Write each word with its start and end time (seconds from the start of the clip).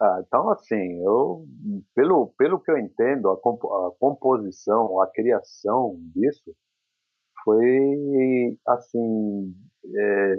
Ah, 0.00 0.22
então, 0.26 0.50
assim, 0.50 1.02
eu, 1.02 1.46
pelo, 1.94 2.28
pelo 2.36 2.60
que 2.60 2.70
eu 2.70 2.78
entendo, 2.78 3.30
a, 3.30 3.40
comp 3.40 3.64
a 3.64 3.90
composição, 3.98 5.00
a 5.00 5.06
criação 5.06 5.96
disso 6.14 6.54
foi, 7.42 8.58
assim, 8.66 9.54
é, 9.94 10.34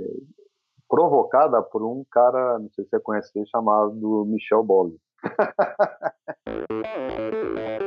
provocada 0.88 1.62
por 1.64 1.84
um 1.84 2.06
cara, 2.12 2.60
não 2.60 2.70
sei 2.72 2.84
se 2.84 2.92
você 2.92 3.00
conhece, 3.00 3.46
chamado 3.48 4.26
Michel 4.26 4.64
Bolle. 4.64 5.00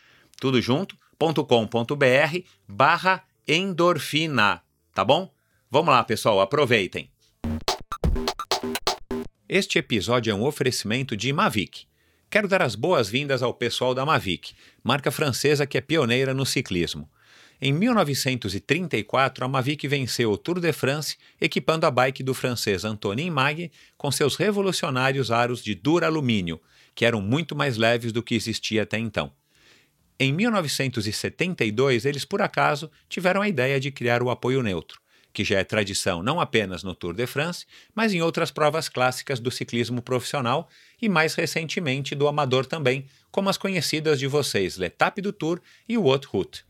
tudo 0.41 0.59
junto, 0.59 0.97
.com.br 1.19 2.39
barra 2.67 3.23
endorfina, 3.47 4.63
tá 4.91 5.05
bom? 5.05 5.31
Vamos 5.69 5.93
lá, 5.93 6.03
pessoal, 6.03 6.41
aproveitem. 6.41 7.11
Este 9.47 9.77
episódio 9.77 10.31
é 10.31 10.33
um 10.33 10.43
oferecimento 10.43 11.15
de 11.15 11.31
Mavic. 11.31 11.85
Quero 12.27 12.47
dar 12.47 12.63
as 12.63 12.73
boas-vindas 12.73 13.43
ao 13.43 13.53
pessoal 13.53 13.93
da 13.93 14.03
Mavic, 14.03 14.55
marca 14.83 15.11
francesa 15.11 15.67
que 15.67 15.77
é 15.77 15.81
pioneira 15.81 16.33
no 16.33 16.45
ciclismo. 16.45 17.07
Em 17.61 17.71
1934, 17.71 19.45
a 19.45 19.47
Mavic 19.47 19.87
venceu 19.87 20.31
o 20.31 20.37
Tour 20.37 20.59
de 20.59 20.73
France, 20.73 21.17
equipando 21.39 21.85
a 21.85 21.91
bike 21.91 22.23
do 22.23 22.33
francês 22.33 22.83
Antonin 22.83 23.29
Mague 23.29 23.71
com 23.95 24.09
seus 24.09 24.35
revolucionários 24.35 25.29
aros 25.29 25.63
de 25.63 25.75
duralumínio, 25.75 26.59
que 26.95 27.05
eram 27.05 27.21
muito 27.21 27.55
mais 27.55 27.77
leves 27.77 28.11
do 28.11 28.23
que 28.23 28.33
existia 28.33 28.81
até 28.81 28.97
então. 28.97 29.31
Em 30.23 30.31
1972, 30.31 32.05
eles 32.05 32.23
por 32.23 32.43
acaso 32.43 32.91
tiveram 33.09 33.41
a 33.41 33.49
ideia 33.49 33.79
de 33.79 33.89
criar 33.89 34.21
o 34.21 34.29
apoio 34.29 34.61
neutro, 34.61 35.01
que 35.33 35.43
já 35.43 35.57
é 35.57 35.63
tradição 35.63 36.21
não 36.21 36.39
apenas 36.39 36.83
no 36.83 36.93
Tour 36.93 37.15
de 37.15 37.25
France, 37.25 37.65
mas 37.95 38.13
em 38.13 38.21
outras 38.21 38.51
provas 38.51 38.87
clássicas 38.87 39.39
do 39.39 39.49
ciclismo 39.49 39.99
profissional 39.99 40.69
e 41.01 41.09
mais 41.09 41.33
recentemente 41.33 42.13
do 42.13 42.27
amador 42.27 42.67
também, 42.67 43.07
como 43.31 43.49
as 43.49 43.57
conhecidas 43.57 44.19
de 44.19 44.27
vocês 44.27 44.77
L'Etape 44.77 45.23
do 45.23 45.33
Tour 45.33 45.59
e 45.89 45.97
o 45.97 46.07
Haute 46.07 46.27
Route. 46.27 46.63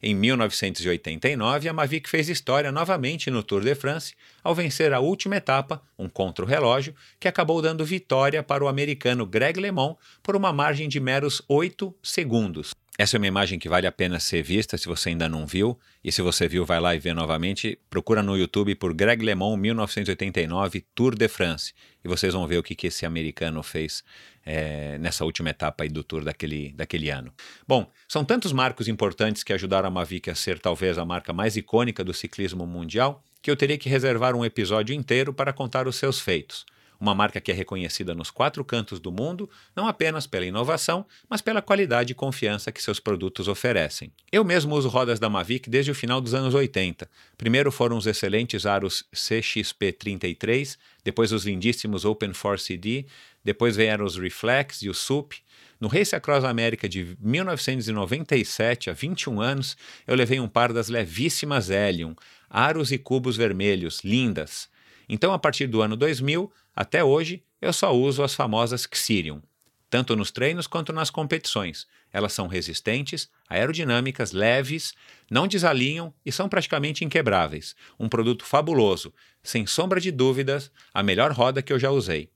Em 0.00 0.14
1989, 0.14 1.68
a 1.68 1.72
Mavic 1.72 2.08
fez 2.08 2.28
história 2.28 2.70
novamente 2.70 3.32
no 3.32 3.42
Tour 3.42 3.62
de 3.62 3.74
France 3.74 4.14
ao 4.44 4.54
vencer 4.54 4.92
a 4.92 5.00
última 5.00 5.36
etapa, 5.36 5.82
um 5.98 6.08
contra-relógio, 6.08 6.94
que 7.18 7.26
acabou 7.26 7.60
dando 7.60 7.84
vitória 7.84 8.40
para 8.40 8.62
o 8.62 8.68
americano 8.68 9.26
Greg 9.26 9.58
LeMond 9.58 9.96
por 10.22 10.36
uma 10.36 10.52
margem 10.52 10.88
de 10.88 11.00
meros 11.00 11.42
8 11.48 11.92
segundos. 12.00 12.70
Essa 12.96 13.16
é 13.16 13.18
uma 13.18 13.28
imagem 13.28 13.60
que 13.60 13.68
vale 13.68 13.86
a 13.86 13.92
pena 13.92 14.18
ser 14.18 14.42
vista 14.42 14.76
se 14.76 14.88
você 14.88 15.10
ainda 15.10 15.28
não 15.28 15.46
viu. 15.46 15.78
E 16.02 16.10
se 16.10 16.20
você 16.20 16.48
viu, 16.48 16.64
vai 16.64 16.80
lá 16.80 16.96
e 16.96 16.98
vê 16.98 17.14
novamente. 17.14 17.78
Procura 17.88 18.24
no 18.24 18.36
YouTube 18.36 18.74
por 18.74 18.92
Greg 18.92 19.24
LeMond 19.24 19.60
1989 19.60 20.84
Tour 20.96 21.14
de 21.14 21.28
France. 21.28 21.72
E 22.04 22.08
vocês 22.08 22.34
vão 22.34 22.46
ver 22.48 22.58
o 22.58 22.62
que, 22.62 22.74
que 22.74 22.88
esse 22.88 23.06
americano 23.06 23.62
fez 23.62 24.02
é, 24.48 24.96
nessa 24.96 25.26
última 25.26 25.50
etapa 25.50 25.84
aí 25.84 25.90
do 25.90 26.02
Tour 26.02 26.24
daquele, 26.24 26.72
daquele 26.72 27.10
ano. 27.10 27.30
Bom, 27.66 27.92
são 28.08 28.24
tantos 28.24 28.50
marcos 28.50 28.88
importantes 28.88 29.42
que 29.42 29.52
ajudaram 29.52 29.88
a 29.88 29.90
Mavic 29.90 30.30
a 30.30 30.34
ser 30.34 30.58
talvez 30.58 30.96
a 30.96 31.04
marca 31.04 31.34
mais 31.34 31.54
icônica 31.54 32.02
do 32.02 32.14
ciclismo 32.14 32.66
mundial 32.66 33.22
que 33.42 33.50
eu 33.50 33.56
teria 33.56 33.78
que 33.78 33.88
reservar 33.88 34.34
um 34.34 34.44
episódio 34.44 34.94
inteiro 34.94 35.32
para 35.34 35.52
contar 35.52 35.86
os 35.86 35.96
seus 35.96 36.18
feitos 36.18 36.64
uma 37.00 37.14
marca 37.14 37.40
que 37.40 37.52
é 37.52 37.54
reconhecida 37.54 38.14
nos 38.14 38.30
quatro 38.30 38.64
cantos 38.64 38.98
do 38.98 39.12
mundo, 39.12 39.48
não 39.74 39.86
apenas 39.86 40.26
pela 40.26 40.44
inovação, 40.44 41.06
mas 41.28 41.40
pela 41.40 41.62
qualidade 41.62 42.12
e 42.12 42.14
confiança 42.14 42.72
que 42.72 42.82
seus 42.82 42.98
produtos 42.98 43.46
oferecem. 43.46 44.12
Eu 44.32 44.44
mesmo 44.44 44.74
uso 44.74 44.88
rodas 44.88 45.20
da 45.20 45.30
Mavic 45.30 45.70
desde 45.70 45.90
o 45.90 45.94
final 45.94 46.20
dos 46.20 46.34
anos 46.34 46.54
80. 46.54 47.08
Primeiro 47.36 47.70
foram 47.70 47.96
os 47.96 48.06
excelentes 48.06 48.66
aros 48.66 49.04
CXP33, 49.14 50.76
depois 51.04 51.32
os 51.32 51.44
lindíssimos 51.44 52.04
Open 52.04 52.30
4CD, 52.30 53.06
depois 53.48 53.76
vieram 53.76 54.04
os 54.04 54.18
Reflex 54.18 54.82
e 54.82 54.90
o 54.90 54.94
SUP. 54.94 55.36
No 55.80 55.88
Race 55.88 56.14
Across 56.14 56.44
América 56.44 56.86
de 56.86 57.16
1997, 57.18 58.90
há 58.90 58.92
21 58.92 59.40
anos, 59.40 59.74
eu 60.06 60.14
levei 60.14 60.38
um 60.38 60.46
par 60.46 60.70
das 60.70 60.90
levíssimas 60.90 61.70
Helium, 61.70 62.14
aros 62.50 62.92
e 62.92 62.98
cubos 62.98 63.38
vermelhos, 63.38 64.00
lindas. 64.04 64.68
Então, 65.08 65.32
a 65.32 65.38
partir 65.38 65.66
do 65.66 65.80
ano 65.80 65.96
2000, 65.96 66.52
até 66.76 67.02
hoje, 67.02 67.42
eu 67.58 67.72
só 67.72 67.90
uso 67.96 68.22
as 68.22 68.34
famosas 68.34 68.86
Xirium, 68.92 69.40
tanto 69.88 70.14
nos 70.14 70.30
treinos 70.30 70.66
quanto 70.66 70.92
nas 70.92 71.08
competições. 71.08 71.86
Elas 72.12 72.34
são 72.34 72.48
resistentes, 72.48 73.30
aerodinâmicas, 73.48 74.32
leves, 74.32 74.92
não 75.30 75.48
desalinham 75.48 76.12
e 76.22 76.30
são 76.30 76.50
praticamente 76.50 77.02
inquebráveis. 77.02 77.74
Um 77.98 78.10
produto 78.10 78.44
fabuloso, 78.44 79.10
sem 79.42 79.66
sombra 79.66 79.98
de 79.98 80.10
dúvidas, 80.10 80.70
a 80.92 81.02
melhor 81.02 81.32
roda 81.32 81.62
que 81.62 81.72
eu 81.72 81.78
já 81.78 81.90
usei. 81.90 82.30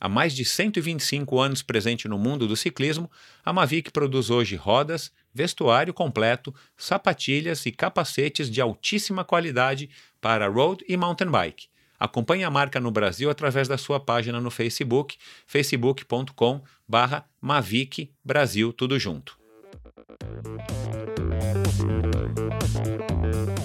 Há 0.00 0.08
mais 0.08 0.34
de 0.34 0.46
125 0.46 1.38
anos 1.38 1.62
presente 1.62 2.08
no 2.08 2.18
mundo 2.18 2.48
do 2.48 2.56
ciclismo, 2.56 3.10
a 3.44 3.52
Mavic 3.52 3.90
produz 3.90 4.30
hoje 4.30 4.56
rodas, 4.56 5.12
vestuário 5.32 5.92
completo, 5.92 6.54
sapatilhas 6.74 7.66
e 7.66 7.70
capacetes 7.70 8.50
de 8.50 8.62
altíssima 8.62 9.24
qualidade 9.24 9.90
para 10.18 10.48
road 10.48 10.82
e 10.88 10.96
mountain 10.96 11.30
bike. 11.30 11.68
Acompanhe 11.98 12.44
a 12.44 12.50
marca 12.50 12.80
no 12.80 12.90
Brasil 12.90 13.28
através 13.28 13.68
da 13.68 13.76
sua 13.76 14.00
página 14.00 14.40
no 14.40 14.50
Facebook, 14.50 15.18
facebook.com 15.46 16.62
barra 16.88 17.26
Mavic 17.38 18.10
Brasil, 18.24 18.72
tudo 18.72 18.98
junto. 18.98 19.38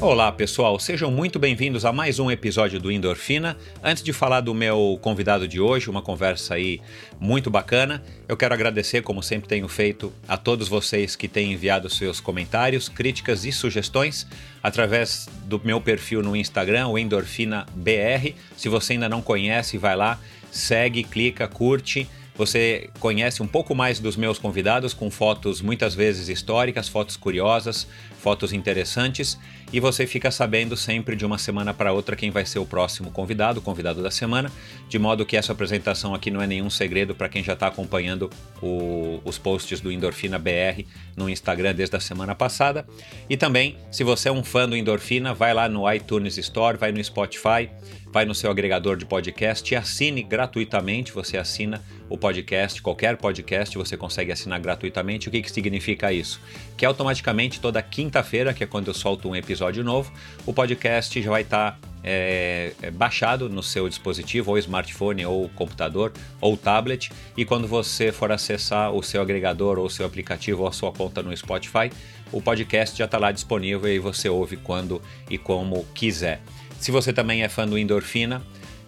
Olá 0.05 0.31
pessoal, 0.31 0.77
sejam 0.79 1.09
muito 1.09 1.39
bem-vindos 1.39 1.83
a 1.83 1.91
mais 1.91 2.19
um 2.19 2.29
episódio 2.29 2.79
do 2.79 2.91
Endorfina. 2.91 3.57
Antes 3.83 4.03
de 4.03 4.13
falar 4.13 4.41
do 4.41 4.53
meu 4.53 4.99
convidado 5.01 5.47
de 5.47 5.59
hoje, 5.59 5.89
uma 5.89 5.99
conversa 5.99 6.53
aí 6.53 6.79
muito 7.19 7.49
bacana, 7.49 8.03
eu 8.27 8.37
quero 8.37 8.53
agradecer, 8.53 9.01
como 9.01 9.23
sempre 9.23 9.49
tenho 9.49 9.67
feito, 9.67 10.13
a 10.27 10.37
todos 10.37 10.67
vocês 10.67 11.15
que 11.15 11.27
têm 11.27 11.53
enviado 11.53 11.89
seus 11.89 12.19
comentários, 12.19 12.87
críticas 12.87 13.45
e 13.45 13.51
sugestões 13.51 14.27
através 14.61 15.27
do 15.45 15.59
meu 15.65 15.81
perfil 15.81 16.21
no 16.21 16.35
Instagram, 16.35 16.89
o 16.89 16.99
Endorfina 16.99 17.65
BR. 17.73 18.35
Se 18.55 18.69
você 18.69 18.93
ainda 18.93 19.09
não 19.09 19.23
conhece, 19.23 19.75
vai 19.75 19.95
lá, 19.95 20.19
segue, 20.51 21.03
clica, 21.03 21.47
curte 21.47 22.07
você 22.37 22.89
conhece 22.99 23.41
um 23.41 23.47
pouco 23.47 23.73
mais 23.73 23.99
dos 23.99 24.17
meus 24.17 24.37
convidados 24.37 24.93
com 24.93 25.09
fotos 25.09 25.61
muitas 25.61 25.95
vezes 25.95 26.27
históricas, 26.27 26.89
fotos 26.89 27.15
curiosas, 27.15 27.87
fotos 28.19 28.51
interessantes 28.51 29.39
e 29.73 29.79
você 29.79 30.05
fica 30.05 30.31
sabendo 30.31 30.77
sempre 30.77 31.15
de 31.15 31.25
uma 31.25 31.37
semana 31.37 31.73
para 31.73 31.91
outra 31.91 32.15
quem 32.15 32.31
vai 32.31 32.45
ser 32.45 32.59
o 32.59 32.65
próximo 32.65 33.11
convidado, 33.11 33.59
o 33.59 33.61
convidado 33.61 34.01
da 34.01 34.11
semana, 34.11 34.51
de 34.87 34.99
modo 34.99 35.25
que 35.25 35.35
essa 35.35 35.51
apresentação 35.51 36.13
aqui 36.13 36.29
não 36.29 36.41
é 36.41 36.47
nenhum 36.47 36.69
segredo 36.69 37.15
para 37.15 37.27
quem 37.27 37.43
já 37.43 37.53
está 37.53 37.67
acompanhando 37.67 38.29
o, 38.61 39.19
os 39.25 39.37
posts 39.37 39.81
do 39.81 39.91
Endorfina 39.91 40.37
BR 40.37 40.83
no 41.15 41.29
Instagram 41.29 41.73
desde 41.73 41.95
a 41.95 41.99
semana 41.99 42.35
passada. 42.35 42.85
E 43.29 43.35
também, 43.35 43.75
se 43.91 44.03
você 44.03 44.29
é 44.29 44.31
um 44.31 44.43
fã 44.43 44.67
do 44.67 44.75
Endorfina, 44.75 45.33
vai 45.33 45.53
lá 45.53 45.67
no 45.67 45.91
iTunes 45.91 46.37
Store, 46.37 46.77
vai 46.77 46.91
no 46.91 47.03
Spotify, 47.03 47.69
vai 48.11 48.23
no 48.23 48.33
seu 48.33 48.49
agregador 48.49 48.95
de 48.95 49.05
podcast 49.05 49.73
e 49.73 49.75
assine 49.75 50.23
gratuitamente. 50.23 51.11
Você 51.11 51.37
assina 51.37 51.83
o 52.07 52.17
podcast, 52.17 52.81
qualquer 52.81 53.17
podcast 53.17 53.77
você 53.77 53.97
consegue 53.97 54.31
assinar 54.31 54.59
gratuitamente. 54.59 55.27
O 55.27 55.31
que, 55.31 55.41
que 55.41 55.51
significa 55.51 56.13
isso? 56.13 56.39
Que 56.77 56.85
automaticamente 56.85 57.59
toda 57.59 57.81
quinta-feira, 57.81 58.53
que 58.53 58.63
é 58.63 58.67
quando 58.67 58.87
eu 58.87 58.93
solto 58.93 59.27
um 59.27 59.35
episódio 59.35 59.54
novo, 59.83 60.11
o 60.45 60.53
podcast 60.53 61.21
já 61.21 61.29
vai 61.29 61.41
estar 61.41 61.71
tá, 61.71 61.77
é, 62.03 62.73
baixado 62.93 63.49
no 63.49 63.63
seu 63.63 63.89
dispositivo, 63.89 64.51
ou 64.51 64.57
smartphone, 64.57 65.25
ou 65.25 65.49
computador, 65.49 66.11
ou 66.39 66.55
tablet. 66.55 67.11
E 67.35 67.45
quando 67.45 67.67
você 67.67 68.11
for 68.11 68.31
acessar 68.31 68.91
o 68.91 69.01
seu 69.01 69.21
agregador, 69.21 69.79
ou 69.79 69.89
seu 69.89 70.05
aplicativo, 70.05 70.63
ou 70.63 70.67
a 70.67 70.71
sua 70.71 70.91
conta 70.91 71.21
no 71.21 71.35
Spotify, 71.35 71.91
o 72.31 72.41
podcast 72.41 72.97
já 72.97 73.05
está 73.05 73.17
lá 73.17 73.31
disponível 73.31 73.91
e 73.91 73.99
você 73.99 74.29
ouve 74.29 74.57
quando 74.57 75.01
e 75.29 75.37
como 75.37 75.85
quiser. 75.93 76.41
Se 76.79 76.91
você 76.91 77.11
também 77.13 77.43
é 77.43 77.49
fã 77.49 77.67
do 77.67 77.77
Endorfina, 77.77 78.41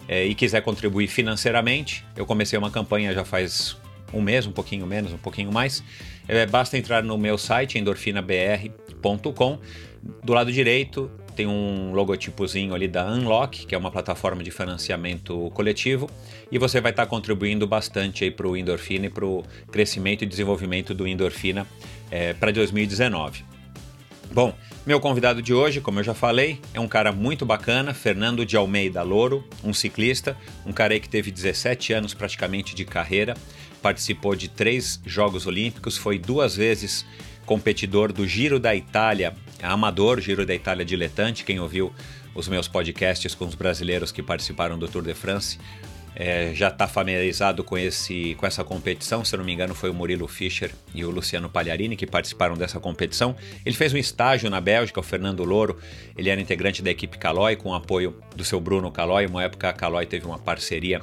é, 0.08 0.24
e 0.24 0.34
quiser 0.34 0.62
contribuir 0.62 1.06
financeiramente, 1.06 2.04
eu 2.16 2.24
comecei 2.24 2.58
uma 2.58 2.70
campanha 2.70 3.12
já 3.12 3.26
faz 3.26 3.76
um 4.12 4.22
mês, 4.22 4.46
um 4.46 4.52
pouquinho 4.52 4.86
menos, 4.86 5.12
um 5.12 5.18
pouquinho 5.18 5.52
mais. 5.52 5.84
É, 6.26 6.46
basta 6.46 6.78
entrar 6.78 7.02
no 7.02 7.18
meu 7.18 7.36
site, 7.36 7.78
endorfinabr.com. 7.78 9.58
Do 10.22 10.32
lado 10.32 10.52
direito 10.52 11.10
tem 11.34 11.46
um 11.46 11.92
logotipozinho 11.92 12.74
ali 12.74 12.88
da 12.88 13.06
Unlock, 13.06 13.64
que 13.64 13.74
é 13.74 13.78
uma 13.78 13.92
plataforma 13.92 14.42
de 14.42 14.50
financiamento 14.50 15.50
coletivo, 15.54 16.10
e 16.50 16.58
você 16.58 16.80
vai 16.80 16.90
estar 16.90 17.06
contribuindo 17.06 17.64
bastante 17.64 18.24
aí 18.24 18.30
para 18.30 18.48
o 18.48 18.56
Endorfina 18.56 19.06
e 19.06 19.10
para 19.10 19.24
o 19.24 19.44
crescimento 19.70 20.24
e 20.24 20.26
desenvolvimento 20.26 20.92
do 20.92 21.06
Endorfina 21.06 21.64
é, 22.10 22.32
para 22.32 22.50
2019. 22.50 23.44
Bom, 24.32 24.52
meu 24.84 25.00
convidado 25.00 25.40
de 25.40 25.54
hoje, 25.54 25.80
como 25.80 26.00
eu 26.00 26.04
já 26.04 26.12
falei, 26.12 26.60
é 26.74 26.80
um 26.80 26.88
cara 26.88 27.12
muito 27.12 27.46
bacana, 27.46 27.94
Fernando 27.94 28.44
de 28.44 28.56
Almeida 28.56 29.02
Louro, 29.02 29.44
um 29.62 29.72
ciclista, 29.72 30.36
um 30.66 30.72
cara 30.72 30.92
aí 30.94 31.00
que 31.00 31.08
teve 31.08 31.30
17 31.30 31.92
anos 31.92 32.14
praticamente 32.14 32.74
de 32.74 32.84
carreira, 32.84 33.34
participou 33.80 34.34
de 34.34 34.48
três 34.48 35.00
Jogos 35.06 35.46
Olímpicos, 35.46 35.96
foi 35.96 36.18
duas 36.18 36.56
vezes 36.56 37.06
competidor 37.46 38.12
do 38.12 38.26
Giro 38.26 38.58
da 38.58 38.74
Itália, 38.74 39.34
amador, 39.62 40.20
Giro 40.20 40.44
da 40.46 40.54
Itália 40.54 40.84
diletante, 40.84 41.44
quem 41.44 41.60
ouviu 41.60 41.92
os 42.34 42.48
meus 42.48 42.68
podcasts 42.68 43.34
com 43.34 43.46
os 43.46 43.54
brasileiros 43.54 44.12
que 44.12 44.22
participaram 44.22 44.78
do 44.78 44.86
Tour 44.86 45.02
de 45.02 45.14
France 45.14 45.58
é, 46.20 46.52
já 46.52 46.66
está 46.66 46.88
familiarizado 46.88 47.62
com, 47.62 47.78
esse, 47.78 48.34
com 48.34 48.44
essa 48.44 48.64
competição. 48.64 49.24
Se 49.24 49.36
não 49.36 49.44
me 49.44 49.52
engano, 49.52 49.72
foi 49.72 49.88
o 49.88 49.94
Murilo 49.94 50.26
Fischer 50.26 50.72
e 50.92 51.04
o 51.04 51.10
Luciano 51.10 51.48
Pagliarini 51.48 51.96
que 51.96 52.08
participaram 52.08 52.56
dessa 52.56 52.80
competição. 52.80 53.36
Ele 53.64 53.76
fez 53.76 53.94
um 53.94 53.96
estágio 53.96 54.50
na 54.50 54.60
Bélgica, 54.60 54.98
o 54.98 55.02
Fernando 55.02 55.44
Louro. 55.44 55.78
Ele 56.16 56.28
era 56.28 56.40
integrante 56.40 56.82
da 56.82 56.90
equipe 56.90 57.16
Caloi, 57.18 57.54
com 57.54 57.70
o 57.70 57.74
apoio 57.74 58.16
do 58.34 58.44
seu 58.44 58.60
Bruno 58.60 58.90
Caloi. 58.90 59.26
Uma 59.26 59.44
época 59.44 59.68
a 59.68 59.72
Caloi 59.72 60.06
teve 60.06 60.26
uma 60.26 60.40
parceria 60.40 61.00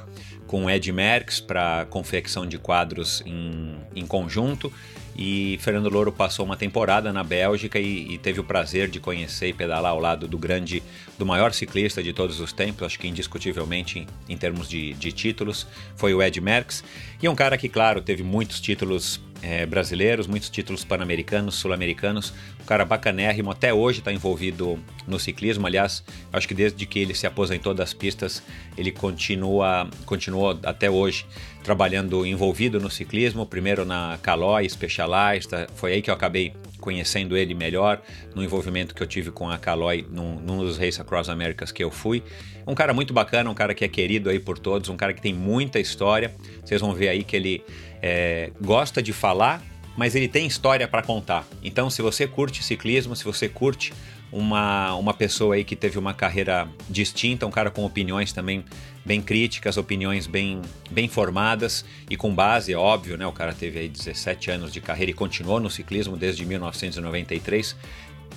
com 0.47 0.65
o 0.65 0.69
Ed 0.69 0.91
Merckx 0.91 1.39
para 1.39 1.85
confecção 1.89 2.45
de 2.45 2.57
quadros 2.57 3.23
em, 3.25 3.77
em 3.95 4.05
conjunto. 4.05 4.71
E 5.15 5.57
Fernando 5.61 5.89
Louro 5.89 6.11
passou 6.11 6.45
uma 6.45 6.57
temporada 6.57 7.13
na 7.13 7.23
Bélgica 7.23 7.79
e, 7.79 8.13
e, 8.13 8.17
teve 8.17 8.39
o 8.41 8.43
prazer 8.43 8.89
de 8.89 8.99
conhecer 8.99 9.47
e 9.47 9.53
pedalar 9.53 9.91
ao 9.91 9.99
lado 9.99 10.27
do 10.27 10.37
grande, 10.37 10.83
do 11.17 11.25
maior 11.25 11.53
ciclista 11.53 12.03
de 12.03 12.11
todos 12.11 12.41
os 12.41 12.51
tempos, 12.51 12.83
acho 12.83 12.99
que 12.99 13.07
indiscutivelmente 13.07 13.99
em, 13.99 14.07
em 14.27 14.37
termos 14.37 14.67
de, 14.67 14.93
de, 14.95 15.13
títulos, 15.13 15.65
foi 15.95 16.13
o 16.13 16.21
Ed 16.21 16.41
Merckx. 16.41 16.83
E 17.21 17.27
é 17.27 17.31
um 17.31 17.35
cara 17.35 17.57
que, 17.57 17.69
claro, 17.69 18.01
teve 18.01 18.23
muitos 18.23 18.59
títulos 18.59 19.21
é, 19.41 19.65
brasileiros, 19.65 20.27
muitos 20.27 20.49
títulos 20.49 20.83
pan-americanos, 20.83 21.55
sul-americanos. 21.55 22.33
Um 22.61 22.65
cara 22.65 22.85
bacanérrimo, 22.85 23.51
até 23.51 23.73
hoje 23.73 23.99
está 23.99 24.11
envolvido 24.11 24.79
no 25.07 25.19
ciclismo. 25.19 25.67
Aliás, 25.67 26.03
acho 26.31 26.47
que 26.47 26.53
desde 26.53 26.85
que 26.85 26.99
ele 26.99 27.13
se 27.13 27.27
aposentou 27.27 27.73
das 27.73 27.93
pistas, 27.93 28.41
ele 28.77 28.91
continua, 28.91 29.89
continuou 30.05 30.59
até 30.63 30.89
hoje 30.89 31.25
trabalhando 31.63 32.25
envolvido 32.25 32.79
no 32.79 32.89
ciclismo. 32.89 33.45
Primeiro 33.45 33.85
na 33.85 34.19
Caloi 34.21 34.67
Specialized, 34.69 35.49
foi 35.75 35.93
aí 35.93 36.01
que 36.01 36.09
eu 36.09 36.13
acabei 36.13 36.53
conhecendo 36.79 37.35
ele 37.35 37.55
melhor, 37.55 37.99
no 38.35 38.43
envolvimento 38.43 38.93
que 38.93 39.01
eu 39.01 39.07
tive 39.07 39.31
com 39.31 39.49
a 39.49 39.57
Caloi 39.57 40.05
num, 40.07 40.39
num 40.39 40.59
dos 40.59 40.77
Race 40.77 41.01
Across 41.01 41.29
Americas 41.29 41.71
que 41.71 41.83
eu 41.83 41.89
fui. 41.89 42.21
Um 42.67 42.75
cara 42.75 42.93
muito 42.93 43.11
bacana, 43.11 43.49
um 43.49 43.55
cara 43.55 43.73
que 43.73 43.83
é 43.83 43.87
querido 43.87 44.29
aí 44.29 44.39
por 44.39 44.59
todos, 44.59 44.87
um 44.89 44.95
cara 44.95 45.11
que 45.11 45.21
tem 45.21 45.33
muita 45.33 45.79
história. 45.79 46.35
Vocês 46.63 46.79
vão 46.81 46.93
ver 46.93 47.09
aí 47.09 47.23
que 47.23 47.35
ele 47.35 47.63
é, 48.07 48.51
gosta 48.61 49.01
de 49.01 49.11
falar, 49.11 49.63
mas 49.97 50.13
ele 50.13 50.27
tem 50.27 50.45
história 50.45 50.87
para 50.87 51.01
contar. 51.01 51.43
Então, 51.63 51.89
se 51.89 52.03
você 52.03 52.27
curte 52.27 52.61
ciclismo, 52.61 53.15
se 53.15 53.23
você 53.23 53.49
curte 53.49 53.91
uma, 54.31 54.93
uma 54.93 55.11
pessoa 55.11 55.55
aí 55.55 55.63
que 55.63 55.75
teve 55.75 55.97
uma 55.97 56.13
carreira 56.13 56.67
distinta, 56.87 57.47
um 57.47 57.49
cara 57.49 57.71
com 57.71 57.83
opiniões 57.83 58.31
também 58.31 58.63
bem 59.03 59.23
críticas, 59.23 59.75
opiniões 59.75 60.27
bem, 60.27 60.61
bem 60.91 61.07
formadas 61.07 61.83
e 62.07 62.15
com 62.15 62.33
base, 62.33 62.71
é 62.71 62.77
óbvio, 62.77 63.17
né? 63.17 63.25
O 63.25 63.31
cara 63.31 63.53
teve 63.55 63.79
aí 63.79 63.89
17 63.89 64.51
anos 64.51 64.71
de 64.71 64.79
carreira 64.81 65.09
e 65.09 65.13
continuou 65.13 65.59
no 65.59 65.71
ciclismo 65.71 66.15
desde 66.15 66.45
1993, 66.45 67.75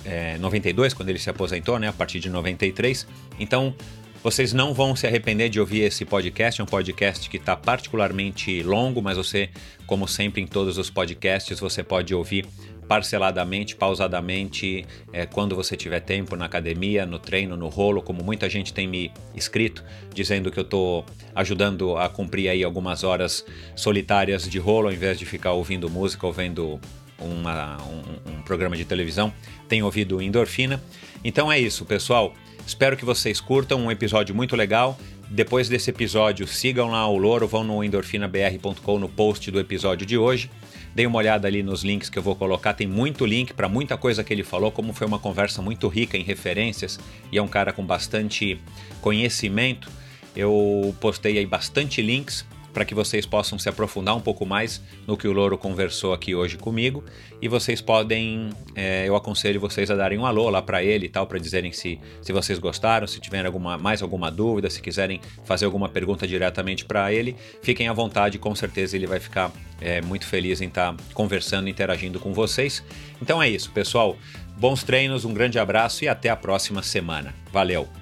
é, 0.03 0.37
92, 0.39 0.95
quando 0.95 1.09
ele 1.09 1.19
se 1.19 1.29
aposentou, 1.29 1.77
né? 1.77 1.89
A 1.89 1.93
partir 1.93 2.19
de 2.19 2.29
93. 2.29 3.05
Então, 3.39 3.75
Vocês 4.21 4.51
não 4.51 4.73
vão 4.73 4.97
se 4.97 5.07
arrepender 5.07 5.47
de 5.47 5.61
ouvir 5.61 5.81
esse 5.83 6.03
podcast. 6.03 6.59
É 6.59 6.63
um 6.63 6.67
podcast 6.67 7.29
que 7.29 7.37
está 7.37 7.55
particularmente 7.55 8.61
longo, 8.63 9.01
mas 9.01 9.15
você, 9.15 9.49
como 9.87 10.09
sempre 10.09 10.41
em 10.41 10.47
todos 10.47 10.77
os 10.77 10.89
podcasts, 10.89 11.57
você 11.57 11.81
pode 11.81 12.13
ouvir 12.13 12.45
parceladamente, 12.85 13.77
pausadamente, 13.77 14.85
é, 15.13 15.25
quando 15.25 15.55
você 15.55 15.77
tiver 15.77 16.01
tempo 16.01 16.35
na 16.35 16.45
academia, 16.45 17.05
no 17.05 17.17
treino, 17.17 17.55
no 17.55 17.69
rolo, 17.69 18.01
como 18.01 18.21
muita 18.21 18.49
gente 18.49 18.73
tem 18.73 18.87
me 18.87 19.09
escrito, 19.35 19.85
dizendo 20.13 20.51
que 20.51 20.59
eu 20.59 20.63
estou 20.63 21.05
ajudando 21.33 21.95
a 21.95 22.09
cumprir 22.09 22.49
aí 22.49 22.61
algumas 22.61 23.05
horas 23.05 23.45
solitárias 23.73 24.49
de 24.49 24.59
rolo, 24.59 24.87
ao 24.87 24.93
invés 24.93 25.17
de 25.17 25.25
ficar 25.25 25.53
ouvindo 25.53 25.89
música 25.89 26.27
ou 26.27 26.33
vendo 26.33 26.77
uma, 27.17 27.77
um, 27.83 28.33
um 28.33 28.41
programa 28.41 28.75
de 28.75 28.83
televisão, 28.83 29.31
tem 29.69 29.81
ouvido 29.81 30.21
endorfina. 30.21 30.81
Então 31.23 31.49
é 31.49 31.57
isso, 31.57 31.85
pessoal. 31.85 32.33
Espero 32.69 32.95
que 32.95 33.03
vocês 33.03 33.41
curtam 33.41 33.81
um 33.81 33.89
episódio 33.89 34.35
muito 34.35 34.55
legal. 34.55 34.95
Depois 35.27 35.67
desse 35.67 35.89
episódio, 35.89 36.47
sigam 36.47 36.91
lá 36.91 37.07
o 37.07 37.17
Louro, 37.17 37.47
vão 37.47 37.63
no 37.63 37.83
endorfinabr.com 37.83 38.99
no 38.99 39.09
post 39.09 39.49
do 39.49 39.59
episódio 39.59 40.05
de 40.05 40.19
hoje. 40.19 40.51
Deem 40.93 41.07
uma 41.07 41.17
olhada 41.17 41.47
ali 41.47 41.63
nos 41.63 41.83
links 41.83 42.11
que 42.11 42.19
eu 42.19 42.21
vou 42.21 42.35
colocar, 42.35 42.75
tem 42.75 42.85
muito 42.85 43.25
link 43.25 43.55
para 43.55 43.67
muita 43.67 43.97
coisa 43.97 44.23
que 44.23 44.31
ele 44.31 44.43
falou, 44.43 44.71
como 44.71 44.93
foi 44.93 45.07
uma 45.07 45.17
conversa 45.17 45.63
muito 45.63 45.87
rica 45.87 46.15
em 46.15 46.21
referências 46.21 46.99
e 47.31 47.39
é 47.39 47.41
um 47.41 47.47
cara 47.47 47.73
com 47.73 47.83
bastante 47.83 48.61
conhecimento. 49.01 49.89
Eu 50.35 50.95
postei 51.01 51.39
aí 51.39 51.47
bastante 51.47 52.03
links 52.03 52.45
para 52.73 52.85
que 52.85 52.93
vocês 52.93 53.25
possam 53.25 53.57
se 53.57 53.67
aprofundar 53.67 54.15
um 54.15 54.21
pouco 54.21 54.45
mais 54.45 54.81
no 55.07 55.17
que 55.17 55.27
o 55.27 55.31
Louro 55.31 55.57
conversou 55.57 56.13
aqui 56.13 56.35
hoje 56.35 56.57
comigo. 56.57 57.03
E 57.41 57.47
vocês 57.47 57.81
podem, 57.81 58.49
é, 58.75 59.07
eu 59.07 59.15
aconselho 59.15 59.59
vocês 59.59 59.89
a 59.89 59.95
darem 59.95 60.17
um 60.17 60.25
alô 60.25 60.49
lá 60.49 60.61
para 60.61 60.83
ele 60.83 61.05
e 61.05 61.09
tal, 61.09 61.25
para 61.25 61.39
dizerem 61.39 61.71
se, 61.71 61.99
se 62.21 62.31
vocês 62.31 62.59
gostaram, 62.59 63.07
se 63.07 63.19
tiverem 63.19 63.45
alguma, 63.45 63.77
mais 63.77 64.01
alguma 64.01 64.29
dúvida, 64.29 64.69
se 64.69 64.81
quiserem 64.81 65.21
fazer 65.45 65.65
alguma 65.65 65.87
pergunta 65.87 66.27
diretamente 66.27 66.85
para 66.85 67.13
ele, 67.13 67.35
fiquem 67.61 67.87
à 67.87 67.93
vontade, 67.93 68.37
com 68.37 68.53
certeza 68.53 68.95
ele 68.95 69.07
vai 69.07 69.19
ficar 69.19 69.51
é, 69.79 70.01
muito 70.01 70.25
feliz 70.25 70.61
em 70.61 70.67
estar 70.67 70.93
tá 70.93 71.03
conversando, 71.13 71.69
interagindo 71.69 72.19
com 72.19 72.33
vocês. 72.33 72.83
Então 73.21 73.41
é 73.41 73.49
isso, 73.49 73.71
pessoal. 73.71 74.17
Bons 74.57 74.83
treinos, 74.83 75.23
um 75.23 75.33
grande 75.33 75.57
abraço 75.57 76.03
e 76.03 76.09
até 76.09 76.29
a 76.29 76.35
próxima 76.35 76.83
semana. 76.83 77.33
Valeu! 77.51 77.98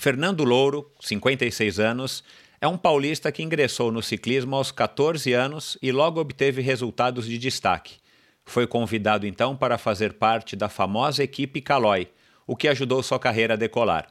Fernando 0.00 0.44
Louro, 0.44 0.92
56 1.00 1.80
anos, 1.80 2.22
é 2.60 2.68
um 2.68 2.78
paulista 2.78 3.32
que 3.32 3.42
ingressou 3.42 3.90
no 3.90 4.00
ciclismo 4.00 4.54
aos 4.54 4.70
14 4.70 5.32
anos 5.32 5.76
e 5.82 5.90
logo 5.90 6.20
obteve 6.20 6.62
resultados 6.62 7.26
de 7.26 7.36
destaque. 7.36 7.96
Foi 8.44 8.64
convidado 8.64 9.26
então 9.26 9.56
para 9.56 9.76
fazer 9.76 10.12
parte 10.12 10.54
da 10.54 10.68
famosa 10.68 11.24
equipe 11.24 11.60
Caloi, 11.60 12.06
o 12.46 12.54
que 12.54 12.68
ajudou 12.68 13.02
sua 13.02 13.18
carreira 13.18 13.54
a 13.54 13.56
decolar. 13.56 14.06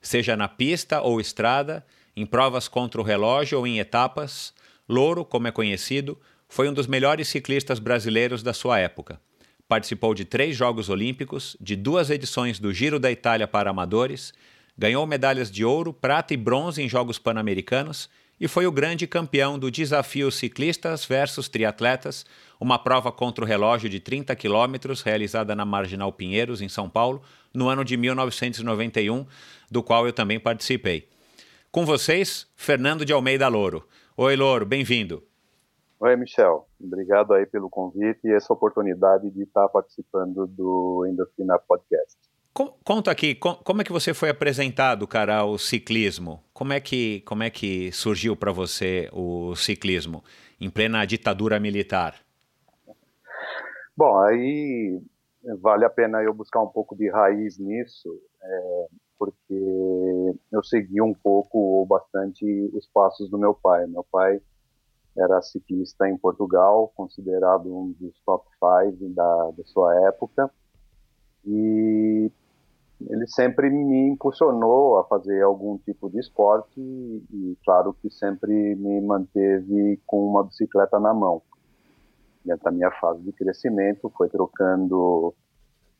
Seja 0.00 0.36
na 0.36 0.48
pista 0.48 1.00
ou 1.00 1.20
estrada, 1.20 1.86
em 2.16 2.26
provas 2.26 2.66
contra 2.66 3.00
o 3.00 3.04
relógio 3.04 3.60
ou 3.60 3.64
em 3.64 3.78
etapas, 3.78 4.52
Louro, 4.88 5.24
como 5.24 5.46
é 5.46 5.52
conhecido, 5.52 6.20
foi 6.48 6.68
um 6.68 6.74
dos 6.74 6.88
melhores 6.88 7.28
ciclistas 7.28 7.78
brasileiros 7.78 8.42
da 8.42 8.52
sua 8.52 8.80
época. 8.80 9.20
Participou 9.68 10.14
de 10.14 10.24
três 10.24 10.56
Jogos 10.56 10.88
Olímpicos, 10.88 11.56
de 11.60 11.76
duas 11.76 12.10
edições 12.10 12.58
do 12.58 12.72
Giro 12.72 12.98
da 12.98 13.12
Itália 13.12 13.46
para 13.46 13.70
amadores 13.70 14.34
ganhou 14.76 15.06
medalhas 15.06 15.50
de 15.50 15.64
ouro, 15.64 15.92
prata 15.92 16.34
e 16.34 16.36
bronze 16.36 16.82
em 16.82 16.88
Jogos 16.88 17.18
Pan-Americanos 17.18 18.08
e 18.40 18.48
foi 18.48 18.66
o 18.66 18.72
grande 18.72 19.06
campeão 19.06 19.58
do 19.58 19.70
Desafio 19.70 20.30
Ciclistas 20.30 21.04
versus 21.04 21.48
Triatletas, 21.48 22.26
uma 22.60 22.78
prova 22.78 23.12
contra 23.12 23.44
o 23.44 23.46
relógio 23.46 23.88
de 23.88 24.00
30 24.00 24.34
quilômetros 24.34 25.02
realizada 25.02 25.54
na 25.54 25.64
Marginal 25.64 26.12
Pinheiros, 26.12 26.60
em 26.60 26.68
São 26.68 26.90
Paulo, 26.90 27.22
no 27.54 27.68
ano 27.68 27.84
de 27.84 27.96
1991, 27.96 29.26
do 29.70 29.82
qual 29.82 30.06
eu 30.06 30.12
também 30.12 30.40
participei. 30.40 31.08
Com 31.70 31.86
vocês, 31.86 32.48
Fernando 32.56 33.04
de 33.04 33.12
Almeida 33.12 33.46
Louro. 33.46 33.86
Oi, 34.16 34.34
Louro, 34.34 34.66
bem-vindo. 34.66 35.22
Oi, 36.00 36.16
Michel. 36.16 36.66
Obrigado 36.80 37.32
aí 37.32 37.46
pelo 37.46 37.70
convite 37.70 38.26
e 38.26 38.32
essa 38.32 38.52
oportunidade 38.52 39.30
de 39.30 39.44
estar 39.44 39.68
participando 39.68 40.48
do 40.48 41.06
Endorfina 41.08 41.60
Podcast. 41.60 42.18
Conta 42.52 43.10
aqui, 43.10 43.34
como 43.34 43.80
é 43.80 43.84
que 43.84 43.92
você 43.92 44.12
foi 44.12 44.28
apresentado, 44.28 45.06
cara, 45.06 45.38
ao 45.38 45.56
ciclismo? 45.56 46.42
Como 46.52 46.74
é 46.74 46.80
que, 46.80 47.22
como 47.22 47.42
é 47.42 47.48
que 47.48 47.90
surgiu 47.92 48.36
para 48.36 48.52
você 48.52 49.08
o 49.10 49.56
ciclismo 49.56 50.22
em 50.60 50.68
plena 50.68 51.02
ditadura 51.06 51.58
militar? 51.58 52.16
Bom, 53.96 54.18
aí 54.18 55.00
vale 55.60 55.86
a 55.86 55.90
pena 55.90 56.22
eu 56.22 56.34
buscar 56.34 56.60
um 56.60 56.68
pouco 56.68 56.94
de 56.94 57.10
raiz 57.10 57.58
nisso, 57.58 58.20
é, 58.42 58.86
porque 59.18 60.34
eu 60.52 60.62
segui 60.62 61.00
um 61.00 61.14
pouco 61.14 61.58
ou 61.58 61.86
bastante 61.86 62.44
os 62.74 62.86
passos 62.86 63.30
do 63.30 63.38
meu 63.38 63.54
pai. 63.54 63.86
Meu 63.86 64.04
pai 64.04 64.42
era 65.16 65.40
ciclista 65.40 66.06
em 66.06 66.18
Portugal, 66.18 66.92
considerado 66.94 67.74
um 67.74 67.92
dos 67.98 68.14
top 68.26 68.46
five 68.58 69.08
da, 69.14 69.50
da 69.56 69.64
sua 69.64 69.94
época. 70.08 70.50
E 71.46 72.30
ele 73.10 73.26
sempre 73.26 73.70
me 73.70 74.08
impulsionou 74.10 74.98
a 74.98 75.04
fazer 75.04 75.42
algum 75.42 75.78
tipo 75.78 76.10
de 76.10 76.20
esporte 76.20 76.80
e, 76.80 77.24
e, 77.32 77.58
claro 77.64 77.94
que 78.00 78.10
sempre 78.10 78.74
me 78.76 79.00
manteve 79.00 80.00
com 80.06 80.26
uma 80.26 80.44
bicicleta 80.44 80.98
na 80.98 81.12
mão. 81.14 81.42
Dentro 82.44 82.64
da 82.64 82.70
minha 82.70 82.90
fase 82.92 83.22
de 83.22 83.32
crescimento, 83.32 84.12
foi 84.16 84.28
trocando 84.28 85.34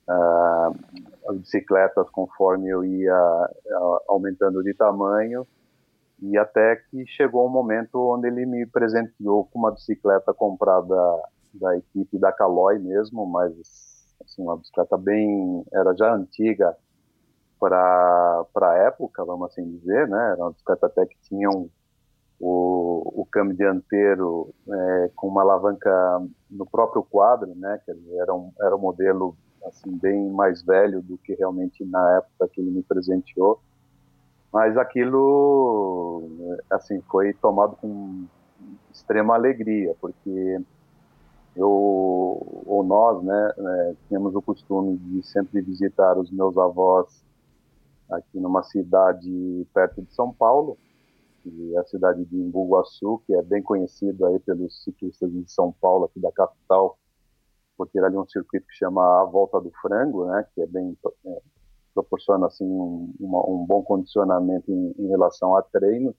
uh, 0.09 1.31
as 1.31 1.39
bicicletas 1.39 2.09
conforme 2.11 2.69
eu 2.69 2.85
ia 2.85 3.15
uh, 3.15 3.99
aumentando 4.09 4.63
de 4.63 4.75
tamanho 4.75 5.47
e 6.21 6.39
até 6.39 6.77
que 6.77 7.05
chegou 7.07 7.47
um 7.47 7.51
momento 7.51 7.99
onde 7.99 8.29
ele 8.29 8.47
me 8.47 8.67
presenteou 8.67 9.45
com 9.47 9.59
uma 9.59 9.73
bicicleta 9.73 10.33
comprada 10.33 10.95
da 11.55 11.77
equipe 11.77 12.19
da 12.19 12.33
Caloi 12.33 12.79
mesmo, 12.79 13.27
mas 13.27 13.53
assim, 14.25 14.43
uma 14.43 14.57
bicicleta 14.57 14.97
bem, 14.97 15.65
era 15.73 15.95
já 15.95 16.15
antiga, 16.15 16.77
para 17.63 18.71
a 18.73 18.77
época, 18.79 19.25
vamos 19.25 19.51
assim 19.51 19.65
dizer, 19.79 20.09
né? 20.09 20.33
Era 20.33 20.43
uma 20.43 20.51
bicicleta 20.51 20.87
até 20.87 21.07
que 21.07 21.17
tinha 21.23 21.49
um, 21.49 21.69
o, 22.41 23.23
o 23.23 23.27
câmbio 23.31 23.57
dianteiro 23.57 24.53
é, 24.69 25.11
com 25.15 25.29
uma 25.29 25.43
alavanca 25.43 25.91
no 26.51 26.67
próprio 26.67 27.05
quadro, 27.05 27.55
né? 27.55 27.81
Quer 27.87 27.95
dizer, 27.95 28.17
era 28.17 28.35
um, 28.35 28.53
era 28.61 28.75
um 28.75 28.81
modelo 28.81 29.37
assim 29.65 29.97
bem 29.97 30.29
mais 30.31 30.61
velho 30.63 31.01
do 31.01 31.17
que 31.19 31.35
realmente 31.35 31.85
na 31.85 32.17
época 32.17 32.49
que 32.53 32.61
ele 32.61 32.73
me 32.73 32.83
presenteou. 32.83 33.61
Mas 34.53 34.77
aquilo, 34.77 36.59
assim, 36.69 37.01
foi 37.03 37.33
tomado 37.35 37.77
com 37.77 38.25
extrema 38.93 39.35
alegria, 39.35 39.95
porque 40.01 40.61
eu 41.55 41.71
ou 42.67 42.83
nós, 42.85 43.23
né, 43.23 43.53
né, 43.57 43.97
tínhamos 44.09 44.35
o 44.35 44.43
costume 44.43 44.97
de 44.97 45.23
sempre 45.23 45.61
visitar 45.61 46.19
os 46.19 46.31
meus 46.31 46.59
avós 46.59 47.23
aqui 48.13 48.39
numa 48.41 48.63
cidade 48.63 49.67
perto 49.73 50.03
de 50.03 50.13
São 50.15 50.33
Paulo, 50.33 50.79
que 51.43 51.75
é 51.75 51.79
a 51.79 51.85
cidade 51.85 52.25
de 52.25 52.37
Imbuguaçu, 52.37 53.23
que 53.27 53.35
é 53.35 53.43
bem 53.43 53.63
conhecido 53.63 54.27
aí 54.27 54.39
pelos 54.41 54.83
ciclistas 54.85 55.31
de 55.33 55.51
São 55.51 55.73
Paulo, 55.81 56.05
aqui 56.05 56.21
da 56.21 56.31
capital, 56.31 56.99
porque 57.77 57.99
ali 57.99 58.17
é 58.17 58.21
um 58.21 58.29
circuito 58.29 58.67
que 58.67 58.75
chama 58.75 59.23
a 59.23 59.25
Volta 59.25 59.61
do 59.61 59.73
Frango, 59.83 60.27
né, 60.27 60.47
que 60.55 60.63
é 60.63 60.67
bem 60.67 60.97
é, 61.27 61.43
proporciona 61.95 62.47
assim 62.47 62.65
um, 62.65 63.13
uma, 63.21 63.41
um 63.49 63.67
bom 63.67 63.83
condicionamento 63.83 64.71
em, 64.71 64.95
em, 64.99 65.09
relação 65.09 65.55
a 65.57 65.63
treino. 65.63 66.15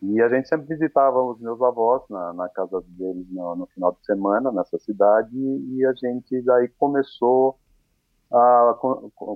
E 0.00 0.20
a 0.20 0.28
gente 0.28 0.48
sempre 0.48 0.66
visitava 0.66 1.22
os 1.22 1.40
meus 1.40 1.60
avós 1.62 2.02
na, 2.10 2.32
na 2.32 2.48
casa 2.48 2.82
deles 2.88 3.26
no, 3.30 3.54
no, 3.54 3.66
final 3.68 3.92
de 3.92 4.04
semana 4.04 4.50
nessa 4.50 4.78
cidade 4.78 5.36
e 5.36 5.84
a 5.86 5.92
gente 5.94 6.42
daí 6.42 6.68
começou 6.68 7.56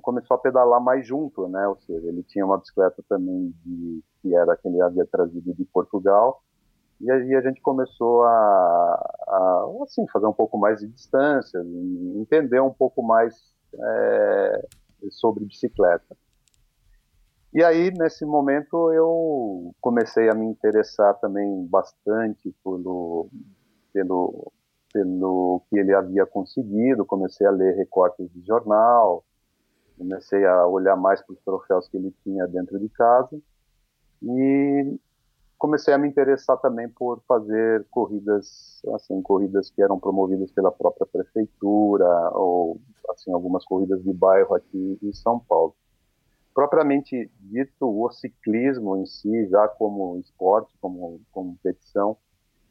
começou 0.02 0.36
a 0.36 0.38
pedalar 0.38 0.80
mais 0.80 1.06
junto, 1.06 1.46
né? 1.48 1.68
Ou 1.68 1.76
seja, 1.80 2.06
ele 2.08 2.22
tinha 2.22 2.44
uma 2.44 2.58
bicicleta 2.58 3.02
também 3.08 3.54
de, 3.64 4.02
que 4.22 4.34
era 4.34 4.56
que 4.56 4.68
ele 4.68 4.80
havia 4.80 5.06
trazido 5.06 5.54
de 5.54 5.64
Portugal 5.66 6.42
e 7.00 7.10
aí 7.10 7.34
a 7.34 7.40
gente 7.42 7.60
começou 7.60 8.24
a, 8.24 9.14
a 9.28 9.68
assim 9.82 10.06
fazer 10.08 10.26
um 10.26 10.32
pouco 10.32 10.56
mais 10.58 10.80
de 10.80 10.86
distância, 10.86 11.62
entender 12.14 12.60
um 12.60 12.72
pouco 12.72 13.02
mais 13.02 13.34
é, 13.78 14.66
sobre 15.10 15.44
bicicleta. 15.44 16.16
E 17.52 17.62
aí 17.62 17.90
nesse 17.90 18.24
momento 18.24 18.92
eu 18.92 19.74
comecei 19.80 20.28
a 20.30 20.34
me 20.34 20.46
interessar 20.46 21.14
também 21.20 21.66
bastante 21.66 22.54
pelo 22.64 23.28
pelo 23.92 24.52
pelo 24.96 25.60
que 25.68 25.78
ele 25.78 25.94
havia 25.94 26.24
conseguido, 26.24 27.04
comecei 27.04 27.46
a 27.46 27.50
ler 27.50 27.76
recortes 27.76 28.30
de 28.32 28.40
jornal, 28.46 29.22
comecei 29.98 30.46
a 30.46 30.66
olhar 30.66 30.96
mais 30.96 31.20
para 31.20 31.34
os 31.34 31.40
troféus 31.42 31.86
que 31.88 31.98
ele 31.98 32.14
tinha 32.22 32.46
dentro 32.46 32.78
de 32.78 32.88
casa 32.88 33.38
e 34.22 34.98
comecei 35.58 35.92
a 35.92 35.98
me 35.98 36.08
interessar 36.08 36.56
também 36.58 36.88
por 36.88 37.20
fazer 37.28 37.86
corridas, 37.90 38.80
assim, 38.94 39.20
corridas 39.20 39.70
que 39.70 39.82
eram 39.82 40.00
promovidas 40.00 40.50
pela 40.52 40.72
própria 40.72 41.06
prefeitura 41.06 42.30
ou 42.32 42.80
assim 43.10 43.30
algumas 43.32 43.64
corridas 43.66 44.02
de 44.02 44.12
bairro 44.14 44.54
aqui 44.54 44.98
em 45.02 45.12
São 45.12 45.38
Paulo. 45.38 45.74
Propriamente 46.54 47.30
dito, 47.38 47.82
o 47.82 48.10
ciclismo 48.10 48.96
em 48.96 49.04
si, 49.04 49.46
já 49.48 49.68
como 49.68 50.18
esporte, 50.18 50.72
como, 50.80 51.20
competição, 51.30 52.16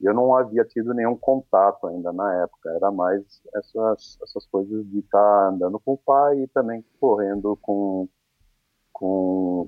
eu 0.01 0.13
não 0.13 0.35
havia 0.35 0.65
tido 0.65 0.93
nenhum 0.93 1.15
contato 1.15 1.87
ainda 1.87 2.11
na 2.11 2.43
época. 2.43 2.69
Era 2.69 2.91
mais 2.91 3.41
essas, 3.55 4.17
essas 4.21 4.45
coisas 4.47 4.85
de 4.89 4.99
estar 4.99 5.19
tá 5.19 5.49
andando 5.49 5.79
com 5.79 5.93
o 5.93 5.97
pai 5.97 6.41
e 6.41 6.47
também 6.47 6.83
correndo 6.99 7.57
com, 7.61 8.07
com, 8.91 9.67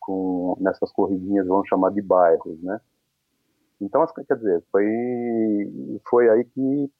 com 0.00 0.56
nessas 0.60 0.90
corridinhas, 0.92 1.46
vamos 1.46 1.68
chamar 1.68 1.90
de 1.90 2.02
bairros, 2.02 2.60
né? 2.62 2.80
Então, 3.80 4.06
quer 4.06 4.36
dizer, 4.36 4.62
foi, 4.70 6.00
foi 6.08 6.30
aí 6.30 6.44
que, 6.44 6.90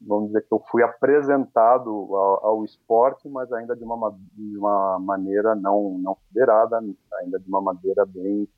vamos 0.00 0.28
dizer, 0.28 0.40
que 0.42 0.52
eu 0.52 0.62
fui 0.70 0.82
apresentado 0.82 1.90
ao, 1.90 2.46
ao 2.46 2.64
esporte, 2.64 3.28
mas 3.28 3.52
ainda 3.52 3.76
de 3.76 3.84
uma, 3.84 4.16
de 4.32 4.56
uma 4.56 4.98
maneira 4.98 5.54
não, 5.54 5.98
não 5.98 6.16
federada, 6.28 6.78
ainda 7.20 7.38
de 7.38 7.48
uma 7.48 7.60
maneira 7.60 8.06
bem, 8.06 8.48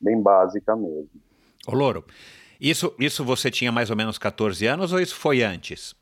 bem 0.00 0.22
básica 0.22 0.76
mesmo. 0.76 1.10
Ô, 1.66 1.74
Louro, 1.74 2.04
isso, 2.60 2.94
isso 2.98 3.24
você 3.24 3.50
tinha 3.50 3.72
mais 3.72 3.90
ou 3.90 3.96
menos 3.96 4.18
14 4.18 4.66
anos 4.66 4.92
ou 4.92 5.00
isso 5.00 5.16
foi 5.16 5.42
antes? 5.42 5.94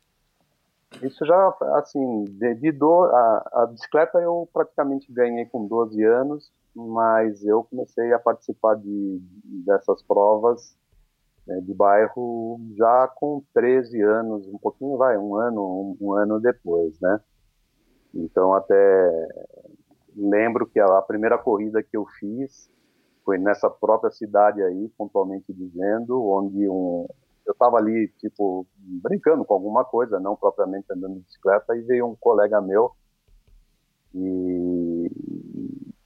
Isso 1.01 1.25
já, 1.25 1.55
assim, 1.75 2.25
de, 2.25 2.71
do, 2.71 3.03
a, 3.03 3.49
a, 3.53 3.65
bicicleta 3.67 4.17
eu 4.19 4.49
praticamente 4.51 5.11
ganhei 5.11 5.45
com 5.45 5.67
12 5.67 6.03
anos, 6.03 6.51
mas 6.75 7.43
eu 7.45 7.63
comecei 7.63 8.11
a 8.11 8.19
participar 8.19 8.75
de, 8.75 9.21
dessas 9.65 10.01
provas 10.01 10.75
né, 11.45 11.61
de 11.61 11.73
bairro 11.73 12.59
já 12.75 13.07
com 13.15 13.43
13 13.53 14.01
anos, 14.01 14.47
um 14.47 14.57
pouquinho, 14.57 14.97
vai, 14.97 15.17
um 15.17 15.35
ano, 15.35 15.61
um, 15.61 16.07
um 16.07 16.13
ano 16.13 16.39
depois, 16.39 16.99
né? 16.99 17.19
Então 18.13 18.53
até 18.53 19.27
lembro 20.15 20.65
que 20.67 20.79
a, 20.79 20.85
a 20.85 21.01
primeira 21.01 21.37
corrida 21.37 21.83
que 21.83 21.95
eu 21.95 22.05
fiz 22.19 22.69
foi 23.29 23.37
nessa 23.37 23.69
própria 23.69 24.09
cidade 24.09 24.59
aí, 24.59 24.89
pontualmente 24.97 25.53
dizendo, 25.53 26.19
onde 26.27 26.67
um, 26.67 27.05
eu 27.45 27.51
estava 27.51 27.77
ali, 27.77 28.07
tipo, 28.17 28.65
brincando 28.75 29.45
com 29.45 29.53
alguma 29.53 29.85
coisa, 29.85 30.19
não 30.19 30.35
propriamente 30.35 30.91
andando 30.91 31.13
de 31.13 31.19
bicicleta, 31.19 31.75
e 31.75 31.81
veio 31.81 32.07
um 32.07 32.15
colega 32.15 32.59
meu, 32.59 32.91
e 34.15 35.11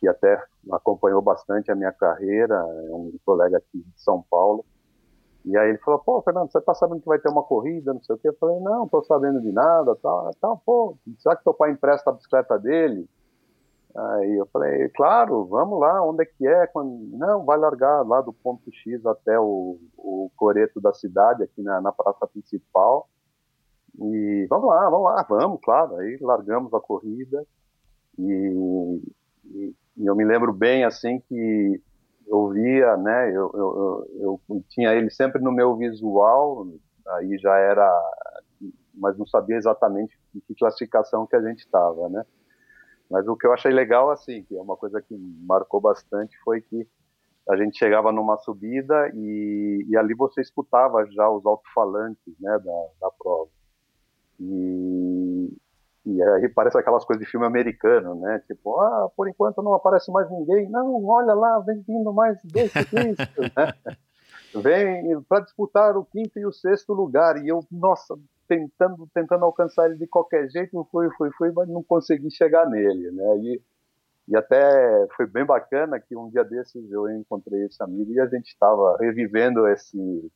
que 0.02 0.08
até 0.10 0.38
acompanhou 0.70 1.22
bastante 1.22 1.72
a 1.72 1.76
minha 1.76 1.94
carreira, 1.94 2.56
é 2.56 2.94
um 2.94 3.14
colega 3.26 3.56
aqui 3.56 3.78
de 3.78 4.04
São 4.04 4.22
Paulo, 4.30 4.66
e 5.46 5.56
aí 5.56 5.70
ele 5.70 5.78
falou, 5.78 6.02
pô, 6.02 6.22
Fernando, 6.24 6.52
você 6.52 6.60
tá 6.60 6.74
sabendo 6.74 7.00
que 7.00 7.08
vai 7.08 7.20
ter 7.20 7.30
uma 7.30 7.44
corrida, 7.44 7.94
não 7.94 8.04
sei 8.04 8.18
o 8.18 8.20
quê? 8.20 8.28
Eu 8.28 8.38
falei, 8.38 8.60
não, 8.60 8.86
tô 8.90 9.02
sabendo 9.04 9.40
de 9.40 9.52
nada, 9.54 9.96
tal, 9.96 10.30
tal, 10.42 10.62
pô, 10.66 10.98
será 11.20 11.38
que 11.38 11.44
teu 11.46 11.54
pai 11.54 11.72
empresta 11.72 12.10
a 12.10 12.14
bicicleta 12.14 12.60
dele? 12.60 13.08
Aí 13.96 14.34
eu 14.38 14.48
falei, 14.48 14.90
claro, 14.90 15.46
vamos 15.46 15.80
lá, 15.80 16.04
onde 16.04 16.24
é 16.24 16.26
que 16.26 16.48
é? 16.48 16.66
Quando... 16.68 16.90
Não, 17.16 17.46
vai 17.46 17.58
largar 17.58 18.06
lá 18.08 18.22
do 18.22 18.34
ponto 18.34 18.72
X 18.72 19.06
até 19.06 19.40
o, 19.40 19.78
o 19.98 20.32
coreto 20.36 20.82
da 20.82 20.94
cidade, 20.94 21.44
aqui 21.44 21.62
na, 21.62 21.80
na 21.80 21.92
praça 21.92 22.26
principal. 22.26 23.08
E 24.00 24.48
vamos 24.50 24.68
lá, 24.68 24.90
vamos 24.90 25.06
lá, 25.06 25.26
vamos, 25.30 25.60
claro. 25.62 25.96
Aí 25.98 26.18
largamos 26.22 26.74
a 26.74 26.80
corrida 26.80 27.46
e, 28.18 29.02
e, 29.46 29.76
e 29.98 30.06
eu 30.06 30.16
me 30.16 30.26
lembro 30.26 30.52
bem 30.52 30.84
assim 30.84 31.20
que 31.20 31.82
eu 32.28 32.50
via, 32.50 32.96
né, 32.98 33.30
eu, 33.30 33.52
eu, 33.54 34.08
eu, 34.20 34.42
eu 34.50 34.64
tinha 34.70 34.94
ele 34.94 35.10
sempre 35.10 35.42
no 35.42 35.52
meu 35.52 35.76
visual, 35.76 36.66
aí 37.08 37.38
já 37.38 37.58
era, 37.58 37.92
mas 38.94 39.18
não 39.18 39.26
sabia 39.26 39.58
exatamente 39.58 40.18
em 40.34 40.40
que 40.40 40.56
classificação 40.56 41.28
que 41.28 41.36
a 41.36 41.42
gente 41.42 41.60
estava, 41.60 42.08
né? 42.10 42.26
Mas 43.14 43.28
o 43.28 43.38
que 43.38 43.46
eu 43.46 43.54
achei 43.54 43.72
legal, 43.72 44.10
assim, 44.10 44.42
que 44.42 44.58
é 44.58 44.60
uma 44.60 44.76
coisa 44.76 45.00
que 45.00 45.16
marcou 45.46 45.80
bastante, 45.80 46.36
foi 46.44 46.62
que 46.62 46.88
a 47.48 47.56
gente 47.56 47.78
chegava 47.78 48.12
numa 48.12 48.40
subida 48.40 49.12
e, 49.14 49.86
e 49.88 49.96
ali 49.96 50.16
você 50.16 50.42
escutava 50.42 51.06
já 51.12 51.30
os 51.30 51.46
alto-falantes 51.46 52.34
né, 52.40 52.58
da, 52.58 52.86
da 53.00 53.12
prova. 53.12 53.52
E, 54.40 55.56
e 56.08 56.24
aí 56.24 56.50
parece 56.50 56.76
aquelas 56.76 57.06
coisas 57.06 57.24
de 57.24 57.30
filme 57.30 57.46
americano, 57.46 58.16
né? 58.16 58.42
Tipo, 58.48 58.82
ah, 58.82 59.08
por 59.16 59.30
enquanto 59.30 59.62
não 59.62 59.76
aparece 59.76 60.12
mais 60.12 60.28
ninguém. 60.32 60.68
Não, 60.72 61.06
olha 61.06 61.36
lá, 61.36 61.60
vem 61.60 61.84
vindo 61.88 62.12
mais 62.12 62.40
dois 62.44 62.72
ciclistas, 62.72 63.30
né? 63.56 63.74
Vem 64.56 65.20
para 65.24 65.44
disputar 65.44 65.98
o 65.98 66.06
quinto 66.06 66.38
e 66.38 66.46
o 66.46 66.52
sexto 66.52 66.94
lugar. 66.94 67.44
E 67.44 67.48
eu, 67.48 67.66
nossa, 67.72 68.16
tentando, 68.48 69.08
tentando 69.14 69.46
alcançar 69.46 69.86
ele 69.88 69.98
de 69.98 70.08
qualquer 70.08 70.50
jeito, 70.50 70.88
fui, 70.92 71.10
fui, 71.18 71.32
fui, 71.38 71.52
mas 71.52 71.68
não 71.68 71.84
consegui 71.84 72.32
chegar 72.32 72.70
nele, 72.70 73.12
né? 73.12 73.38
E, 73.38 73.62
e 74.30 74.36
até 74.36 75.08
foi 75.16 75.26
bem 75.26 75.46
bacana 75.46 76.00
que 76.00 76.16
um 76.16 76.30
dia 76.30 76.44
desses 76.44 76.92
eu 76.92 77.10
encontrei 77.10 77.66
esse 77.66 77.82
amigo 77.82 78.12
e 78.12 78.20
a 78.20 78.28
gente 78.28 78.48
estava 78.48 78.98
revivendo 79.00 79.68
esse 79.68 80.32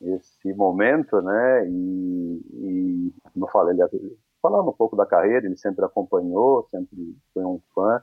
esse 0.00 0.52
momento, 0.54 1.22
né? 1.22 1.68
E, 1.68 2.42
e 2.54 3.14
como 3.32 3.46
eu 3.46 3.50
falei, 3.50 3.76
ele 3.92 4.16
falando 4.42 4.68
um 4.68 4.72
pouco 4.72 4.96
da 4.96 5.06
carreira, 5.06 5.46
ele 5.46 5.56
sempre 5.56 5.84
acompanhou, 5.84 6.66
sempre 6.70 7.16
foi 7.32 7.44
um 7.44 7.60
fã. 7.72 8.02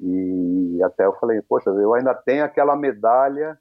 E 0.00 0.80
até 0.82 1.04
eu 1.04 1.12
falei, 1.14 1.40
poxa, 1.42 1.70
eu 1.70 1.94
ainda 1.94 2.14
tenho 2.14 2.44
aquela 2.44 2.74
medalha 2.74 3.58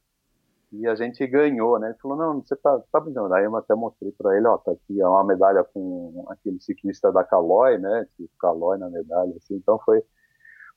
e 0.73 0.87
a 0.87 0.95
gente 0.95 1.25
ganhou, 1.27 1.77
né? 1.77 1.89
Ele 1.89 1.97
falou, 2.01 2.17
não, 2.17 2.41
você 2.41 2.55
tá, 2.55 2.81
tá 2.91 2.99
brincando. 2.99 3.31
Aí 3.35 3.45
eu 3.45 3.55
até 3.55 3.75
mostrei 3.75 4.11
para 4.11 4.35
ele, 4.35 4.47
ó, 4.47 4.57
tá 4.57 4.71
aqui 4.71 4.99
é 4.99 5.07
uma 5.07 5.23
medalha 5.23 5.63
com 5.63 6.25
aquele 6.29 6.59
ciclista 6.59 7.11
da 7.11 7.23
Calói, 7.23 7.77
né? 7.77 8.07
Tipo, 8.17 8.31
Calói 8.39 8.79
na 8.79 8.89
medalha, 8.89 9.33
assim. 9.37 9.55
Então 9.55 9.79
foi, 9.85 10.01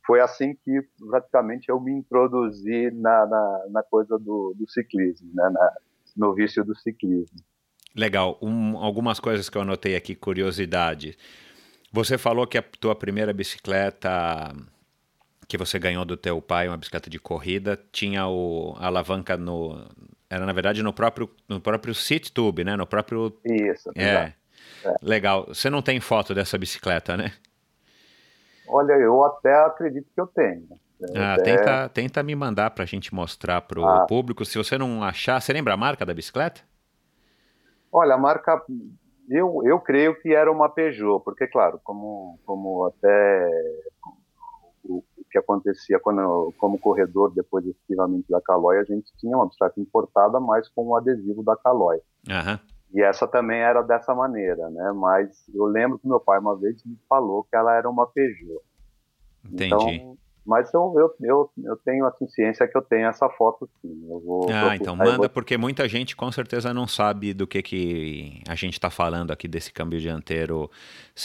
foi 0.06 0.20
assim 0.20 0.54
que 0.54 0.82
praticamente 1.08 1.70
eu 1.70 1.80
me 1.80 1.92
introduzi 1.92 2.90
na, 2.90 3.26
na, 3.26 3.64
na 3.70 3.82
coisa 3.82 4.18
do, 4.18 4.54
do 4.54 4.68
ciclismo, 4.70 5.30
né? 5.32 5.48
Na, 5.48 5.72
no 6.14 6.34
vício 6.34 6.62
do 6.62 6.76
ciclismo. 6.76 7.38
Legal. 7.94 8.38
Um, 8.42 8.76
algumas 8.76 9.18
coisas 9.18 9.48
que 9.48 9.56
eu 9.56 9.62
anotei 9.62 9.96
aqui, 9.96 10.14
curiosidade. 10.14 11.16
Você 11.90 12.18
falou 12.18 12.46
que 12.46 12.58
a 12.58 12.62
tua 12.62 12.94
primeira 12.94 13.32
bicicleta 13.32 14.54
que 15.48 15.56
você 15.56 15.78
ganhou 15.78 16.04
do 16.04 16.16
teu 16.16 16.40
pai, 16.42 16.68
uma 16.68 16.76
bicicleta 16.76 17.08
de 17.08 17.18
corrida, 17.18 17.78
tinha 17.92 18.26
o, 18.26 18.74
a 18.78 18.86
alavanca 18.86 19.36
no. 19.36 19.86
Era, 20.28 20.44
na 20.44 20.52
verdade, 20.52 20.82
no 20.82 20.92
próprio, 20.92 21.30
no 21.48 21.60
próprio 21.60 21.94
seat 21.94 22.32
tube, 22.32 22.64
né? 22.64 22.76
No 22.76 22.86
próprio. 22.86 23.32
Isso, 23.44 23.90
é. 23.94 24.04
é. 24.04 24.34
Legal. 25.00 25.46
Você 25.48 25.70
não 25.70 25.82
tem 25.82 26.00
foto 26.00 26.34
dessa 26.34 26.58
bicicleta, 26.58 27.16
né? 27.16 27.32
Olha, 28.68 28.94
eu 28.94 29.24
até 29.24 29.54
acredito 29.64 30.08
que 30.12 30.20
eu 30.20 30.26
tenho. 30.26 30.66
ah, 31.14 31.34
até... 31.34 31.56
tenta, 31.56 31.88
tenta 31.90 32.22
me 32.22 32.34
mandar 32.34 32.70
para 32.70 32.82
a 32.82 32.86
gente 32.86 33.14
mostrar 33.14 33.60
para 33.60 33.80
o 33.80 33.86
ah. 33.86 34.06
público. 34.06 34.44
Se 34.44 34.58
você 34.58 34.76
não 34.76 35.04
achar, 35.04 35.40
você 35.40 35.52
lembra 35.52 35.74
a 35.74 35.76
marca 35.76 36.04
da 36.04 36.12
bicicleta? 36.12 36.62
Olha, 37.92 38.14
a 38.14 38.18
marca, 38.18 38.60
eu, 39.30 39.62
eu 39.64 39.78
creio 39.78 40.20
que 40.20 40.34
era 40.34 40.50
uma 40.50 40.68
Peugeot, 40.68 41.22
porque, 41.24 41.46
claro, 41.46 41.80
como, 41.84 42.38
como 42.44 42.86
até 42.86 43.48
que 45.36 45.38
acontecia 45.38 46.00
quando, 46.00 46.52
como 46.58 46.78
corredor, 46.78 47.30
depois 47.34 47.66
efetivamente 47.66 48.26
da 48.30 48.40
Caloi, 48.40 48.78
a 48.78 48.84
gente 48.84 49.12
tinha 49.18 49.36
uma 49.36 49.46
bicicleta 49.46 49.78
importada, 49.78 50.40
mas 50.40 50.68
com 50.70 50.86
o 50.86 50.96
adesivo 50.96 51.42
da 51.42 51.54
Caloi. 51.56 51.98
Uhum. 52.28 52.58
E 52.94 53.02
essa 53.02 53.28
também 53.28 53.60
era 53.60 53.82
dessa 53.82 54.14
maneira, 54.14 54.70
né? 54.70 54.92
Mas 54.92 55.44
eu 55.54 55.66
lembro 55.66 55.98
que 55.98 56.08
meu 56.08 56.20
pai 56.20 56.38
uma 56.38 56.56
vez 56.56 56.82
me 56.84 56.96
falou 57.08 57.44
que 57.44 57.54
ela 57.54 57.74
era 57.74 57.88
uma 57.88 58.06
Peugeot. 58.06 58.62
Entendi. 59.44 59.74
Então, 59.74 60.16
mas 60.46 60.72
eu, 60.72 60.94
eu, 60.96 61.14
eu, 61.20 61.50
eu 61.64 61.76
tenho 61.84 62.06
a 62.06 62.12
ciência 62.28 62.68
que 62.68 62.78
eu 62.78 62.82
tenho 62.82 63.08
essa 63.08 63.28
foto 63.28 63.68
sim. 63.82 64.06
Eu 64.08 64.20
vou, 64.20 64.48
ah, 64.48 64.76
então 64.76 64.94
manda, 64.94 65.16
vou... 65.16 65.28
porque 65.28 65.58
muita 65.58 65.88
gente 65.88 66.14
com 66.14 66.30
certeza 66.30 66.72
não 66.72 66.86
sabe 66.86 67.34
do 67.34 67.48
que, 67.48 67.60
que 67.60 68.40
a 68.48 68.54
gente 68.54 68.74
está 68.74 68.88
falando 68.88 69.32
aqui 69.32 69.48
desse 69.48 69.72
câmbio 69.72 70.00
dianteiro 70.00 70.70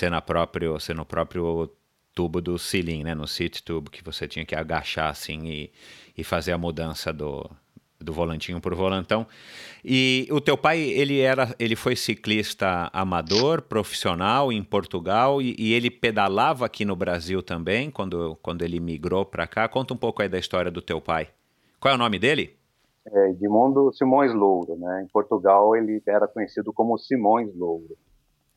na 0.10 0.22
próprio, 0.22 0.80
ser 0.80 0.96
no 0.96 1.06
próprio 1.06 1.70
tubo 2.14 2.42
do 2.42 2.58
ceiling, 2.58 3.04
né, 3.04 3.16
no 3.16 3.28
seat 3.28 3.64
tube, 3.64 3.90
que 3.90 4.04
você 4.04 4.28
tinha 4.28 4.46
que 4.46 4.56
agachar 4.56 5.10
assim 5.10 5.46
e, 5.46 5.72
e 6.18 6.24
fazer 6.24 6.52
a 6.52 6.58
mudança 6.58 7.12
do, 7.14 7.50
do 8.00 8.12
volantinho 8.14 8.60
para 8.60 8.74
o 8.74 8.78
volantão. 8.78 9.26
E 9.84 10.28
o 10.32 10.42
teu 10.42 10.58
pai, 10.58 10.80
ele 10.80 11.20
era, 11.20 11.56
ele 11.58 11.76
foi 11.76 11.96
ciclista 11.96 12.90
amador, 12.94 13.62
profissional 13.62 14.52
em 14.52 14.64
Portugal 14.64 15.42
e, 15.42 15.56
e 15.58 15.74
ele 15.74 15.90
pedalava 15.90 16.66
aqui 16.66 16.86
no 16.86 16.96
Brasil 16.96 17.42
também 17.42 17.90
quando, 17.90 18.38
quando 18.42 18.64
ele 18.64 18.80
migrou 18.80 19.26
para 19.26 19.48
cá. 19.48 19.68
Conta 19.68 19.94
um 19.94 19.98
pouco 19.98 20.22
aí 20.22 20.30
da 20.30 20.40
história 20.40 20.72
do 20.72 20.82
teu 20.82 21.00
pai. 21.00 21.30
Qual 21.80 21.92
é 21.92 21.96
o 21.96 22.00
nome 22.00 22.20
dele? 22.20 22.56
É 23.08 23.30
Edmundo 23.32 23.92
Simões 23.94 24.32
Louro, 24.32 24.76
né? 24.78 25.04
Em 25.04 25.08
Portugal 25.08 25.76
ele 25.76 26.02
era 26.08 26.28
conhecido 26.28 26.72
como 26.72 26.98
Simões 27.00 27.50
Louro. 27.56 27.98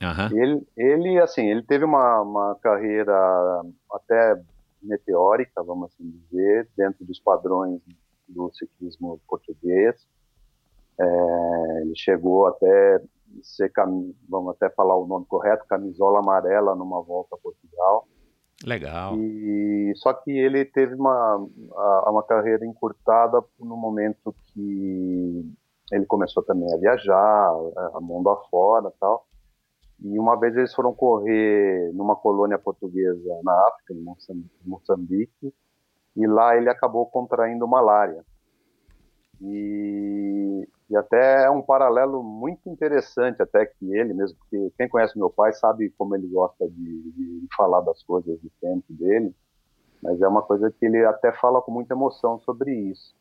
Uhum. 0.05 0.39
Ele, 0.39 0.67
ele, 0.77 1.21
assim, 1.21 1.51
ele 1.51 1.63
teve 1.63 1.85
uma, 1.85 2.21
uma 2.21 2.55
carreira 2.57 3.15
até 3.93 4.41
meteórica, 4.83 5.63
vamos 5.63 5.91
assim 5.91 6.11
dizer, 6.11 6.69
dentro 6.77 7.05
dos 7.05 7.19
padrões 7.19 7.81
do 8.29 8.51
ciclismo 8.53 9.21
português. 9.27 10.07
É, 11.01 11.81
ele 11.83 11.97
chegou 11.97 12.47
até 12.47 13.01
ser, 13.43 13.73
vamos 14.29 14.55
até 14.55 14.71
falar 14.71 14.97
o 14.97 15.07
nome 15.07 15.27
correto, 15.27 15.67
camisola 15.67 16.21
amarela 16.21 16.75
numa 16.75 17.03
volta 17.03 17.35
a 17.35 17.39
Portugal. 17.39 18.07
Legal. 18.65 19.17
E 19.17 19.93
só 19.97 20.13
que 20.13 20.31
ele 20.31 20.65
teve 20.65 20.95
uma 20.95 21.37
uma 22.07 22.23
carreira 22.23 22.65
encurtada 22.65 23.43
no 23.59 23.77
momento 23.77 24.35
que 24.47 25.53
ele 25.93 26.07
começou 26.07 26.43
também 26.43 26.73
a 26.73 26.79
viajar, 26.79 27.51
a 27.95 28.01
mundo 28.01 28.31
afora, 28.31 28.93
tal. 29.01 29.27
E 30.01 30.19
uma 30.19 30.39
vez 30.39 30.57
eles 30.57 30.75
foram 30.75 30.93
correr 30.93 31.93
numa 31.95 32.17
colônia 32.17 32.59
portuguesa 32.59 33.41
na 33.43 33.53
África, 33.69 33.95
em 33.95 34.05
Moçambique, 34.65 35.55
e 36.17 36.27
lá 36.27 36.57
ele 36.57 36.69
acabou 36.69 37.07
contraindo 37.07 37.67
malária. 37.67 38.25
E, 39.41 40.69
e 40.91 40.97
até 40.97 41.45
é 41.45 41.51
um 41.51 41.63
paralelo 41.63 42.23
muito 42.23 42.69
interessante 42.69 43.43
até 43.43 43.67
que 43.67 43.95
ele 43.95 44.15
mesmo, 44.15 44.39
porque 44.39 44.73
quem 44.77 44.89
conhece 44.89 45.19
meu 45.19 45.31
pai 45.31 45.53
sabe 45.53 45.91
como 45.99 46.15
ele 46.15 46.27
gosta 46.29 46.69
de, 46.69 47.13
de 47.13 47.47
falar 47.57 47.81
das 47.81 48.03
coisas 48.03 48.41
do 48.41 48.51
tempo 48.61 48.85
dele, 48.91 49.35
mas 50.03 50.21
é 50.21 50.29
uma 50.29 50.43
coisa 50.43 50.71
que 50.71 50.85
ele 50.85 51.05
até 51.05 51.33
fala 51.33 51.63
com 51.63 51.73
muita 51.73 51.95
emoção 51.95 52.39
sobre 52.41 52.73
isso. 52.75 53.15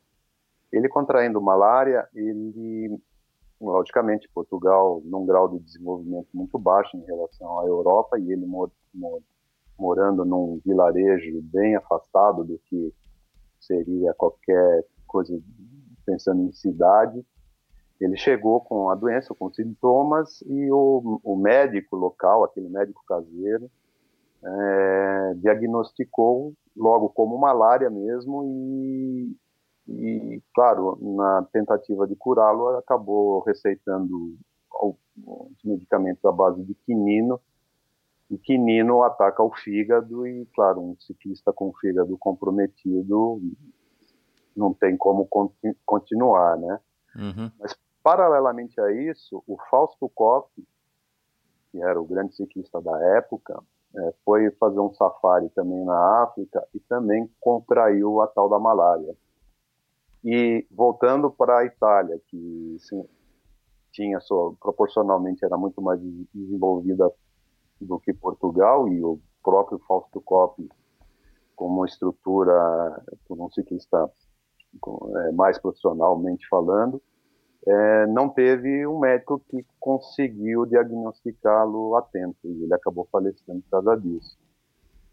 Ele 0.71 0.89
contraindo 0.89 1.41
malária, 1.41 2.07
ele 2.13 2.99
logicamente 3.71 4.30
Portugal 4.34 5.02
num 5.06 5.26
grau 5.26 5.47
de 5.49 5.60
desenvolvimento 5.60 6.28
muito 6.34 6.58
baixo 6.60 6.95
em 6.97 7.06
relação 7.06 7.60
à 7.60 7.65
Europa 7.65 8.19
e 8.19 8.32
ele 8.32 8.45
mor, 8.45 8.71
mor, 8.93 9.21
morando 9.78 10.26
num 10.26 10.60
vilarejo 10.65 11.41
bem 11.43 11.76
afastado 11.76 12.43
do 12.43 12.60
que 12.65 12.93
seria 13.60 14.13
qualquer 14.13 14.86
coisa 15.08 15.39
pensando 16.06 16.43
em 16.43 16.52
cidade. 16.52 17.26
Ele 17.99 18.17
chegou 18.17 18.60
com 18.60 18.89
a 18.89 18.95
doença, 18.95 19.34
com 19.34 19.52
sintomas, 19.54 20.41
e 20.41 20.69
o, 20.71 21.21
o 21.23 21.38
médico 21.38 21.95
local, 21.95 22.43
aquele 22.43 22.67
médico 22.67 23.02
caseiro, 23.08 23.71
é, 24.43 25.34
diagnosticou 25.36 26.54
logo 26.76 27.10
como 27.10 27.38
malária 27.38 27.89
mesmo 27.89 28.43
e, 28.43 29.36
e, 29.87 30.41
claro, 30.53 30.97
na 31.01 31.43
tentativa 31.51 32.07
de 32.07 32.15
curá-lo, 32.15 32.69
acabou 32.77 33.41
receitando 33.41 34.37
os 34.81 35.63
medicamentos 35.63 36.23
à 36.25 36.31
base 36.31 36.63
de 36.63 36.73
quinino, 36.73 37.39
e 38.29 38.37
quinino 38.37 39.03
ataca 39.03 39.43
o 39.43 39.53
fígado 39.53 40.25
e, 40.25 40.45
claro, 40.55 40.81
um 40.81 40.95
ciclista 40.99 41.53
com 41.53 41.69
o 41.69 41.73
fígado 41.73 42.17
comprometido 42.17 43.41
não 44.55 44.73
tem 44.73 44.95
como 44.95 45.25
continu 45.27 45.75
continuar, 45.85 46.57
né? 46.57 46.79
Uhum. 47.15 47.51
Mas, 47.59 47.75
paralelamente 48.01 48.79
a 48.79 48.91
isso, 48.91 49.43
o 49.47 49.57
Fausto 49.69 50.09
Coppi, 50.09 50.65
que 51.71 51.81
era 51.81 51.99
o 51.99 52.05
grande 52.05 52.35
ciclista 52.35 52.81
da 52.81 52.97
época, 53.17 53.61
é, 53.95 54.13
foi 54.25 54.49
fazer 54.51 54.79
um 54.79 54.93
safari 54.93 55.49
também 55.49 55.83
na 55.85 56.23
África 56.23 56.65
e 56.73 56.79
também 56.81 57.29
contraiu 57.39 58.21
a 58.21 58.27
tal 58.27 58.49
da 58.49 58.59
malária. 58.59 59.15
E 60.23 60.65
voltando 60.71 61.29
para 61.29 61.59
a 61.59 61.65
Itália, 61.65 62.19
que 62.27 62.77
sim, 62.79 63.05
tinha 63.91 64.19
sua, 64.19 64.53
proporcionalmente 64.59 65.43
era 65.43 65.57
muito 65.57 65.81
mais 65.81 65.99
desenvolvida 66.33 67.12
do 67.79 67.99
que 67.99 68.13
Portugal 68.13 68.88
e 68.88 69.03
o 69.03 69.19
próprio 69.43 69.79
Fausto 69.79 70.21
Coppi 70.21 70.69
como 71.55 71.77
uma 71.77 71.86
estrutura, 71.86 73.03
como 73.27 73.45
um 73.45 73.51
ciclista 73.51 74.09
é, 75.17 75.31
mais 75.33 75.59
profissionalmente 75.59 76.47
falando, 76.49 77.01
é, 77.65 78.07
não 78.07 78.29
teve 78.29 78.86
um 78.88 78.99
médico 78.99 79.39
que 79.49 79.65
conseguiu 79.79 80.65
diagnosticá-lo 80.65 81.95
a 81.95 82.01
tempo 82.01 82.38
e 82.43 82.63
ele 82.63 82.73
acabou 82.73 83.07
falecendo 83.12 83.62
por 83.62 83.69
causa 83.69 84.01
disso. 84.01 84.38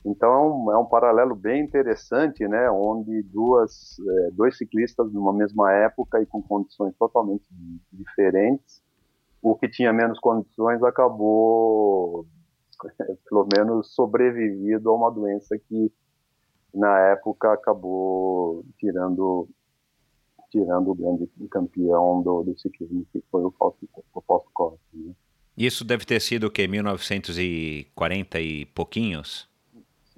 Então 0.05 0.73
é 0.73 0.79
um 0.79 0.87
paralelo 0.87 1.35
bem 1.35 1.63
interessante, 1.63 2.47
né, 2.49 2.71
onde 2.71 3.23
duas, 3.25 3.99
é, 4.01 4.31
dois 4.33 4.57
ciclistas 4.57 5.13
numa 5.13 5.33
mesma 5.33 5.73
época 5.73 6.23
e 6.23 6.27
com 6.27 6.43
condições 6.43 6.95
totalmente 6.99 7.45
diferentes, 7.93 8.83
o 9.43 9.55
que 9.55 9.69
tinha 9.69 9.93
menos 9.93 10.19
condições 10.19 10.83
acabou, 10.83 12.27
pelo 13.29 13.47
menos, 13.55 13.95
sobrevivido 13.95 14.91
a 14.91 14.95
uma 14.95 15.11
doença 15.11 15.59
que 15.59 15.93
na 16.75 16.99
época 17.09 17.53
acabou 17.53 18.65
tirando 18.79 19.49
tirando 20.51 20.91
o 20.91 20.95
grande 20.97 21.29
campeão 21.49 22.23
do, 22.23 22.43
do 22.43 22.59
ciclismo 22.59 23.07
que 23.13 23.23
foi 23.31 23.45
o 23.45 23.53
Fausto, 23.53 23.89
o 24.13 24.21
Fausto 24.21 24.51
Costa. 24.53 24.81
Né? 24.93 25.13
Isso 25.57 25.85
deve 25.85 26.05
ter 26.05 26.21
sido 26.21 26.49
o 26.49 26.51
que 26.51 26.67
1940 26.67 28.41
e 28.41 28.67
pouquinhos? 28.67 29.50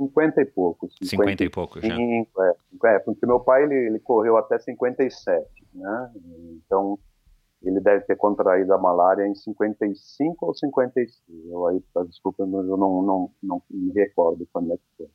50 0.06 0.40
e 0.40 0.44
poucos. 0.44 0.96
50 1.02 1.44
e 1.44 1.50
poucos, 1.50 1.82
já. 1.82 1.94
É, 1.94 2.56
é, 2.84 2.98
porque 3.00 3.26
meu 3.26 3.40
pai 3.40 3.64
ele, 3.64 3.74
ele 3.74 3.98
correu 3.98 4.36
até 4.36 4.58
57, 4.58 5.46
né? 5.74 6.12
Então 6.64 6.98
ele 7.62 7.80
deve 7.80 8.04
ter 8.04 8.16
contraído 8.16 8.72
a 8.72 8.78
malária 8.78 9.26
em 9.26 9.34
55 9.34 10.46
ou 10.46 10.54
56. 10.54 11.22
Eu 11.48 11.66
aí, 11.66 11.82
desculpa, 12.06 12.44
mas 12.44 12.66
eu 12.66 12.76
não, 12.76 13.02
não, 13.02 13.30
não 13.42 13.62
me 13.70 13.92
recordo 13.92 14.46
quando 14.52 14.72
é 14.72 14.76
que 14.76 14.82
foi. 14.96 15.08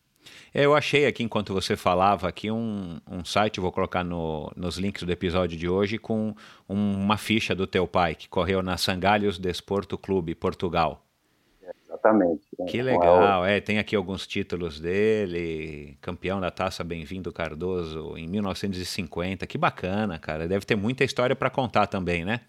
Eu 0.53 0.75
achei 0.75 1.05
aqui, 1.05 1.23
enquanto 1.23 1.53
você 1.53 1.75
falava, 1.75 2.27
aqui 2.27 2.51
um, 2.51 2.97
um 3.09 3.23
site, 3.23 3.59
vou 3.59 3.71
colocar 3.71 4.03
no, 4.03 4.51
nos 4.55 4.77
links 4.77 5.03
do 5.03 5.11
episódio 5.11 5.57
de 5.57 5.69
hoje, 5.69 5.97
com 5.97 6.33
um, 6.67 6.93
uma 7.03 7.17
ficha 7.17 7.53
do 7.55 7.67
teu 7.67 7.87
pai, 7.87 8.15
que 8.15 8.27
correu 8.27 8.61
na 8.61 8.77
Sangalhos 8.77 9.37
Desporto 9.37 9.97
Clube, 9.97 10.35
Portugal. 10.35 11.06
Exatamente. 11.87 12.43
É. 12.59 12.65
Que 12.65 12.81
legal, 12.81 13.45
é, 13.45 13.61
tem 13.61 13.79
aqui 13.79 13.95
alguns 13.95 14.27
títulos 14.27 14.79
dele, 14.79 15.97
campeão 16.01 16.41
da 16.41 16.51
Taça 16.51 16.83
Bem-vindo 16.83 17.31
Cardoso 17.31 18.17
em 18.17 18.27
1950, 18.27 19.47
que 19.47 19.57
bacana, 19.57 20.19
cara, 20.19 20.47
deve 20.47 20.65
ter 20.65 20.75
muita 20.75 21.05
história 21.05 21.35
para 21.35 21.49
contar 21.49 21.87
também, 21.87 22.25
né? 22.25 22.41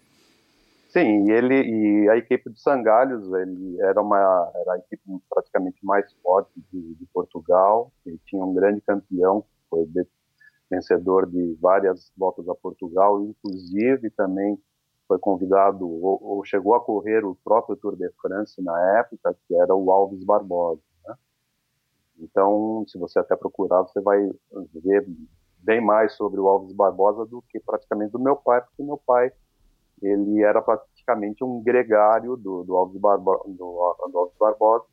Sim, 0.89 1.27
e 1.27 1.31
ele 1.31 1.55
e 1.55 2.09
a 2.09 2.17
equipe 2.17 2.49
de 2.49 2.59
Sangalhos, 2.59 3.31
ele 3.31 3.79
era 3.79 4.01
uma 4.01 4.51
era 4.55 4.73
a 4.73 4.77
equipe 4.79 5.03
praticamente 5.29 5.77
mais 5.83 6.11
forte 6.21 6.51
de, 6.73 6.95
de 6.95 7.05
Portugal, 7.13 7.91
e 8.05 8.17
tinha 8.25 8.43
um 8.43 8.53
grande 8.53 8.81
campeão, 8.81 9.45
foi 9.69 9.87
vencedor 10.69 11.27
de 11.27 11.57
várias 11.61 12.11
voltas 12.17 12.47
a 12.49 12.55
Portugal, 12.55 13.23
inclusive 13.23 14.09
também 14.11 14.57
foi 15.09 15.17
convidado 15.17 15.89
ou, 15.89 16.19
ou, 16.21 16.45
chegou 16.45 16.75
a 16.75 16.79
correr 16.79 17.25
o 17.25 17.35
próprio 17.43 17.75
Tour 17.75 17.95
de 17.95 18.07
France 18.21 18.61
na 18.61 18.99
época, 18.99 19.35
que 19.47 19.55
era 19.55 19.73
o 19.73 19.91
Alves 19.91 20.23
Barbosa. 20.23 20.83
Né? 21.03 21.15
Então, 22.19 22.85
se 22.87 22.95
você 22.99 23.17
até 23.17 23.35
procurar, 23.35 23.81
você 23.81 23.99
vai 23.99 24.29
ver 24.75 25.07
bem 25.57 25.81
mais 25.81 26.13
sobre 26.13 26.39
o 26.39 26.47
Alves 26.47 26.71
Barbosa 26.73 27.25
do 27.25 27.43
que 27.49 27.59
praticamente 27.59 28.11
do 28.11 28.19
meu 28.19 28.35
pai, 28.35 28.61
porque 28.61 28.83
meu 28.83 29.01
pai 29.03 29.31
ele 29.99 30.43
era 30.43 30.61
praticamente 30.61 31.43
um 31.43 31.59
gregário 31.59 32.37
do, 32.37 32.63
do, 32.63 32.77
Alves, 32.77 33.01
Barbo, 33.01 33.43
do, 33.47 34.07
do 34.11 34.17
Alves 34.17 34.37
Barbosa, 34.39 34.85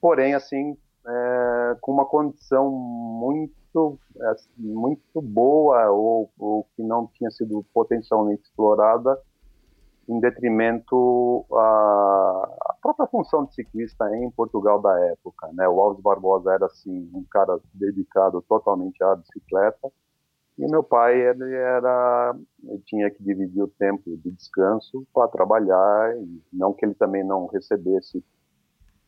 porém, 0.00 0.34
assim, 0.34 0.78
é, 1.06 1.76
com 1.82 1.92
uma 1.92 2.06
condição 2.06 2.70
muito, 2.70 3.98
é, 4.18 4.34
muito 4.56 5.20
boa 5.20 5.90
ou, 5.90 6.30
ou 6.38 6.66
que 6.74 6.82
não 6.82 7.06
tinha 7.08 7.30
sido 7.30 7.64
potencialmente 7.74 8.42
explorada 8.44 9.20
em 10.08 10.20
detrimento 10.20 11.46
à, 11.52 12.76
própria 12.80 13.06
função 13.06 13.44
de 13.44 13.54
ciclista 13.54 14.04
em 14.16 14.30
Portugal 14.30 14.80
da 14.80 14.98
época. 15.10 15.48
Né? 15.52 15.68
O 15.68 15.80
Alves 15.80 16.02
Barbosa 16.02 16.52
era 16.52 16.66
assim 16.66 17.10
um 17.14 17.24
cara 17.30 17.58
dedicado 17.72 18.42
totalmente 18.42 19.02
à 19.02 19.14
bicicleta 19.14 19.90
e 20.58 20.70
meu 20.70 20.82
pai 20.82 21.18
ele 21.18 21.54
era 21.54 22.36
ele 22.62 22.82
tinha 22.84 23.10
que 23.10 23.22
dividir 23.22 23.62
o 23.62 23.68
tempo 23.68 24.02
de 24.18 24.30
descanso 24.32 25.06
para 25.12 25.28
trabalhar 25.28 26.14
não 26.52 26.74
que 26.74 26.84
ele 26.84 26.94
também 26.94 27.24
não 27.24 27.46
recebesse 27.46 28.22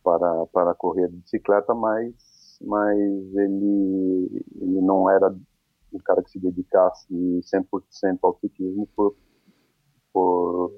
para 0.03 0.47
para 0.47 0.75
correr 0.75 1.09
de 1.09 1.17
bicicleta, 1.17 1.75
mas 1.75 2.15
mas 2.63 2.99
ele 2.99 4.45
ele 4.61 4.81
não 4.81 5.11
era 5.11 5.35
um 5.93 5.99
cara 5.99 6.23
que 6.23 6.31
se 6.31 6.39
dedicasse 6.39 7.07
100% 7.13 8.19
ao 8.23 8.39
ciclismo 8.39 8.89
por 8.97 9.15
por, 10.15 10.73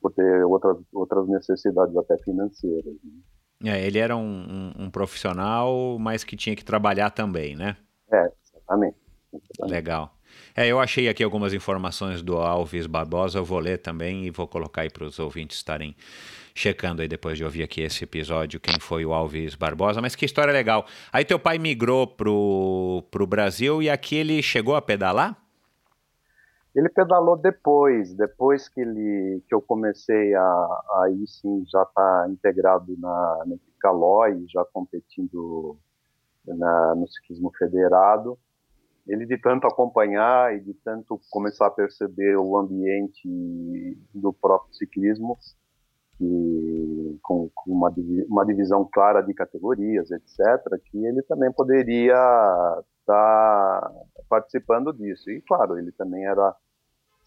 por 0.00 0.12
ter 0.12 0.44
outras, 0.44 0.76
outras 0.92 1.28
necessidades 1.28 1.96
até 1.96 2.16
financeiras. 2.18 2.94
Né? 3.02 3.72
É, 3.72 3.86
ele 3.86 3.98
era 3.98 4.16
um, 4.16 4.22
um, 4.22 4.84
um, 4.84 4.90
profissional, 4.90 5.98
mas 5.98 6.22
que 6.22 6.36
tinha 6.36 6.54
que 6.54 6.64
trabalhar 6.64 7.10
também, 7.10 7.56
né? 7.56 7.76
É, 8.10 8.30
exatamente. 8.44 8.96
exatamente. 9.32 9.72
Legal. 9.72 10.14
É, 10.54 10.66
eu 10.66 10.78
achei 10.78 11.08
aqui 11.08 11.24
algumas 11.24 11.52
informações 11.52 12.22
do 12.22 12.36
Alves 12.36 12.86
Barbosa, 12.86 13.38
eu 13.38 13.44
vou 13.44 13.58
ler 13.58 13.78
também 13.78 14.26
e 14.26 14.30
vou 14.30 14.46
colocar 14.46 14.82
aí 14.82 14.90
para 14.90 15.04
os 15.04 15.18
ouvintes 15.18 15.56
estarem 15.56 15.96
checando 16.54 17.02
aí 17.02 17.08
depois 17.08 17.38
de 17.38 17.44
ouvir 17.44 17.62
aqui 17.62 17.80
esse 17.80 18.02
episódio 18.02 18.58
quem 18.58 18.78
foi 18.80 19.04
o 19.04 19.12
Alves 19.12 19.54
Barbosa, 19.54 20.00
mas 20.00 20.14
que 20.14 20.24
história 20.24 20.52
legal. 20.52 20.86
Aí 21.12 21.24
teu 21.24 21.38
pai 21.38 21.58
migrou 21.58 22.06
pro, 22.06 23.04
pro 23.10 23.26
Brasil 23.26 23.82
e 23.82 23.88
aqui 23.88 24.16
ele 24.16 24.42
chegou 24.42 24.74
a 24.74 24.82
pedalar? 24.82 25.36
Ele 26.78 26.88
pedalou 26.88 27.36
depois, 27.36 28.14
depois 28.14 28.68
que 28.68 28.80
ele 28.80 29.42
que 29.48 29.52
eu 29.52 29.60
comecei 29.60 30.32
a 30.32 30.82
aí 31.02 31.26
sim 31.26 31.64
já 31.66 31.82
estar 31.82 32.22
tá 32.22 32.28
integrado 32.30 32.96
na, 33.00 33.44
na 33.46 33.56
já 34.48 34.64
competindo 34.72 35.76
na, 36.46 36.94
no 36.94 37.08
ciclismo 37.08 37.50
federado. 37.58 38.38
Ele 39.08 39.26
de 39.26 39.36
tanto 39.38 39.66
acompanhar 39.66 40.54
e 40.54 40.60
de 40.60 40.72
tanto 40.72 41.20
começar 41.32 41.66
a 41.66 41.70
perceber 41.72 42.36
o 42.36 42.56
ambiente 42.56 43.98
do 44.14 44.32
próprio 44.32 44.72
ciclismo, 44.72 45.36
que, 46.16 47.18
com, 47.24 47.50
com 47.56 47.72
uma, 47.72 47.92
uma 48.28 48.46
divisão 48.46 48.88
clara 48.92 49.20
de 49.20 49.34
categorias, 49.34 50.12
etc., 50.12 50.80
que 50.84 51.04
ele 51.04 51.22
também 51.22 51.50
poderia 51.50 52.14
estar 53.00 53.80
tá 53.80 53.92
participando 54.28 54.92
disso. 54.92 55.28
E 55.28 55.42
claro, 55.42 55.76
ele 55.76 55.90
também 55.90 56.24
era 56.24 56.54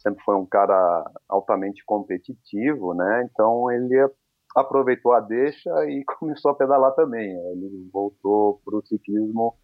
sempre 0.02 0.24
foi 0.24 0.36
um 0.36 0.46
cara 0.46 1.10
altamente 1.30 1.84
competitivo, 1.86 2.94
né? 2.94 3.28
Então 3.32 3.72
ele 3.72 4.10
aproveitou 4.56 5.14
a 5.14 5.20
deixa 5.20 5.70
e 5.90 6.04
começou 6.20 6.52
a 6.52 6.56
pedalar 6.56 6.94
também. 6.94 7.30
Ele 7.52 7.90
voltou 7.92 8.62
para 8.66 8.78
o 8.78 8.86
ciclismo 8.86 9.56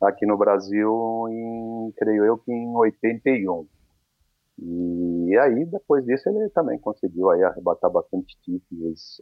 aqui 0.00 0.26
no 0.26 0.36
Brasil 0.36 1.26
em, 1.30 1.92
creio 1.96 2.24
eu 2.24 2.38
que 2.38 2.52
em 2.52 2.74
81. 2.76 3.66
E 4.56 5.36
aí, 5.36 5.64
depois 5.66 6.04
disso, 6.04 6.28
ele 6.28 6.48
também 6.50 6.78
conseguiu 6.78 7.28
aí 7.30 7.42
arrebatar 7.42 7.90
bastante 7.90 8.38
títulos 8.42 9.20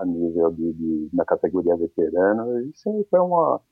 a 0.00 0.04
nível 0.04 0.50
de, 0.52 0.72
de 0.74 1.08
na 1.12 1.24
categoria 1.24 1.74
veterano. 1.76 2.60
E 2.60 2.72
sim, 2.76 3.04
foi 3.08 3.20
uma, 3.20 3.62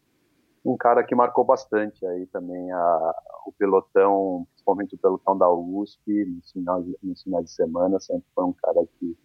um 0.65 0.77
cara 0.77 1.03
que 1.03 1.15
marcou 1.15 1.45
bastante 1.45 2.05
aí 2.07 2.27
também 2.27 2.71
a, 2.71 3.15
o 3.47 3.53
pelotão, 3.53 4.47
principalmente 4.53 4.95
o 4.95 4.99
pelotão 4.99 5.37
da 5.37 5.51
USP, 5.51 6.25
nos 6.25 6.53
finais, 6.53 6.85
nos 7.03 7.23
finais 7.23 7.45
de 7.47 7.51
semana, 7.51 7.99
sempre 7.99 8.27
foi 8.35 8.45
um 8.45 8.53
cara 8.53 8.87
que 8.99 9.17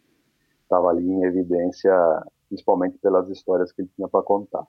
estava 0.63 0.89
ali 0.89 1.07
em 1.07 1.23
evidência, 1.23 1.93
principalmente 2.49 2.97
pelas 2.97 3.29
histórias 3.29 3.71
que 3.71 3.81
ele 3.81 3.89
tinha 3.95 4.07
para 4.07 4.23
contar. 4.23 4.65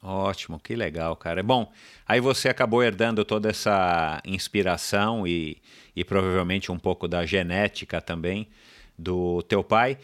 Ótimo, 0.00 0.60
que 0.60 0.76
legal, 0.76 1.16
cara. 1.16 1.42
Bom, 1.42 1.72
aí 2.06 2.20
você 2.20 2.48
acabou 2.48 2.82
herdando 2.82 3.24
toda 3.24 3.50
essa 3.50 4.22
inspiração 4.24 5.26
e, 5.26 5.60
e 5.94 6.04
provavelmente 6.04 6.70
um 6.70 6.78
pouco 6.78 7.08
da 7.08 7.26
genética 7.26 8.00
também 8.00 8.48
do 8.96 9.42
teu 9.42 9.64
pai 9.64 9.98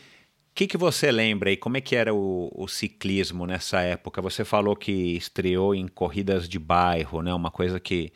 que, 0.55 0.67
que 0.69 0.77
você 0.77 1.11
lembra 1.11 1.51
e 1.51 1.57
como 1.57 1.77
é 1.77 1.81
que 1.81 1.97
era 1.97 2.15
o, 2.15 2.51
o, 2.55 2.69
ciclismo 2.69 3.45
nessa 3.47 3.81
época? 3.81 4.23
Você 4.23 4.45
falou 4.45 4.77
que 4.77 4.93
estreou 5.17 5.75
em 5.75 5.89
corridas 5.89 6.49
de 6.49 6.59
bairro, 6.59 7.23
né? 7.23 7.35
Uma 7.35 7.51
coisa 7.51 7.81
que 7.81 8.13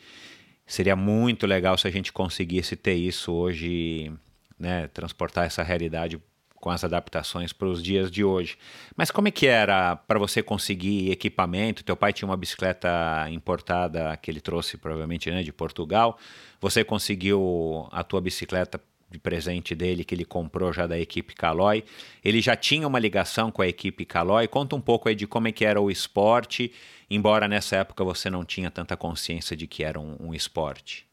seria 0.65 0.95
muito 0.95 1.45
legal 1.45 1.77
se 1.77 1.87
a 1.87 1.91
gente 1.91 2.13
conseguisse 2.13 2.75
ter 2.77 2.95
isso 2.95 3.33
hoje, 3.33 4.11
né? 4.57 4.87
Transportar 4.87 5.45
essa 5.45 5.61
realidade 5.63 6.21
com 6.55 6.69
as 6.69 6.83
adaptações 6.83 7.53
para 7.53 7.67
os 7.67 7.81
dias 7.81 8.11
de 8.11 8.23
hoje. 8.23 8.57
Mas 8.95 9.11
como 9.11 9.27
é 9.27 9.31
que 9.31 9.47
era 9.47 9.95
para 9.95 10.19
você 10.19 10.41
conseguir 10.43 11.11
equipamento? 11.11 11.83
Teu 11.83 11.95
pai 11.95 12.13
tinha 12.13 12.27
uma 12.27 12.37
bicicleta 12.37 12.89
importada 13.31 14.15
que 14.17 14.29
ele 14.29 14.41
trouxe 14.41 14.77
provavelmente 14.77 15.29
né, 15.29 15.41
de 15.43 15.51
Portugal. 15.51 16.17
Você 16.61 16.83
conseguiu 16.83 17.87
a 17.91 18.03
tua 18.03 18.21
bicicleta 18.21 18.81
de 19.09 19.19
presente 19.19 19.73
dele 19.73 20.03
que 20.03 20.13
ele 20.13 20.25
comprou 20.25 20.71
já 20.71 20.85
da 20.85 20.97
equipe 20.97 21.33
Caloi. 21.33 21.83
Ele 22.23 22.41
já 22.41 22.55
tinha 22.55 22.87
uma 22.87 22.99
ligação 22.99 23.51
com 23.51 23.61
a 23.61 23.67
equipe 23.67 24.05
Caloi. 24.05 24.47
Conta 24.47 24.75
um 24.75 24.81
pouco 24.81 25.09
aí 25.09 25.15
de 25.15 25.25
como 25.25 25.47
é 25.47 25.51
que 25.51 25.65
era 25.65 25.81
o 25.81 25.89
esporte, 25.89 26.71
embora 27.09 27.47
nessa 27.47 27.77
época 27.77 28.03
você 28.03 28.29
não 28.29 28.45
tinha 28.45 28.69
tanta 28.69 28.95
consciência 28.95 29.57
de 29.57 29.65
que 29.67 29.83
era 29.83 29.99
um, 29.99 30.15
um 30.19 30.33
esporte. 30.33 31.09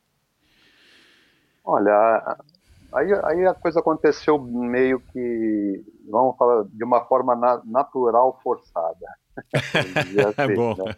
Olha, 1.65 2.37
aí, 2.93 3.13
aí, 3.25 3.47
a 3.47 3.55
coisa 3.55 3.81
aconteceu 3.81 4.39
meio 4.39 5.01
que, 5.01 5.85
vamos 6.09 6.37
falar, 6.37 6.65
de 6.65 6.85
uma 6.85 7.05
forma 7.07 7.35
na, 7.35 7.61
natural 7.65 8.39
forçada. 8.43 9.07
assim, 9.53 10.55
Bom. 10.55 10.77
Né? 10.85 10.95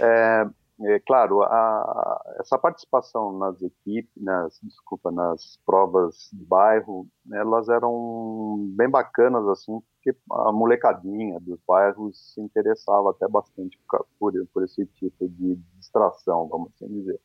é, 0.00 0.46
é, 0.80 0.98
claro, 1.00 1.42
a, 1.42 2.36
essa 2.40 2.58
participação 2.58 3.38
nas 3.38 3.62
equipes, 3.62 4.10
nas, 4.16 4.58
desculpa, 4.60 5.10
nas 5.12 5.56
provas 5.64 6.28
de 6.32 6.44
bairro, 6.44 7.06
elas 7.32 7.68
eram 7.68 8.72
bem 8.76 8.88
bacanas, 8.90 9.46
assim, 9.48 9.80
porque 9.94 10.18
a 10.32 10.50
molecadinha 10.50 11.38
dos 11.40 11.60
bairros 11.66 12.34
se 12.34 12.40
interessava 12.40 13.10
até 13.10 13.28
bastante 13.28 13.78
por, 14.18 14.32
por 14.52 14.64
esse 14.64 14.84
tipo 14.86 15.28
de 15.28 15.54
distração, 15.76 16.48
vamos 16.48 16.70
assim 16.74 16.88
dizer. 16.88 17.20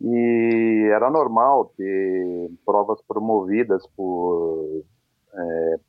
E 0.00 0.90
era 0.92 1.10
normal 1.10 1.72
ter 1.76 2.50
provas 2.64 3.00
promovidas 3.02 3.86
por 3.96 4.84
é, 5.32 5.80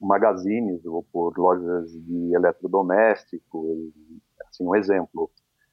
magazines 0.00 0.84
ou 0.84 1.02
por 1.02 1.38
lojas 1.38 1.90
de 1.90 2.34
eletrodomésticos, 2.34 3.92
assim, 4.46 4.66
um 4.66 4.74
exemplo 4.74 5.30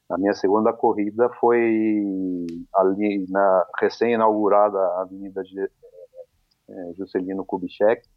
a 0.08 0.16
minha 0.18 0.34
segunda 0.34 0.72
corrida 0.72 1.28
foi 1.40 2.46
ali 2.74 3.26
na 3.28 3.66
recém-inaugurada 3.80 4.78
Avenida 5.00 5.42
é, 6.68 6.92
Juscelino 6.94 7.44
Kubitschek, 7.44 8.08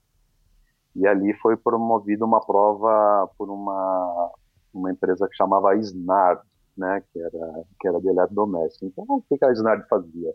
e 0.96 1.08
ali 1.08 1.34
foi 1.36 1.58
promovida 1.58 2.26
uma 2.26 2.40
prova 2.40 3.30
por 3.38 3.50
uma, 3.50 4.32
uma 4.74 4.92
empresa 4.92 5.28
que 5.28 5.36
chamava 5.36 5.76
Snard, 5.78 6.42
né, 6.78 7.04
que 7.12 7.20
era, 7.20 7.64
que 7.80 7.88
era 7.88 8.00
de 8.00 8.08
eletrodoméstico. 8.08 8.86
Então, 8.86 9.06
o 9.08 9.38
que 9.38 9.44
a 9.44 9.52
Snard 9.52 9.88
fazia? 9.88 10.34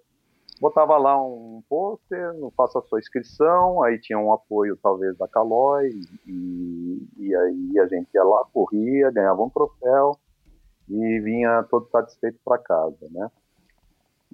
Botava 0.60 0.96
lá 0.96 1.20
um 1.20 1.62
pôster, 1.68 2.32
faça 2.56 2.78
a 2.78 2.82
sua 2.82 3.00
inscrição, 3.00 3.82
aí 3.82 3.98
tinha 4.00 4.18
um 4.18 4.32
apoio 4.32 4.78
talvez 4.82 5.16
da 5.18 5.26
Caloi, 5.26 5.90
e, 6.26 7.08
e 7.16 7.34
aí 7.34 7.78
a 7.80 7.86
gente 7.86 8.08
ia 8.14 8.22
lá, 8.22 8.44
corria, 8.52 9.10
ganhava 9.10 9.42
um 9.42 9.50
troféu, 9.50 10.16
e 10.88 11.20
vinha 11.20 11.62
todo 11.64 11.88
satisfeito 11.90 12.38
para 12.44 12.58
casa, 12.58 13.08
né? 13.10 13.30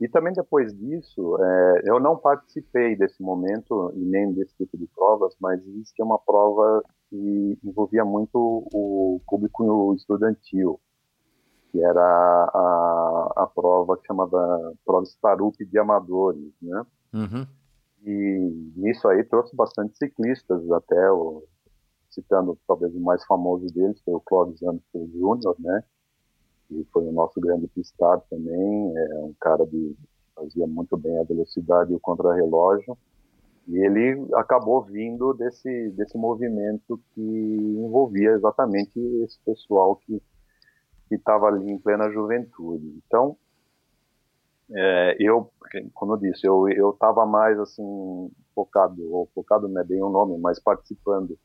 E 0.00 0.08
também 0.08 0.32
depois 0.32 0.72
disso, 0.72 1.36
é, 1.42 1.82
eu 1.84 2.00
não 2.00 2.16
participei 2.16 2.96
desse 2.96 3.22
momento 3.22 3.92
e 3.94 4.00
nem 4.00 4.32
desse 4.32 4.54
tipo 4.56 4.78
de 4.78 4.86
provas, 4.86 5.36
mas 5.38 5.60
existia 5.66 6.04
uma 6.04 6.18
prova 6.18 6.82
que 7.10 7.58
envolvia 7.62 8.04
muito 8.04 8.66
o 8.72 9.20
público 9.26 9.94
estudantil, 9.94 10.80
que 11.70 11.82
era 11.82 12.00
a, 12.00 13.32
a 13.36 13.46
prova 13.54 13.98
que 13.98 14.06
chamava 14.06 14.72
Prova 14.86 15.04
Starup 15.04 15.62
de 15.62 15.78
Amadores, 15.78 16.54
né? 16.62 16.82
Uhum. 17.12 17.46
E 18.02 18.72
nisso 18.76 19.06
aí 19.06 19.22
trouxe 19.24 19.54
bastante 19.54 19.98
ciclistas, 19.98 20.70
até 20.72 21.10
o, 21.12 21.44
citando 22.10 22.58
talvez 22.66 22.94
o 22.94 23.00
mais 23.00 23.22
famoso 23.26 23.66
deles, 23.66 24.00
foi 24.02 24.14
o 24.14 24.20
Clóvis 24.20 24.62
Anderson 24.62 25.08
Júnior, 25.12 25.56
né? 25.58 25.84
Que 26.70 26.86
foi 26.92 27.02
o 27.02 27.12
nosso 27.12 27.40
grande 27.40 27.66
pistar 27.66 28.20
também, 28.30 28.96
é 28.96 29.18
um 29.18 29.34
cara 29.40 29.66
que 29.66 29.96
fazia 30.36 30.66
muito 30.68 30.96
bem 30.96 31.18
a 31.18 31.24
velocidade 31.24 31.92
e 31.92 31.96
o 31.96 32.00
contrarrelógio, 32.00 32.96
e 33.66 33.76
ele 33.76 34.24
acabou 34.34 34.82
vindo 34.82 35.34
desse, 35.34 35.90
desse 35.90 36.16
movimento 36.16 37.00
que 37.12 37.20
envolvia 37.20 38.30
exatamente 38.30 38.98
esse 39.24 39.38
pessoal 39.44 39.96
que 39.96 40.22
estava 41.10 41.46
ali 41.48 41.70
em 41.70 41.78
plena 41.78 42.10
juventude. 42.10 42.86
Então, 43.04 43.36
é, 44.72 45.16
eu, 45.18 45.50
como 45.92 46.14
eu 46.14 46.16
disse, 46.16 46.46
eu 46.46 46.68
eu 46.68 46.90
estava 46.90 47.26
mais 47.26 47.58
assim 47.58 48.30
focado, 48.54 49.12
ou 49.12 49.28
focado 49.34 49.68
não 49.68 49.80
é 49.80 49.84
bem 49.84 50.00
o 50.02 50.08
nome, 50.08 50.38
mas 50.38 50.60
participando 50.60 51.36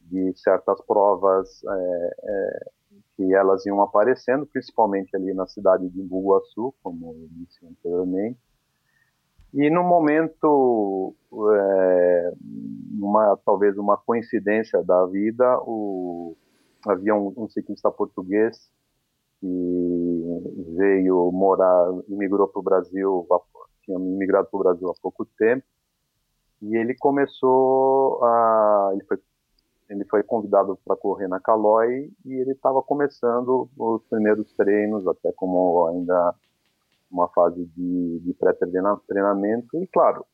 de 0.00 0.32
certas 0.36 0.80
provas 0.86 1.62
é, 1.64 2.16
é, 2.22 2.70
que 3.16 3.34
elas 3.34 3.64
iam 3.66 3.80
aparecendo, 3.82 4.46
principalmente 4.46 5.14
ali 5.16 5.32
na 5.32 5.46
cidade 5.46 5.88
de 5.88 6.00
Imbuguaçu, 6.00 6.74
como 6.82 7.12
eu 7.12 7.28
disse 7.30 7.64
anteriormente. 7.66 8.38
E 9.54 9.70
no 9.70 9.82
momento, 9.82 11.14
é, 11.32 12.32
uma, 13.00 13.38
talvez 13.44 13.78
uma 13.78 13.96
coincidência 13.96 14.82
da 14.82 15.06
vida, 15.06 15.58
o, 15.62 16.36
havia 16.86 17.14
um, 17.14 17.32
um 17.36 17.48
ciclista 17.48 17.90
português 17.90 18.70
que 19.40 20.74
veio 20.76 21.30
morar, 21.32 21.90
imigrou 22.08 22.48
para 22.48 22.60
o 22.60 22.62
Brasil, 22.62 23.26
tinha 23.82 23.98
migrado 23.98 24.48
para 24.50 24.56
o 24.58 24.62
Brasil 24.62 24.90
há 24.90 24.94
pouco 25.00 25.24
tempo, 25.38 25.64
e 26.62 26.76
ele 26.76 26.94
começou 26.94 28.22
a, 28.24 28.90
ele 28.92 29.04
foi 29.04 29.18
ele 29.88 30.04
foi 30.06 30.22
convidado 30.22 30.78
para 30.84 30.96
correr 30.96 31.28
na 31.28 31.40
Caloi 31.40 32.10
e 32.24 32.32
ele 32.34 32.52
estava 32.52 32.82
começando 32.82 33.68
os 33.78 34.02
primeiros 34.04 34.52
treinos, 34.54 35.06
até 35.06 35.32
como 35.32 35.86
ainda 35.86 36.34
uma 37.10 37.28
fase 37.28 37.64
de, 37.76 38.18
de 38.20 38.34
pré-treinamento. 38.34 39.80
E 39.80 39.86
claro, 39.86 40.24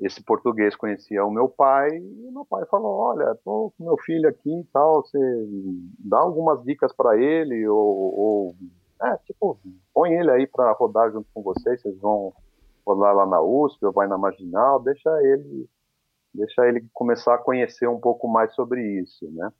esse 0.00 0.22
português 0.22 0.76
conhecia 0.76 1.24
o 1.24 1.30
meu 1.30 1.48
pai 1.48 1.88
e 1.88 2.30
meu 2.30 2.44
pai 2.44 2.64
falou: 2.66 2.98
Olha, 2.98 3.34
tô 3.44 3.72
com 3.76 3.84
meu 3.84 3.96
filho 3.98 4.28
aqui 4.28 4.60
e 4.60 4.64
tal, 4.72 5.02
você 5.02 5.18
dá 5.98 6.18
algumas 6.18 6.62
dicas 6.62 6.92
para 6.92 7.16
ele, 7.16 7.66
ou, 7.66 8.14
ou, 8.18 8.54
é, 9.02 9.16
tipo, 9.18 9.58
põe 9.92 10.12
ele 10.12 10.30
aí 10.30 10.46
para 10.46 10.72
rodar 10.72 11.10
junto 11.10 11.26
com 11.34 11.42
vocês, 11.42 11.80
vocês 11.80 11.98
vão 11.98 12.32
lá, 12.86 13.12
lá 13.12 13.26
na 13.26 13.40
USP 13.40 13.84
ou 13.86 13.92
vai 13.92 14.06
na 14.06 14.16
Marginal, 14.16 14.80
deixa 14.80 15.10
ele, 15.22 15.68
deixa 16.34 16.66
ele 16.66 16.86
começar 16.92 17.34
a 17.34 17.38
conhecer 17.38 17.88
um 17.88 17.98
pouco 17.98 18.28
mais 18.28 18.54
sobre 18.54 18.82
isso, 19.00 19.30
né? 19.32 19.50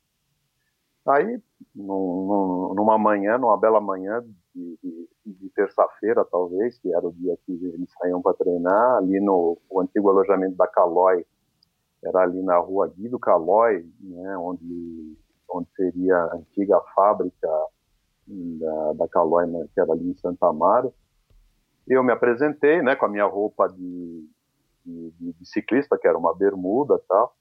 Aí, 1.07 1.41
num, 1.75 2.75
numa 2.75 2.99
manhã, 2.99 3.39
numa 3.39 3.57
bela 3.57 3.81
manhã 3.81 4.23
de, 4.55 4.79
de, 4.83 5.09
de 5.25 5.51
terça-feira, 5.51 6.25
talvez, 6.25 6.79
que 6.79 6.93
era 6.93 7.07
o 7.07 7.13
dia 7.13 7.37
que 7.47 7.53
eles 7.53 7.91
saíam 7.99 8.21
para 8.21 8.35
treinar, 8.35 8.99
ali 8.99 9.19
no 9.21 9.59
antigo 9.79 10.11
alojamento 10.11 10.57
da 10.57 10.67
Calói, 10.67 11.25
era 12.05 12.21
ali 12.21 12.43
na 12.43 12.59
rua 12.59 12.93
Guido 12.95 13.19
Calói, 13.19 13.87
né, 14.01 14.37
onde, 14.37 15.17
onde 15.51 15.69
seria 15.75 16.17
a 16.17 16.37
antiga 16.37 16.79
fábrica 16.95 17.49
da, 18.27 18.93
da 18.93 19.09
Calói, 19.09 19.47
né, 19.47 19.67
que 19.73 19.81
era 19.81 19.93
ali 19.93 20.11
em 20.11 20.17
Santa 20.19 20.47
Amaro. 20.47 20.93
Eu 21.87 22.05
me 22.05 22.13
apresentei, 22.13 22.83
né, 22.83 22.95
com 22.95 23.07
a 23.07 23.09
minha 23.09 23.25
roupa 23.25 23.67
de, 23.69 24.29
de, 24.89 25.33
de 25.33 25.47
ciclista, 25.47 25.99
que 25.99 26.09
era 26.09 26.17
uma 26.17 26.35
bermuda 26.35 27.01
tal. 27.09 27.37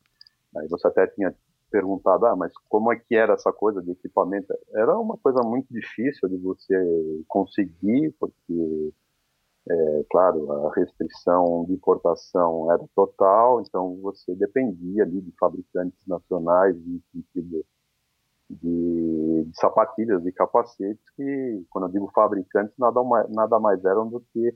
Aí 0.56 0.68
você 0.68 0.88
até 0.88 1.08
tinha 1.08 1.36
perguntado, 1.70 2.26
ah, 2.26 2.36
mas 2.36 2.54
como 2.70 2.92
é 2.92 2.96
que 2.98 3.16
era 3.16 3.34
essa 3.34 3.52
coisa 3.52 3.82
de 3.82 3.92
equipamento? 3.92 4.54
Era 4.74 4.98
uma 4.98 5.18
coisa 5.18 5.42
muito 5.44 5.68
difícil 5.70 6.30
de 6.30 6.38
você 6.38 6.76
conseguir, 7.28 8.16
porque 8.20 8.94
é, 9.70 10.06
claro, 10.10 10.50
a 10.68 10.74
restrição 10.74 11.66
de 11.66 11.74
importação 11.74 12.72
era 12.72 12.84
total, 12.96 13.62
então 13.62 13.98
você 14.02 14.34
dependia 14.34 15.04
ali 15.04 15.20
de 15.20 15.34
fabricantes 15.38 16.00
nacionais 16.08 16.74
no 16.86 17.02
sentido 17.12 17.66
de, 18.50 19.44
de, 19.44 19.50
sapatilhas 19.56 20.26
e 20.26 20.32
capacetes 20.32 21.04
que, 21.18 21.66
quando 21.70 21.88
eu 21.88 21.92
digo 21.92 22.12
fabricantes, 22.16 22.74
nada 22.78 23.04
mais, 23.04 23.30
nada 23.30 23.60
mais 23.60 23.84
eram 23.84 24.08
do 24.08 24.22
que 24.32 24.56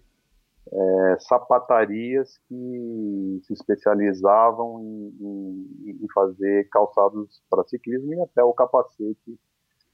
é, 0.67 1.17
sapatarias 1.19 2.37
que 2.47 3.41
se 3.43 3.53
especializavam 3.53 4.79
em, 4.81 5.15
em, 5.19 5.99
em 6.03 6.07
fazer 6.13 6.69
calçados 6.69 7.41
para 7.49 7.63
ciclismo 7.63 8.13
e 8.13 8.21
até 8.21 8.43
o 8.43 8.53
capacete 8.53 9.39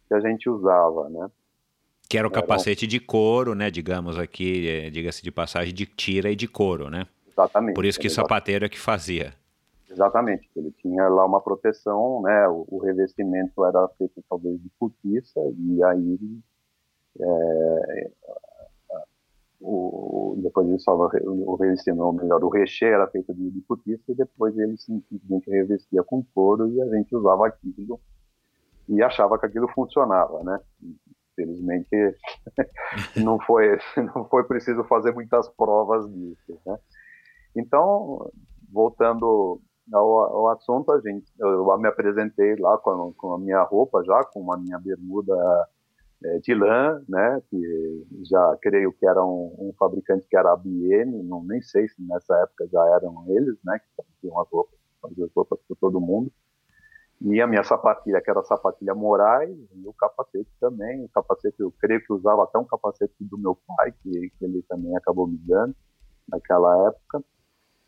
que 0.07 0.13
a 0.13 0.19
gente 0.19 0.49
usava, 0.49 1.09
né? 1.09 1.29
Que 2.09 2.17
era 2.17 2.27
o 2.27 2.31
capacete 2.31 2.87
de 2.87 2.99
couro, 2.99 3.53
né? 3.53 3.69
Digamos 3.69 4.17
aqui, 4.17 4.69
é, 4.69 4.89
diga-se 4.89 5.21
de 5.21 5.31
passagem, 5.31 5.73
de 5.73 5.85
tira 5.85 6.31
e 6.31 6.35
de 6.35 6.47
couro, 6.47 6.89
né? 6.89 7.05
Exatamente. 7.27 7.75
Por 7.75 7.85
isso 7.85 7.99
que 7.99 8.07
o 8.07 8.11
sapateiro 8.11 8.65
é 8.65 8.69
que 8.69 8.79
fazia. 8.79 9.33
Exatamente. 9.89 10.49
Ele 10.55 10.71
tinha 10.81 11.07
lá 11.09 11.25
uma 11.25 11.41
proteção, 11.41 12.21
né? 12.21 12.47
O, 12.47 12.65
o 12.69 12.77
revestimento 12.79 13.65
era 13.65 13.87
feito 13.97 14.23
talvez 14.29 14.61
de 14.61 14.69
cortiça 14.79 15.39
e 15.57 15.83
aí 15.83 16.19
é, 17.19 18.11
o, 19.59 20.39
depois 20.41 20.67
disso 20.67 20.91
o, 20.91 21.51
o 21.51 21.55
revestimento, 21.55 22.13
melhor, 22.13 22.43
o 22.43 22.49
recheio 22.49 22.93
era 22.93 23.07
feito 23.07 23.33
de, 23.33 23.49
de 23.49 23.61
cortiça 23.61 24.03
e 24.09 24.15
depois 24.15 24.57
ele 24.57 24.77
simplesmente 24.77 25.49
revestia 25.49 26.03
com 26.03 26.23
couro 26.33 26.67
e 26.69 26.81
a 26.81 26.85
gente 26.89 27.15
usava 27.15 27.47
aquilo 27.47 27.99
e 28.87 29.01
achava 29.01 29.37
que 29.37 29.45
aquilo 29.45 29.67
funcionava, 29.69 30.43
né? 30.43 30.59
Felizmente 31.35 31.89
não 33.23 33.39
foi 33.39 33.77
não 34.15 34.25
foi 34.29 34.43
preciso 34.43 34.83
fazer 34.85 35.13
muitas 35.13 35.49
provas 35.49 36.07
disso, 36.11 36.59
né? 36.65 36.77
Então, 37.55 38.31
voltando 38.71 39.59
ao, 39.91 40.15
ao 40.15 40.49
assunto, 40.49 40.91
a 40.91 40.99
gente, 40.99 41.25
eu 41.39 41.77
me 41.77 41.87
apresentei 41.87 42.55
lá 42.57 42.77
com, 42.77 43.13
com 43.13 43.33
a 43.33 43.39
minha 43.39 43.63
roupa 43.63 44.03
já, 44.03 44.23
com 44.23 44.51
a 44.51 44.57
minha 44.57 44.77
bermuda 44.77 45.33
de 46.41 46.53
lã, 46.55 47.01
né, 47.07 47.41
que 47.49 48.07
já 48.29 48.57
creio 48.61 48.91
que 48.91 49.07
era 49.07 49.23
um, 49.23 49.55
um, 49.59 49.73
fabricante 49.77 50.27
que 50.27 50.35
era 50.35 50.51
a 50.51 50.55
BM, 50.55 51.23
não 51.23 51.43
nem 51.43 51.61
sei 51.61 51.87
se 51.87 52.01
nessa 52.01 52.35
época 52.41 52.67
já 52.71 52.83
eram 52.95 53.23
eles, 53.27 53.55
né, 53.63 53.79
que 53.79 54.03
faziam 54.03 54.39
as 54.39 54.49
roupas, 54.49 54.79
faziam 55.01 55.27
as 55.27 55.33
roupas 55.33 55.59
para 55.67 55.77
todo 55.79 56.01
mundo. 56.01 56.31
E 57.19 57.41
a 57.41 57.47
minha 57.47 57.63
sapatilha, 57.63 58.21
que 58.21 58.29
era 58.29 58.39
a 58.39 58.43
sapatilha 58.43 58.93
Moraes, 58.93 59.57
e 59.73 59.87
o 59.87 59.93
capacete 59.93 60.49
também. 60.59 61.03
O 61.03 61.09
capacete, 61.09 61.55
eu 61.59 61.73
creio 61.79 61.99
que 62.05 62.13
usava 62.13 62.43
até 62.43 62.59
um 62.59 62.65
capacete 62.65 63.13
do 63.19 63.39
meu 63.39 63.57
pai, 63.67 63.91
que, 64.03 64.31
que 64.37 64.45
ele 64.45 64.61
também 64.69 64.95
acabou 64.95 65.27
me 65.27 65.37
dando 65.39 65.75
naquela 66.29 66.89
época. 66.89 67.23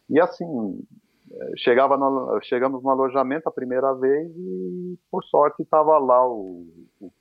E 0.09 0.19
assim, 0.19 0.83
é, 1.31 1.51
chegava 1.57 1.95
no, 1.95 2.39
chegamos 2.41 2.81
no 2.81 2.89
alojamento 2.89 3.47
a 3.47 3.51
primeira 3.51 3.93
vez 3.93 4.31
e, 4.35 4.97
por 5.11 5.23
sorte, 5.23 5.61
estava 5.61 5.99
lá 5.99 6.27
o, 6.27 6.65
o, 6.99 7.11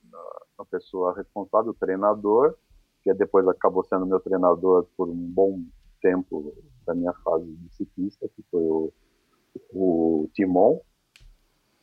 a 0.59 0.65
pessoa 0.65 1.15
responsável, 1.15 1.71
o 1.71 1.75
treinador, 1.75 2.55
que 3.03 3.15
depois 3.15 3.47
acabou 3.47 3.85
sendo 3.85 4.07
meu 4.07 4.21
treinador 4.21 4.87
por 4.97 5.09
um 5.09 5.15
bom 5.15 5.61
tempo 6.01 6.53
da 6.87 6.95
minha 6.95 7.13
fase 7.25 7.47
de 7.47 7.75
ciclista, 7.75 8.29
que 8.29 8.43
foi 8.51 8.63
o, 8.63 8.93
o 9.73 10.31
Timon. 10.35 10.81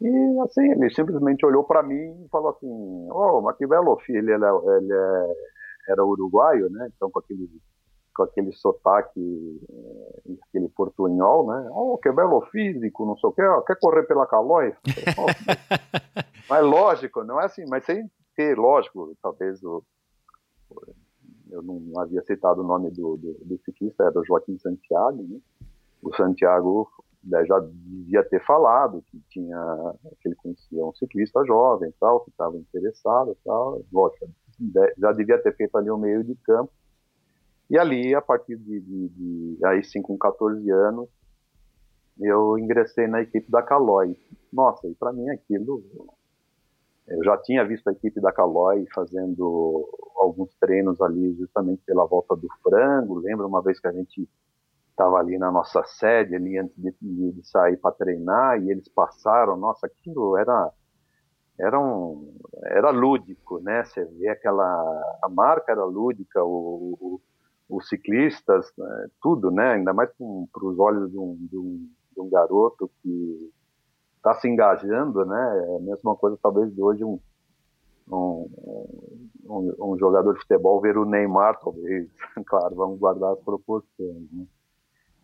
E 0.02 0.40
assim, 0.42 0.72
ele 0.72 0.90
simplesmente 0.90 1.46
olhou 1.46 1.64
para 1.64 1.82
mim 1.82 2.24
e 2.24 2.28
falou 2.30 2.50
assim: 2.50 2.68
Ô, 3.10 3.38
oh, 3.38 3.42
mas 3.42 3.56
que 3.58 3.66
belo 3.66 3.98
filho, 4.00 4.20
ele, 4.20 4.32
é, 4.32 4.78
ele 4.78 4.94
é, 4.94 5.34
era 5.90 6.04
uruguaio, 6.04 6.70
né? 6.70 6.90
Então, 6.94 7.10
com 7.10 7.20
aquele, 7.20 7.50
com 8.14 8.24
aquele 8.24 8.52
sotaque, 8.52 9.62
eh, 9.70 10.34
aquele 10.50 10.68
portunhol, 10.70 11.48
né? 11.48 11.70
Oh, 11.72 11.98
que 11.98 12.12
belo 12.12 12.42
físico, 12.52 13.06
não 13.06 13.18
sei 13.18 13.30
o 13.30 13.34
quê, 13.34 13.42
quer 13.66 13.80
correr 13.80 14.04
pela 14.04 14.28
Calói? 14.28 14.76
mas 16.50 16.64
lógico, 16.66 17.24
não 17.24 17.40
é 17.40 17.46
assim, 17.46 17.64
mas 17.70 17.86
sem 17.86 18.10
ter, 18.36 18.58
lógico, 18.58 19.16
talvez 19.22 19.64
o. 19.64 19.84
Eu 21.50 21.62
não 21.62 22.00
havia 22.00 22.22
citado 22.24 22.62
o 22.62 22.68
nome 22.68 22.90
do, 22.90 23.18
do, 23.18 23.34
do 23.46 23.58
ciclista, 23.64 24.04
era 24.04 24.24
Joaquim 24.26 24.58
Santiago, 24.58 25.24
né? 25.24 25.40
O 26.02 26.14
Santiago 26.16 26.90
já 27.48 27.60
devia 27.60 28.24
ter 28.24 28.44
falado 28.46 29.04
que 29.08 29.20
tinha 29.30 29.58
que 30.20 30.28
ele 30.28 30.36
conhecia 30.36 30.86
um 30.86 30.94
ciclista 30.94 31.44
jovem 31.46 31.92
tal 32.00 32.20
que 32.20 32.30
estava 32.30 32.56
interessado 32.56 33.36
tal 33.44 33.82
lógico 33.92 34.30
já 34.98 35.12
devia 35.12 35.42
ter 35.42 35.56
feito 35.56 35.76
ali 35.76 35.90
o 35.90 35.96
um 35.96 36.00
meio 36.00 36.24
de 36.24 36.36
campo 36.36 36.72
e 37.70 37.80
ali 37.80 38.14
a 38.14 38.22
partir 38.22 38.58
de, 38.58 38.80
de, 38.80 39.10
de, 39.10 39.66
aí 39.66 39.84
sim 39.84 40.02
com 40.02 40.18
14 40.18 40.70
anos 40.70 41.10
eu 42.20 42.58
ingressei 42.60 43.08
na 43.08 43.22
equipe 43.22 43.50
da 43.50 43.64
Caloi 43.64 44.16
nossa 44.54 44.88
e 44.88 44.94
para 44.94 45.12
mim 45.12 45.28
aquilo 45.30 45.84
eu 47.08 47.24
já 47.24 47.38
tinha 47.38 47.66
visto 47.66 47.88
a 47.88 47.92
equipe 47.92 48.20
da 48.20 48.32
Caloi 48.32 48.86
fazendo 48.94 49.88
alguns 50.18 50.54
treinos 50.60 51.00
ali 51.02 51.36
justamente 51.36 51.82
pela 51.86 52.06
volta 52.06 52.36
do 52.36 52.48
frango 52.64 53.20
lembro 53.20 53.48
uma 53.48 53.62
vez 53.62 53.80
que 53.80 53.88
a 53.88 53.92
gente 53.92 54.28
estava 54.90 55.18
ali 55.18 55.38
na 55.38 55.52
nossa 55.52 55.84
sede, 55.84 56.36
ali 56.36 56.58
antes 56.58 56.76
de, 56.78 56.94
de 57.02 57.48
sair 57.48 57.76
para 57.78 57.92
treinar, 57.92 58.62
e 58.62 58.72
eles 58.72 58.88
passaram, 58.88 59.58
nossa, 59.58 59.86
aquilo 59.86 60.38
era 60.38 60.72
era 61.58 61.80
um 61.80 62.38
era 62.64 62.90
lúdico, 62.90 63.60
né? 63.62 63.84
Você 63.84 64.04
vê 64.06 64.30
aquela 64.30 64.64
a 65.24 65.30
marca 65.30 65.72
era 65.72 65.84
lúdica, 65.86 66.44
o, 66.44 66.98
o 67.00 67.22
os 67.68 67.90
ciclistas, 67.90 68.72
né? 68.78 69.08
tudo, 69.22 69.52
né? 69.52 69.74
Ainda 69.74 69.94
mais 69.94 70.10
para 70.14 70.66
os 70.66 70.78
olhos 70.80 71.12
de 71.12 71.18
um, 71.18 71.36
de, 71.50 71.58
um, 71.58 71.90
de 72.14 72.22
um, 72.22 72.30
garoto 72.30 72.92
que 73.02 73.52
está 74.26 74.34
se 74.34 74.48
engajando, 74.48 75.24
né? 75.26 75.66
É 75.68 75.76
a 75.76 75.80
mesma 75.80 76.16
coisa 76.16 76.38
talvez 76.42 76.74
de 76.74 76.82
hoje 76.82 77.04
um 77.04 77.20
um, 78.08 78.48
um, 79.46 79.94
um 79.94 79.98
jogador 79.98 80.34
de 80.34 80.40
futebol 80.42 80.80
ver 80.80 80.98
o 80.98 81.06
Neymar, 81.06 81.60
talvez, 81.60 82.08
claro, 82.46 82.76
vamos 82.76 83.00
guardar 83.00 83.34
as 83.34 83.40
proporções, 83.40 84.32
né? 84.32 84.46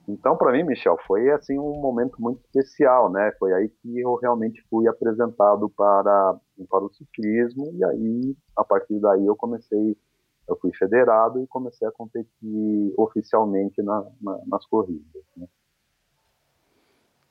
Então, 0.07 0.35
para 0.35 0.51
mim, 0.51 0.63
Michel, 0.63 0.97
foi 1.05 1.29
assim 1.29 1.59
um 1.59 1.79
momento 1.79 2.19
muito 2.19 2.41
especial, 2.45 3.11
né? 3.11 3.31
Foi 3.37 3.53
aí 3.53 3.69
que 3.69 3.99
eu 3.99 4.15
realmente 4.15 4.59
fui 4.67 4.87
apresentado 4.87 5.69
para 5.69 6.35
para 6.67 6.83
o 6.83 6.93
ciclismo 6.93 7.71
e 7.73 7.83
aí, 7.85 8.35
a 8.57 8.63
partir 8.63 8.99
daí, 8.99 9.25
eu 9.25 9.35
comecei, 9.35 9.95
eu 10.47 10.57
fui 10.59 10.71
federado 10.73 11.41
e 11.41 11.47
comecei 11.47 11.87
a 11.87 11.91
competir 11.91 12.93
oficialmente 12.97 13.81
na, 13.83 14.03
na, 14.19 14.39
nas 14.47 14.65
corridas. 14.65 15.23
Né? 15.37 15.47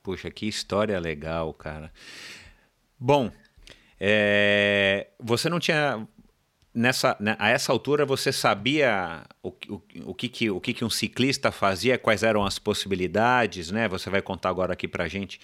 Puxa, 0.02 0.30
que 0.30 0.46
história 0.46 0.98
legal, 0.98 1.52
cara. 1.52 1.92
Bom, 2.98 3.30
é, 3.98 5.08
você 5.18 5.48
não 5.48 5.60
tinha 5.60 6.06
nessa, 6.74 7.16
né, 7.20 7.36
a 7.38 7.48
essa 7.50 7.72
altura 7.72 8.06
você 8.06 8.32
sabia 8.32 9.22
o, 9.42 9.48
o, 9.68 9.82
o, 10.06 10.14
que, 10.14 10.28
que, 10.28 10.50
o 10.50 10.60
que, 10.60 10.84
um 10.84 10.90
ciclista 10.90 11.52
fazia, 11.52 11.98
quais 11.98 12.22
eram 12.22 12.44
as 12.44 12.58
possibilidades, 12.58 13.70
né? 13.70 13.88
Você 13.88 14.08
vai 14.08 14.22
contar 14.22 14.48
agora 14.48 14.72
aqui 14.72 14.88
pra 14.88 15.08
gente. 15.08 15.40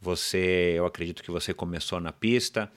Você, 0.00 0.74
eu 0.76 0.86
acredito 0.86 1.22
que 1.22 1.30
você 1.30 1.52
começou 1.52 2.00
na 2.00 2.12
pista, 2.12 2.70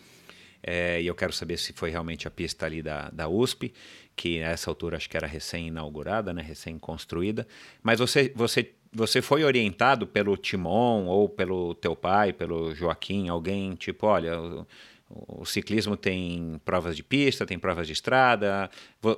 é, 0.64 1.02
e 1.02 1.08
eu 1.08 1.16
quero 1.16 1.34
saber 1.34 1.58
se 1.58 1.74
foi 1.74 1.92
realmente 1.92 2.28
a 2.28 2.32
pista 2.32 2.66
ali 2.66 2.82
da, 2.82 3.10
da 3.12 3.28
USP, 3.28 3.74
que 4.16 4.40
nessa 4.40 4.70
altura 4.70 4.98
acho 4.98 5.10
que 5.10 5.18
era 5.18 5.28
recém-inaugurada, 5.28 6.34
né? 6.34 6.42
Recém-construída. 6.42 7.48
Mas 7.84 8.00
você, 8.00 8.32
você, 8.36 8.74
você 8.94 9.22
foi 9.22 9.44
orientado 9.44 10.06
pelo 10.06 10.36
Timon 10.36 11.06
ou 11.06 11.30
pelo 11.30 11.74
teu 11.76 11.96
pai, 11.96 12.34
pelo 12.34 12.74
Joaquim, 12.76 13.30
alguém 13.30 13.76
tipo, 13.76 14.06
olha 14.08 14.66
o 15.28 15.46
ciclismo 15.46 15.98
tem 15.98 16.60
provas 16.64 16.96
de 16.96 17.04
pista, 17.04 17.46
tem 17.46 17.60
provas 17.60 17.88
de 17.88 17.94
estrada. 17.94 18.70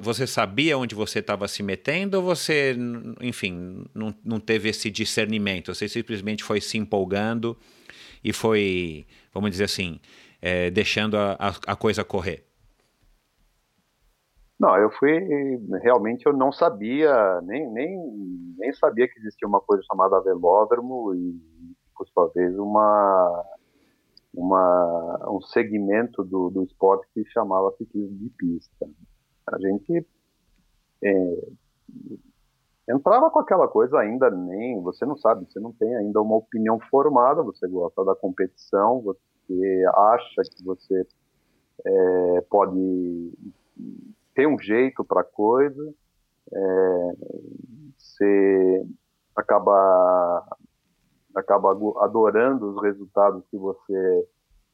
Você 0.01 0.25
sabia 0.25 0.77
onde 0.77 0.95
você 0.95 1.19
estava 1.19 1.47
se 1.47 1.61
metendo 1.61 2.17
ou 2.17 2.23
você, 2.23 2.75
enfim, 3.21 3.85
não, 3.93 4.13
não 4.23 4.39
teve 4.39 4.69
esse 4.69 4.89
discernimento? 4.89 5.73
Você 5.73 5.87
simplesmente 5.87 6.43
foi 6.43 6.61
se 6.61 6.77
empolgando 6.77 7.57
e 8.23 8.33
foi, 8.33 9.05
vamos 9.33 9.51
dizer 9.51 9.65
assim, 9.65 9.99
é, 10.41 10.69
deixando 10.69 11.17
a, 11.17 11.33
a, 11.39 11.73
a 11.73 11.75
coisa 11.75 12.03
correr? 12.03 12.43
Não, 14.59 14.77
eu 14.77 14.89
fui. 14.91 15.19
Realmente 15.81 16.25
eu 16.25 16.33
não 16.33 16.51
sabia, 16.51 17.41
nem, 17.41 17.69
nem, 17.71 17.97
nem 18.57 18.73
sabia 18.73 19.07
que 19.07 19.19
existia 19.19 19.47
uma 19.47 19.59
coisa 19.59 19.83
chamada 19.83 20.21
velódromo 20.21 21.13
e, 21.15 21.39
por 21.95 22.07
sua 22.07 22.27
vez, 22.33 22.57
uma 22.57 23.45
uma, 24.33 25.29
um 25.29 25.41
segmento 25.41 26.23
do, 26.23 26.49
do 26.49 26.63
esporte 26.63 27.07
que 27.13 27.23
chamava 27.25 27.71
ciclismo 27.77 28.17
de 28.17 28.29
pista. 28.29 28.89
A 29.47 29.59
gente 29.59 30.07
é, 31.03 31.47
entrava 32.89 33.29
com 33.29 33.39
aquela 33.39 33.67
coisa 33.67 33.99
ainda 33.99 34.29
nem, 34.31 34.81
você 34.81 35.05
não 35.05 35.15
sabe, 35.15 35.45
você 35.45 35.59
não 35.59 35.71
tem 35.71 35.95
ainda 35.95 36.19
uma 36.21 36.37
opinião 36.37 36.79
formada, 36.89 37.43
você 37.43 37.67
gosta 37.67 38.03
da 38.03 38.15
competição, 38.15 39.01
você 39.01 39.85
acha 39.95 40.41
que 40.55 40.63
você 40.63 41.05
é, 41.85 42.41
pode 42.49 43.33
ter 44.33 44.47
um 44.47 44.59
jeito 44.59 45.03
para 45.03 45.21
a 45.21 45.25
coisa, 45.25 45.93
é, 46.51 47.11
você 47.97 48.85
acaba 49.35 50.57
acaba 51.35 51.71
adorando 52.03 52.75
os 52.75 52.81
resultados 52.83 53.43
que 53.49 53.57
você 53.57 54.27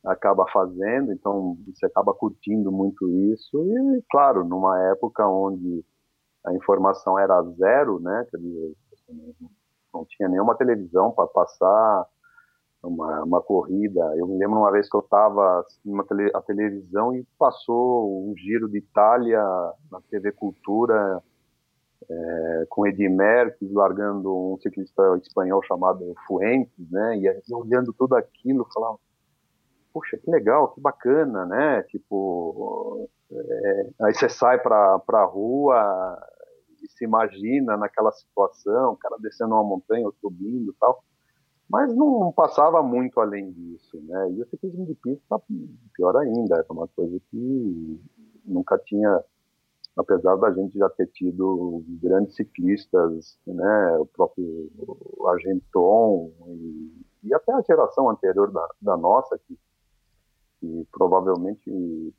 acaba 0.05 0.45
fazendo, 0.51 1.11
então 1.13 1.57
você 1.65 1.85
acaba 1.85 2.13
curtindo 2.13 2.71
muito 2.71 3.09
isso. 3.33 3.63
E 3.63 4.03
claro, 4.09 4.43
numa 4.43 4.77
época 4.89 5.25
onde 5.27 5.85
a 6.45 6.53
informação 6.53 7.17
era 7.17 7.41
zero, 7.57 7.99
né, 7.99 8.25
quer 8.29 8.37
dizer, 8.37 8.73
não 9.93 10.05
tinha 10.05 10.29
nenhuma 10.29 10.55
televisão 10.55 11.11
para 11.11 11.27
passar 11.27 12.05
uma, 12.83 13.23
uma, 13.23 13.41
corrida. 13.41 14.01
Eu 14.17 14.27
me 14.27 14.37
lembro 14.37 14.59
uma 14.59 14.71
vez 14.71 14.89
que 14.89 14.95
eu 14.95 15.01
estava 15.01 15.65
na 15.85 16.03
tele, 16.03 16.31
a 16.33 16.41
televisão 16.41 17.15
e 17.15 17.25
passou 17.37 18.29
um 18.29 18.35
giro 18.37 18.69
de 18.69 18.77
Itália 18.77 19.41
na 19.91 20.01
TV 20.09 20.31
Cultura 20.31 21.21
é, 22.09 22.65
com 22.69 22.83
Merckx 22.83 23.71
largando 23.73 24.53
um 24.53 24.57
ciclista 24.61 25.17
espanhol 25.21 25.61
chamado 25.63 26.13
Fuentes, 26.25 26.89
né? 26.89 27.17
E, 27.17 27.27
e 27.27 27.53
olhando 27.53 27.93
tudo 27.93 28.15
aquilo, 28.15 28.67
falava, 28.73 28.97
puxa, 29.93 30.17
que 30.17 30.29
legal, 30.29 30.69
que 30.73 30.81
bacana, 30.81 31.45
né? 31.45 31.83
Tipo, 31.83 33.09
é, 33.31 33.89
aí 34.03 34.13
você 34.13 34.29
sai 34.29 34.59
para 34.59 35.01
a 35.07 35.25
rua 35.25 36.17
e 36.81 36.87
se 36.87 37.03
imagina 37.03 37.75
naquela 37.75 38.11
situação, 38.11 38.93
o 38.93 38.97
cara 38.97 39.17
descendo 39.19 39.53
uma 39.53 39.63
montanha 39.63 40.05
ou 40.05 40.13
subindo 40.13 40.73
tal. 40.79 41.03
Mas 41.69 41.95
não 41.95 42.31
passava 42.31 42.81
muito 42.81 43.19
além 43.19 43.51
disso, 43.51 44.01
né? 44.03 44.31
E 44.31 44.41
o 44.41 44.47
ciclismo 44.49 44.85
de 44.85 44.95
pista, 44.95 45.39
pior 45.93 46.17
ainda, 46.17 46.55
era 46.55 46.65
uma 46.71 46.87
coisa 46.87 47.19
que 47.29 48.01
nunca 48.45 48.77
tinha 48.79 49.23
apesar 49.99 50.37
da 50.37 50.51
gente 50.53 50.77
já 50.77 50.89
ter 50.89 51.07
tido 51.07 51.83
grandes 52.01 52.35
ciclistas, 52.35 53.37
né, 53.45 53.97
o 53.97 54.05
próprio 54.05 54.71
Argenton 55.27 56.31
e, 56.47 57.05
e 57.25 57.33
até 57.33 57.51
a 57.51 57.61
geração 57.61 58.09
anterior 58.09 58.49
da, 58.49 58.65
da 58.81 58.95
nossa, 58.95 59.37
que, 59.45 59.59
que, 60.59 60.87
provavelmente 60.91 62.13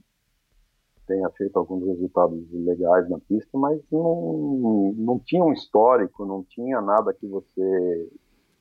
tenha 1.06 1.28
feito 1.30 1.58
alguns 1.58 1.86
resultados 1.86 2.38
legais 2.52 3.08
na 3.08 3.18
pista, 3.18 3.58
mas 3.58 3.80
não, 3.90 4.92
não 4.96 5.18
tinha 5.18 5.42
um 5.42 5.52
histórico, 5.52 6.26
não 6.26 6.44
tinha 6.44 6.80
nada 6.80 7.14
que 7.14 7.26
você, 7.26 8.10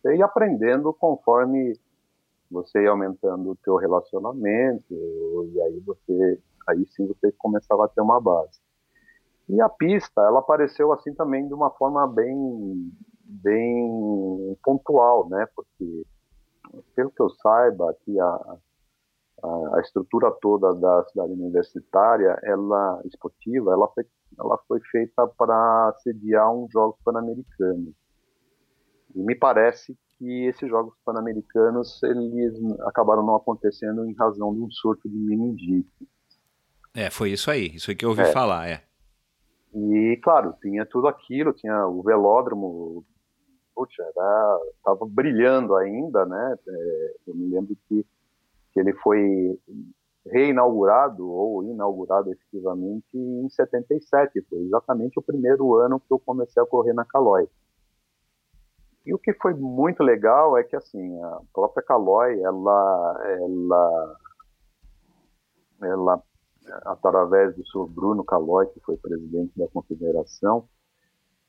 você 0.01 0.15
ia 0.15 0.25
aprendendo 0.25 0.93
conforme 0.93 1.77
você 2.49 2.83
ia 2.83 2.89
aumentando 2.89 3.51
o 3.51 3.55
teu 3.57 3.75
relacionamento 3.75 4.93
e 4.93 5.61
aí 5.61 5.79
você 5.81 6.39
aí 6.67 6.85
sim 6.87 7.07
você 7.07 7.31
começava 7.33 7.85
a 7.85 7.87
ter 7.87 8.01
uma 8.01 8.19
base. 8.19 8.59
E 9.47 9.59
a 9.61 9.67
pista, 9.67 10.21
ela 10.21 10.39
apareceu 10.39 10.91
assim 10.93 11.13
também 11.13 11.47
de 11.47 11.53
uma 11.53 11.71
forma 11.71 12.07
bem, 12.07 12.91
bem 13.23 14.57
pontual, 14.63 15.27
né? 15.27 15.47
Porque, 15.55 16.05
pelo 16.95 17.09
que 17.09 17.21
eu 17.21 17.29
saiba, 17.31 17.89
aqui 17.89 18.19
a, 18.19 18.57
a, 19.43 19.77
a 19.77 19.81
estrutura 19.81 20.31
toda 20.39 20.75
da 20.75 21.03
cidade 21.05 21.33
universitária, 21.33 22.39
ela 22.43 23.01
esportiva, 23.05 23.73
ela 23.73 23.87
foi, 23.87 24.05
ela 24.37 24.57
foi 24.67 24.79
feita 24.91 25.27
para 25.35 25.95
sediar 26.03 26.53
um 26.53 26.67
Jogos 26.71 26.99
Pan-Americanos. 27.03 27.95
E 29.15 29.19
me 29.21 29.35
parece 29.35 29.97
que 30.17 30.45
esses 30.45 30.69
Jogos 30.69 30.93
Pan-Americanos 31.05 32.01
eles 32.03 32.53
acabaram 32.81 33.25
não 33.25 33.35
acontecendo 33.35 34.05
em 34.05 34.13
razão 34.13 34.53
de 34.53 34.61
um 34.61 34.69
surto 34.69 35.09
de 35.09 35.17
meningite. 35.17 36.07
É, 36.93 37.09
foi 37.09 37.31
isso 37.31 37.49
aí, 37.49 37.67
isso 37.67 37.89
aí 37.89 37.95
que 37.95 38.05
eu 38.05 38.09
ouvi 38.09 38.23
é. 38.23 38.31
falar, 38.31 38.67
é. 38.67 38.83
E, 39.73 40.19
claro, 40.23 40.53
tinha 40.61 40.85
tudo 40.85 41.07
aquilo, 41.07 41.53
tinha 41.53 41.87
o 41.87 42.01
velódromo, 42.01 43.05
putz, 43.75 43.93
era, 43.99 44.59
tava 44.83 45.05
brilhando 45.07 45.75
ainda, 45.75 46.25
né? 46.25 46.55
É, 46.67 47.15
eu 47.27 47.35
me 47.35 47.53
lembro 47.53 47.77
que, 47.87 48.05
que 48.73 48.79
ele 48.79 48.93
foi 48.93 49.57
reinaugurado 50.25 51.29
ou 51.29 51.63
inaugurado 51.63 52.31
efetivamente 52.31 53.07
em 53.13 53.47
77, 53.49 54.41
foi 54.49 54.59
exatamente 54.59 55.17
o 55.17 55.21
primeiro 55.21 55.75
ano 55.77 55.99
que 55.99 56.11
eu 56.11 56.19
comecei 56.19 56.61
a 56.61 56.65
correr 56.65 56.93
na 56.93 57.05
Calói. 57.05 57.47
E 59.09 59.13
o 59.13 59.17
que 59.17 59.33
foi 59.33 59.55
muito 59.55 60.03
legal 60.03 60.55
é 60.55 60.63
que 60.63 60.75
assim 60.75 61.19
a 61.23 61.39
própria 61.51 61.83
Calói 61.83 62.39
ela 62.41 63.21
ela 63.25 64.17
ela 65.81 66.23
através 66.85 67.55
do 67.55 67.65
senhor 67.67 67.87
Bruno 67.87 68.23
Calói, 68.23 68.67
que 68.67 68.79
foi 68.81 68.95
presidente 68.97 69.51
da 69.57 69.67
confederação, 69.69 70.69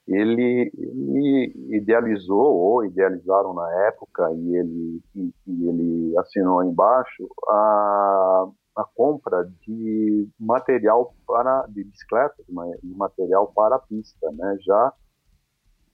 ele, 0.08 0.72
ele, 0.74 1.52
idealizou, 1.76 2.56
ou 2.56 2.84
idealizaram 2.86 3.52
na 3.52 3.70
época, 3.88 4.32
e 4.32 4.56
ele, 4.56 5.02
e, 5.14 5.34
e 5.46 5.68
ele 5.68 6.18
assinou 6.18 6.64
embaixo, 6.64 7.28
a, 7.46 8.48
a 8.76 8.84
compra 8.94 9.44
de 9.60 10.26
material 10.38 11.14
para, 11.26 11.66
de 11.68 11.84
bicicletas, 11.84 12.46
de 12.46 12.94
material 12.96 13.52
para 13.54 13.76
a 13.76 13.80
pista, 13.80 14.30
né? 14.32 14.56
já 14.62 14.92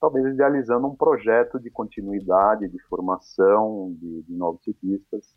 talvez 0.00 0.26
idealizando 0.26 0.86
um 0.86 0.94
projeto 0.94 1.58
de 1.58 1.70
continuidade, 1.70 2.68
de 2.68 2.78
formação 2.84 3.94
de, 3.98 4.22
de 4.22 4.34
novos 4.34 4.62
ciclistas, 4.62 5.34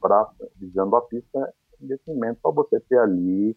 pra, 0.00 0.28
visando 0.56 0.96
a 0.96 1.02
pista 1.02 1.52
investimento 1.80 2.40
para 2.42 2.50
você 2.50 2.80
ter 2.80 2.98
ali 2.98 3.56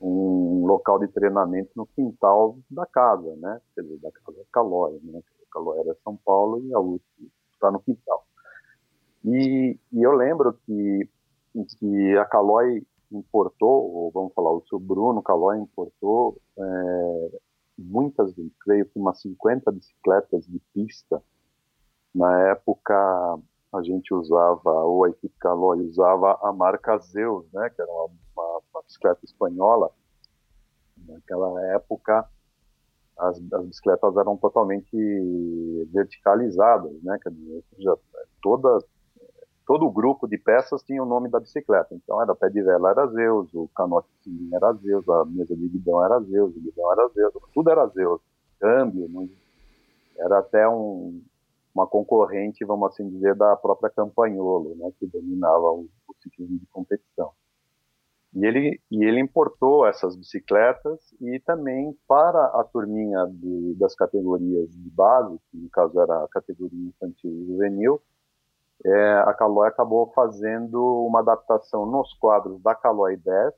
um 0.00 0.64
local 0.66 0.98
de 0.98 1.08
treinamento 1.08 1.70
no 1.76 1.86
quintal 1.86 2.58
da 2.70 2.86
casa, 2.86 3.36
né? 3.36 3.60
Quer 3.74 3.82
dizer, 3.82 3.98
da 3.98 4.10
casa 4.10 4.44
Calói, 4.52 4.98
né? 5.02 5.20
Calói 5.50 5.78
era 5.78 5.96
São 6.02 6.16
Paulo 6.16 6.60
e 6.64 6.74
a 6.74 6.80
USP 6.80 7.30
está 7.52 7.70
no 7.70 7.80
quintal. 7.80 8.26
E, 9.24 9.78
e, 9.92 10.02
eu 10.02 10.12
lembro 10.12 10.54
que, 10.66 11.08
que 11.78 12.16
a 12.16 12.24
Calói 12.24 12.82
importou, 13.12 13.92
ou 13.92 14.10
vamos 14.10 14.32
falar, 14.34 14.50
o 14.50 14.64
seu 14.68 14.80
Bruno 14.80 15.22
Calói 15.22 15.58
importou 15.58 16.36
é, 16.58 17.40
muitas, 17.78 18.34
creio 18.60 18.86
que 18.86 18.98
umas 18.98 19.20
50 19.20 19.70
bicicletas 19.72 20.46
de 20.46 20.60
pista. 20.72 21.22
Na 22.14 22.50
época, 22.50 22.94
a 23.72 23.82
gente 23.82 24.12
usava, 24.12 24.70
ou 24.70 25.04
a 25.04 25.10
equipe 25.10 25.34
Caloi 25.38 25.80
usava 25.80 26.38
a 26.42 26.52
marca 26.52 26.98
Zeus, 26.98 27.50
né, 27.52 27.70
que 27.70 27.80
era 27.80 27.90
uma, 27.90 28.10
uma, 28.36 28.60
uma 28.72 28.82
bicicleta 28.82 29.24
espanhola. 29.24 29.90
Naquela 30.96 31.60
época, 31.74 32.28
as, 33.18 33.40
as, 33.52 33.66
bicicletas 33.66 34.16
eram 34.16 34.36
totalmente 34.36 35.88
verticalizadas, 35.90 36.92
né, 37.02 37.18
quer 37.22 37.30
dizer, 37.30 37.64
toda, 38.42 38.78
todo 39.66 39.86
o 39.86 39.90
grupo 39.90 40.26
de 40.26 40.38
peças 40.38 40.82
tinha 40.82 41.02
o 41.02 41.06
nome 41.06 41.28
da 41.28 41.40
bicicleta. 41.40 41.94
Então, 41.94 42.20
era 42.20 42.34
pé 42.34 42.48
de 42.48 42.62
vela 42.62 42.90
era 42.90 43.06
Zeus, 43.06 43.48
o 43.54 43.68
canote 43.74 44.08
era 44.52 44.72
Zeus, 44.74 45.08
a 45.08 45.24
mesa 45.24 45.56
de 45.56 45.68
guidão 45.68 46.04
era 46.04 46.20
Zeus, 46.20 46.54
o 46.56 46.60
guidão 46.60 46.92
era 46.92 47.08
Zeus, 47.08 47.32
tudo 47.54 47.70
era 47.70 47.86
Zeus. 47.88 48.20
Câmbio, 48.58 49.08
não, 49.08 49.28
era 50.18 50.38
até 50.38 50.68
um, 50.68 51.22
uma 51.74 51.86
concorrente, 51.86 52.64
vamos 52.64 52.88
assim 52.90 53.08
dizer, 53.08 53.34
da 53.34 53.56
própria 53.56 53.90
Campanholo, 53.90 54.74
né, 54.76 54.92
que 54.98 55.06
dominava 55.06 55.72
o, 55.72 55.88
o 56.08 56.14
ciclismo 56.20 56.58
de 56.58 56.66
competição. 56.66 57.32
E 58.34 58.46
ele, 58.46 58.80
e 58.90 59.04
ele 59.04 59.20
importou 59.20 59.86
essas 59.86 60.16
bicicletas 60.16 60.98
e 61.20 61.38
também 61.40 61.94
para 62.08 62.46
a 62.46 62.64
turminha 62.64 63.26
de, 63.26 63.74
das 63.74 63.94
categorias 63.94 64.70
de 64.70 64.90
base, 64.90 65.38
que 65.50 65.58
no 65.58 65.68
caso 65.68 66.00
era 66.00 66.24
a 66.24 66.28
categoria 66.28 66.88
infantil 66.88 67.30
e 67.30 67.46
juvenil, 67.46 68.00
é, 68.84 69.14
a 69.26 69.32
Caloi 69.34 69.68
acabou 69.68 70.12
fazendo 70.12 71.06
uma 71.06 71.20
adaptação 71.20 71.86
nos 71.86 72.12
quadros 72.14 72.60
da 72.62 72.74
Caloi 72.74 73.16
10, 73.16 73.54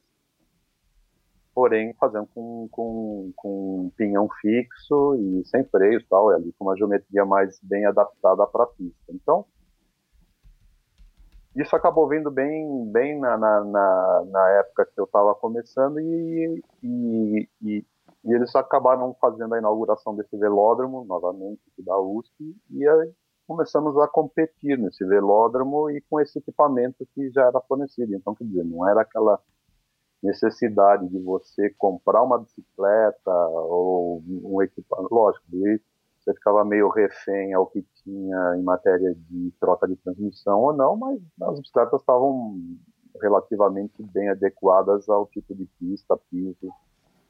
porém 1.54 1.94
fazendo 1.94 2.26
com, 2.34 2.68
com, 2.70 3.32
com 3.36 3.86
um 3.86 3.90
pinhão 3.96 4.28
fixo 4.40 5.14
e 5.14 5.44
sem 5.46 5.64
freios 5.64 6.04
tal, 6.08 6.30
ali 6.30 6.52
com 6.58 6.66
uma 6.66 6.76
geometria 6.76 7.24
mais 7.24 7.58
bem 7.62 7.86
adaptada 7.86 8.46
para 8.46 8.64
a 8.64 8.66
pista. 8.66 9.12
Então, 9.12 9.46
isso 11.56 11.74
acabou 11.76 12.08
vindo 12.08 12.30
bem, 12.30 12.90
bem 12.90 13.18
na, 13.18 13.38
na, 13.38 13.64
na, 13.64 14.24
na 14.26 14.50
época 14.58 14.86
que 14.92 15.00
eu 15.00 15.04
estava 15.04 15.34
começando 15.36 16.00
e, 16.00 16.62
e, 16.82 17.48
e, 17.62 17.86
e, 18.24 18.34
eles 18.34 18.54
acabaram 18.56 19.14
fazendo 19.20 19.54
a 19.54 19.58
inauguração 19.58 20.16
desse 20.16 20.36
velódromo, 20.36 21.04
novamente, 21.04 21.62
da 21.78 21.96
USP, 21.98 22.56
e 22.70 22.88
aí 22.88 23.12
começamos 23.46 23.96
a 23.98 24.08
competir 24.08 24.78
nesse 24.78 25.04
velódromo 25.04 25.90
e 25.90 26.00
com 26.02 26.20
esse 26.20 26.38
equipamento 26.38 27.06
que 27.14 27.30
já 27.30 27.46
era 27.46 27.60
fornecido. 27.60 28.14
Então, 28.14 28.34
quer 28.34 28.44
dizer, 28.44 28.64
não 28.64 28.88
era 28.88 29.02
aquela 29.02 29.40
necessidade 30.22 31.08
de 31.08 31.18
você 31.20 31.70
comprar 31.76 32.22
uma 32.22 32.38
bicicleta 32.38 33.30
ou 33.30 34.22
um 34.26 34.62
equipamento, 34.62 35.14
lógico, 35.14 35.44
você 35.50 36.32
ficava 36.32 36.64
meio 36.64 36.88
refém 36.88 37.52
ao 37.52 37.66
que 37.66 37.84
tinha 38.02 38.56
em 38.56 38.62
matéria 38.62 39.14
de 39.14 39.52
troca 39.60 39.86
de 39.86 39.96
transmissão 39.96 40.60
ou 40.60 40.72
não, 40.72 40.96
mas 40.96 41.20
as 41.42 41.60
bicicletas 41.60 42.00
estavam 42.00 42.58
relativamente 43.20 44.02
bem 44.02 44.30
adequadas 44.30 45.08
ao 45.08 45.26
tipo 45.26 45.54
de 45.54 45.66
pista, 45.78 46.16
piso 46.30 46.72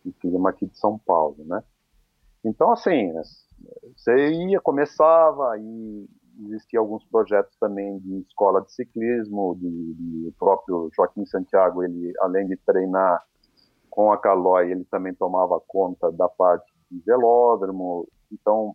e 0.04 0.12
clima 0.12 0.50
aqui 0.50 0.66
de 0.66 0.78
São 0.78 0.96
Paulo, 0.98 1.44
né? 1.44 1.62
Então, 2.44 2.70
assim, 2.72 3.12
você 3.96 4.32
ia, 4.32 4.60
começava, 4.60 5.56
e 5.58 6.06
existiam 6.46 6.82
alguns 6.82 7.04
projetos 7.06 7.56
também 7.58 7.98
de 8.00 8.20
escola 8.28 8.60
de 8.60 8.72
ciclismo, 8.72 9.56
de, 9.58 9.94
de, 9.94 10.28
o 10.28 10.32
próprio 10.38 10.90
Joaquim 10.94 11.24
Santiago, 11.24 11.82
ele, 11.82 12.12
além 12.20 12.46
de 12.46 12.56
treinar 12.56 13.24
com 13.88 14.12
a 14.12 14.18
Caloi, 14.18 14.72
ele 14.72 14.84
também 14.84 15.14
tomava 15.14 15.60
conta 15.66 16.10
da 16.12 16.28
parte 16.28 16.70
de 16.90 17.00
velódromo, 17.06 18.06
então 18.30 18.74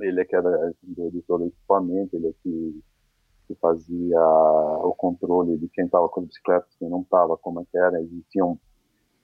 ele 0.00 0.20
é 0.20 0.24
que 0.24 0.34
era 0.34 0.72
de 0.82 1.22
todo 1.22 1.46
equipamento, 1.46 2.16
ele 2.16 2.28
é 2.28 2.32
que, 2.42 2.82
que 3.48 3.54
fazia 3.56 4.20
o 4.84 4.94
controle 4.96 5.58
de 5.58 5.68
quem 5.68 5.84
estava 5.84 6.08
com 6.08 6.20
a 6.20 6.24
bicicleta, 6.24 6.66
quem 6.78 6.88
não 6.88 7.02
estava, 7.02 7.36
como 7.36 7.60
é 7.60 7.64
que 7.70 7.76
era, 7.76 8.00
existiam 8.00 8.58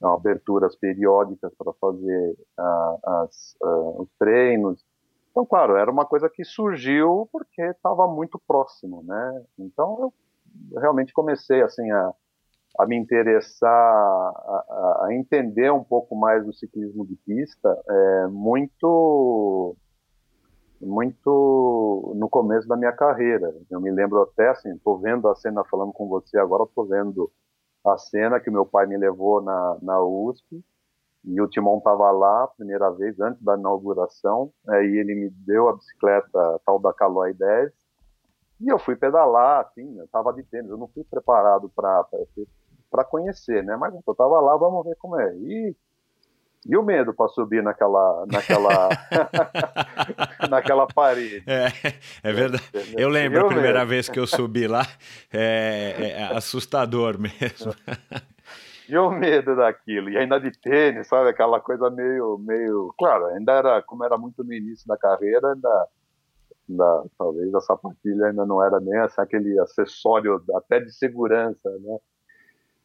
aberturas 0.02 0.76
periódicas 0.76 1.52
para 1.54 1.72
fazer 1.74 2.36
uh, 2.58 3.10
as, 3.22 3.56
uh, 3.62 4.02
os 4.02 4.08
treinos. 4.18 4.84
Então, 5.30 5.44
claro, 5.44 5.76
era 5.76 5.90
uma 5.90 6.04
coisa 6.04 6.28
que 6.28 6.44
surgiu 6.44 7.28
porque 7.32 7.62
estava 7.62 8.06
muito 8.06 8.40
próximo, 8.46 9.02
né? 9.04 9.44
Então, 9.58 10.12
eu 10.72 10.80
realmente 10.80 11.12
comecei 11.12 11.62
assim 11.62 11.90
a, 11.90 12.12
a 12.78 12.86
me 12.86 12.96
interessar, 12.96 13.70
a, 13.70 15.06
a, 15.06 15.14
entender 15.14 15.72
um 15.72 15.82
pouco 15.82 16.16
mais 16.16 16.44
do 16.44 16.52
ciclismo 16.52 17.06
de 17.06 17.16
pista, 17.16 17.76
é, 17.88 18.26
muito 18.28 19.76
muito 20.80 22.12
no 22.14 22.28
começo 22.28 22.68
da 22.68 22.76
minha 22.76 22.92
carreira. 22.92 23.52
Eu 23.68 23.80
me 23.80 23.90
lembro 23.90 24.22
até 24.22 24.50
assim, 24.50 24.70
estou 24.70 24.96
vendo 24.98 25.28
a 25.28 25.34
cena 25.34 25.64
falando 25.64 25.92
com 25.92 26.06
você 26.08 26.38
agora, 26.38 26.62
estou 26.62 26.86
vendo 26.86 27.30
a 27.90 27.98
cena 27.98 28.40
que 28.40 28.50
meu 28.50 28.66
pai 28.66 28.86
me 28.86 28.96
levou 28.96 29.40
na, 29.40 29.78
na 29.82 30.00
USP 30.00 30.62
e 31.24 31.40
o 31.40 31.48
Timão 31.48 31.78
estava 31.78 32.10
lá, 32.10 32.46
primeira 32.48 32.90
vez, 32.90 33.18
antes 33.20 33.42
da 33.42 33.56
inauguração, 33.56 34.52
aí 34.68 34.96
ele 34.96 35.14
me 35.14 35.30
deu 35.30 35.68
a 35.68 35.74
bicicleta 35.74 36.60
tal 36.64 36.78
da 36.78 36.92
Caloi 36.92 37.34
10 37.34 37.72
e 38.60 38.68
eu 38.68 38.78
fui 38.78 38.96
pedalar, 38.96 39.60
assim, 39.60 39.98
eu 39.98 40.04
estava 40.04 40.32
de 40.32 40.42
tênis, 40.42 40.70
eu 40.70 40.76
não 40.76 40.88
fui 40.88 41.04
preparado 41.04 41.70
para 41.70 43.04
conhecer, 43.04 43.62
né? 43.62 43.76
Mas 43.76 43.94
eu 43.94 44.00
estava 44.00 44.40
lá, 44.40 44.56
vamos 44.56 44.84
ver 44.84 44.96
como 44.96 45.18
é. 45.20 45.36
E 45.36 45.76
e 46.66 46.76
o 46.76 46.82
medo 46.82 47.14
para 47.14 47.28
subir 47.28 47.62
naquela, 47.62 48.24
naquela, 48.26 48.88
naquela 50.48 50.86
parede. 50.86 51.42
É, 51.46 51.68
é 52.22 52.32
verdade. 52.32 52.62
Eu 52.96 53.08
lembro 53.08 53.46
a 53.46 53.48
primeira 53.48 53.84
vez 53.84 54.08
que 54.08 54.18
eu 54.18 54.26
subi 54.26 54.66
lá, 54.66 54.86
é, 55.32 56.14
é 56.16 56.36
assustador 56.36 57.18
mesmo. 57.18 57.74
E 58.88 58.96
o 58.96 59.10
medo 59.10 59.54
daquilo, 59.54 60.08
e 60.08 60.16
ainda 60.16 60.40
de 60.40 60.50
tênis, 60.50 61.06
sabe? 61.06 61.28
Aquela 61.28 61.60
coisa 61.60 61.90
meio, 61.90 62.38
meio. 62.38 62.94
Claro, 62.98 63.26
ainda 63.26 63.52
era, 63.52 63.82
como 63.82 64.02
era 64.02 64.16
muito 64.16 64.42
no 64.42 64.52
início 64.52 64.86
da 64.88 64.96
carreira, 64.96 65.52
ainda, 65.52 65.88
ainda 66.68 67.04
talvez 67.18 67.54
a 67.54 67.60
sapatilha 67.60 68.28
ainda 68.28 68.46
não 68.46 68.64
era 68.64 68.80
nem 68.80 68.98
assim, 69.00 69.20
aquele 69.20 69.58
acessório 69.60 70.42
até 70.54 70.80
de 70.80 70.90
segurança, 70.90 71.68
né? 71.80 71.98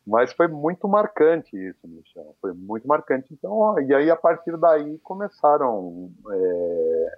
Mas 0.06 0.34
foi 0.34 0.48
muito 0.48 0.88
marcante 0.88 1.56
isso, 1.56 1.88
Michel. 1.88 2.36
Foi 2.42 2.54
muito 2.54 2.86
marcante. 2.88 3.28
Então, 3.32 3.52
ó, 3.52 3.80
e 3.80 3.94
aí 3.94 4.12
a 4.12 4.16
partir 4.16 4.58
daí 4.58 4.98
começaram 5.00 6.12
é, 6.30 7.12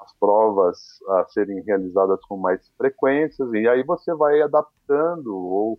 as 0.00 0.12
provas 0.18 1.00
a 1.08 1.24
serem 1.28 1.62
realizadas 1.62 2.20
com 2.26 2.36
mais 2.36 2.68
frequências, 2.76 3.50
e 3.54 3.66
aí 3.66 3.82
você 3.82 4.14
vai 4.14 4.42
adaptando 4.42 5.34
ou, 5.34 5.78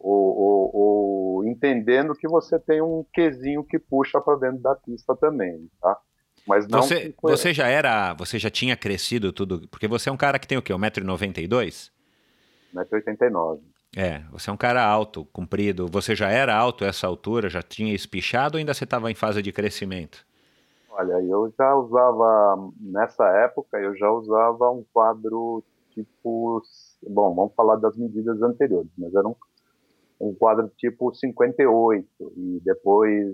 ou, 0.00 0.36
ou, 0.36 0.76
ou 0.76 1.44
entendendo 1.44 2.14
que 2.14 2.26
você 2.26 2.58
tem 2.58 2.82
um 2.82 3.04
quesinho 3.12 3.62
que 3.62 3.78
puxa 3.78 4.20
para 4.20 4.36
dentro 4.36 4.58
da 4.58 4.74
pista 4.74 5.14
também, 5.14 5.70
tá? 5.80 5.96
Mas 6.46 6.66
não 6.66 6.82
você, 6.82 7.14
você 7.22 7.52
já 7.52 7.68
era, 7.68 8.14
você 8.14 8.38
já 8.38 8.50
tinha 8.50 8.76
crescido 8.76 9.32
tudo, 9.32 9.68
porque 9.68 9.86
você 9.86 10.08
é 10.08 10.12
um 10.12 10.16
cara 10.16 10.38
que 10.38 10.48
tem 10.48 10.56
o 10.56 10.62
quê? 10.62 10.72
1,92m? 10.72 11.90
1,89m. 12.74 13.60
É, 13.96 14.20
você 14.30 14.50
é 14.50 14.52
um 14.52 14.56
cara 14.56 14.84
alto, 14.84 15.24
comprido. 15.32 15.86
Você 15.88 16.14
já 16.14 16.28
era 16.28 16.54
alto 16.54 16.84
essa 16.84 17.06
altura? 17.06 17.48
Já 17.48 17.62
tinha 17.62 17.94
espichado 17.94 18.56
ou 18.56 18.58
ainda 18.58 18.74
você 18.74 18.84
estava 18.84 19.10
em 19.10 19.14
fase 19.14 19.42
de 19.42 19.52
crescimento? 19.52 20.26
Olha, 20.90 21.22
eu 21.22 21.52
já 21.56 21.74
usava, 21.76 22.72
nessa 22.80 23.24
época, 23.44 23.78
eu 23.78 23.96
já 23.96 24.10
usava 24.10 24.70
um 24.70 24.84
quadro 24.92 25.62
tipo. 25.92 26.60
Bom, 27.08 27.34
vamos 27.34 27.54
falar 27.54 27.76
das 27.76 27.96
medidas 27.96 28.42
anteriores, 28.42 28.90
mas 28.98 29.14
era 29.14 29.26
um, 29.26 29.34
um 30.20 30.34
quadro 30.34 30.68
tipo 30.76 31.14
58. 31.14 32.06
E 32.36 32.60
depois, 32.64 33.32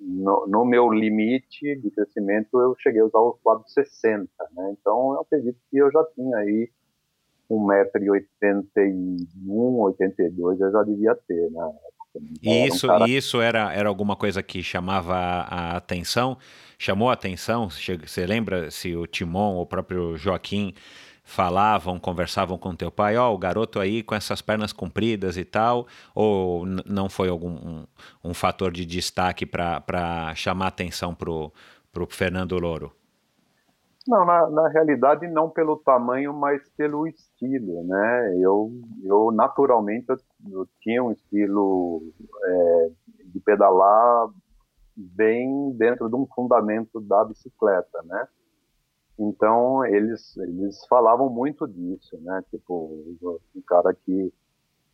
no, 0.00 0.46
no, 0.48 0.64
meu 0.64 0.92
limite 0.92 1.76
de 1.76 1.90
crescimento, 1.90 2.60
eu 2.60 2.74
cheguei 2.78 3.00
a 3.00 3.06
usar 3.06 3.20
o 3.20 3.38
quadro 3.42 3.68
60. 3.68 4.28
Né? 4.52 4.76
Então, 4.78 5.14
eu 5.14 5.20
acredito 5.20 5.58
que 5.70 5.78
eu 5.78 5.90
já 5.92 6.04
tinha 6.14 6.36
aí 6.38 6.68
1,81m, 7.52 9.46
82 9.46 10.60
eu 10.60 10.72
já 10.72 10.82
devia 10.82 11.14
ter 11.14 11.50
na 11.50 11.66
né? 11.66 11.72
E 12.42 12.66
isso, 12.66 12.90
um 12.90 13.06
isso 13.06 13.40
era, 13.40 13.72
era 13.72 13.88
alguma 13.88 14.14
coisa 14.16 14.42
que 14.42 14.62
chamava 14.62 15.16
a 15.16 15.76
atenção? 15.76 16.36
Chamou 16.78 17.08
a 17.08 17.14
atenção? 17.14 17.70
Você 17.70 18.26
lembra 18.26 18.70
se 18.70 18.94
o 18.94 19.06
Timon 19.06 19.54
ou 19.54 19.62
o 19.62 19.66
próprio 19.66 20.16
Joaquim 20.16 20.74
falavam, 21.24 21.98
conversavam 21.98 22.58
com 22.58 22.74
teu 22.74 22.90
pai, 22.90 23.16
ó, 23.16 23.30
oh, 23.30 23.34
o 23.34 23.38
garoto 23.38 23.78
aí 23.78 24.02
com 24.02 24.14
essas 24.14 24.42
pernas 24.42 24.72
compridas 24.72 25.36
e 25.36 25.44
tal, 25.44 25.86
ou 26.14 26.66
não 26.66 27.08
foi 27.08 27.28
algum 27.28 27.52
um, 27.52 27.86
um 28.24 28.34
fator 28.34 28.72
de 28.72 28.84
destaque 28.84 29.46
para 29.46 30.34
chamar 30.34 30.66
atenção 30.66 31.14
para 31.14 31.30
o 31.30 31.52
Fernando 32.10 32.58
Louro? 32.58 32.92
Não, 34.06 34.24
na, 34.24 34.50
na, 34.50 34.68
realidade 34.68 35.28
não 35.28 35.48
pelo 35.48 35.76
tamanho, 35.76 36.32
mas 36.32 36.68
pelo 36.76 37.06
estilo, 37.06 37.84
né? 37.84 38.36
Eu, 38.40 38.72
eu 39.04 39.30
naturalmente 39.30 40.06
eu, 40.08 40.16
eu 40.50 40.68
tinha 40.80 41.02
um 41.02 41.12
estilo 41.12 42.02
é, 42.44 42.90
de 43.26 43.40
pedalar 43.40 44.28
bem 44.96 45.72
dentro 45.72 46.08
de 46.08 46.16
um 46.16 46.26
fundamento 46.26 47.00
da 47.00 47.24
bicicleta, 47.24 48.02
né? 48.04 48.26
Então 49.18 49.84
eles 49.84 50.36
eles 50.38 50.84
falavam 50.86 51.28
muito 51.30 51.66
disso, 51.68 52.18
né? 52.22 52.42
Tipo 52.50 52.90
um 53.54 53.62
cara 53.66 53.94
que, 53.94 54.32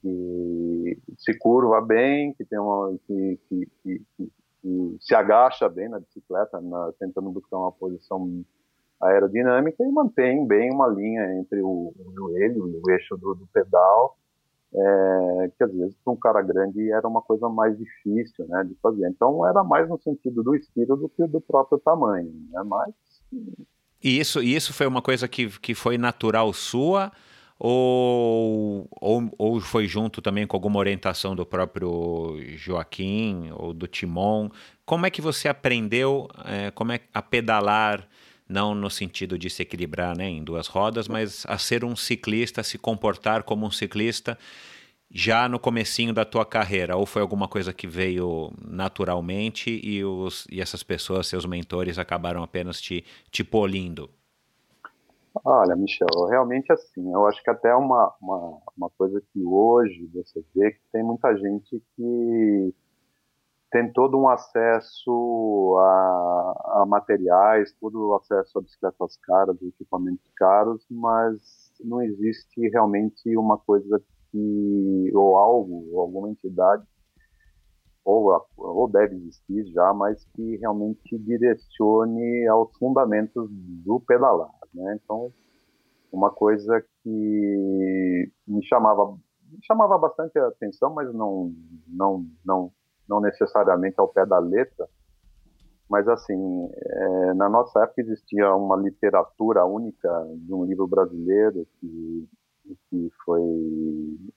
que 0.02 0.98
se 1.16 1.38
curva 1.38 1.80
bem, 1.80 2.34
que 2.34 2.44
tem 2.44 2.59
uma 2.59 2.94
que, 3.06 3.38
que, 3.48 3.68
que, 3.82 4.02
se 5.00 5.14
agacha 5.14 5.68
bem 5.68 5.88
na 5.88 6.00
bicicleta, 6.00 6.61
na, 6.61 6.92
tentando 6.98 7.30
buscar 7.30 7.56
uma 7.56 7.72
posição 7.72 8.44
aerodinâmica 9.01 9.82
e 9.84 9.92
mantém 9.92 10.46
bem 10.46 10.72
uma 10.72 10.88
linha 10.88 11.38
entre 11.38 11.61
o, 11.62 11.92
o 11.96 12.12
joelho 12.14 12.68
e 12.68 12.80
o 12.82 12.90
eixo 12.90 13.16
do, 13.16 13.34
do 13.34 13.46
pedal, 13.53 14.16
é, 14.74 15.51
que 15.57 15.64
às 15.64 15.72
vezes 15.72 15.96
para 16.05 16.12
um 16.12 16.16
cara 16.16 16.42
grande 16.42 16.90
era 16.90 17.07
uma 17.07 17.22
coisa 17.22 17.49
mais 17.49 17.76
difícil 17.78 18.46
né, 18.49 18.64
de 18.64 18.74
fazer. 18.82 19.09
Então 19.09 19.46
era 19.46 19.62
mais 19.62 19.88
no 19.88 19.99
sentido 20.01 20.42
do 20.42 20.55
estilo 20.55 20.96
do 20.96 21.09
que 21.09 21.26
do 21.26 21.40
próprio 21.40 21.78
tamanho. 21.78 22.30
Né? 22.51 22.62
Mas... 22.64 22.94
E 24.03 24.18
isso, 24.18 24.42
isso 24.42 24.72
foi 24.72 24.86
uma 24.86 25.03
coisa 25.03 25.26
que, 25.26 25.49
que 25.61 25.74
foi 25.74 25.96
natural 25.96 26.53
sua? 26.53 27.12
Ou, 27.61 28.86
ou, 29.01 29.28
ou 29.36 29.61
foi 29.61 29.88
junto 29.88 30.22
também 30.22 30.46
com 30.46 30.57
alguma 30.57 30.78
orientação 30.78 31.34
do 31.34 31.44
próprio 31.44 32.36
Joaquim 32.57 33.51
ou 33.53 33.72
do 33.72 33.88
Timon? 33.88 34.49
Como 34.86 35.05
é 35.05 35.11
que 35.11 35.20
você 35.20 35.49
aprendeu 35.49 36.28
é, 36.44 36.70
como 36.70 36.92
é, 36.92 37.01
a 37.12 37.20
pedalar 37.20 38.07
não 38.49 38.74
no 38.74 38.88
sentido 38.88 39.38
de 39.38 39.51
se 39.51 39.62
equilibrar 39.62 40.16
né, 40.16 40.28
em 40.28 40.42
duas 40.42 40.66
rodas, 40.66 41.07
mas 41.07 41.44
a 41.46 41.59
ser 41.59 41.84
um 41.84 41.94
ciclista, 41.94 42.62
se 42.62 42.78
comportar 42.78 43.42
como 43.42 43.66
um 43.66 43.70
ciclista 43.70 44.38
já 45.11 45.49
no 45.49 45.59
comecinho 45.59 46.12
da 46.12 46.24
tua 46.24 46.44
carreira? 46.44 46.96
Ou 46.96 47.07
foi 47.07 47.22
alguma 47.22 47.49
coisa 47.49 47.72
que 47.72 47.86
veio 47.86 48.53
naturalmente 48.66 49.80
e, 49.82 50.05
os, 50.05 50.46
e 50.51 50.61
essas 50.61 50.82
pessoas, 50.82 51.26
seus 51.26 51.44
mentores, 51.44 51.99
acabaram 51.99 52.42
apenas 52.42 52.80
te, 52.80 53.05
te 53.30 53.44
polindo? 53.44 54.11
Olha, 55.44 55.76
Michel, 55.76 56.09
realmente 56.28 56.72
assim, 56.72 57.12
eu 57.12 57.26
acho 57.26 57.42
que 57.42 57.51
até 57.51 57.74
uma, 57.74 58.12
uma, 58.20 58.59
uma 58.76 58.90
coisa 58.90 59.22
que 59.32 59.42
hoje 59.44 60.09
você 60.12 60.44
vê 60.55 60.72
que 60.72 60.80
tem 60.92 61.03
muita 61.03 61.36
gente 61.36 61.82
que 61.94 62.74
tem 63.71 63.93
todo 63.93 64.19
um 64.19 64.29
acesso 64.29 65.77
a, 65.79 66.83
a 66.83 66.87
materiais, 66.87 67.73
todo 67.81 68.09
o 68.09 68.14
acesso 68.14 68.59
a 68.59 68.62
bicicletas 68.62 69.16
caras, 69.23 69.61
equipamentos 69.62 70.31
caros, 70.37 70.87
mas 70.91 71.39
não 71.81 72.03
existe 72.03 72.69
realmente 72.69 73.37
uma 73.37 73.59
coisa 73.59 74.03
que, 74.31 75.11
ou 75.14 75.37
algo, 75.37 75.89
ou 75.93 76.01
alguma 76.01 76.31
entidade, 76.31 76.83
ou, 78.05 78.43
ou 78.57 78.89
deve 78.89 79.16
existir 79.16 79.66
já, 79.66 79.93
mas 79.93 80.25
que 80.35 80.57
realmente 80.57 81.19
direcione 81.19 82.47
aos 82.49 82.75
fundamentos 82.79 83.49
do 83.51 84.01
pedalar. 84.01 84.51
Né? 84.73 84.99
Então, 85.03 85.31
uma 86.11 86.31
coisa 86.31 86.83
que 87.03 88.33
me 88.47 88.64
chamava, 88.64 89.12
me 89.12 89.59
chamava 89.62 89.99
bastante 89.99 90.39
atenção, 90.39 90.95
mas 90.95 91.12
não, 91.12 91.53
não, 91.87 92.25
não 92.43 92.73
não 93.09 93.20
necessariamente 93.20 93.98
ao 93.98 94.09
pé 94.09 94.26
da 94.26 94.38
letra, 94.38 94.88
mas 95.88 96.06
assim, 96.06 96.70
é, 96.74 97.34
na 97.34 97.48
nossa 97.48 97.82
época 97.82 98.02
existia 98.02 98.54
uma 98.54 98.76
literatura 98.76 99.64
única 99.64 100.09
de 100.36 100.52
um 100.52 100.64
livro 100.64 100.86
brasileiro 100.86 101.66
que, 101.80 102.28
que 102.90 103.11
foi 103.24 103.40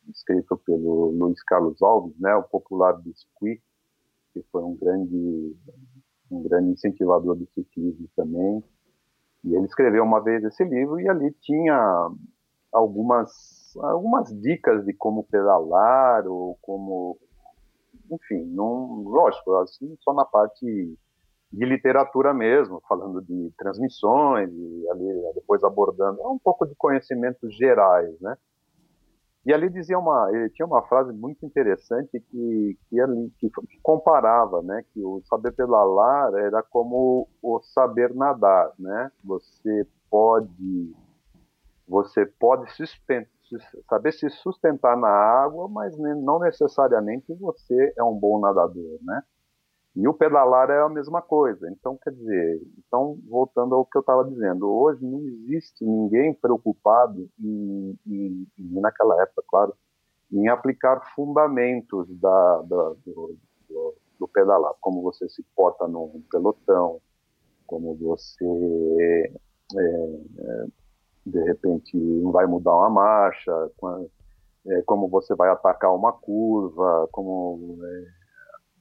escrito 0.10 0.58
pelo 0.66 1.12
Luiz 1.12 1.44
Carlos 1.44 1.82
Alves, 1.82 2.18
né, 2.20 2.34
o 2.36 2.44
popular 2.44 2.94
Biscuit, 2.94 3.62
que 4.34 4.42
foi 4.44 4.64
um 4.64 4.78
grande, 4.78 5.56
um 6.32 6.42
grande 6.44 6.72
incentivador 6.72 7.36
do 7.36 7.46
ciclismo 7.54 8.08
também. 8.16 8.64
E 9.44 9.54
ele 9.54 9.66
escreveu 9.66 10.04
uma 10.04 10.24
vez 10.24 10.44
esse 10.46 10.64
livro 10.64 11.02
e 11.02 11.10
ali 11.10 11.32
tinha 11.42 12.10
algumas, 12.72 13.76
algumas 13.78 14.30
dicas 14.42 14.86
de 14.86 14.94
como 14.94 15.24
pedalar 15.26 16.26
ou 16.28 16.58
como 16.62 17.18
enfim, 18.10 18.46
não, 18.46 19.04
lógico, 19.04 19.56
assim, 19.56 19.96
só 20.02 20.14
na 20.14 20.26
parte 20.26 20.66
de 21.52 21.66
literatura 21.66 22.34
mesmo, 22.34 22.82
falando 22.88 23.22
de 23.22 23.52
transmissões 23.58 24.50
e 24.50 24.90
ali 24.90 25.34
depois 25.36 25.64
abordando 25.64 26.22
é 26.22 26.28
um 26.28 26.40
pouco 26.40 26.66
de 26.66 26.74
conhecimentos 26.76 27.54
gerais, 27.56 28.20
né? 28.22 28.38
E 29.46 29.52
ali 29.52 29.70
dizia 29.70 29.98
uma, 29.98 30.30
ele 30.32 30.50
tinha 30.52 30.66
uma 30.66 30.84
frase 30.84 31.12
muito 31.12 31.46
interessante 31.46 32.20
que 32.30 32.78
que, 32.90 33.02
ali, 33.02 33.32
que, 33.38 33.50
comparava, 33.82 34.62
né, 34.62 34.84
que 34.94 35.04
o 35.04 35.22
saber 35.26 35.52
pedalar 35.52 36.34
era 36.36 36.62
como 36.64 37.28
o 37.42 37.60
saber 37.62 38.14
nadar, 38.14 38.72
né? 38.80 39.12
Você 39.24 39.86
pode 40.10 40.96
você 41.88 42.26
pode 42.26 42.72
suspender 42.74 43.28
saber 43.90 44.12
se 44.14 44.30
sustentar 44.30 44.98
na 44.98 45.10
água, 45.10 45.68
mas 45.68 45.98
não 45.98 46.40
necessariamente 46.40 47.34
você 47.36 47.94
é 47.98 48.04
um 48.04 48.18
bom 48.18 48.40
nadador, 48.40 49.00
né? 49.02 49.22
E 49.96 50.08
o 50.08 50.14
pedalar 50.14 50.70
é 50.70 50.82
a 50.82 50.88
mesma 50.88 51.22
coisa. 51.22 51.70
Então, 51.70 51.98
quer 52.02 52.12
dizer, 52.12 52.62
então 52.78 53.18
voltando 53.28 53.76
ao 53.76 53.86
que 53.86 53.98
eu 53.98 54.02
estava 54.02 54.24
dizendo, 54.24 54.72
hoje 54.72 55.06
não 55.06 55.20
existe 55.20 55.84
ninguém 55.84 56.34
preocupado 56.34 57.30
em, 57.40 57.98
em, 58.08 58.48
naquela 58.58 59.22
época, 59.22 59.44
claro, 59.50 59.74
em 60.32 60.48
aplicar 60.48 61.02
fundamentos 61.14 62.08
da, 62.20 62.62
da 62.62 62.94
do, 63.06 63.38
do, 63.68 63.96
do, 64.18 64.28
pedalar, 64.30 64.74
como 64.80 65.02
você 65.02 65.28
se 65.28 65.44
porta 65.54 65.86
num 65.90 66.24
pelotão, 66.32 67.02
como 67.68 67.94
você 67.96 69.34
é, 69.78 69.80
é, 70.40 70.66
de 71.26 71.44
repente 71.44 71.98
vai 72.32 72.46
mudar 72.46 72.76
uma 72.76 72.90
marcha, 72.90 73.52
é, 74.68 74.82
como 74.84 75.08
você 75.08 75.36
vai 75.36 75.50
atacar 75.50 75.94
uma 75.94 76.12
curva, 76.12 77.08
como 77.12 77.80
é, 77.84 78.06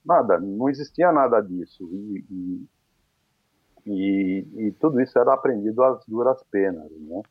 nada, 0.05 0.38
não 0.38 0.68
existia 0.68 1.12
nada 1.12 1.41
disso 1.41 1.88
e, 1.93 2.24
e, 2.30 2.68
e, 3.86 4.66
e, 4.66 4.72
tudo 4.72 5.01
isso 5.01 5.18
era 5.18 5.34
aprendido 5.34 5.82
às 5.82 6.05
duras 6.07 6.43
penas, 6.51 6.91
né? 6.91 7.22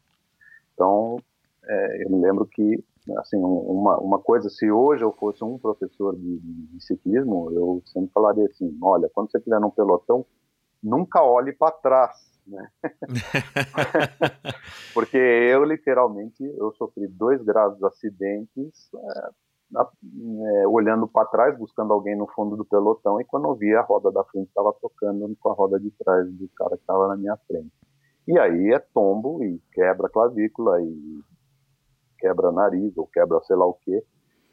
Então 0.73 1.17
é, 1.63 2.03
eu 2.05 2.09
me 2.09 2.21
lembro 2.21 2.45
que 2.45 2.83
assim 3.17 3.37
uma, 3.37 3.97
uma 3.97 4.19
coisa, 4.19 4.49
se 4.49 4.69
hoje 4.71 5.03
eu 5.03 5.11
fosse 5.13 5.43
um 5.43 5.57
professor 5.57 6.15
de, 6.15 6.39
de 6.39 6.83
ciclismo, 6.83 7.51
eu 7.51 7.81
sempre 7.85 8.11
falaria 8.13 8.45
assim, 8.45 8.77
olha, 8.81 9.09
quando 9.13 9.31
você 9.31 9.37
estiver 9.39 9.59
num 9.59 9.71
pelotão, 9.71 10.25
nunca 10.81 11.23
olhe 11.23 11.51
para 11.53 11.71
trás 11.71 12.28
né? 12.49 12.67
Porque 14.93 15.17
eu, 15.17 15.63
literalmente, 15.63 16.43
eu 16.43 16.73
sofri 16.73 17.07
dois 17.07 17.41
graves 17.43 17.81
acidentes 17.83 18.89
é, 18.95 19.29
é, 19.77 20.67
olhando 20.67 21.07
para 21.07 21.27
trás, 21.27 21.57
buscando 21.57 21.93
alguém 21.93 22.17
no 22.17 22.27
fundo 22.27 22.57
do 22.57 22.65
pelotão, 22.65 23.21
e 23.21 23.25
quando 23.25 23.47
eu 23.47 23.55
vi 23.55 23.73
a 23.75 23.81
roda 23.81 24.11
da 24.11 24.23
frente 24.25 24.47
estava 24.47 24.73
tocando 24.73 25.35
com 25.39 25.49
a 25.49 25.53
roda 25.53 25.79
de 25.79 25.91
trás 25.91 26.27
do 26.31 26.49
cara 26.55 26.75
que 26.75 26.83
estava 26.83 27.07
na 27.07 27.15
minha 27.15 27.37
frente. 27.47 27.71
E 28.27 28.37
aí 28.37 28.73
é 28.73 28.79
tombo 28.79 29.43
e 29.43 29.61
quebra 29.73 30.07
a 30.07 30.09
clavícula 30.09 30.81
e 30.81 31.21
quebra 32.19 32.51
nariz 32.51 32.95
ou 32.97 33.07
quebra 33.07 33.39
sei 33.43 33.55
lá 33.55 33.65
o 33.65 33.73
quê. 33.73 34.03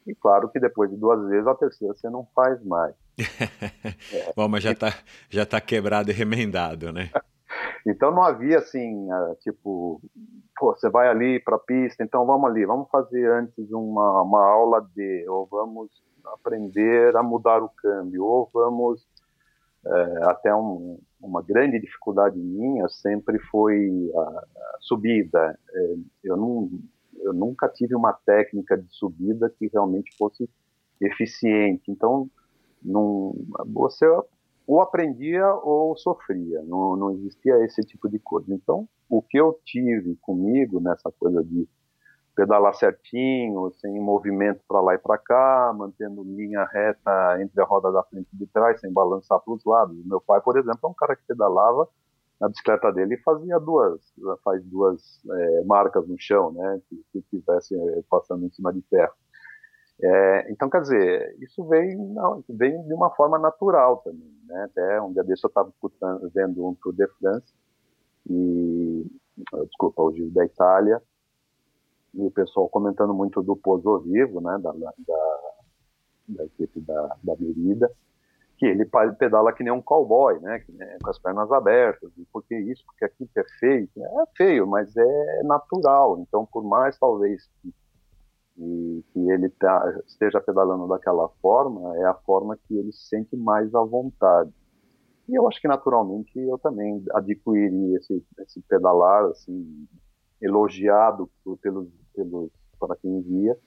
E 0.07 0.15
claro 0.15 0.49
que 0.49 0.59
depois 0.59 0.89
de 0.89 0.95
duas 0.95 1.27
vezes, 1.27 1.45
a 1.45 1.53
terceira 1.53 1.93
você 1.93 2.09
não 2.09 2.25
faz 2.33 2.63
mais. 2.63 2.95
é. 4.13 4.31
Bom, 4.35 4.47
mas 4.47 4.63
já 4.63 4.71
está 4.71 4.93
já 5.29 5.45
tá 5.45 5.59
quebrado 5.59 6.09
e 6.09 6.13
remendado, 6.13 6.93
né? 6.93 7.11
Então 7.87 8.11
não 8.11 8.21
havia 8.21 8.57
assim, 8.57 9.09
ah, 9.09 9.35
tipo, 9.39 10.01
você 10.59 10.89
vai 10.89 11.07
ali 11.07 11.39
para 11.39 11.55
a 11.55 11.59
pista, 11.59 12.03
então 12.03 12.25
vamos 12.25 12.49
ali, 12.49 12.65
vamos 12.65 12.89
fazer 12.89 13.31
antes 13.31 13.71
uma, 13.71 14.21
uma 14.21 14.45
aula 14.45 14.85
de, 14.93 15.25
ou 15.29 15.45
vamos 15.45 15.89
aprender 16.25 17.15
a 17.15 17.23
mudar 17.23 17.63
o 17.63 17.69
câmbio, 17.69 18.25
ou 18.25 18.49
vamos 18.53 19.07
é, 19.85 20.23
até 20.25 20.53
um, 20.53 20.99
uma 21.21 21.41
grande 21.41 21.79
dificuldade 21.79 22.37
minha 22.37 22.89
sempre 22.89 23.39
foi 23.39 24.11
a, 24.13 24.19
a 24.19 24.77
subida. 24.81 25.57
É, 25.73 25.95
eu, 26.25 26.35
não, 26.35 26.69
eu 27.19 27.31
nunca 27.31 27.69
tive 27.69 27.95
uma 27.95 28.11
técnica 28.11 28.77
de 28.77 28.93
subida 28.93 29.49
que 29.57 29.69
realmente 29.71 30.13
fosse 30.17 30.49
eficiente. 30.99 31.89
Então, 31.89 32.29
não, 32.83 33.33
você 33.65 34.05
ou 34.67 34.81
aprendia 34.81 35.47
ou 35.63 35.95
sofria, 35.95 36.61
não, 36.63 36.97
não 36.97 37.11
existia 37.11 37.63
esse 37.63 37.81
tipo 37.83 38.09
de 38.09 38.19
coisa. 38.19 38.53
Então, 38.53 38.87
o 39.09 39.21
que 39.21 39.39
eu 39.39 39.57
tive 39.63 40.15
comigo 40.21 40.81
nessa 40.81 41.09
coisa 41.09 41.41
de 41.41 41.65
pedalar 42.35 42.75
certinho, 42.75 43.71
sem 43.79 43.99
movimento 43.99 44.61
para 44.67 44.81
lá 44.81 44.93
e 44.93 44.97
para 44.99 45.17
cá, 45.17 45.73
mantendo 45.75 46.21
linha 46.23 46.63
reta 46.65 47.41
entre 47.41 47.59
a 47.61 47.65
roda 47.65 47.91
da 47.91 48.03
frente 48.03 48.27
e 48.31 48.37
de 48.37 48.45
trás, 48.45 48.79
sem 48.79 48.91
balançar 48.91 49.39
para 49.39 49.53
os 49.53 49.63
lados. 49.65 49.97
Meu 50.05 50.21
pai, 50.21 50.41
por 50.41 50.57
exemplo, 50.57 50.79
é 50.83 50.87
um 50.87 50.93
cara 50.93 51.15
que 51.15 51.23
pedalava 51.25 51.87
na 52.39 52.47
bicicleta 52.47 52.91
dele 52.91 53.15
e 53.15 53.23
fazia 53.23 53.57
duas, 53.59 53.99
faz 54.43 54.63
duas 54.65 55.01
é, 55.27 55.63
marcas 55.63 56.07
no 56.07 56.15
chão, 56.19 56.51
né, 56.51 56.79
que, 56.87 57.03
que 57.11 57.19
estivesse 57.19 57.73
é, 57.73 58.03
passando 58.07 58.45
em 58.45 58.51
cima 58.51 58.71
de 58.71 58.81
terra. 58.83 59.11
É, 60.01 60.51
então, 60.51 60.69
quer 60.69 60.81
dizer, 60.81 61.35
isso 61.39 61.63
não, 62.13 62.43
veio 62.49 62.83
de 62.83 62.93
uma 62.93 63.09
forma 63.11 63.39
natural 63.39 63.97
também. 63.97 64.31
Né? 64.45 64.63
Até 64.65 65.01
um 65.01 65.11
dia 65.11 65.23
desse 65.23 65.43
eu 65.43 65.47
estava 65.47 65.73
vendo 66.33 66.67
um 66.67 66.75
Tour 66.75 66.93
de 66.93 67.07
France, 67.19 67.53
e, 68.29 69.05
desculpa, 69.65 70.01
o 70.03 70.13
Giro 70.13 70.29
da 70.31 70.45
Itália, 70.45 71.01
e 72.13 72.25
o 72.25 72.31
pessoal 72.31 72.69
comentando 72.69 73.13
muito 73.13 73.41
do 73.41 73.55
Pozo 73.55 73.99
Vivo, 73.99 74.41
né, 74.41 74.57
da, 74.61 74.71
da, 74.71 74.93
da 76.27 76.45
equipe 76.45 76.79
da, 76.81 77.15
da 77.23 77.35
Merida, 77.37 77.91
que 78.57 78.65
ele 78.65 78.85
pedala 79.19 79.53
que 79.53 79.63
nem 79.63 79.71
um 79.71 79.81
cowboy, 79.81 80.39
né, 80.39 80.63
com 81.01 81.09
as 81.09 81.19
pernas 81.19 81.51
abertas, 81.51 82.11
e 82.17 82.25
por 82.25 82.43
que 82.43 82.55
isso? 82.55 82.83
Porque 82.85 83.05
aqui 83.05 83.29
é 83.35 83.43
feio, 83.59 83.89
é 83.95 84.25
feio, 84.35 84.67
mas 84.67 84.95
é 84.97 85.43
natural, 85.43 86.19
então 86.19 86.45
por 86.45 86.63
mais 86.63 86.97
talvez 86.97 87.47
que 87.61 87.73
e 88.57 89.03
que 89.13 89.19
ele 89.29 89.49
tá, 89.49 90.01
esteja 90.07 90.41
pedalando 90.41 90.87
daquela 90.87 91.29
forma, 91.41 91.95
é 91.97 92.05
a 92.05 92.13
forma 92.13 92.57
que 92.57 92.75
ele 92.75 92.91
se 92.91 93.07
sente 93.07 93.35
mais 93.35 93.73
à 93.75 93.83
vontade. 93.83 94.51
E 95.29 95.35
eu 95.35 95.47
acho 95.47 95.61
que 95.61 95.67
naturalmente 95.67 96.37
eu 96.39 96.57
também 96.57 97.03
adquiri 97.13 97.95
esse, 97.95 98.25
esse 98.39 98.61
pedalar 98.61 99.25
assim 99.25 99.87
elogiado 100.41 101.29
pelos, 101.61 101.87
pelos 102.15 102.49
para 102.79 102.95
quem 102.95 103.21
via, 103.21 103.57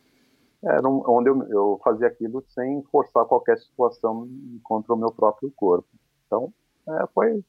era 0.62 0.88
um, 0.88 1.02
onde 1.06 1.30
eu, 1.30 1.42
eu, 1.48 1.80
fazia 1.82 2.06
aquilo 2.06 2.44
sem 2.48 2.82
forçar 2.84 3.24
qualquer 3.24 3.58
situação 3.58 4.28
contra 4.62 4.94
o 4.94 4.96
meu 4.96 5.10
próprio 5.10 5.50
corpo. 5.56 5.88
Então 6.26 6.52
é, 6.88 7.06
foi, 7.14 7.42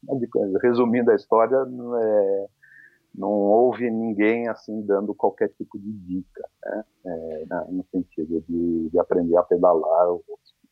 resumindo 0.61 1.11
a 1.11 1.15
história, 1.15 1.57
é, 1.57 2.47
não 3.13 3.29
houve 3.29 3.89
ninguém 3.89 4.47
assim 4.47 4.81
dando 4.81 5.13
qualquer 5.13 5.49
tipo 5.49 5.77
de 5.77 5.91
dica, 5.91 6.49
né? 6.63 6.83
É, 7.05 7.45
no 7.69 7.85
sentido 7.91 8.43
de, 8.47 8.89
de, 8.89 8.99
aprender 8.99 9.35
a 9.37 9.43
pedalar 9.43 10.07
ou, 10.09 10.23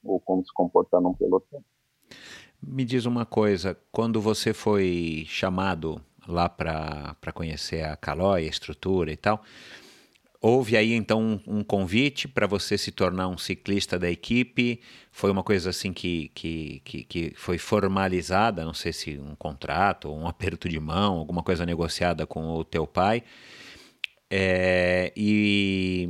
ou 0.04 0.20
como 0.20 0.46
se 0.46 0.54
comportar 0.54 1.02
num 1.02 1.14
pelotão. 1.14 1.64
Me 2.62 2.86
diz 2.86 3.06
uma 3.06 3.26
coisa, 3.26 3.78
quando 3.92 4.22
você 4.22 4.54
foi 4.54 5.24
chamado 5.28 6.02
lá 6.28 6.48
para 6.48 7.34
conhecer 7.34 7.84
a 7.84 7.96
Calói, 7.96 8.46
a 8.46 8.50
estrutura 8.50 9.12
e 9.12 9.18
tal, 9.18 9.42
Houve 10.42 10.78
aí 10.78 10.94
então 10.94 11.42
um, 11.46 11.62
convite 11.64 12.26
para 12.26 12.48
você 12.48 12.78
se 12.78 12.92
tornar 12.92 13.28
um 13.28 13.38
ciclista 13.38 14.00
da 14.00 14.10
equipe? 14.10 14.80
Foi 15.12 15.30
uma 15.30 15.44
coisa 15.44 15.70
assim 15.70 15.92
que, 15.92 16.32
que, 16.34 16.82
que, 16.86 17.04
que, 17.04 17.34
foi 17.36 17.58
formalizada? 17.58 18.64
Não 18.64 18.74
sei 18.74 18.94
se 18.94 19.20
um 19.20 19.36
contrato, 19.36 20.10
um 20.10 20.28
aperto 20.28 20.70
de 20.70 20.80
mão, 20.80 21.18
alguma 21.18 21.44
coisa 21.44 21.66
negociada 21.66 22.26
com 22.26 22.48
o 22.52 22.64
teu 22.64 22.88
pai. 22.88 23.22
É, 24.30 25.12
e, 25.16 26.10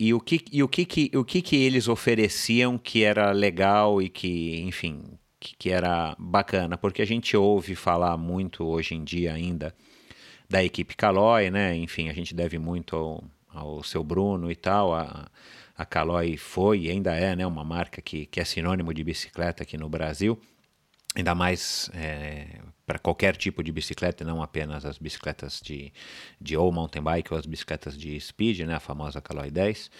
e 0.00 0.12
o, 0.12 0.20
que, 0.20 0.44
e 0.50 0.62
o, 0.64 0.68
que, 0.68 0.84
que, 0.84 1.10
o 1.16 1.24
que, 1.24 1.40
que 1.40 1.56
eles 1.56 1.86
ofereciam 1.86 2.76
que 2.76 3.04
era 3.04 3.30
legal 3.30 4.02
e 4.02 4.08
que, 4.08 4.60
enfim, 4.62 5.04
que, 5.38 5.54
que 5.56 5.70
era 5.70 6.16
bacana? 6.18 6.76
Porque 6.76 7.02
a 7.02 7.06
gente 7.06 7.36
ouve 7.36 7.76
falar 7.76 8.16
muito 8.16 8.64
hoje 8.64 8.94
em 8.94 9.04
dia 9.04 9.32
ainda 9.32 9.74
da 10.48 10.64
equipe 10.64 10.96
Calói, 10.96 11.50
né? 11.50 11.76
Enfim, 11.76 12.08
a 12.08 12.12
gente 12.12 12.34
deve 12.34 12.58
muito 12.58 12.96
ao 12.96 13.24
ao 13.52 13.82
seu 13.82 14.02
Bruno 14.02 14.50
e 14.50 14.56
tal. 14.56 14.94
A, 14.94 15.28
a 15.76 15.86
Caloi 15.86 16.36
foi 16.36 16.80
e 16.80 16.90
ainda 16.90 17.14
é 17.14 17.34
né, 17.34 17.46
uma 17.46 17.64
marca 17.64 18.02
que, 18.02 18.26
que 18.26 18.38
é 18.38 18.44
sinônimo 18.44 18.92
de 18.92 19.02
bicicleta 19.02 19.62
aqui 19.62 19.78
no 19.78 19.88
Brasil, 19.88 20.38
ainda 21.16 21.34
mais 21.34 21.90
é, 21.94 22.60
para 22.86 22.98
qualquer 22.98 23.34
tipo 23.36 23.62
de 23.62 23.72
bicicleta, 23.72 24.22
não 24.22 24.42
apenas 24.42 24.84
as 24.84 24.98
bicicletas 24.98 25.58
de, 25.62 25.90
de 26.38 26.54
ou 26.56 26.70
mountain 26.70 27.02
bike 27.02 27.32
ou 27.32 27.38
as 27.38 27.46
bicicletas 27.46 27.96
de 27.96 28.20
speed, 28.20 28.60
né, 28.60 28.74
a 28.74 28.80
famosa 28.80 29.22
Caloi 29.22 29.50
10. 29.50 29.90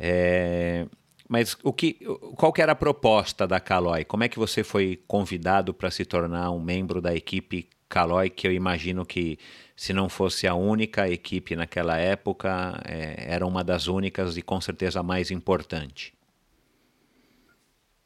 É, 0.00 0.86
mas 1.28 1.56
o 1.62 1.72
que, 1.72 1.94
qual 2.36 2.52
que 2.52 2.60
era 2.60 2.72
a 2.72 2.76
proposta 2.76 3.46
da 3.46 3.60
Caloi? 3.60 4.04
Como 4.04 4.24
é 4.24 4.28
que 4.28 4.38
você 4.38 4.64
foi 4.64 5.00
convidado 5.06 5.72
para 5.72 5.90
se 5.90 6.04
tornar 6.04 6.50
um 6.50 6.60
membro 6.60 7.00
da 7.00 7.14
equipe 7.14 7.68
Caloi, 7.94 8.28
que 8.28 8.48
eu 8.48 8.50
imagino 8.50 9.06
que 9.06 9.38
se 9.76 9.92
não 9.92 10.08
fosse 10.08 10.48
a 10.48 10.54
única 10.56 11.08
equipe 11.08 11.54
naquela 11.54 11.96
época, 11.96 12.48
é, 12.84 13.32
era 13.32 13.46
uma 13.46 13.62
das 13.62 13.86
únicas 13.86 14.36
e 14.36 14.42
com 14.42 14.60
certeza 14.60 14.98
a 14.98 15.02
mais 15.04 15.30
importante. 15.30 16.12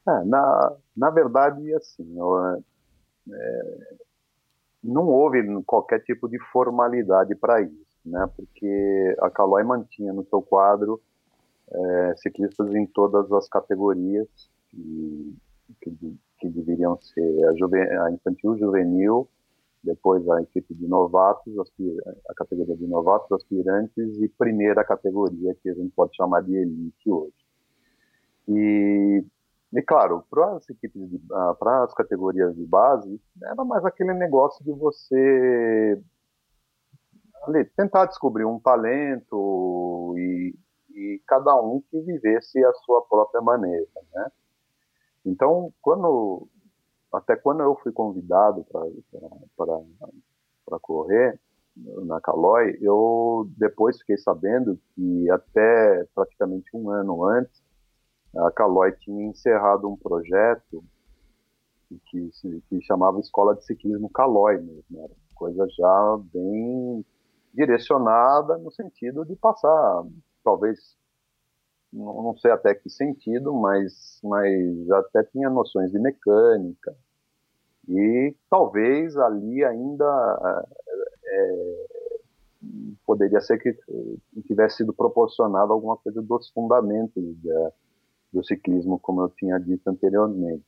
É, 0.07 0.25
na, 0.25 0.77
na 0.95 1.09
verdade, 1.09 1.73
assim, 1.73 2.19
eu, 2.19 2.63
é, 3.33 3.97
não 4.85 5.07
houve 5.07 5.43
qualquer 5.65 6.01
tipo 6.01 6.29
de 6.29 6.39
formalidade 6.53 7.35
para 7.35 7.63
isso, 7.63 7.99
né? 8.05 8.29
Porque 8.37 9.17
a 9.23 9.31
Caloi 9.31 9.65
mantinha 9.65 10.13
no 10.13 10.23
seu 10.27 10.43
quadro 10.43 11.01
é, 11.73 12.15
ciclistas 12.19 12.75
em 12.75 12.85
todas 12.85 13.33
as 13.33 13.49
categorias 13.49 14.29
que, 14.69 15.35
que 16.39 16.49
deveriam 16.51 17.01
ser 17.01 17.47
a, 17.47 17.55
juve, 17.57 17.81
a 17.81 18.11
infantil, 18.11 18.59
juvenil, 18.59 19.27
depois 19.83 20.29
a 20.29 20.43
equipe 20.43 20.75
de 20.75 20.87
novatos, 20.87 21.55
a 22.29 22.35
categoria 22.35 22.77
de 22.77 22.87
novatos, 22.87 23.31
aspirantes 23.33 24.21
e 24.21 24.29
primeira 24.29 24.85
categoria, 24.85 25.55
que 25.63 25.69
a 25.69 25.75
gente 25.75 25.93
pode 25.95 26.17
chamar 26.17 26.43
de 26.43 26.57
elite 26.57 27.11
hoje. 27.11 27.35
E, 28.49 29.25
e 29.73 29.83
claro, 29.83 30.25
para 30.31 30.57
as 30.57 30.69
equipes, 30.69 31.03
ah, 31.33 31.55
para 31.59 31.85
as 31.85 31.95
categorias 31.95 32.55
de 32.57 32.65
base, 32.65 33.21
era 33.43 33.65
mais 33.65 33.85
aquele 33.85 34.15
negócio 34.15 34.65
de 34.65 34.73
você 34.73 36.03
ali, 37.45 37.65
tentar 37.77 38.07
descobrir 38.07 38.45
um 38.45 38.59
talento 38.59 40.15
e, 40.19 40.55
e 40.91 41.23
cada 41.27 41.55
um 41.61 41.83
que 41.91 42.01
vivesse 42.01 42.63
a 42.65 42.73
sua 42.85 43.03
própria 43.03 43.41
maneira, 43.41 43.87
né? 44.15 44.31
Então, 45.25 45.73
quando 45.83 46.49
até 47.13 47.37
quando 47.37 47.63
eu 47.63 47.75
fui 47.77 47.93
convidado 47.93 48.65
para 49.57 50.79
correr 50.81 51.41
na 52.05 52.21
Caloi, 52.21 52.77
eu 52.81 53.49
depois 53.57 53.99
fiquei 53.99 54.19
sabendo 54.19 54.79
que 54.95 55.31
até 55.31 56.05
praticamente 56.15 56.69
um 56.75 56.91
ano 56.91 57.25
antes, 57.25 57.63
a 58.37 58.51
Caloi 58.51 58.93
tinha 58.93 59.27
encerrado 59.27 59.89
um 59.89 59.97
projeto 59.97 60.85
que 62.07 62.31
se 62.33 62.63
que 62.69 62.83
chamava 62.83 63.21
Escola 63.21 63.55
de 63.55 63.65
Ciclismo 63.65 64.11
Caloi 64.11 64.59
mesmo, 64.59 65.03
era 65.03 65.15
coisa 65.35 65.67
já 65.71 66.19
bem 66.33 67.05
direcionada 67.55 68.59
no 68.59 68.71
sentido 68.71 69.25
de 69.25 69.35
passar, 69.37 70.05
talvez 70.45 70.97
não 71.93 72.37
sei 72.37 72.51
até 72.51 72.75
que 72.75 72.91
sentido, 72.91 73.53
mas, 73.55 74.21
mas 74.23 74.91
até 74.91 75.25
tinha 75.25 75.49
noções 75.49 75.91
de 75.91 75.99
mecânica. 75.99 76.95
E 77.89 78.35
talvez 78.51 79.17
ali 79.17 79.65
ainda 79.65 80.65
é, 81.25 81.87
poderia 83.07 83.41
ser 83.41 83.59
que 83.59 83.75
tivesse 84.47 84.79
sido 84.79 84.93
proporcionado 84.93 85.73
alguma 85.73 85.97
coisa 85.97 86.21
dos 86.21 86.51
fundamentos 86.51 87.25
do 88.33 88.45
ciclismo, 88.45 88.99
como 88.99 89.23
eu 89.23 89.31
tinha 89.31 89.59
dito 89.59 89.89
anteriormente. 89.89 90.65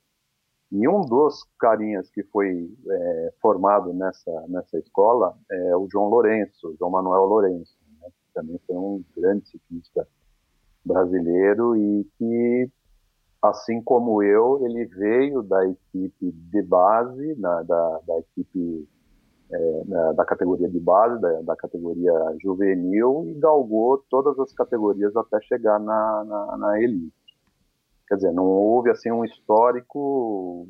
E 0.72 0.88
um 0.88 1.00
dos 1.00 1.44
carinhas 1.58 2.08
que 2.10 2.22
foi 2.22 2.70
é, 2.88 3.34
formado 3.42 3.92
nessa, 3.92 4.46
nessa 4.48 4.78
escola 4.78 5.36
é 5.50 5.76
o 5.76 5.88
João 5.90 6.08
Lourenço, 6.08 6.74
João 6.78 6.92
Manuel 6.92 7.24
Lourenço, 7.24 7.76
né, 8.00 8.08
que 8.08 8.32
também 8.32 8.58
foi 8.66 8.76
um 8.76 9.04
grande 9.16 9.48
ciclista 9.48 10.06
brasileiro 10.84 11.76
e 11.76 12.06
que, 12.18 12.70
assim 13.42 13.82
como 13.82 14.22
eu, 14.22 14.64
ele 14.64 14.86
veio 14.86 15.42
da 15.42 15.64
equipe 15.66 16.32
de 16.32 16.62
base, 16.62 17.34
na, 17.38 17.62
da, 17.62 18.00
da 18.06 18.18
equipe 18.18 18.88
é, 19.52 19.82
na, 19.86 20.12
da 20.12 20.24
categoria 20.24 20.68
de 20.68 20.78
base, 20.78 21.20
da, 21.20 21.42
da, 21.42 21.56
categoria 21.56 22.12
juvenil 22.40 23.24
e 23.26 23.34
galgou 23.34 23.98
todas 24.08 24.38
as 24.38 24.52
categorias 24.52 25.16
até 25.16 25.40
chegar 25.42 25.78
na, 25.80 26.24
na, 26.24 26.56
na 26.56 26.80
elite. 26.80 27.12
Quer 28.08 28.16
dizer, 28.16 28.32
não 28.32 28.44
houve 28.44 28.90
assim 28.90 29.10
um 29.10 29.24
histórico 29.24 30.68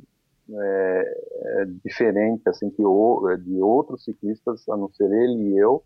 é, 0.52 1.22
é, 1.42 1.64
diferente 1.84 2.42
assim 2.48 2.70
que 2.70 2.82
de 2.82 3.60
outros 3.60 4.04
ciclistas, 4.04 4.68
a 4.68 4.76
não 4.76 4.90
ser 4.92 5.10
ele 5.12 5.50
e 5.50 5.58
eu, 5.58 5.82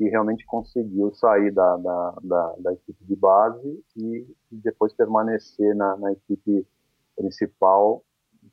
que 0.00 0.08
realmente 0.08 0.46
conseguiu 0.46 1.12
sair 1.12 1.52
da, 1.52 1.76
da, 1.76 2.14
da, 2.22 2.54
da 2.58 2.72
equipe 2.72 3.04
de 3.04 3.14
base 3.14 3.84
e, 3.94 4.26
depois 4.50 4.94
permanecer 4.94 5.76
na, 5.76 5.94
na, 5.98 6.12
equipe 6.12 6.66
principal 7.14 8.02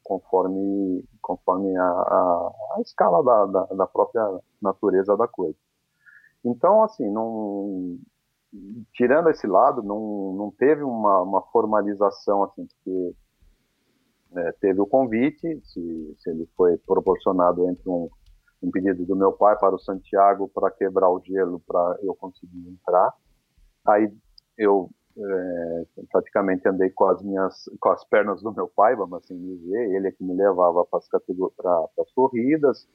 conforme, 0.04 1.06
conforme 1.22 1.74
a, 1.78 1.86
a, 1.86 2.52
a 2.76 2.82
escala 2.82 3.24
da, 3.24 3.46
da, 3.46 3.76
da, 3.76 3.88
própria 3.88 4.42
natureza 4.62 5.16
da 5.16 5.26
coisa. 5.26 5.56
Então, 6.44 6.84
assim, 6.84 7.10
não, 7.10 7.98
tirando 8.92 9.30
esse 9.30 9.48
lado, 9.48 9.82
não, 9.82 10.34
não 10.34 10.52
teve 10.52 10.84
uma, 10.84 11.22
uma 11.22 11.42
formalização, 11.44 12.44
assim, 12.44 12.68
porque 12.68 13.16
é, 14.36 14.52
teve 14.60 14.82
o 14.82 14.86
convite, 14.86 15.62
se, 15.64 16.16
se 16.20 16.30
ele 16.30 16.46
foi 16.58 16.78
proporcionado 16.80 17.70
entre 17.70 17.90
um 17.90 18.10
um 18.62 18.72
pedido 18.72 19.06
do 19.06 19.16
meu 19.16 19.32
pai 19.34 19.58
para 19.58 19.76
o 19.76 19.80
Santiago 19.80 20.50
para 20.54 20.72
quebrar 20.72 21.10
o 21.10 21.22
gelo 21.24 21.60
para 21.60 22.00
eu 22.02 22.16
conseguir 22.16 22.68
entrar. 22.70 23.14
Aí 23.86 24.12
eu 24.58 24.90
é, 25.18 25.86
praticamente 26.12 26.68
andei 26.68 26.90
com 26.90 27.06
as 27.06 27.22
minhas 27.22 27.70
com 27.80 27.90
as 27.90 28.04
pernas 28.06 28.42
do 28.42 28.52
meu 28.54 28.68
pai, 28.68 28.96
vamos 28.96 29.24
assim 29.24 29.38
dizer. 29.38 29.96
Ele 29.96 30.08
é 30.08 30.12
que 30.12 30.24
me 30.24 30.34
levava 30.34 30.86
para 30.86 31.00
as 31.00 32.12
corridas. 32.14 32.88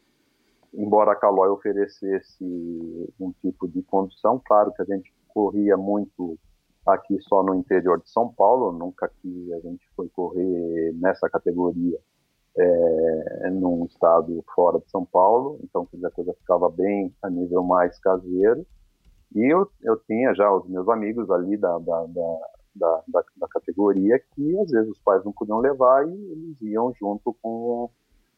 Embora 0.75 1.13
a 1.13 1.17
Calói 1.17 1.49
oferecesse 1.51 3.13
um 3.21 3.31
tipo 3.43 3.69
de 3.69 3.83
condução, 3.83 4.41
claro 4.45 4.73
que 4.73 4.83
a 4.83 4.85
gente 4.87 5.13
corria 5.29 5.77
muito 5.77 6.39
aqui 6.87 7.21
só 7.21 7.43
no 7.43 7.55
interior 7.55 8.01
de 8.01 8.11
São 8.11 8.33
Paulo, 8.33 8.73
nunca 8.73 9.09
que 9.21 9.53
a 9.53 9.61
gente 9.61 9.87
foi 9.95 10.09
correr 10.09 10.93
nessa 10.95 11.29
categoria 11.29 11.99
é, 12.57 13.51
num 13.51 13.85
estado 13.87 14.45
fora 14.55 14.79
de 14.79 14.91
São 14.91 15.05
Paulo, 15.05 15.59
então 15.63 15.89
a 16.05 16.11
coisa 16.11 16.35
ficava 16.35 16.69
bem 16.71 17.15
a 17.23 17.31
nível 17.31 17.63
mais 17.63 17.99
caseiro. 17.99 18.67
E 19.35 19.53
eu, 19.53 19.67
eu 19.83 19.97
tinha 20.07 20.35
já 20.35 20.53
os 20.53 20.69
meus 20.69 20.89
amigos 20.89 21.31
ali 21.31 21.57
da, 21.57 21.79
da, 21.79 22.07
da, 22.07 23.03
da, 23.09 23.25
da, 23.37 23.49
categoria 23.49 24.19
que 24.35 24.59
às 24.59 24.71
vezes 24.71 24.91
os 24.91 24.99
pais 24.99 25.25
não 25.25 25.33
podiam 25.33 25.59
levar 25.59 26.07
e 26.07 26.13
eles 26.13 26.61
iam 26.61 26.93
junto 27.01 27.35
com, 27.41 27.91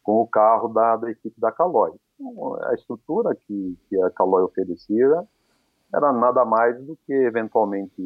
com 0.03 0.21
o 0.21 0.29
carro 0.29 0.69
da, 0.69 0.97
da 0.97 1.11
equipe 1.11 1.41
da 1.41 1.51
Caloi. 1.51 1.93
Então, 2.15 2.57
a 2.63 2.75
estrutura 2.75 3.35
que, 3.35 3.77
que 3.89 4.01
a 4.03 4.11
Caloi 4.11 4.45
oferecia 4.45 5.25
era 5.93 6.13
nada 6.13 6.45
mais 6.45 6.81
do 6.85 6.97
que 7.05 7.13
eventualmente 7.13 8.01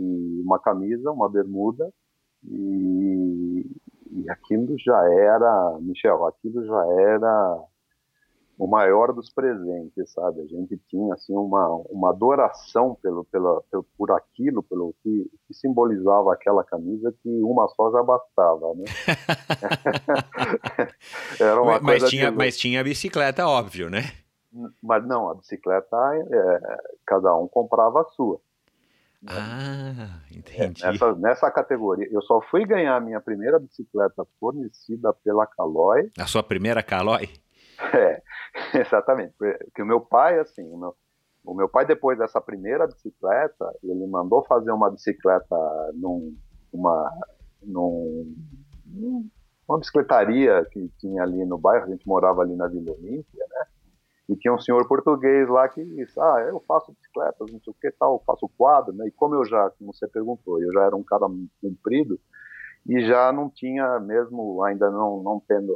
uma 0.44 0.59
camisa, 0.59 1.11
uma 1.11 1.28
bermuda 1.28 1.90
e, 2.44 3.66
e 4.11 4.30
aquilo 4.30 4.76
já 4.78 4.98
era, 5.12 5.78
Michel, 5.80 6.26
aquilo 6.26 6.64
já 6.64 6.86
era 7.00 7.64
o 8.59 8.66
maior 8.66 9.12
dos 9.12 9.32
presentes, 9.32 10.11
sabe? 10.12 10.40
A 10.40 10.46
gente 10.46 10.76
tinha 10.88 11.14
assim 11.14 11.32
uma, 11.32 11.68
uma 11.88 12.11
adoração 12.11 12.98
pelo, 13.00 13.24
pelo, 13.24 13.62
pelo 13.70 13.84
por 13.96 14.11
aquilo, 14.11 14.64
pelo 14.64 14.92
que, 15.02 15.30
que, 15.46 15.54
simbolizava 15.54 16.32
aquela 16.32 16.64
camisa 16.64 17.14
que 17.22 17.28
uma 17.42 17.68
só 17.68 17.92
já 17.92 18.02
bastava, 18.02 18.74
né? 18.74 18.84
Era 21.38 21.62
uma 21.62 21.80
mas, 21.80 22.00
coisa 22.00 22.09
tinha, 22.09 22.32
mas 22.32 22.59
tinha 22.59 22.80
a 22.80 22.84
bicicleta, 22.84 23.46
óbvio, 23.46 23.88
né? 23.88 24.02
Mas 24.82 25.06
não, 25.06 25.30
a 25.30 25.34
bicicleta 25.34 25.96
é, 26.16 26.78
cada 27.06 27.36
um 27.36 27.46
comprava 27.46 28.00
a 28.00 28.04
sua. 28.06 28.40
Ah, 29.27 30.21
entendi. 30.31 30.85
É, 30.85 30.93
nessa, 30.93 31.14
nessa 31.16 31.51
categoria, 31.51 32.09
eu 32.11 32.23
só 32.23 32.41
fui 32.43 32.64
ganhar 32.64 32.97
a 32.97 33.01
minha 33.01 33.21
primeira 33.21 33.59
bicicleta 33.59 34.25
fornecida 34.39 35.12
pela 35.25 35.47
Caloi. 35.47 36.11
A 36.19 36.27
sua 36.27 36.43
primeira 36.43 36.83
Caloi? 36.83 37.29
É, 37.95 38.23
exatamente. 38.79 39.35
Porque 39.37 39.83
o 39.83 39.87
meu 39.87 40.01
pai, 40.01 40.39
assim, 40.39 40.62
o 40.73 40.79
meu, 40.79 40.95
o 41.45 41.55
meu 41.55 41.69
pai, 41.69 41.85
depois 41.85 42.19
dessa 42.19 42.41
primeira 42.41 42.87
bicicleta, 42.87 43.75
ele 43.83 44.07
mandou 44.07 44.45
fazer 44.45 44.71
uma 44.71 44.91
bicicleta 44.91 45.57
num, 45.95 46.37
uma, 46.73 47.11
num, 47.62 48.35
uma 49.69 49.79
bicicletaria 49.79 50.64
que 50.71 50.89
tinha 50.99 51.23
ali 51.23 51.45
no 51.45 51.59
bairro, 51.59 51.87
a 51.87 51.91
gente 51.91 52.07
morava 52.07 52.43
ali 52.43 52.55
na 52.55 52.69
Vila 52.69 52.93
Olímpia, 52.93 53.47
né? 53.51 53.66
E 54.29 54.37
tinha 54.37 54.53
um 54.53 54.59
senhor 54.59 54.87
português 54.87 55.49
lá 55.49 55.68
que 55.68 55.83
disse, 55.83 56.20
ah, 56.20 56.47
eu 56.49 56.62
faço 56.68 56.93
bicicletas, 56.93 57.51
não 57.51 57.61
sei 57.61 57.70
o 57.70 57.76
que 57.81 57.91
tal, 57.93 58.22
faço 58.26 58.49
quadro, 58.59 58.93
né? 58.93 59.07
E 59.09 59.11
como 59.11 59.35
eu 59.35 59.45
já, 59.45 59.70
como 59.70 59.95
você 59.95 60.07
perguntou, 60.07 60.61
eu 60.62 60.70
já 60.72 60.85
era 60.85 60.95
um 60.95 61.03
cara 61.03 61.26
comprido 61.62 62.20
e 62.87 63.01
já 63.07 63.33
não 63.33 63.49
tinha 63.49 63.99
mesmo, 64.01 64.62
ainda 64.64 64.91
não, 64.91 65.22
não 65.22 65.43
tendo 65.47 65.72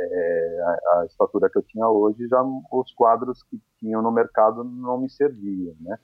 é, 0.00 0.60
a, 0.62 1.00
a, 1.00 1.06
estatura 1.06 1.48
que 1.48 1.58
eu 1.58 1.62
tinha 1.62 1.88
hoje, 1.88 2.26
já 2.28 2.42
os 2.72 2.92
quadros 2.94 3.42
que 3.44 3.60
tinham 3.78 4.02
no 4.02 4.10
mercado 4.10 4.64
não 4.64 4.98
me 4.98 5.08
serviam, 5.08 5.74
né? 5.80 5.98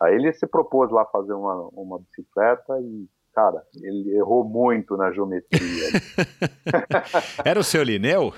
Aí 0.00 0.14
ele 0.14 0.32
se 0.32 0.46
propôs 0.46 0.90
lá 0.90 1.04
fazer 1.06 1.34
uma, 1.34 1.68
uma 1.72 1.98
bicicleta 1.98 2.80
e, 2.80 3.06
cara, 3.34 3.62
ele 3.82 4.16
errou 4.16 4.44
muito 4.44 4.96
na 4.96 5.12
geometria. 5.12 5.60
era 7.44 7.60
o 7.60 7.64
seu 7.64 7.82
Lineu? 7.82 8.32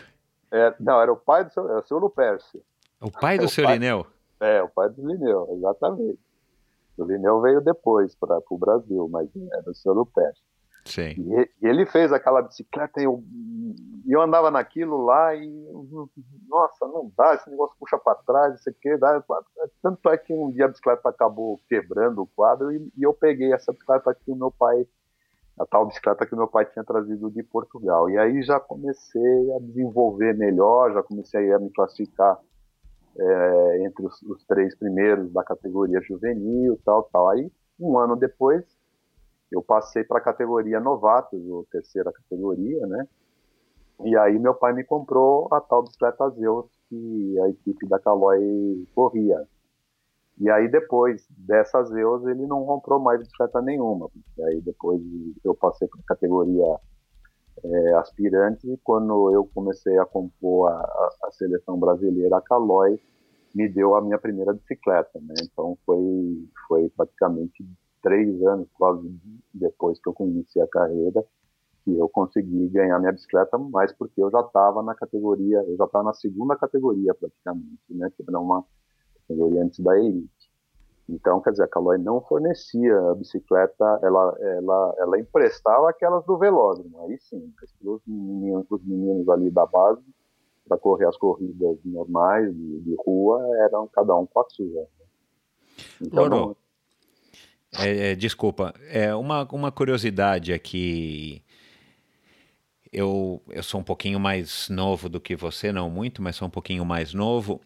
É, 0.52 0.74
não, 0.78 1.00
era 1.00 1.12
o 1.12 1.16
pai 1.16 1.44
do 1.44 1.52
seu, 1.52 1.68
era 1.68 1.78
o 1.78 1.86
seu 1.86 1.98
Lupercio. 1.98 2.62
O 3.00 3.10
pai 3.10 3.38
do 3.38 3.44
é, 3.46 3.48
seu 3.48 3.64
pai, 3.64 3.74
Lineu? 3.74 4.06
É, 4.38 4.62
o 4.62 4.68
pai 4.68 4.90
do 4.90 5.06
Lineu, 5.06 5.48
exatamente. 5.56 6.20
O 6.98 7.04
Lineu 7.04 7.40
veio 7.40 7.60
depois 7.60 8.14
para 8.14 8.38
o 8.50 8.58
Brasil, 8.58 9.08
mas 9.10 9.28
era 9.34 9.70
o 9.70 9.74
seu 9.74 9.94
Lupercio. 9.94 10.44
Sim. 10.84 11.14
E, 11.16 11.50
e, 11.62 11.66
ele 11.68 11.86
fez 11.86 12.12
aquela 12.12 12.42
bicicleta 12.42 13.00
e 13.00 13.04
eu, 13.04 13.22
eu 14.06 14.20
andava 14.20 14.50
naquilo 14.50 15.04
lá 15.04 15.34
e, 15.34 15.48
nossa, 16.48 16.86
não 16.88 17.10
dá, 17.16 17.34
esse 17.34 17.48
negócio 17.48 17.76
puxa 17.78 17.96
para 17.98 18.16
trás, 18.16 18.58
isso 18.58 18.68
aqui, 18.68 18.96
dá. 18.96 19.22
Tanto 19.80 20.10
é 20.10 20.18
que 20.18 20.32
um 20.32 20.50
dia 20.50 20.64
a 20.64 20.68
bicicleta 20.68 21.08
acabou 21.08 21.60
quebrando 21.68 22.22
o 22.22 22.26
quadro 22.26 22.72
e, 22.72 22.92
e 22.96 23.02
eu 23.04 23.14
peguei 23.14 23.52
essa 23.52 23.72
bicicleta 23.72 24.14
que 24.14 24.30
o 24.30 24.36
meu 24.36 24.50
pai, 24.50 24.86
a 25.58 25.66
tal 25.66 25.86
bicicleta 25.86 26.26
que 26.26 26.34
meu 26.34 26.48
pai 26.48 26.64
tinha 26.66 26.84
trazido 26.84 27.30
de 27.30 27.42
Portugal. 27.42 28.08
E 28.10 28.18
aí 28.18 28.42
já 28.42 28.58
comecei 28.58 29.54
a 29.54 29.58
desenvolver 29.60 30.34
melhor, 30.34 30.92
já 30.92 31.02
comecei 31.02 31.52
a 31.52 31.58
me 31.58 31.70
classificar 31.70 32.38
é, 33.18 33.84
entre 33.84 34.06
os, 34.06 34.22
os 34.22 34.44
três 34.44 34.74
primeiros 34.76 35.30
da 35.32 35.44
categoria 35.44 36.00
juvenil, 36.00 36.78
tal, 36.84 37.04
tal. 37.12 37.28
Aí, 37.30 37.50
um 37.78 37.98
ano 37.98 38.16
depois, 38.16 38.64
eu 39.50 39.62
passei 39.62 40.02
para 40.04 40.18
a 40.18 40.22
categoria 40.22 40.80
novatos, 40.80 41.40
ou 41.46 41.66
terceira 41.70 42.10
categoria, 42.12 42.86
né? 42.86 43.06
E 44.04 44.16
aí 44.16 44.38
meu 44.38 44.54
pai 44.54 44.72
me 44.72 44.82
comprou 44.82 45.48
a 45.52 45.60
tal 45.60 45.82
bicicleta 45.82 46.28
Zeus 46.30 46.66
que 46.88 47.38
a 47.40 47.48
equipe 47.50 47.86
da 47.86 47.98
Caloi 47.98 48.86
corria. 48.94 49.46
E 50.38 50.50
aí 50.50 50.68
depois 50.68 51.26
dessa 51.30 51.82
Zeus 51.84 52.26
ele 52.26 52.46
não 52.46 52.64
comprou 52.64 52.98
mais 52.98 53.20
bicicleta 53.20 53.60
nenhuma. 53.60 54.08
Porque 54.08 54.42
aí 54.42 54.60
depois 54.60 55.00
eu 55.44 55.54
passei 55.54 55.86
para 55.88 56.00
a 56.00 56.04
categoria 56.08 56.80
é, 57.64 57.94
aspirante 57.94 58.70
e 58.70 58.78
quando 58.78 59.30
eu 59.32 59.48
comecei 59.54 59.98
a 59.98 60.06
compor 60.06 60.70
a, 60.70 60.74
a, 60.74 61.10
a 61.24 61.30
seleção 61.32 61.78
brasileira, 61.78 62.36
a 62.36 62.40
Caloi 62.40 62.98
me 63.54 63.68
deu 63.68 63.94
a 63.94 64.00
minha 64.00 64.18
primeira 64.18 64.52
bicicleta, 64.54 65.20
né? 65.20 65.34
Então 65.42 65.76
foi 65.84 66.48
foi 66.66 66.88
praticamente 66.90 67.66
três 68.02 68.42
anos 68.42 68.68
quase 68.74 69.14
depois 69.52 70.00
que 70.00 70.08
eu 70.08 70.14
conheci 70.14 70.60
a 70.60 70.66
carreira 70.66 71.24
que 71.84 71.96
eu 71.96 72.08
consegui 72.08 72.68
ganhar 72.68 72.98
minha 72.98 73.12
bicicleta, 73.12 73.58
mas 73.58 73.92
porque 73.92 74.22
eu 74.22 74.30
já 74.30 74.40
estava 74.40 74.82
na 74.82 74.94
categoria, 74.94 75.58
eu 75.66 75.76
já 75.76 75.84
estava 75.84 76.04
na 76.04 76.14
segunda 76.14 76.56
categoria 76.56 77.14
praticamente, 77.14 77.82
né, 77.90 78.08
que 78.16 78.24
era 78.26 78.38
uma 78.38 78.64
antes 79.60 79.80
da 79.80 79.98
elite. 79.98 80.30
Então, 81.08 81.40
quer 81.40 81.50
dizer, 81.50 81.64
a 81.64 81.68
Caloi 81.68 81.98
não 81.98 82.20
fornecia 82.20 82.98
a 83.10 83.14
bicicleta, 83.14 84.00
ela, 84.02 84.36
ela, 84.40 84.94
ela 84.98 85.18
emprestava 85.18 85.90
aquelas 85.90 86.24
do 86.24 86.38
velódromo, 86.38 87.04
aí 87.04 87.18
sim, 87.18 87.52
os 87.82 88.00
meninos, 88.06 88.66
os 88.70 88.82
meninos 88.84 89.28
ali 89.28 89.50
da 89.50 89.66
base, 89.66 90.02
para 90.66 90.78
correr 90.78 91.06
as 91.06 91.16
corridas 91.16 91.76
normais 91.84 92.54
de, 92.54 92.80
de, 92.80 92.94
rua, 93.04 93.42
eram 93.64 93.88
cada 93.88 94.16
um 94.16 94.24
com 94.26 94.40
a 94.40 94.44
sua. 94.48 94.82
Né. 94.82 94.86
Então, 96.00 96.28
não, 96.28 96.56
é, 97.78 98.12
é, 98.12 98.14
desculpa, 98.14 98.74
é 98.88 99.14
uma, 99.14 99.44
uma 99.50 99.72
curiosidade 99.72 100.52
aqui. 100.52 101.42
Eu, 102.92 103.42
eu 103.48 103.62
sou 103.62 103.80
um 103.80 103.84
pouquinho 103.84 104.20
mais 104.20 104.68
novo 104.68 105.08
do 105.08 105.20
que 105.20 105.34
você, 105.34 105.72
não 105.72 105.88
muito, 105.88 106.20
mas 106.20 106.36
sou 106.36 106.46
um 106.46 106.50
pouquinho 106.50 106.84
mais 106.84 107.14
novo. 107.14 107.60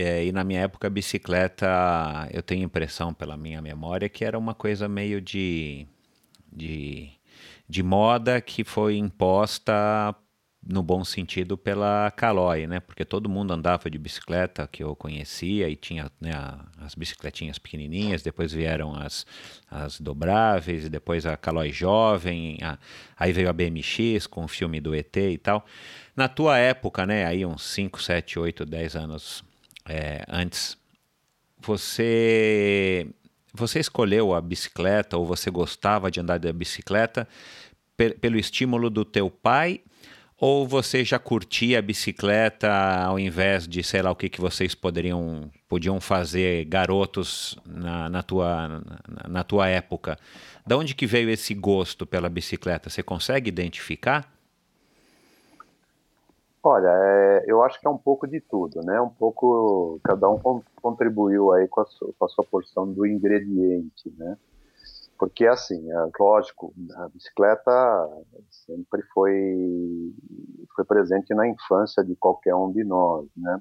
É, 0.00 0.24
e 0.24 0.30
na 0.30 0.44
minha 0.44 0.60
época, 0.60 0.86
a 0.86 0.90
bicicleta, 0.90 1.66
eu 2.32 2.40
tenho 2.40 2.62
impressão 2.62 3.12
pela 3.12 3.36
minha 3.36 3.60
memória 3.60 4.08
que 4.08 4.24
era 4.24 4.38
uma 4.38 4.54
coisa 4.54 4.88
meio 4.88 5.20
de, 5.20 5.88
de, 6.52 7.10
de 7.68 7.82
moda 7.82 8.40
que 8.40 8.62
foi 8.62 8.96
imposta 8.96 10.14
no 10.64 10.84
bom 10.84 11.04
sentido 11.04 11.58
pela 11.58 12.12
Caloi, 12.12 12.68
né? 12.68 12.78
Porque 12.78 13.04
todo 13.04 13.28
mundo 13.28 13.52
andava 13.52 13.90
de 13.90 13.98
bicicleta 13.98 14.68
que 14.70 14.84
eu 14.84 14.94
conhecia 14.94 15.68
e 15.68 15.74
tinha 15.74 16.10
né, 16.20 16.30
as 16.78 16.94
bicicletinhas 16.94 17.58
pequenininhas, 17.58 18.22
depois 18.22 18.52
vieram 18.52 18.94
as, 18.94 19.26
as 19.68 20.00
dobráveis 20.00 20.88
depois 20.88 21.26
a 21.26 21.36
Caloi 21.36 21.72
jovem, 21.72 22.58
a, 22.62 22.78
aí 23.16 23.32
veio 23.32 23.48
a 23.48 23.52
BMX 23.52 24.28
com 24.28 24.44
o 24.44 24.48
filme 24.48 24.80
do 24.80 24.94
ET 24.94 25.16
e 25.16 25.38
tal. 25.38 25.66
Na 26.14 26.28
tua 26.28 26.56
época, 26.56 27.04
né, 27.04 27.24
aí 27.24 27.44
uns 27.44 27.62
5, 27.64 28.00
7, 28.00 28.38
8, 28.38 28.64
10 28.64 28.94
anos 28.94 29.47
é, 29.88 30.24
antes, 30.28 30.76
você 31.58 33.06
você 33.52 33.80
escolheu 33.80 34.34
a 34.34 34.40
bicicleta 34.40 35.16
ou 35.16 35.26
você 35.26 35.50
gostava 35.50 36.10
de 36.10 36.20
andar 36.20 36.38
de 36.38 36.52
bicicleta 36.52 37.26
pelo 38.20 38.38
estímulo 38.38 38.88
do 38.88 39.04
teu 39.04 39.28
pai 39.30 39.80
ou 40.40 40.68
você 40.68 41.04
já 41.04 41.18
curtia 41.18 41.80
a 41.80 41.82
bicicleta 41.82 42.70
ao 43.02 43.18
invés 43.18 43.66
de, 43.66 43.82
sei 43.82 44.02
lá, 44.02 44.10
o 44.10 44.14
que, 44.14 44.28
que 44.28 44.40
vocês 44.40 44.74
poderiam 44.74 45.50
podiam 45.68 46.00
fazer, 46.00 46.64
garotos, 46.64 47.58
na, 47.66 48.08
na, 48.08 48.22
tua, 48.22 48.68
na, 48.68 49.28
na 49.28 49.44
tua 49.44 49.68
época? 49.68 50.16
Da 50.64 50.76
onde 50.76 50.94
que 50.94 51.06
veio 51.06 51.28
esse 51.28 51.52
gosto 51.54 52.06
pela 52.06 52.28
bicicleta? 52.28 52.88
Você 52.88 53.02
consegue 53.02 53.48
identificar? 53.48 54.32
Olha, 56.62 56.88
é, 56.88 57.44
eu 57.46 57.62
acho 57.62 57.80
que 57.80 57.86
é 57.86 57.90
um 57.90 57.98
pouco 57.98 58.26
de 58.26 58.40
tudo, 58.40 58.80
né? 58.82 59.00
Um 59.00 59.08
pouco, 59.08 60.00
cada 60.02 60.28
um 60.28 60.62
contribuiu 60.82 61.52
aí 61.52 61.68
com 61.68 61.80
a 61.80 61.86
sua, 61.86 62.12
com 62.18 62.24
a 62.24 62.28
sua 62.28 62.44
porção 62.44 62.92
do 62.92 63.06
ingrediente, 63.06 64.12
né? 64.18 64.36
Porque, 65.18 65.46
assim, 65.46 65.90
é, 65.90 66.10
lógico, 66.18 66.72
a 66.94 67.08
bicicleta 67.08 68.24
sempre 68.50 69.02
foi, 69.14 70.14
foi 70.74 70.84
presente 70.84 71.34
na 71.34 71.48
infância 71.48 72.04
de 72.04 72.14
qualquer 72.14 72.54
um 72.54 72.70
de 72.72 72.84
nós, 72.84 73.26
né? 73.36 73.60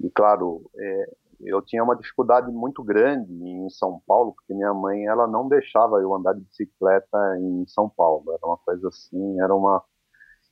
E, 0.00 0.10
claro, 0.10 0.70
é, 0.76 1.14
eu 1.40 1.62
tinha 1.62 1.82
uma 1.82 1.96
dificuldade 1.96 2.50
muito 2.50 2.82
grande 2.82 3.32
em 3.32 3.68
São 3.70 4.00
Paulo, 4.06 4.32
porque 4.32 4.52
minha 4.52 4.74
mãe, 4.74 5.06
ela 5.06 5.26
não 5.26 5.48
deixava 5.48 6.00
eu 6.00 6.14
andar 6.14 6.34
de 6.34 6.40
bicicleta 6.40 7.38
em 7.38 7.66
São 7.66 7.88
Paulo. 7.88 8.32
Era 8.32 8.46
uma 8.46 8.58
coisa 8.58 8.88
assim, 8.88 9.40
era 9.40 9.54
uma... 9.54 9.82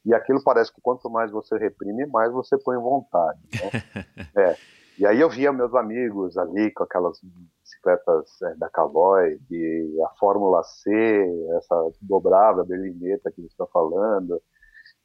E 0.07 0.15
aquilo 0.15 0.43
parece 0.43 0.73
que 0.73 0.81
quanto 0.81 1.11
mais 1.11 1.33
você 1.33 1.59
reprime, 1.59 2.07
mais 2.07 2.33
você 2.33 2.57
põe 2.57 2.79
vontade, 2.79 3.41
né? 3.53 3.71
é. 4.37 4.57
E 4.99 5.05
aí 5.05 5.21
eu 5.21 5.29
via 5.29 5.53
meus 5.53 5.75
amigos 5.75 6.39
ali 6.39 6.73
com 6.73 6.85
aquelas 6.85 7.19
bicicletas 7.61 8.41
é, 8.43 8.55
da 8.55 8.71
Caloi, 8.71 9.37
de 9.51 10.01
a 10.07 10.09
Fórmula 10.19 10.63
C, 10.63 10.91
essa 11.59 11.91
dobrável, 12.01 12.63
a 12.63 12.65
berlineta 12.65 13.31
que 13.31 13.43
você 13.43 13.49
está 13.49 13.67
falando, 13.67 14.41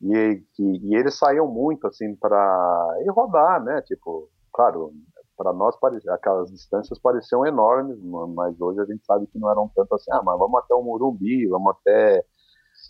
e, 0.01 0.41
que, 0.53 0.63
e 0.63 0.95
eles 0.95 1.17
saíam 1.17 1.47
muito 1.47 1.87
assim 1.87 2.15
para 2.15 2.95
rodar, 3.09 3.61
né? 3.63 3.81
Tipo, 3.81 4.29
claro, 4.53 4.93
para 5.35 5.51
nós 5.51 5.75
aquelas 6.09 6.51
distâncias 6.51 6.99
pareciam 6.99 7.45
enormes, 7.45 7.97
mas 8.35 8.61
hoje 8.61 8.79
a 8.79 8.85
gente 8.85 9.03
sabe 9.03 9.25
que 9.25 9.39
não 9.39 9.49
eram 9.49 9.69
tanto 9.75 9.95
assim, 9.95 10.11
ah, 10.11 10.21
mas 10.23 10.37
vamos 10.37 10.59
até 10.59 10.75
o 10.75 10.83
Morumbi, 10.83 11.47
vamos 11.47 11.73
até 11.75 12.23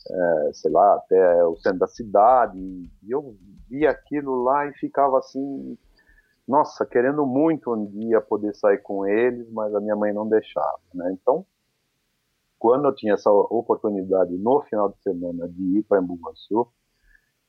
é, 0.10 0.54
sei 0.54 0.72
lá, 0.72 0.96
até 0.96 1.46
o 1.46 1.56
centro 1.58 1.80
da 1.80 1.88
cidade. 1.88 2.58
E 2.60 3.12
eu 3.12 3.36
via 3.70 3.92
aquilo 3.92 4.44
lá 4.44 4.68
e 4.68 4.74
ficava 4.74 5.20
assim, 5.20 5.78
nossa, 6.48 6.86
querendo 6.86 7.26
muito 7.26 7.74
um 7.74 7.86
dia 7.86 8.20
poder 8.22 8.56
sair 8.56 8.80
com 8.80 9.06
eles, 9.06 9.50
mas 9.52 9.74
a 9.74 9.80
minha 9.80 9.96
mãe 9.96 10.14
não 10.14 10.28
deixava, 10.28 10.80
né? 10.94 11.12
Então, 11.14 11.46
quando 12.60 12.86
eu 12.86 12.96
tinha 12.96 13.14
essa 13.14 13.32
oportunidade 13.32 14.38
no 14.38 14.62
final 14.64 14.90
de 14.90 15.02
semana 15.02 15.48
de 15.50 15.80
ir 15.80 15.84
para 15.84 16.00
Embu-Guaçu, 16.00 16.68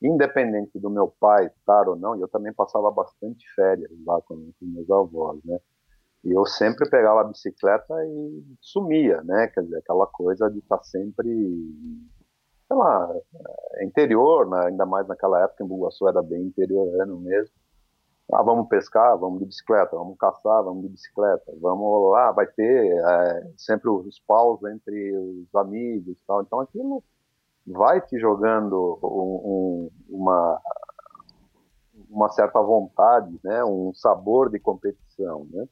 independente 0.01 0.79
do 0.79 0.89
meu 0.89 1.07
pai 1.19 1.47
estar 1.47 1.87
ou 1.87 1.95
não, 1.95 2.15
eu 2.19 2.27
também 2.27 2.51
passava 2.53 2.89
bastante 2.91 3.45
férias 3.55 3.91
lá 4.05 4.21
com, 4.21 4.35
com 4.59 4.65
meus 4.65 4.89
avós, 4.89 5.39
né? 5.45 5.59
E 6.23 6.31
eu 6.31 6.45
sempre 6.45 6.89
pegava 6.89 7.21
a 7.21 7.25
bicicleta 7.25 7.93
e 8.05 8.43
sumia, 8.61 9.21
né? 9.23 9.47
Quer 9.47 9.61
dizer, 9.61 9.77
aquela 9.77 10.07
coisa 10.07 10.49
de 10.49 10.59
estar 10.59 10.81
sempre, 10.83 11.29
sei 12.73 12.75
lá, 12.75 13.15
é, 13.75 13.85
interior, 13.85 14.49
né? 14.49 14.67
ainda 14.67 14.85
mais 14.85 15.07
naquela 15.07 15.43
época, 15.43 15.63
em 15.63 15.67
Bugaçu 15.67 16.07
era 16.07 16.21
bem 16.21 16.41
interiorano 16.41 17.19
mesmo. 17.19 17.53
Ah, 18.33 18.41
vamos 18.41 18.67
pescar, 18.67 19.17
vamos 19.17 19.39
de 19.39 19.45
bicicleta, 19.45 19.95
vamos 19.95 20.17
caçar, 20.17 20.63
vamos 20.63 20.81
de 20.83 20.89
bicicleta, 20.89 21.53
vamos 21.61 22.11
lá, 22.11 22.31
vai 22.31 22.47
ter 22.47 22.97
é, 22.97 23.51
sempre 23.57 23.89
os 23.89 24.19
paus 24.19 24.63
entre 24.63 25.15
os 25.15 25.53
amigos 25.55 26.13
e 26.13 26.25
tal. 26.25 26.41
Então 26.41 26.59
aquilo 26.59 27.03
vai 27.67 28.01
te 28.01 28.17
jogando 28.19 28.97
um, 29.03 29.89
um, 30.09 30.17
uma, 30.17 30.61
uma 32.09 32.29
certa 32.29 32.61
vontade, 32.61 33.39
né, 33.43 33.63
um 33.63 33.93
sabor 33.93 34.49
de 34.49 34.59
competição, 34.59 35.45
né? 35.51 35.67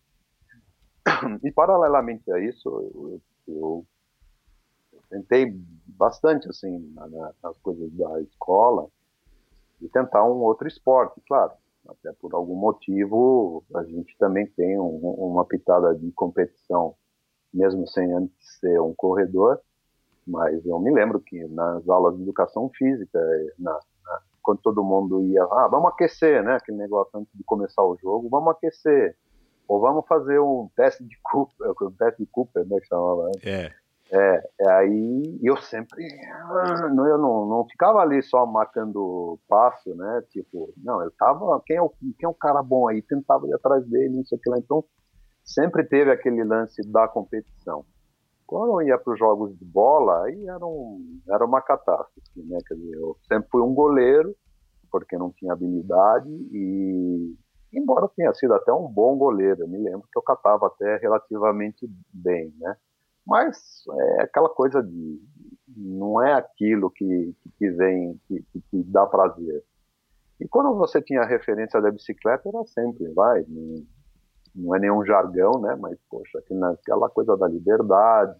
E 1.43 1.51
paralelamente 1.51 2.31
a 2.31 2.39
isso, 2.39 2.69
eu, 2.69 3.21
eu 3.47 3.85
tentei 5.11 5.53
bastante 5.85 6.49
assim 6.49 6.79
na, 6.95 7.07
nas 7.43 7.57
coisas 7.59 7.91
da 7.93 8.21
escola 8.21 8.87
e 9.79 9.87
tentar 9.89 10.23
um 10.23 10.41
outro 10.41 10.67
esporte, 10.67 11.21
claro. 11.27 11.51
Até 11.87 12.11
por 12.13 12.33
algum 12.33 12.55
motivo 12.55 13.63
a 13.75 13.83
gente 13.83 14.15
também 14.17 14.45
tem 14.45 14.79
um, 14.79 14.97
uma 15.17 15.45
pitada 15.45 15.93
de 15.95 16.11
competição, 16.11 16.95
mesmo 17.53 17.87
sem 17.87 18.11
antes 18.13 18.59
ser 18.59 18.79
um 18.79 18.93
corredor 18.93 19.59
mas 20.25 20.65
eu 20.65 20.79
me 20.79 20.91
lembro 20.91 21.19
que 21.19 21.43
nas 21.47 21.87
aulas 21.89 22.15
de 22.15 22.23
educação 22.23 22.69
física, 22.69 23.19
na, 23.57 23.73
na, 23.73 24.21
quando 24.41 24.59
todo 24.61 24.83
mundo 24.83 25.23
ia, 25.23 25.43
ah, 25.43 25.67
vamos 25.69 25.91
aquecer, 25.91 26.43
né? 26.43 26.55
Aquele 26.55 26.77
negócio 26.77 27.19
antes 27.19 27.31
de 27.33 27.43
começar 27.43 27.83
o 27.83 27.97
jogo, 27.97 28.29
vamos 28.29 28.51
aquecer. 28.53 29.17
Ou 29.67 29.79
vamos 29.79 30.05
fazer 30.07 30.39
um 30.39 30.69
teste 30.75 31.03
de 31.03 31.17
Cooper, 31.23 31.71
um 31.81 31.91
teste 31.91 32.23
de 32.23 32.29
Cooper, 32.31 32.65
né? 32.67 32.79
Que 32.79 32.87
chamava. 32.87 33.31
É. 33.43 33.71
É, 34.13 34.43
é 34.59 34.71
aí 34.71 35.39
eu 35.41 35.55
sempre, 35.57 36.05
eu 36.05 37.17
não, 37.17 37.45
não 37.45 37.65
ficava 37.69 37.99
ali 37.99 38.21
só 38.21 38.45
marcando 38.45 39.39
passo, 39.47 39.95
né? 39.95 40.21
Tipo, 40.29 40.73
não, 40.77 41.01
eu 41.01 41.11
tava, 41.11 41.61
quem 41.65 41.77
é 41.77 41.81
o, 41.81 41.89
quem 41.89 42.25
é 42.25 42.27
o 42.27 42.33
cara 42.33 42.61
bom 42.61 42.89
aí? 42.89 43.01
Tentava 43.01 43.47
ir 43.47 43.53
atrás 43.53 43.85
dele, 43.87 44.19
isso, 44.19 44.35
aquilo. 44.35 44.57
Então, 44.57 44.83
sempre 45.45 45.85
teve 45.85 46.11
aquele 46.11 46.43
lance 46.43 46.81
da 46.91 47.07
competição. 47.07 47.85
Quando 48.45 48.81
eu 48.81 48.87
ia 48.87 48.97
para 48.97 49.13
os 49.13 49.19
jogos 49.19 49.57
de 49.57 49.63
bola, 49.63 50.25
aí 50.25 50.45
era, 50.45 50.65
um, 50.65 51.21
era 51.29 51.45
uma 51.45 51.61
catástrofe, 51.61 52.43
né? 52.43 52.57
Quer 52.67 52.75
dizer, 52.75 52.97
eu 52.97 53.15
sempre 53.25 53.47
fui 53.49 53.61
um 53.61 53.73
goleiro, 53.73 54.35
porque 54.91 55.17
não 55.17 55.31
tinha 55.31 55.53
habilidade, 55.53 56.29
e 56.29 57.33
embora 57.71 58.09
tenha 58.13 58.33
sido 58.33 58.53
até 58.53 58.73
um 58.73 58.89
bom 58.89 59.15
goleiro, 59.17 59.61
eu 59.61 59.69
me 59.69 59.77
lembro 59.77 60.05
que 60.11 60.19
eu 60.19 60.21
catava 60.21 60.67
até 60.67 60.97
relativamente 60.97 61.89
bem, 62.13 62.53
né? 62.59 62.75
Mas 63.25 63.83
é 64.17 64.23
aquela 64.23 64.49
coisa 64.49 64.81
de 64.81 65.21
não 65.75 66.21
é 66.21 66.33
aquilo 66.33 66.89
que, 66.89 67.33
que 67.57 67.69
vem, 67.71 68.19
que, 68.27 68.43
que 68.69 68.83
dá 68.83 69.05
prazer. 69.05 69.63
E 70.39 70.47
quando 70.47 70.75
você 70.75 71.01
tinha 71.01 71.23
referência 71.23 71.79
da 71.81 71.91
bicicleta, 71.91 72.49
era 72.49 72.65
sempre, 72.65 73.07
vai, 73.13 73.45
não 74.55 74.75
é 74.75 74.79
nenhum 74.79 75.05
jargão, 75.05 75.61
né? 75.61 75.77
Mas, 75.79 75.97
poxa, 76.09 76.39
aquela 76.73 77.09
coisa 77.09 77.37
da 77.37 77.47
liberdade, 77.47 78.39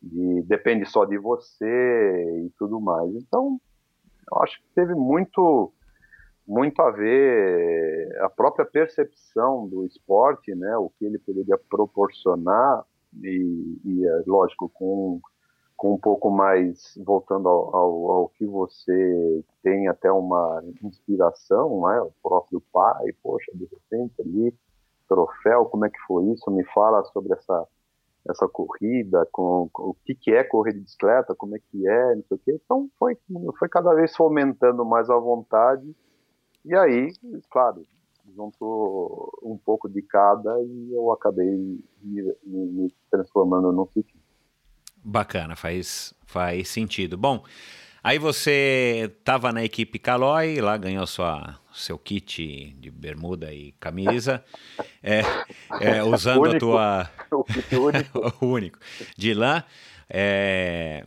de, 0.00 0.42
depende 0.42 0.86
só 0.86 1.04
de 1.04 1.18
você 1.18 2.46
e 2.46 2.50
tudo 2.58 2.80
mais. 2.80 3.12
Então, 3.14 3.60
eu 4.30 4.42
acho 4.42 4.58
que 4.58 4.68
teve 4.74 4.94
muito 4.94 5.72
muito 6.46 6.80
a 6.80 6.90
ver 6.90 8.18
a 8.22 8.30
própria 8.30 8.64
percepção 8.64 9.68
do 9.68 9.84
esporte, 9.84 10.54
né, 10.54 10.78
o 10.78 10.88
que 10.98 11.04
ele 11.04 11.18
poderia 11.18 11.58
proporcionar 11.68 12.86
e, 13.22 13.80
e 13.84 14.06
é 14.06 14.22
lógico 14.26 14.68
com 14.68 15.20
com 15.76 15.94
um 15.94 15.98
pouco 15.98 16.28
mais 16.28 16.98
voltando 17.06 17.48
ao, 17.48 17.76
ao, 17.76 18.10
ao, 18.10 18.28
que 18.30 18.44
você 18.44 19.44
tem 19.62 19.86
até 19.86 20.10
uma 20.10 20.60
inspiração, 20.82 21.82
né, 21.82 22.00
o 22.00 22.12
próprio 22.20 22.60
pai, 22.72 23.12
poxa, 23.22 23.52
de 23.54 23.64
repente 23.64 24.20
ali 24.20 24.52
troféu, 25.08 25.66
como 25.66 25.86
é 25.86 25.88
que 25.88 26.00
foi 26.00 26.24
isso? 26.32 26.50
Me 26.50 26.64
fala 26.64 27.04
sobre 27.04 27.32
essa 27.32 27.66
essa 28.28 28.46
corrida, 28.46 29.26
com, 29.32 29.70
com, 29.72 29.90
o 29.90 29.96
que, 30.04 30.14
que 30.14 30.32
é 30.32 30.44
correr 30.44 30.72
de 30.72 30.80
bicicleta, 30.80 31.34
como 31.34 31.56
é 31.56 31.58
que 31.58 31.88
é, 31.88 32.14
não 32.14 32.22
sei 32.24 32.36
o 32.36 32.40
quê. 32.40 32.60
Então 32.62 32.90
foi, 32.98 33.16
foi 33.58 33.68
cada 33.68 33.94
vez 33.94 34.14
fomentando 34.14 34.84
mais 34.84 35.08
a 35.08 35.16
vontade. 35.16 35.96
E 36.64 36.74
aí, 36.74 37.10
claro, 37.50 37.82
juntou 38.34 39.30
um 39.42 39.56
pouco 39.56 39.88
de 39.88 40.02
cada 40.02 40.50
e 40.62 40.92
eu 40.92 41.12
acabei 41.12 41.46
me, 42.02 42.34
me, 42.44 42.94
transformando 43.10 43.72
num 43.72 43.86
ciclista. 43.86 44.18
Bacana, 45.02 45.56
faz, 45.56 46.14
faz 46.26 46.68
sentido. 46.68 47.16
Bom, 47.16 47.42
Aí 48.02 48.18
você 48.18 49.12
estava 49.18 49.52
na 49.52 49.64
equipe 49.64 49.98
Caloi, 49.98 50.60
lá 50.60 50.76
ganhou 50.76 51.06
sua, 51.06 51.58
seu 51.72 51.98
kit 51.98 52.74
de 52.78 52.90
bermuda 52.90 53.52
e 53.52 53.72
camisa, 53.72 54.42
é, 55.02 55.22
é, 55.80 56.02
usando 56.04 56.42
único, 56.42 56.56
a 56.56 56.58
tua. 56.58 57.10
O 57.76 57.84
único. 57.84 58.34
o 58.40 58.46
único. 58.46 58.78
De 59.16 59.34
lã. 59.34 59.62
É, 60.08 61.04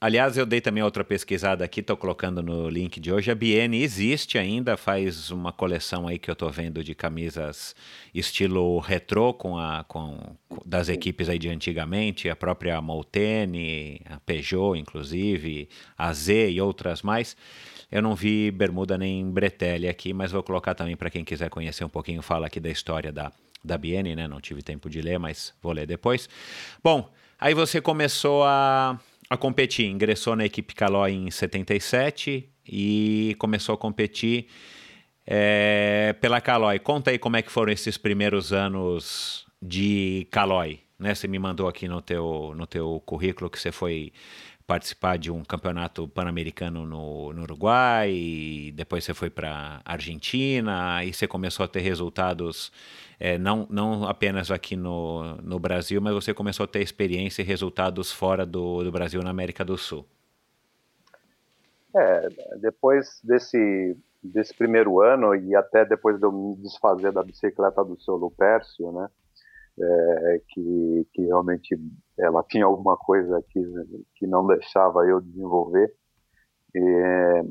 Aliás, 0.00 0.36
eu 0.36 0.46
dei 0.46 0.60
também 0.60 0.80
outra 0.80 1.02
pesquisada 1.02 1.64
aqui, 1.64 1.80
estou 1.80 1.96
colocando 1.96 2.40
no 2.40 2.68
link 2.68 3.00
de 3.00 3.12
hoje. 3.12 3.32
A 3.32 3.34
Biene 3.34 3.82
existe 3.82 4.38
ainda, 4.38 4.76
faz 4.76 5.32
uma 5.32 5.52
coleção 5.52 6.06
aí 6.06 6.20
que 6.20 6.30
eu 6.30 6.34
estou 6.34 6.48
vendo 6.50 6.84
de 6.84 6.94
camisas 6.94 7.74
estilo 8.14 8.78
retrô 8.78 9.34
com 9.34 9.58
a, 9.58 9.82
com, 9.88 10.36
das 10.64 10.88
equipes 10.88 11.28
aí 11.28 11.36
de 11.36 11.48
antigamente, 11.48 12.30
a 12.30 12.36
própria 12.36 12.80
Molteni, 12.80 14.00
a 14.08 14.20
Peugeot, 14.20 14.78
inclusive, 14.78 15.68
a 15.96 16.12
Z 16.12 16.48
e 16.52 16.60
outras 16.60 17.02
mais. 17.02 17.36
Eu 17.90 18.00
não 18.00 18.14
vi 18.14 18.52
bermuda 18.52 18.96
nem 18.96 19.28
bretelle 19.28 19.88
aqui, 19.88 20.12
mas 20.12 20.30
vou 20.30 20.44
colocar 20.44 20.76
também 20.76 20.96
para 20.96 21.10
quem 21.10 21.24
quiser 21.24 21.50
conhecer 21.50 21.82
um 21.84 21.88
pouquinho, 21.88 22.22
fala 22.22 22.46
aqui 22.46 22.60
da 22.60 22.70
história 22.70 23.10
da, 23.10 23.32
da 23.64 23.76
Biene, 23.76 24.14
né? 24.14 24.28
Não 24.28 24.40
tive 24.40 24.62
tempo 24.62 24.88
de 24.88 25.00
ler, 25.00 25.18
mas 25.18 25.52
vou 25.60 25.72
ler 25.72 25.88
depois. 25.88 26.28
Bom, 26.84 27.12
aí 27.36 27.52
você 27.52 27.80
começou 27.80 28.44
a 28.44 28.96
a 29.28 29.36
competir. 29.36 29.86
Ingressou 29.86 30.34
na 30.34 30.44
equipe 30.44 30.74
Calói 30.74 31.12
em 31.12 31.30
77 31.30 32.48
e 32.66 33.34
começou 33.38 33.74
a 33.74 33.78
competir 33.78 34.46
é, 35.26 36.14
pela 36.20 36.40
Calói. 36.40 36.78
Conta 36.78 37.10
aí 37.10 37.18
como 37.18 37.36
é 37.36 37.42
que 37.42 37.50
foram 37.50 37.72
esses 37.72 37.98
primeiros 37.98 38.52
anos 38.52 39.46
de 39.60 40.26
Calói. 40.30 40.80
Né? 40.98 41.14
Você 41.14 41.28
me 41.28 41.38
mandou 41.38 41.68
aqui 41.68 41.86
no 41.86 42.00
teu, 42.00 42.52
no 42.56 42.66
teu 42.66 43.02
currículo 43.04 43.50
que 43.50 43.58
você 43.58 43.70
foi 43.70 44.12
participar 44.68 45.16
de 45.16 45.30
um 45.30 45.42
campeonato 45.42 46.06
pan-americano 46.06 46.84
no, 46.84 47.32
no, 47.32 47.40
Uruguai, 47.40 48.70
depois 48.74 49.02
você 49.02 49.14
foi 49.14 49.30
para 49.30 49.80
Argentina, 49.82 51.02
e 51.02 51.10
você 51.10 51.26
começou 51.26 51.64
a 51.64 51.68
ter 51.68 51.80
resultados 51.80 52.70
é, 53.18 53.38
não, 53.38 53.66
não 53.70 54.06
apenas 54.06 54.50
aqui 54.50 54.76
no, 54.76 55.36
no 55.36 55.58
Brasil, 55.58 56.02
mas 56.02 56.12
você 56.12 56.34
começou 56.34 56.64
a 56.64 56.66
ter 56.66 56.82
experiência 56.82 57.40
e 57.40 57.46
resultados 57.46 58.12
fora 58.12 58.44
do, 58.44 58.84
do 58.84 58.92
Brasil, 58.92 59.22
na 59.22 59.30
América 59.30 59.64
do 59.64 59.78
Sul. 59.78 60.04
É, 61.96 62.28
depois 62.60 63.20
desse, 63.24 63.96
desse 64.22 64.52
primeiro 64.52 65.00
ano, 65.00 65.34
e 65.34 65.56
até 65.56 65.86
depois 65.86 66.18
de 66.18 66.26
eu 66.26 66.30
me 66.30 66.54
desfazer 66.56 67.10
da 67.10 67.24
bicicleta 67.24 67.82
do 67.82 67.98
seu 68.02 68.16
Lupércio, 68.16 68.92
né, 68.92 69.08
é, 69.80 70.42
que, 70.48 71.06
que 71.12 71.22
realmente 71.22 71.78
ela 72.18 72.42
tinha 72.44 72.64
alguma 72.64 72.96
coisa 72.96 73.42
que, 73.50 73.60
que 74.16 74.26
não 74.26 74.46
deixava 74.46 75.06
eu 75.06 75.20
desenvolver. 75.20 75.94
E, 76.74 77.44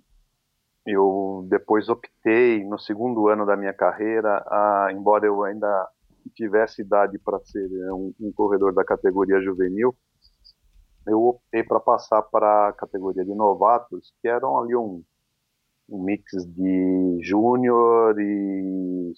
eu 0.87 1.45
depois 1.49 1.89
optei, 1.89 2.63
no 2.63 2.79
segundo 2.79 3.27
ano 3.27 3.45
da 3.45 3.57
minha 3.57 3.73
carreira, 3.73 4.41
a, 4.47 4.87
embora 4.93 5.25
eu 5.25 5.43
ainda 5.43 5.87
tivesse 6.33 6.81
idade 6.81 7.19
para 7.19 7.39
ser 7.41 7.67
um, 7.91 8.13
um, 8.19 8.31
corredor 8.31 8.73
da 8.73 8.85
categoria 8.85 9.41
juvenil, 9.41 9.93
eu 11.05 11.21
optei 11.23 11.63
para 11.63 11.79
passar 11.79 12.21
para 12.21 12.69
a 12.69 12.73
categoria 12.73 13.25
de 13.25 13.33
novatos, 13.33 14.13
que 14.21 14.29
eram 14.29 14.57
ali 14.57 14.75
um, 14.75 15.03
um 15.89 16.03
mix 16.03 16.31
de 16.45 17.19
júnior 17.21 18.19
e 18.19 19.13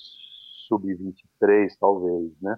sub-23, 0.67 1.69
talvez, 1.79 2.31
né? 2.41 2.57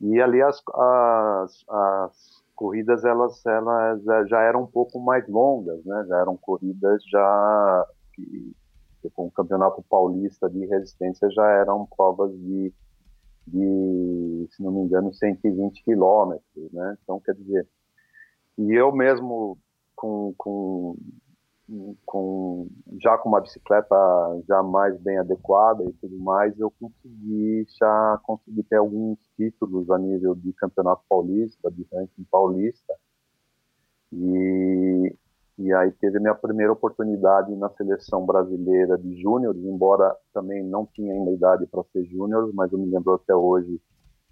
E 0.00 0.20
ali 0.20 0.40
as, 0.42 0.62
as, 0.74 1.64
as 1.68 2.42
corridas 2.54 3.04
elas, 3.04 3.44
elas 3.44 4.02
já 4.28 4.40
eram 4.42 4.62
um 4.62 4.66
pouco 4.66 4.98
mais 4.98 5.26
longas, 5.28 5.84
né? 5.84 6.04
Já 6.08 6.20
eram 6.20 6.36
corridas 6.36 7.02
já 7.10 7.86
que, 8.14 8.52
com 9.14 9.26
o 9.26 9.30
campeonato 9.30 9.82
paulista 9.88 10.48
de 10.48 10.64
resistência 10.66 11.30
já 11.30 11.46
eram 11.50 11.86
provas 11.86 12.32
de, 12.32 12.72
de 13.46 14.48
se 14.50 14.62
não 14.62 14.72
me 14.72 14.80
engano, 14.80 15.12
120 15.12 15.82
quilômetros, 15.84 16.72
né? 16.72 16.96
Então, 17.02 17.20
quer 17.20 17.34
dizer, 17.34 17.68
e 18.58 18.72
eu 18.72 18.92
mesmo 18.92 19.58
com, 19.94 20.34
com 20.36 20.96
com 22.04 22.68
já 23.00 23.16
com 23.18 23.28
uma 23.28 23.40
bicicleta 23.40 23.94
já 24.48 24.62
mais 24.62 24.98
bem 25.00 25.18
adequada 25.18 25.84
e 25.84 25.92
tudo 25.94 26.18
mais, 26.18 26.58
eu 26.58 26.70
consegui 26.80 27.66
já 27.78 28.20
consegui 28.22 28.62
ter 28.64 28.76
alguns 28.76 29.18
títulos 29.36 29.90
a 29.90 29.98
nível 29.98 30.34
de 30.34 30.52
campeonato 30.52 31.02
paulista, 31.08 31.70
de 31.70 31.86
ranking 31.92 32.24
paulista. 32.30 32.94
E 34.12 35.16
e 35.62 35.74
aí 35.74 35.92
teve 35.92 36.18
minha 36.18 36.34
primeira 36.34 36.72
oportunidade 36.72 37.54
na 37.54 37.68
seleção 37.70 38.24
brasileira 38.24 38.96
de 38.96 39.20
júniores, 39.20 39.62
embora 39.62 40.16
também 40.32 40.64
não 40.64 40.86
tinha 40.86 41.12
ainda 41.12 41.32
idade 41.32 41.66
para 41.66 41.84
ser 41.92 42.02
júnior, 42.06 42.50
mas 42.54 42.72
eu 42.72 42.78
me 42.78 42.90
lembro 42.90 43.12
até 43.12 43.34
hoje 43.34 43.78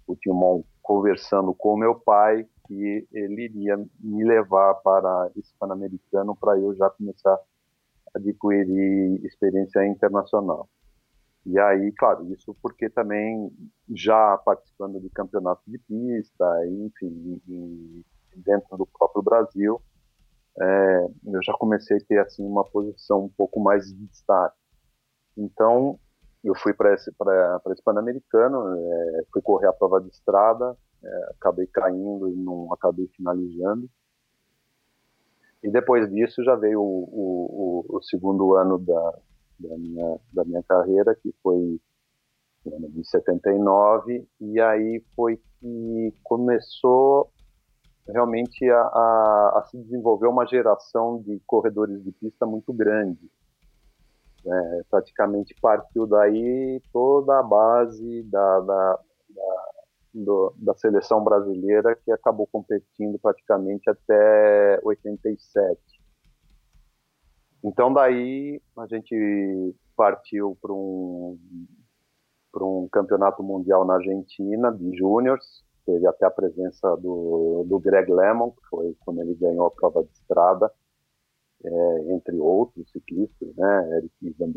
o 0.07 0.15
Timon 0.15 0.63
conversando 0.81 1.53
com 1.53 1.77
meu 1.77 1.93
pai 1.93 2.47
que 2.69 3.07
ele 3.11 3.45
iria 3.45 3.77
me 3.99 4.23
levar 4.23 4.75
para 4.75 5.31
esse 5.35 5.51
Pan-Americano 5.59 6.35
para 6.35 6.55
eu 6.59 6.75
já 6.75 6.87
começar 6.91 7.33
a 7.33 7.39
adquirir 8.19 9.25
experiência 9.25 9.83
internacional. 9.87 10.69
E 11.47 11.57
aí, 11.57 11.91
claro, 11.93 12.31
isso 12.31 12.55
porque 12.61 12.87
também 12.87 13.51
já 13.89 14.37
participando 14.37 14.99
de 14.99 15.09
campeonatos 15.09 15.65
de 15.65 15.79
pista, 15.79 16.45
enfim, 16.67 17.41
dentro 18.35 18.77
do 18.77 18.85
próprio 18.85 19.23
Brasil, 19.23 19.81
é, 20.61 21.07
eu 21.25 21.41
já 21.41 21.53
comecei 21.53 21.97
a 21.97 22.05
ter 22.07 22.19
assim 22.19 22.45
uma 22.45 22.63
posição 22.63 23.25
um 23.25 23.29
pouco 23.29 23.59
mais 23.59 23.87
de 23.87 23.95
destaque. 24.05 24.57
Então, 25.35 25.97
eu 26.43 26.53
fui 26.55 26.73
para 26.73 26.93
esse, 26.93 27.09
esse 27.09 27.83
Pan-Americano, 27.83 28.75
é, 28.77 29.23
fui 29.33 29.41
correr 29.41 29.67
a 29.67 29.73
prova 29.73 29.99
de 29.99 30.09
estrada, 30.09 30.77
é, 31.03 31.31
acabei 31.31 31.67
caindo 31.67 32.29
e 32.29 32.35
não 32.35 32.71
acabei 32.73 33.07
finalizando. 33.15 33.89
E 35.63 35.69
depois 35.69 36.09
disso 36.09 36.43
já 36.43 36.55
veio 36.55 36.81
o, 36.81 37.85
o, 37.89 37.97
o 37.97 38.01
segundo 38.01 38.55
ano 38.55 38.77
da, 38.77 39.19
da, 39.59 39.77
minha, 39.77 40.19
da 40.31 40.45
minha 40.45 40.63
carreira, 40.63 41.15
que 41.15 41.33
foi 41.43 41.79
de 42.65 43.03
79, 43.07 44.27
e 44.39 44.59
aí 44.59 45.03
foi 45.15 45.37
que 45.59 46.13
começou 46.23 47.31
realmente 48.07 48.69
a, 48.69 48.81
a, 48.81 49.59
a, 49.59 49.67
se 49.69 49.77
desenvolver 49.77 50.27
uma 50.27 50.45
geração 50.45 51.21
de 51.21 51.39
corredores 51.45 52.03
de 52.03 52.11
pista 52.11 52.45
muito 52.45 52.73
grande. 52.73 53.29
É, 54.45 54.81
praticamente 54.89 55.53
partiu 55.61 56.07
daí 56.07 56.81
toda 56.93 57.39
a 57.39 57.43
base 57.43 58.23
da, 58.23 58.59
da, 58.61 58.99
da, 59.29 59.69
do, 60.13 60.53
da 60.57 60.73
seleção 60.75 61.23
brasileira 61.23 61.95
que 61.95 62.11
acabou 62.11 62.47
competindo 62.47 63.19
praticamente 63.19 63.89
até 63.89 64.79
87. 64.83 65.79
Então 67.63 67.93
daí 67.93 68.61
a 68.77 68.87
gente 68.87 69.75
partiu 69.95 70.57
para 70.61 70.73
um 70.73 71.37
para 72.51 72.65
um 72.65 72.87
campeonato 72.91 73.43
mundial 73.43 73.85
na 73.85 73.95
Argentina 73.95 74.71
de 74.71 74.97
júniores 74.97 75.63
teve 75.89 76.05
até 76.05 76.25
a 76.25 76.31
presença 76.31 76.95
do, 76.97 77.65
do 77.67 77.79
Greg 77.79 78.11
Lemon, 78.11 78.51
que 78.51 78.61
foi 78.69 78.95
quando 78.99 79.21
ele 79.21 79.33
ganhou 79.33 79.65
a 79.65 79.71
prova 79.71 80.03
de 80.03 80.11
estrada, 80.11 80.71
é, 81.65 82.13
entre 82.13 82.37
outros 82.37 82.89
ciclistas, 82.91 83.55
né, 83.55 83.97
Eric 83.97 84.35
Van 84.37 84.51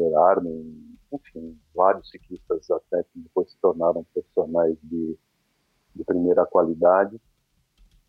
enfim, 1.12 1.58
vários 1.74 2.08
ciclistas 2.10 2.70
até 2.70 3.02
que 3.04 3.18
depois 3.18 3.50
se 3.50 3.58
tornaram 3.58 4.04
profissionais 4.12 4.76
de, 4.82 5.18
de 5.94 6.04
primeira 6.04 6.46
qualidade. 6.46 7.20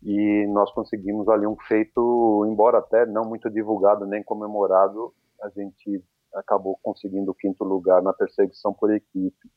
E 0.02 0.46
nós 0.48 0.70
conseguimos 0.72 1.28
ali 1.28 1.46
um 1.46 1.56
feito, 1.56 2.44
embora 2.46 2.78
até 2.78 3.06
não 3.06 3.24
muito 3.24 3.48
divulgado 3.48 4.06
nem 4.06 4.22
comemorado, 4.22 5.14
a 5.40 5.48
gente 5.48 6.04
acabou 6.34 6.78
conseguindo 6.82 7.30
o 7.30 7.34
quinto 7.34 7.64
lugar 7.64 8.02
na 8.02 8.12
perseguição 8.12 8.72
por 8.74 8.92
equipe. 8.92 9.48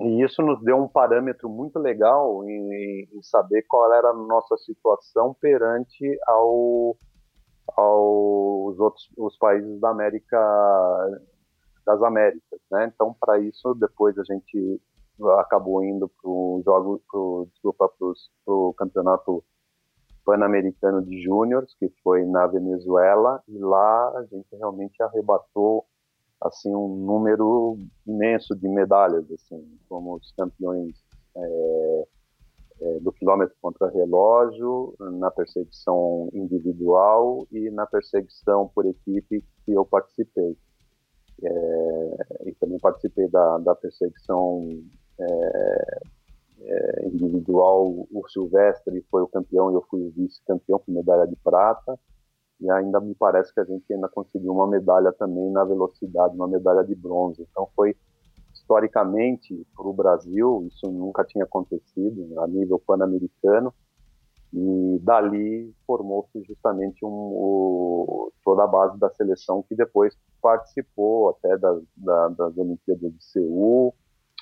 E 0.00 0.22
isso 0.22 0.40
nos 0.42 0.62
deu 0.62 0.76
um 0.76 0.86
parâmetro 0.86 1.48
muito 1.48 1.78
legal 1.78 2.44
em, 2.48 3.08
em 3.12 3.22
saber 3.22 3.64
qual 3.68 3.92
era 3.92 4.10
a 4.10 4.14
nossa 4.14 4.56
situação 4.58 5.34
perante 5.40 6.18
ao, 6.26 6.96
aos 7.76 8.78
outros 8.78 9.10
os 9.18 9.36
países 9.36 9.80
da 9.80 9.90
América 9.90 10.38
das 11.84 12.02
Américas, 12.02 12.60
né? 12.70 12.92
Então, 12.94 13.14
para 13.18 13.40
isso, 13.40 13.74
depois 13.74 14.16
a 14.18 14.22
gente 14.22 14.80
acabou 15.38 15.84
indo 15.84 16.08
para 16.08 16.30
o 16.30 16.62
jogo, 16.64 17.02
pro, 17.10 17.48
desculpa, 17.52 17.88
para 17.88 18.54
o 18.54 18.74
campeonato 18.74 19.44
pan-americano 20.24 21.02
de 21.02 21.22
júniores, 21.22 21.74
que 21.78 21.88
foi 22.02 22.24
na 22.24 22.46
Venezuela, 22.46 23.42
e 23.48 23.58
lá 23.58 24.18
a 24.18 24.24
gente 24.24 24.48
realmente 24.52 25.02
arrebatou 25.02 25.86
assim 26.40 26.74
um 26.74 26.96
número 26.96 27.78
imenso 28.06 28.54
de 28.54 28.68
medalhas, 28.68 29.24
assim, 29.30 29.78
como 29.88 30.16
os 30.16 30.30
campeões 30.32 31.02
é, 31.34 32.06
é, 32.80 33.00
do 33.00 33.10
quilômetro 33.12 33.56
contra 33.60 33.88
relógio, 33.88 34.94
na 35.00 35.30
perseguição 35.30 36.28
individual 36.32 37.46
e 37.50 37.70
na 37.70 37.86
perseguição 37.86 38.70
por 38.74 38.86
equipe 38.86 39.44
que 39.64 39.72
eu 39.72 39.84
participei. 39.84 40.56
É, 41.42 42.46
e 42.46 42.54
também 42.56 42.78
participei 42.78 43.28
da, 43.28 43.58
da 43.58 43.74
perseguição 43.74 44.68
é, 45.20 46.00
é, 46.60 47.06
individual. 47.06 48.06
O 48.12 48.28
Silvestre 48.28 49.04
foi 49.10 49.22
o 49.22 49.28
campeão 49.28 49.70
e 49.70 49.74
eu 49.74 49.84
fui 49.88 50.10
vice-campeão 50.16 50.78
com 50.78 50.92
medalha 50.92 51.26
de 51.26 51.36
prata 51.36 51.98
e 52.60 52.70
ainda 52.70 53.00
me 53.00 53.14
parece 53.14 53.54
que 53.54 53.60
a 53.60 53.64
gente 53.64 53.92
ainda 53.92 54.08
conseguiu 54.08 54.52
uma 54.52 54.66
medalha 54.66 55.12
também 55.12 55.50
na 55.50 55.64
velocidade, 55.64 56.34
uma 56.34 56.48
medalha 56.48 56.84
de 56.84 56.94
bronze. 56.94 57.46
Então 57.50 57.68
foi 57.74 57.96
historicamente 58.52 59.66
para 59.76 59.86
o 59.86 59.92
Brasil 59.92 60.66
isso 60.66 60.90
nunca 60.90 61.24
tinha 61.24 61.44
acontecido 61.44 62.40
a 62.40 62.46
nível 62.46 62.78
pan-americano 62.84 63.72
e 64.52 64.98
dali 65.02 65.74
formou-se 65.86 66.42
justamente 66.44 67.04
um, 67.04 67.08
o, 67.08 68.32
toda 68.44 68.64
a 68.64 68.66
base 68.66 68.98
da 68.98 69.10
seleção 69.10 69.62
que 69.62 69.74
depois 69.74 70.16
participou 70.40 71.30
até 71.30 71.56
da, 71.58 71.78
da, 71.96 72.28
das 72.28 72.56
Olimpíadas 72.56 73.12
de 73.12 73.24
Seul, 73.24 73.94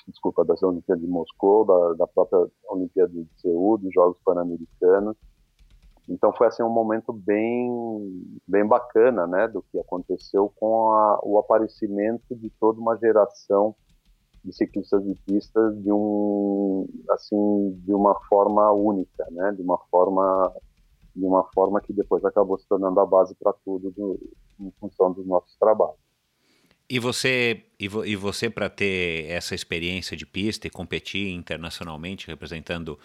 desculpa, 0.07 0.45
das 0.45 0.61
Olimpíadas 0.63 1.03
de 1.03 1.09
Moscou, 1.09 1.65
da, 1.65 1.93
da 1.93 2.07
própria 2.07 2.47
Olimpíada 2.69 3.11
de 3.11 3.27
Seul, 3.41 3.77
dos 3.77 3.93
Jogos 3.93 4.17
Pan-Americanos 4.23 5.17
então 6.09 6.31
foi 6.33 6.47
assim 6.47 6.63
um 6.63 6.69
momento 6.69 7.11
bem 7.11 8.39
bem 8.47 8.65
bacana, 8.65 9.27
né, 9.27 9.47
do 9.47 9.61
que 9.61 9.77
aconteceu 9.77 10.51
com 10.55 10.91
a, 10.91 11.19
o 11.21 11.37
aparecimento 11.37 12.35
de 12.35 12.49
toda 12.59 12.79
uma 12.79 12.95
geração 12.97 13.75
de 14.43 14.55
ciclistas 14.55 15.03
de 15.03 15.13
pista 15.25 15.71
de 15.73 15.91
um 15.91 16.87
assim 17.09 17.71
de 17.83 17.93
uma 17.93 18.15
forma 18.29 18.71
única, 18.71 19.27
né, 19.31 19.51
de 19.51 19.61
uma 19.61 19.77
forma 19.91 20.53
de 21.13 21.25
uma 21.25 21.43
forma 21.51 21.81
que 21.81 21.91
depois 21.91 22.23
acabou 22.23 22.57
se 22.57 22.67
tornando 22.67 22.99
a 22.99 23.05
base 23.05 23.35
para 23.35 23.51
tudo 23.65 23.91
do, 23.91 24.17
em 24.59 24.71
função 24.79 25.11
dos 25.11 25.25
nossos 25.25 25.57
trabalhos. 25.57 26.06
E 26.89 26.99
você, 26.99 27.65
e, 27.79 27.87
vo, 27.87 28.05
e 28.05 28.15
você 28.15 28.49
para 28.49 28.69
ter 28.69 29.29
essa 29.29 29.53
experiência 29.53 30.15
de 30.15 30.25
pista 30.25 30.67
e 30.67 30.69
competir 30.69 31.33
internacionalmente 31.33 32.27
representando 32.27 32.97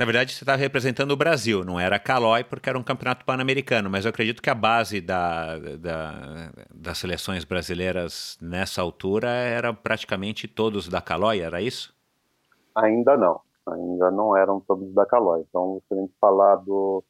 na 0.00 0.06
verdade, 0.06 0.32
você 0.32 0.44
estava 0.44 0.56
tá 0.56 0.62
representando 0.62 1.10
o 1.10 1.16
Brasil, 1.16 1.62
não 1.62 1.78
era 1.78 1.98
Calói, 1.98 2.42
porque 2.42 2.70
era 2.70 2.78
um 2.78 2.82
campeonato 2.82 3.22
pan-americano, 3.22 3.90
mas 3.90 4.06
eu 4.06 4.08
acredito 4.08 4.40
que 4.40 4.48
a 4.48 4.54
base 4.54 4.98
da, 4.98 5.58
da, 5.58 6.50
das 6.74 6.96
seleções 6.96 7.44
brasileiras 7.44 8.38
nessa 8.40 8.80
altura 8.80 9.28
era 9.28 9.74
praticamente 9.74 10.48
todos 10.48 10.88
da 10.88 11.02
Calói, 11.02 11.40
era 11.40 11.60
isso? 11.60 11.94
Ainda 12.74 13.14
não, 13.14 13.42
ainda 13.66 14.10
não 14.10 14.34
eram 14.34 14.58
todos 14.60 14.90
da 14.94 15.04
Calói. 15.04 15.44
Então, 15.46 15.82
se 15.86 15.92
a 15.92 16.00
gente 16.00 16.14
falar 16.18 16.56
do, 16.56 17.04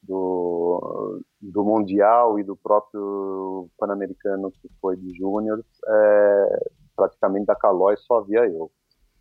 do, 0.00 1.20
do 1.50 1.64
Mundial 1.64 2.38
e 2.38 2.44
do 2.44 2.56
próprio 2.56 3.68
Pan-Americano 3.78 4.50
que 4.50 4.68
foi 4.80 4.96
de 4.96 5.14
Júnior, 5.16 5.64
é, 5.86 6.70
praticamente 6.96 7.46
da 7.46 7.54
Calói 7.54 7.96
só 7.98 8.18
havia 8.18 8.46
eu 8.46 8.70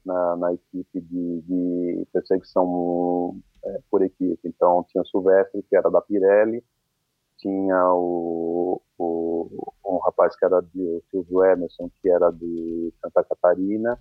na, 0.06 0.36
na 0.36 0.54
equipe 0.54 1.02
de, 1.02 1.42
de 1.42 2.08
perseguição 2.12 3.38
é, 3.66 3.80
por 3.90 4.02
equipe. 4.02 4.40
Então, 4.44 4.86
tinha 4.90 5.02
o 5.02 5.08
Silvestre, 5.08 5.64
que 5.64 5.76
era 5.76 5.90
da 5.90 6.02
Pirelli, 6.02 6.64
tinha 7.38 7.94
o, 7.94 8.82
o, 8.98 9.74
um 9.86 9.98
rapaz 9.98 10.36
que 10.36 10.46
era 10.46 10.62
de 10.62 10.82
o 10.82 11.04
Silvio 11.10 11.44
Emerson, 11.44 11.90
que 12.02 12.10
era 12.10 12.32
de 12.32 12.94
Santa 13.02 13.24
Catarina, 13.24 14.00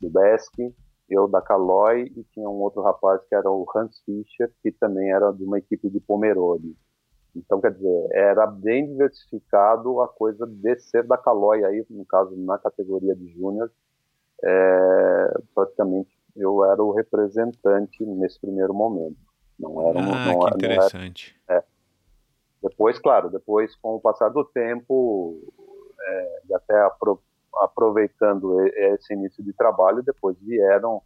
do 0.00 0.08
BESC, 0.08 0.74
eu 1.08 1.26
da 1.26 1.40
Caloi 1.40 2.12
e 2.16 2.24
tinha 2.32 2.48
um 2.48 2.60
outro 2.60 2.82
rapaz 2.82 3.20
que 3.28 3.34
era 3.34 3.50
o 3.50 3.66
Hans 3.74 4.00
Fischer, 4.04 4.52
que 4.62 4.70
também 4.72 5.10
era 5.10 5.32
de 5.32 5.42
uma 5.42 5.58
equipe 5.58 5.88
de 5.88 6.00
Pomerode. 6.00 6.76
Então, 7.34 7.60
quer 7.60 7.72
dizer, 7.72 8.08
era 8.12 8.46
bem 8.46 8.86
diversificado 8.86 10.00
a 10.00 10.08
coisa 10.08 10.46
de 10.46 10.78
ser 10.80 11.04
da 11.04 11.16
Caloi, 11.16 11.64
aí, 11.64 11.84
no 11.90 12.04
caso, 12.04 12.34
na 12.36 12.58
categoria 12.58 13.14
de 13.14 13.28
júnior, 13.32 13.70
é, 14.42 15.34
praticamente 15.54 16.16
eu 16.36 16.64
era 16.64 16.82
o 16.82 16.92
representante 16.92 18.04
nesse 18.04 18.40
primeiro 18.40 18.72
momento. 18.72 19.16
Não 19.58 19.88
era, 19.88 19.98
ah, 19.98 20.26
não, 20.26 20.40
que 20.40 20.54
interessante. 20.54 21.36
Não 21.48 21.56
era, 21.56 21.64
é. 21.64 21.78
Depois, 22.62 22.98
claro, 22.98 23.30
depois, 23.30 23.74
com 23.76 23.96
o 23.96 24.00
passar 24.00 24.28
do 24.30 24.44
tempo, 24.44 25.40
é, 26.00 26.42
e 26.48 26.54
até 26.54 26.80
apro 26.82 27.20
aproveitando 27.54 28.60
esse 28.68 29.14
início 29.14 29.42
de 29.42 29.52
trabalho, 29.52 30.02
depois 30.02 30.36
vieram 30.40 31.02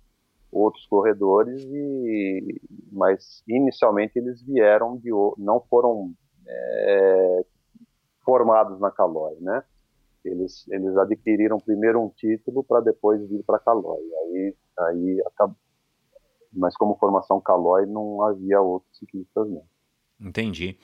outros 0.53 0.87
corredores 0.87 1.65
e 1.65 2.61
mas 2.93 3.43
inicialmente 3.49 4.19
eles 4.19 4.43
vieram 4.43 4.99
de 4.99 5.11
não 5.39 5.61
foram 5.63 6.13
é, 6.47 7.45
formados 8.23 8.79
na 8.79 8.91
Caloi, 8.91 9.37
né? 9.41 9.65
Eles 10.25 10.69
eles 10.69 10.97
adquiriram 10.97 11.59
primeiro 11.59 12.01
um 12.01 12.11
título 12.11 12.63
para 12.63 12.81
depois 12.81 13.27
vir 13.29 13.43
para 13.45 13.59
Caloi. 13.59 14.03
Aí 14.25 14.55
aí 14.79 15.23
acabou. 15.27 15.57
Mas 16.53 16.77
como 16.77 16.99
formação 16.99 17.41
Caloi 17.41 17.87
não 17.87 18.23
havia 18.23 18.61
outros 18.61 18.99
ciclistas 18.99 19.49
não. 19.49 19.65
Entendi. 20.21 20.79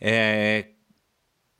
É... 0.00 0.68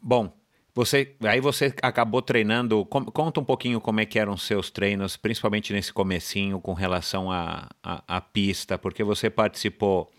Bom, 0.00 0.32
você, 0.80 1.14
aí 1.22 1.40
você 1.40 1.74
acabou 1.82 2.22
treinando. 2.22 2.84
Com, 2.86 3.04
conta 3.04 3.38
um 3.38 3.44
pouquinho 3.44 3.80
como 3.80 4.00
é 4.00 4.06
que 4.06 4.18
eram 4.18 4.36
seus 4.36 4.70
treinos, 4.70 5.16
principalmente 5.16 5.72
nesse 5.74 5.92
comecinho 5.92 6.58
com 6.58 6.72
relação 6.72 7.30
à 7.30 7.68
a, 7.82 7.96
a, 7.96 8.16
a, 8.16 8.20
pista, 8.20 8.78
porque 8.78 9.04
você 9.04 9.28
participou 9.28 10.10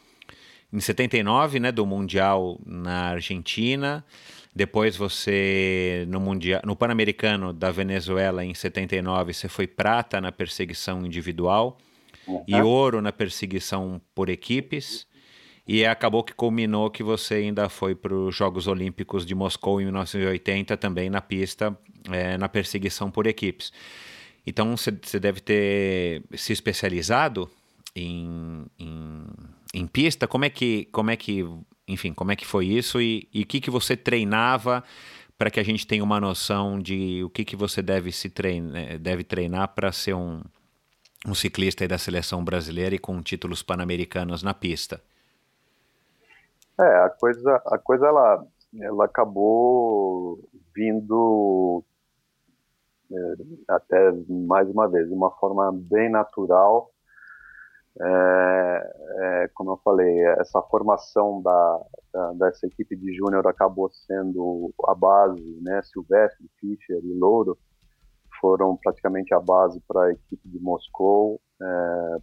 em 0.71 0.79
79, 0.79 1.59
né, 1.59 1.71
do 1.71 1.85
mundial 1.85 2.59
na 2.63 3.09
Argentina. 3.09 4.05
Depois 4.55 4.95
você 4.95 6.05
no 6.07 6.19
mundial, 6.19 6.61
no 6.63 6.75
Pan-Americano 6.75 7.51
da 7.53 7.71
Venezuela 7.71 8.45
em 8.45 8.53
79, 8.53 9.33
você 9.33 9.47
foi 9.47 9.65
prata 9.65 10.21
na 10.21 10.31
perseguição 10.31 11.05
individual 11.05 11.77
uhum. 12.27 12.43
e 12.47 12.61
ouro 12.61 13.01
na 13.01 13.11
perseguição 13.11 13.99
por 14.13 14.29
equipes. 14.29 15.07
E 15.67 15.85
acabou 15.85 16.23
que 16.23 16.33
culminou 16.33 16.89
que 16.89 17.03
você 17.03 17.35
ainda 17.35 17.69
foi 17.69 17.93
para 17.95 18.13
os 18.13 18.35
Jogos 18.35 18.67
Olímpicos 18.67 19.25
de 19.25 19.35
Moscou 19.35 19.79
em 19.79 19.85
1980, 19.85 20.75
também 20.75 21.09
na 21.09 21.21
pista, 21.21 21.77
é, 22.11 22.37
na 22.37 22.49
perseguição 22.49 23.11
por 23.11 23.27
equipes. 23.27 23.71
Então 24.45 24.75
você 24.75 25.19
deve 25.19 25.39
ter 25.39 26.23
se 26.35 26.51
especializado 26.51 27.49
em, 27.95 28.65
em, 28.79 29.25
em, 29.73 29.87
pista. 29.87 30.27
Como 30.27 30.45
é 30.45 30.49
que, 30.49 30.85
como 30.91 31.11
é 31.11 31.15
que, 31.15 31.45
enfim, 31.87 32.13
como 32.13 32.31
é 32.31 32.35
que 32.35 32.45
foi 32.45 32.65
isso 32.65 32.99
e 32.99 33.27
o 33.33 33.45
que, 33.45 33.61
que 33.61 33.69
você 33.69 33.95
treinava 33.95 34.83
para 35.37 35.51
que 35.51 35.59
a 35.59 35.63
gente 35.63 35.85
tenha 35.85 36.03
uma 36.03 36.19
noção 36.19 36.79
de 36.79 37.23
o 37.23 37.29
que, 37.29 37.45
que 37.45 37.55
você 37.55 37.81
deve 37.81 38.11
se 38.11 38.29
treinar, 38.29 38.97
deve 38.99 39.23
treinar 39.23 39.69
para 39.69 39.91
ser 39.91 40.13
um, 40.13 40.41
um 41.25 41.35
ciclista 41.35 41.87
da 41.87 41.97
seleção 41.97 42.43
brasileira 42.43 42.95
e 42.95 42.99
com 42.99 43.21
títulos 43.21 43.61
pan-americanos 43.61 44.41
na 44.41 44.53
pista? 44.53 45.01
É, 46.81 47.05
a 47.05 47.09
coisa, 47.09 47.61
a 47.67 47.77
coisa 47.77 48.07
ela, 48.07 48.45
ela 48.79 49.05
acabou 49.05 50.39
vindo 50.75 51.83
é, 53.11 53.33
até 53.67 54.11
mais 54.27 54.67
uma 54.69 54.87
vez 54.87 55.07
de 55.07 55.13
uma 55.13 55.29
forma 55.31 55.71
bem 55.73 56.09
natural. 56.09 56.91
É, 58.01 58.93
é, 59.17 59.47
como 59.53 59.71
eu 59.71 59.77
falei, 59.83 60.25
essa 60.39 60.61
formação 60.63 61.41
da, 61.41 61.81
da 62.13 62.33
dessa 62.33 62.65
equipe 62.65 62.95
de 62.95 63.13
júnior 63.13 63.45
acabou 63.47 63.89
sendo 63.91 64.73
a 64.87 64.95
base, 64.95 65.59
né? 65.61 65.81
Silvestre, 65.83 66.49
Fischer 66.59 66.99
e 67.03 67.13
Louro 67.13 67.57
foram 68.39 68.75
praticamente 68.75 69.33
a 69.35 69.39
base 69.39 69.79
para 69.87 70.05
a 70.05 70.11
equipe 70.11 70.49
de 70.49 70.59
Moscou, 70.59 71.39
é, 71.61 72.17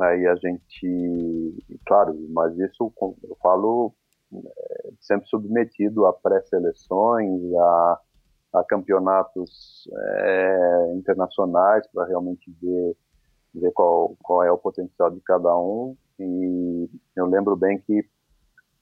Aí 0.00 0.26
a 0.26 0.34
gente, 0.36 1.64
claro, 1.86 2.16
mas 2.30 2.56
isso 2.58 2.92
eu 3.00 3.36
falo 3.40 3.94
é, 4.32 4.90
sempre 5.00 5.28
submetido 5.28 6.06
a 6.06 6.12
pré-seleções, 6.12 7.40
a, 7.54 8.00
a, 8.54 8.64
campeonatos 8.64 9.88
é, 9.96 10.92
internacionais 10.96 11.86
para 11.92 12.06
realmente 12.06 12.50
ver, 12.60 12.96
ver 13.54 13.72
qual, 13.72 14.16
qual 14.22 14.42
é 14.42 14.50
o 14.50 14.58
potencial 14.58 15.10
de 15.10 15.20
cada 15.20 15.56
um. 15.56 15.96
E 16.18 16.88
eu 17.14 17.26
lembro 17.26 17.56
bem 17.56 17.78
que 17.78 18.04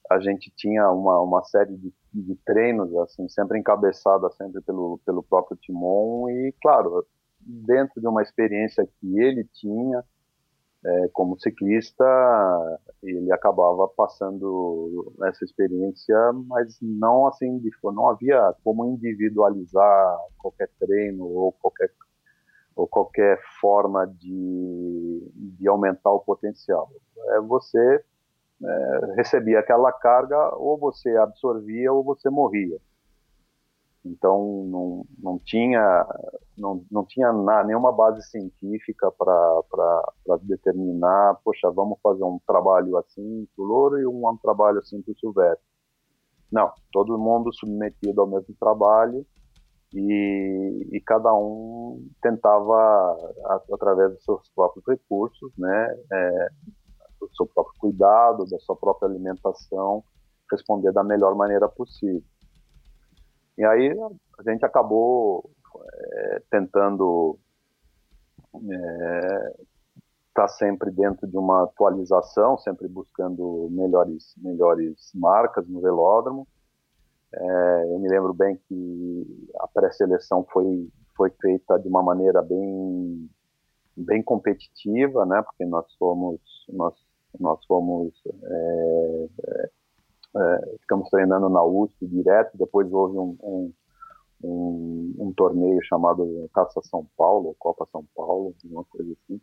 a 0.09 0.19
gente 0.19 0.51
tinha 0.55 0.89
uma, 0.91 1.19
uma 1.21 1.43
série 1.43 1.75
de, 1.77 1.93
de 2.13 2.35
treinos, 2.45 2.95
assim, 2.97 3.27
sempre 3.29 3.59
encabeçada 3.59 4.29
sempre 4.31 4.61
pelo, 4.61 4.99
pelo 5.05 5.23
próprio 5.23 5.57
Timon 5.57 6.29
e, 6.29 6.53
claro, 6.61 7.05
dentro 7.39 7.99
de 8.01 8.07
uma 8.07 8.21
experiência 8.21 8.87
que 8.99 9.19
ele 9.19 9.43
tinha, 9.53 10.03
é, 10.85 11.07
como 11.13 11.39
ciclista, 11.39 12.03
ele 13.01 13.31
acabava 13.31 13.87
passando 13.87 15.13
essa 15.23 15.43
experiência, 15.45 16.15
mas 16.47 16.77
não 16.81 17.25
assim, 17.27 17.61
não 17.83 18.09
havia 18.09 18.53
como 18.63 18.85
individualizar 18.85 20.17
qualquer 20.37 20.69
treino 20.79 21.25
ou 21.25 21.51
qualquer 21.53 21.89
ou 22.75 22.87
qualquer 22.87 23.39
forma 23.61 24.07
de, 24.07 25.31
de 25.35 25.67
aumentar 25.67 26.09
o 26.11 26.19
potencial. 26.19 26.89
É, 27.29 27.39
você 27.41 28.03
é, 28.63 29.13
recebia 29.15 29.59
aquela 29.59 29.91
carga, 29.91 30.55
ou 30.55 30.77
você 30.77 31.15
absorvia 31.17 31.93
ou 31.93 32.03
você 32.03 32.29
morria. 32.29 32.79
Então 34.05 34.65
não, 34.65 35.05
não 35.17 35.39
tinha 35.39 36.05
não, 36.57 36.85
não 36.91 37.05
tinha 37.05 37.31
nada, 37.31 37.67
nenhuma 37.67 37.91
base 37.91 38.21
científica 38.29 39.11
para 39.11 40.37
determinar, 40.41 41.39
poxa, 41.43 41.71
vamos 41.71 41.99
fazer 42.01 42.23
um 42.23 42.39
trabalho 42.45 42.97
assim 42.97 43.47
para 43.55 43.63
o 43.63 43.67
louro 43.67 43.99
e 43.99 44.05
um, 44.05 44.27
um 44.27 44.37
trabalho 44.37 44.79
assim 44.79 45.01
para 45.01 45.11
o 45.11 45.19
silvestre. 45.19 45.65
Não, 46.51 46.71
todo 46.91 47.17
mundo 47.17 47.53
submetido 47.53 48.21
ao 48.21 48.27
mesmo 48.27 48.53
trabalho 48.59 49.25
e, 49.93 50.89
e 50.91 51.01
cada 51.01 51.33
um 51.33 52.07
tentava, 52.21 53.17
através 53.71 54.11
dos 54.13 54.23
seus 54.23 54.49
próprios 54.49 54.85
recursos, 54.87 55.51
né, 55.57 55.97
é, 56.11 56.49
do 57.19 57.29
seu 57.35 57.45
próprio 57.45 57.79
cuidado, 57.79 58.45
da 58.45 58.59
sua 58.59 58.75
própria 58.75 59.07
alimentação, 59.07 60.03
responder 60.51 60.91
da 60.91 61.03
melhor 61.03 61.35
maneira 61.35 61.69
possível. 61.69 62.23
E 63.57 63.63
aí 63.63 63.91
a 64.39 64.51
gente 64.51 64.65
acabou 64.65 65.49
é, 65.85 66.41
tentando 66.49 67.37
estar 68.53 68.73
é, 68.73 69.53
tá 70.33 70.47
sempre 70.47 70.91
dentro 70.91 71.27
de 71.27 71.37
uma 71.37 71.63
atualização, 71.63 72.57
sempre 72.57 72.87
buscando 72.87 73.67
melhores, 73.71 74.33
melhores 74.37 75.11
marcas 75.13 75.67
no 75.67 75.81
velódromo. 75.81 76.47
É, 77.33 77.83
eu 77.91 77.99
me 77.99 78.07
lembro 78.09 78.33
bem 78.33 78.59
que 78.67 79.49
a 79.59 79.67
pré-seleção 79.67 80.45
foi, 80.51 80.87
foi 81.15 81.31
feita 81.41 81.79
de 81.79 81.87
uma 81.87 82.03
maneira 82.03 82.41
bem, 82.41 83.29
bem 83.95 84.21
competitiva, 84.21 85.25
né? 85.25 85.41
Porque 85.41 85.65
nós 85.65 85.85
fomos, 85.95 86.39
nós, 86.69 86.93
nós 87.39 87.65
fomos 87.65 88.13
é, 88.43 89.27
é 90.35 90.77
ficamos 90.81 91.09
treinando 91.09 91.49
na 91.49 91.63
USP 91.63 92.07
direto, 92.07 92.57
depois 92.57 92.91
houve 92.91 93.17
um, 93.17 93.37
um, 93.41 93.73
um, 94.43 95.15
um, 95.19 95.33
torneio 95.33 95.79
chamado 95.83 96.49
Caça 96.53 96.81
São 96.83 97.07
Paulo, 97.17 97.55
Copa 97.59 97.87
São 97.91 98.05
Paulo, 98.15 98.55
uma 98.65 98.83
coisa 98.85 99.13
assim, 99.13 99.39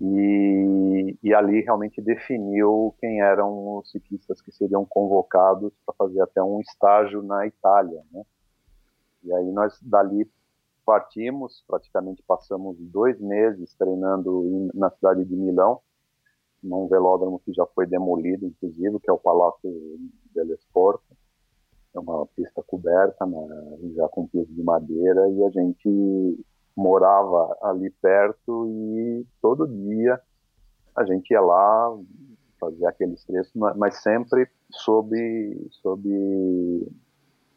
e, 0.00 1.16
e 1.22 1.34
ali 1.34 1.60
realmente 1.60 2.00
definiu 2.00 2.94
quem 3.00 3.20
eram 3.20 3.78
os 3.78 3.90
ciclistas 3.90 4.40
que 4.40 4.52
seriam 4.52 4.84
convocados 4.84 5.72
para 5.84 5.94
fazer 5.96 6.20
até 6.20 6.42
um 6.42 6.60
estágio 6.60 7.22
na 7.22 7.46
Itália, 7.46 8.02
né? 8.12 8.22
E 9.24 9.32
aí 9.32 9.50
nós 9.50 9.76
dali 9.82 10.30
partimos, 10.86 11.64
praticamente 11.66 12.22
passamos 12.26 12.76
dois 12.78 13.20
meses 13.20 13.74
treinando 13.74 14.70
na 14.72 14.88
cidade 14.90 15.24
de 15.24 15.36
Milão, 15.36 15.80
num 16.62 16.88
velódromo 16.88 17.40
que 17.40 17.52
já 17.52 17.66
foi 17.66 17.86
demolido, 17.86 18.46
inclusive, 18.46 18.98
que 19.00 19.10
é 19.10 19.12
o 19.12 19.18
Palácio 19.18 19.70
del 20.34 20.54
Esporte. 20.54 21.04
É 21.94 21.98
uma 21.98 22.26
pista 22.26 22.62
coberta, 22.62 23.24
né, 23.26 23.38
já 23.94 24.08
com 24.08 24.26
piso 24.26 24.52
de 24.52 24.62
madeira, 24.62 25.28
e 25.28 25.44
a 25.44 25.50
gente 25.50 26.44
morava 26.76 27.56
ali 27.62 27.90
perto 27.90 28.68
e 28.68 29.26
todo 29.42 29.66
dia 29.66 30.20
a 30.94 31.04
gente 31.04 31.30
ia 31.30 31.40
lá 31.40 31.98
fazer 32.60 32.86
aqueles 32.86 33.24
trechos, 33.24 33.52
mas 33.54 34.02
sempre 34.02 34.48
sob, 34.70 35.68
sob 35.82 36.88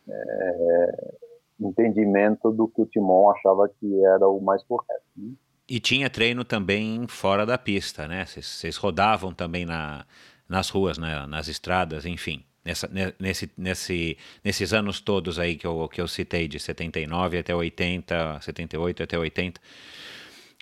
é, 0.08 1.16
entendimento 1.60 2.52
do 2.52 2.68
que 2.68 2.82
o 2.82 2.86
Timon 2.86 3.32
achava 3.32 3.70
que 3.70 4.06
era 4.06 4.28
o 4.28 4.42
mais 4.42 4.64
correto. 4.64 5.04
Né? 5.16 5.34
E 5.72 5.80
tinha 5.80 6.10
treino 6.10 6.44
também 6.44 7.08
fora 7.08 7.46
da 7.46 7.58
pista, 7.58 8.06
né? 8.06 8.26
Vocês 8.26 8.76
rodavam 8.76 9.34
também 9.34 9.64
na, 9.64 10.06
nas 10.50 10.68
ruas, 10.68 10.98
né? 10.98 11.26
nas 11.26 11.48
estradas, 11.48 12.06
enfim. 12.06 12.44
Nessa, 12.66 12.90
nesse, 13.18 13.50
nesse, 13.58 14.18
nesses 14.44 14.74
anos 14.74 15.00
todos 15.00 15.40
aí 15.40 15.56
que 15.56 15.66
eu, 15.66 15.88
que 15.88 16.02
eu 16.02 16.10
citei, 16.10 16.50
de 16.50 16.60
79 16.60 17.38
até 17.38 17.56
80, 17.56 18.42
78 18.42 19.04
até 19.04 19.18
80, 19.18 19.62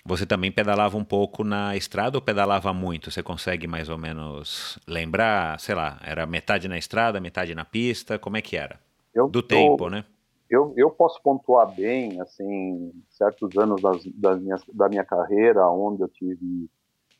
você 0.04 0.24
também 0.24 0.52
pedalava 0.52 0.96
um 0.96 1.04
pouco 1.04 1.42
na 1.42 1.76
estrada 1.76 2.16
ou 2.16 2.22
pedalava 2.22 2.72
muito? 2.72 3.10
Você 3.10 3.20
consegue 3.20 3.66
mais 3.66 3.88
ou 3.88 3.98
menos 3.98 4.78
lembrar? 4.86 5.58
Sei 5.58 5.74
lá, 5.74 5.98
era 6.04 6.24
metade 6.24 6.68
na 6.68 6.78
estrada, 6.78 7.18
metade 7.18 7.52
na 7.52 7.64
pista? 7.64 8.16
Como 8.16 8.36
é 8.36 8.40
que 8.40 8.56
era? 8.56 8.78
Eu, 9.12 9.28
Do 9.28 9.42
tempo, 9.42 9.86
eu, 9.86 9.90
né? 9.90 10.04
Eu, 10.50 10.74
eu 10.76 10.90
posso 10.90 11.22
pontuar 11.22 11.72
bem, 11.76 12.20
assim, 12.20 12.92
certos 13.08 13.56
anos 13.56 13.80
das, 13.80 14.04
das 14.16 14.42
minhas, 14.42 14.64
da 14.74 14.88
minha 14.88 15.04
carreira, 15.04 15.70
onde 15.70 16.02
eu 16.02 16.08
tive 16.08 16.68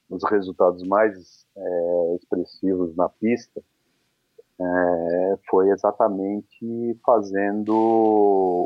os 0.09 0.25
resultados 0.29 0.83
mais 0.83 1.47
é, 1.57 2.17
expressivos 2.17 2.97
na 2.97 3.09
pista, 3.09 3.63
é, 4.61 5.39
foi 5.49 5.71
exatamente 5.71 6.99
fazendo 7.07 7.73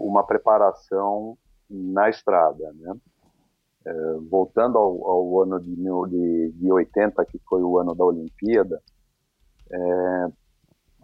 uma 0.02 0.26
preparação 0.26 1.36
na 1.68 2.08
estrada, 2.08 2.72
né? 2.72 2.94
É, 3.86 4.14
voltando 4.30 4.78
ao, 4.78 5.06
ao, 5.06 5.42
ano 5.42 5.60
de, 5.60 5.76
de, 5.76 6.52
de 6.52 6.72
80, 6.72 7.22
que 7.26 7.38
foi 7.46 7.62
o 7.62 7.78
ano 7.78 7.94
da 7.94 8.02
Olimpíada, 8.02 8.82
é, 9.70 10.26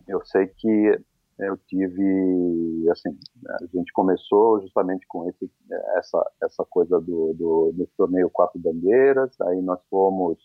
eu 0.08 0.24
sei 0.24 0.46
que 0.46 0.98
eu 1.40 1.56
tive, 1.56 2.88
assim, 2.90 3.16
a 3.48 3.66
gente 3.72 3.92
começou 3.92 4.60
justamente 4.60 5.06
com 5.06 5.28
esse, 5.28 5.50
essa, 5.96 6.30
essa 6.42 6.64
coisa 6.64 7.00
do, 7.00 7.34
do 7.34 7.72
desse 7.74 7.92
torneio 7.96 8.30
Quatro 8.30 8.58
Bandeiras, 8.58 9.38
aí 9.42 9.60
nós 9.62 9.80
fomos 9.88 10.38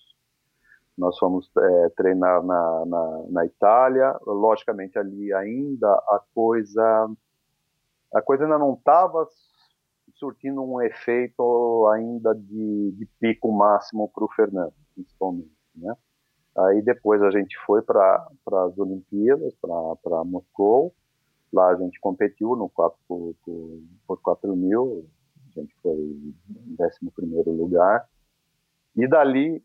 nós 0.98 1.18
fomos 1.20 1.52
é, 1.58 1.90
treinar 1.90 2.42
na, 2.42 2.86
na, 2.86 3.24
na, 3.30 3.46
Itália, 3.46 4.18
logicamente 4.26 4.98
ali 4.98 5.34
ainda 5.34 5.92
a 5.92 6.22
coisa 6.34 7.12
a 8.14 8.22
coisa 8.22 8.46
ainda 8.46 8.58
não 8.58 8.76
estava 8.76 9.28
surtindo 10.14 10.64
um 10.64 10.82
efeito 10.82 11.86
ainda 11.94 12.34
de, 12.34 12.94
de 12.94 13.06
pico 13.20 13.52
máximo 13.52 14.10
para 14.14 14.24
o 14.24 14.32
Fernando, 14.32 14.74
principalmente, 14.94 15.52
né? 15.76 15.94
Aí 16.58 16.82
depois 16.82 17.22
a 17.22 17.32
gente 17.32 17.58
foi 17.66 17.82
para 17.82 18.28
as 18.66 18.78
Olimpíadas, 18.78 19.54
para 20.02 20.24
Moscou, 20.24 20.94
lá 21.52 21.70
a 21.70 21.76
gente 21.76 22.00
competiu 22.00 22.56
no 22.56 22.70
4 22.70 22.98
por, 23.08 23.36
por, 23.44 23.82
por 24.08 24.22
4 24.22 24.56
mil, 24.56 25.06
a 25.48 25.60
gente 25.60 25.76
foi 25.82 25.96
em 25.96 26.78
11 26.80 27.50
lugar, 27.50 28.08
e 28.96 29.08
dali 29.08 29.62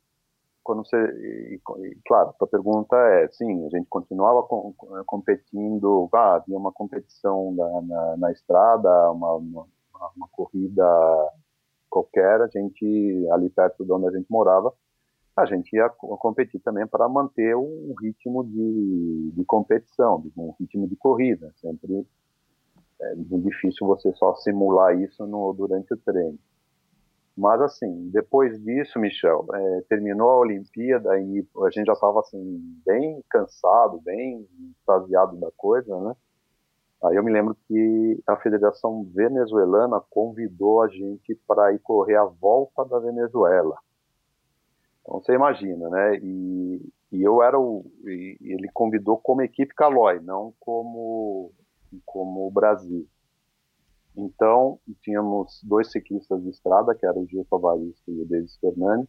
quando 0.62 0.84
você, 0.84 0.96
e, 0.96 1.54
e, 1.56 1.98
claro, 2.06 2.34
a 2.40 2.46
pergunta 2.46 2.96
é, 2.96 3.28
sim, 3.28 3.66
a 3.66 3.70
gente 3.70 3.86
continuava 3.88 4.42
com, 4.42 4.72
competindo, 5.06 6.08
ah, 6.12 6.36
havia 6.36 6.56
uma 6.56 6.70
competição 6.70 7.52
na, 7.52 7.82
na, 7.82 8.16
na 8.18 8.32
estrada, 8.32 9.10
uma, 9.10 9.34
uma, 9.34 9.66
uma, 10.16 10.28
corrida 10.30 10.84
qualquer, 11.88 12.40
a 12.42 12.46
gente, 12.46 13.26
ali 13.32 13.50
perto 13.50 13.84
de 13.84 13.92
onde 13.92 14.08
a 14.08 14.10
gente 14.12 14.30
morava, 14.30 14.72
a 15.40 15.46
gente 15.46 15.74
ia 15.74 15.88
competir 15.88 16.60
também 16.60 16.86
para 16.86 17.08
manter 17.08 17.56
um 17.56 17.94
ritmo 18.00 18.44
de, 18.44 19.32
de 19.34 19.44
competição, 19.44 20.22
um 20.36 20.54
ritmo 20.58 20.86
de 20.86 20.96
corrida, 20.96 21.52
sempre 21.60 22.06
é 23.02 23.14
difícil 23.16 23.86
você 23.86 24.12
só 24.12 24.34
simular 24.36 24.98
isso 25.00 25.26
no, 25.26 25.52
durante 25.54 25.92
o 25.94 25.96
treino. 25.96 26.38
Mas, 27.36 27.60
assim, 27.62 28.10
depois 28.10 28.62
disso, 28.62 28.98
Michel, 28.98 29.46
é, 29.54 29.80
terminou 29.88 30.28
a 30.28 30.38
Olimpíada 30.40 31.18
e 31.18 31.46
a 31.64 31.70
gente 31.70 31.86
já 31.86 31.94
estava, 31.94 32.20
assim, 32.20 32.60
bem 32.84 33.22
cansado, 33.30 34.00
bem 34.02 34.46
extasiado 34.72 35.36
da 35.38 35.50
coisa, 35.56 35.98
né? 36.00 36.14
Aí 37.02 37.16
eu 37.16 37.24
me 37.24 37.32
lembro 37.32 37.56
que 37.66 38.22
a 38.26 38.36
Federação 38.36 39.04
Venezuelana 39.14 40.02
convidou 40.10 40.82
a 40.82 40.88
gente 40.88 41.34
para 41.48 41.72
ir 41.72 41.78
correr 41.78 42.16
a 42.16 42.24
volta 42.24 42.84
da 42.84 42.98
Venezuela. 42.98 43.78
Então 45.10 45.20
você 45.20 45.34
imagina, 45.34 45.88
né? 45.88 46.18
E, 46.22 46.92
e 47.10 47.22
eu 47.22 47.42
era 47.42 47.58
o. 47.58 47.84
ele 48.06 48.70
convidou 48.72 49.18
como 49.18 49.42
equipe 49.42 49.74
Calói, 49.74 50.20
não 50.20 50.54
como, 50.60 51.50
como 52.06 52.46
o 52.46 52.50
Brasil. 52.50 53.04
Então, 54.16 54.78
tínhamos 55.02 55.60
dois 55.64 55.90
ciclistas 55.90 56.40
de 56.42 56.50
estrada, 56.50 56.94
que 56.94 57.04
eram 57.04 57.22
o 57.22 57.26
Gil 57.26 57.44
Favarista 57.50 58.08
e 58.08 58.22
o 58.22 58.26
Davis 58.26 58.56
Fernandes. 58.58 59.08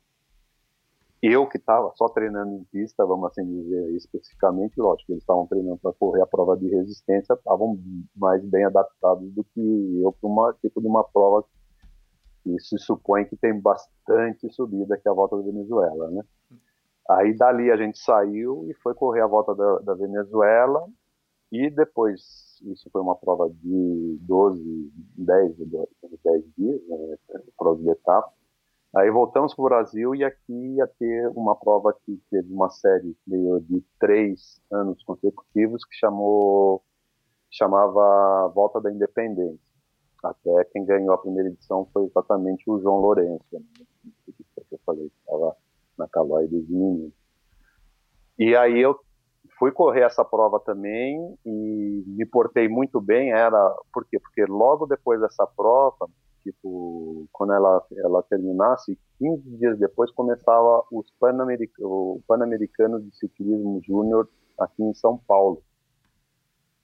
Eu, 1.22 1.48
que 1.48 1.58
estava 1.58 1.92
só 1.96 2.10
treinando 2.10 2.56
em 2.56 2.64
pista, 2.64 3.06
vamos 3.06 3.30
assim 3.30 3.46
dizer 3.46 3.92
especificamente, 3.92 4.82
lógico, 4.82 5.12
eles 5.12 5.22
estavam 5.22 5.46
treinando 5.46 5.78
para 5.78 5.94
correr 5.94 6.22
a 6.24 6.26
prova 6.26 6.58
de 6.58 6.68
resistência, 6.68 7.34
estavam 7.34 7.80
mais 8.16 8.44
bem 8.44 8.66
adaptados 8.66 9.32
do 9.32 9.44
que 9.44 10.02
eu 10.04 10.12
para 10.12 10.28
uma 10.28 10.54
tipo 10.54 10.82
de 10.82 10.88
uma 10.88 11.04
prova 11.04 11.46
que 12.44 12.60
se 12.60 12.78
supõe 12.78 13.26
que 13.26 13.36
tem 13.36 13.60
bastante 13.60 14.50
subida, 14.54 14.98
que 14.98 15.08
é 15.08 15.12
a 15.12 15.14
volta 15.14 15.38
da 15.38 15.44
Venezuela, 15.44 16.10
né? 16.12 16.24
Aí 17.10 17.36
dali 17.36 17.72
a 17.72 17.78
gente 17.78 17.98
saiu 17.98 18.68
e 18.70 18.74
foi 18.76 18.94
correr 18.94 19.22
a 19.22 19.28
volta 19.28 19.54
da, 19.54 19.80
da 19.80 19.94
Venezuela 19.94 20.88
e 21.52 21.70
depois, 21.70 22.62
isso 22.64 22.90
foi 22.92 23.02
uma 23.02 23.16
prova 23.16 23.50
de 23.50 24.18
12, 24.22 24.92
10, 25.18 25.56
10 26.24 26.44
dias, 26.58 26.82
né, 26.88 27.18
prova 27.58 27.82
de 27.82 27.90
etapa. 27.90 28.32
Aí 28.96 29.10
voltamos 29.10 29.54
para 29.54 29.62
o 29.62 29.68
Brasil 29.68 30.16
e 30.16 30.24
aqui 30.24 30.76
ia 30.76 30.88
ter 30.88 31.28
uma 31.30 31.56
prova 31.56 31.94
que 32.06 32.22
teve 32.30 32.54
uma 32.54 32.70
série 32.70 33.16
de 33.28 33.84
três 34.00 34.62
anos 34.72 35.02
consecutivos 35.04 35.84
que 35.86 35.96
chamou 35.96 36.84
chamava 37.50 38.48
Volta 38.56 38.80
da 38.80 38.92
Independência. 38.92 39.71
Até 40.24 40.66
quem 40.66 40.86
ganhou 40.86 41.14
a 41.14 41.18
primeira 41.18 41.50
edição 41.50 41.88
foi 41.92 42.06
exatamente 42.06 42.70
o 42.70 42.80
João 42.80 42.98
Lourenço, 42.98 43.44
né? 43.52 43.62
que 44.72 44.76
eu 44.76 44.80
falei 44.86 45.10
que 45.10 45.16
estava 45.20 45.56
na 45.98 46.08
Calói 46.08 46.48
dos 46.48 46.68
Meninos. 46.70 47.12
E 48.38 48.56
aí 48.56 48.80
eu 48.80 48.98
fui 49.60 49.72
correr 49.72 50.02
essa 50.02 50.24
prova 50.24 50.60
também 50.60 51.38
e 51.46 52.04
me 52.08 52.26
portei 52.26 52.68
muito 52.68 53.02
bem. 53.02 53.32
Era 53.32 53.76
por 53.94 54.06
quê? 54.06 54.20
Porque 54.20 54.46
logo 54.46 54.86
depois 54.86 55.20
dessa 55.20 55.46
prova, 55.46 56.08
tipo, 56.42 57.28
quando 57.32 57.54
ela 57.54 57.84
ela 57.98 58.24
terminasse, 58.24 58.98
15 59.20 59.58
dias 59.58 59.78
depois 59.78 60.12
começava 60.12 60.84
os 60.92 61.12
o 61.80 62.22
Pan-Americano 62.28 63.02
de 63.02 63.16
Ciclismo 63.16 63.82
Júnior 63.84 64.30
aqui 64.58 64.84
em 64.84 64.94
São 64.94 65.18
Paulo. 65.18 65.62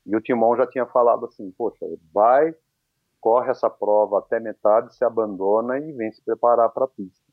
E 0.06 0.16
o 0.16 0.22
Timão 0.22 0.56
já 0.56 0.66
tinha 0.68 0.86
falado 0.86 1.26
assim, 1.26 1.52
poxa, 1.58 1.86
vai, 2.14 2.56
corre 3.20 3.52
essa 3.52 3.70
prova 3.70 4.20
até 4.20 4.40
metade, 4.40 4.96
se 4.96 5.04
abandona 5.04 5.80
e 5.80 5.92
vem 5.94 6.12
se 6.12 6.22
preparar 6.24 6.70
para 6.70 6.86
a 6.86 6.88
pista. 6.88 7.26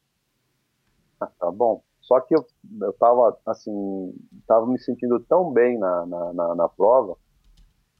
Ah, 1.21 1.31
tá 1.39 1.51
bom. 1.51 1.83
Só 2.01 2.21
que 2.21 2.35
eu, 2.35 2.45
eu 2.83 2.93
tava, 2.95 3.39
assim, 3.47 4.15
tava 4.47 4.67
me 4.67 4.79
sentindo 4.79 5.19
tão 5.21 5.51
bem 5.51 5.79
na, 5.79 6.05
na, 6.05 6.33
na, 6.35 6.55
na 6.55 6.69
prova, 6.69 7.17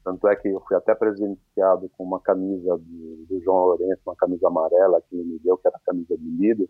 tanto 0.03 0.27
é 0.27 0.35
que 0.35 0.47
eu 0.47 0.61
fui 0.67 0.77
até 0.77 0.93
presenteado 0.93 1.89
com 1.97 2.03
uma 2.03 2.19
camisa 2.19 2.77
do, 2.77 3.25
do, 3.27 3.41
João 3.41 3.65
Lourenço, 3.65 4.01
uma 4.05 4.15
camisa 4.15 4.47
amarela 4.47 5.01
que 5.01 5.15
ele 5.15 5.23
me 5.23 5.39
deu, 5.39 5.57
que 5.57 5.67
era 5.67 5.77
a 5.77 5.85
camisa 5.85 6.15
de 6.15 6.29
líder, 6.29 6.69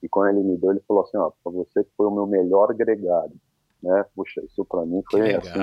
e 0.00 0.08
quando 0.08 0.28
ele 0.28 0.44
me 0.44 0.56
deu, 0.56 0.70
ele 0.70 0.82
falou 0.86 1.02
assim, 1.02 1.16
ó, 1.16 1.32
pra 1.42 1.50
você 1.50 1.82
que 1.82 1.90
foi 1.96 2.06
o 2.06 2.12
meu 2.12 2.26
melhor 2.26 2.72
gregário, 2.74 3.34
né, 3.82 4.04
puxa, 4.14 4.40
isso 4.44 4.64
pra 4.64 4.86
mim 4.86 5.02
foi 5.10 5.34
assim, 5.34 5.58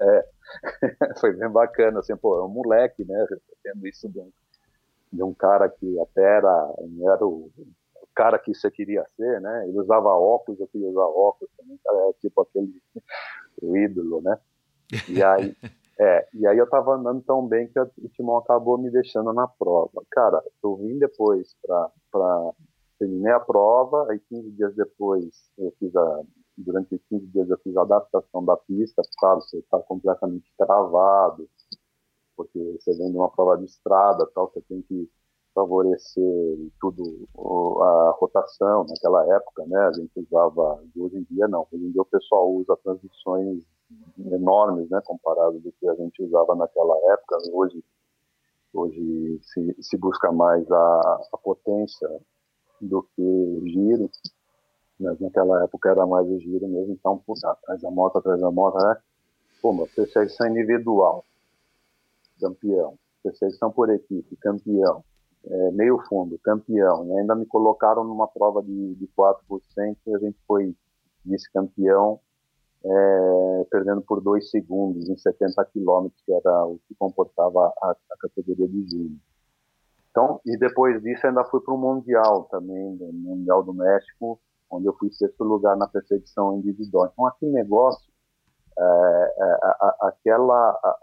é, 0.00 0.28
foi 1.20 1.32
bem 1.32 1.48
bacana, 1.50 2.00
assim, 2.00 2.16
pô, 2.16 2.38
é 2.38 2.44
um 2.44 2.48
moleque, 2.48 3.04
né, 3.04 3.26
tendo 3.62 3.86
isso 3.86 4.08
de 4.08 4.18
um, 4.18 4.30
de 5.12 5.22
um 5.22 5.34
cara 5.34 5.68
que 5.68 6.00
até 6.00 6.22
era, 6.22 6.74
era 7.02 7.26
o 7.26 7.50
cara 8.14 8.38
que 8.38 8.52
você 8.52 8.68
queria 8.68 9.06
ser, 9.16 9.40
né? 9.40 9.68
Ele 9.68 9.78
usava 9.78 10.08
óculos, 10.08 10.58
eu 10.58 10.66
queria 10.66 10.88
usar 10.88 11.04
óculos 11.04 11.48
também, 11.56 11.78
é 11.86 12.12
tipo 12.20 12.40
aquele 12.40 12.82
o 13.62 13.76
ídolo, 13.76 14.20
né? 14.20 14.36
E 15.08 15.22
aí, 15.22 15.56
é, 16.00 16.28
e 16.34 16.46
aí 16.46 16.58
eu 16.58 16.68
tava 16.68 16.96
andando 16.96 17.22
tão 17.22 17.46
bem 17.46 17.68
que 17.68 17.78
o 17.78 18.08
Timão 18.14 18.38
acabou 18.38 18.76
me 18.76 18.90
deixando 18.90 19.32
na 19.32 19.46
prova. 19.46 20.02
Cara, 20.10 20.42
eu 20.62 20.76
vim 20.76 20.98
depois 20.98 21.54
pra 21.62 21.90
terminei 22.98 23.32
a 23.32 23.38
prova, 23.38 24.10
aí 24.10 24.18
15 24.28 24.50
dias 24.50 24.74
depois 24.74 25.48
eu 25.56 25.72
fiz 25.78 25.94
a 25.94 26.22
durante 26.58 26.98
15 27.08 27.26
dias 27.26 27.50
eu 27.50 27.58
fiz 27.58 27.76
a 27.76 27.82
adaptação 27.82 28.44
da 28.44 28.56
pista, 28.56 29.02
claro, 29.18 29.40
você 29.40 29.58
está 29.58 29.78
completamente 29.80 30.52
travado, 30.56 31.48
porque 32.36 32.58
você 32.78 32.96
vem 32.96 33.10
de 33.10 33.16
uma 33.16 33.30
prova 33.30 33.56
de 33.58 33.64
estrada, 33.64 34.28
tal, 34.34 34.50
você 34.50 34.60
tem 34.62 34.82
que 34.82 35.10
favorecer 35.54 36.70
tudo 36.80 37.28
a 37.82 38.10
rotação 38.18 38.86
naquela 38.88 39.24
época, 39.34 39.64
né? 39.66 39.78
A 39.86 39.92
gente 39.92 40.12
usava, 40.20 40.80
hoje 40.96 41.16
em 41.16 41.26
dia 41.34 41.48
não, 41.48 41.66
hoje 41.72 41.84
em 41.84 41.90
dia 41.90 42.02
o 42.02 42.06
pessoal 42.06 42.52
usa 42.52 42.76
transmissões 42.84 43.64
enormes, 44.30 44.88
né? 44.88 45.00
Comparado 45.04 45.58
do 45.58 45.72
que 45.72 45.88
a 45.88 45.94
gente 45.96 46.22
usava 46.22 46.54
naquela 46.54 46.96
época. 47.12 47.38
Hoje, 47.52 47.84
hoje 48.72 49.40
se, 49.42 49.76
se 49.80 49.96
busca 49.96 50.30
mais 50.30 50.70
a, 50.70 51.20
a 51.32 51.38
potência 51.38 52.08
do 52.80 53.02
que 53.16 53.60
giro. 53.66 54.08
Mas 54.98 55.18
naquela 55.20 55.62
época 55.62 55.90
era 55.90 56.06
mais 56.06 56.26
o 56.26 56.38
giro 56.40 56.66
mesmo, 56.66 56.92
então, 56.92 57.18
puta, 57.18 57.50
atrás 57.50 57.80
da 57.80 57.90
moto, 57.90 58.18
atrás 58.18 58.40
da 58.40 58.50
moto, 58.50 58.78
né? 58.78 58.96
Pô, 59.62 59.70
uma 59.70 59.86
perseguição 59.86 60.48
individual, 60.48 61.24
campeão. 62.40 62.94
Perseguição 63.22 63.70
por 63.70 63.90
equipe, 63.90 64.36
campeão. 64.36 65.04
É, 65.44 65.70
meio 65.70 65.98
fundo, 66.08 66.38
campeão. 66.38 67.06
E 67.06 67.20
ainda 67.20 67.34
me 67.34 67.46
colocaram 67.46 68.04
numa 68.04 68.26
prova 68.26 68.62
de, 68.62 68.94
de 68.94 69.08
4% 69.16 69.96
e 70.06 70.14
a 70.14 70.18
gente 70.18 70.38
foi 70.46 70.74
vice-campeão, 71.24 72.20
é, 72.84 73.66
perdendo 73.70 74.02
por 74.02 74.20
dois 74.20 74.50
segundos 74.50 75.08
em 75.08 75.16
70 75.16 75.64
quilômetros, 75.66 76.20
que 76.24 76.32
era 76.32 76.66
o 76.66 76.78
que 76.88 76.94
comportava 76.94 77.72
a, 77.82 77.90
a 77.90 78.16
categoria 78.20 78.68
de 78.68 78.90
júnior. 78.90 79.18
Então, 80.10 80.40
e 80.44 80.56
depois 80.56 81.00
disso 81.02 81.26
ainda 81.26 81.44
fui 81.44 81.60
para 81.60 81.74
o 81.74 81.78
Mundial 81.78 82.44
também, 82.50 82.96
no 82.96 83.12
Mundial 83.12 83.62
do 83.62 83.74
México, 83.74 84.40
onde 84.70 84.86
eu 84.86 84.94
fui 84.94 85.10
sexto 85.12 85.44
lugar 85.44 85.76
na 85.76 85.86
perseguição 85.86 86.56
individual. 86.58 87.10
Então, 87.12 87.26
aquele 87.26 87.52
negócio, 87.52 88.10
é, 88.78 89.34
é, 89.38 89.58
aquela, 90.02 90.98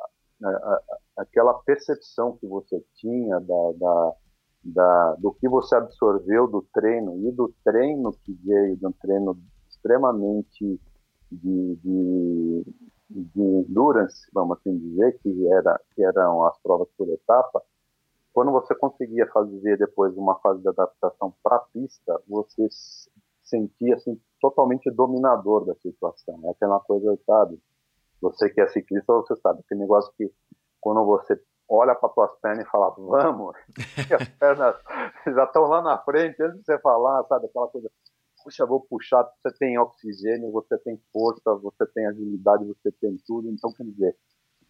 aquela 1.18 1.54
percepção 1.66 2.38
que 2.38 2.48
você 2.48 2.84
tinha 2.96 3.40
da, 3.40 3.72
da, 3.78 4.14
da, 4.64 5.16
do 5.16 5.34
que 5.34 5.48
você 5.50 5.76
absorveu 5.76 6.48
do 6.48 6.66
treino 6.74 7.28
e 7.28 7.32
do 7.32 7.54
treino 7.64 8.14
que 8.24 8.34
veio, 8.44 8.78
de 8.78 8.86
um 8.86 8.92
treino 8.92 9.38
extremamente 9.70 10.80
de, 11.32 11.76
de, 11.76 12.66
de 13.10 13.42
endurance, 13.42 14.28
vamos 14.34 14.58
assim 14.58 14.78
dizer, 14.78 15.20
que, 15.20 15.48
era, 15.48 15.80
que 15.94 16.04
eram 16.04 16.46
as 16.46 16.58
provas 16.62 16.88
por 16.98 17.10
etapa, 17.10 17.62
quando 18.34 18.52
você 18.52 18.76
conseguia 18.76 19.26
fazer 19.28 19.78
depois 19.78 20.16
uma 20.18 20.36
fase 20.40 20.62
de 20.62 20.68
adaptação 20.68 21.34
para 21.42 21.56
a 21.56 21.66
pista, 21.72 22.22
você 22.28 22.68
sentia 23.46 23.96
assim, 23.96 24.20
totalmente 24.42 24.92
dominador 24.92 25.66
da 25.66 25.76
situação. 25.76 26.40
É 26.44 26.50
aquela 26.50 26.80
coisa, 26.80 27.18
sabe? 27.26 27.60
Você 28.22 28.50
que 28.50 28.62
é 28.62 28.68
ciclista, 28.68 29.14
você 29.14 29.36
sabe, 29.38 29.62
aquele 29.62 29.82
negócio 29.82 30.12
que 30.18 30.32
quando 30.82 31.04
você 31.06 31.40
olha 31.68 31.96
para 31.96 32.10
suas 32.10 32.32
pernas 32.40 32.66
e 32.66 32.70
fala, 32.70 32.94
vamos, 32.98 33.56
e 34.10 34.14
as 34.14 34.28
pernas 34.30 34.76
já 35.26 35.44
estão 35.44 35.64
lá 35.64 35.82
na 35.82 35.98
frente, 36.00 36.42
antes 36.42 36.60
de 36.60 36.66
você 36.66 36.80
falar, 36.80 37.24
sabe? 37.26 37.48
Aquela 37.48 37.68
coisa, 37.68 37.90
puxa, 38.44 38.66
vou 38.66 38.82
puxar, 38.82 39.28
você 39.42 39.56
tem 39.58 39.78
oxigênio, 39.80 40.52
você 40.52 40.78
tem 40.80 41.00
força, 41.12 41.56
você 41.56 41.86
tem 41.88 42.06
agilidade, 42.06 42.66
você 42.66 42.92
tem 42.92 43.18
tudo, 43.26 43.50
então 43.50 43.72
quer 43.74 43.84
dizer, 43.84 44.16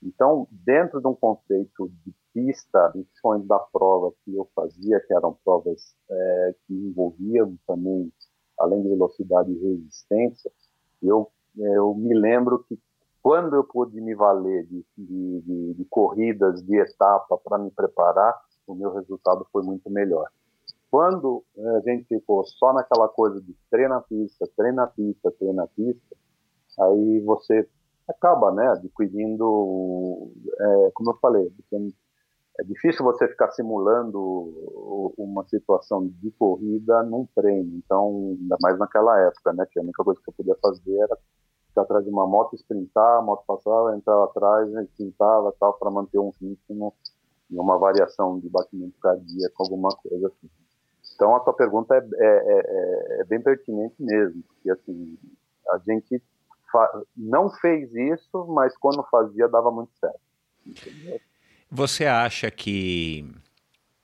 então, 0.01 0.47
dentro 0.51 1.01
de 1.01 1.07
um 1.07 1.15
conceito 1.15 1.91
de 2.05 2.13
pista, 2.33 2.91
principalmente 2.91 3.47
da 3.47 3.59
prova 3.59 4.13
que 4.23 4.35
eu 4.35 4.47
fazia, 4.53 4.99
que 4.99 5.13
eram 5.13 5.37
provas 5.43 5.95
é, 6.09 6.55
que 6.65 6.73
envolviam 6.73 7.57
também, 7.65 8.11
além 8.59 8.81
de 8.81 8.89
velocidade 8.89 9.51
e 9.51 9.59
resistência, 9.59 10.51
eu, 11.01 11.29
eu 11.57 11.93
me 11.95 12.13
lembro 12.13 12.63
que 12.63 12.79
quando 13.21 13.55
eu 13.55 13.63
pude 13.63 13.99
me 13.99 14.13
valer 14.13 14.65
de, 14.65 14.85
de, 14.97 15.41
de, 15.41 15.73
de 15.73 15.85
corridas 15.85 16.61
de 16.63 16.77
etapa 16.77 17.37
para 17.37 17.57
me 17.57 17.71
preparar, 17.71 18.39
o 18.67 18.75
meu 18.75 18.93
resultado 18.93 19.45
foi 19.51 19.63
muito 19.63 19.89
melhor. 19.89 20.29
Quando 20.91 21.43
a 21.57 21.79
gente 21.81 22.05
ficou 22.07 22.45
só 22.45 22.71
naquela 22.71 23.09
coisa 23.09 23.41
de 23.41 23.55
treina 23.69 23.99
pista, 24.01 24.47
treina 24.55 24.87
pista, 24.87 25.31
treina 25.31 25.67
pista, 25.75 26.15
aí 26.79 27.19
você 27.21 27.67
acaba, 28.07 28.51
né, 28.51 28.67
adquirindo, 28.69 30.31
é, 30.59 30.91
como 30.93 31.11
eu 31.11 31.17
falei, 31.17 31.51
é 32.59 32.63
difícil 32.63 33.03
você 33.03 33.27
ficar 33.27 33.51
simulando 33.51 35.13
uma 35.17 35.45
situação 35.47 36.07
de 36.07 36.31
corrida 36.31 37.03
num 37.03 37.27
treino, 37.35 37.77
então, 37.77 38.35
ainda 38.39 38.57
mais 38.61 38.77
naquela 38.77 39.19
época, 39.19 39.53
né, 39.53 39.65
que 39.69 39.79
a 39.79 39.83
única 39.83 40.03
coisa 40.03 40.19
que 40.21 40.29
eu 40.29 40.33
podia 40.33 40.55
fazer 40.61 40.97
era 40.97 41.17
ficar 41.67 41.81
atrás 41.81 42.03
de 42.05 42.09
uma 42.09 42.25
moto, 42.25 42.55
sprintar, 42.55 43.19
a 43.19 43.21
moto 43.21 43.43
passava, 43.45 43.95
entrava 43.95 44.25
atrás, 44.25 44.69
né, 44.71 44.83
sprintava 44.83 45.53
tal, 45.59 45.73
para 45.73 45.91
manter 45.91 46.19
um 46.19 46.31
ritmo 46.41 46.93
e 47.49 47.59
uma 47.59 47.77
variação 47.77 48.39
de 48.39 48.49
batimento 48.49 48.97
cardíaco, 48.99 49.63
alguma 49.63 49.89
coisa 49.89 50.27
assim. 50.27 50.49
Então, 51.13 51.35
a 51.35 51.39
tua 51.39 51.53
pergunta 51.53 51.95
é, 51.95 51.99
é, 51.99 52.27
é, 52.27 53.21
é 53.21 53.23
bem 53.25 53.41
pertinente 53.41 53.95
mesmo, 53.99 54.41
porque, 54.43 54.71
assim, 54.71 55.17
a 55.69 55.77
gente 55.79 56.21
não 57.15 57.49
fez 57.49 57.93
isso, 57.93 58.45
mas 58.47 58.75
quando 58.77 59.03
fazia 59.03 59.47
dava 59.47 59.71
muito 59.71 59.91
certo. 59.97 60.19
Entendeu? 60.65 61.19
Você 61.75 62.05
acha 62.05 62.49
que 62.49 63.25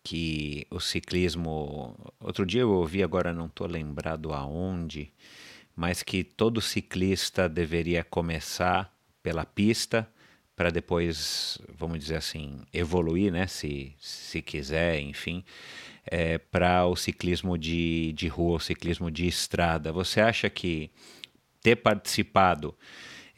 que 0.04 0.68
o 0.70 0.78
ciclismo, 0.78 1.96
outro 2.20 2.46
dia 2.46 2.62
eu 2.62 2.72
ouvi, 2.72 3.02
agora 3.02 3.32
não 3.32 3.46
estou 3.46 3.66
lembrado 3.66 4.34
aonde, 4.34 5.14
mas 5.74 6.04
que 6.04 6.22
todo 6.22 6.60
ciclista 6.60 7.48
deveria 7.48 8.04
começar 8.04 8.94
pela 9.24 9.46
pista 9.46 10.06
para 10.54 10.70
depois, 10.70 11.60
vamos 11.74 12.00
dizer 12.00 12.18
assim, 12.18 12.60
evoluir, 12.74 13.32
né, 13.32 13.48
se, 13.48 13.96
se 14.00 14.42
quiser, 14.42 15.00
enfim, 15.00 15.42
é, 16.06 16.40
para 16.40 16.86
o 16.86 16.96
ciclismo 16.98 17.58
de, 17.58 18.12
de 18.14 18.28
rua, 18.28 18.58
o 18.58 18.60
ciclismo 18.60 19.10
de 19.10 19.28
estrada. 19.28 19.94
Você 19.94 20.20
acha 20.20 20.50
que 20.50 20.92
ter 21.62 21.78
participado 21.78 22.76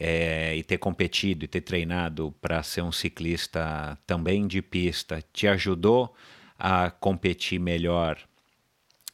é, 0.05 0.53
e 0.53 0.61
ter 0.61 0.77
competido 0.79 1.45
e 1.45 1.47
ter 1.47 1.61
treinado 1.61 2.33
para 2.41 2.61
ser 2.61 2.81
um 2.81 2.91
ciclista 2.91 3.97
também 4.05 4.45
de 4.45 4.61
pista 4.61 5.23
te 5.31 5.47
ajudou 5.47 6.13
a 6.59 6.91
competir 6.91 7.57
melhor 7.57 8.17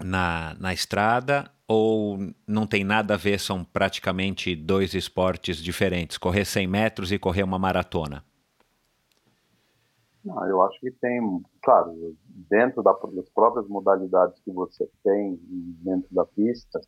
na, 0.04 0.56
na 0.60 0.74
estrada 0.74 1.52
ou 1.68 2.18
não 2.48 2.66
tem 2.66 2.84
nada 2.84 3.14
a 3.14 3.18
ver, 3.18 3.40
são 3.40 3.64
praticamente 3.64 4.56
dois 4.56 4.96
esportes 4.96 5.58
diferentes, 5.58 6.18
correr 6.18 6.44
100 6.44 6.66
metros 6.66 7.12
e 7.12 7.20
correr 7.20 7.44
uma 7.44 7.60
maratona? 7.60 8.26
Não, 10.26 10.44
eu 10.48 10.60
acho 10.64 10.80
que 10.80 10.90
tem, 10.90 11.22
claro, 11.62 12.18
dentro 12.50 12.82
da, 12.82 12.94
das 13.14 13.30
próprias 13.30 13.68
modalidades 13.68 14.42
que 14.44 14.52
você 14.52 14.90
tem 15.04 15.40
dentro 15.84 16.08
da 16.12 16.26
pista, 16.26 16.82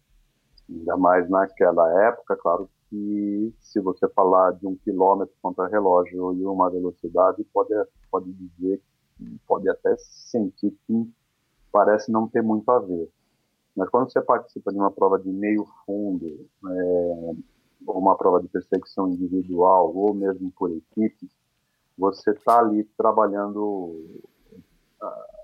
Ainda 0.70 0.96
mais 0.96 1.30
naquela 1.30 2.08
época, 2.08 2.38
claro 2.38 2.70
que 2.92 3.54
se 3.62 3.80
você 3.80 4.08
falar 4.10 4.52
de 4.52 4.68
um 4.68 4.76
quilômetro 4.76 5.34
contra 5.42 5.68
relógio 5.68 6.34
e 6.34 6.46
uma 6.46 6.70
velocidade, 6.70 7.42
pode, 7.46 7.74
pode 8.12 8.32
dizer, 8.34 8.82
pode 9.48 9.70
até 9.70 9.96
sentir 9.98 10.78
que 10.86 11.10
parece 11.72 12.12
não 12.12 12.28
ter 12.28 12.44
muito 12.44 12.70
a 12.70 12.80
ver. 12.80 13.10
Mas 13.74 13.90
quando 13.90 14.12
você 14.12 14.22
participa 14.22 14.74
de 14.74 14.78
uma 14.78 14.92
prova 14.92 15.18
de 15.18 15.30
meio 15.30 15.66
fundo, 15.86 16.28
é, 16.68 17.36
ou 17.88 17.98
uma 17.98 18.18
prova 18.18 18.42
de 18.42 18.50
perseguição 18.50 19.08
individual, 19.08 19.96
ou 19.96 20.14
mesmo 20.14 20.52
por 20.52 20.70
equipe, 20.70 21.32
você 21.98 22.32
está 22.32 22.60
ali 22.60 22.84
trabalhando 22.98 24.22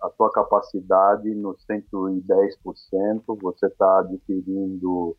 a 0.02 0.10
tua 0.10 0.32
capacidade 0.32 1.34
no 1.34 1.56
110%, 1.56 3.24
você 3.42 3.68
está 3.68 4.00
adquirindo 4.00 5.16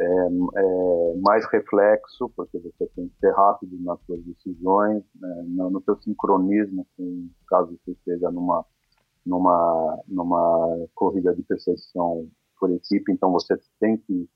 é, 0.00 0.04
é, 0.04 1.14
mais 1.20 1.44
reflexo, 1.46 2.30
porque 2.34 2.58
você 2.58 2.86
tem 2.96 3.08
que 3.08 3.18
ser 3.20 3.32
rápido 3.32 3.78
nas 3.80 4.00
suas 4.06 4.22
decisões, 4.24 5.04
né, 5.14 5.44
no, 5.46 5.80
teu 5.82 5.96
sincronismo, 6.00 6.86
com, 6.96 7.28
caso 7.46 7.78
você 7.84 7.92
esteja 7.92 8.30
numa, 8.30 8.64
numa, 9.26 10.02
numa 10.08 10.86
corrida 10.94 11.34
de 11.34 11.42
perseguição 11.42 12.26
por 12.58 12.70
equipe, 12.70 13.12
então 13.12 13.30
você 13.30 13.58
tem 13.78 13.98
que, 13.98 14.26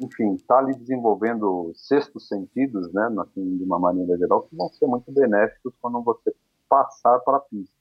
enfim, 0.00 0.34
estar 0.34 0.56
tá 0.56 0.60
ali 0.60 0.74
desenvolvendo 0.74 1.72
sextos 1.74 2.28
sentidos, 2.28 2.92
né, 2.92 3.08
assim, 3.20 3.56
de 3.56 3.64
uma 3.64 3.78
maneira 3.78 4.18
geral, 4.18 4.42
que 4.42 4.54
vão 4.54 4.68
ser 4.68 4.86
muito 4.86 5.10
benéficos 5.12 5.72
quando 5.80 6.02
você 6.02 6.34
passar 6.68 7.18
para 7.20 7.38
a 7.38 7.40
pista. 7.40 7.74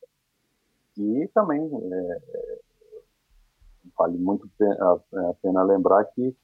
E 0.98 1.30
também 1.34 1.62
é, 1.62 2.20
vale 3.98 4.18
muito 4.18 4.50
a, 4.62 5.34
pena 5.42 5.64
lembrar 5.64 6.04
que, 6.06 6.36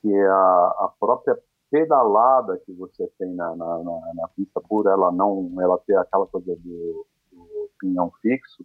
que 0.00 0.14
a, 0.14 0.74
a 0.78 0.92
própria 0.98 1.38
pedalada 1.70 2.58
que 2.64 2.72
você 2.72 3.06
tem 3.18 3.34
na, 3.34 3.54
na, 3.56 3.78
na, 3.78 4.00
na, 4.14 4.28
pista, 4.28 4.60
por 4.60 4.86
ela 4.86 5.10
não 5.10 5.50
ela 5.60 5.78
ter 5.78 5.96
aquela 5.96 6.26
coisa 6.26 6.54
do, 6.56 7.06
do 7.32 7.70
pinhão 7.80 8.12
fixo, 8.22 8.64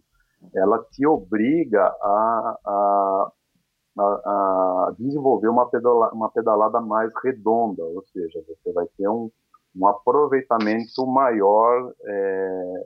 ela 0.54 0.78
te 0.90 1.06
obriga 1.06 1.84
a, 1.84 2.58
a, 2.64 3.32
a, 3.98 4.94
desenvolver 4.98 5.48
uma, 5.48 5.68
pedala, 5.68 6.10
uma 6.12 6.30
pedalada 6.30 6.80
mais 6.80 7.10
redonda, 7.22 7.82
ou 7.84 8.04
seja, 8.12 8.42
você 8.46 8.72
vai 8.72 8.86
ter 8.96 9.08
um, 9.08 9.30
um 9.74 9.86
aproveitamento 9.86 11.06
maior 11.06 11.92
é, 12.04 12.82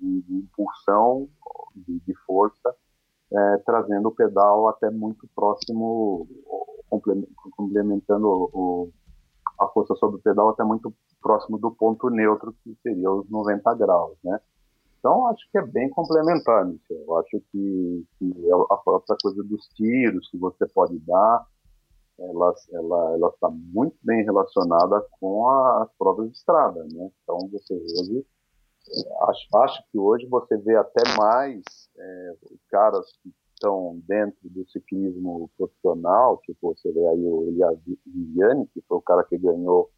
de, 0.00 0.22
de, 0.22 0.34
impulsão, 0.36 1.28
de, 1.74 2.00
de 2.00 2.14
força, 2.26 2.74
é, 3.32 3.56
trazendo 3.58 4.08
o 4.08 4.14
pedal 4.14 4.68
até 4.68 4.90
muito 4.90 5.28
próximo, 5.34 6.28
complementando 7.56 8.28
o, 8.28 8.90
a 9.60 9.66
força 9.68 9.94
sobre 9.96 10.16
o 10.16 10.22
pedal 10.22 10.50
até 10.50 10.62
muito 10.62 10.92
próximo 11.20 11.58
do 11.58 11.70
ponto 11.70 12.08
neutro, 12.10 12.54
que 12.62 12.76
seria 12.82 13.10
os 13.10 13.28
90 13.28 13.74
graus, 13.74 14.16
né? 14.22 14.38
Então, 14.98 15.26
acho 15.26 15.48
que 15.50 15.58
é 15.58 15.62
bem 15.62 15.88
complementar, 15.90 16.66
Michel. 16.66 16.96
Eu 17.06 17.16
acho 17.18 17.40
que, 17.52 18.04
que, 18.18 18.48
é 18.48 18.54
a 18.54 18.76
própria 18.76 19.16
coisa 19.22 19.42
dos 19.44 19.68
tiros 19.68 20.28
que 20.30 20.36
você 20.36 20.66
pode 20.66 20.98
dar, 21.00 21.46
ela 22.18 22.54
ela 22.72 23.12
ela 23.14 23.28
está 23.28 23.48
muito 23.48 23.96
bem 24.02 24.24
relacionada 24.24 25.04
com 25.20 25.48
as 25.48 25.88
provas 25.98 26.30
de 26.30 26.36
estrada, 26.36 26.82
né? 26.92 27.10
Então, 27.22 27.38
você 27.52 27.74
hoje, 27.74 28.26
acho, 29.28 29.56
acho 29.58 29.82
que 29.90 29.98
hoje 29.98 30.26
você 30.26 30.56
vê 30.56 30.76
até 30.76 31.02
mais 31.16 31.62
é, 31.98 32.32
caras 32.70 33.06
que 33.22 33.32
estão 33.54 33.98
dentro 34.06 34.38
do 34.44 34.68
ciclismo 34.68 35.50
profissional, 35.56 36.38
tipo, 36.44 36.74
você 36.74 36.92
vê 36.92 37.06
aí 37.06 37.24
o 37.24 37.48
Elias 37.48 37.78
que 38.72 38.82
foi 38.86 38.98
o 38.98 39.02
cara 39.02 39.24
que 39.24 39.38
ganhou 39.38 39.90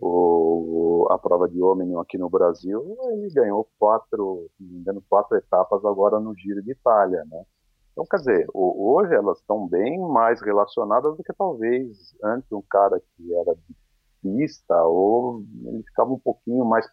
o, 0.00 1.06
a 1.10 1.18
prova 1.18 1.48
de 1.48 1.60
homem 1.60 1.96
aqui 1.98 2.16
no 2.16 2.30
Brasil, 2.30 2.96
ele 3.10 3.28
ganhou 3.30 3.68
quatro, 3.78 4.48
não 4.58 4.68
me 4.68 4.78
engano, 4.80 5.02
quatro 5.08 5.36
etapas 5.36 5.84
agora 5.84 6.20
no 6.20 6.34
Giro 6.36 6.62
de 6.62 6.72
Itália, 6.72 7.24
né? 7.30 7.44
Então, 7.92 8.06
quer 8.08 8.18
dizer, 8.18 8.46
hoje 8.54 9.12
elas 9.12 9.38
estão 9.38 9.66
bem 9.66 9.98
mais 9.98 10.40
relacionadas 10.40 11.16
do 11.16 11.24
que 11.24 11.32
talvez 11.32 12.14
antes 12.22 12.50
um 12.52 12.62
cara 12.62 13.00
que 13.00 13.34
era 13.34 13.56
de 13.56 13.76
pista, 14.22 14.84
ou 14.84 15.42
ele 15.64 15.82
ficava 15.82 16.12
um 16.12 16.18
pouquinho 16.18 16.64
mais 16.64 16.88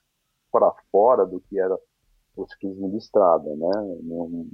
para 0.55 0.73
fora 0.89 1.25
do 1.25 1.41
que 1.41 1.59
era 1.59 1.77
o 2.37 2.47
ciclismo 2.47 2.89
de 2.89 2.97
estrada, 2.97 3.43
né? 3.43 3.99
Não, 4.03 4.47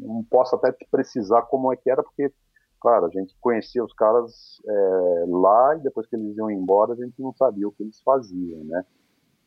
não 0.00 0.24
posso 0.24 0.56
até 0.56 0.72
te 0.72 0.84
precisar 0.90 1.42
como 1.42 1.72
é 1.72 1.76
que 1.76 1.88
era, 1.88 2.02
porque 2.02 2.32
claro, 2.80 3.06
a 3.06 3.08
gente 3.08 3.36
conhecia 3.40 3.84
os 3.84 3.92
caras 3.92 4.60
é, 4.66 5.24
lá 5.28 5.76
e 5.76 5.80
depois 5.80 6.08
que 6.08 6.16
eles 6.16 6.36
iam 6.36 6.50
embora 6.50 6.92
a 6.92 6.96
gente 6.96 7.14
não 7.22 7.32
sabia 7.32 7.68
o 7.68 7.72
que 7.72 7.84
eles 7.84 8.02
faziam, 8.02 8.64
né? 8.64 8.84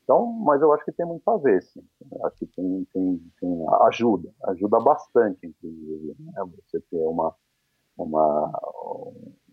Então, 0.04 0.26
mas 0.26 0.62
eu 0.62 0.72
acho 0.72 0.86
que 0.86 0.94
tem 0.94 1.06
muito 1.06 1.30
a 1.30 1.36
ver, 1.36 1.62
sim. 1.62 1.84
acho 2.24 2.38
que 2.38 2.46
tem, 2.46 2.88
tem, 2.94 3.22
tem, 3.42 3.66
ajuda, 3.82 4.30
ajuda 4.46 4.80
bastante, 4.80 5.46
inclusive, 5.46 6.16
né? 6.20 6.44
Você 6.64 6.80
ter 6.90 7.06
uma, 7.06 7.36
uma, 7.98 8.52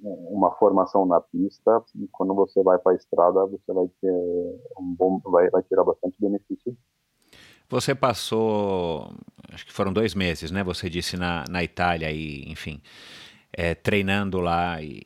uma 0.00 0.52
formação 0.52 1.06
na 1.06 1.20
pista 1.20 1.82
e 1.96 2.06
quando 2.08 2.34
você 2.34 2.62
vai 2.62 2.78
para 2.78 2.92
a 2.92 2.96
estrada 2.96 3.46
você 3.46 3.72
vai 3.72 3.86
ter 4.00 4.12
um 4.78 4.94
bom, 4.96 5.20
vai, 5.24 5.48
vai 5.50 5.62
tirar 5.62 5.84
bastante 5.84 6.16
benefício. 6.20 6.76
Você 7.68 7.94
passou, 7.94 9.10
acho 9.50 9.64
que 9.64 9.72
foram 9.72 9.92
dois 9.92 10.14
meses, 10.14 10.50
né? 10.50 10.62
Você 10.62 10.90
disse 10.90 11.16
na, 11.16 11.44
na 11.48 11.64
Itália 11.64 12.10
e, 12.12 12.44
enfim, 12.50 12.80
é, 13.52 13.74
treinando 13.74 14.38
lá. 14.38 14.82
E, 14.82 15.02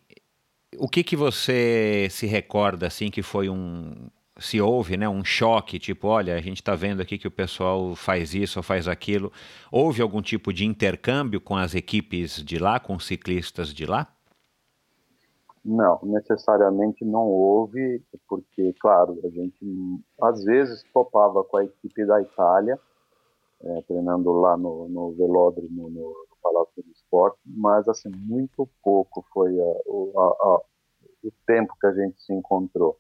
o 0.77 0.89
que 0.89 1.05
que 1.05 1.17
você 1.17 2.09
se 2.11 2.27
recorda 2.27 2.87
assim 2.87 3.11
que 3.11 3.23
foi 3.23 3.49
um 3.49 4.09
se 4.39 4.61
houve 4.61 4.97
né, 4.97 5.09
um 5.09 5.25
choque, 5.25 5.79
tipo, 5.79 6.09
olha, 6.09 6.35
a 6.35 6.41
gente 6.41 6.59
está 6.59 6.75
vendo 6.75 7.01
aqui 7.01 7.19
que 7.19 7.27
o 7.27 7.31
pessoal 7.31 7.95
faz 7.97 8.35
isso 8.35 8.59
ou 8.59 8.63
faz 8.63 8.87
aquilo. 8.87 9.33
Houve 9.71 10.01
algum 10.01 10.23
tipo 10.23 10.53
de 10.53 10.65
intercâmbio 10.65 11.41
com 11.41 11.57
as 11.57 11.75
equipes 11.75 12.43
de 12.43 12.59
lá, 12.59 12.79
com 12.79 12.95
os 12.95 13.07
ciclistas 13.07 13.75
de 13.75 13.85
lá? 13.85 14.07
Não, 15.65 15.99
necessariamente 16.03 17.05
não 17.05 17.27
houve, 17.27 18.03
porque, 18.29 18.73
claro, 18.81 19.19
a 19.25 19.29
gente 19.29 19.59
às 20.23 20.43
vezes 20.45 20.83
topava 20.95 21.45
com 21.45 21.59
a 21.59 21.65
equipe 21.65 22.07
da 22.07 22.23
Itália, 22.23 22.79
é, 23.61 23.83
treinando 23.83 24.33
lá 24.33 24.57
no, 24.57 24.89
no 24.89 25.13
velódromo, 25.13 25.91
no, 25.91 26.29
Palácio 26.41 26.83
do 26.83 26.91
Esporte, 26.93 27.39
mas 27.45 27.89
assim, 27.89 28.11
muito 28.11 28.69
pouco 28.83 29.25
foi 29.33 29.59
a, 29.61 29.65
a, 29.65 30.23
a, 30.23 30.61
o 31.25 31.33
tempo 31.47 31.75
que 31.81 31.87
a 31.87 31.93
gente 31.93 32.23
se 32.23 32.33
encontrou. 32.33 32.97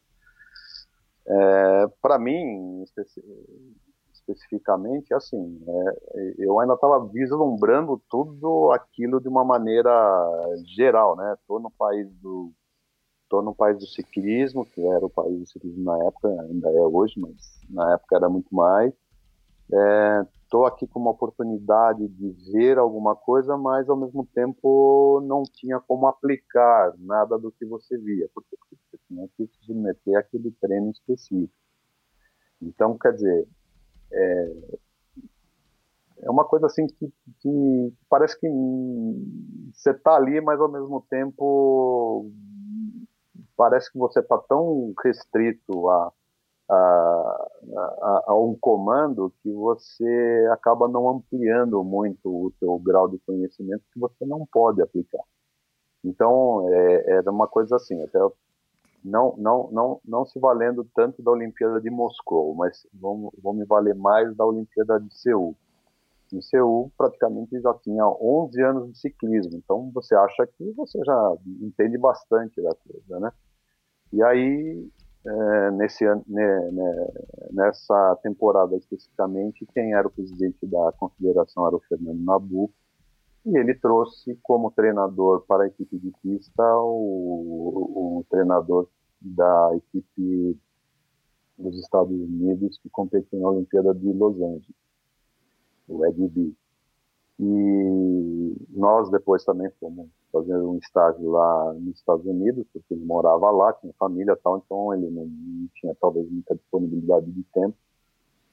É, 1.28 1.86
Para 2.00 2.18
mim, 2.18 2.82
especi 2.82 3.22
especificamente, 4.12 5.14
assim, 5.14 5.58
é, 5.66 6.34
eu 6.38 6.60
ainda 6.60 6.74
estava 6.74 7.02
vislumbrando 7.06 8.02
tudo 8.10 8.70
aquilo 8.72 9.20
de 9.20 9.28
uma 9.28 9.42
maneira 9.44 9.90
geral, 10.76 11.16
né? 11.16 11.34
Estou 11.40 11.58
no 11.60 11.70
país 11.70 12.06
do 12.16 12.52
tô 13.28 13.42
no 13.42 13.54
país 13.54 13.78
do 13.78 13.86
ciclismo, 13.86 14.66
que 14.66 14.80
era 14.86 15.04
o 15.04 15.10
país 15.10 15.38
do 15.38 15.46
ciclismo 15.46 15.84
na 15.84 15.98
época, 16.06 16.28
ainda 16.28 16.68
é 16.70 16.80
hoje, 16.82 17.14
mas 17.20 17.36
na 17.70 17.94
época 17.94 18.16
era 18.16 18.28
muito 18.28 18.54
mais. 18.54 18.92
É, 19.70 20.26
estou 20.42 20.64
aqui 20.64 20.86
com 20.86 20.98
uma 20.98 21.10
oportunidade 21.10 22.08
de 22.08 22.30
ver 22.52 22.78
alguma 22.78 23.14
coisa, 23.14 23.56
mas 23.56 23.88
ao 23.88 23.96
mesmo 23.96 24.26
tempo 24.34 25.20
não 25.26 25.42
tinha 25.42 25.78
como 25.80 26.06
aplicar 26.06 26.94
nada 26.98 27.38
do 27.38 27.52
que 27.52 27.66
você 27.66 27.98
via, 27.98 28.30
porque 28.34 28.56
você 28.80 28.98
tinha 29.06 29.28
que 29.36 29.46
submeter 29.60 30.18
àquele 30.18 30.50
treino 30.52 30.90
específico. 30.90 31.52
Então, 32.62 32.96
quer 32.98 33.12
dizer, 33.12 33.46
é, 34.10 34.52
é 36.22 36.30
uma 36.30 36.44
coisa 36.44 36.66
assim 36.66 36.86
que, 36.86 37.12
que 37.40 37.92
parece 38.08 38.38
que 38.40 38.48
você 39.72 39.90
está 39.90 40.16
ali, 40.16 40.40
mas 40.40 40.58
ao 40.60 40.70
mesmo 40.70 41.04
tempo 41.10 42.30
parece 43.56 43.92
que 43.92 43.98
você 43.98 44.20
está 44.20 44.38
tão 44.38 44.92
restrito 45.04 45.88
a 45.90 46.12
a, 46.70 47.48
a, 47.76 48.24
a, 48.28 48.34
um 48.34 48.54
comando 48.60 49.32
que 49.42 49.50
você 49.52 50.48
acaba 50.52 50.86
não 50.86 51.08
ampliando 51.08 51.82
muito 51.82 52.28
o 52.28 52.52
seu 52.58 52.78
grau 52.78 53.08
de 53.08 53.18
conhecimento 53.20 53.82
que 53.92 53.98
você 53.98 54.26
não 54.26 54.46
pode 54.52 54.82
aplicar. 54.82 55.22
Então, 56.04 56.68
é, 56.72 57.10
era 57.12 57.30
uma 57.30 57.48
coisa 57.48 57.76
assim, 57.76 58.02
até 58.02 58.18
não, 59.04 59.34
não, 59.36 59.70
não, 59.70 60.00
não 60.04 60.26
se 60.26 60.38
valendo 60.38 60.86
tanto 60.94 61.22
da 61.22 61.30
Olimpíada 61.30 61.80
de 61.80 61.90
Moscou, 61.90 62.54
mas 62.54 62.86
vamos 62.92 63.32
me 63.54 63.64
valer 63.64 63.94
mais 63.94 64.34
da 64.36 64.44
Olimpíada 64.44 65.00
de 65.00 65.12
Seul. 65.14 65.56
Em 66.32 66.42
Seul, 66.42 66.92
praticamente 66.96 67.58
já 67.60 67.72
tinha 67.74 68.06
11 68.06 68.62
anos 68.62 68.92
de 68.92 68.98
ciclismo, 68.98 69.56
então 69.56 69.90
você 69.94 70.14
acha 70.14 70.46
que 70.46 70.72
você 70.72 70.98
já 71.04 71.34
entende 71.62 71.96
bastante 71.96 72.60
da 72.60 72.74
coisa, 72.74 73.20
né? 73.20 73.32
E 74.12 74.22
aí 74.22 74.88
é, 75.26 75.70
nesse, 75.72 76.04
né, 76.04 76.70
né, 76.70 77.06
nessa 77.52 78.18
temporada 78.22 78.76
especificamente, 78.76 79.66
quem 79.74 79.92
era 79.92 80.06
o 80.06 80.10
presidente 80.10 80.64
da 80.66 80.92
confederação 80.92 81.66
era 81.66 81.76
o 81.76 81.80
Fernando 81.80 82.22
Nabu, 82.22 82.72
e 83.44 83.56
ele 83.56 83.74
trouxe 83.74 84.38
como 84.42 84.70
treinador 84.70 85.44
para 85.46 85.64
a 85.64 85.66
equipe 85.66 85.98
de 85.98 86.12
pista 86.22 86.62
o, 86.80 88.18
o 88.18 88.26
treinador 88.30 88.88
da 89.20 89.70
equipe 89.76 90.58
dos 91.58 91.78
Estados 91.80 92.12
Unidos 92.12 92.78
que 92.78 92.88
competiu 92.90 93.40
na 93.40 93.50
Olimpíada 93.50 93.94
de 93.94 94.12
Los 94.12 94.36
Angeles, 94.36 94.76
o 95.88 96.06
Ed 96.06 96.28
B. 96.28 96.52
E 97.40 98.56
nós 98.70 99.10
depois 99.10 99.44
também 99.44 99.70
fomos 99.80 100.08
fazer 100.32 100.56
um 100.56 100.78
estágio 100.78 101.30
lá 101.30 101.72
nos 101.74 101.96
Estados 101.96 102.24
Unidos, 102.26 102.66
porque 102.72 102.94
ele 102.94 103.04
morava 103.04 103.50
lá, 103.50 103.72
tinha 103.74 103.92
família 103.98 104.32
e 104.32 104.36
tal, 104.36 104.58
então 104.58 104.94
ele 104.94 105.08
não, 105.10 105.24
não 105.24 105.68
tinha 105.74 105.94
talvez 106.00 106.30
muita 106.30 106.54
disponibilidade 106.54 107.30
de 107.30 107.42
tempo, 107.52 107.76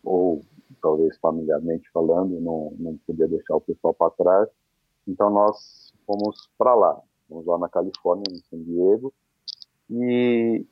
ou 0.04 0.42
talvez 0.82 1.18
familiarmente 1.18 1.90
falando, 1.92 2.40
não, 2.40 2.74
não 2.78 2.98
podia 3.06 3.28
deixar 3.28 3.56
o 3.56 3.62
pessoal 3.62 3.94
para 3.94 4.12
trás. 4.12 4.50
Então 5.08 5.30
nós 5.30 5.94
fomos 6.06 6.50
para 6.58 6.74
lá, 6.74 7.00
fomos 7.28 7.46
lá 7.46 7.58
na 7.58 7.70
Califórnia, 7.70 8.24
em 8.32 8.42
San 8.50 8.64
Diego, 8.64 9.14
e 9.90 10.66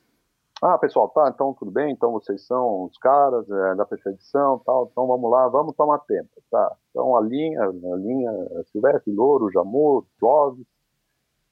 ah, 0.61 0.77
pessoal, 0.77 1.09
tá, 1.09 1.29
então 1.33 1.53
tudo 1.53 1.71
bem, 1.71 1.91
então 1.91 2.13
vocês 2.13 2.41
são 2.47 2.85
os 2.85 2.97
caras 2.97 3.49
é, 3.49 3.75
da 3.75 3.85
perseguição, 3.85 4.59
tal, 4.65 4.87
então 4.89 5.05
vamos 5.05 5.29
lá, 5.29 5.49
vamos 5.49 5.75
tomar 5.75 5.99
tempo, 5.99 6.29
tá? 6.49 6.73
Então 6.89 7.17
a 7.17 7.21
linha, 7.21 7.61
a 7.63 7.95
linha 7.97 8.31
Silvestre, 8.71 9.11
Louro, 9.11 9.51
Jamur, 9.51 10.05
Clóvis, 10.17 10.65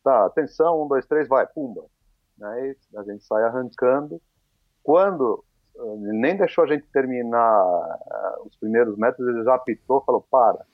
tá, 0.04 0.26
atenção, 0.26 0.84
um, 0.84 0.88
dois, 0.88 1.06
três, 1.06 1.28
vai, 1.28 1.46
pumba. 1.48 1.86
Aí 2.42 2.76
a 2.98 3.04
gente 3.04 3.24
sai 3.24 3.44
arrancando. 3.44 4.22
Quando 4.84 5.44
eh, 5.76 5.96
nem 5.98 6.36
deixou 6.36 6.64
a 6.64 6.68
gente 6.68 6.88
terminar 6.88 7.64
uh, 7.64 8.48
os 8.48 8.56
primeiros 8.58 8.98
metros, 8.98 9.28
ele 9.28 9.44
já 9.44 9.56
apitou, 9.56 10.04
falou, 10.04 10.26
para. 10.30 10.66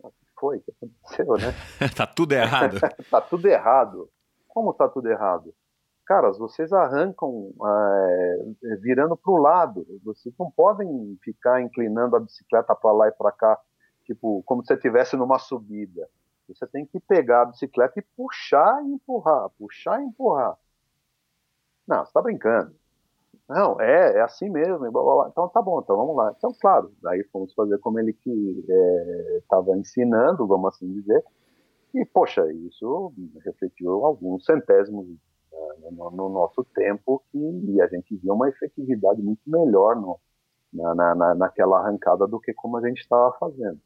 O 0.00 0.10
que 0.10 0.26
foi? 0.38 0.58
O 0.58 0.62
que 0.62 0.70
aconteceu, 0.70 1.34
né? 1.34 1.52
tá 1.96 2.06
tudo 2.06 2.32
errado. 2.32 2.78
tá 3.10 3.20
tudo 3.20 3.46
errado. 3.48 4.08
Como 4.46 4.72
tá 4.72 4.88
tudo 4.88 5.08
errado? 5.08 5.52
caras, 6.12 6.36
vocês 6.36 6.72
arrancam 6.72 7.52
é, 7.64 8.76
virando 8.82 9.16
para 9.16 9.32
o 9.32 9.38
lado, 9.38 9.86
vocês 10.04 10.34
não 10.38 10.50
podem 10.50 11.16
ficar 11.22 11.62
inclinando 11.62 12.16
a 12.16 12.20
bicicleta 12.20 12.74
para 12.74 12.92
lá 12.92 13.08
e 13.08 13.12
para 13.12 13.32
cá, 13.32 13.58
tipo, 14.04 14.42
como 14.44 14.62
se 14.62 14.68
você 14.68 14.74
estivesse 14.74 15.16
numa 15.16 15.38
subida. 15.38 16.06
Você 16.54 16.66
tem 16.66 16.86
que 16.86 17.00
pegar 17.00 17.42
a 17.42 17.46
bicicleta 17.46 17.98
e 17.98 18.02
puxar 18.16 18.82
e 18.84 18.92
empurrar, 18.92 19.50
puxar 19.58 20.00
e 20.00 20.04
empurrar. 20.04 20.56
Não, 21.86 21.98
você 21.98 22.08
está 22.10 22.22
brincando. 22.22 22.74
Não, 23.48 23.80
é, 23.80 24.18
é 24.18 24.20
assim 24.22 24.48
mesmo. 24.48 24.78
Blá, 24.78 25.02
blá, 25.02 25.14
blá. 25.14 25.28
Então 25.30 25.48
tá 25.48 25.60
bom, 25.60 25.80
então 25.80 25.96
vamos 25.96 26.16
lá. 26.16 26.34
Então, 26.36 26.52
claro, 26.60 26.92
daí 27.02 27.22
fomos 27.24 27.52
fazer 27.54 27.78
como 27.78 27.98
ele 27.98 28.12
que 28.12 28.64
estava 29.42 29.72
é, 29.72 29.78
ensinando, 29.78 30.46
vamos 30.46 30.74
assim 30.74 30.90
dizer. 30.92 31.22
E, 31.94 32.04
poxa, 32.06 32.50
isso 32.52 33.12
refletiu 33.44 34.04
alguns 34.04 34.44
centésimos 34.44 35.06
no, 35.90 36.10
no, 36.10 36.28
nosso 36.28 36.64
tempo 36.74 37.22
que 37.30 37.80
a 37.80 37.86
gente 37.88 38.16
via 38.16 38.32
uma 38.32 38.48
efetividade 38.48 39.20
muito 39.22 39.42
melhor 39.46 39.96
no, 39.96 40.18
na, 40.72 41.14
na, 41.14 41.34
naquela 41.34 41.80
arrancada 41.80 42.26
do 42.26 42.40
que 42.40 42.54
como 42.54 42.78
a 42.78 42.88
gente 42.88 43.00
estava 43.00 43.36
fazendo. 43.38 43.78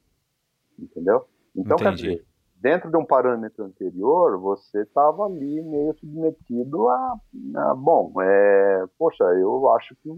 Entendeu? 0.78 1.26
Então, 1.54 1.76
Entendi. 1.76 1.82
quer 1.82 1.94
dizer, 1.94 2.26
dentro 2.60 2.90
de 2.90 2.96
um 2.96 3.04
parâmetro 3.04 3.64
anterior, 3.64 4.38
você 4.38 4.82
estava 4.82 5.24
ali 5.24 5.62
meio 5.62 5.94
submetido 5.98 6.88
a, 6.88 7.14
a 7.56 7.74
bom, 7.74 8.12
é, 8.20 8.84
poxa, 8.98 9.24
eu 9.24 9.70
acho 9.72 9.94
que 9.96 10.08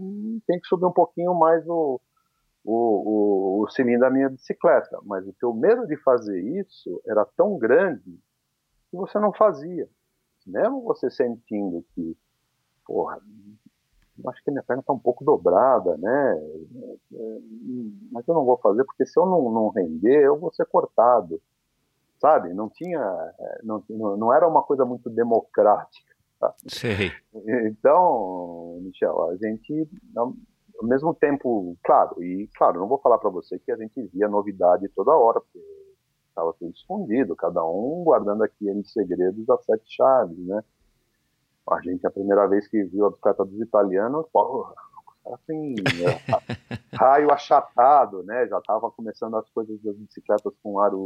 tem 0.47 0.59
que 0.59 0.67
subir 0.67 0.85
um 0.85 0.91
pouquinho 0.91 1.33
mais 1.33 1.67
o, 1.67 1.99
o, 2.63 2.73
o, 2.73 3.63
o 3.63 3.69
cilindro 3.69 4.01
da 4.01 4.09
minha 4.09 4.29
bicicleta, 4.29 4.99
mas 5.03 5.27
o 5.27 5.33
teu 5.33 5.53
medo 5.53 5.85
de 5.87 5.97
fazer 5.97 6.39
isso 6.59 7.01
era 7.07 7.25
tão 7.37 7.57
grande 7.57 8.19
que 8.89 8.97
você 8.97 9.19
não 9.19 9.33
fazia. 9.33 9.87
Mesmo 10.47 10.81
você 10.81 11.11
sentindo 11.11 11.85
que, 11.93 12.17
porra, 12.85 13.19
acho 14.27 14.43
que 14.43 14.51
minha 14.51 14.63
perna 14.63 14.81
está 14.81 14.93
um 14.93 14.99
pouco 14.99 15.23
dobrada, 15.23 15.95
né? 15.97 16.41
Mas 18.11 18.27
eu 18.27 18.33
não 18.33 18.45
vou 18.45 18.57
fazer 18.57 18.83
porque 18.85 19.05
se 19.05 19.19
eu 19.19 19.25
não, 19.25 19.51
não 19.51 19.69
render, 19.69 20.23
eu 20.23 20.39
vou 20.39 20.51
ser 20.51 20.65
cortado 20.65 21.39
sabe? 22.19 22.53
Não 22.53 22.69
tinha, 22.69 22.99
eh, 23.39 23.61
não, 23.63 23.83
não 23.89 24.33
era 24.33 24.47
uma 24.47 24.61
coisa 24.61 24.85
muito 24.85 25.09
democrática. 25.09 26.13
Tá? 26.39 26.53
Sei. 26.67 27.11
Então, 27.67 28.79
Michel, 28.81 29.29
a 29.29 29.35
gente, 29.35 29.89
ao 30.15 30.33
mesmo 30.83 31.13
tempo, 31.13 31.77
claro, 31.83 32.23
e 32.23 32.47
claro, 32.55 32.79
não 32.79 32.87
vou 32.87 32.99
falar 32.99 33.17
para 33.17 33.29
você 33.29 33.59
que 33.59 33.71
a 33.71 33.75
gente 33.75 34.01
via 34.13 34.27
novidade 34.27 34.87
toda 34.89 35.11
hora, 35.11 35.41
porque 35.41 35.59
estava 36.29 36.53
tudo 36.53 36.71
escondido, 36.73 37.35
cada 37.35 37.63
um 37.65 38.03
guardando 38.05 38.43
aqueles 38.43 38.91
segredos 38.91 39.45
das 39.45 39.63
sete 39.65 39.83
chaves, 39.93 40.37
né? 40.37 40.63
A 41.69 41.81
gente, 41.81 42.07
a 42.07 42.11
primeira 42.11 42.47
vez 42.47 42.67
que 42.67 42.83
viu 42.85 43.05
a 43.05 43.09
bicicleta 43.09 43.45
dos 43.45 43.59
italianos, 43.59 44.25
porra, 44.31 44.73
assim, 45.33 45.75
raio 46.93 47.31
achatado, 47.31 48.23
né? 48.23 48.47
Já 48.47 48.57
estava 48.57 48.89
começando 48.89 49.35
as 49.35 49.47
coisas 49.49 49.79
das 49.81 49.95
bicicletas 49.97 50.53
com 50.63 50.79
aro 50.79 51.05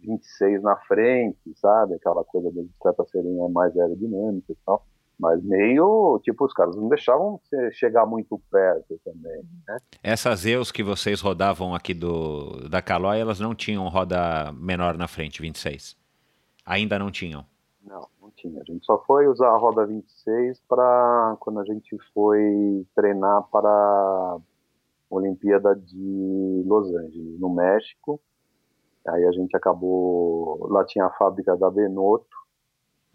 26 0.00 0.62
na 0.62 0.76
frente, 0.76 1.38
sabe? 1.56 1.94
Aquela 1.94 2.24
coisa 2.24 2.50
da 2.50 2.62
bicicleta 2.62 3.04
serem 3.10 3.36
mais 3.50 3.76
aerodinâmica 3.76 4.52
e 4.52 4.56
tal. 4.64 4.84
Mas 5.18 5.42
meio, 5.42 6.20
tipo, 6.22 6.44
os 6.44 6.52
caras 6.52 6.76
não 6.76 6.88
deixavam 6.88 7.40
você 7.42 7.72
chegar 7.72 8.06
muito 8.06 8.40
perto 8.50 9.00
também, 9.04 9.42
né? 9.66 9.78
Essas 10.00 10.46
Eus 10.46 10.70
que 10.70 10.82
vocês 10.82 11.20
rodavam 11.20 11.74
aqui 11.74 11.92
do, 11.92 12.68
da 12.68 12.80
Calói, 12.80 13.18
elas 13.18 13.40
não 13.40 13.52
tinham 13.52 13.88
roda 13.88 14.52
menor 14.52 14.96
na 14.96 15.08
frente, 15.08 15.42
26? 15.42 15.96
Ainda 16.64 17.00
não 17.00 17.10
tinham? 17.10 17.44
Não, 17.84 18.06
não 18.22 18.30
tinha. 18.30 18.60
A 18.60 18.64
gente 18.64 18.86
só 18.86 19.02
foi 19.06 19.26
usar 19.26 19.48
a 19.48 19.56
roda 19.56 19.84
26 19.86 20.60
para 20.68 21.36
quando 21.40 21.58
a 21.58 21.64
gente 21.64 21.96
foi 22.14 22.86
treinar 22.94 23.42
para 23.50 23.68
a 23.68 24.38
Olimpíada 25.10 25.74
de 25.74 26.62
Los 26.64 26.94
Angeles, 26.94 27.40
no 27.40 27.52
México. 27.52 28.20
Aí 29.08 29.24
a 29.24 29.32
gente 29.32 29.56
acabou, 29.56 30.66
lá 30.68 30.84
tinha 30.84 31.06
a 31.06 31.10
fábrica 31.10 31.56
da 31.56 31.70
Benotto, 31.70 32.36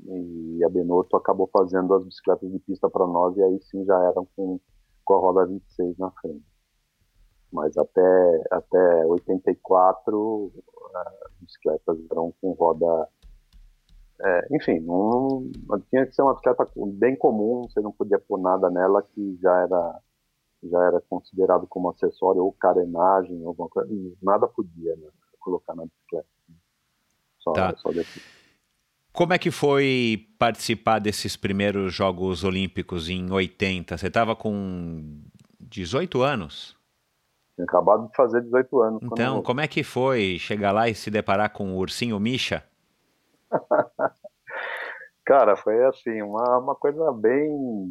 e 0.05 0.63
a 0.63 0.69
Benotto 0.69 1.15
acabou 1.15 1.49
fazendo 1.51 1.93
as 1.93 2.03
bicicletas 2.03 2.51
de 2.51 2.59
pista 2.59 2.89
para 2.89 3.05
nós, 3.05 3.37
e 3.37 3.43
aí 3.43 3.59
sim 3.61 3.85
já 3.85 3.97
eram 4.05 4.27
com, 4.35 4.59
com 5.05 5.13
a 5.13 5.17
roda 5.17 5.45
26 5.45 5.97
na 5.97 6.11
frente. 6.11 6.43
Mas 7.51 7.77
até, 7.77 8.43
até 8.51 9.05
84, 9.05 10.51
as 10.95 11.33
bicicletas 11.39 11.97
eram 12.11 12.33
com 12.41 12.51
roda. 12.53 13.07
É, 14.19 14.55
enfim, 14.55 14.85
tinha 15.89 16.05
que 16.07 16.15
ser 16.15 16.23
uma 16.23 16.33
bicicleta 16.33 16.67
bem 16.75 17.15
comum, 17.15 17.63
você 17.63 17.79
não 17.81 17.91
podia 17.91 18.19
pôr 18.19 18.39
nada 18.39 18.69
nela 18.69 19.01
que 19.01 19.37
já 19.41 19.61
era 19.61 20.01
já 20.63 20.81
era 20.81 21.01
considerado 21.09 21.67
como 21.67 21.89
acessório 21.89 22.41
ou 22.41 22.53
carenagem, 22.53 23.43
alguma 23.45 23.67
coisa, 23.67 23.89
nada 24.21 24.47
podia, 24.47 24.95
né? 24.95 25.09
Colocar 25.43 25.75
na 25.75 25.83
bicicleta. 25.85 26.27
Só, 27.39 27.51
tá. 27.51 27.75
só. 27.77 27.89
Como 29.11 29.33
é 29.33 29.37
que 29.37 29.51
foi 29.51 30.27
participar 30.39 30.99
desses 30.99 31.35
primeiros 31.35 31.93
Jogos 31.93 32.43
Olímpicos 32.43 33.09
em 33.09 33.31
80? 33.31 33.97
Você 33.97 34.07
estava 34.07 34.35
com 34.35 35.21
18 35.59 36.21
anos? 36.23 36.75
Tinha 37.55 37.65
acabado 37.65 38.07
de 38.07 38.15
fazer 38.15 38.41
18 38.41 38.81
anos. 38.81 39.03
Então, 39.03 39.37
eu... 39.37 39.43
como 39.43 39.61
é 39.61 39.67
que 39.67 39.83
foi 39.83 40.37
chegar 40.39 40.71
lá 40.71 40.89
e 40.89 40.95
se 40.95 41.11
deparar 41.11 41.51
com 41.51 41.73
o 41.73 41.77
ursinho 41.77 42.19
Misha? 42.19 42.63
Cara, 45.25 45.55
foi 45.55 45.85
assim, 45.85 46.21
uma, 46.21 46.57
uma 46.57 46.75
coisa 46.75 47.11
bem. 47.13 47.87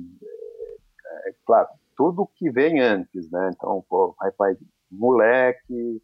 É, 1.04 1.30
é, 1.30 1.34
claro, 1.46 1.68
tudo 1.96 2.28
que 2.34 2.50
vem 2.50 2.80
antes, 2.80 3.30
né? 3.30 3.50
Então, 3.54 3.84
pô, 3.88 4.14
pai, 4.18 4.32
pai, 4.32 4.56
moleque, 4.90 6.02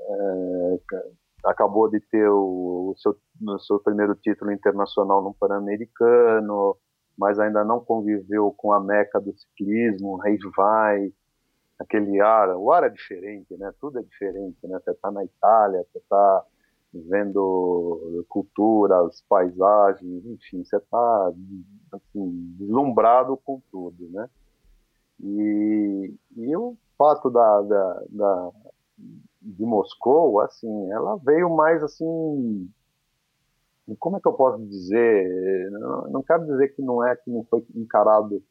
é, 0.00 0.78
acabou 1.44 1.88
de 1.88 2.00
ter 2.00 2.28
o, 2.28 2.92
o, 2.92 2.94
seu, 2.96 3.16
seu 3.60 3.80
primeiro 3.80 4.14
título 4.14 4.52
internacional 4.52 5.22
no 5.22 5.34
Pan-Americano, 5.34 6.76
mas 7.16 7.38
ainda 7.38 7.64
não 7.64 7.80
conviveu 7.80 8.52
com 8.56 8.72
a 8.72 8.80
meca 8.80 9.20
do 9.20 9.36
ciclismo, 9.36 10.20
aí 10.22 10.38
vai, 10.56 11.12
aquele 11.78 12.20
ar, 12.20 12.56
o 12.56 12.70
ar 12.72 12.84
é 12.84 12.88
diferente, 12.88 13.56
né? 13.56 13.72
Tudo 13.80 13.98
é 13.98 14.02
diferente, 14.02 14.58
né? 14.64 14.78
Você 14.78 14.90
está 14.92 15.10
na 15.10 15.24
Itália, 15.24 15.84
você 15.90 15.98
está 15.98 16.44
vendo 16.92 18.24
culturas, 18.28 19.22
paisagens, 19.28 20.24
enfim, 20.24 20.64
você 20.64 20.76
está 20.76 21.32
assim, 21.92 22.54
deslumbrado 22.58 23.36
com 23.38 23.60
tudo, 23.70 24.08
né? 24.10 24.28
E, 25.20 26.14
e 26.36 26.56
o 26.56 26.76
fato 26.96 27.28
da, 27.30 27.62
da, 27.62 28.02
da 28.10 28.50
de 29.40 29.64
Moscou, 29.64 30.40
assim, 30.40 30.90
ela 30.90 31.16
veio 31.24 31.48
mais 31.54 31.82
assim, 31.82 32.70
como 33.98 34.16
é 34.16 34.20
que 34.20 34.28
eu 34.28 34.32
posso 34.32 34.64
dizer? 34.66 35.70
Não, 35.70 36.10
não 36.10 36.22
quero 36.22 36.44
dizer 36.46 36.74
que 36.74 36.82
não 36.82 37.04
é 37.06 37.16
que 37.16 37.30
não 37.30 37.44
foi 37.44 37.64
encarado 37.74 38.42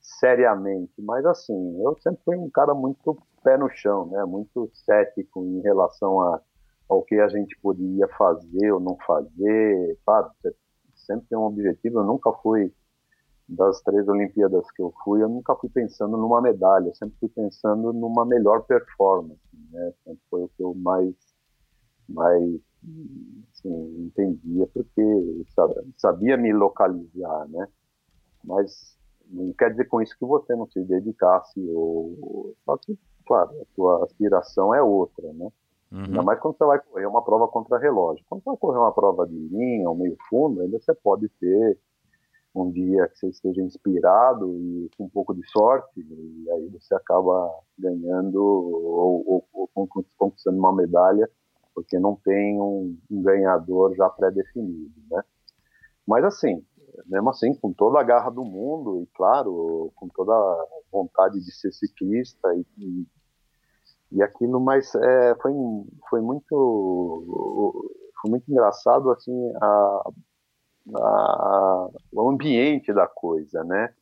seriamente, 0.00 1.00
mas 1.00 1.24
assim, 1.26 1.82
eu 1.82 1.96
sempre 2.00 2.22
fui 2.24 2.36
um 2.36 2.50
cara 2.50 2.74
muito 2.74 3.16
pé 3.42 3.56
no 3.56 3.68
chão, 3.68 4.06
né? 4.06 4.24
Muito 4.24 4.70
cético 4.72 5.44
em 5.44 5.60
relação 5.60 6.20
a, 6.20 6.40
ao 6.88 7.02
que 7.02 7.16
a 7.16 7.28
gente 7.28 7.58
podia 7.60 8.08
fazer 8.16 8.72
ou 8.72 8.80
não 8.80 8.96
fazer, 9.06 9.98
sabe? 10.04 10.30
Sempre 10.94 11.26
tem 11.28 11.38
um 11.38 11.44
objetivo. 11.44 12.00
Eu 12.00 12.04
nunca 12.04 12.32
fui 12.32 12.72
das 13.52 13.80
três 13.82 14.08
Olimpíadas 14.08 14.70
que 14.70 14.82
eu 14.82 14.92
fui, 15.04 15.22
eu 15.22 15.28
nunca 15.28 15.54
fui 15.56 15.68
pensando 15.68 16.16
numa 16.16 16.40
medalha, 16.40 16.88
eu 16.88 16.94
sempre 16.94 17.16
fui 17.20 17.28
pensando 17.28 17.92
numa 17.92 18.24
melhor 18.24 18.62
performance, 18.62 19.40
né? 19.70 19.92
Sempre 20.04 20.22
foi 20.30 20.42
o 20.42 20.48
que 20.48 20.62
eu 20.62 20.74
mais, 20.74 21.14
mais 22.08 22.60
assim, 23.52 24.06
entendia, 24.06 24.66
porque 24.68 25.44
sabia 25.96 26.36
me 26.36 26.52
localizar, 26.52 27.46
né? 27.48 27.68
Mas 28.42 28.98
não 29.28 29.52
quer 29.52 29.70
dizer 29.70 29.86
com 29.86 30.00
isso 30.00 30.16
que 30.18 30.24
você 30.24 30.56
não 30.56 30.66
se 30.68 30.82
dedicasse, 30.84 31.60
ou... 31.70 32.54
só 32.64 32.76
que, 32.78 32.98
claro, 33.26 33.50
a 33.60 33.64
sua 33.74 34.04
aspiração 34.04 34.74
é 34.74 34.82
outra, 34.82 35.32
né? 35.34 35.50
Uhum. 35.90 36.04
Ainda 36.04 36.22
mais 36.22 36.40
quando 36.40 36.56
você 36.56 36.64
vai 36.64 36.80
correr 36.80 37.06
uma 37.06 37.22
prova 37.22 37.46
contra 37.48 37.78
relógio. 37.78 38.24
Quando 38.26 38.42
você 38.42 38.48
vai 38.48 38.56
correr 38.56 38.78
uma 38.78 38.92
prova 38.92 39.26
de 39.26 39.36
linha, 39.36 39.88
ou 39.90 39.94
meio 39.94 40.16
fundo, 40.30 40.62
ainda 40.62 40.80
você 40.80 40.94
pode 40.94 41.28
ter 41.38 41.78
um 42.54 42.70
dia 42.70 43.08
que 43.08 43.18
você 43.18 43.28
esteja 43.28 43.62
inspirado 43.62 44.54
e 44.58 44.90
com 44.96 45.04
um 45.04 45.08
pouco 45.08 45.34
de 45.34 45.46
sorte, 45.48 46.00
e 46.00 46.50
aí 46.50 46.68
você 46.68 46.94
acaba 46.94 47.50
ganhando 47.78 48.36
ou, 48.36 49.24
ou, 49.26 49.68
ou 49.74 49.88
conquistando 50.18 50.58
uma 50.58 50.74
medalha, 50.74 51.28
porque 51.74 51.98
não 51.98 52.14
tem 52.16 52.60
um, 52.60 52.96
um 53.10 53.22
ganhador 53.22 53.94
já 53.94 54.08
pré-definido, 54.10 54.92
né? 55.10 55.22
Mas 56.06 56.24
assim, 56.24 56.62
mesmo 57.06 57.30
assim, 57.30 57.54
com 57.54 57.72
toda 57.72 57.98
a 57.98 58.02
garra 58.02 58.30
do 58.30 58.44
mundo, 58.44 59.02
e 59.02 59.06
claro, 59.14 59.90
com 59.94 60.08
toda 60.08 60.32
a 60.32 60.66
vontade 60.90 61.40
de 61.40 61.52
ser 61.52 61.72
ciclista 61.72 62.54
e, 62.54 62.66
e, 62.76 63.06
e 64.12 64.22
aquilo, 64.22 64.60
mas 64.60 64.94
é, 64.94 65.34
foi, 65.40 65.52
foi 66.10 66.20
muito 66.20 67.88
foi 68.20 68.30
muito 68.30 68.50
engraçado 68.50 69.10
assim 69.10 69.52
a, 69.60 70.10
a, 70.94 71.88
o 72.12 72.28
ambiente 72.28 72.92
da 72.92 73.06
coisa, 73.06 73.62
né? 73.64 73.94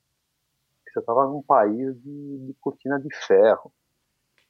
Você 0.93 0.99
estava 0.99 1.27
num 1.27 1.43
país 1.43 2.01
de, 2.03 2.39
de 2.47 2.55
cortina 2.61 2.99
de 2.99 3.15
ferro. 3.27 3.73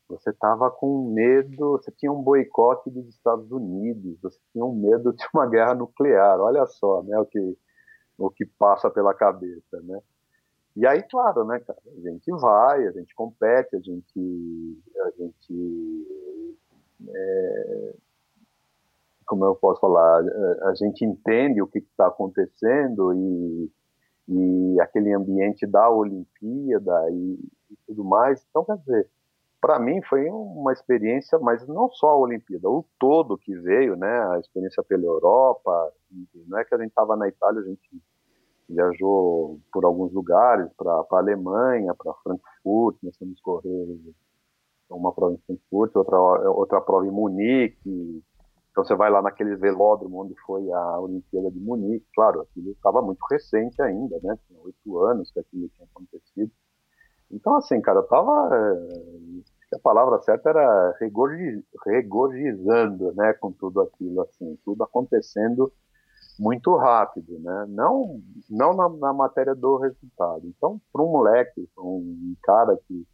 Você 0.09 0.31
estava 0.31 0.71
com 0.71 1.13
medo, 1.13 1.73
você 1.73 1.91
tinha 1.93 2.11
um 2.11 2.23
boicote 2.23 2.91
dos 2.91 3.07
Estados 3.09 3.51
Unidos, 3.53 4.19
você 4.21 4.39
tinha 4.53 4.65
um 4.65 4.75
medo 4.75 5.13
de 5.13 5.25
uma 5.33 5.47
guerra 5.47 5.75
nuclear. 5.75 6.41
Olha 6.41 6.67
só, 6.67 7.03
né, 7.03 7.19
o 7.19 7.27
que 7.27 7.57
o 8.21 8.31
que 8.31 8.45
passa 8.45 8.91
pela 8.91 9.15
cabeça, 9.15 9.81
né? 9.81 9.99
E 10.77 10.87
aí, 10.87 11.03
claro, 11.03 11.45
né, 11.45 11.59
cara, 11.61 11.79
a 11.87 12.01
gente 12.01 12.31
vai, 12.33 12.87
a 12.87 12.93
gente 12.93 13.15
compete, 13.15 13.75
a 13.75 13.81
gente, 13.81 14.79
a 15.01 15.11
gente 15.19 16.07
é, 17.09 17.95
como 19.31 19.45
eu 19.45 19.55
posso 19.55 19.81
falar, 19.81 20.25
a 20.65 20.75
gente 20.75 21.05
entende 21.05 21.63
o 21.63 21.67
que 21.69 21.79
está 21.79 22.09
acontecendo 22.09 23.15
e, 23.15 23.71
e 24.27 24.81
aquele 24.81 25.15
ambiente 25.15 25.69
da 25.69 25.89
Olimpíada 25.89 27.09
e, 27.13 27.39
e, 27.71 27.77
tudo 27.87 28.03
mais. 28.03 28.45
Então, 28.51 28.65
quer 28.65 28.77
dizer, 28.79 29.09
para 29.61 29.79
mim 29.79 30.03
foi 30.03 30.29
uma 30.29 30.73
experiência, 30.73 31.39
mas 31.39 31.65
não 31.69 31.89
só 31.91 32.09
a 32.09 32.19
Olimpíada, 32.19 32.69
o 32.69 32.85
todo 32.99 33.39
que 33.39 33.55
veio, 33.55 33.95
né? 33.95 34.21
A 34.33 34.41
experiência 34.41 34.83
pela 34.83 35.05
Europa, 35.05 35.93
não 36.49 36.59
é 36.59 36.65
que 36.65 36.75
a 36.75 36.79
gente 36.79 36.89
estava 36.89 37.15
na 37.15 37.29
Itália, 37.29 37.61
a 37.61 37.65
gente 37.65 38.03
viajou 38.69 39.61
por 39.73 39.85
alguns 39.85 40.13
lugares, 40.13 40.69
para 40.77 40.91
a 40.93 41.19
Alemanha, 41.19 41.95
para 41.95 42.13
Frankfurt, 42.25 42.97
nós 43.01 43.17
temos 43.17 43.41
correr 43.41 43.97
uma 44.91 45.13
prova 45.13 45.35
em 45.35 45.39
Frankfurt, 45.47 45.95
outra, 45.95 46.19
outra 46.51 46.81
prova 46.81 47.07
em 47.07 47.13
Munique. 47.13 48.25
Então 48.71 48.85
você 48.85 48.95
vai 48.95 49.11
lá 49.11 49.21
naquele 49.21 49.57
velódromo 49.57 50.23
onde 50.23 50.35
foi 50.47 50.71
a 50.71 51.01
Olimpíada 51.01 51.51
de 51.51 51.59
Munique. 51.59 52.07
Claro, 52.15 52.43
aquilo 52.43 52.71
estava 52.71 53.03
muito 53.03 53.21
recente 53.31 53.81
ainda, 53.83 54.19
né? 54.23 54.39
Tinha 54.47 54.61
oito 54.61 54.99
anos 55.01 55.31
que 55.33 55.41
aquilo 55.41 55.69
tinha 55.69 55.89
acontecido. 55.91 56.53
Então, 57.31 57.55
assim, 57.57 57.81
cara, 57.81 58.01
eu 58.01 58.07
tava. 58.07 58.51
Eh, 58.53 59.77
a 59.77 59.79
palavra 59.79 60.21
certa 60.21 60.51
era 60.51 60.97
regozijando, 61.87 63.13
né, 63.15 63.33
com 63.35 63.53
tudo 63.53 63.81
aquilo, 63.83 64.23
assim, 64.23 64.59
tudo 64.65 64.83
acontecendo 64.83 65.73
muito 66.41 66.75
rápido, 66.77 67.39
né? 67.39 67.67
Não, 67.69 68.21
não 68.49 68.75
na, 68.75 68.89
na 68.89 69.13
matéria 69.13 69.55
do 69.55 69.77
resultado. 69.77 70.47
Então, 70.47 70.81
para 70.93 71.03
um 71.03 71.13
moleque, 71.13 71.69
um 71.79 72.35
cara 72.43 72.77
que, 72.89 73.07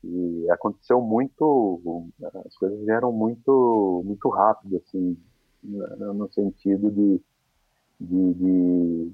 que, 0.00 0.50
aconteceu 0.50 1.00
muito, 1.00 2.10
as 2.46 2.56
coisas 2.56 2.78
vieram 2.84 3.12
muito, 3.12 4.02
muito 4.04 4.28
rápido, 4.28 4.76
assim, 4.76 5.16
no, 5.62 6.14
no 6.14 6.32
sentido 6.32 6.90
de 6.90 7.20
de 8.00 9.10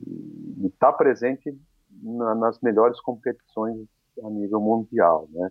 estar 0.67 0.93
tá 0.93 0.99
presente 0.99 1.59
na, 2.03 2.35
nas 2.35 2.61
melhores 2.61 3.01
competições 3.01 3.87
a 4.23 4.31
nível 4.31 4.61
mundial, 4.61 5.29
né? 5.33 5.51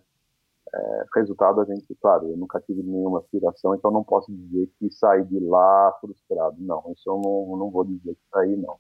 É, 0.76 1.05
resultado 1.15 1.61
a 1.61 1.65
gente, 1.65 1.93
claro, 2.01 2.30
eu 2.30 2.38
nunca 2.38 2.60
tive 2.61 2.81
nenhuma 2.81 3.19
aspiração, 3.19 3.76
então 3.76 3.91
não 3.91 4.03
posso 4.03 4.31
dizer 4.31 4.68
que 4.80 4.89
saí 4.91 5.23
de 5.26 5.39
lá 5.39 5.95
frustrado, 5.99 6.55
não, 6.60 6.84
isso 6.95 7.07
eu 7.07 7.22
não, 7.22 7.57
não 7.57 7.69
vou 7.69 7.84
dizer 7.84 8.15
que 8.15 8.22
saí, 8.31 8.55
não. 8.55 8.77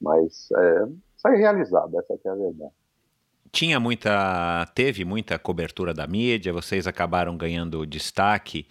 Mas 0.00 0.48
é, 0.52 0.88
saí 1.16 1.36
realizado, 1.38 1.98
essa 1.98 2.14
é 2.24 2.28
a 2.30 2.34
verdade. 2.34 2.72
Tinha 3.50 3.80
muita, 3.80 4.66
teve 4.74 5.04
muita 5.04 5.38
cobertura 5.38 5.94
da 5.94 6.06
mídia, 6.06 6.52
vocês 6.52 6.86
acabaram 6.86 7.36
ganhando 7.36 7.86
destaque 7.86 8.66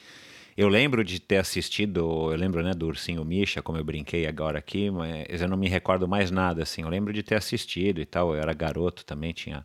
eu 0.57 0.67
lembro 0.69 1.03
de 1.03 1.19
ter 1.19 1.37
assistido, 1.37 2.31
eu 2.31 2.35
lembro, 2.35 2.63
né, 2.63 2.73
do 2.73 2.87
Ursinho 2.87 3.23
Misha, 3.23 3.61
como 3.61 3.77
eu 3.77 3.83
brinquei 3.83 4.25
agora 4.25 4.57
aqui, 4.57 4.89
mas 4.89 5.39
eu 5.39 5.47
não 5.47 5.55
me 5.55 5.69
recordo 5.69 6.07
mais 6.07 6.31
nada, 6.31 6.63
assim. 6.63 6.81
Eu 6.81 6.89
lembro 6.89 7.13
de 7.13 7.21
ter 7.21 7.35
assistido 7.35 8.01
e 8.01 8.05
tal, 8.07 8.33
eu 8.33 8.41
era 8.41 8.51
garoto 8.55 9.05
também, 9.05 9.33
tinha, 9.33 9.63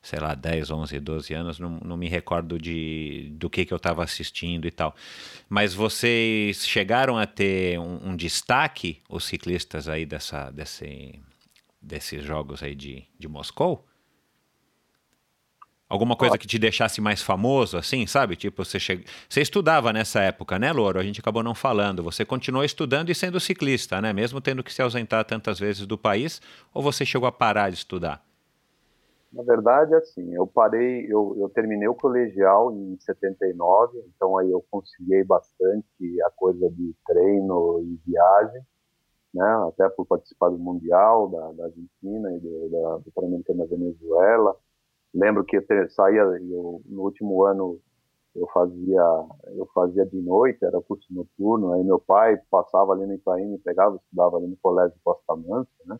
sei 0.00 0.18
lá, 0.18 0.34
10, 0.34 0.70
11, 0.70 0.98
12 0.98 1.34
anos, 1.34 1.58
não, 1.58 1.78
não 1.84 1.94
me 1.94 2.08
recordo 2.08 2.58
de, 2.58 3.28
do 3.34 3.50
que, 3.50 3.66
que 3.66 3.72
eu 3.74 3.76
estava 3.76 4.02
assistindo 4.02 4.66
e 4.66 4.70
tal. 4.70 4.96
Mas 5.46 5.74
vocês 5.74 6.66
chegaram 6.66 7.18
a 7.18 7.26
ter 7.26 7.78
um, 7.78 8.08
um 8.08 8.16
destaque, 8.16 9.02
os 9.10 9.24
ciclistas 9.24 9.88
aí 9.88 10.06
dessa, 10.06 10.50
desse, 10.50 11.20
desses 11.82 12.24
jogos 12.24 12.62
aí 12.62 12.74
de, 12.74 13.04
de 13.18 13.28
Moscou? 13.28 13.86
Alguma 15.90 16.14
coisa 16.14 16.38
que 16.38 16.46
te 16.46 16.56
deixasse 16.56 17.00
mais 17.00 17.20
famoso, 17.20 17.76
assim, 17.76 18.06
sabe? 18.06 18.36
Tipo, 18.36 18.64
você, 18.64 18.78
che... 18.78 19.04
você 19.28 19.40
estudava 19.40 19.92
nessa 19.92 20.20
época, 20.20 20.56
né, 20.56 20.70
Louro? 20.70 21.00
A 21.00 21.02
gente 21.02 21.18
acabou 21.18 21.42
não 21.42 21.52
falando. 21.52 22.00
Você 22.04 22.24
continuou 22.24 22.64
estudando 22.64 23.10
e 23.10 23.14
sendo 23.14 23.40
ciclista, 23.40 24.00
né? 24.00 24.12
Mesmo 24.12 24.40
tendo 24.40 24.62
que 24.62 24.72
se 24.72 24.80
ausentar 24.80 25.24
tantas 25.24 25.58
vezes 25.58 25.88
do 25.88 25.98
país, 25.98 26.40
ou 26.72 26.80
você 26.80 27.04
chegou 27.04 27.26
a 27.26 27.32
parar 27.32 27.70
de 27.70 27.74
estudar? 27.78 28.24
Na 29.32 29.42
verdade, 29.42 29.92
assim, 29.96 30.32
eu 30.32 30.46
parei, 30.46 31.06
eu, 31.08 31.36
eu 31.40 31.48
terminei 31.48 31.88
o 31.88 31.94
colegial 31.94 32.72
em 32.72 32.96
79, 33.00 33.98
então 34.14 34.38
aí 34.38 34.48
eu 34.48 34.64
conciliei 34.70 35.24
bastante 35.24 36.22
a 36.24 36.30
coisa 36.30 36.70
de 36.70 36.94
treino 37.04 37.80
e 37.82 38.00
viagem, 38.08 38.62
né? 39.34 39.66
Até 39.66 39.88
por 39.88 40.06
participar 40.06 40.50
do 40.50 40.58
Mundial 40.58 41.28
da, 41.30 41.50
da 41.50 41.64
Argentina 41.64 42.32
e 42.32 42.38
do, 42.38 42.68
da, 42.70 42.96
do 42.98 43.10
Pan-Americano 43.12 43.58
da 43.58 43.66
Venezuela 43.66 44.56
lembro 45.14 45.44
que 45.44 45.56
eu 45.56 45.90
saía 45.90 46.20
eu, 46.20 46.82
no 46.86 47.02
último 47.02 47.44
ano 47.44 47.80
eu 48.34 48.46
fazia 48.52 49.02
eu 49.56 49.66
fazia 49.74 50.06
de 50.06 50.20
noite 50.20 50.64
era 50.64 50.80
curso 50.80 51.06
noturno 51.12 51.72
aí 51.72 51.82
meu 51.82 51.98
pai 51.98 52.36
passava 52.50 52.92
ali 52.92 53.06
no 53.06 53.14
Itaim 53.14 53.46
me 53.46 53.58
pegava 53.58 53.96
estudava 53.96 54.36
ali 54.36 54.46
no 54.46 54.56
colégio 54.56 54.96
Costa 55.02 55.36
Mansa 55.36 55.70
né? 55.86 55.98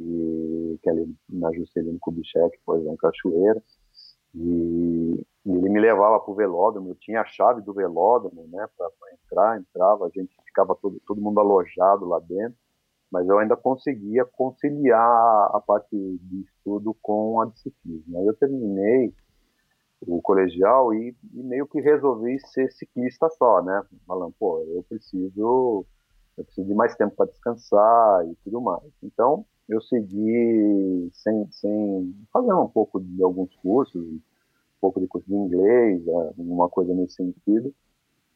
E 0.00 0.78
que 0.82 0.88
é 0.88 0.92
ali 0.92 1.14
na 1.28 1.52
Juscelino 1.52 1.98
Kubitschek 2.00 2.58
por 2.64 2.78
exemplo 2.78 2.98
Cachoeira. 2.98 3.62
E, 4.34 5.26
e 5.46 5.50
ele 5.50 5.70
me 5.70 5.80
levava 5.80 6.20
para 6.20 6.30
o 6.30 6.34
velódromo 6.34 6.90
eu 6.90 6.94
tinha 6.96 7.22
a 7.22 7.26
chave 7.26 7.62
do 7.62 7.72
velódromo 7.72 8.46
né 8.48 8.68
para 8.76 8.90
entrar 9.14 9.58
entrava 9.58 10.06
a 10.06 10.10
gente 10.10 10.36
ficava 10.44 10.76
todo 10.76 11.00
todo 11.06 11.20
mundo 11.20 11.40
alojado 11.40 12.04
lá 12.04 12.20
dentro 12.20 12.58
mas 13.10 13.26
eu 13.28 13.38
ainda 13.38 13.56
conseguia 13.56 14.24
conciliar 14.24 15.50
a 15.54 15.62
parte 15.66 15.96
de 15.96 16.42
estudo 16.42 16.94
com 17.02 17.40
a 17.40 17.46
disciplina. 17.46 18.20
Eu 18.20 18.34
terminei 18.34 19.14
o 20.02 20.20
colegial 20.22 20.94
e, 20.94 21.16
e, 21.34 21.42
meio 21.42 21.66
que 21.66 21.80
resolvi 21.80 22.38
ser 22.40 22.70
ciclista 22.72 23.28
só, 23.30 23.62
né? 23.62 23.82
Falando, 24.06 24.32
pô, 24.38 24.60
eu 24.60 24.84
preciso, 24.88 25.86
eu 26.36 26.44
preciso 26.44 26.66
de 26.66 26.74
mais 26.74 26.94
tempo 26.96 27.16
para 27.16 27.26
descansar 27.30 28.26
e 28.28 28.34
tudo 28.44 28.60
mais. 28.60 28.92
Então, 29.02 29.44
eu 29.68 29.80
segui 29.82 31.10
sem, 31.12 31.50
sem 31.50 32.14
fazer 32.32 32.52
um 32.54 32.68
pouco 32.68 33.00
de 33.00 33.22
alguns 33.22 33.54
cursos, 33.56 34.02
um 34.02 34.20
pouco 34.80 35.00
de 35.00 35.08
curso 35.08 35.26
de 35.26 35.34
inglês, 35.34 36.06
alguma 36.08 36.68
coisa 36.68 36.94
nesse 36.94 37.16
sentido, 37.16 37.74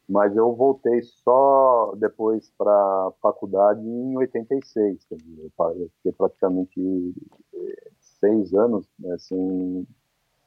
mas 0.09 0.37
eu 0.37 0.55
voltei 0.55 1.03
só 1.03 1.95
depois 1.97 2.51
para 2.59 3.13
faculdade 3.21 3.81
em 3.81 4.17
86, 4.17 5.05
quer 5.05 5.17
dizer, 5.17 5.51
eu 5.59 5.91
fiquei 5.97 6.13
praticamente 6.13 7.15
eh, 7.55 7.91
seis 8.01 8.53
anos 8.53 8.87
né, 8.99 9.17
sem, 9.19 9.87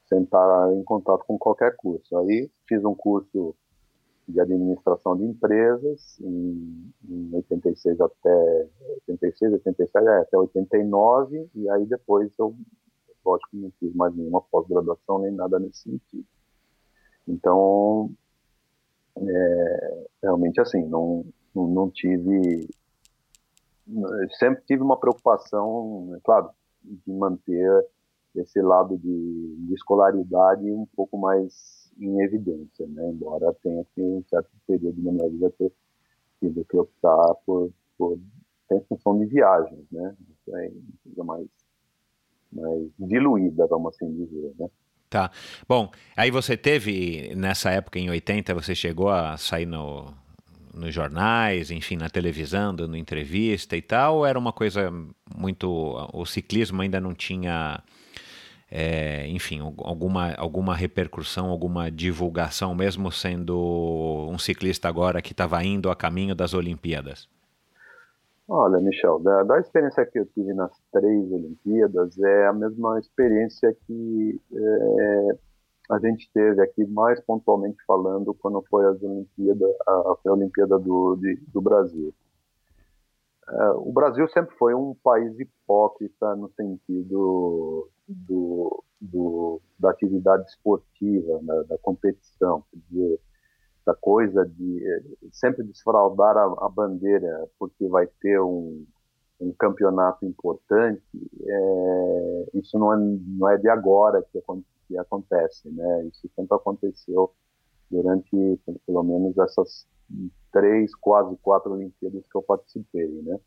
sem 0.08 0.24
estar 0.24 0.74
em 0.74 0.84
contato 0.84 1.24
com 1.26 1.38
qualquer 1.38 1.76
curso. 1.76 2.18
Aí 2.18 2.50
fiz 2.68 2.84
um 2.84 2.94
curso 2.94 3.56
de 4.28 4.40
administração 4.40 5.16
de 5.16 5.24
empresas 5.24 6.20
em, 6.20 6.92
em 7.08 7.36
86 7.36 8.02
até 8.02 8.68
86, 9.08 9.54
87, 9.54 10.08
é, 10.08 10.18
até 10.20 10.38
89 10.38 11.50
e 11.54 11.70
aí 11.70 11.86
depois 11.86 12.32
eu 12.40 12.56
lógico 13.24 13.50
não 13.54 13.72
fiz 13.80 13.94
mais 13.94 14.16
nenhuma 14.16 14.42
pós-graduação 14.42 15.20
nem 15.20 15.32
nada 15.32 15.60
nesse 15.60 15.84
sentido. 15.84 16.26
Então 17.28 18.12
é, 19.18 20.06
realmente 20.22 20.60
assim, 20.60 20.86
não, 20.86 21.26
não, 21.54 21.90
tive. 21.90 22.68
Sempre 24.40 24.64
tive 24.66 24.82
uma 24.82 25.00
preocupação, 25.00 26.14
é 26.16 26.20
claro, 26.24 26.50
de 26.84 27.12
manter 27.12 27.86
esse 28.36 28.62
lado 28.62 28.98
de, 28.98 29.56
de, 29.68 29.74
escolaridade 29.74 30.70
um 30.72 30.88
pouco 30.96 31.18
mais 31.18 31.90
em 31.98 32.22
evidência, 32.22 32.86
né? 32.88 33.10
embora 33.10 33.56
tenha 33.64 33.86
que 33.94 34.02
um 34.02 34.24
certo 34.28 34.50
período 34.68 35.02
da 35.02 35.12
minha 35.12 35.30
vida 35.30 35.50
ter 35.58 35.72
tido 36.40 36.66
que 36.66 36.78
optar 36.78 37.36
por, 37.46 37.72
por 37.98 38.20
ter 38.68 38.84
função 38.90 39.18
de 39.18 39.26
viagens, 39.28 39.86
né? 39.92 40.16
Isso 40.30 40.58
é 40.58 40.68
uma 40.68 40.98
coisa 41.04 41.24
mais, 41.24 41.48
mais 42.52 42.90
diluída, 43.00 43.68
vamos 43.68 43.96
assim 43.96 44.12
dizer, 44.14 44.54
né? 44.60 44.70
Tá. 45.16 45.32
Bom, 45.66 45.90
aí 46.14 46.30
você 46.30 46.58
teve, 46.58 47.34
nessa 47.38 47.72
época, 47.72 47.98
em 47.98 48.10
80, 48.10 48.54
você 48.54 48.76
chegou 48.76 49.10
a 49.10 49.38
sair 49.38 49.66
no, 49.66 50.14
nos 50.74 50.94
jornais, 50.94 51.72
enfim, 51.72 51.96
na 51.96 52.10
televisão, 52.10 52.76
dando 52.76 52.98
entrevista 52.98 53.78
e 53.78 53.82
tal, 53.82 54.26
era 54.26 54.38
uma 54.38 54.52
coisa 54.52 54.92
muito. 55.34 55.70
O 56.12 56.26
ciclismo 56.26 56.82
ainda 56.82 57.00
não 57.00 57.14
tinha. 57.14 57.82
É, 58.70 59.26
enfim, 59.30 59.62
alguma, 59.62 60.34
alguma 60.34 60.76
repercussão, 60.76 61.48
alguma 61.48 61.90
divulgação, 61.90 62.76
mesmo 62.76 63.10
sendo 63.10 64.28
um 64.30 64.38
ciclista 64.38 64.90
agora 64.90 65.22
que 65.22 65.32
estava 65.32 65.64
indo 65.64 65.90
a 65.90 65.96
caminho 65.96 66.36
das 66.36 66.54
Olimpíadas? 66.54 67.30
Olha, 68.48 68.80
Michel, 68.80 69.20
da, 69.20 69.44
da, 69.44 69.60
experiência 69.60 70.06
que 70.06 70.20
eu 70.20 70.26
tive 70.28 70.54
nas 70.54 70.72
três 70.92 71.32
Olimpíadas, 71.32 72.18
é 72.20 72.48
a 72.48 72.54
mesma 72.54 73.00
experiência 73.00 73.76
que 73.88 74.40
é, 74.54 75.38
a 75.90 76.00
gente 76.00 76.30
teve 76.32 76.62
aqui, 76.62 76.86
mais 76.86 77.20
pontualmente 77.22 77.78
falando, 77.88 78.36
quando 78.36 78.64
foi 78.70 78.86
as 78.86 79.02
Olimpíadas, 79.02 79.76
a, 79.88 79.92
a 79.92 80.32
Olimpíada 80.32 80.78
do, 80.78 81.16
de, 81.16 81.38
do 81.48 81.60
Brasil. 81.60 82.14
É, 83.48 83.70
o 83.72 83.92
Brasil 83.92 84.28
sempre 84.30 84.56
foi 84.58 84.76
um 84.76 84.96
país 85.04 85.40
hipócrita 85.40 86.36
no 86.36 86.50
sentido 86.50 87.90
do, 88.08 88.84
do 89.00 89.62
da 89.78 89.90
atividade 89.92 90.48
esportiva, 90.50 91.40
né, 91.42 91.64
da 91.68 91.78
competição. 91.80 92.64
Quer 92.72 92.80
dizer, 92.90 93.20
essa 93.86 93.96
coisa 93.96 94.44
de 94.46 94.84
eh, 94.84 95.04
sempre 95.32 95.64
desfraudar 95.64 96.36
a, 96.36 96.66
a 96.66 96.70
bandeira 96.70 97.48
porque 97.60 97.88
vai 97.88 98.08
ter 98.20 98.42
um, 98.42 98.84
um 99.40 99.52
campeonato 99.54 100.26
importante, 100.26 101.04
é, 101.42 102.46
isso 102.56 102.80
não 102.80 102.94
é, 102.94 102.98
não 102.98 103.50
é 103.50 103.58
de 103.58 103.70
agora 103.70 104.26
que, 104.32 104.42
que 104.88 104.98
acontecem, 104.98 105.72
né? 105.72 106.06
Isso 106.06 106.28
sempre 106.36 106.56
aconteceu 106.56 107.32
durante 107.92 108.60
pelo 108.88 109.04
menos 109.04 109.38
essas 109.38 109.88
três, 110.52 110.96
quase 110.96 111.36
quatro 111.38 111.74
Olimpíadas 111.74 112.24
que 112.30 112.38
eu 112.38 112.42
participei, 112.42 113.22
né? 113.22 113.40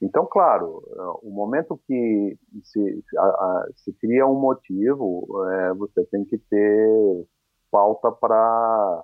Então, 0.00 0.26
claro, 0.26 0.82
o 1.22 1.30
momento 1.30 1.80
que 1.86 2.36
se, 2.62 3.04
a, 3.16 3.68
se 3.76 3.92
cria 3.94 4.26
um 4.26 4.38
motivo, 4.38 5.26
é, 5.48 5.74
você 5.74 6.04
tem 6.06 6.24
que 6.24 6.36
ter 6.36 7.26
pauta 7.74 8.12
para 8.12 9.02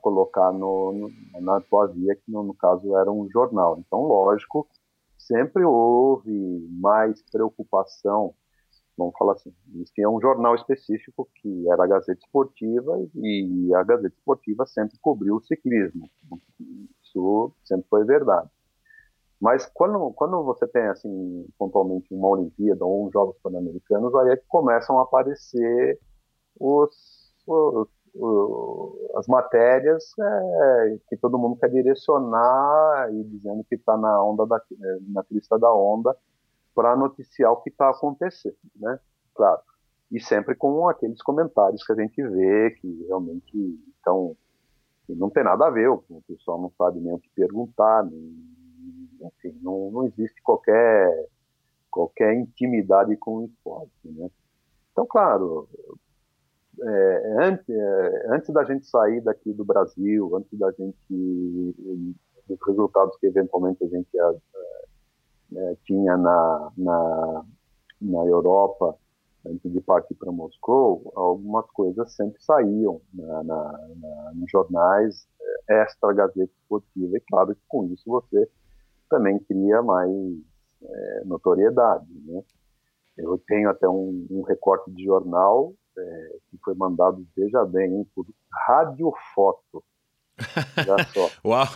colocar 0.00 0.52
no, 0.52 0.92
no, 0.92 1.40
na 1.40 1.60
tua 1.62 1.88
via, 1.88 2.14
que 2.14 2.30
no, 2.30 2.44
no, 2.44 2.54
caso 2.54 2.96
era 2.96 3.10
um 3.10 3.28
jornal. 3.28 3.76
Então, 3.80 4.04
lógico, 4.04 4.68
sempre 5.18 5.64
houve 5.64 6.64
mais 6.70 7.20
preocupação, 7.32 8.32
vamos 8.96 9.18
falar 9.18 9.32
assim, 9.32 9.52
existia 9.74 10.08
um 10.08 10.20
jornal 10.20 10.54
específico 10.54 11.28
que 11.34 11.68
era 11.68 11.82
a 11.82 11.86
Gazeta 11.88 12.20
Esportiva 12.20 13.04
e 13.16 13.74
a 13.74 13.82
Gazeta 13.82 14.14
Esportiva 14.14 14.64
sempre 14.64 14.96
cobriu 15.00 15.34
o 15.34 15.42
ciclismo. 15.42 16.08
Isso 17.02 17.52
sempre 17.64 17.88
foi 17.90 18.04
verdade. 18.04 18.48
Mas 19.40 19.66
quando, 19.66 20.12
quando 20.12 20.40
você 20.44 20.68
tem, 20.68 20.86
assim, 20.86 21.48
pontualmente 21.58 22.14
uma 22.14 22.28
Olimpíada 22.28 22.84
ou 22.84 23.08
uns 23.08 23.12
Jogos 23.12 23.36
Pan-Americanos, 23.42 24.14
aí 24.14 24.30
é 24.30 24.36
que 24.36 24.46
começam 24.46 25.00
a 25.00 25.02
aparecer 25.02 25.98
os, 26.60 27.17
as 29.16 29.26
matérias 29.26 30.12
é, 30.18 30.98
que 31.08 31.16
todo 31.16 31.38
mundo 31.38 31.56
quer 31.56 31.70
direcionar 31.70 33.08
e 33.12 33.24
dizendo 33.24 33.64
que 33.64 33.74
está 33.74 33.96
na 33.96 34.22
onda 34.22 34.46
da, 34.46 34.60
na 35.08 35.22
crista 35.24 35.58
da 35.58 35.72
onda 35.72 36.16
para 36.74 36.96
noticiar 36.96 37.52
o 37.52 37.56
que 37.56 37.70
está 37.70 37.90
acontecendo, 37.90 38.56
né? 38.76 38.98
Claro. 39.34 39.60
E 40.10 40.20
sempre 40.20 40.54
com 40.54 40.88
aqueles 40.88 41.22
comentários 41.22 41.84
que 41.84 41.92
a 41.92 41.96
gente 41.96 42.22
vê 42.22 42.70
que 42.70 43.04
realmente 43.06 43.80
estão 43.96 44.36
não 45.08 45.30
tem 45.30 45.42
nada 45.42 45.66
a 45.66 45.70
ver, 45.70 45.88
o 45.88 46.02
pessoal 46.26 46.60
não 46.60 46.70
sabe 46.76 47.00
nem 47.00 47.14
o 47.14 47.18
que 47.18 47.30
perguntar, 47.30 48.04
nem 48.04 48.58
enfim, 49.20 49.58
não, 49.62 49.90
não 49.90 50.04
existe 50.04 50.40
qualquer, 50.42 51.28
qualquer 51.90 52.34
intimidade 52.34 53.16
com 53.16 53.38
o 53.38 53.44
esporte, 53.46 53.90
né? 54.04 54.30
Então, 54.92 55.06
claro, 55.06 55.68
é, 56.80 57.36
antes, 57.44 57.68
é, 57.68 58.26
antes 58.34 58.52
da 58.52 58.64
gente 58.64 58.86
sair 58.86 59.20
daqui 59.20 59.52
do 59.52 59.64
Brasil, 59.64 60.36
antes 60.36 60.58
da 60.58 60.70
gente 60.72 60.96
dos 62.48 62.58
resultados 62.66 63.16
que 63.18 63.26
eventualmente 63.26 63.84
a 63.84 63.88
gente 63.88 64.08
é, 64.18 64.36
é 65.56 65.76
tinha 65.84 66.16
na, 66.16 66.72
na, 66.76 67.44
na 68.00 68.24
Europa, 68.24 68.96
antes 69.46 69.70
de 69.70 69.80
partir 69.80 70.14
para 70.14 70.32
Moscou, 70.32 71.12
algumas 71.14 71.66
coisas 71.70 72.12
sempre 72.14 72.42
saíam 72.42 73.00
na, 73.12 73.42
na, 73.42 73.72
na, 73.96 74.32
nos 74.34 74.50
jornais 74.50 75.26
é, 75.68 75.82
extra 75.82 76.12
Gazeta 76.12 76.52
Esportiva. 76.60 77.16
E 77.16 77.20
claro 77.20 77.54
que 77.54 77.60
com 77.68 77.84
isso 77.86 78.04
você 78.06 78.48
também 79.10 79.38
cria 79.40 79.82
mais 79.82 80.10
é, 80.82 81.22
notoriedade. 81.24 82.06
Né? 82.26 82.42
Eu 83.16 83.38
tenho 83.46 83.68
até 83.70 83.88
um, 83.88 84.26
um 84.30 84.42
recorte 84.42 84.90
de 84.90 85.04
jornal 85.04 85.72
é, 85.98 86.36
que 86.50 86.58
foi 86.64 86.74
mandado, 86.74 87.26
veja 87.36 87.64
bem, 87.64 87.92
hein, 87.92 88.10
por 88.14 88.26
radiofoto. 88.52 89.84
Uau, 91.44 91.66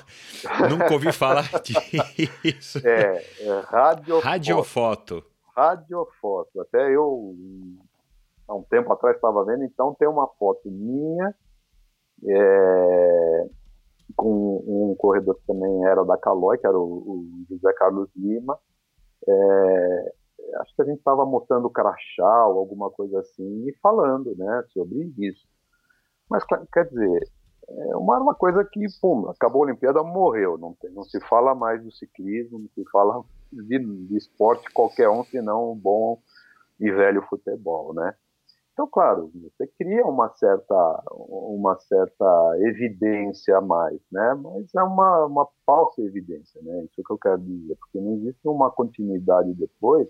nunca 0.71 0.93
ouvi 0.95 1.13
falar 1.13 1.45
disso. 1.63 2.79
É, 2.87 3.23
é 3.41 3.61
radiofoto. 3.67 4.25
Radiofoto. 4.25 5.25
Radiofoto. 5.57 6.61
Até 6.61 6.95
eu, 6.95 7.35
há 8.49 8.55
um 8.55 8.63
tempo 8.63 8.93
atrás, 8.93 9.17
estava 9.17 9.45
vendo, 9.45 9.65
então 9.65 9.95
tem 9.99 10.09
uma 10.09 10.29
foto 10.39 10.71
minha 10.71 11.35
é, 12.25 13.47
com 14.17 14.63
um 14.67 14.95
corredor 14.97 15.35
que 15.37 15.47
também 15.47 15.85
era 15.87 16.05
da 16.05 16.17
Calói, 16.17 16.59
que 16.59 16.67
era 16.67 16.79
o, 16.79 16.83
o 16.83 17.27
José 17.49 17.73
Carlos 17.75 18.09
Lima. 18.17 18.59
É, 19.29 20.13
acho 20.61 20.75
que 20.75 20.83
a 20.83 20.85
gente 20.85 20.99
estava 20.99 21.25
mostrando 21.25 21.71
crachá 21.71 22.47
ou 22.47 22.59
alguma 22.59 22.91
coisa 22.91 23.21
assim 23.21 23.69
e 23.69 23.75
falando 23.83 24.35
né, 24.37 24.65
sobre 24.73 25.13
isso. 25.19 25.47
Mas, 26.29 26.45
quer 26.73 26.85
dizer, 26.85 27.31
é 27.69 27.97
uma 27.97 28.35
coisa 28.35 28.65
que, 28.65 28.85
pum, 29.01 29.29
acabou 29.29 29.63
a 29.63 29.67
Olimpíada, 29.67 30.03
morreu. 30.03 30.59
Não, 30.59 30.75
tem, 30.75 30.91
não 30.91 31.05
se 31.05 31.21
fala 31.21 31.55
mais 31.55 31.83
do 31.83 31.93
ciclismo, 31.93 32.59
não 32.59 32.69
se 32.69 32.85
fala 32.91 33.23
de, 33.53 33.79
de 33.79 34.17
esporte 34.17 34.69
qualquer 34.73 35.09
um, 35.09 35.25
senão 35.25 35.73
um 35.73 35.77
bom 35.77 36.21
e 36.81 36.91
velho 36.91 37.23
futebol, 37.23 37.95
né? 37.95 38.15
Então, 38.73 38.89
claro, 38.89 39.31
você 39.35 39.67
cria 39.79 40.05
uma 40.07 40.31
certa, 40.31 41.03
uma 41.11 41.79
certa 41.79 42.55
evidência 42.61 43.59
a 43.59 43.61
mais, 43.61 44.01
né? 44.11 44.35
Mas 44.35 44.75
é 44.75 44.83
uma, 44.83 45.27
uma 45.27 45.47
falsa 45.67 46.01
evidência, 46.01 46.61
né? 46.63 46.85
Isso 46.85 47.03
que 47.03 47.13
eu 47.13 47.19
quero 47.19 47.39
dizer, 47.39 47.77
porque 47.77 48.01
não 48.01 48.15
existe 48.15 48.49
uma 48.49 48.71
continuidade 48.71 49.53
depois 49.53 50.09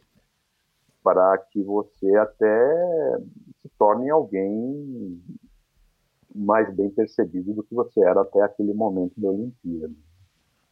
para 1.03 1.39
que 1.51 1.62
você 1.62 2.15
até 2.16 3.19
se 3.62 3.69
torne 3.79 4.11
alguém 4.11 5.20
mais 6.35 6.74
bem 6.74 6.91
percebido 6.91 7.53
do 7.53 7.62
que 7.62 7.74
você 7.74 8.01
era 8.01 8.23
até 8.23 8.43
aquele 8.43 8.73
momento 8.73 9.12
da 9.16 9.29
Olimpíada. 9.29 9.95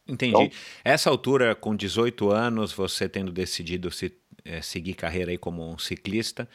Entendi. 0.07 0.33
Então, 0.33 0.49
Essa 0.83 1.09
altura, 1.09 1.53
com 1.55 1.75
18 1.75 2.29
anos, 2.31 2.73
você 2.73 3.07
tendo 3.07 3.31
decidido 3.31 3.91
se, 3.91 4.11
é, 4.43 4.61
seguir 4.61 4.95
carreira 4.95 5.31
aí 5.31 5.37
como 5.37 5.69
um 5.69 5.77
ciclista, 5.77 6.47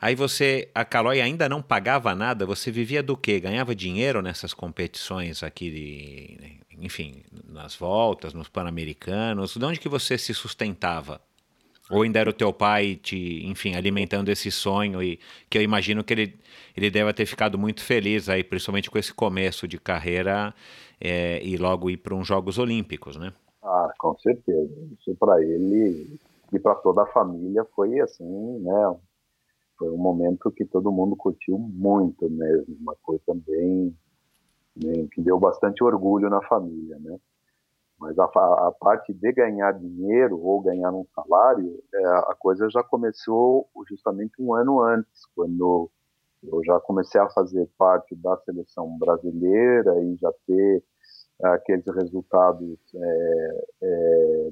Aí 0.00 0.14
você, 0.14 0.70
a 0.74 0.82
Caloi 0.82 1.20
ainda 1.20 1.46
não 1.46 1.60
pagava 1.60 2.14
nada, 2.14 2.46
você 2.46 2.70
vivia 2.70 3.02
do 3.02 3.14
quê? 3.18 3.38
Ganhava 3.38 3.74
dinheiro 3.74 4.22
nessas 4.22 4.54
competições 4.54 5.42
aqui, 5.42 5.70
de, 5.70 6.60
enfim, 6.78 7.22
nas 7.46 7.74
voltas, 7.74 8.32
nos 8.32 8.48
Pan-Americanos? 8.48 9.56
De 9.56 9.64
onde 9.64 9.78
que 9.78 9.90
você 9.90 10.16
se 10.16 10.32
sustentava? 10.32 11.20
Ou 11.90 12.02
ainda 12.02 12.18
era 12.20 12.30
o 12.30 12.32
teu 12.32 12.52
pai 12.52 12.94
te, 12.96 13.44
enfim, 13.46 13.74
alimentando 13.74 14.30
esse 14.30 14.50
sonho 14.50 15.02
e 15.02 15.18
que 15.48 15.58
eu 15.58 15.62
imagino 15.62 16.04
que 16.04 16.14
ele, 16.14 16.38
ele 16.76 16.90
deve 16.90 17.12
ter 17.12 17.26
ficado 17.26 17.58
muito 17.58 17.82
feliz 17.82 18.28
aí, 18.28 18.44
principalmente 18.44 18.90
com 18.90 18.98
esse 18.98 19.12
começo 19.12 19.66
de 19.66 19.78
carreira 19.78 20.54
é, 21.00 21.42
e 21.42 21.56
logo 21.56 21.90
ir 21.90 21.96
para 21.96 22.14
uns 22.14 22.26
Jogos 22.26 22.58
Olímpicos, 22.58 23.16
né? 23.16 23.32
Ah, 23.62 23.92
com 23.98 24.16
certeza. 24.18 24.72
Isso 24.98 25.14
para 25.18 25.42
ele 25.42 26.18
e 26.52 26.58
para 26.58 26.74
toda 26.76 27.02
a 27.02 27.06
família 27.06 27.64
foi 27.74 28.00
assim, 28.00 28.58
né? 28.60 28.96
foi 29.80 29.88
um 29.88 29.96
momento 29.96 30.52
que 30.52 30.66
todo 30.66 30.92
mundo 30.92 31.16
curtiu 31.16 31.58
muito 31.58 32.28
mesmo, 32.28 32.76
uma 32.78 32.94
coisa 33.02 33.32
bem, 33.34 33.96
bem 34.76 35.08
que 35.08 35.22
deu 35.22 35.40
bastante 35.40 35.82
orgulho 35.82 36.28
na 36.28 36.42
família, 36.42 36.98
né? 36.98 37.18
Mas 38.00 38.18
a, 38.18 38.24
a, 38.24 38.72
parte 38.80 39.12
de 39.12 39.32
ganhar 39.32 39.72
dinheiro 39.72 40.40
ou 40.40 40.62
ganhar 40.62 40.90
um 40.90 41.06
salário, 41.14 41.82
é, 41.92 42.06
a 42.06 42.34
coisa 42.38 42.68
já 42.70 42.82
começou 42.82 43.68
justamente 43.86 44.40
um 44.40 44.54
ano 44.54 44.80
antes, 44.80 45.26
quando 45.36 45.90
eu 46.42 46.64
já 46.64 46.80
comecei 46.80 47.20
a 47.20 47.28
fazer 47.28 47.68
parte 47.76 48.16
da 48.16 48.38
seleção 48.38 48.96
brasileira 48.98 50.02
e 50.02 50.16
já 50.16 50.32
ter 50.46 50.82
aqueles 51.42 51.84
resultados 51.94 52.78
é, 52.94 53.64
é, 53.82 54.50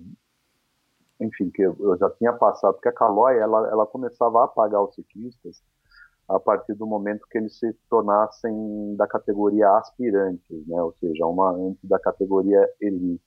enfim, 1.21 1.51
que 1.51 1.63
eu 1.63 1.97
já 1.99 2.11
tinha 2.11 2.33
passado, 2.35 2.75
porque 2.75 2.89
a 2.89 2.93
Calói, 2.93 3.39
ela, 3.39 3.67
ela 3.69 3.87
começava 3.87 4.45
a 4.45 4.49
pagar 4.49 4.83
os 4.83 4.95
ciclistas 4.95 5.63
a 6.29 6.39
partir 6.39 6.75
do 6.75 6.87
momento 6.87 7.27
que 7.31 7.39
eles 7.39 7.59
se 7.59 7.73
tornassem 7.89 8.95
da 8.97 9.07
categoria 9.07 9.71
aspirantes, 9.71 10.67
né, 10.67 10.83
ou 10.83 10.93
seja, 11.01 11.25
uma 11.27 11.53
antes 11.53 11.83
da 11.89 11.99
categoria 11.99 12.69
elite. 12.81 13.23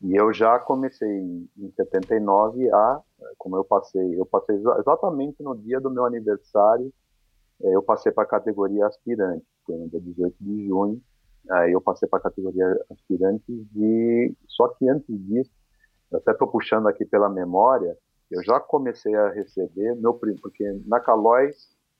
E 0.00 0.14
eu 0.14 0.32
já 0.32 0.58
comecei 0.58 1.08
em 1.08 1.72
79 1.74 2.70
a, 2.70 3.00
como 3.36 3.56
eu 3.56 3.64
passei, 3.64 4.20
eu 4.20 4.26
passei 4.26 4.56
exatamente 4.56 5.42
no 5.42 5.56
dia 5.56 5.80
do 5.80 5.90
meu 5.90 6.04
aniversário, 6.04 6.92
eh, 7.62 7.74
eu 7.74 7.82
passei 7.82 8.12
para 8.12 8.24
a 8.24 8.28
categoria 8.28 8.86
aspirante, 8.86 9.44
foi 9.66 9.76
no 9.76 9.88
dia 9.88 10.00
18 10.00 10.36
de 10.40 10.68
junho, 10.68 11.00
aí 11.50 11.72
eu 11.72 11.80
passei 11.80 12.08
para 12.08 12.18
a 12.18 12.22
categoria 12.22 12.66
aspirante 12.90 13.44
e 13.48 14.34
só 14.46 14.68
que 14.68 14.88
antes 14.88 15.06
disso 15.08 15.50
até 16.12 16.32
estou 16.32 16.48
puxando 16.48 16.86
aqui 16.86 17.04
pela 17.04 17.28
memória, 17.28 17.96
eu 18.30 18.42
já 18.44 18.60
comecei 18.60 19.14
a 19.14 19.30
receber 19.30 19.94
meu 19.96 20.14
primo, 20.14 20.38
porque 20.40 20.64
na 20.86 21.00
Calói 21.00 21.50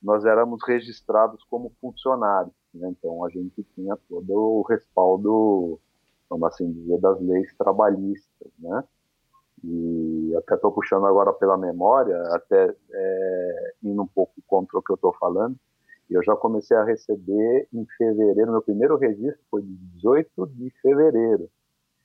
nós 0.05 0.25
éramos 0.25 0.61
registrados 0.67 1.43
como 1.45 1.73
funcionários, 1.81 2.55
né? 2.75 2.89
então 2.91 3.25
a 3.25 3.31
gente 3.31 3.65
tinha 3.75 3.97
todo 4.09 4.33
o 4.33 4.63
respaldo, 4.63 5.81
vamos 6.29 6.49
assim 6.49 6.71
dizer, 6.71 7.01
das 7.01 7.21
leis 7.21 7.53
trabalhistas, 7.57 8.53
né? 8.59 8.85
E 9.65 10.35
até 10.37 10.57
estou 10.57 10.71
puxando 10.71 11.07
agora 11.07 11.33
pela 11.33 11.57
memória, 11.57 12.21
até 12.35 12.77
é, 12.93 13.73
indo 13.83 14.03
um 14.03 14.07
pouco 14.07 14.35
contra 14.47 14.79
o 14.79 14.83
que 14.83 14.93
eu 14.93 14.97
estou 14.97 15.15
falando, 15.15 15.57
eu 16.11 16.23
já 16.23 16.37
comecei 16.37 16.77
a 16.77 16.85
receber 16.85 17.67
em 17.73 17.87
fevereiro, 17.97 18.53
meu 18.53 18.61
primeiro 18.61 18.99
registro 18.99 19.43
foi 19.51 19.63
de 19.63 19.75
18 19.95 20.47
de 20.49 20.71
fevereiro, 20.83 21.49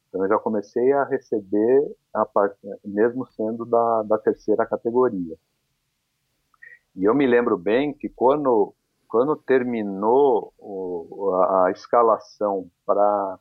então, 0.10 0.24
eu 0.24 0.30
já 0.30 0.40
comecei 0.40 0.92
a 0.92 1.04
receber, 1.04 1.96
a 2.14 2.26
part... 2.26 2.56
mesmo 2.84 3.28
sendo 3.28 3.64
da, 3.64 4.04
da 4.04 4.18
terceira 4.18 4.66
categoria. 4.66 5.38
E 6.96 7.06
eu 7.06 7.14
me 7.14 7.26
lembro 7.26 7.58
bem 7.58 7.94
que 7.94 8.10
quando, 8.10 8.74
quando 9.08 9.36
terminou 9.36 10.54
o, 10.58 11.32
a, 11.36 11.66
a, 11.66 11.72
escalação 11.72 12.70
para 12.86 13.40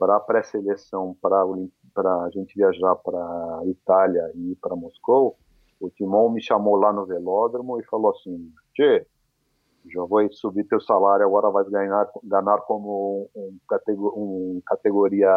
a 0.00 0.20
pré-seleção, 0.20 1.16
para 1.20 1.42
a 1.42 2.30
gente 2.30 2.54
viajar 2.54 2.94
para 2.96 3.60
Itália 3.66 4.30
e 4.34 4.56
para 4.60 4.76
Moscou, 4.76 5.36
o 5.80 5.90
Timon 5.90 6.30
me 6.30 6.42
chamou 6.42 6.76
lá 6.76 6.92
no 6.92 7.06
velódromo 7.06 7.78
e 7.78 7.84
falou 7.84 8.10
assim: 8.10 8.52
Tchê, 8.74 9.06
já 9.92 10.02
vou 10.04 10.30
subir 10.32 10.64
teu 10.64 10.80
salário, 10.80 11.26
agora 11.26 11.50
vai 11.50 11.64
ganhar, 11.64 12.08
ganhar 12.22 12.58
como 12.62 13.30
um, 13.34 13.58
um 14.16 14.62
categoria 14.66 15.30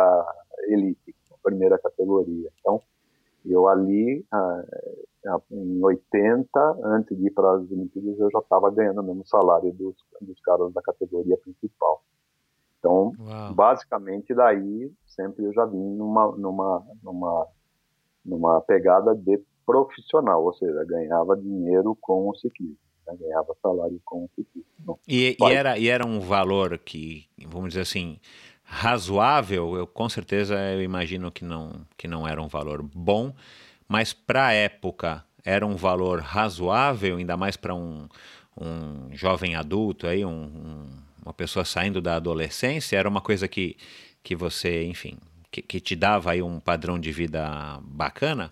elite, 0.68 1.16
primeira 1.48 1.78
categoria. 1.80 2.50
Então, 2.60 2.82
eu 3.52 3.68
ali, 3.68 4.26
ah, 4.32 4.64
ah, 5.28 5.42
em 5.52 5.84
80, 5.84 6.50
antes 6.84 7.18
de 7.18 7.28
ir 7.28 7.32
para 7.32 7.56
as 7.56 7.72
Olimpíadas, 7.72 8.20
eu 8.20 8.30
já 8.32 8.40
estava 8.40 8.72
ganhando 8.72 9.02
o 9.02 9.04
mesmo 9.04 9.26
salário 9.26 9.72
dos, 9.74 9.96
dos 10.22 10.40
caras 10.42 10.72
da 10.74 10.82
categoria 10.82 11.38
principal. 11.38 12.04
Então, 12.80 13.14
Uau. 13.20 13.54
basicamente, 13.54 14.34
daí, 14.34 14.92
sempre 15.08 15.46
eu 15.46 15.54
já 15.54 15.66
vim 15.66 15.96
numa, 15.96 16.32
numa, 16.38 16.86
numa, 17.04 17.48
numa 18.24 18.62
pegada 18.62 19.16
de 19.16 19.42
profissional, 19.66 20.44
ou 20.44 20.54
seja, 20.54 20.86
ganhava 20.86 21.36
dinheiro 21.36 21.98
com 22.00 22.30
o 22.30 22.36
ciclismo 22.36 22.78
né? 23.08 23.18
ganhava 23.20 23.56
salário 23.62 24.00
com 24.04 24.26
o 24.26 24.30
ciclismo. 24.36 25.00
E, 25.08 25.38
e, 25.40 25.52
era, 25.52 25.78
e 25.78 25.88
era 25.88 26.06
um 26.06 26.20
valor 26.20 26.78
que, 26.78 27.26
vamos 27.48 27.70
dizer 27.70 27.82
assim, 27.82 28.20
razoável, 28.70 29.76
eu 29.78 29.88
com 29.88 30.10
certeza 30.10 30.56
eu 30.74 30.82
imagino 30.82 31.32
que 31.32 31.46
não, 31.46 31.72
que 31.96 32.08
não 32.08 32.28
era 32.28 32.42
um 32.42 32.50
valor 32.50 32.84
bom, 32.84 33.34
mas 33.88 34.12
para 34.12 34.48
a 34.48 34.54
época 34.54 35.24
era 35.44 35.66
um 35.66 35.78
valor 35.78 36.20
razoável, 36.20 37.16
ainda 37.16 37.38
mais 37.38 37.56
para 37.56 37.74
um, 37.74 38.10
um 38.60 39.16
jovem 39.16 39.56
adulto, 39.56 40.06
aí, 40.06 40.26
um, 40.26 40.30
um, 40.30 40.86
uma 41.24 41.34
pessoa 41.34 41.64
saindo 41.64 42.02
da 42.02 42.18
adolescência, 42.18 42.98
era 42.98 43.08
uma 43.08 43.22
coisa 43.22 43.48
que, 43.48 43.78
que 44.22 44.36
você, 44.36 44.84
enfim, 44.84 45.18
que, 45.50 45.62
que 45.62 45.80
te 45.80 45.96
dava 45.96 46.32
aí 46.32 46.42
um 46.42 46.60
padrão 46.60 47.00
de 47.00 47.12
vida 47.14 47.80
bacana? 47.82 48.52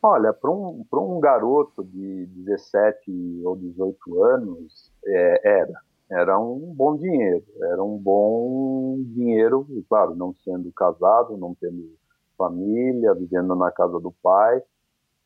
Olha, 0.00 0.32
para 0.32 0.50
um, 0.50 0.86
um 0.92 1.20
garoto 1.20 1.84
de 1.84 2.26
17 2.26 3.42
ou 3.44 3.56
18 3.56 4.24
anos, 4.24 4.92
é, 5.04 5.60
era. 5.60 5.89
Era 6.10 6.38
um 6.38 6.74
bom 6.74 6.96
dinheiro. 6.96 7.44
Era 7.62 7.82
um 7.82 7.96
bom 7.96 8.96
dinheiro, 8.98 9.66
claro, 9.88 10.14
não 10.14 10.34
sendo 10.44 10.72
casado, 10.72 11.36
não 11.36 11.54
tendo 11.54 11.96
família, 12.36 13.14
vivendo 13.14 13.54
na 13.54 13.70
casa 13.70 14.00
do 14.00 14.12
pai. 14.22 14.62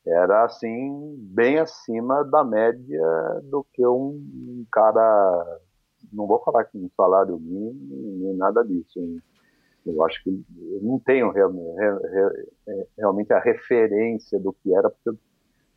Era, 0.06 0.44
assim, 0.44 1.16
bem 1.19 1.59
acima 1.59 2.23
da 2.24 2.44
média 2.44 3.02
do 3.44 3.65
que 3.73 3.86
um, 3.86 4.66
cara. 4.70 5.61
Não 6.12 6.27
vou 6.27 6.39
falar 6.44 6.65
que 6.65 6.77
um 6.77 6.90
salário 6.94 7.39
mínimo, 7.39 8.19
nem 8.19 8.36
nada 8.36 8.62
disso. 8.62 9.01
Eu 9.86 10.02
acho 10.05 10.23
que 10.23 10.31
eu 10.31 10.81
não 10.82 10.98
tenho 10.98 11.32
é, 11.36 12.86
realmente 12.98 13.32
a 13.32 13.39
referência 13.39 14.39
do 14.39 14.52
que 14.52 14.74
era, 14.74 14.90
porque 14.90 15.09
eu 15.09 15.19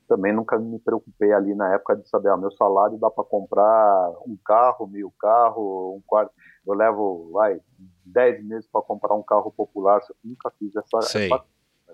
também 0.07 0.33
nunca 0.33 0.57
me 0.57 0.79
preocupei 0.79 1.31
ali 1.33 1.53
na 1.53 1.73
época 1.73 1.95
de 1.95 2.07
saber, 2.07 2.29
ah, 2.29 2.37
meu 2.37 2.51
salário 2.51 2.97
dá 2.97 3.09
para 3.09 3.23
comprar 3.23 4.11
um 4.25 4.37
carro, 4.43 4.87
meio 4.87 5.11
carro, 5.19 5.95
um 5.95 6.01
quarto. 6.05 6.31
Eu 6.65 6.73
levo, 6.73 7.29
vai, 7.33 7.59
10 8.05 8.43
meses 8.45 8.67
para 8.71 8.81
comprar 8.81 9.13
um 9.13 9.23
carro 9.23 9.51
popular, 9.51 10.01
eu 10.09 10.15
nunca 10.23 10.49
fiz 10.57 10.75
essa, 10.75 10.97
essa 10.99 11.19
coisa, 11.29 11.45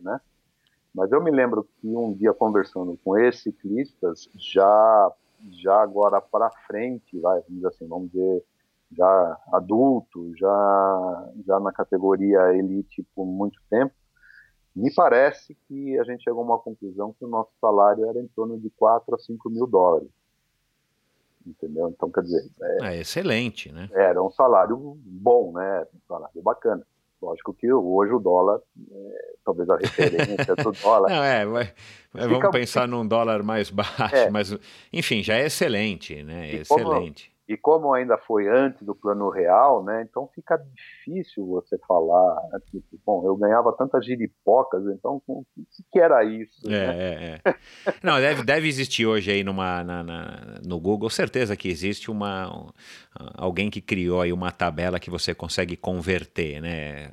né? 0.02 0.22
Mas 0.94 1.12
eu 1.12 1.22
me 1.22 1.32
lembro 1.32 1.68
que 1.80 1.88
um 1.88 2.14
dia 2.14 2.34
conversando 2.34 2.98
com 3.04 3.18
esses 3.18 3.42
ciclistas, 3.42 4.30
já, 4.36 5.12
já 5.50 5.82
agora 5.82 6.22
para 6.22 6.52
frente, 6.68 7.20
vai, 7.20 7.42
vamos 7.42 7.56
dizer 7.56 7.68
assim, 7.68 7.88
vamos 7.88 8.12
dizer, 8.12 8.44
já 8.96 9.38
adulto, 9.52 10.36
já, 10.38 11.30
já 11.46 11.60
na 11.60 11.72
categoria 11.72 12.56
elite 12.56 13.04
por 13.16 13.26
muito 13.26 13.60
tempo, 13.70 13.94
me 14.76 14.94
parece 14.94 15.56
que 15.68 16.00
a 16.00 16.04
gente 16.04 16.24
chegou 16.24 16.42
a 16.42 16.46
uma 16.46 16.60
conclusão 16.60 17.14
que 17.14 17.24
o 17.24 17.28
nosso 17.28 17.52
salário 17.62 18.10
era 18.10 18.20
em 18.20 18.28
torno 18.28 18.60
de 18.60 18.70
4 18.72 19.14
a 19.14 19.20
5 19.20 19.50
mil 19.50 19.68
dólares. 19.68 20.10
Entendeu? 21.46 21.90
Então, 21.90 22.10
quer 22.10 22.22
dizer. 22.22 22.50
É, 22.62 22.96
é 22.96 23.02
excelente, 23.02 23.72
né? 23.72 23.90
Era 23.92 24.24
um 24.24 24.32
salário 24.32 24.78
bom, 24.78 25.52
né? 25.54 25.86
Um 25.94 26.00
salário 26.08 26.42
bacana. 26.42 26.86
Lógico 27.22 27.54
que 27.54 27.72
hoje 27.72 28.12
o 28.12 28.20
dólar, 28.20 28.60
é, 28.92 29.34
talvez 29.46 29.70
a 29.70 29.78
referência 29.78 30.56
do 30.56 30.72
dólar. 30.82 31.10
Não, 31.10 31.24
é, 31.24 31.46
mas, 31.46 31.74
mas 32.12 32.26
vamos 32.26 32.50
pensar 32.50 32.88
num 32.88 33.08
dólar 33.08 33.44
mais 33.44 33.70
baixo, 33.72 34.16
é. 34.16 34.30
mas 34.30 34.58
enfim, 34.92 35.24
já 35.24 35.36
é 35.36 35.46
excelente, 35.46 36.22
né? 36.24 36.50
É 36.50 36.56
excelente. 36.58 37.33
E 37.54 37.58
como 37.58 37.94
ainda 37.94 38.18
foi 38.18 38.48
antes 38.48 38.82
do 38.82 38.96
plano 38.96 39.30
real, 39.30 39.84
né, 39.84 40.04
então 40.10 40.28
fica 40.34 40.58
difícil 40.58 41.46
você 41.46 41.78
falar, 41.88 42.36
né, 42.52 42.60
tipo, 42.72 43.00
bom, 43.06 43.24
eu 43.28 43.36
ganhava 43.36 43.72
tantas 43.74 44.04
giripocas, 44.04 44.84
então 44.88 45.22
o 45.28 45.46
que, 45.92 46.00
era 46.00 46.24
isso? 46.24 46.66
É, 46.66 46.70
né? 46.70 46.96
é, 46.98 47.42
é. 47.46 47.56
Não, 48.02 48.20
deve, 48.20 48.44
deve 48.44 48.68
existir 48.68 49.06
hoje 49.06 49.32
aí 49.32 49.44
numa, 49.44 49.84
na, 49.84 50.04
na, 50.04 50.60
no 50.66 50.80
Google, 50.80 51.12
certeza 51.12 51.56
que 51.56 51.70
existe 51.70 52.10
uma 52.10 52.74
alguém 53.36 53.70
que 53.70 53.80
criou 53.80 54.22
aí 54.22 54.34
uma 54.34 54.52
tabela 54.52 55.00
que 55.00 55.12
você 55.12 55.36
consegue 55.36 55.78
converter, 55.78 56.60
né, 56.60 57.12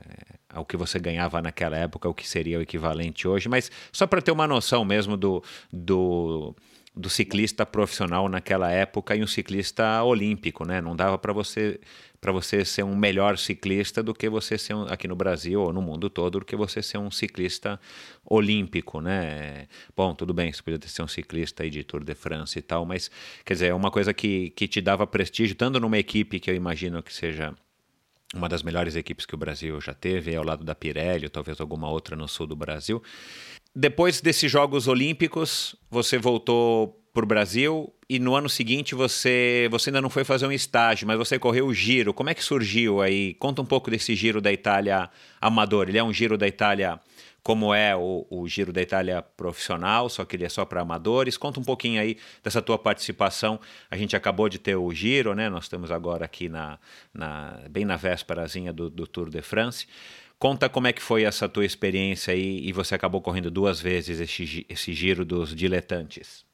ao 0.48 0.64
que 0.64 0.76
você 0.76 0.98
ganhava 0.98 1.42
naquela 1.42 1.76
época, 1.76 2.08
o 2.08 2.14
que 2.14 2.26
seria 2.26 2.58
o 2.58 2.62
equivalente 2.62 3.28
hoje, 3.28 3.46
mas 3.46 3.70
só 3.92 4.06
para 4.06 4.22
ter 4.22 4.32
uma 4.32 4.46
noção 4.46 4.86
mesmo 4.86 5.18
do, 5.18 5.42
do 5.70 6.54
do 6.94 7.08
ciclista 7.08 7.64
profissional 7.64 8.28
naquela 8.28 8.70
época 8.70 9.14
e 9.14 9.22
um 9.22 9.26
ciclista 9.26 10.02
olímpico, 10.02 10.66
né? 10.66 10.80
Não 10.80 10.96
dava 10.96 11.16
para 11.16 11.32
você 11.32 11.80
para 12.20 12.32
você 12.32 12.66
ser 12.66 12.82
um 12.82 12.94
melhor 12.94 13.38
ciclista 13.38 14.02
do 14.02 14.12
que 14.12 14.28
você 14.28 14.58
ser 14.58 14.74
um, 14.74 14.82
aqui 14.82 15.08
no 15.08 15.16
Brasil 15.16 15.62
ou 15.62 15.72
no 15.72 15.80
mundo 15.80 16.10
todo 16.10 16.40
do 16.40 16.44
que 16.44 16.54
você 16.54 16.82
ser 16.82 16.98
um 16.98 17.10
ciclista 17.10 17.80
olímpico, 18.24 19.00
né? 19.00 19.66
Bom, 19.96 20.14
tudo 20.14 20.34
bem, 20.34 20.52
você 20.52 20.62
podia 20.62 20.78
ser 20.86 21.02
um 21.02 21.08
ciclista 21.08 21.62
aí 21.62 21.70
de 21.70 21.82
Tour 21.82 22.04
de 22.04 22.14
France 22.14 22.58
e 22.58 22.62
tal, 22.62 22.84
mas 22.84 23.10
quer 23.42 23.54
dizer, 23.54 23.66
é 23.68 23.74
uma 23.74 23.90
coisa 23.90 24.12
que, 24.12 24.50
que 24.50 24.68
te 24.68 24.82
dava 24.82 25.06
prestígio, 25.06 25.56
tanto 25.56 25.80
numa 25.80 25.96
equipe 25.96 26.38
que 26.38 26.50
eu 26.50 26.54
imagino 26.54 27.02
que 27.02 27.12
seja 27.12 27.54
uma 28.34 28.48
das 28.48 28.62
melhores 28.62 28.94
equipes 28.94 29.26
que 29.26 29.34
o 29.34 29.38
Brasil 29.38 29.80
já 29.80 29.94
teve, 29.94 30.36
ao 30.36 30.44
lado 30.44 30.62
da 30.62 30.74
Pirelli, 30.74 31.24
ou 31.24 31.30
talvez 31.30 31.60
alguma 31.60 31.88
outra 31.88 32.14
no 32.14 32.28
sul 32.28 32.46
do 32.46 32.54
Brasil, 32.54 33.02
depois 33.74 34.20
desses 34.20 34.50
Jogos 34.50 34.88
Olímpicos, 34.88 35.76
você 35.90 36.18
voltou 36.18 37.00
para 37.12 37.24
o 37.24 37.26
Brasil 37.26 37.92
e 38.08 38.18
no 38.18 38.34
ano 38.34 38.48
seguinte 38.48 38.94
você, 38.94 39.68
você 39.70 39.90
ainda 39.90 40.00
não 40.00 40.10
foi 40.10 40.24
fazer 40.24 40.46
um 40.46 40.52
estágio, 40.52 41.06
mas 41.06 41.18
você 41.18 41.38
correu 41.38 41.66
o 41.66 41.74
giro. 41.74 42.14
Como 42.14 42.30
é 42.30 42.34
que 42.34 42.42
surgiu 42.42 43.00
aí? 43.00 43.34
Conta 43.34 43.62
um 43.62 43.66
pouco 43.66 43.90
desse 43.90 44.14
giro 44.14 44.40
da 44.40 44.52
Itália 44.52 45.10
amador. 45.40 45.88
Ele 45.88 45.98
é 45.98 46.04
um 46.04 46.12
giro 46.12 46.38
da 46.38 46.46
Itália 46.46 47.00
como 47.42 47.72
é 47.72 47.96
o, 47.96 48.26
o 48.30 48.46
Giro 48.46 48.72
da 48.72 48.82
Itália 48.82 49.22
profissional, 49.22 50.08
só 50.08 50.24
que 50.24 50.36
ele 50.36 50.44
é 50.44 50.48
só 50.48 50.64
para 50.64 50.80
amadores. 50.80 51.36
Conta 51.36 51.58
um 51.58 51.64
pouquinho 51.64 52.00
aí 52.00 52.18
dessa 52.42 52.60
tua 52.60 52.78
participação. 52.78 53.58
A 53.90 53.96
gente 53.96 54.14
acabou 54.14 54.48
de 54.48 54.58
ter 54.58 54.76
o 54.76 54.92
Giro, 54.92 55.34
né? 55.34 55.48
Nós 55.48 55.64
estamos 55.64 55.90
agora 55.90 56.24
aqui 56.24 56.48
na, 56.48 56.78
na 57.14 57.58
bem 57.70 57.84
na 57.84 57.96
vésperazinha 57.96 58.72
do, 58.72 58.90
do 58.90 59.06
Tour 59.06 59.30
de 59.30 59.40
France. 59.40 59.86
Conta 60.40 60.70
como 60.70 60.86
é 60.86 60.92
que 60.94 61.02
foi 61.02 61.24
essa 61.24 61.46
tua 61.46 61.66
experiência 61.66 62.32
aí 62.32 62.66
e 62.66 62.72
você 62.72 62.94
acabou 62.94 63.20
correndo 63.20 63.50
duas 63.50 63.78
vezes 63.78 64.20
esse, 64.20 64.66
esse 64.70 64.90
giro 64.94 65.22
dos 65.22 65.54
diletantes. 65.54 66.46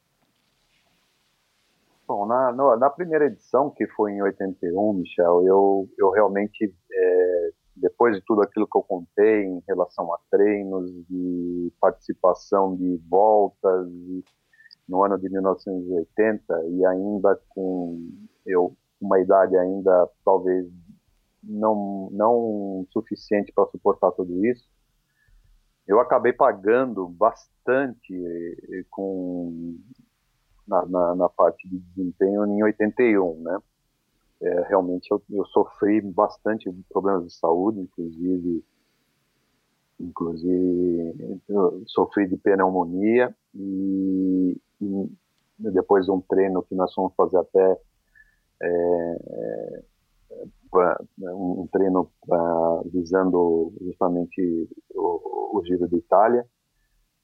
Bom, 2.05 2.27
na, 2.27 2.53
na 2.77 2.91
primeira 2.91 3.27
edição, 3.27 3.71
que 3.71 3.87
foi 3.87 4.11
em 4.11 4.23
81, 4.23 4.93
Michel, 4.93 5.47
eu, 5.47 5.89
eu 5.97 6.11
realmente, 6.11 6.75
é, 6.93 7.51
depois 7.77 8.17
de 8.17 8.23
tudo 8.27 8.43
aquilo 8.43 8.67
que 8.67 8.77
eu 8.77 8.83
contei 8.83 9.45
em 9.45 9.63
relação 9.69 10.13
a 10.13 10.19
treinos, 10.33 10.91
de 11.09 11.73
participação 11.81 12.75
de 12.75 13.01
voltas, 13.09 13.89
de, 13.89 14.25
no 14.89 15.05
ano 15.05 15.17
de 15.17 15.29
1980, 15.31 16.65
e 16.71 16.85
ainda 16.87 17.41
com 17.51 18.01
eu 18.45 18.77
uma 19.01 19.21
idade 19.21 19.57
ainda 19.57 20.09
talvez 20.25 20.67
não, 21.47 22.09
não 22.13 22.87
suficiente 22.91 23.53
para 23.53 23.67
suportar 23.71 24.13
tudo 24.13 24.45
isso, 24.45 24.69
eu 25.87 26.01
acabei 26.01 26.33
pagando 26.33 27.09
bastante 27.09 28.13
eh, 28.13 28.85
com 28.91 29.79
na, 30.67 30.85
na, 30.87 31.15
na, 31.15 31.29
parte 31.29 31.69
de 31.69 31.79
desempenho 31.79 32.45
em 32.45 32.63
81, 32.65 33.41
né? 33.41 33.59
É, 34.43 34.69
realmente 34.69 35.09
eu, 35.11 35.23
eu, 35.31 35.47
sofri 35.47 36.01
bastante 36.01 36.71
problemas 36.91 37.25
de 37.25 37.33
saúde, 37.33 37.81
inclusive 37.81 38.65
inclusive 39.99 41.41
sofri 41.87 42.29
de 42.29 42.37
pneumonia 42.37 43.35
e, 43.55 44.61
e, 44.83 45.11
depois 45.59 46.05
de 46.05 46.11
um 46.11 46.21
treino 46.21 46.63
que 46.65 46.75
nós 46.75 46.93
fomos 46.93 47.15
fazer 47.15 47.39
até 47.39 47.81
é, 48.63 49.83
pra, 50.77 51.01
né, 51.17 51.33
um 51.33 51.67
treino 51.73 52.11
pra, 52.27 52.83
visando 52.93 53.73
justamente 53.81 54.69
o, 54.95 55.59
o, 55.59 55.65
Giro 55.65 55.89
de 55.89 55.97
Itália. 55.97 56.47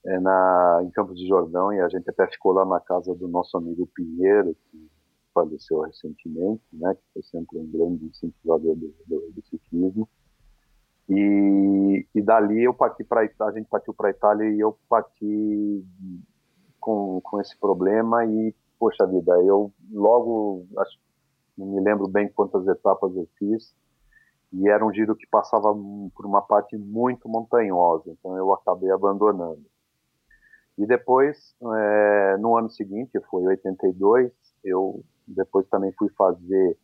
é, 0.06 0.18
na, 0.18 0.80
em 0.82 0.90
Campos 0.90 1.18
de 1.18 1.28
Jordão 1.28 1.70
e 1.70 1.80
a 1.80 1.88
gente 1.90 2.08
até 2.08 2.26
ficou 2.28 2.52
lá 2.52 2.64
na 2.64 2.80
casa 2.80 3.14
do 3.14 3.28
nosso 3.28 3.54
amigo 3.58 3.86
Pinheiro, 3.94 4.56
que 4.70 4.90
faleceu 5.34 5.80
recentemente, 5.82 6.62
né, 6.72 6.94
que 6.94 7.02
foi 7.12 7.22
sempre 7.24 7.58
um 7.58 7.70
grande 7.70 8.06
incentivador 8.06 8.74
do, 8.74 8.94
do, 9.06 9.32
do 9.32 9.42
ciclismo. 9.44 10.08
E, 11.10 12.06
e 12.14 12.22
dali 12.22 12.64
eu 12.64 12.72
parti 12.72 13.04
para 13.04 13.20
a 13.20 13.52
gente 13.52 13.68
partiu 13.68 13.92
para 13.92 14.08
a 14.08 14.12
Itália 14.12 14.48
e 14.48 14.60
eu 14.60 14.78
parti 14.88 15.84
com, 16.80 17.20
com 17.20 17.40
esse 17.40 17.58
problema 17.58 18.24
e 18.24 18.54
poxa 18.78 19.06
vida, 19.06 19.32
eu 19.42 19.70
logo 19.92 20.66
acho, 20.78 20.98
não 21.56 21.66
me 21.66 21.80
lembro 21.80 22.08
bem 22.08 22.28
quantas 22.28 22.66
etapas 22.66 23.14
eu 23.14 23.28
fiz 23.38 23.74
e 24.52 24.68
era 24.68 24.84
um 24.84 24.92
giro 24.92 25.16
que 25.16 25.26
passava 25.26 25.74
por 26.14 26.26
uma 26.26 26.42
parte 26.42 26.76
muito 26.76 27.28
montanhosa, 27.28 28.10
então 28.10 28.36
eu 28.36 28.52
acabei 28.52 28.90
abandonando. 28.90 29.64
E 30.76 30.86
depois, 30.86 31.54
é, 31.62 32.36
no 32.38 32.56
ano 32.56 32.70
seguinte, 32.70 33.18
foi 33.30 33.42
82, 33.44 34.30
eu 34.64 35.02
depois 35.26 35.66
também 35.68 35.92
fui 35.92 36.08
fazer 36.10 36.76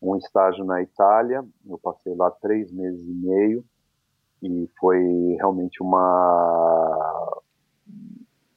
um 0.00 0.16
estágio 0.16 0.64
na 0.64 0.82
Itália. 0.82 1.44
Eu 1.68 1.78
passei 1.78 2.14
lá 2.14 2.30
três 2.30 2.70
meses 2.72 3.00
e 3.00 3.14
meio 3.14 3.64
e 4.42 4.70
foi 4.78 5.00
realmente 5.38 5.82
uma 5.82 7.42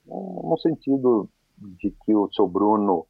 no 0.05 0.57
sentido 0.57 1.29
de 1.57 1.91
que 2.03 2.15
o 2.15 2.29
seu 2.31 2.47
Bruno 2.47 3.05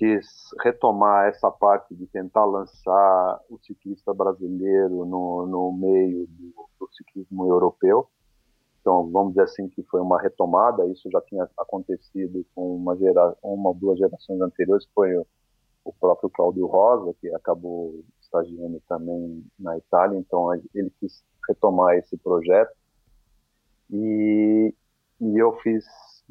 quis 0.00 0.26
retomar 0.64 1.28
essa 1.28 1.50
parte 1.50 1.94
de 1.94 2.06
tentar 2.06 2.46
lançar 2.46 3.38
o 3.50 3.58
ciclista 3.58 4.14
brasileiro 4.14 5.04
no, 5.04 5.46
no 5.46 5.72
meio 5.72 6.26
do, 6.26 6.54
do 6.80 6.88
ciclismo 6.94 7.46
europeu. 7.46 8.08
Então, 8.80 9.10
vamos 9.10 9.32
dizer 9.34 9.42
assim 9.42 9.68
que 9.68 9.82
foi 9.82 10.00
uma 10.00 10.18
retomada. 10.18 10.86
Isso 10.86 11.10
já 11.10 11.20
tinha 11.20 11.46
acontecido 11.58 12.46
com 12.54 12.76
uma, 12.76 12.96
gera, 12.96 13.36
uma 13.42 13.68
ou 13.68 13.74
duas 13.74 13.98
gerações 13.98 14.40
anteriores, 14.40 14.88
foi 14.94 15.14
o 15.84 15.92
próprio 15.92 16.30
Cláudio 16.30 16.66
Rosa, 16.66 17.14
que 17.20 17.28
acabou 17.34 18.02
estagiando 18.22 18.82
também 18.88 19.44
na 19.58 19.76
Itália, 19.76 20.18
então 20.18 20.54
ele 20.74 20.90
quis 20.98 21.22
retomar 21.46 21.96
esse 21.96 22.16
projeto. 22.16 22.72
E, 23.90 24.74
e 25.20 25.38
eu 25.38 25.58
fiz 25.58 25.84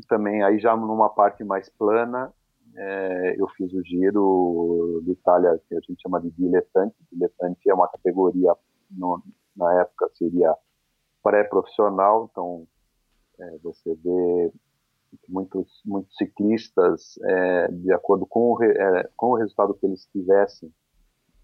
também, 0.08 0.42
aí 0.42 0.58
já 0.58 0.76
numa 0.76 1.10
parte 1.10 1.44
mais 1.44 1.70
plana, 1.70 2.34
é, 2.80 3.36
eu 3.38 3.48
fiz 3.50 3.74
o 3.74 3.84
giro 3.84 5.02
de 5.04 5.12
Itália, 5.12 5.60
que 5.68 5.76
a 5.76 5.80
gente 5.82 6.02
chama 6.02 6.22
de 6.22 6.32
diletante. 6.32 6.96
Diletante 7.12 7.70
é 7.70 7.74
uma 7.74 7.90
categoria, 7.90 8.56
no, 8.90 9.22
na 9.56 9.82
época 9.82 10.10
seria 10.14 10.56
pré-profissional, 11.22 12.30
então 12.32 12.66
é, 13.38 13.58
você 13.58 13.94
vê 13.96 14.54
muitos, 15.28 15.82
muitos 15.86 16.16
ciclistas, 16.16 17.20
é, 17.22 17.68
de 17.68 17.92
acordo 17.92 18.26
com 18.26 18.54
o, 18.54 18.64
é, 18.64 19.10
com 19.18 19.32
o 19.32 19.36
resultado 19.36 19.74
que 19.74 19.86
eles 19.86 20.06
tivessem 20.14 20.74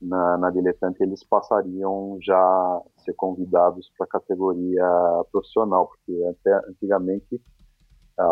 na, 0.02 0.38
na 0.38 0.50
diletante, 0.52 1.04
eles 1.04 1.22
passariam 1.26 2.18
já 2.22 2.38
a 2.38 2.82
ser 3.00 3.14
convidados 3.14 3.92
para 3.98 4.06
a 4.06 4.10
categoria 4.10 4.86
profissional, 5.34 5.88
porque 5.88 6.14
até 6.30 6.70
antigamente 6.70 7.42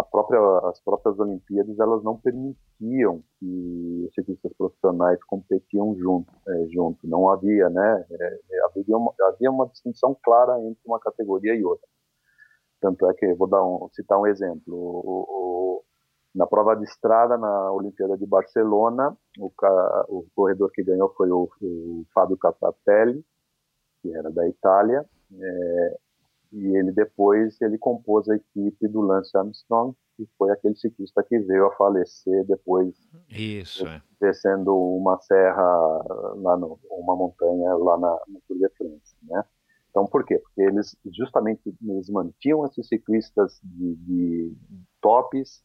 própria, 0.04 0.40
as 0.70 0.80
próprias 0.80 1.20
Olimpíadas 1.20 1.78
elas 1.78 2.04
não 2.04 2.18
permitiam 2.18 3.22
que 3.38 4.06
os 4.08 4.14
ciclistas 4.14 4.54
profissionais 4.58 5.22
competiam 5.26 5.94
junto, 5.98 6.32
é, 6.48 6.68
junto. 6.70 7.06
não 7.06 7.30
havia, 7.30 7.70
né, 7.70 8.06
é, 8.10 8.40
é, 8.52 8.66
havia, 8.66 8.98
uma, 8.98 9.14
havia 9.24 9.52
uma 9.52 9.68
distinção 9.68 10.16
clara 10.24 10.58
entre 10.62 10.80
uma 10.86 11.00
categoria 11.00 11.54
e 11.54 11.64
outra. 11.66 11.88
Tanto 12.80 13.10
é 13.10 13.14
que, 13.14 13.34
vou 13.34 13.48
dar 13.48 13.64
um, 13.64 13.90
citar 13.92 14.20
um 14.20 14.28
exemplo, 14.28 14.74
o, 14.74 15.26
o, 15.30 15.84
na 16.34 16.48
prova 16.48 16.76
de 16.76 16.86
estrada, 16.86 17.38
na 17.38 17.72
Olimpíada 17.72 18.18
de 18.18 18.26
Barcelona, 18.26 19.16
o, 19.38 19.52
o 20.08 20.26
corredor 20.34 20.72
que 20.72 20.84
ganhou 20.84 21.14
foi 21.16 21.30
o, 21.30 21.50
o 21.62 22.06
Fábio 22.14 22.38
Capatelli, 22.38 23.24
que 24.02 24.14
era 24.16 24.32
da 24.32 24.48
Itália, 24.48 25.06
é, 25.42 25.98
e 26.54 26.78
ele 26.78 26.92
depois 26.92 27.60
ele 27.62 27.78
compôs 27.80 28.30
a 28.30 28.36
equipe 28.36 28.88
do 28.88 29.02
Lance 29.02 29.36
Armstrong, 29.36 29.96
que 30.16 30.28
foi 30.38 30.52
aquele 30.52 30.76
ciclista 30.76 31.24
que 31.24 31.40
veio 31.40 31.66
a 31.66 31.76
falecer 31.76 32.46
depois 32.46 32.96
Isso, 33.28 33.88
é. 33.88 34.02
descendo 34.22 34.78
uma 34.78 35.20
serra 35.20 35.66
lá 36.36 36.56
no, 36.56 36.80
uma 36.92 37.16
montanha 37.16 37.74
lá 37.76 37.98
na 37.98 38.20
no 38.28 38.40
Tour 38.48 38.58
de 38.58 38.70
France, 38.78 39.16
né? 39.24 39.44
Então, 39.90 40.06
por 40.06 40.26
quê? 40.26 40.40
Porque 40.40 40.62
eles 40.62 40.96
justamente 41.12 41.62
eles 41.82 42.10
mantinham 42.10 42.66
esses 42.66 42.88
ciclistas 42.88 43.60
de, 43.64 43.96
de 43.96 44.58
tops 45.02 45.64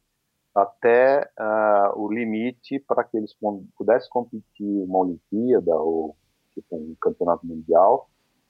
até 0.54 1.30
uh, 1.38 1.98
o 1.98 2.12
limite 2.12 2.78
para 2.80 3.04
que 3.04 3.16
eles 3.16 3.34
pudessem 3.76 4.08
competir 4.10 4.84
uma 4.84 4.98
Olimpíada 5.00 5.74
ou 5.76 6.16
tipo, 6.52 6.76
um 6.76 6.94
campeonato 7.00 7.46
mundial 7.46 8.08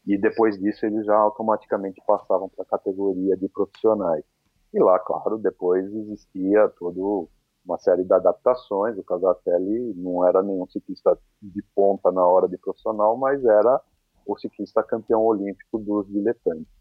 e 0.09 0.17
depois 0.17 0.59
disso 0.59 0.87
eles 0.87 1.05
já 1.05 1.15
automaticamente 1.15 2.03
passavam 2.07 2.49
para 2.49 2.63
a 2.63 2.67
categoria 2.67 3.37
de 3.37 3.47
profissionais. 3.47 4.25
E 4.73 4.83
lá, 4.83 4.99
claro, 4.99 5.37
depois 5.37 5.85
existia 5.85 6.67
toda 6.79 7.29
uma 7.63 7.79
série 7.79 8.05
de 8.05 8.13
adaptações. 8.15 8.97
O 8.97 9.05
Casatelli 9.05 9.93
não 9.95 10.27
era 10.27 10.43
nenhum 10.43 10.67
ciclista 10.67 11.19
de 11.43 11.63
ponta 11.75 12.11
na 12.11 12.27
hora 12.27 12.49
de 12.49 12.57
profissional, 12.57 13.19
mas 13.19 13.45
era 13.45 13.81
o 14.25 14.39
ciclista 14.39 14.83
campeão 14.83 15.23
olímpico 15.23 15.79
dos 15.79 16.09
diletantes. 16.09 16.73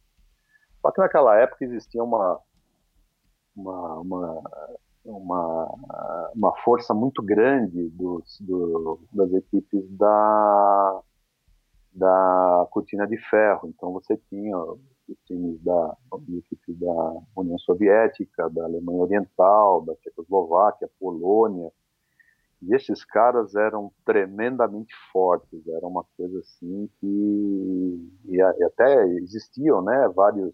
Só 0.81 0.89
que 0.91 1.01
naquela 1.01 1.35
época 1.35 1.65
existia 1.65 2.01
uma, 2.01 2.39
uma, 3.53 3.99
uma, 3.99 4.43
uma, 5.03 6.29
uma 6.33 6.57
força 6.63 6.93
muito 6.93 7.21
grande 7.21 7.89
dos, 7.89 8.39
do, 8.39 9.01
das 9.11 9.33
equipes 9.33 9.83
da, 9.97 11.01
da 11.97 12.67
cortina 12.69 13.07
de 13.07 13.17
ferro. 13.29 13.67
Então 13.67 13.91
você 13.91 14.15
tinha 14.29 14.55
os 14.57 15.17
times 15.25 15.59
da 15.63 15.97
da 16.69 17.21
União 17.35 17.57
Soviética, 17.59 18.49
da 18.49 18.65
Alemanha 18.65 18.99
Oriental, 18.99 19.81
da 19.81 19.95
Tchecoslováquia, 19.95 20.89
Polônia, 20.99 21.71
e 22.61 22.75
esses 22.75 23.05
caras 23.05 23.55
eram 23.55 23.91
tremendamente 24.05 24.93
fortes, 25.11 25.67
era 25.67 25.85
uma 25.85 26.03
coisa 26.17 26.39
assim 26.39 26.89
que 26.99 28.11
e, 28.25 28.41
até 28.41 29.07
existiam, 29.07 29.81
né, 29.81 30.07
várias 30.13 30.53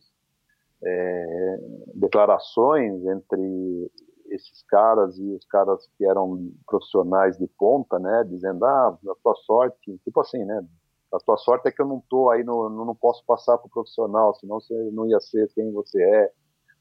é, 0.84 1.60
declarações 1.95 3.06
entre 3.06 3.91
esses 4.28 4.64
caras 4.64 5.18
e 5.18 5.32
os 5.32 5.45
caras 5.45 5.88
que 5.98 6.06
eram 6.06 6.52
profissionais 6.68 7.38
de 7.38 7.48
ponta, 7.48 7.98
né, 7.99 8.24
dizendo 8.26 8.65
ah, 8.65 8.88
a 8.90 9.15
tua 9.24 9.36
sorte, 9.36 9.98
tipo 10.03 10.20
assim, 10.20 10.44
né, 10.44 10.65
a 11.14 11.19
tua 11.19 11.38
sorte 11.38 11.68
é 11.68 11.72
que 11.72 11.81
eu 11.81 11.88
não 11.88 12.02
tô 12.10 12.31
aí 12.31 12.44
no, 12.44 12.69
não 12.69 12.95
posso 12.95 13.23
passar 13.26 13.57
para 13.57 13.68
o 13.68 13.72
profissional, 13.72 14.34
senão 14.35 14.60
você 14.60 14.73
não 14.91 15.07
ia 15.07 15.19
ser 15.19 15.48
quem 15.53 15.72
você 15.72 16.02
é, 16.02 16.31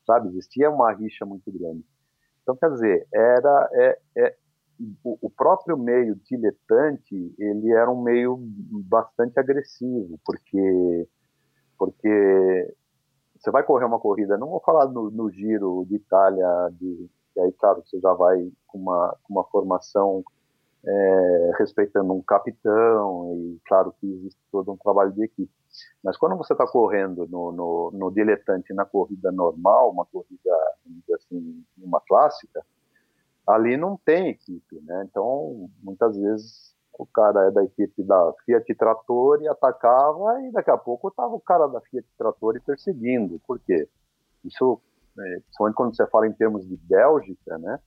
sabe? 0.07 0.29
Existia 0.29 0.71
uma 0.71 0.93
rixa 0.93 1.27
muito 1.27 1.53
grande. 1.53 1.85
Então, 2.43 2.57
quer 2.57 2.71
dizer, 2.71 3.07
era, 3.13 3.71
é, 3.75 3.99
é, 4.17 4.37
o, 5.05 5.31
próprio 5.31 5.77
meio 5.77 6.17
diletante 6.17 7.35
ele 7.39 7.73
era 7.73 7.91
um 7.91 8.03
meio 8.03 8.39
bastante 8.89 9.39
agressivo 9.39 10.19
porque 10.25 11.09
porque 11.79 12.75
você 13.37 13.51
vai 13.51 13.63
correr 13.63 13.85
uma 13.85 14.01
corrida 14.01 14.39
não 14.39 14.49
vou 14.49 14.61
falar 14.61 14.87
no, 14.87 15.11
no 15.11 15.31
giro 15.31 15.85
de 15.89 15.97
Itália 15.97 16.47
de 16.73 17.09
e 17.37 17.41
aí 17.41 17.53
claro 17.53 17.83
você 17.85 18.01
já 18.01 18.13
vai 18.13 18.51
com 18.67 18.79
uma 18.79 19.17
com 19.23 19.35
uma 19.35 19.45
formação 19.45 20.25
é, 20.85 21.53
respeitando 21.59 22.13
um 22.13 22.23
capitão 22.23 23.35
e 23.37 23.61
claro 23.67 23.95
que 24.01 24.07
existe 24.07 24.41
todo 24.51 24.73
um 24.73 24.77
trabalho 24.77 25.13
de 25.13 25.25
equipe 25.25 25.53
mas 26.03 26.17
quando 26.17 26.37
você 26.37 26.53
está 26.53 26.67
correndo 26.67 27.27
no, 27.29 27.53
no, 27.53 27.91
no 27.95 28.11
diletante 28.11 28.75
na 28.75 28.85
corrida 28.85 29.31
normal 29.31 29.91
uma 29.91 30.05
corrida 30.07 30.51
assim 31.15 31.65
uma 31.79 32.01
clássica 32.01 32.65
ali 33.47 33.77
não 33.77 33.97
tem 33.97 34.29
equipe, 34.29 34.81
né? 34.83 35.05
Então, 35.09 35.69
muitas 35.83 36.17
vezes 36.17 36.73
o 36.93 37.07
cara 37.07 37.49
é 37.49 37.51
da 37.51 37.65
equipe 37.65 38.03
da 38.03 38.33
Fiat 38.45 38.75
Trator 38.75 39.43
e 39.43 39.49
atacava 39.49 40.41
e 40.43 40.53
daqui 40.53 40.71
a 40.71 40.77
pouco 40.77 41.09
estava 41.09 41.35
o 41.35 41.41
cara 41.41 41.67
da 41.67 41.81
Fiat 41.81 42.07
Trator 42.17 42.57
e 42.57 42.61
perseguindo. 42.61 43.41
Por 43.47 43.59
quê? 43.61 43.89
Isso, 44.45 44.81
é, 45.19 45.41
principalmente 45.41 45.75
quando 45.75 45.97
você 45.97 46.07
fala 46.07 46.27
em 46.27 46.33
termos 46.33 46.67
de 46.67 46.77
Bélgica, 46.77 47.59
né? 47.59 47.81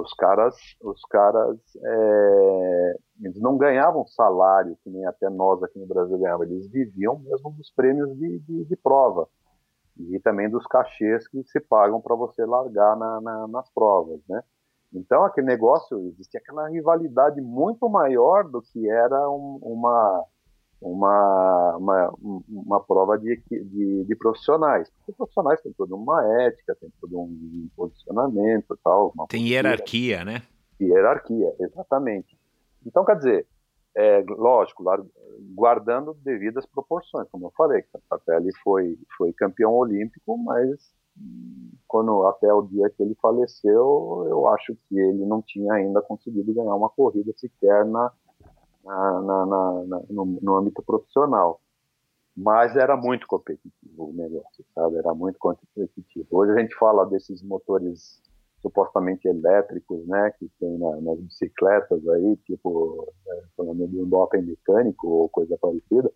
Os 0.00 0.12
caras, 0.14 0.54
os 0.80 1.00
caras, 1.10 1.58
é, 1.84 2.96
eles 3.22 3.40
não 3.40 3.56
ganhavam 3.56 4.06
salário 4.06 4.76
que 4.82 4.90
nem 4.90 5.04
até 5.06 5.28
nós 5.28 5.62
aqui 5.62 5.78
no 5.78 5.86
Brasil 5.86 6.18
ganhávamos. 6.18 6.50
Eles 6.50 6.70
viviam 6.70 7.18
mesmo 7.18 7.50
dos 7.52 7.70
prêmios 7.74 8.16
de, 8.16 8.38
de, 8.40 8.64
de 8.64 8.76
prova 8.76 9.28
e 9.98 10.20
também 10.20 10.48
dos 10.48 10.64
cachês 10.66 11.26
que 11.26 11.42
se 11.44 11.60
pagam 11.60 12.00
para 12.00 12.14
você 12.14 12.44
largar 12.44 12.96
na, 12.96 13.20
na, 13.20 13.48
nas 13.48 13.68
provas, 13.72 14.20
né? 14.28 14.42
Então, 14.92 15.22
aquele 15.24 15.46
negócio, 15.46 15.98
existia 16.08 16.40
aquela 16.40 16.68
rivalidade 16.68 17.40
muito 17.40 17.88
maior 17.90 18.48
do 18.48 18.62
que 18.62 18.88
era 18.88 19.28
um, 19.28 19.58
uma, 19.60 20.24
uma, 20.80 21.76
uma, 21.76 22.14
uma 22.48 22.80
prova 22.80 23.18
de, 23.18 23.40
de, 23.50 24.04
de, 24.04 24.16
profissionais. 24.16 24.90
Porque 24.90 25.12
profissionais 25.12 25.60
têm 25.60 25.72
toda 25.72 25.94
uma 25.94 26.24
ética, 26.42 26.76
tem 26.80 26.90
todo 27.00 27.18
um 27.18 27.68
posicionamento 27.76 28.78
tal. 28.82 29.12
tem 29.28 29.48
hierarquia, 29.48 30.24
né? 30.24 30.42
Hierarquia, 30.80 31.54
exatamente. 31.58 32.38
Então, 32.86 33.04
quer 33.04 33.16
dizer, 33.16 33.46
é, 33.96 34.24
lógico, 34.28 34.84
guardando 35.54 36.14
devidas 36.22 36.64
proporções, 36.66 37.28
como 37.30 37.46
eu 37.46 37.52
falei, 37.56 37.84
Capelli 38.08 38.50
foi, 38.62 38.96
foi 39.16 39.32
campeão 39.32 39.72
olímpico, 39.72 40.38
mas 40.38 40.96
quando 41.88 42.24
até 42.26 42.52
o 42.52 42.62
dia 42.62 42.88
que 42.90 43.02
ele 43.02 43.16
faleceu, 43.20 44.26
eu 44.28 44.46
acho 44.48 44.76
que 44.88 44.98
ele 44.98 45.24
não 45.26 45.42
tinha 45.42 45.72
ainda 45.72 46.00
conseguido 46.00 46.54
ganhar 46.54 46.74
uma 46.76 46.88
corrida 46.88 47.32
sequer 47.36 47.84
na, 47.86 48.12
na, 48.88 49.46
na, 49.46 49.84
na 49.86 50.02
no, 50.10 50.24
no, 50.40 50.56
âmbito 50.56 50.82
profissional. 50.82 51.60
Mas 52.36 52.76
era 52.76 52.96
muito 52.96 53.26
competitivo 53.26 54.10
o 54.10 54.12
negócio, 54.12 54.64
sabe? 54.74 54.96
Era 54.96 55.12
muito 55.12 55.38
competitivo. 55.38 56.26
Hoje 56.30 56.52
a 56.52 56.60
gente 56.60 56.74
fala 56.76 57.04
desses 57.04 57.42
motores 57.42 58.22
supostamente 58.62 59.26
elétricos, 59.26 60.06
né, 60.06 60.32
que 60.38 60.48
tem 60.58 60.78
na, 60.78 61.00
nas 61.00 61.20
bicicletas 61.20 62.08
aí, 62.08 62.36
tipo, 62.38 63.06
é, 63.26 63.42
falando 63.56 63.86
de 63.86 64.00
um 64.00 64.08
doping 64.08 64.42
mecânico 64.42 65.08
ou 65.08 65.28
coisa 65.28 65.56
parecida. 65.60 66.12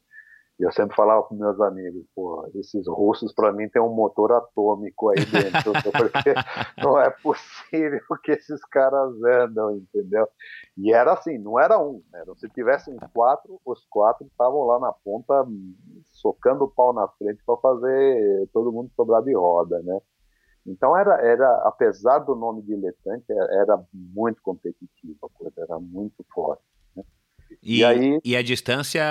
Eu 0.58 0.70
sempre 0.70 0.94
falava 0.94 1.22
com 1.24 1.34
meus 1.34 1.60
amigos, 1.60 2.04
pô, 2.14 2.48
esses 2.54 2.86
russos 2.86 3.32
para 3.32 3.52
mim 3.52 3.68
tem 3.68 3.82
um 3.82 3.94
motor 3.94 4.32
atômico 4.32 5.08
aí 5.08 5.24
dentro, 5.24 5.72
porque 5.92 6.34
não 6.78 7.00
é 7.00 7.10
possível 7.10 8.00
que 8.22 8.32
esses 8.32 8.62
caras 8.66 9.12
andam, 9.24 9.76
entendeu? 9.76 10.28
E 10.76 10.92
era 10.92 11.14
assim, 11.14 11.38
não 11.38 11.58
era 11.58 11.78
um, 11.78 12.02
era, 12.14 12.34
se 12.36 12.48
tivessem 12.50 12.96
quatro, 13.12 13.60
os 13.64 13.84
quatro 13.86 14.26
estavam 14.26 14.62
lá 14.64 14.78
na 14.78 14.92
ponta 14.92 15.44
socando 16.12 16.64
o 16.64 16.70
pau 16.70 16.92
na 16.92 17.08
frente 17.08 17.42
para 17.44 17.56
fazer 17.56 18.48
todo 18.52 18.72
mundo 18.72 18.90
sobrar 18.94 19.22
de 19.22 19.34
roda, 19.34 19.80
né? 19.82 19.98
Então 20.66 20.96
era, 20.96 21.14
era, 21.20 21.48
apesar 21.66 22.20
do 22.20 22.36
nome 22.36 22.62
diletante, 22.62 23.24
era 23.28 23.82
muito 23.92 24.40
competitivo 24.42 25.18
a 25.22 25.28
coisa, 25.28 25.60
era 25.60 25.80
muito 25.80 26.24
forte. 26.32 26.62
E, 27.62 27.78
e, 27.78 27.84
aí, 27.84 28.20
e 28.24 28.36
a 28.36 28.42
distância 28.42 29.02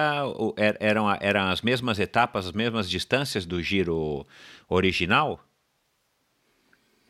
eram, 0.80 1.06
eram 1.20 1.50
as 1.50 1.62
mesmas 1.62 2.00
etapas, 2.00 2.48
as 2.48 2.54
mesmas 2.54 2.90
distâncias 2.90 3.46
do 3.46 3.62
giro 3.62 4.26
original? 4.70 5.40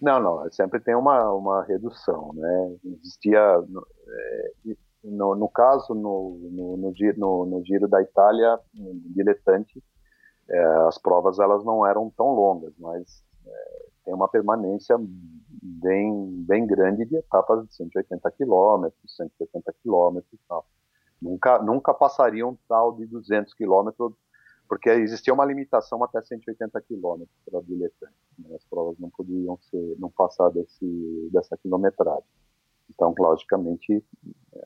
Não, 0.01 0.19
não, 0.19 0.51
sempre 0.51 0.79
tem 0.79 0.95
uma, 0.95 1.31
uma 1.31 1.63
redução, 1.63 2.31
né? 2.33 2.75
Existia, 2.83 3.39
é, 3.39 4.51
no, 5.03 5.35
no 5.35 5.47
caso, 5.47 5.93
no, 5.93 6.39
no, 6.51 6.77
no, 6.77 6.95
giro, 6.95 7.19
no, 7.19 7.45
no 7.45 7.63
giro 7.63 7.87
da 7.87 8.01
Itália, 8.01 8.59
no 8.73 8.99
diletante, 9.13 9.83
é, 10.49 10.63
as 10.87 10.97
provas 10.97 11.37
elas 11.37 11.63
não 11.63 11.85
eram 11.85 12.11
tão 12.17 12.33
longas, 12.33 12.73
mas 12.79 13.23
é, 13.45 13.85
tem 14.05 14.13
uma 14.13 14.27
permanência 14.27 14.97
bem, 15.61 16.43
bem 16.47 16.65
grande 16.65 17.05
de 17.05 17.17
etapas 17.17 17.67
de 17.67 17.75
180 17.75 18.31
quilômetros, 18.31 19.15
170 19.15 19.73
quilômetros 19.83 20.33
e 20.33 20.39
tal. 20.47 20.65
Nunca, 21.21 21.59
nunca 21.59 21.93
passariam 21.93 22.57
tal 22.67 22.93
de 22.93 23.05
200 23.05 23.53
quilômetros, 23.53 24.13
porque 24.67 24.89
existia 24.89 25.33
uma 25.33 25.45
limitação 25.45 26.03
até 26.03 26.21
180 26.21 26.81
quilômetros 26.81 27.37
para 27.49 27.61
bilhetante. 27.61 28.13
Né? 28.39 28.55
As 28.55 28.65
provas 28.65 28.97
não 28.97 29.09
podiam 29.09 29.57
ser, 29.69 29.95
não 29.99 30.09
passar 30.09 30.49
desse, 30.49 31.29
dessa 31.31 31.57
quilometragem. 31.57 32.23
Então, 32.89 33.13
logicamente, 33.17 34.03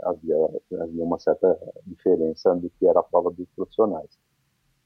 havia, 0.04 0.36
havia 0.82 1.04
uma 1.04 1.20
certa 1.20 1.60
diferença 1.86 2.56
do 2.56 2.70
que 2.70 2.88
era 2.88 3.00
a 3.00 3.04
prova 3.04 3.32
dos 3.32 3.48
profissionais 3.56 4.10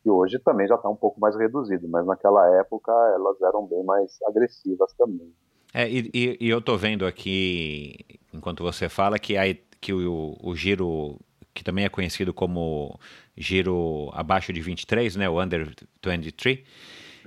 que 0.02 0.10
hoje 0.10 0.40
também 0.40 0.68
já 0.68 0.76
está 0.76 0.90
um 0.90 0.96
pouco 0.96 1.20
mais 1.20 1.36
reduzido, 1.36 1.88
mas 1.88 2.06
naquela 2.06 2.48
época 2.60 2.92
elas 3.14 3.40
eram 3.42 3.68
bem 3.68 3.84
mais 3.84 4.18
agressivas 4.28 4.94
também. 4.94 5.32
É, 5.74 5.88
e, 5.88 6.10
e, 6.14 6.38
e 6.40 6.50
eu 6.50 6.60
estou 6.60 6.78
vendo 6.78 7.06
aqui, 7.06 7.96
enquanto 8.34 8.64
você 8.64 8.90
fala, 8.90 9.20
que, 9.20 9.38
a, 9.38 9.44
que 9.80 9.94
o, 9.94 10.36
o 10.42 10.56
giro, 10.56 11.20
que 11.60 11.64
também 11.64 11.84
é 11.84 11.90
conhecido 11.90 12.34
como 12.34 12.98
giro 13.36 14.10
abaixo 14.14 14.54
de 14.54 14.62
23, 14.62 15.18
né, 15.18 15.30
o 15.30 15.42
Under 15.42 15.70
23, 16.02 16.60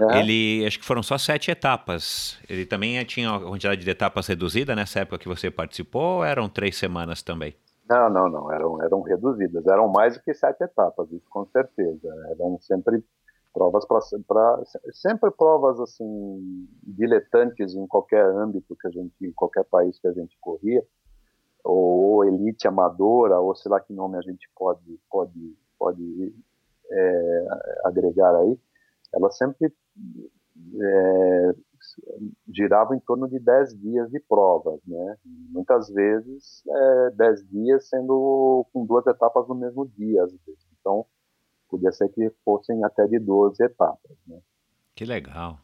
é. 0.00 0.18
ele, 0.18 0.66
acho 0.66 0.78
que 0.78 0.84
foram 0.86 1.02
só 1.02 1.18
sete 1.18 1.50
etapas. 1.50 2.38
Ele 2.48 2.64
também 2.64 3.04
tinha 3.04 3.30
uma 3.30 3.40
quantidade 3.40 3.84
de 3.84 3.90
etapas 3.90 4.26
reduzida 4.26 4.74
nessa 4.74 5.00
época 5.00 5.18
que 5.18 5.28
você 5.28 5.50
participou 5.50 6.16
ou 6.16 6.24
eram 6.24 6.48
três 6.48 6.76
semanas 6.78 7.22
também? 7.22 7.54
Não, 7.86 8.08
não, 8.08 8.28
não, 8.30 8.50
eram, 8.50 8.82
eram 8.82 9.02
reduzidas, 9.02 9.66
eram 9.66 9.86
mais 9.88 10.16
do 10.16 10.22
que 10.22 10.32
sete 10.32 10.64
etapas, 10.64 11.12
isso 11.12 11.28
com 11.28 11.44
certeza. 11.44 12.08
Eram 12.30 12.58
sempre 12.58 13.04
provas 13.52 13.84
para 13.86 14.00
sempre 14.92 15.30
provas 15.30 15.78
assim 15.78 16.66
diletantes 16.82 17.74
em 17.74 17.86
qualquer 17.86 18.24
âmbito 18.24 18.74
que 18.80 18.88
a 18.88 18.90
gente, 18.90 19.12
em 19.20 19.32
qualquer 19.32 19.64
país 19.64 19.98
que 20.00 20.08
a 20.08 20.12
gente 20.12 20.34
corria, 20.40 20.82
ou, 21.64 22.24
elite 22.24 22.66
amadora, 22.66 23.38
ou 23.40 23.54
sei 23.54 23.70
lá 23.70 23.80
que 23.80 23.92
nome 23.92 24.18
a 24.18 24.22
gente 24.22 24.48
pode 24.56 24.98
pode 25.10 25.56
pode 25.78 26.34
é, 26.90 27.46
agregar 27.84 28.34
aí, 28.36 28.58
elas 29.12 29.36
sempre 29.36 29.72
é, 30.80 31.54
girava 32.48 32.94
em 32.94 33.00
torno 33.00 33.28
de 33.28 33.38
10 33.38 33.78
dias 33.78 34.10
de 34.10 34.20
provas, 34.20 34.80
né? 34.86 35.16
Muitas 35.24 35.88
vezes 35.88 36.62
é, 36.68 37.10
10 37.10 37.48
dias 37.48 37.88
sendo 37.88 38.66
com 38.72 38.84
duas 38.84 39.06
etapas 39.06 39.48
no 39.48 39.54
mesmo 39.54 39.86
dia, 39.86 40.22
às 40.22 40.32
vezes. 40.32 40.66
Então, 40.80 41.06
podia 41.68 41.92
ser 41.92 42.08
que 42.10 42.30
fossem 42.44 42.84
até 42.84 43.06
de 43.06 43.18
12 43.18 43.62
etapas, 43.62 44.16
né? 44.26 44.38
Que 44.94 45.04
legal. 45.04 45.58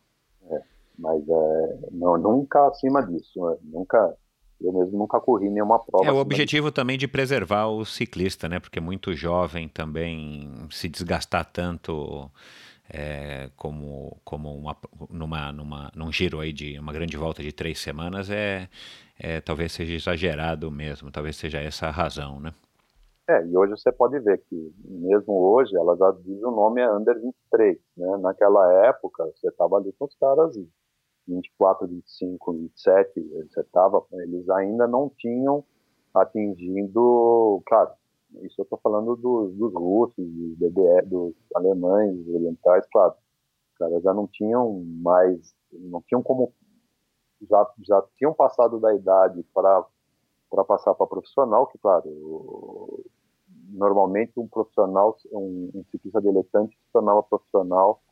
É, 0.50 0.62
mas 0.98 1.22
é, 1.28 1.78
não, 1.92 2.16
nunca 2.16 2.66
acima 2.66 3.02
disso, 3.02 3.46
né? 3.48 3.56
nunca 3.62 4.16
eu 4.60 4.72
mesmo 4.72 4.98
nunca 4.98 5.20
corri 5.20 5.48
nenhuma 5.48 5.78
prova. 5.78 6.06
É 6.06 6.12
o 6.12 6.16
objetivo 6.16 6.72
também 6.72 6.98
de 6.98 7.06
preservar 7.06 7.66
o 7.66 7.84
ciclista, 7.84 8.48
né? 8.48 8.58
Porque 8.58 8.80
muito 8.80 9.12
jovem 9.14 9.68
também 9.68 10.50
se 10.70 10.88
desgastar 10.88 11.44
tanto 11.44 12.30
é, 12.90 13.50
como, 13.56 14.16
como 14.24 14.54
uma, 14.54 14.76
numa, 15.10 15.52
numa, 15.52 15.92
num 15.94 16.10
giro 16.10 16.40
aí 16.40 16.52
de 16.52 16.78
uma 16.78 16.92
grande 16.92 17.16
volta 17.16 17.42
de 17.42 17.52
três 17.52 17.78
semanas 17.78 18.30
é, 18.30 18.68
é 19.18 19.40
talvez 19.40 19.72
seja 19.72 19.94
exagerado 19.94 20.70
mesmo, 20.70 21.10
talvez 21.10 21.36
seja 21.36 21.58
essa 21.58 21.86
a 21.86 21.90
razão, 21.90 22.40
né? 22.40 22.52
É, 23.28 23.44
e 23.44 23.54
hoje 23.54 23.72
você 23.72 23.92
pode 23.92 24.18
ver 24.20 24.42
que, 24.48 24.72
mesmo 24.82 25.34
hoje, 25.34 25.76
ela 25.76 25.94
já 25.96 26.10
diz 26.12 26.42
o 26.42 26.50
nome 26.50 26.80
é 26.80 26.90
Under 26.90 27.14
23, 27.20 27.76
né? 27.98 28.16
Naquela 28.22 28.86
época, 28.86 29.22
você 29.36 29.48
estava 29.48 29.76
ali 29.76 29.92
com 29.98 30.06
os 30.06 30.14
caras 30.16 30.56
24, 31.28 31.86
25, 31.86 32.52
27, 32.52 33.20
você 33.50 33.60
estava, 33.60 34.04
eles 34.12 34.48
ainda 34.50 34.86
não 34.86 35.10
tinham 35.16 35.64
atingido, 36.14 37.62
claro, 37.66 37.90
isso 38.42 38.60
eu 38.60 38.64
estou 38.64 38.78
falando 38.82 39.16
dos, 39.16 39.54
dos 39.54 39.72
russos, 39.74 40.14
dos 40.16 40.58
DDR, 40.58 41.06
dos 41.06 41.34
alemães, 41.54 42.16
dos 42.16 42.34
orientais, 42.34 42.86
claro. 42.90 43.14
Os 43.72 43.78
caras 43.78 44.02
já 44.02 44.12
não 44.12 44.26
tinham 44.26 44.82
mais, 45.02 45.54
não 45.72 46.02
tinham 46.02 46.22
como, 46.22 46.52
já, 47.48 47.70
já 47.86 48.02
tinham 48.16 48.34
passado 48.34 48.80
da 48.80 48.94
idade 48.94 49.42
para 49.54 49.84
para 50.50 50.64
passar 50.64 50.94
para 50.94 51.06
profissional, 51.06 51.66
que 51.66 51.76
claro, 51.76 53.04
normalmente 53.68 54.32
um 54.40 54.48
profissional, 54.48 55.14
um, 55.30 55.70
um 55.74 55.84
ciclista 55.90 56.22
diletante 56.22 56.74
se 56.74 56.90
tornava 56.90 57.22
profissional 57.22 58.02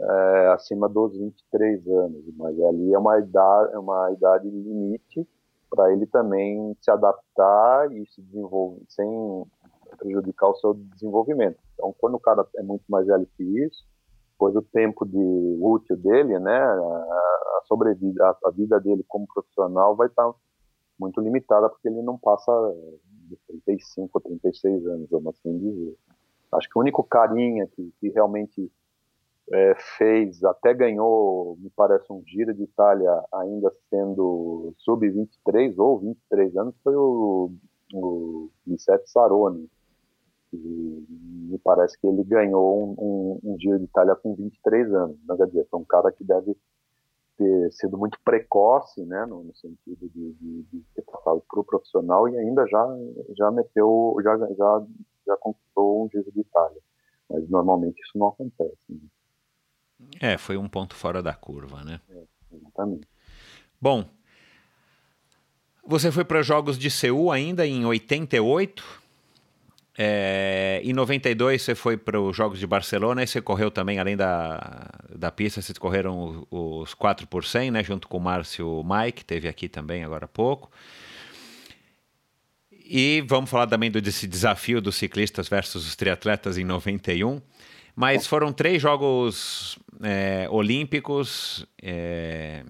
é, 0.00 0.48
acima 0.48 0.88
dos 0.88 1.16
23 1.16 1.86
anos, 1.88 2.24
mas 2.36 2.60
ali 2.60 2.92
é 2.92 2.98
uma 2.98 3.18
idade, 3.18 3.74
é 3.74 3.78
uma 3.78 4.12
idade 4.12 4.48
limite 4.48 5.26
para 5.70 5.92
ele 5.92 6.06
também 6.06 6.76
se 6.80 6.90
adaptar 6.90 7.90
e 7.92 8.06
se 8.06 8.22
desenvolver 8.22 8.82
sem 8.88 9.44
prejudicar 9.98 10.50
o 10.50 10.56
seu 10.56 10.74
desenvolvimento. 10.74 11.58
Então, 11.74 11.94
quando 11.98 12.14
o 12.14 12.20
cara 12.20 12.46
é 12.56 12.62
muito 12.62 12.84
mais 12.88 13.06
velho 13.06 13.26
que 13.36 13.42
isso, 13.42 13.84
pois 14.38 14.54
o 14.54 14.62
tempo 14.62 15.06
de 15.06 15.58
útil 15.60 15.96
dele, 15.96 16.38
né, 16.38 16.58
a 16.58 17.60
sobrevida, 17.64 18.36
a, 18.44 18.50
vida 18.50 18.78
dele 18.80 19.04
como 19.08 19.26
profissional 19.26 19.96
vai 19.96 20.08
estar 20.08 20.30
muito 20.98 21.20
limitada 21.20 21.68
porque 21.68 21.88
ele 21.88 22.02
não 22.02 22.18
passa 22.18 22.52
de 23.28 23.36
35 23.46 24.10
ou 24.12 24.20
36 24.20 24.86
anos, 24.86 25.10
vamos 25.10 25.34
assim 25.36 25.58
dizer. 25.58 25.96
Acho 26.52 26.68
que 26.68 26.78
o 26.78 26.80
único 26.80 27.02
carinha 27.02 27.66
que, 27.66 27.92
que 27.98 28.08
realmente 28.10 28.70
é, 29.52 29.74
fez, 29.96 30.42
até 30.44 30.74
ganhou, 30.74 31.56
me 31.60 31.70
parece, 31.70 32.12
um 32.12 32.22
Giro 32.26 32.52
de 32.52 32.64
Itália 32.64 33.10
ainda 33.32 33.72
sendo 33.88 34.74
sub-23 34.78 35.74
ou 35.78 36.00
23 36.00 36.56
anos, 36.56 36.74
foi 36.82 36.96
o, 36.96 37.52
o 37.94 38.50
Giuseppe 38.66 39.08
Saroni, 39.08 39.68
me 40.52 41.58
parece 41.58 41.98
que 42.00 42.06
ele 42.06 42.24
ganhou 42.24 42.96
um, 42.98 43.40
um, 43.44 43.52
um 43.52 43.58
Giro 43.58 43.78
de 43.78 43.84
Itália 43.84 44.14
com 44.16 44.34
23 44.34 44.92
anos. 44.94 45.16
Não 45.26 45.36
quer 45.36 45.46
dizer, 45.46 45.66
foi 45.70 45.80
um 45.80 45.84
cara 45.84 46.10
que 46.12 46.24
deve 46.24 46.56
ter 47.36 47.72
sido 47.72 47.98
muito 47.98 48.18
precoce, 48.24 49.04
né, 49.04 49.26
no, 49.26 49.44
no 49.44 49.54
sentido 49.54 50.08
de, 50.08 50.32
de, 50.32 50.62
de, 50.62 50.84
ter 50.94 51.02
passado 51.02 51.42
para 51.48 51.60
o 51.60 51.64
profissional 51.64 52.26
e 52.28 52.38
ainda 52.38 52.66
já 52.66 52.86
já 53.36 53.50
meteu, 53.50 54.16
já 54.22 54.38
já 54.38 54.86
já 55.26 55.36
conquistou 55.36 56.04
um 56.04 56.08
Giro 56.08 56.32
de 56.32 56.40
Itália. 56.40 56.80
Mas 57.28 57.48
normalmente 57.50 58.00
isso 58.00 58.16
não 58.16 58.28
acontece. 58.28 58.78
Né? 58.88 58.98
É, 60.20 60.36
foi 60.36 60.56
um 60.56 60.68
ponto 60.68 60.94
fora 60.94 61.22
da 61.22 61.34
curva, 61.34 61.82
né? 61.84 62.00
É, 62.10 62.56
exatamente. 62.56 63.08
Bom, 63.80 64.08
você 65.86 66.10
foi 66.10 66.24
para 66.24 66.40
os 66.40 66.46
Jogos 66.46 66.78
de 66.78 66.90
Seul 66.90 67.30
ainda 67.30 67.66
em 67.66 67.84
88. 67.84 68.84
É, 69.98 70.80
em 70.84 70.92
92 70.92 71.62
você 71.62 71.74
foi 71.74 71.96
para 71.96 72.20
os 72.20 72.36
Jogos 72.36 72.58
de 72.58 72.66
Barcelona 72.66 73.22
e 73.22 73.26
você 73.26 73.40
correu 73.40 73.70
também, 73.70 73.98
além 73.98 74.16
da, 74.16 74.90
da 75.14 75.30
pista, 75.30 75.62
vocês 75.62 75.78
correram 75.78 76.46
os 76.50 76.92
4 76.92 77.26
por 77.26 77.44
100, 77.44 77.70
né, 77.70 77.82
junto 77.82 78.06
com 78.06 78.18
o 78.18 78.20
Márcio 78.20 78.84
Mike, 78.84 79.24
teve 79.24 79.48
aqui 79.48 79.68
também 79.68 80.04
agora 80.04 80.26
há 80.26 80.28
pouco. 80.28 80.70
E 82.70 83.24
vamos 83.26 83.50
falar 83.50 83.66
também 83.66 83.90
desse 83.90 84.26
desafio 84.26 84.80
dos 84.80 84.96
ciclistas 84.96 85.48
versus 85.48 85.86
os 85.88 85.96
triatletas 85.96 86.56
em 86.58 86.64
91. 86.64 87.40
Mas 87.96 88.26
foram 88.26 88.52
três 88.52 88.82
Jogos 88.82 89.78
é, 90.02 90.46
Olímpicos. 90.50 91.66
É, 91.82 92.62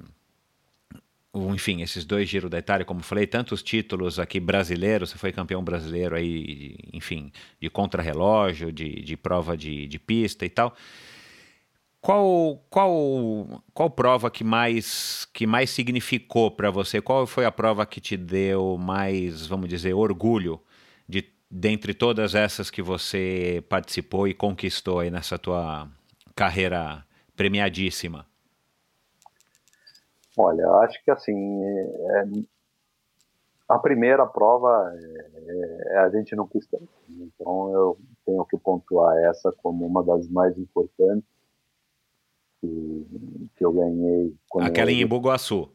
enfim, 1.35 1.83
esses 1.83 2.05
dois 2.05 2.29
giros 2.29 2.49
da 2.49 2.59
Itália, 2.59 2.87
como 2.87 3.03
falei, 3.03 3.27
tantos 3.27 3.61
títulos 3.61 4.21
aqui 4.21 4.39
brasileiros, 4.39 5.11
você 5.11 5.19
foi 5.19 5.33
campeão 5.33 5.63
brasileiro 5.63 6.15
aí, 6.15 6.77
enfim, 6.93 7.33
de 7.61 7.69
contrarrelógio, 7.69 8.71
de, 8.73 9.03
de 9.03 9.17
prova 9.17 9.57
de, 9.57 9.89
de 9.89 9.99
pista 9.99 10.47
e 10.47 10.49
tal. 10.49 10.75
Qual, 12.01 12.65
qual, 12.71 13.65
qual 13.75 13.91
prova 13.91 14.31
que 14.31 14.45
mais, 14.45 15.27
que 15.35 15.45
mais 15.45 15.71
significou 15.71 16.53
para 16.53 16.71
você? 16.71 17.01
Qual 17.01 17.27
foi 17.27 17.45
a 17.45 17.51
prova 17.51 17.85
que 17.85 18.01
te 18.01 18.17
deu 18.17 18.79
mais, 18.79 19.45
vamos 19.45 19.69
dizer, 19.69 19.93
orgulho 19.93 20.61
de 21.09 21.21
dentre 21.59 21.95
todas 21.95 22.35
essas 22.35 22.71
que 22.71 22.83
você 22.83 23.65
participou 23.69 24.29
e 24.29 24.35
conquistou 24.35 25.01
aí 25.01 25.11
nessa 25.11 25.39
tua 25.39 25.89
carreira 26.35 27.03
premiadíssima? 27.35 28.27
Olha, 30.37 30.69
acho 30.83 31.03
que 31.03 31.11
assim, 31.11 31.65
é, 31.65 32.25
a 33.67 33.79
primeira 33.79 34.27
prova 34.27 34.93
é, 34.95 35.95
é, 35.95 35.99
a 35.99 36.11
gente 36.11 36.37
não 36.37 36.47
quis 36.47 36.67
tanto. 36.67 36.89
Então 37.09 37.73
eu 37.73 37.99
tenho 38.27 38.45
que 38.45 38.59
pontuar 38.59 39.17
essa 39.25 39.51
como 39.63 39.87
uma 39.87 40.05
das 40.05 40.29
mais 40.29 40.59
importantes 40.59 41.27
que, 42.61 43.07
que 43.57 43.65
eu 43.65 43.73
ganhei. 43.73 44.35
Aquela 44.61 44.93
eu... 44.93 44.99
em 44.99 45.07
Bugaçu. 45.07 45.71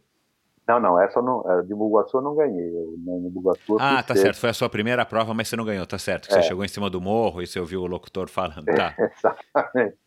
Não, 0.68 0.80
não, 0.80 1.02
essa 1.02 1.22
não, 1.22 1.44
de 1.66 1.74
Bugaçu 1.74 2.18
eu 2.18 2.22
não 2.22 2.36
ganhei. 2.36 2.70
Eu, 2.70 2.96
Bugaçu, 3.32 3.78
ah, 3.80 4.02
tá 4.04 4.16
ser... 4.16 4.22
certo, 4.22 4.40
foi 4.40 4.50
a 4.50 4.54
sua 4.54 4.70
primeira 4.70 5.06
prova, 5.06 5.34
mas 5.34 5.48
você 5.48 5.56
não 5.56 5.66
ganhou, 5.66 5.86
tá 5.86 5.98
certo. 5.98 6.28
Você 6.28 6.40
é. 6.40 6.44
chegou 6.44 6.64
em 6.64 6.68
cima 6.68 6.90
do 6.90 7.02
morro 7.02 7.42
e 7.42 7.48
você 7.48 7.60
ouviu 7.60 7.82
o 7.82 7.88
locutor 7.88 8.30
falando, 8.30 8.66
tá? 8.66 8.96
exatamente. 9.00 9.98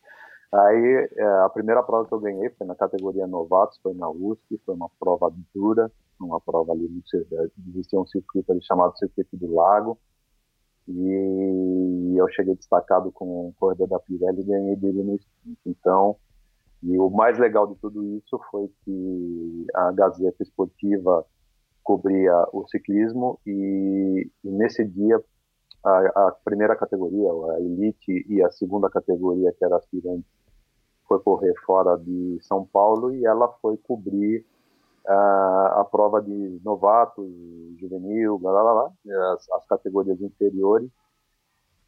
Aí 0.52 1.08
é, 1.16 1.24
a 1.44 1.50
primeira 1.50 1.82
prova 1.82 2.06
que 2.06 2.14
eu 2.14 2.20
ganhei 2.20 2.48
foi 2.50 2.66
na 2.66 2.76
categoria 2.76 3.26
novatos, 3.26 3.78
foi 3.82 3.92
na 3.94 4.08
USP, 4.08 4.60
foi 4.64 4.74
uma 4.76 4.88
prova 5.00 5.32
dura, 5.52 5.90
uma 6.20 6.40
prova 6.40 6.72
ali, 6.72 6.88
existia 7.70 7.98
um 7.98 8.06
circuito 8.06 8.52
ali 8.52 8.62
chamado 8.64 8.96
Circuito 8.96 9.36
do 9.36 9.52
Lago, 9.52 9.98
e 10.86 12.14
eu 12.16 12.28
cheguei 12.28 12.54
destacado 12.54 13.10
com 13.10 13.48
o 13.48 13.54
corredor 13.58 13.88
da 13.88 13.98
Pirelli 13.98 14.42
e 14.42 14.44
ganhei 14.44 14.76
dele 14.76 15.02
no 15.02 15.16
sprint. 15.16 15.58
Então, 15.66 16.16
e 16.84 16.98
o 16.98 17.08
mais 17.08 17.38
legal 17.38 17.66
de 17.66 17.74
tudo 17.76 18.04
isso 18.04 18.38
foi 18.50 18.70
que 18.84 19.66
a 19.74 19.90
Gazeta 19.92 20.42
Esportiva 20.42 21.24
cobria 21.82 22.46
o 22.52 22.66
ciclismo 22.68 23.40
e, 23.46 24.30
e 24.44 24.50
nesse 24.50 24.84
dia 24.84 25.22
a, 25.82 26.28
a, 26.28 26.32
primeira 26.44 26.76
categoria, 26.76 27.30
a 27.52 27.60
elite 27.60 28.26
e 28.28 28.42
a 28.42 28.50
segunda 28.50 28.90
categoria, 28.90 29.52
que 29.52 29.64
era 29.64 29.76
aspirante, 29.76 30.26
foi 31.08 31.20
correr 31.20 31.54
fora 31.64 31.96
de 31.96 32.38
São 32.42 32.66
Paulo 32.66 33.14
e 33.14 33.24
ela 33.24 33.48
foi 33.62 33.78
cobrir 33.78 34.44
uh, 35.06 35.80
a 35.80 35.88
prova 35.90 36.20
de 36.20 36.60
novatos, 36.64 37.30
juvenil, 37.78 38.38
blá, 38.38 38.50
blá, 38.50 38.62
blá, 38.62 39.32
as, 39.32 39.50
as, 39.52 39.66
categorias 39.66 40.20
inferiores. 40.20 40.90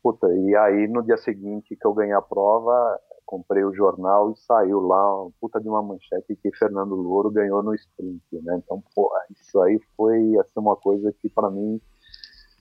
Puta, 0.02 0.28
e 0.34 0.54
aí 0.56 0.86
no 0.88 1.02
dia 1.02 1.16
seguinte 1.16 1.74
que 1.74 1.86
eu 1.86 1.94
ganhei 1.94 2.14
a 2.14 2.22
prova, 2.22 2.98
comprei 3.26 3.64
o 3.64 3.74
jornal 3.74 4.30
e 4.30 4.36
saiu 4.36 4.80
lá 4.80 5.22
uma 5.22 5.32
puta 5.40 5.60
de 5.60 5.68
uma 5.68 5.82
manchete 5.82 6.36
que 6.36 6.56
Fernando 6.56 6.94
Louro 6.94 7.30
ganhou 7.30 7.62
no 7.62 7.74
sprint, 7.74 8.22
né? 8.42 8.60
Então, 8.64 8.82
pô, 8.94 9.10
isso 9.30 9.60
aí 9.60 9.78
foi 9.96 10.38
assim, 10.38 10.58
uma 10.58 10.76
coisa 10.76 11.12
que 11.20 11.28
para 11.28 11.50
mim, 11.50 11.80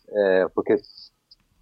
é, 0.10 0.48
porque 0.50 0.76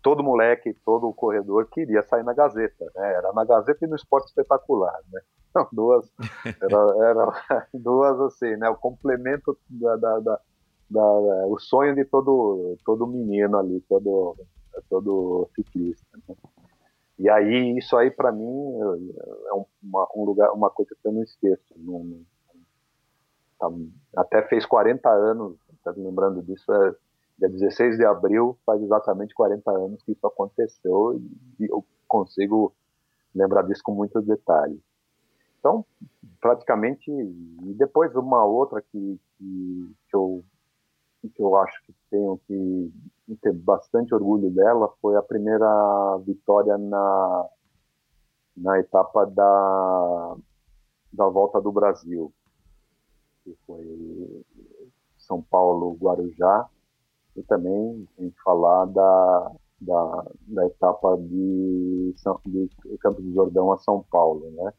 todo 0.01 0.23
moleque, 0.23 0.73
todo 0.85 1.13
corredor 1.13 1.67
queria 1.69 2.01
sair 2.03 2.23
na 2.23 2.33
Gazeta, 2.33 2.85
né? 2.95 3.13
Era 3.13 3.33
na 3.33 3.43
Gazeta 3.43 3.85
e 3.85 3.87
no 3.87 3.95
Esporte 3.95 4.27
Espetacular, 4.27 4.99
né? 5.11 5.21
duas, 5.71 6.11
era, 6.61 7.09
era, 7.09 7.67
duas 7.73 8.19
assim, 8.21 8.55
né? 8.55 8.69
O 8.69 8.75
complemento 8.75 9.57
da, 9.69 9.95
da, 9.97 10.19
da, 10.19 10.39
da, 10.89 11.01
o 11.47 11.59
sonho 11.59 11.93
de 11.93 12.05
todo 12.05 12.77
todo 12.85 13.05
menino 13.05 13.57
ali, 13.57 13.81
todo 13.81 14.35
todo 14.89 15.49
ciclista. 15.55 16.05
Né? 16.27 16.35
E 17.19 17.29
aí 17.29 17.77
isso 17.77 17.95
aí 17.95 18.09
para 18.09 18.31
mim 18.31 18.45
é 18.45 19.53
uma, 19.83 20.07
um 20.15 20.23
lugar, 20.23 20.51
uma 20.51 20.69
coisa 20.69 20.95
que 20.99 21.07
eu 21.07 21.11
não 21.11 21.23
esqueço. 21.23 21.63
Não, 21.77 22.03
não, 22.03 22.25
tá, 23.59 24.21
até 24.21 24.41
fez 24.47 24.65
40 24.65 25.09
anos, 25.09 25.57
tá 25.83 25.93
lembrando 25.95 26.41
disso, 26.41 26.71
é, 26.73 26.95
dia 27.39 27.49
16 27.49 27.97
de 27.97 28.05
abril, 28.05 28.57
faz 28.65 28.81
exatamente 28.81 29.33
40 29.33 29.69
anos 29.71 30.01
que 30.03 30.11
isso 30.11 30.25
aconteceu 30.25 31.21
e 31.59 31.65
eu 31.65 31.85
consigo 32.07 32.73
lembrar 33.33 33.63
disso 33.63 33.81
com 33.83 33.93
muitos 33.93 34.25
detalhes. 34.25 34.79
Então, 35.59 35.85
praticamente, 36.41 37.09
e 37.09 37.73
depois 37.73 38.13
uma 38.15 38.43
outra 38.43 38.81
que, 38.81 39.19
que, 39.37 39.95
que, 40.09 40.15
eu, 40.15 40.43
que 41.29 41.41
eu 41.41 41.55
acho 41.57 41.81
que 41.83 41.93
tenho 42.09 42.39
que 42.47 42.91
ter 43.41 43.53
bastante 43.53 44.13
orgulho 44.13 44.49
dela 44.51 44.93
foi 45.01 45.15
a 45.15 45.21
primeira 45.21 46.17
vitória 46.25 46.77
na, 46.77 47.49
na 48.55 48.79
etapa 48.79 49.25
da, 49.25 50.35
da 51.11 51.27
volta 51.27 51.61
do 51.61 51.71
Brasil, 51.71 52.33
que 53.43 53.55
foi 53.65 54.45
São 55.17 55.41
Paulo, 55.41 55.97
Guarujá, 55.99 56.69
e 57.35 57.43
também 57.43 58.07
em 58.19 58.31
falar 58.43 58.85
da, 58.85 59.51
da, 59.79 60.25
da 60.47 60.65
etapa 60.67 61.17
de, 61.17 62.13
de 62.45 62.97
Campos 62.99 63.23
do 63.23 63.33
Jordão 63.33 63.71
a 63.71 63.77
São 63.77 64.03
Paulo, 64.09 64.51
né? 64.51 64.73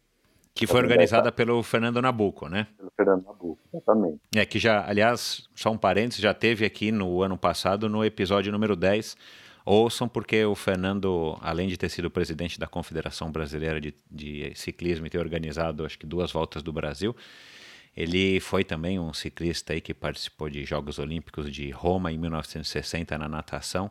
Que 0.55 0.68
foi 0.68 0.81
organizada 0.81 1.32
pelo 1.32 1.60
Fernando 1.64 2.01
Nabuco, 2.01 2.48
né? 2.48 2.68
Pelo 2.76 2.93
Fernando 2.97 3.24
Nabuco, 3.24 3.59
exatamente. 3.72 4.20
É, 4.36 4.47
que 4.47 4.60
já, 4.60 4.89
aliás, 4.89 5.48
só 5.52 5.72
um 5.72 5.76
parênteses, 5.76 6.22
já 6.22 6.32
teve 6.32 6.64
aqui 6.64 6.93
no 6.93 7.22
ano 7.22 7.36
passado, 7.36 7.89
no 7.89 8.05
episódio 8.05 8.52
número 8.52 8.76
10. 8.76 9.16
Ouçam, 9.66 10.09
porque 10.09 10.44
o 10.44 10.55
Fernando, 10.55 11.36
além 11.40 11.66
de 11.66 11.76
ter 11.76 11.89
sido 11.89 12.09
presidente 12.10 12.60
da 12.60 12.68
Confederação 12.68 13.32
Brasileira 13.32 13.81
de, 13.81 13.94
de 14.09 14.52
Ciclismo 14.55 15.06
e 15.06 15.10
ter 15.10 15.18
organizado, 15.18 15.85
acho 15.85 15.98
que, 15.98 16.06
duas 16.06 16.31
voltas 16.31 16.62
do 16.62 16.72
Brasil, 16.72 17.16
ele 17.97 18.39
foi 18.40 18.62
também 18.62 19.01
um 19.01 19.12
ciclista 19.12 19.72
aí 19.72 19.81
que 19.81 19.94
participou 19.94 20.51
de 20.51 20.64
Jogos 20.64 20.98
Olímpicos 20.98 21.51
de 21.51 21.70
Roma 21.70 22.12
em 22.12 22.18
1960 22.18 23.16
na 23.16 23.28
natação 23.28 23.90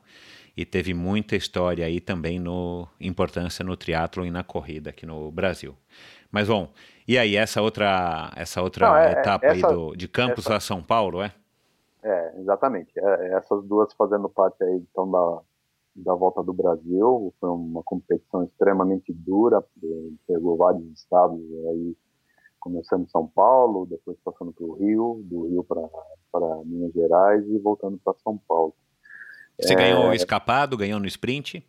e 0.56 0.64
teve 0.64 0.94
muita 0.94 1.36
história 1.36 1.86
aí 1.86 2.00
também 2.00 2.40
no 2.40 2.88
importância 3.00 3.66
no 3.66 3.76
triatlo 3.76 4.26
e 4.26 4.32
na 4.32 4.44
corrida 4.44 4.92
aqui 4.92 5.06
no 5.06 5.32
Brasil. 5.32 5.76
Mas 6.34 6.48
bom, 6.48 6.68
e 7.08 7.16
aí 7.16 7.36
essa 7.36 7.62
outra 7.62 8.32
essa 8.36 8.60
outra 8.60 8.90
Não, 8.90 8.98
é, 8.98 9.12
etapa 9.12 9.46
essa, 9.46 9.68
aí 9.68 9.74
do, 9.74 9.96
de 9.96 10.08
Campos 10.08 10.48
a 10.48 10.60
São 10.60 10.82
Paulo, 10.82 11.22
é? 11.22 11.32
É, 12.02 12.40
exatamente. 12.40 12.92
É, 12.98 13.34
essas 13.36 13.64
duas 13.66 13.94
fazendo 13.94 14.28
parte 14.28 14.64
aí 14.64 14.84
então 14.92 15.10
da 15.12 15.42
da 15.96 16.16
volta 16.16 16.42
do 16.42 16.52
Brasil 16.52 17.32
foi 17.40 17.50
uma 17.52 17.84
competição 17.84 18.44
extremamente 18.44 19.14
dura, 19.14 19.64
pegou 20.28 20.58
vários 20.58 20.84
estados 20.92 21.40
aí 21.70 21.96
começando 22.60 23.04
em 23.04 23.10
São 23.10 23.28
Paulo, 23.28 23.86
depois 23.86 24.18
passando 24.24 24.52
para 24.52 24.66
o 24.66 24.74
Rio, 24.74 25.22
do 25.26 25.50
Rio 25.50 25.64
para 25.64 26.64
Minas 26.66 26.94
Gerais 26.94 27.46
e 27.46 27.60
voltando 27.60 28.00
para 28.04 28.16
São 28.24 28.40
Paulo. 28.48 28.74
Você 29.62 29.74
é, 29.74 29.76
ganhou 29.76 30.12
escapado, 30.16 30.76
ganhou 30.76 31.00
no 31.00 31.06
sprint? 31.06 31.64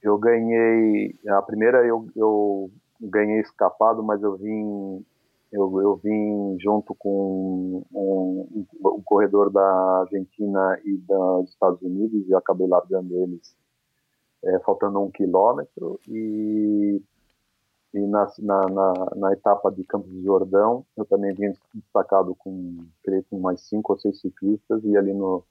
Eu 0.00 0.16
ganhei, 0.16 1.18
a 1.28 1.42
primeira 1.42 1.84
eu, 1.84 2.08
eu 2.14 2.70
ganhei 3.00 3.40
escapado, 3.40 4.02
mas 4.02 4.22
eu 4.22 4.36
vim 4.36 5.04
eu, 5.52 5.80
eu 5.80 5.96
vim 5.96 6.56
junto 6.60 6.94
com 6.94 7.84
um, 7.92 7.98
um, 7.98 8.66
um, 8.84 9.02
corredor 9.02 9.50
da 9.50 10.00
Argentina 10.02 10.78
e 10.84 10.96
dos 10.96 11.50
Estados 11.50 11.82
Unidos 11.82 12.28
e 12.28 12.34
acabei 12.34 12.68
largando 12.68 13.16
eles 13.16 13.56
é, 14.44 14.58
faltando 14.60 15.00
um 15.00 15.10
quilômetro 15.10 15.98
e 16.08 17.02
e 17.92 17.98
na, 18.06 18.30
na, 18.38 18.60
na, 18.68 18.92
na, 19.16 19.32
etapa 19.32 19.70
de 19.70 19.82
Campos 19.82 20.10
do 20.10 20.22
Jordão, 20.22 20.86
eu 20.96 21.04
também 21.04 21.34
vim 21.34 21.52
destacado 21.74 22.36
com, 22.36 22.86
creio, 23.02 23.24
com 23.28 23.40
mais 23.40 23.62
cinco 23.62 23.92
ou 23.92 23.98
seis 23.98 24.20
ciclistas, 24.20 24.84
e 24.84 24.96
ali 24.96 25.12
no, 25.12 25.44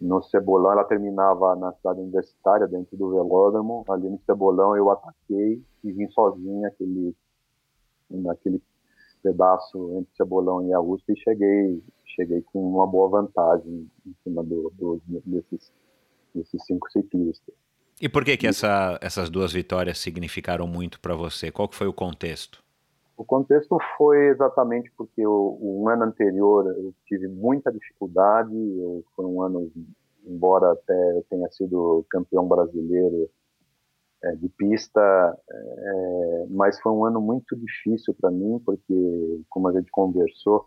no 0.00 0.22
Cebolão, 0.22 0.72
ela 0.72 0.84
terminava 0.84 1.54
na 1.56 1.72
cidade 1.74 2.00
universitária, 2.00 2.66
dentro 2.66 2.96
do 2.96 3.10
velódromo. 3.10 3.84
Ali 3.88 4.08
no 4.08 4.18
Cebolão 4.24 4.76
eu 4.76 4.90
ataquei 4.90 5.62
e 5.84 5.92
vim 5.92 6.08
sozinho 6.08 6.66
aquele, 6.66 7.14
naquele 8.08 8.62
pedaço 9.22 9.98
entre 9.98 10.16
Cebolão 10.16 10.66
e 10.66 10.72
a 10.72 10.80
USP 10.80 11.12
e 11.12 11.20
cheguei, 11.20 11.82
cheguei 12.06 12.42
com 12.42 12.66
uma 12.66 12.86
boa 12.86 13.10
vantagem 13.10 13.90
em 14.06 14.14
cima 14.24 14.42
do, 14.42 14.72
do 14.78 15.02
desses, 15.06 15.70
desses 16.34 16.64
cinco 16.64 16.90
ciclistas. 16.90 17.54
E 18.00 18.08
por 18.08 18.24
que 18.24 18.36
que 18.38 18.46
essa, 18.46 18.98
essas 19.02 19.28
duas 19.28 19.52
vitórias 19.52 19.98
significaram 19.98 20.66
muito 20.66 20.98
para 21.00 21.14
você? 21.14 21.50
Qual 21.50 21.68
que 21.68 21.76
foi 21.76 21.86
o 21.86 21.92
contexto? 21.92 22.62
O 23.20 23.24
contexto 23.26 23.76
foi 23.98 24.28
exatamente 24.28 24.90
porque 24.96 25.26
o, 25.26 25.86
ano 25.90 26.04
anterior 26.04 26.66
eu 26.68 26.94
tive 27.04 27.28
muita 27.28 27.70
dificuldade, 27.70 28.56
eu, 28.56 29.04
foi 29.14 29.26
um 29.26 29.42
ano, 29.42 29.70
embora 30.24 30.72
até 30.72 31.18
eu 31.18 31.22
tenha 31.28 31.46
sido 31.50 32.02
campeão 32.08 32.48
brasileiro 32.48 33.28
é, 34.22 34.34
de 34.36 34.48
pista, 34.48 35.38
é, 35.50 36.46
mas 36.48 36.80
foi 36.80 36.92
um 36.92 37.04
ano 37.04 37.20
muito 37.20 37.54
difícil 37.56 38.14
para 38.18 38.30
mim, 38.30 38.58
porque, 38.64 39.42
como 39.50 39.68
a 39.68 39.72
gente 39.72 39.90
conversou 39.90 40.64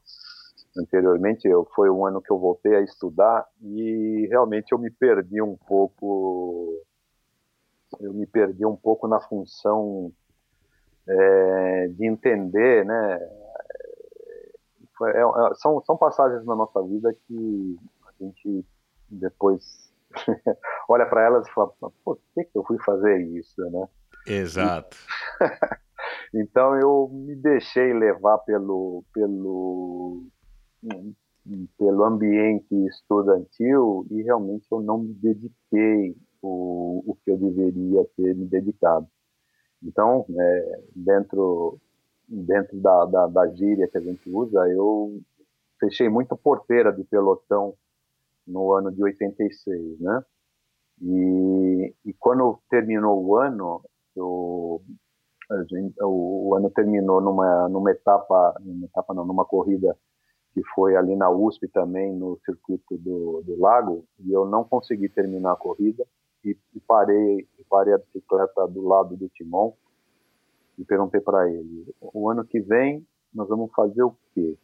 anteriormente, 0.77 1.47
eu, 1.47 1.67
foi 1.73 1.89
um 1.89 2.05
ano 2.05 2.21
que 2.21 2.31
eu 2.31 2.37
voltei 2.37 2.75
a 2.75 2.81
estudar 2.81 3.47
e 3.63 4.27
realmente 4.29 4.73
eu 4.73 4.77
me 4.77 4.91
perdi 4.91 5.41
um 5.41 5.57
pouco, 5.57 6.85
eu 7.99 8.13
me 8.13 8.27
perdi 8.27 8.63
um 8.63 8.75
pouco 8.75 9.07
na 9.07 9.19
função 9.21 10.13
é, 11.07 11.87
de 11.89 12.07
entender, 12.07 12.85
né? 12.85 13.19
É, 15.01 15.21
é, 15.21 15.53
são, 15.55 15.83
são 15.83 15.97
passagens 15.97 16.45
na 16.45 16.55
nossa 16.55 16.81
vida 16.83 17.13
que 17.27 17.77
a 18.07 18.23
gente 18.23 18.65
depois 19.09 19.91
olha 20.87 21.05
para 21.05 21.23
elas 21.23 21.47
e 21.47 21.51
fala, 21.51 21.73
por 22.03 22.19
que, 22.33 22.43
que 22.45 22.57
eu 22.57 22.63
fui 22.63 22.77
fazer 22.83 23.21
isso, 23.21 23.61
né? 23.69 23.87
Exato. 24.27 24.97
então 26.33 26.75
eu 26.79 27.09
me 27.11 27.35
deixei 27.35 27.93
levar 27.93 28.37
pelo, 28.39 29.03
pelo, 29.13 30.23
pelo 31.77 32.03
ambiente 32.03 32.73
estudantil 32.87 34.05
e 34.09 34.21
realmente 34.21 34.65
eu 34.71 34.81
não 34.81 34.99
me 34.99 35.13
dediquei 35.13 36.15
o, 36.41 37.03
o 37.11 37.17
que 37.23 37.31
eu 37.31 37.37
deveria 37.37 38.05
ter 38.15 38.35
me 38.35 38.45
dedicado. 38.45 39.07
Então, 39.83 40.25
é, 40.29 40.81
dentro, 40.95 41.77
dentro 42.27 42.79
da, 42.79 43.05
da, 43.05 43.27
da 43.27 43.47
gíria 43.49 43.87
que 43.87 43.97
a 43.97 44.01
gente 44.01 44.29
usa, 44.29 44.67
eu 44.69 45.19
fechei 45.79 46.07
muito 46.07 46.37
porteira 46.37 46.91
de 46.91 47.03
pelotão 47.03 47.75
no 48.47 48.71
ano 48.73 48.91
de 48.91 49.03
86, 49.03 49.99
né? 49.99 50.23
E, 51.01 51.93
e 52.05 52.13
quando 52.13 52.59
terminou 52.69 53.23
o 53.25 53.35
ano, 53.35 53.81
eu, 54.15 54.81
gente, 55.69 56.01
o, 56.01 56.49
o, 56.49 56.55
ano 56.55 56.69
terminou 56.69 57.19
numa, 57.19 57.67
numa 57.67 57.91
etapa, 57.91 58.55
numa 58.61 58.85
etapa 58.85 59.13
não, 59.13 59.25
numa 59.25 59.43
corrida 59.43 59.97
que 60.53 60.61
foi 60.75 60.95
ali 60.95 61.15
na 61.15 61.29
USP 61.29 61.67
também, 61.67 62.13
no 62.13 62.39
circuito 62.45 62.97
do, 62.97 63.41
do 63.43 63.59
lago, 63.59 64.05
e 64.19 64.31
eu 64.31 64.45
não 64.45 64.63
consegui 64.63 65.09
terminar 65.09 65.53
a 65.53 65.57
corrida 65.57 66.05
e, 66.43 66.57
e 66.75 66.79
parei, 66.81 67.47
parei 67.69 67.93
a 67.93 67.97
bicicleta 67.97 68.67
do 68.67 68.87
lado 68.87 69.17
do 69.17 69.29
timão 69.29 69.73
e 70.77 70.83
perguntei 70.83 71.21
para 71.21 71.49
ele: 71.49 71.93
o 72.01 72.29
ano 72.29 72.45
que 72.45 72.59
vem 72.59 73.05
nós 73.33 73.47
vamos 73.47 73.71
fazer 73.73 74.03
o 74.03 74.15
quê? 74.33 74.57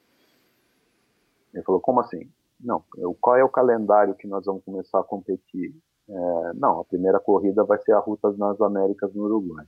Ele 1.53 1.64
falou: 1.64 1.81
como 1.81 1.99
assim? 1.99 2.30
Não, 2.60 2.84
qual 3.22 3.38
é 3.38 3.43
o 3.43 3.49
calendário 3.49 4.15
que 4.15 4.27
nós 4.27 4.45
vamos 4.45 4.64
começar 4.64 4.99
a 4.99 5.03
competir? 5.03 5.73
É, 6.10 6.53
não, 6.56 6.81
a 6.81 6.85
primeira 6.85 7.19
corrida 7.19 7.64
vai 7.64 7.80
ser 7.80 7.93
a 7.93 7.99
Ruta 7.99 8.31
nas 8.34 8.60
Américas 8.60 9.14
no 9.14 9.23
Uruguai. 9.23 9.65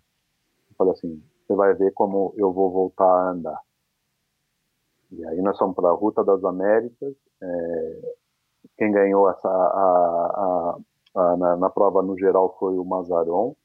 Eu 0.69 0.75
falei 0.75 0.93
assim: 0.93 1.23
você 1.47 1.55
vai 1.55 1.73
ver 1.73 1.91
como 1.93 2.33
eu 2.37 2.51
vou 2.51 2.71
voltar 2.71 3.05
a 3.05 3.31
andar. 3.31 3.59
E 5.11 5.25
aí 5.25 5.41
nós 5.41 5.57
fomos 5.57 5.75
para 5.75 5.89
a 5.89 5.93
Ruta 5.93 6.23
das 6.23 6.43
Américas. 6.43 7.13
É, 7.41 8.15
quem 8.77 8.91
ganhou 8.91 9.29
essa 9.29 9.47
a, 9.47 9.51
a, 9.51 10.79
a, 11.15 11.37
na, 11.37 11.57
na, 11.57 11.69
prova 11.69 12.01
no 12.01 12.17
geral 12.17 12.55
foi 12.59 12.77
o 12.77 12.85
Mazaron. 12.85 13.55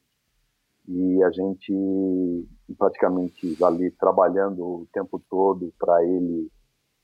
E 0.87 1.21
a 1.23 1.31
gente 1.31 2.47
praticamente 2.77 3.57
ali 3.61 3.91
trabalhando 3.91 4.63
o 4.63 4.87
tempo 4.93 5.21
todo 5.29 5.73
para 5.77 6.03
ele 6.05 6.49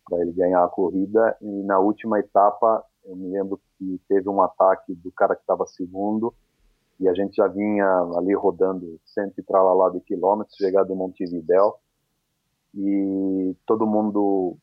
para 0.06 0.20
ele 0.22 0.32
ganhar 0.34 0.64
a 0.64 0.70
corrida. 0.70 1.38
E 1.42 1.64
na 1.64 1.80
última 1.80 2.20
etapa 2.20 2.84
eu 3.06 3.16
me 3.16 3.30
lembro 3.30 3.60
que 3.78 4.00
teve 4.08 4.30
um 4.30 4.42
ataque 4.42 4.94
do 4.96 5.12
cara 5.12 5.36
que 5.36 5.42
estava 5.42 5.66
segundo. 5.66 6.34
E 7.00 7.10
a 7.10 7.14
gente 7.14 7.36
já 7.36 7.48
vinha 7.48 7.88
ali 8.18 8.34
rodando 8.34 9.00
cento 9.04 9.40
e 9.40 9.44
tralalá 9.44 9.90
de 9.90 10.00
quilômetros 10.02 10.56
chegado 10.56 10.94
em 10.94 10.96
Montevidéu. 10.96 11.76
E 12.76 13.56
todo 13.66 13.88
mundo 13.88 14.58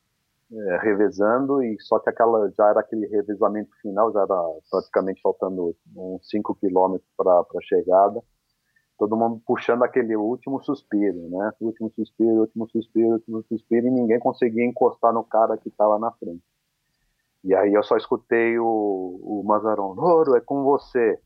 é, 0.51 0.77
revezando 0.79 1.63
e 1.63 1.77
só 1.81 1.99
que 1.99 2.09
aquela 2.09 2.49
já 2.57 2.69
era 2.69 2.79
aquele 2.81 3.07
revezamento 3.07 3.71
final 3.81 4.11
já 4.11 4.21
era 4.21 4.35
praticamente 4.69 5.21
faltando 5.21 5.75
uns 5.95 6.29
5 6.29 6.55
quilômetros 6.55 7.09
para 7.17 7.39
a 7.39 7.61
chegada 7.61 8.21
todo 9.01 9.17
mundo 9.17 9.41
puxando 9.47 9.81
aquele 9.81 10.15
último 10.15 10.61
suspiro, 10.61 11.27
né? 11.27 11.51
Último 11.59 11.91
suspiro, 11.95 12.41
último 12.41 12.69
suspiro, 12.69 13.13
último 13.13 13.43
suspiro, 13.49 13.87
e 13.87 13.89
ninguém 13.89 14.19
conseguia 14.19 14.63
encostar 14.63 15.11
no 15.11 15.23
cara 15.23 15.57
que 15.57 15.69
estava 15.69 15.97
na 15.97 16.11
frente. 16.11 16.43
E 17.43 17.55
aí 17.55 17.73
eu 17.73 17.81
só 17.81 17.97
escutei 17.97 18.59
o, 18.59 18.63
o 18.63 19.43
Mazaron, 19.43 19.93
Loro, 19.93 20.35
é 20.35 20.41
com 20.41 20.63
você. 20.63 21.19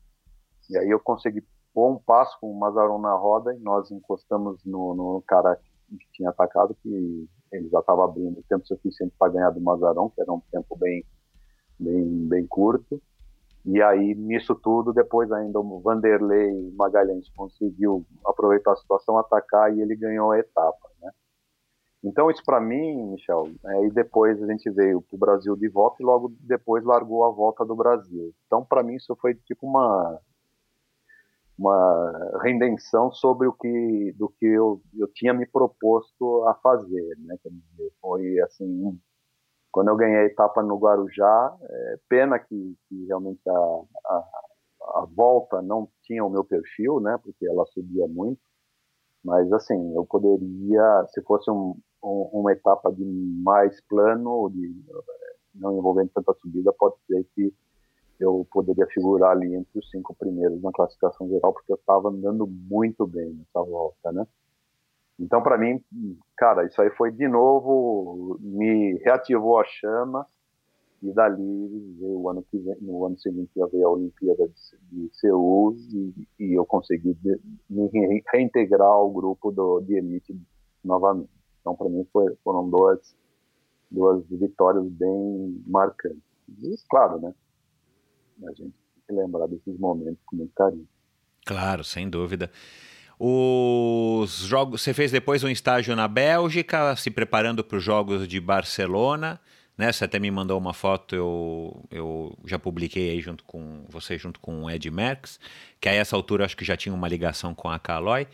E 0.70 0.78
aí 0.78 0.88
eu 0.88 0.98
consegui 0.98 1.44
pôr 1.74 1.92
um 1.92 1.98
passo 1.98 2.38
com 2.40 2.50
o 2.50 2.58
Mazaron 2.58 2.98
na 2.98 3.14
roda 3.14 3.54
e 3.54 3.58
nós 3.58 3.90
encostamos 3.90 4.64
no, 4.64 4.94
no 4.94 5.22
cara 5.26 5.60
que 5.90 5.98
tinha 6.14 6.30
atacado, 6.30 6.74
que 6.82 7.28
ele 7.52 7.68
já 7.68 7.80
estava 7.80 8.04
abrindo 8.04 8.42
tempo 8.48 8.66
suficiente 8.66 9.14
para 9.18 9.32
ganhar 9.32 9.50
do 9.50 9.60
Mazaron, 9.60 10.10
que 10.10 10.20
era 10.20 10.32
um 10.32 10.40
tempo 10.50 10.76
bem, 10.76 11.04
bem, 11.78 12.28
bem 12.28 12.46
curto. 12.46 13.00
E 13.64 13.82
aí, 13.82 14.14
nisso 14.14 14.54
tudo, 14.54 14.92
depois 14.92 15.30
ainda 15.32 15.58
o 15.58 15.80
Vanderlei 15.80 16.70
Magalhães 16.76 17.28
conseguiu 17.30 18.06
aproveitar 18.24 18.72
a 18.72 18.76
situação, 18.76 19.18
atacar 19.18 19.74
e 19.74 19.80
ele 19.80 19.96
ganhou 19.96 20.30
a 20.30 20.38
etapa, 20.38 20.88
né? 21.00 21.10
Então, 22.04 22.30
isso 22.30 22.42
para 22.44 22.60
mim, 22.60 23.10
Michel, 23.10 23.48
aí 23.64 23.90
depois 23.90 24.40
a 24.40 24.46
gente 24.46 24.70
veio 24.70 25.02
para 25.02 25.16
o 25.16 25.18
Brasil 25.18 25.56
de 25.56 25.68
volta 25.68 25.96
e 26.00 26.06
logo 26.06 26.32
depois 26.40 26.84
largou 26.84 27.24
a 27.24 27.30
volta 27.30 27.64
do 27.64 27.74
Brasil. 27.74 28.32
Então, 28.46 28.64
para 28.64 28.84
mim, 28.84 28.94
isso 28.94 29.16
foi 29.16 29.34
tipo 29.34 29.66
uma 29.66 30.20
uma 31.58 32.38
redenção 32.42 33.10
sobre 33.12 33.46
o 33.48 33.52
que 33.52 34.14
do 34.16 34.28
que 34.28 34.46
eu, 34.46 34.80
eu 34.98 35.08
tinha 35.14 35.32
me 35.32 35.46
proposto 35.46 36.44
a 36.48 36.54
fazer, 36.54 37.16
né? 37.18 37.36
Foi 38.00 38.38
assim 38.40 38.98
quando 39.76 39.88
eu 39.88 39.96
ganhei 39.96 40.20
a 40.20 40.24
etapa 40.24 40.62
no 40.62 40.78
Guarujá, 40.78 41.54
é, 41.60 41.98
pena 42.08 42.38
que, 42.38 42.74
que 42.88 43.04
realmente 43.04 43.42
a, 43.46 43.52
a, 44.06 44.24
a, 45.00 45.06
volta 45.14 45.60
não 45.60 45.86
tinha 46.04 46.24
o 46.24 46.30
meu 46.30 46.42
perfil, 46.42 46.98
né, 46.98 47.18
porque 47.22 47.46
ela 47.46 47.66
subia 47.66 48.08
muito, 48.08 48.40
mas 49.22 49.52
assim, 49.52 49.94
eu 49.94 50.06
poderia, 50.06 51.06
se 51.10 51.20
fosse 51.24 51.50
um, 51.50 51.78
um, 52.02 52.30
uma 52.32 52.52
etapa 52.52 52.90
de 52.90 53.04
mais 53.04 53.78
plano, 53.82 54.48
de, 54.48 54.74
não 55.54 55.76
envolvendo 55.76 56.08
tanta 56.14 56.32
subida, 56.40 56.72
pode 56.72 56.96
ser 57.06 57.26
que 57.34 57.52
eu 58.18 58.46
poderia 58.50 58.86
figurar 58.86 59.32
ali 59.32 59.54
entre 59.54 59.78
os 59.78 59.90
cinco 59.90 60.14
primeiros 60.14 60.60
na 60.62 60.72
classificação 60.72 61.28
geral, 61.28 61.52
porque 61.52 61.72
eu 61.72 61.76
estava 61.76 62.08
andando 62.08 62.46
muito 62.46 63.06
bem 63.06 63.32
nessa 63.32 63.62
volta, 63.62 64.12
né? 64.12 64.26
Então, 65.18 65.42
para 65.42 65.56
mim, 65.56 65.82
cara, 66.36 66.66
isso 66.66 66.80
aí 66.80 66.90
foi 66.90 67.10
de 67.10 67.26
novo, 67.26 68.38
me 68.40 68.98
reativou 68.98 69.58
a 69.58 69.64
chama 69.64 70.26
e 71.02 71.12
dali 71.12 71.96
o 72.00 72.28
ano 72.28 72.42
que 72.50 72.58
vem, 72.58 72.76
no 72.80 73.04
ano 73.04 73.18
seguinte 73.18 73.50
já 73.56 73.66
veio 73.66 73.86
a 73.86 73.90
Olimpíada 73.90 74.48
de, 74.48 75.08
de 75.08 75.16
Seul 75.16 75.74
e, 75.74 76.28
e, 76.38 76.52
eu 76.54 76.66
consegui 76.66 77.14
de, 77.14 77.40
me 77.68 78.22
reintegrar 78.32 78.88
ao 78.88 79.10
grupo 79.10 79.50
do, 79.50 79.80
de 79.80 79.94
elite 79.94 80.38
novamente. 80.84 81.30
Então, 81.60 81.74
para 81.74 81.88
mim, 81.88 82.06
foi, 82.12 82.34
foram 82.44 82.68
duas, 82.68 83.16
duas 83.90 84.24
vitórias 84.28 84.86
bem 84.86 85.62
marcantes. 85.66 86.22
E, 86.62 86.74
claro, 86.88 87.20
né? 87.20 87.34
A 88.44 88.50
gente 88.50 88.58
tem 88.58 89.02
que 89.08 89.12
lembrar 89.12 89.46
desses 89.46 89.78
momentos 89.78 90.18
com 90.26 90.36
muito 90.36 90.52
carinho. 90.54 90.86
Claro, 91.44 91.84
sem 91.84 92.08
dúvida. 92.08 92.50
Os 93.18 94.40
jogos, 94.40 94.82
você 94.82 94.92
fez 94.92 95.10
depois 95.10 95.42
um 95.42 95.48
estágio 95.48 95.96
na 95.96 96.06
Bélgica, 96.06 96.94
se 96.96 97.10
preparando 97.10 97.64
para 97.64 97.78
os 97.78 97.82
jogos 97.82 98.28
de 98.28 98.38
Barcelona, 98.38 99.40
né? 99.76 99.90
Você 99.90 100.04
até 100.04 100.18
me 100.18 100.30
mandou 100.30 100.58
uma 100.58 100.74
foto, 100.74 101.14
eu, 101.14 101.84
eu 101.90 102.38
já 102.44 102.58
publiquei 102.58 103.10
aí 103.10 103.20
junto 103.20 103.44
com 103.44 103.84
você, 103.88 104.18
junto 104.18 104.40
com 104.40 104.64
o 104.64 104.70
Ed 104.70 104.90
Merckx, 104.90 105.38
que 105.80 105.88
a 105.88 105.92
essa 105.92 106.16
altura 106.16 106.44
acho 106.44 106.56
que 106.56 106.64
já 106.64 106.76
tinha 106.76 106.94
uma 106.94 107.08
ligação 107.08 107.54
com 107.54 107.68
a 107.70 107.78
Caloi. 107.78 108.26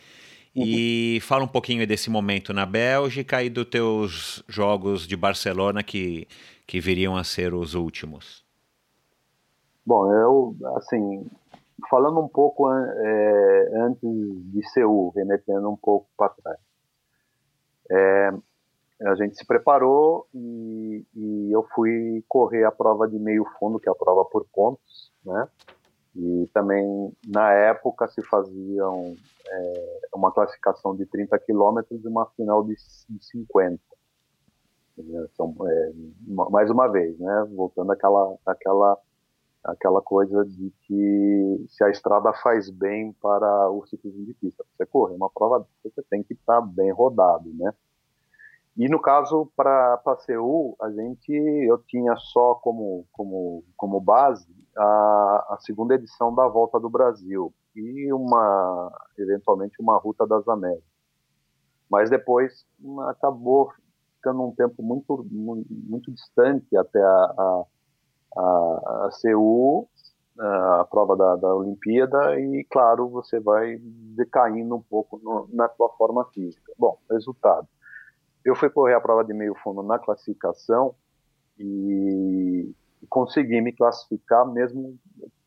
Uhum. 0.55 0.65
E 0.67 1.19
fala 1.23 1.45
um 1.45 1.49
pouquinho 1.49 1.87
desse 1.87 2.11
momento 2.11 2.53
na 2.53 2.67
Bélgica 2.67 3.43
e 3.43 3.49
dos 3.49 3.65
teus 3.67 4.43
jogos 4.49 5.07
de 5.07 5.17
Barcelona 5.17 5.83
que, 5.83 6.29
que 6.67 6.79
viriam 6.81 7.17
a 7.17 7.25
ser 7.25 7.55
os 7.55 7.75
últimos. 7.75 8.42
Bom, 9.85 10.13
eu, 10.13 10.57
assim, 10.77 11.29
falando 11.91 12.21
um 12.21 12.29
pouco 12.29 12.71
é, 12.71 13.71
antes 13.81 14.09
de 14.53 14.63
Seul, 14.71 15.13
remetendo 15.15 15.69
um 15.69 15.77
pouco 15.77 16.09
para 16.17 16.31
trás. 16.31 16.59
É, 17.91 18.31
a 19.05 19.15
gente 19.17 19.37
se 19.37 19.45
preparou 19.45 20.29
e, 20.33 21.05
e, 21.15 21.53
eu 21.53 21.67
fui 21.75 22.25
correr 22.29 22.65
a 22.65 22.71
prova 22.71 23.09
de 23.09 23.19
meio 23.19 23.45
fundo, 23.59 23.81
que 23.81 23.89
é 23.89 23.93
a 23.93 23.97
prova 23.97 24.25
por 24.25 24.47
pontos, 24.53 25.13
né? 25.25 25.49
E 26.15 26.49
também, 26.53 27.13
na 27.27 27.53
época, 27.53 28.07
se 28.09 28.23
faziam 28.23 29.17
é, 29.49 30.01
uma 30.15 30.31
classificação 30.31 30.95
de 30.95 31.07
30 31.07 31.39
quilômetros 31.41 32.05
e 32.05 32.09
uma 32.09 32.27
final 32.37 32.63
de, 32.63 32.75
de 33.09 33.25
50. 33.25 33.81
São, 35.35 35.55
é, 35.67 35.93
mais 36.29 36.71
uma 36.71 36.87
vez, 36.87 37.19
né? 37.19 37.47
Voltando 37.55 37.93
àquela, 37.93 38.37
àquela, 38.45 38.99
àquela 39.65 40.01
coisa 40.03 40.45
de 40.45 40.73
que 40.83 41.67
se 41.69 41.85
a 41.85 41.91
estrada 41.91 42.33
faz 42.35 42.69
bem 42.71 43.13
para 43.15 43.71
o 43.71 43.87
ciclismo 43.87 44.25
de 44.25 44.35
pista, 44.35 44.65
você 44.77 44.85
correr 44.87 45.15
uma 45.15 45.31
prova, 45.31 45.67
você 45.83 46.03
tem 46.11 46.23
que 46.23 46.35
estar 46.35 46.61
bem 46.61 46.93
rodado, 46.93 47.53
né? 47.55 47.73
E 48.77 48.89
no 48.89 49.01
caso 49.01 49.53
para 49.55 50.01
Seul, 50.21 50.77
a 50.81 50.91
gente 50.91 51.31
eu 51.31 51.79
tinha 51.87 52.17
só 52.17 52.55
como 52.55 53.07
como 53.13 53.63
como 53.77 54.01
base 54.01 54.49
a, 54.77 55.47
a, 55.51 55.59
segunda 55.61 55.95
edição 55.95 56.35
da 56.35 56.49
Volta 56.49 56.81
do 56.81 56.89
Brasil 56.89 57.53
e 57.77 58.11
uma 58.13 58.91
eventualmente 59.19 59.77
uma 59.79 59.99
Ruta 59.99 60.27
das 60.27 60.49
Américas. 60.49 60.91
Mas 61.91 62.09
depois 62.09 62.65
acabou 63.09 63.71
ficando 64.17 64.43
um 64.43 64.55
tempo 64.55 64.83
muito 64.83 65.23
muito, 65.31 65.69
muito 65.71 66.11
distante 66.11 66.75
até 66.75 67.03
a, 67.03 67.35
a, 67.37 67.65
a, 68.37 69.07
a 69.07 69.11
Seul, 69.13 69.89
a 70.39 70.87
prova 70.91 71.17
da, 71.17 71.37
da 71.37 71.55
Olimpíada 71.55 72.41
e 72.41 72.65
claro 72.71 73.09
você 73.09 73.39
vai 73.39 73.79
decaindo 73.81 74.75
um 74.75 74.83
pouco 74.83 75.21
no, 75.23 75.49
na 75.53 75.69
sua 75.71 75.91
forma 75.91 76.25
física. 76.33 76.73
Bom, 76.79 76.99
resultado 77.11 77.69
eu 78.45 78.57
fui 78.57 78.69
correr 78.69 78.95
a 78.95 79.01
prova 79.01 79.25
de 79.25 79.33
meio 79.33 79.55
fundo 79.63 79.83
na 79.83 79.99
classificação 79.99 80.95
e 81.59 82.73
consegui 83.09 83.61
me 83.61 83.73
classificar 83.73 84.47
mesmo 84.47 84.99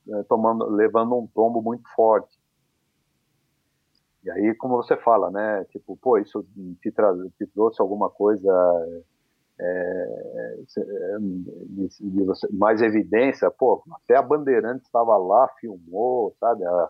é, 0.09 0.23
tomando, 0.23 0.65
levando 0.69 1.17
um 1.17 1.27
tombo 1.27 1.61
muito 1.61 1.87
forte. 1.95 2.37
E 4.23 4.31
aí, 4.31 4.55
como 4.55 4.77
você 4.77 4.97
fala, 4.97 5.29
né? 5.29 5.65
Tipo, 5.65 5.95
pô, 5.97 6.17
isso 6.17 6.43
te, 6.81 6.91
te 7.37 7.47
trouxe 7.47 7.81
alguma 7.81 8.09
coisa 8.09 8.51
é, 9.59 10.55
de, 11.19 11.87
de 12.01 12.23
você, 12.23 12.47
mais 12.51 12.81
evidência, 12.81 13.49
pô, 13.49 13.83
até 14.03 14.17
a 14.17 14.21
Bandeirantes 14.21 14.85
estava 14.85 15.17
lá, 15.17 15.47
filmou, 15.59 16.35
sabe, 16.39 16.65
a, 16.65 16.89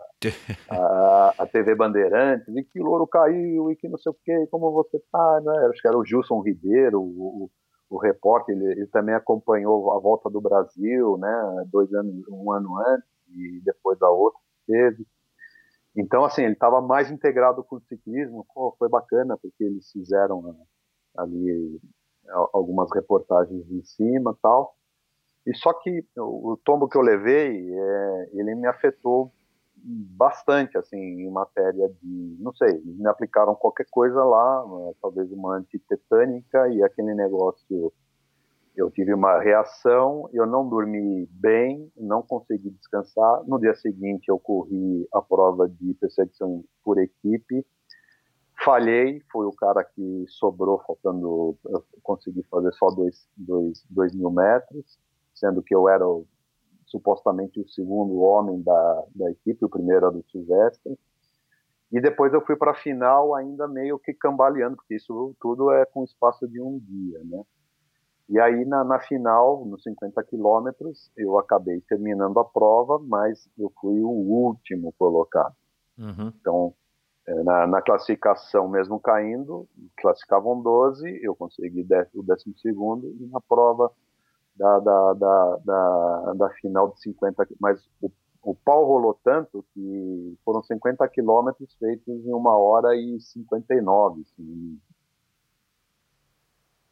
a, 0.69 1.33
a, 1.39 1.47
TV 1.47 1.75
Bandeirantes, 1.75 2.47
e 2.55 2.63
que 2.63 2.79
louro 2.79 3.05
caiu, 3.05 3.71
e 3.71 3.75
que 3.75 3.87
não 3.87 3.97
sei 3.97 4.11
o 4.11 4.15
que, 4.23 4.47
como 4.47 4.71
você 4.71 4.99
tá, 5.11 5.41
né, 5.43 5.67
acho 5.69 5.81
que 5.81 5.87
era 5.87 5.97
o 5.97 6.05
Gilson 6.05 6.41
Ribeiro, 6.41 6.99
o, 7.01 7.49
o, 7.89 7.95
o 7.95 7.97
repórter, 7.99 8.55
ele, 8.55 8.71
ele, 8.71 8.87
também 8.87 9.13
acompanhou 9.13 9.91
a 9.91 9.99
volta 9.99 10.29
do 10.29 10.41
Brasil, 10.41 11.17
né, 11.17 11.65
dois 11.71 11.93
anos, 11.93 12.15
um 12.29 12.51
ano 12.51 12.77
antes, 12.79 13.09
e 13.29 13.61
depois 13.63 14.01
a 14.01 14.09
outra 14.09 14.39
teve, 14.65 15.05
então, 15.97 16.25
assim, 16.25 16.43
ele 16.43 16.53
estava 16.53 16.81
mais 16.81 17.09
integrado 17.09 17.63
com 17.63 17.77
o 17.77 17.81
ciclismo, 17.81 18.45
pô, 18.53 18.75
foi 18.77 18.89
bacana, 18.89 19.37
porque 19.37 19.63
eles 19.63 19.89
fizeram 19.91 20.41
né, 20.41 20.53
ali 21.17 21.79
algumas 22.53 22.91
reportagens 22.93 23.69
em 23.71 23.83
cima 23.83 24.37
tal. 24.41 24.75
E 25.45 25.55
só 25.55 25.73
que 25.73 26.03
o 26.17 26.57
tombo 26.63 26.87
que 26.87 26.97
eu 26.97 27.01
levei, 27.01 27.71
é, 27.71 28.29
ele 28.33 28.55
me 28.55 28.67
afetou 28.67 29.31
bastante, 29.85 30.75
assim, 30.77 30.97
em 30.97 31.29
matéria 31.29 31.87
de, 32.01 32.37
não 32.39 32.51
sei, 32.55 32.81
me 32.83 33.07
aplicaram 33.07 33.53
qualquer 33.53 33.85
coisa 33.91 34.23
lá, 34.23 34.65
né, 34.65 34.93
talvez 34.99 35.31
uma 35.31 35.55
antitetânica 35.57 36.67
e 36.69 36.83
aquele 36.83 37.13
negócio, 37.13 37.93
eu 38.75 38.89
tive 38.89 39.13
uma 39.13 39.39
reação, 39.39 40.27
eu 40.33 40.47
não 40.47 40.67
dormi 40.67 41.29
bem, 41.31 41.91
não 41.95 42.23
consegui 42.23 42.71
descansar. 42.71 43.43
No 43.45 43.59
dia 43.59 43.75
seguinte 43.75 44.27
eu 44.27 44.39
corri 44.39 45.07
a 45.13 45.21
prova 45.21 45.69
de 45.69 45.93
perseguição 45.93 46.63
por 46.83 46.97
equipe 46.97 47.63
Falhei, 48.65 49.21
fui 49.31 49.45
o 49.45 49.51
cara 49.51 49.83
que 49.83 50.25
sobrou, 50.27 50.81
faltando. 50.87 51.55
Eu 51.65 51.85
consegui 52.01 52.41
fazer 52.49 52.73
só 52.73 52.89
2 52.89 53.27
dois, 53.37 53.85
dois, 53.87 54.15
mil 54.15 54.31
metros, 54.31 54.97
sendo 55.35 55.61
que 55.61 55.75
eu 55.75 55.87
era 55.87 56.05
o, 56.07 56.25
supostamente 56.87 57.59
o 57.59 57.69
segundo 57.69 58.21
homem 58.21 58.63
da, 58.63 59.03
da 59.13 59.29
equipe, 59.29 59.63
o 59.63 59.69
primeiro 59.69 60.07
era 60.07 60.11
do 60.11 60.25
Silvestre. 60.31 60.97
E 61.91 62.01
depois 62.01 62.33
eu 62.33 62.41
fui 62.41 62.55
para 62.55 62.71
a 62.71 62.75
final 62.75 63.35
ainda 63.35 63.67
meio 63.67 63.99
que 63.99 64.15
cambaleando, 64.15 64.77
porque 64.77 64.95
isso 64.95 65.35
tudo 65.39 65.71
é 65.71 65.85
com 65.85 66.03
espaço 66.03 66.47
de 66.47 66.59
um 66.59 66.79
dia, 66.79 67.21
né? 67.23 67.43
E 68.27 68.39
aí 68.39 68.65
na, 68.65 68.83
na 68.83 68.99
final, 68.99 69.63
nos 69.63 69.83
50 69.83 70.23
quilômetros, 70.23 71.11
eu 71.15 71.37
acabei 71.37 71.81
terminando 71.81 72.39
a 72.39 72.43
prova, 72.43 72.97
mas 72.97 73.47
eu 73.59 73.71
fui 73.79 74.01
o 74.01 74.09
último 74.09 74.91
colocado. 74.97 75.53
Uhum. 75.99 76.33
Então 76.41 76.73
na, 77.27 77.65
na, 77.65 77.81
classificação, 77.81 78.67
mesmo 78.67 78.99
caindo, 78.99 79.67
classificavam 79.97 80.61
12, 80.61 81.19
eu 81.23 81.35
consegui 81.35 81.81
o 82.13 82.23
12 82.23 82.43
e 82.65 83.25
na 83.31 83.41
prova 83.41 83.91
da, 84.55 84.79
da, 84.79 85.13
da, 85.13 85.57
da, 85.65 86.33
da 86.33 86.49
final 86.51 86.91
de 86.91 87.01
50, 87.01 87.47
mas 87.59 87.83
o, 87.99 88.11
o 88.43 88.55
pau 88.55 88.85
rolou 88.85 89.19
tanto 89.23 89.65
que 89.73 90.37
foram 90.45 90.61
50 90.61 91.07
quilômetros 91.09 91.75
feitos 91.79 92.25
em 92.25 92.31
uma 92.31 92.55
hora 92.57 92.95
e 92.95 93.19
59. 93.19 94.21
Assim. 94.21 94.79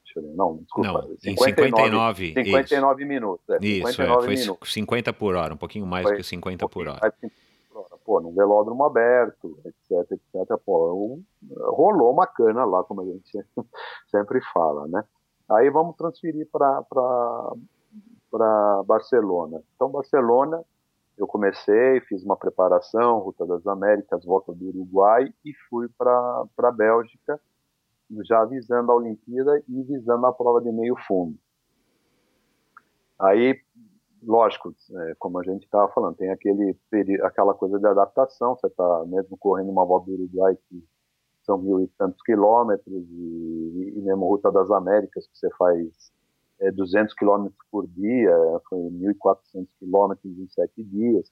Deixa 0.03 0.19
eu 0.19 0.23
ver, 0.23 0.35
não, 0.35 0.57
desculpa. 0.57 0.91
Não, 0.91 1.17
59, 1.19 2.31
em 2.31 2.33
59, 2.33 2.33
59 2.43 3.05
minutos. 3.05 3.49
É, 3.49 3.57
isso, 3.61 3.87
59 3.91 4.03
é, 4.03 4.25
foi 4.25 4.35
minutos. 4.35 4.73
50 4.73 5.13
por 5.13 5.35
hora, 5.35 5.53
um 5.53 5.57
pouquinho 5.57 5.85
mais 5.85 6.03
foi, 6.03 6.13
do 6.13 6.17
que 6.17 6.23
50 6.23 6.65
um 6.65 6.69
por 6.69 6.87
hora 6.87 7.13
pô, 8.03 8.19
num 8.19 8.33
velódromo 8.33 8.83
aberto, 8.83 9.57
etc, 9.65 10.11
etc, 10.11 10.57
pô, 10.65 11.19
rolou 11.65 12.11
uma 12.11 12.27
cana 12.27 12.65
lá, 12.65 12.83
como 12.83 13.01
a 13.01 13.05
gente 13.05 13.31
sempre 14.09 14.41
fala, 14.53 14.87
né? 14.87 15.03
Aí 15.49 15.69
vamos 15.69 15.95
transferir 15.95 16.47
para 16.49 16.83
Barcelona. 18.85 19.61
Então, 19.75 19.89
Barcelona, 19.89 20.63
eu 21.17 21.27
comecei, 21.27 21.99
fiz 22.01 22.23
uma 22.23 22.35
preparação, 22.35 23.19
Ruta 23.19 23.45
das 23.45 23.65
Américas, 23.67 24.25
volta 24.25 24.53
do 24.53 24.67
Uruguai 24.69 25.31
e 25.45 25.53
fui 25.69 25.87
para 25.97 26.45
a 26.57 26.71
Bélgica, 26.71 27.39
já 28.23 28.43
visando 28.45 28.91
a 28.91 28.95
Olimpíada 28.95 29.61
e 29.67 29.83
visando 29.83 30.25
a 30.25 30.33
prova 30.33 30.61
de 30.61 30.71
meio 30.71 30.95
fundo. 31.07 31.37
Aí 33.19 33.59
lógico, 34.25 34.73
é, 34.91 35.15
como 35.19 35.39
a 35.39 35.43
gente 35.43 35.63
estava 35.63 35.91
falando, 35.91 36.15
tem 36.15 36.29
aquele, 36.29 36.75
aquela 37.23 37.53
coisa 37.53 37.79
de 37.79 37.85
adaptação, 37.85 38.55
você 38.55 38.67
está 38.67 39.05
mesmo 39.05 39.37
correndo 39.37 39.69
uma 39.69 39.85
volta 39.85 40.07
do 40.07 40.13
Uruguai 40.13 40.57
que 40.69 40.83
são 41.43 41.57
mil 41.57 41.81
e 41.81 41.87
tantos 41.97 42.21
quilômetros, 42.21 43.03
e, 43.09 43.93
e 43.95 44.01
mesmo 44.01 44.27
Ruta 44.27 44.51
das 44.51 44.71
Américas, 44.71 45.27
que 45.27 45.37
você 45.37 45.49
faz 45.57 46.11
é, 46.59 46.71
200 46.71 47.13
quilômetros 47.13 47.57
por 47.69 47.87
dia, 47.87 48.35
foi 48.69 48.79
1.400 48.79 49.67
quilômetros 49.79 50.37
em 50.37 50.47
sete 50.47 50.83
dias. 50.83 51.29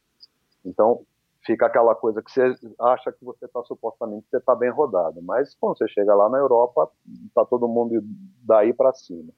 Então, 0.65 1.05
fica 1.45 1.65
aquela 1.65 1.95
coisa 1.95 2.21
que 2.21 2.31
você 2.31 2.53
acha 2.79 3.11
que 3.11 3.23
você 3.23 3.45
está 3.45 3.63
supostamente 3.63 4.27
você 4.29 4.37
está 4.37 4.53
bem 4.55 4.69
rodado, 4.69 5.21
mas 5.21 5.55
quando 5.55 5.77
você 5.77 5.87
chega 5.87 6.13
lá 6.13 6.29
na 6.29 6.37
Europa, 6.37 6.89
está 7.27 7.45
todo 7.45 7.67
mundo 7.67 7.99
daí 8.43 8.73
para 8.73 8.93
cima. 8.93 9.31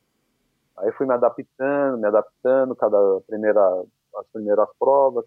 Aí 0.78 0.91
fui 0.94 1.06
me 1.06 1.14
adaptando, 1.14 1.98
me 1.98 2.08
adaptando, 2.08 2.76
cada 2.76 2.98
primeira, 3.28 3.62
as 4.18 4.28
primeiras 4.28 4.68
provas, 4.80 5.26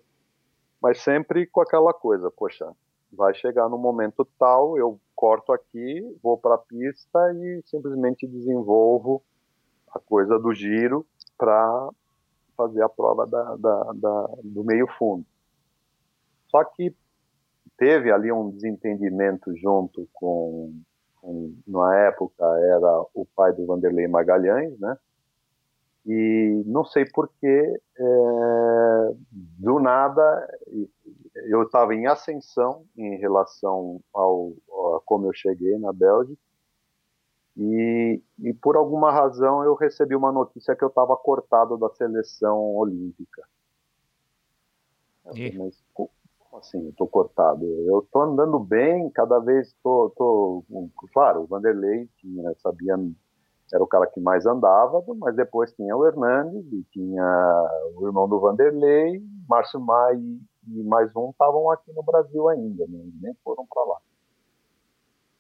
mas 0.83 1.01
sempre 1.01 1.47
com 1.47 1.61
aquela 1.61 1.93
coisa, 1.93 2.31
poxa, 2.31 2.71
vai 3.13 3.35
chegar 3.35 3.69
no 3.69 3.79
momento 3.79 4.27
tal, 4.39 4.77
eu 4.77 5.01
corto 5.15 5.53
aqui, 5.53 6.19
vou 6.23 6.37
para 6.37 6.57
a 6.57 6.59
pista 6.59 7.33
e 7.33 7.63
simplesmente 7.65 8.27
desenvolvo 8.27 9.23
a 9.93 9.99
coisa 9.99 10.39
do 10.39 10.53
giro 10.53 11.07
para 11.39 11.91
fazer 12.57 12.83
a 12.83 12.89
prova 12.89 13.27
da, 13.27 13.57
da, 13.57 13.93
da, 13.95 14.29
do 14.43 14.65
meio 14.65 14.87
fundo. 14.99 15.25
Só 16.49 16.65
que 16.65 16.95
teve 17.77 18.11
ali 18.11 18.33
um 18.33 18.51
desentendimento 18.51 19.55
junto 19.57 20.09
com, 20.13 20.75
com 21.21 21.55
na 21.67 21.97
época 22.07 22.45
era 22.45 23.05
o 23.15 23.27
pai 23.35 23.53
do 23.53 23.67
Vanderlei 23.67 24.09
Magalhães, 24.09 24.79
né? 24.79 24.97
E 26.07 26.63
não 26.67 26.85
sei 26.85 27.05
porquê, 27.05 27.81
é, 27.99 29.15
do 29.33 29.81
nada, 29.81 30.59
eu 31.49 31.65
estava 31.65 31.95
em 31.95 32.07
ascensão 32.07 32.85
em 32.97 33.17
relação 33.17 34.01
ao, 34.15 34.53
a 34.97 35.01
como 35.05 35.27
eu 35.27 35.33
cheguei 35.35 35.77
na 35.79 35.93
Bélgica, 35.93 36.41
e, 37.57 38.23
e 38.39 38.55
por 38.55 38.77
alguma 38.77 39.11
razão 39.11 39.65
eu 39.65 39.75
recebi 39.75 40.15
uma 40.15 40.31
notícia 40.31 40.77
que 40.77 40.85
eu 40.85 40.89
estava 40.89 41.17
cortado 41.17 41.77
da 41.77 41.89
seleção 41.91 42.77
olímpica. 42.77 43.43
E? 45.35 45.57
Mas 45.57 45.83
como 45.93 46.11
assim, 46.53 46.89
estou 46.89 47.09
cortado? 47.09 47.65
Eu 47.65 48.01
estou 48.01 48.23
andando 48.23 48.59
bem, 48.59 49.11
cada 49.11 49.39
vez 49.39 49.69
estou. 49.69 50.65
Claro, 51.13 51.43
o 51.43 51.47
Vanderlei 51.47 52.09
tinha, 52.19 52.55
sabia, 52.59 52.97
era 53.73 53.83
o 53.83 53.87
cara 53.87 54.07
que 54.07 54.21
mais 54.21 54.47
andava, 54.47 55.05
mas 55.17 55.35
depois 55.35 55.73
tinha 55.73 55.97
o 55.97 56.07
Hernandes 56.07 56.65
e 56.73 56.85
tinha 56.93 57.71
o 57.97 58.07
irmão 58.07 58.29
do 58.29 58.39
Vanderlei, 58.39 59.23
Márcio 59.49 59.81
Mai 59.81 60.17
e 60.17 60.83
mais 60.83 61.15
um 61.17 61.31
estavam 61.31 61.71
aqui 61.71 61.93
no 61.93 62.03
Brasil 62.03 62.49
ainda, 62.49 62.87
né? 62.89 62.99
nem 63.21 63.35
foram 63.45 63.67
para 63.67 63.85
lá. 63.85 63.99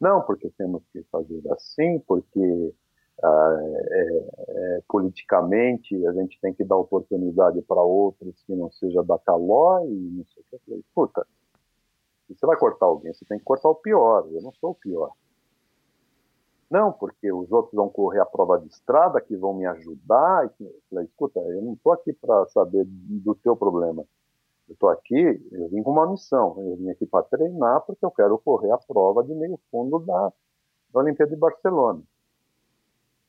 Não, 0.00 0.22
porque 0.22 0.50
temos 0.58 0.82
que 0.92 1.02
fazer 1.04 1.42
assim, 1.52 1.98
porque 2.00 2.74
ah, 3.22 3.58
é, 3.90 4.28
é, 4.48 4.82
politicamente 4.88 6.06
a 6.06 6.12
gente 6.12 6.38
tem 6.40 6.52
que 6.52 6.64
dar 6.64 6.76
oportunidade 6.76 7.62
para 7.62 7.80
outros 7.80 8.34
que 8.46 8.54
não 8.54 8.70
seja 8.70 9.02
da 9.02 9.18
Caló 9.18 9.80
e 9.84 9.94
não 9.94 10.24
sei 10.26 10.44
o 10.52 10.58
que. 10.58 10.84
Puta, 10.94 11.26
se 12.26 12.34
você 12.34 12.46
vai 12.46 12.58
cortar 12.58 12.86
alguém, 12.86 13.14
você 13.14 13.24
tem 13.24 13.38
que 13.38 13.44
cortar 13.44 13.70
o 13.70 13.74
pior, 13.74 14.28
eu 14.30 14.42
não 14.42 14.52
sou 14.52 14.70
o 14.70 14.74
pior. 14.74 15.12
Não, 16.70 16.92
porque 16.92 17.32
os 17.32 17.50
outros 17.52 17.74
vão 17.74 17.88
correr 17.88 18.20
a 18.20 18.26
prova 18.26 18.58
de 18.58 18.66
estrada, 18.68 19.20
que 19.20 19.36
vão 19.36 19.54
me 19.54 19.66
ajudar. 19.66 20.50
Eu 20.60 20.72
falei, 20.90 21.04
escuta, 21.04 21.40
eu 21.40 21.62
não 21.62 21.74
estou 21.74 21.92
aqui 21.92 22.12
para 22.12 22.46
saber 22.46 22.84
do 22.86 23.34
teu 23.36 23.56
problema. 23.56 24.04
Eu 24.68 24.72
estou 24.72 24.88
aqui, 24.88 25.48
eu 25.52 25.68
vim 25.68 25.82
com 25.82 25.92
uma 25.92 26.10
missão. 26.10 26.56
Eu 26.58 26.76
vim 26.76 26.90
aqui 26.90 27.06
para 27.06 27.24
treinar 27.24 27.82
porque 27.82 28.04
eu 28.04 28.10
quero 28.10 28.36
correr 28.38 28.72
a 28.72 28.78
prova 28.78 29.22
de 29.22 29.32
meio 29.32 29.60
fundo 29.70 30.00
da, 30.00 30.32
da 30.92 31.00
Olimpíada 31.00 31.30
de 31.30 31.36
Barcelona. 31.36 32.02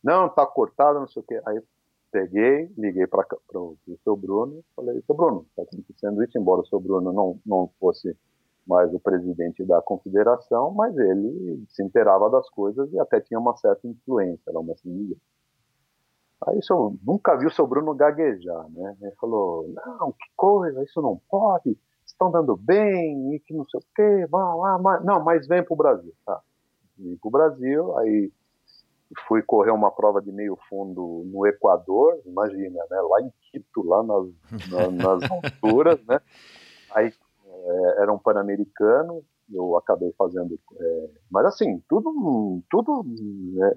Não, 0.03 0.29
tá 0.29 0.45
cortado, 0.45 0.99
não 0.99 1.07
sei 1.07 1.21
o 1.21 1.25
quê. 1.25 1.39
Aí 1.45 1.61
peguei, 2.11 2.71
liguei 2.75 3.05
para 3.05 3.25
o 3.53 3.77
seu 4.03 4.15
Bruno, 4.15 4.63
falei, 4.75 4.99
seu 5.01 5.13
Bruno, 5.13 5.45
está 5.49 5.61
acontecendo 5.61 6.23
isso, 6.23 6.37
embora 6.37 6.61
o 6.61 6.65
seu 6.65 6.79
Bruno 6.79 7.11
não, 7.13 7.39
não 7.45 7.69
fosse 7.79 8.17
mais 8.67 8.93
o 8.93 8.99
presidente 8.99 9.63
da 9.65 9.81
confederação, 9.81 10.71
mas 10.71 10.95
ele 10.97 11.63
se 11.69 11.83
inteirava 11.83 12.29
das 12.29 12.49
coisas 12.49 12.91
e 12.91 12.99
até 12.99 13.19
tinha 13.19 13.39
uma 13.39 13.55
certa 13.57 13.87
influência, 13.87 14.49
era 14.49 14.59
uma 14.59 14.73
assim, 14.73 15.15
Aí 16.45 16.59
eu 16.69 16.95
nunca 17.03 17.35
vi 17.35 17.47
o 17.47 17.51
seu 17.51 17.65
Bruno 17.65 17.95
gaguejar, 17.95 18.69
né? 18.69 18.95
Ele 19.01 19.15
falou, 19.19 19.73
não, 19.73 20.11
que 20.11 20.27
coisa, 20.35 20.83
isso 20.83 21.01
não 21.01 21.19
pode, 21.29 21.75
estão 22.05 22.29
dando 22.29 22.55
bem, 22.55 23.33
e 23.33 23.39
que 23.39 23.55
não 23.55 23.65
sei 23.65 23.79
o 23.79 23.83
quê, 23.95 24.27
vá 24.29 24.53
lá, 24.53 24.77
mas... 24.77 25.03
não, 25.03 25.23
mas 25.23 25.47
vem 25.47 25.63
para 25.63 25.73
o 25.73 25.77
Brasil, 25.77 26.13
tá? 26.25 26.39
Vim 26.95 27.17
para 27.17 27.27
o 27.27 27.31
Brasil, 27.31 27.97
aí 27.97 28.31
fui 29.27 29.41
correr 29.41 29.71
uma 29.71 29.89
prova 29.89 30.21
de 30.21 30.31
meio 30.31 30.57
fundo 30.69 31.23
no 31.25 31.47
Equador, 31.47 32.19
imagina, 32.25 32.83
né? 32.89 33.01
Lá 33.01 33.21
em 33.21 33.31
Quito, 33.41 33.81
lá 33.83 34.03
nas, 34.03 34.27
na, 34.69 34.91
nas 34.91 35.31
alturas, 35.31 36.03
né? 36.05 36.19
Aí 36.93 37.11
é, 37.67 38.01
era 38.01 38.13
um 38.13 38.17
pan-americano, 38.17 39.23
eu 39.53 39.77
acabei 39.77 40.13
fazendo, 40.17 40.57
é, 40.79 41.09
mas 41.29 41.45
assim, 41.45 41.83
tudo, 41.87 42.61
tudo, 42.69 43.05
é, 43.61 43.75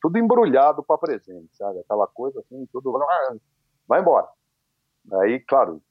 tudo 0.00 0.18
embrulhado 0.18 0.82
para 0.82 0.98
presente, 0.98 1.56
sabe? 1.56 1.80
Aquela 1.80 2.06
coisa 2.06 2.40
assim, 2.40 2.66
tudo, 2.72 2.96
ah, 2.96 3.36
vai 3.86 4.00
embora. 4.00 4.28
Aí, 5.12 5.40
claro, 5.40 5.82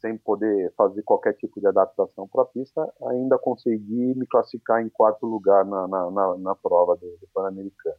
sem 0.00 0.16
poder 0.16 0.72
fazer 0.76 1.02
qualquer 1.02 1.34
tipo 1.34 1.60
de 1.60 1.66
adaptação 1.66 2.26
para 2.28 2.42
a 2.42 2.46
pista, 2.46 2.92
ainda 3.08 3.38
consegui 3.38 4.14
me 4.14 4.26
classificar 4.26 4.80
em 4.80 4.88
quarto 4.88 5.26
lugar 5.26 5.64
na, 5.64 5.88
na, 5.88 6.10
na, 6.10 6.38
na 6.38 6.54
prova 6.54 6.96
do, 6.96 7.06
do 7.20 7.28
Pan-Americano. 7.34 7.96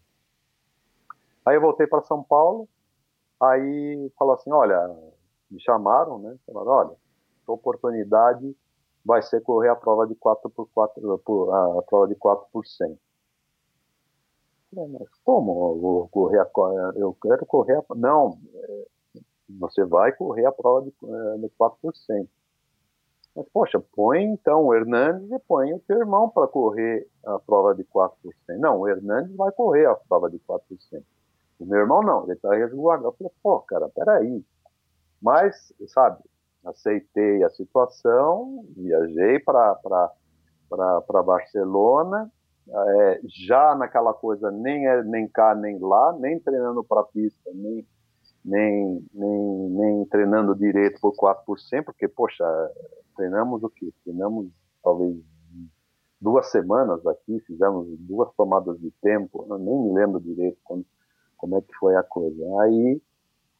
Aí 1.45 1.55
eu 1.55 1.61
voltei 1.61 1.87
para 1.87 2.01
São 2.03 2.23
Paulo, 2.23 2.67
aí 3.41 4.11
falou 4.17 4.35
assim, 4.35 4.51
olha, 4.51 4.79
me 5.49 5.59
chamaram, 5.59 6.19
né? 6.19 6.35
Falaram, 6.45 6.71
olha, 6.71 6.95
oportunidade 7.47 8.55
vai 9.03 9.21
ser 9.21 9.41
correr 9.41 9.69
a 9.69 9.75
prova 9.75 10.07
de 10.07 10.15
4 10.15 10.49
por 10.49 10.67
4 10.73 11.19
por, 11.19 11.53
a 11.53 11.81
prova 11.83 12.07
de 12.07 12.15
4 12.15 12.47
por 12.51 12.65
100. 12.65 12.97
Mas 14.73 15.09
como 15.25 15.51
eu 15.51 15.81
vou 15.81 16.07
correr 16.09 16.39
a, 16.39 16.49
eu 16.95 17.15
quero 17.21 17.45
correr 17.45 17.77
a, 17.77 17.95
não, 17.95 18.37
é, 18.53 18.85
você 19.49 19.83
vai 19.83 20.13
correr 20.13 20.45
a 20.45 20.51
prova 20.51 20.83
de, 20.83 20.93
é, 21.03 21.37
de 21.39 21.49
4 21.49 21.77
por 21.81 21.95
100. 21.95 22.29
Mas, 23.35 23.47
poxa, 23.53 23.81
põe 23.95 24.23
então 24.23 24.65
o 24.65 24.73
Hernandes 24.73 25.31
e 25.31 25.39
põe 25.39 25.73
o 25.73 25.79
teu 25.79 25.99
irmão 25.99 26.29
para 26.29 26.47
correr 26.47 27.07
a 27.25 27.39
prova 27.39 27.73
de 27.73 27.83
4 27.85 28.17
por 28.21 28.33
100. 28.45 28.59
Não, 28.59 28.79
o 28.79 28.87
Hernandes 28.87 29.35
vai 29.35 29.51
correr 29.51 29.85
a 29.85 29.95
prova 29.95 30.29
de 30.29 30.39
4 30.39 30.65
por 30.67 30.81
100. 30.81 31.03
O 31.59 31.65
meu 31.65 31.79
irmão 31.79 32.01
não, 32.01 32.23
ele 32.23 32.33
está 32.33 32.53
resguardado. 32.53 33.09
Eu 33.09 33.13
falei, 33.13 33.33
pô, 33.41 33.59
cara, 33.61 33.87
peraí. 33.89 34.43
Mas, 35.21 35.71
sabe, 35.87 36.21
aceitei 36.65 37.43
a 37.43 37.49
situação, 37.49 38.65
viajei 38.75 39.39
para 39.39 41.23
Barcelona, 41.25 42.31
é, 42.69 43.21
já 43.25 43.75
naquela 43.75 44.13
coisa 44.13 44.51
nem, 44.51 44.87
é, 44.87 45.03
nem 45.03 45.27
cá 45.27 45.55
nem 45.55 45.79
lá, 45.79 46.13
nem 46.19 46.39
treinando 46.39 46.83
para 46.83 47.03
pista, 47.03 47.51
nem, 47.53 47.85
nem, 48.45 49.05
nem, 49.13 49.69
nem 49.69 50.05
treinando 50.05 50.55
direito 50.55 50.99
por 51.01 51.13
4%, 51.15 51.83
porque, 51.83 52.07
poxa, 52.07 52.45
treinamos 53.15 53.63
o 53.63 53.69
quê? 53.69 53.91
Treinamos 54.03 54.47
talvez 54.83 55.17
duas 56.19 56.51
semanas 56.51 57.05
aqui, 57.07 57.39
fizemos 57.47 57.87
duas 57.99 58.31
tomadas 58.35 58.79
de 58.79 58.91
tempo, 59.01 59.45
eu 59.49 59.57
nem 59.57 59.79
me 59.79 59.93
lembro 59.93 60.21
direito 60.21 60.57
como, 60.63 60.85
como 61.35 61.57
é 61.57 61.61
que 61.61 61.73
foi 61.79 61.95
a 61.95 62.03
coisa. 62.03 62.43
Aí, 62.61 62.95
o 62.95 63.01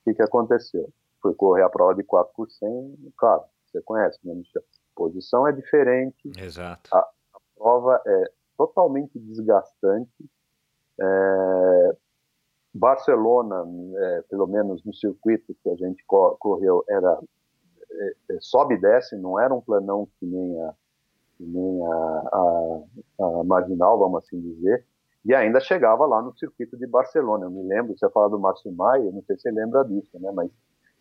que, 0.03 0.13
que 0.13 0.21
aconteceu? 0.21 0.87
Fui 1.21 1.33
correr 1.35 1.63
a 1.63 1.69
prova 1.69 1.95
de 1.95 2.03
4 2.03 2.33
por 2.35 2.49
100, 2.49 3.13
claro, 3.17 3.43
você 3.65 3.81
conhece, 3.81 4.19
né, 4.23 4.33
A 4.57 4.61
posição 4.95 5.47
é 5.47 5.51
diferente. 5.51 6.31
Exato. 6.37 6.89
A, 6.93 6.99
a 6.99 7.39
prova 7.55 8.01
é 8.05 8.31
totalmente 8.57 9.17
desgastante. 9.19 10.29
É, 10.99 11.95
Barcelona, 12.73 13.65
é, 13.97 14.21
pelo 14.29 14.47
menos 14.47 14.83
no 14.83 14.93
circuito 14.93 15.55
que 15.61 15.69
a 15.69 15.75
gente 15.75 16.03
correu, 16.05 16.83
era 16.87 17.19
é, 17.91 18.15
é, 18.31 18.37
sobe 18.39 18.75
e 18.75 18.81
desce, 18.81 19.17
não 19.17 19.39
era 19.39 19.53
um 19.53 19.61
planão 19.61 20.07
que 20.19 20.25
nem 20.25 20.61
a, 20.61 20.73
que 21.37 21.43
nem 21.43 21.85
a, 21.85 22.29
a, 22.31 22.81
a 23.19 23.43
marginal, 23.43 23.99
vamos 23.99 24.23
assim 24.23 24.39
dizer, 24.39 24.85
e 25.23 25.35
ainda 25.35 25.59
chegava 25.59 26.05
lá 26.05 26.21
no 26.21 26.35
circuito 26.37 26.77
de 26.77 26.87
Barcelona. 26.87 27.45
Eu 27.45 27.51
me 27.51 27.63
lembro, 27.63 27.97
você 27.97 28.09
fala 28.09 28.29
do 28.29 28.39
Márcio 28.39 28.71
Maia, 28.71 29.11
não 29.11 29.21
sei 29.23 29.35
se 29.35 29.43
você 29.43 29.51
lembra 29.51 29.83
disso, 29.83 30.19
né? 30.19 30.31
Mas 30.31 30.49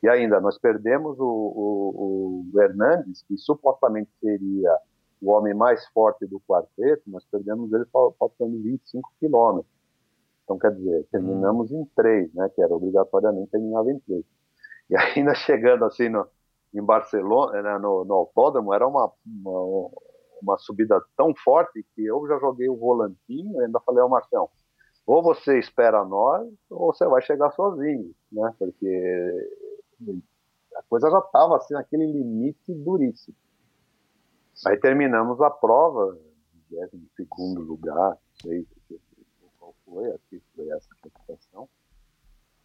e 0.02 0.08
ainda, 0.08 0.40
nós 0.40 0.58
perdemos 0.58 1.18
o, 1.18 1.24
o, 1.24 2.46
o 2.52 2.60
Hernandes, 2.60 3.22
que 3.28 3.36
supostamente 3.36 4.10
seria 4.18 4.74
o 5.20 5.30
homem 5.30 5.52
mais 5.52 5.86
forte 5.88 6.26
do 6.26 6.40
quarteto, 6.40 7.02
nós 7.06 7.24
perdemos 7.26 7.70
ele 7.72 7.84
faltando 8.18 8.62
25 8.62 9.12
quilômetros. 9.20 9.70
Então, 10.44 10.58
quer 10.58 10.74
dizer, 10.74 11.06
terminamos 11.12 11.70
hum. 11.70 11.82
em 11.82 11.84
três, 11.94 12.32
né, 12.32 12.48
que 12.54 12.62
era 12.62 12.74
obrigatoriamente 12.74 13.50
terminava 13.50 13.90
em 13.90 13.98
três. 14.00 14.24
E 14.88 14.96
ainda 14.96 15.34
chegando 15.34 15.84
assim 15.84 16.08
no, 16.08 16.26
em 16.74 16.82
Barcelona, 16.82 17.62
né, 17.62 17.78
no, 17.78 18.04
no 18.04 18.14
autódromo, 18.14 18.72
era 18.72 18.88
uma, 18.88 19.12
uma, 19.26 19.90
uma, 20.42 20.58
subida 20.58 21.00
tão 21.16 21.34
forte 21.34 21.84
que 21.94 22.04
eu 22.04 22.26
já 22.26 22.38
joguei 22.38 22.68
o 22.68 22.76
volantinho 22.76 23.60
e 23.60 23.64
ainda 23.64 23.78
falei 23.80 24.02
ao 24.02 24.08
Marcão, 24.08 24.48
ou 25.06 25.22
você 25.22 25.58
espera 25.58 26.04
nós, 26.04 26.48
ou 26.70 26.92
você 26.92 27.06
vai 27.06 27.20
chegar 27.20 27.50
sozinho, 27.50 28.12
né, 28.32 28.52
porque 28.58 29.48
a 30.76 30.82
coisa 30.84 31.10
já 31.10 31.18
estava 31.18 31.56
assim, 31.56 31.74
naquele 31.74 32.06
limite 32.06 32.74
duríssimo. 32.74 33.36
Aí 34.66 34.76
terminamos 34.78 35.40
a 35.40 35.50
prova, 35.50 36.18
em 36.70 37.08
segundo 37.16 37.62
lugar, 37.62 38.10
não 38.10 38.18
sei 38.42 38.66
qual 39.58 39.74
foi, 39.84 40.10
aqui 40.12 40.42
foi 40.54 40.68
essa 40.70 40.88
classificação. 41.00 41.68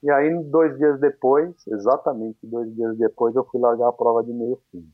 E 0.03 0.11
aí, 0.11 0.43
dois 0.43 0.77
dias 0.77 0.99
depois, 0.99 1.55
exatamente 1.67 2.45
dois 2.45 2.73
dias 2.75 2.97
depois, 2.97 3.35
eu 3.35 3.45
fui 3.45 3.59
largar 3.59 3.87
a 3.87 3.93
prova 3.93 4.23
de 4.23 4.33
meio 4.33 4.59
fim. 4.71 4.87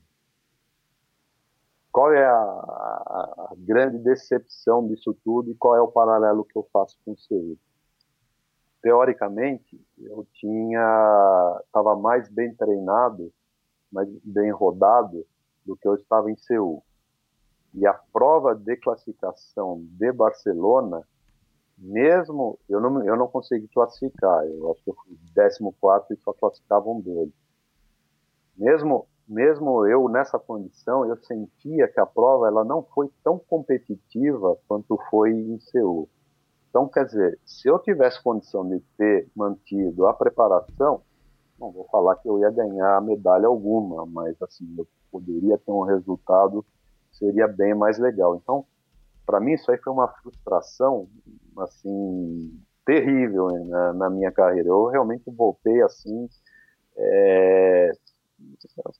Qual 1.91 2.13
é 2.13 2.25
a, 2.25 2.31
a, 2.31 3.47
a, 3.49 3.55
grande 3.57 3.97
decepção 3.97 4.87
disso 4.87 5.13
tudo 5.25 5.51
e 5.51 5.55
qual 5.55 5.75
é 5.75 5.81
o 5.81 5.91
paralelo 5.91 6.45
que 6.45 6.57
eu 6.57 6.65
faço 6.71 6.97
com 7.03 7.11
o 7.11 7.17
CI? 7.17 7.59
Teoricamente, 8.81 9.79
eu 9.97 10.25
tinha 10.33 11.61
estava 11.65 11.95
mais 11.95 12.29
bem 12.29 12.53
treinado, 12.55 13.31
mais 13.91 14.09
bem 14.23 14.51
rodado 14.51 15.25
do 15.65 15.75
que 15.75 15.87
eu 15.87 15.95
estava 15.95 16.31
em 16.31 16.35
Seul. 16.35 16.83
E 17.73 17.85
a 17.87 17.93
prova 17.93 18.53
de 18.53 18.75
classificação 18.77 19.81
de 19.91 20.11
Barcelona, 20.11 21.07
mesmo 21.77 22.59
eu 22.67 22.81
não 22.81 23.03
eu 23.03 23.15
não 23.15 23.27
consegui 23.27 23.67
classificar, 23.69 24.45
eu 24.45 24.71
acho 24.71 24.83
que 24.83 24.89
eu 24.89 24.95
fui 24.95 25.17
14 25.33 26.13
e 26.13 26.17
só 26.17 26.33
classificavam 26.33 26.99
dois. 26.99 27.31
Mesmo 28.57 29.07
mesmo 29.27 29.87
eu 29.87 30.09
nessa 30.09 30.37
condição, 30.37 31.05
eu 31.05 31.15
sentia 31.23 31.87
que 31.87 31.99
a 31.99 32.05
prova 32.05 32.47
ela 32.47 32.65
não 32.65 32.83
foi 32.83 33.09
tão 33.23 33.39
competitiva 33.39 34.57
quanto 34.67 34.99
foi 35.09 35.31
em 35.31 35.57
Seul. 35.59 36.09
Então, 36.71 36.87
quer 36.87 37.05
dizer, 37.05 37.37
se 37.45 37.67
eu 37.67 37.77
tivesse 37.77 38.23
condição 38.23 38.67
de 38.67 38.79
ter 38.97 39.29
mantido 39.35 40.07
a 40.07 40.13
preparação, 40.13 41.01
não 41.59 41.69
vou 41.69 41.85
falar 41.91 42.15
que 42.15 42.27
eu 42.27 42.39
ia 42.39 42.49
ganhar 42.49 42.99
medalha 43.01 43.45
alguma, 43.45 44.05
mas 44.05 44.41
assim, 44.41 44.73
eu 44.77 44.87
poderia 45.11 45.57
ter 45.57 45.71
um 45.71 45.83
resultado 45.83 46.65
seria 47.11 47.47
bem 47.47 47.75
mais 47.75 47.99
legal. 47.99 48.35
Então, 48.35 48.65
para 49.25 49.39
mim 49.39 49.53
isso 49.53 49.69
aí 49.69 49.77
foi 49.77 49.93
uma 49.93 50.07
frustração, 50.07 51.07
assim, 51.59 52.59
terrível 52.85 53.47
né, 53.47 53.59
na, 53.65 53.93
na 53.93 54.09
minha 54.09 54.31
carreira. 54.31 54.69
Eu 54.69 54.87
realmente 54.87 55.23
voltei 55.27 55.81
assim, 55.81 56.27
é, 56.97 57.91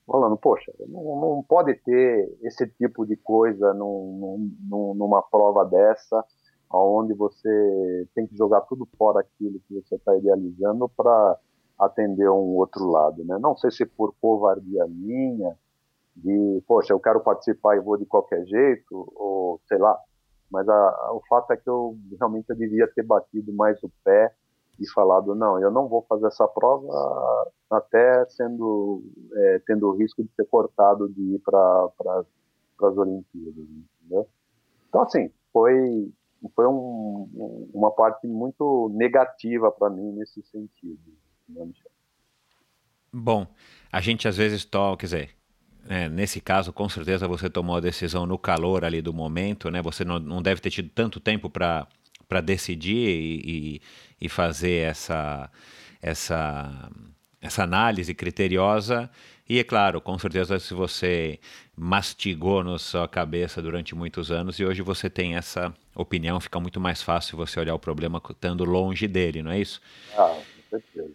falando, 0.06 0.36
poxa, 0.36 0.72
não, 0.88 1.02
não, 1.02 1.44
pode 1.48 1.74
ter 1.76 2.38
esse 2.42 2.66
tipo 2.66 3.04
de 3.04 3.16
coisa 3.16 3.74
num, 3.74 4.52
num, 4.68 4.94
numa 4.94 5.22
prova 5.22 5.64
dessa, 5.64 6.24
onde 6.78 7.14
você 7.14 8.08
tem 8.14 8.26
que 8.26 8.36
jogar 8.36 8.62
tudo 8.62 8.88
fora 8.96 9.20
aquilo 9.20 9.60
que 9.68 9.74
você 9.74 9.94
está 9.96 10.16
idealizando 10.16 10.88
para 10.88 11.38
atender 11.78 12.28
um 12.30 12.56
outro 12.56 12.88
lado, 12.88 13.24
né? 13.24 13.38
Não 13.38 13.56
sei 13.56 13.70
se 13.70 13.84
por 13.84 14.14
covardia 14.20 14.86
minha, 14.86 15.56
de, 16.14 16.62
poxa, 16.66 16.92
eu 16.92 17.00
quero 17.00 17.20
participar 17.20 17.76
e 17.76 17.80
vou 17.80 17.96
de 17.96 18.06
qualquer 18.06 18.44
jeito, 18.46 19.12
ou 19.16 19.60
sei 19.66 19.78
lá, 19.78 19.98
mas 20.50 20.68
a, 20.68 21.12
o 21.12 21.22
fato 21.28 21.52
é 21.52 21.56
que 21.56 21.68
eu 21.68 21.96
realmente 22.18 22.50
eu 22.50 22.56
devia 22.56 22.86
ter 22.88 23.02
batido 23.02 23.52
mais 23.52 23.82
o 23.82 23.90
pé 24.04 24.32
e 24.78 24.88
falado, 24.90 25.34
não, 25.34 25.58
eu 25.58 25.70
não 25.70 25.88
vou 25.88 26.02
fazer 26.08 26.26
essa 26.26 26.46
prova 26.46 26.88
até 27.70 28.24
sendo, 28.28 29.02
é, 29.34 29.62
tendo 29.66 29.88
o 29.88 29.96
risco 29.96 30.22
de 30.22 30.30
ser 30.34 30.44
cortado 30.46 31.08
de 31.08 31.36
ir 31.36 31.38
para 31.38 31.88
pra, 31.96 32.24
as 32.88 32.96
Olimpíadas, 32.98 33.64
entendeu? 34.00 34.28
Então, 34.88 35.02
assim, 35.02 35.30
foi, 35.52 36.12
foi 36.50 36.66
um, 36.66 37.70
uma 37.72 37.90
parte 37.90 38.26
muito 38.26 38.90
negativa 38.94 39.70
para 39.70 39.90
mim 39.90 40.12
nesse 40.12 40.42
sentido. 40.42 41.00
Né, 41.48 41.68
Bom, 43.12 43.46
a 43.90 44.00
gente 44.00 44.26
às 44.26 44.36
vezes 44.36 44.64
toca, 44.64 44.98
quer 44.98 45.06
dizer, 45.06 45.30
é, 45.88 46.08
nesse 46.08 46.40
caso, 46.40 46.72
com 46.72 46.88
certeza 46.88 47.26
você 47.26 47.50
tomou 47.50 47.76
a 47.76 47.80
decisão 47.80 48.24
no 48.24 48.38
calor 48.38 48.84
ali 48.84 49.02
do 49.02 49.12
momento, 49.12 49.70
né? 49.70 49.82
Você 49.82 50.04
não, 50.04 50.18
não 50.18 50.40
deve 50.40 50.60
ter 50.60 50.70
tido 50.70 50.88
tanto 50.88 51.20
tempo 51.20 51.50
para 51.50 52.40
decidir 52.42 53.08
e, 53.08 53.42
e, 53.44 53.80
e, 54.20 54.28
fazer 54.28 54.88
essa, 54.88 55.50
essa, 56.00 56.90
essa 57.40 57.64
análise 57.64 58.14
criteriosa. 58.14 59.10
E 59.48 59.58
é 59.58 59.64
claro, 59.64 60.00
com 60.00 60.16
certeza, 60.18 60.58
se 60.58 60.72
você 60.72 61.40
mastigou 61.82 62.62
na 62.62 62.78
sua 62.78 63.08
cabeça 63.08 63.60
durante 63.60 63.92
muitos 63.92 64.30
anos 64.30 64.60
e 64.60 64.64
hoje 64.64 64.80
você 64.82 65.10
tem 65.10 65.34
essa 65.34 65.74
opinião, 65.96 66.38
fica 66.38 66.60
muito 66.60 66.78
mais 66.78 67.02
fácil 67.02 67.36
você 67.36 67.58
olhar 67.58 67.74
o 67.74 67.78
problema 67.78 68.22
estando 68.30 68.64
longe 68.64 69.08
dele, 69.08 69.42
não 69.42 69.50
é 69.50 69.58
isso? 69.58 69.82
Ah, 70.16 70.28
com 70.28 70.78
certeza. 70.78 71.12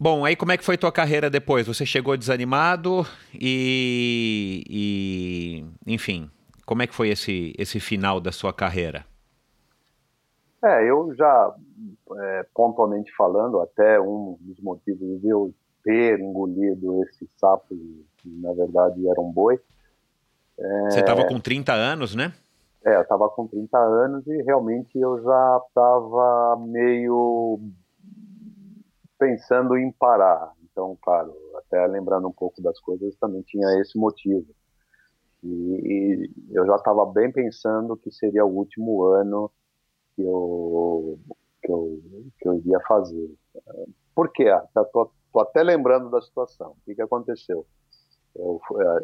Bom, 0.00 0.24
aí 0.24 0.34
como 0.34 0.52
é 0.52 0.56
que 0.56 0.64
foi 0.64 0.78
tua 0.78 0.90
carreira 0.90 1.28
depois? 1.28 1.66
Você 1.66 1.84
chegou 1.84 2.16
desanimado 2.16 3.06
e, 3.34 4.64
e 4.70 5.64
enfim, 5.86 6.30
como 6.64 6.80
é 6.80 6.86
que 6.86 6.94
foi 6.94 7.10
esse, 7.10 7.52
esse 7.58 7.78
final 7.78 8.20
da 8.20 8.32
sua 8.32 8.54
carreira? 8.54 9.04
É, 10.64 10.88
eu 10.88 11.14
já, 11.14 11.54
é, 12.20 12.46
pontualmente 12.54 13.14
falando, 13.14 13.60
até 13.60 14.00
um 14.00 14.38
dos 14.40 14.58
motivos 14.60 15.20
de 15.20 15.28
eu 15.28 15.52
ter 15.88 16.20
engolido 16.20 17.02
esse 17.04 17.26
sapo, 17.38 17.74
que 18.18 18.28
na 18.28 18.52
verdade 18.52 19.08
era 19.08 19.18
um 19.18 19.32
boi. 19.32 19.58
É, 20.58 20.90
Você 20.90 21.00
estava 21.00 21.26
com 21.26 21.40
30 21.40 21.72
anos, 21.72 22.14
né? 22.14 22.34
É, 22.84 22.96
eu 22.96 23.00
estava 23.00 23.26
com 23.30 23.46
30 23.46 23.78
anos 23.78 24.26
e 24.26 24.42
realmente 24.42 24.98
eu 24.98 25.22
já 25.22 25.62
estava 25.66 26.58
meio 26.60 27.58
pensando 29.18 29.78
em 29.78 29.90
parar. 29.90 30.52
Então, 30.70 30.94
claro, 31.00 31.34
até 31.56 31.86
lembrando 31.86 32.28
um 32.28 32.32
pouco 32.32 32.60
das 32.60 32.78
coisas, 32.80 33.16
também 33.16 33.40
tinha 33.40 33.80
esse 33.80 33.98
motivo. 33.98 34.46
E, 35.42 35.48
e 35.48 36.30
eu 36.50 36.66
já 36.66 36.76
estava 36.76 37.06
bem 37.06 37.32
pensando 37.32 37.96
que 37.96 38.10
seria 38.10 38.44
o 38.44 38.54
último 38.54 39.04
ano 39.04 39.50
que 40.14 40.22
eu, 40.22 41.18
que 41.62 41.72
eu, 41.72 41.98
que 42.38 42.46
eu 42.46 42.54
iria 42.58 42.78
fazer. 42.86 43.30
Por 44.14 44.30
quê? 44.32 44.50
Ah, 44.50 44.66
tô 45.32 45.40
até 45.40 45.62
lembrando 45.62 46.10
da 46.10 46.20
situação. 46.20 46.70
O 46.70 46.76
que, 46.84 46.94
que 46.94 47.02
aconteceu? 47.02 47.66
Eu, 48.34 48.60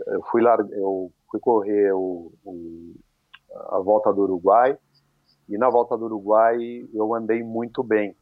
eu, 0.06 0.22
fui, 0.30 0.42
eu 0.72 1.12
fui 1.30 1.40
correr 1.40 1.92
o, 1.92 2.32
o, 2.44 2.94
a 3.70 3.78
volta 3.80 4.12
do 4.12 4.22
Uruguai 4.22 4.78
e 5.48 5.58
na 5.58 5.68
volta 5.68 5.96
do 5.96 6.04
Uruguai 6.04 6.88
eu 6.92 7.14
andei 7.14 7.42
muito 7.42 7.82
bem 7.82 8.16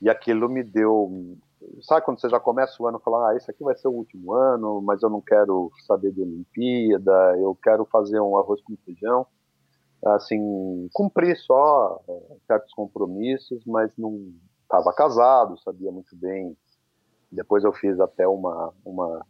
e 0.00 0.08
aquilo 0.08 0.48
me 0.48 0.62
deu. 0.62 1.36
Sabe 1.82 2.04
quando 2.04 2.20
você 2.20 2.28
já 2.28 2.38
começa 2.38 2.80
o 2.80 2.86
ano 2.86 3.00
falando, 3.00 3.26
ah, 3.26 3.36
esse 3.36 3.50
aqui 3.50 3.64
vai 3.64 3.74
ser 3.74 3.88
o 3.88 3.92
último 3.92 4.32
ano, 4.32 4.80
mas 4.80 5.02
eu 5.02 5.10
não 5.10 5.20
quero 5.20 5.72
saber 5.86 6.12
de 6.12 6.22
Olimpíada, 6.22 7.36
eu 7.38 7.56
quero 7.60 7.84
fazer 7.86 8.20
um 8.20 8.36
arroz 8.36 8.62
com 8.62 8.76
feijão. 8.84 9.26
Assim, 10.04 10.88
cumprir 10.92 11.36
só 11.36 12.00
é, 12.08 12.36
certos 12.46 12.72
compromissos, 12.72 13.64
mas 13.66 13.90
não 13.98 14.32
estava 14.62 14.92
casado, 14.92 15.58
sabia 15.58 15.90
muito 15.90 16.14
bem. 16.14 16.56
Depois 17.30 17.64
eu 17.64 17.72
fiz 17.72 18.00
até 18.00 18.26
uma, 18.26 18.72
uma, 18.84 19.24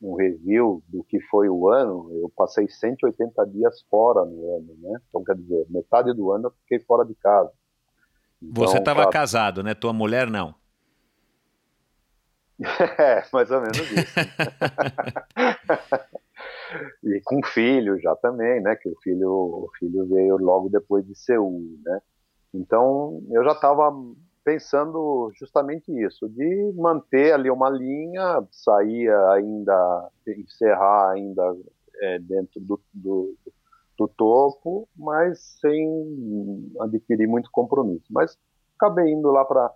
um 0.00 0.14
review 0.14 0.82
do 0.88 1.02
que 1.04 1.20
foi 1.20 1.48
o 1.48 1.68
ano. 1.68 2.10
Eu 2.12 2.30
passei 2.36 2.68
180 2.68 3.46
dias 3.46 3.82
fora 3.90 4.24
no 4.24 4.56
ano, 4.56 4.76
né? 4.78 5.00
Então, 5.08 5.24
quer 5.24 5.36
dizer, 5.36 5.66
metade 5.70 6.12
do 6.14 6.32
ano 6.32 6.48
eu 6.48 6.52
fiquei 6.62 6.80
fora 6.80 7.04
de 7.04 7.14
casa. 7.14 7.50
Então, 8.42 8.66
Você 8.66 8.78
estava 8.78 9.02
claro... 9.02 9.10
casado, 9.10 9.62
né? 9.62 9.74
Tua 9.74 9.92
mulher 9.92 10.28
não. 10.28 10.54
é, 12.98 13.24
mais 13.32 13.50
ou 13.50 13.60
menos 13.60 13.78
isso. 13.78 14.14
e 17.04 17.20
com 17.24 17.42
filho 17.44 18.00
já 18.00 18.14
também, 18.16 18.60
né? 18.60 18.76
Que 18.76 18.88
o 18.88 18.96
filho, 19.02 19.30
o 19.30 19.70
filho 19.78 20.06
veio 20.06 20.36
logo 20.36 20.68
depois 20.68 21.06
de 21.06 21.14
Seul, 21.14 21.60
né? 21.84 22.00
Então 22.54 23.22
eu 23.30 23.44
já 23.44 23.52
estava 23.52 23.90
pensando 24.44 25.30
justamente 25.38 25.90
isso, 26.04 26.28
de 26.28 26.72
manter 26.76 27.32
ali 27.32 27.50
uma 27.50 27.70
linha, 27.70 28.42
sair 28.50 29.10
ainda, 29.30 30.08
encerrar 30.26 31.12
ainda 31.12 31.56
é, 32.00 32.18
dentro 32.18 32.60
do, 32.60 32.80
do, 32.92 33.36
do 33.96 34.08
topo, 34.08 34.88
mas 34.96 35.58
sem 35.60 36.72
adquirir 36.80 37.26
muito 37.26 37.50
compromisso. 37.50 38.06
Mas 38.10 38.36
acabei 38.76 39.12
indo 39.12 39.30
lá 39.30 39.44
para 39.44 39.70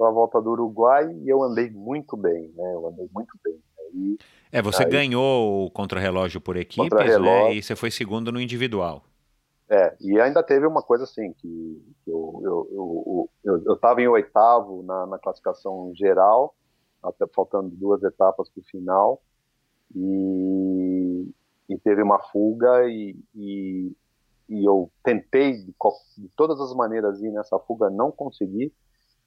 a 0.00 0.10
volta 0.10 0.40
do 0.40 0.50
Uruguai 0.50 1.12
e 1.22 1.28
eu 1.28 1.42
andei 1.42 1.70
muito 1.70 2.16
bem, 2.16 2.50
né? 2.56 2.74
Eu 2.74 2.88
andei 2.88 3.08
muito 3.14 3.38
bem. 3.44 3.58
Aí, 3.78 4.18
é, 4.50 4.60
você 4.60 4.84
aí, 4.84 4.90
ganhou 4.90 5.66
o 5.66 5.70
contrarrelógio 5.70 6.40
por 6.40 6.56
equipes, 6.56 6.90
né? 7.20 7.54
E 7.54 7.62
você 7.62 7.76
foi 7.76 7.90
segundo 7.90 8.32
no 8.32 8.40
individual. 8.40 9.04
É, 9.70 9.96
e 10.00 10.20
ainda 10.20 10.42
teve 10.42 10.66
uma 10.66 10.82
coisa 10.82 11.04
assim, 11.04 11.32
que, 11.34 11.80
eu, 12.04 12.40
eu, 12.42 13.28
eu, 13.44 13.62
eu, 13.64 13.74
estava 13.74 14.02
em 14.02 14.08
oitavo 14.08 14.82
na, 14.82 15.06
na 15.06 15.16
classificação 15.16 15.92
geral, 15.94 16.56
até 17.00 17.24
faltando 17.28 17.70
duas 17.70 18.02
etapas 18.02 18.48
para 18.48 18.60
o 18.60 18.64
final, 18.64 19.22
e, 19.94 21.32
e 21.68 21.78
teve 21.78 22.02
uma 22.02 22.18
fuga 22.18 22.88
e, 22.88 23.16
e, 23.32 23.92
e 24.48 24.64
eu 24.64 24.90
tentei 25.04 25.52
de, 25.52 25.74
de, 26.18 26.28
todas 26.36 26.60
as 26.60 26.74
maneiras 26.74 27.22
ir 27.22 27.30
nessa 27.30 27.56
fuga, 27.60 27.88
não 27.88 28.10
consegui. 28.10 28.72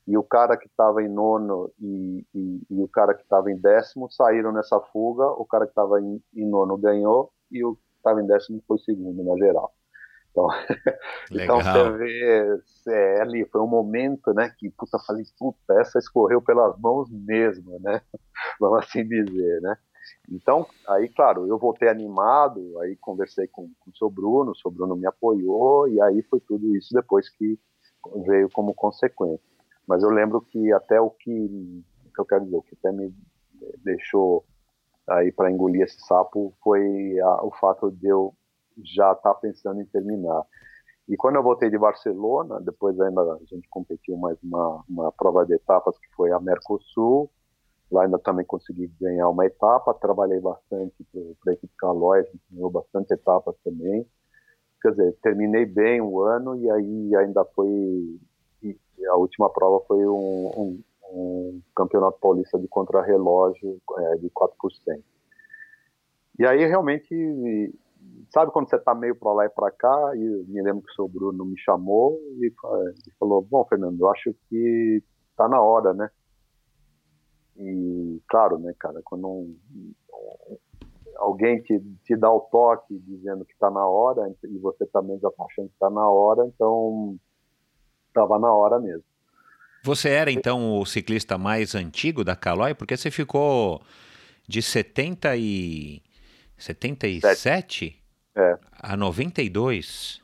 E 0.06 0.18
o 0.18 0.24
cara 0.24 0.58
que 0.58 0.68
estava 0.68 1.02
em 1.02 1.08
nono 1.08 1.72
e, 1.80 2.26
e, 2.36 2.62
e, 2.70 2.82
o 2.84 2.88
cara 2.90 3.14
que 3.14 3.24
estava 3.24 3.50
em 3.50 3.58
décimo 3.58 4.12
saíram 4.12 4.52
nessa 4.52 4.78
fuga. 4.92 5.26
O 5.28 5.46
cara 5.46 5.66
que 5.66 5.72
estava 5.72 6.02
em, 6.02 6.22
em, 6.36 6.46
nono 6.46 6.78
ganhou 6.78 7.32
e 7.50 7.64
o 7.64 7.76
que 7.76 7.82
estava 7.96 8.22
em 8.22 8.28
décimo 8.28 8.62
foi 8.68 8.78
segundo 8.80 9.24
na 9.24 9.38
geral. 9.38 9.74
Então, 10.34 10.48
então 11.32 11.62
você 11.62 11.92
vê, 11.92 12.60
é, 12.90 13.22
ali 13.22 13.46
foi 13.46 13.62
um 13.62 13.68
momento, 13.68 14.34
né, 14.34 14.52
que 14.58 14.70
puta, 14.72 14.98
falei, 15.06 15.24
puta, 15.38 15.80
essa 15.80 16.00
escorreu 16.00 16.42
pelas 16.42 16.78
mãos 16.80 17.10
mesmo, 17.12 17.80
né? 17.80 18.02
Vamos 18.60 18.80
assim 18.80 19.08
dizer, 19.08 19.62
né? 19.62 19.78
Então, 20.30 20.66
aí, 20.88 21.08
claro, 21.08 21.48
eu 21.48 21.58
voltei 21.58 21.88
animado, 21.88 22.80
aí 22.80 22.96
conversei 22.98 23.48
com, 23.48 23.70
com 23.80 23.92
o 23.92 23.96
seu 23.96 24.10
Bruno, 24.10 24.52
o 24.52 24.56
seu 24.56 24.72
Bruno 24.72 24.96
me 24.96 25.06
apoiou, 25.06 25.88
e 25.88 26.02
aí 26.02 26.22
foi 26.24 26.40
tudo 26.42 26.76
isso 26.76 26.94
depois 26.94 27.30
que 27.30 27.58
veio 28.26 28.50
como 28.50 28.74
consequência. 28.74 29.46
Mas 29.88 30.02
eu 30.02 30.10
lembro 30.10 30.42
que 30.42 30.74
até 30.74 31.00
o 31.00 31.10
que, 31.10 31.32
o 32.06 32.12
que 32.14 32.20
eu 32.20 32.26
quero 32.26 32.46
dizer, 32.46 32.58
o 32.58 32.62
que 32.62 32.76
até 32.76 32.92
me 32.92 33.14
deixou 33.84 34.44
aí 35.08 35.32
para 35.32 35.52
engolir 35.52 35.84
esse 35.84 36.00
sapo 36.06 36.54
foi 36.64 37.20
a, 37.20 37.46
o 37.46 37.52
fato 37.52 37.92
de 37.92 38.08
eu 38.08 38.34
já 38.84 39.12
estar 39.12 39.34
tá 39.34 39.40
pensando 39.40 39.82
em 39.82 39.86
terminar. 39.86 40.44
E 41.08 41.18
quando 41.18 41.36
eu 41.36 41.44
voltei 41.44 41.70
de 41.70 41.78
Barcelona, 41.78 42.62
depois 42.62 43.00
ainda 43.00 43.22
a 43.22 43.40
gente 43.46 43.68
competiu 43.70 44.16
mais 44.18 44.38
uma, 44.42 44.84
uma 44.90 45.12
prova 45.12 45.46
de 45.46 45.54
etapas 45.54 45.98
que 45.98 46.08
foi 46.16 46.32
a 46.32 46.40
Mercosul, 46.40 47.30
Lá 47.94 48.06
ainda 48.06 48.18
também 48.18 48.44
consegui 48.44 48.88
ganhar 49.00 49.30
uma 49.30 49.46
etapa, 49.46 49.94
trabalhei 49.94 50.40
bastante 50.40 50.96
para 51.40 51.52
a 51.52 51.54
equipe 51.54 51.72
Calói, 51.78 52.26
ganhou 52.50 52.72
bastante 52.72 53.14
etapas 53.14 53.56
também. 53.64 54.04
Quer 54.82 54.90
dizer, 54.92 55.16
terminei 55.22 55.64
bem 55.64 56.02
o 56.02 56.22
ano 56.22 56.56
e 56.56 56.72
aí 56.72 57.16
ainda 57.16 57.46
foi. 57.46 58.20
A 59.10 59.16
última 59.16 59.48
prova 59.50 59.84
foi 59.86 60.08
um, 60.08 60.52
um, 60.58 60.84
um 61.12 61.62
campeonato 61.76 62.18
paulista 62.20 62.58
de 62.58 62.68
contrarrelógio 62.68 63.80
é, 63.96 64.16
de 64.16 64.30
4%. 64.32 65.04
E 66.40 66.48
aí 66.48 66.66
realmente, 66.66 67.14
sabe 68.32 68.52
quando 68.52 68.70
você 68.70 68.76
está 68.76 68.94
meio 68.94 69.16
para 69.16 69.34
lá 69.34 69.46
e 69.46 69.50
para 69.50 69.72
cá, 69.72 70.12
e 70.16 70.46
me 70.48 70.62
lembro 70.62 70.82
que 70.84 70.92
o 70.92 70.96
seu 70.96 71.08
Bruno 71.08 71.46
me 71.46 71.58
chamou 71.60 72.20
e, 72.40 72.48
e 72.48 73.12
falou, 73.20 73.42
bom, 73.42 73.66
Fernando, 73.66 74.00
eu 74.00 74.10
acho 74.10 74.36
que 74.50 75.04
está 75.32 75.48
na 75.48 75.62
hora, 75.62 75.94
né? 75.94 76.10
E 77.58 78.22
claro, 78.28 78.58
né, 78.58 78.74
cara, 78.80 79.02
quando 79.04 79.28
um, 79.28 79.56
alguém 81.18 81.62
te, 81.62 81.80
te 82.04 82.16
dá 82.16 82.32
o 82.32 82.42
toque 82.42 82.98
dizendo 83.00 83.46
que 83.46 83.54
está 83.54 83.70
na 83.70 83.86
hora, 83.86 84.34
e 84.44 84.58
você 84.58 84.86
também 84.88 85.20
já 85.20 85.30
está 85.30 85.44
achando 85.44 85.68
que 85.68 85.74
está 85.76 85.90
na 85.90 86.08
hora, 86.08 86.46
então 86.48 87.18
estava 88.08 88.40
na 88.40 88.52
hora 88.52 88.80
mesmo. 88.80 89.04
Você 89.84 90.10
era 90.10 90.32
então 90.32 90.80
o 90.80 90.86
ciclista 90.86 91.38
mais 91.38 91.76
antigo 91.76 92.24
da 92.24 92.36
Caloi? 92.36 92.74
Porque 92.74 92.96
você 92.96 93.12
ficou 93.12 93.82
de 94.48 94.62
70 94.62 95.36
e 95.36 96.02
77 96.58 98.03
é. 98.36 98.58
a 98.82 98.98
92. 98.98 100.22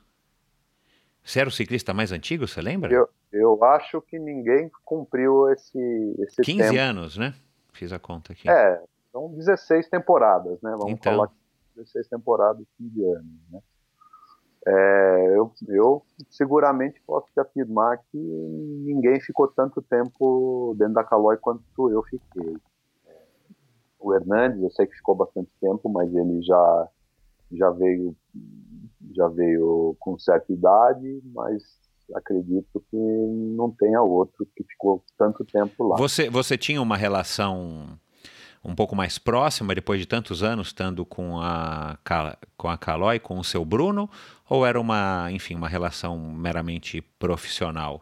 Você 1.23 1.39
era 1.39 1.49
o 1.49 1.51
ciclista 1.51 1.93
mais 1.93 2.11
antigo, 2.11 2.47
você 2.47 2.61
lembra? 2.61 2.91
Eu, 2.91 3.09
eu 3.31 3.63
acho 3.63 4.01
que 4.01 4.17
ninguém 4.17 4.69
cumpriu 4.83 5.49
esse, 5.51 5.79
esse 6.19 6.41
15 6.41 6.57
tempo. 6.57 6.79
anos, 6.79 7.17
né? 7.17 7.35
Fiz 7.73 7.93
a 7.93 7.99
conta 7.99 8.33
aqui. 8.33 8.49
É, 8.49 8.81
são 9.11 9.29
16 9.33 9.89
temporadas, 9.89 10.59
né? 10.61 10.71
Vamos 10.71 10.91
então. 10.93 11.13
falar 11.13 11.29
16 11.75 12.07
temporadas, 12.07 12.65
15 12.77 13.05
anos, 13.05 13.41
né? 13.51 13.59
É, 14.67 15.38
eu, 15.38 15.53
eu, 15.69 16.05
seguramente 16.29 17.01
posso 17.05 17.27
te 17.33 17.39
afirmar 17.39 17.97
que 18.11 18.17
ninguém 18.17 19.19
ficou 19.21 19.47
tanto 19.47 19.81
tempo 19.81 20.75
dentro 20.77 20.95
da 20.95 21.03
Calói 21.03 21.38
quanto 21.38 21.89
eu 21.89 22.03
fiquei. 22.03 22.57
O 23.97 24.13
Hernandes, 24.13 24.61
eu 24.61 24.69
sei 24.71 24.85
que 24.85 24.95
ficou 24.95 25.15
bastante 25.15 25.49
tempo, 25.59 25.89
mas 25.89 26.13
ele 26.13 26.41
já, 26.41 26.88
já 27.51 27.69
veio 27.71 28.15
já 29.15 29.27
veio 29.27 29.95
com 29.99 30.17
certa 30.17 30.53
idade, 30.53 31.21
mas 31.33 31.63
acredito 32.15 32.83
que 32.89 32.97
não 32.97 33.71
tenha 33.71 34.01
outro 34.01 34.47
que 34.55 34.63
ficou 34.63 35.03
tanto 35.17 35.43
tempo 35.45 35.87
lá. 35.87 35.97
Você, 35.97 36.29
você 36.29 36.57
tinha 36.57 36.81
uma 36.81 36.97
relação 36.97 37.99
um 38.63 38.75
pouco 38.75 38.95
mais 38.95 39.17
próxima, 39.17 39.73
depois 39.73 39.99
de 39.99 40.05
tantos 40.05 40.43
anos 40.43 40.67
estando 40.67 41.05
com 41.05 41.39
a, 41.39 41.97
com 42.57 42.67
a 42.67 42.77
Calói, 42.77 43.19
com 43.19 43.39
o 43.39 43.43
seu 43.43 43.63
Bruno, 43.63 44.09
ou 44.49 44.65
era 44.65 44.79
uma, 44.79 45.29
enfim, 45.31 45.55
uma 45.55 45.67
relação 45.67 46.17
meramente 46.17 47.01
profissional? 47.01 48.01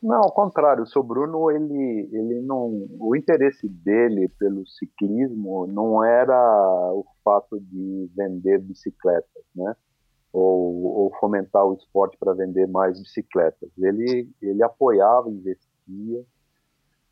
Não, 0.00 0.22
ao 0.22 0.32
contrário, 0.32 0.84
o 0.84 0.86
seu 0.86 1.02
Bruno, 1.02 1.50
ele, 1.50 2.08
ele 2.12 2.40
não, 2.42 2.86
o 3.00 3.16
interesse 3.16 3.68
dele 3.68 4.28
pelo 4.38 4.64
ciclismo 4.66 5.66
não 5.66 6.04
era 6.04 6.92
o 6.92 7.04
fato 7.24 7.58
de 7.60 8.08
vender 8.16 8.58
bicicletas, 8.60 9.44
né? 9.54 9.74
Ou, 10.32 10.84
ou 10.98 11.14
fomentar 11.18 11.64
o 11.66 11.74
esporte 11.74 12.16
para 12.16 12.32
vender 12.32 12.68
mais 12.68 13.00
bicicletas. 13.00 13.70
Ele, 13.76 14.30
ele 14.40 14.62
apoiava, 14.62 15.28
investia, 15.30 16.24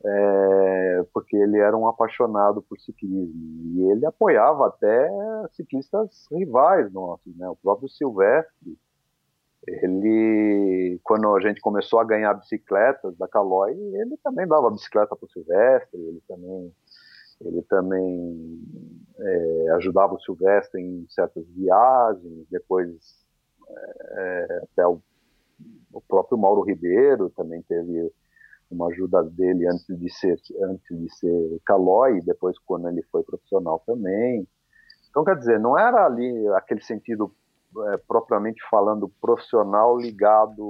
é, 0.05 1.05
porque 1.12 1.36
ele 1.36 1.58
era 1.58 1.76
um 1.76 1.89
apaixonado 1.89 2.62
por 2.62 2.78
ciclismo 2.78 3.34
e 3.74 3.90
ele 3.90 4.06
apoiava 4.06 4.68
até 4.68 5.10
ciclistas 5.52 6.26
rivais 6.31 6.92
nossos, 6.92 7.34
né? 7.36 7.48
O 7.48 7.56
próprio 7.56 7.89
Silvestre, 7.89 8.78
ele, 9.67 11.01
quando 11.03 11.35
a 11.35 11.41
gente 11.41 11.61
começou 11.61 11.99
a 11.99 12.05
ganhar 12.05 12.35
bicicletas 12.35 13.17
da 13.17 13.27
Caloi, 13.27 13.73
ele 13.73 14.17
também 14.23 14.47
dava 14.47 14.70
bicicleta 14.70 15.17
para 15.17 15.27
o 15.27 15.31
Silvestre, 15.31 16.01
ele 16.01 16.23
também, 16.28 16.73
ele 17.41 17.62
também 17.62 18.61
é, 19.19 19.70
ajudava 19.73 20.15
o 20.15 20.20
Silvestre 20.20 20.81
em 20.81 21.07
certas 21.09 21.45
viagens, 21.49 22.47
depois 22.49 23.27
é, 23.69 24.61
até 24.62 24.86
o, 24.86 25.01
o 25.93 26.01
próprio 26.01 26.39
Mauro 26.39 26.62
Ribeiro 26.62 27.28
também 27.31 27.61
teve 27.62 28.12
uma 28.70 28.89
ajuda 28.89 29.23
dele 29.25 29.67
antes 29.67 29.86
de 29.86 30.12
ser 30.12 30.41
antes 30.62 30.99
de 30.99 31.12
ser 31.17 31.61
calói, 31.65 32.20
depois 32.20 32.57
quando 32.61 32.89
ele 32.89 33.03
foi 33.11 33.23
profissional 33.23 33.83
também. 33.86 34.47
Então 35.11 35.25
quer 35.25 35.36
dizer, 35.36 35.59
não 35.59 35.78
era 35.78 36.05
ali 36.05 36.49
aquele 36.49 36.83
sentido 36.83 37.33
é, 37.93 37.97
propriamente 38.09 38.61
falando 38.71 39.09
profissional 39.21 39.97
ligado 39.99 40.63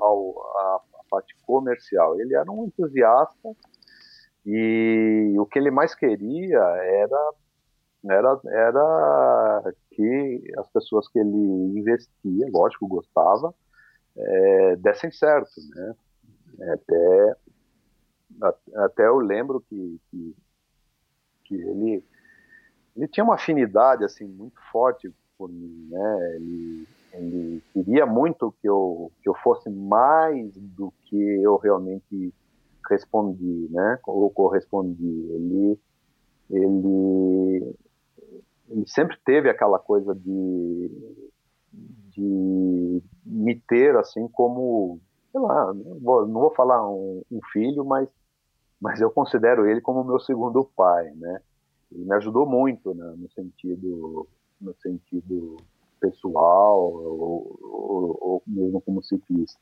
ao 0.00 0.42
à, 0.58 0.80
parte 1.10 1.36
comercial. 1.44 2.18
Ele 2.18 2.34
era 2.34 2.50
um 2.50 2.64
entusiasta 2.64 3.54
e 4.46 5.34
o 5.38 5.44
que 5.44 5.58
ele 5.58 5.70
mais 5.70 5.94
queria 5.94 6.58
era 6.58 7.34
era 8.08 8.40
era 8.46 9.74
que 9.90 10.52
as 10.58 10.68
pessoas 10.70 11.06
que 11.08 11.18
ele 11.18 11.78
investia, 11.78 12.48
lógico, 12.50 12.88
gostava, 12.88 13.54
é, 14.16 14.76
dessem 14.76 15.10
certo, 15.10 15.52
né? 15.74 15.94
Até, 16.72 17.36
até 18.76 19.06
eu 19.06 19.18
lembro 19.18 19.60
que, 19.60 20.00
que, 20.10 20.36
que 21.44 21.54
ele, 21.54 22.04
ele 22.96 23.08
tinha 23.08 23.24
uma 23.24 23.34
afinidade 23.34 24.04
assim 24.04 24.26
muito 24.26 24.60
forte 24.70 25.12
por 25.42 25.50
mim, 25.50 25.88
né? 25.90 26.36
Ele, 26.36 26.88
ele 27.14 27.62
queria 27.72 28.06
muito 28.06 28.54
que 28.62 28.68
eu, 28.68 29.10
que 29.20 29.28
eu 29.28 29.34
fosse 29.42 29.68
mais 29.68 30.54
do 30.56 30.92
que 31.06 31.16
eu 31.16 31.56
realmente 31.56 32.32
respondi, 32.88 33.66
né? 33.72 33.98
Ou 34.06 34.30
correspondi. 34.30 35.02
Ele, 35.02 35.78
ele, 36.48 37.74
ele 38.70 38.86
sempre 38.86 39.18
teve 39.24 39.50
aquela 39.50 39.80
coisa 39.80 40.14
de, 40.14 40.90
de 42.12 43.02
me 43.26 43.58
ter 43.66 43.96
assim 43.96 44.28
como 44.28 45.00
sei 45.32 45.40
lá, 45.40 45.74
não 45.74 46.30
vou, 46.30 46.54
falar 46.54 46.88
um, 46.88 47.22
um, 47.32 47.40
filho, 47.52 47.84
mas, 47.84 48.06
mas 48.78 49.00
eu 49.00 49.10
considero 49.10 49.66
ele 49.66 49.80
como 49.80 50.04
meu 50.04 50.20
segundo 50.20 50.62
pai, 50.76 51.10
né? 51.16 51.40
Ele 51.90 52.04
me 52.04 52.14
ajudou 52.16 52.46
muito 52.46 52.94
né, 52.94 53.14
no 53.16 53.30
sentido 53.30 54.28
no 54.62 54.74
sentido 54.80 55.56
pessoal 56.00 56.80
ou, 56.80 57.58
ou, 57.62 58.18
ou 58.20 58.42
mesmo 58.46 58.80
como 58.80 59.02
ciclista. 59.02 59.58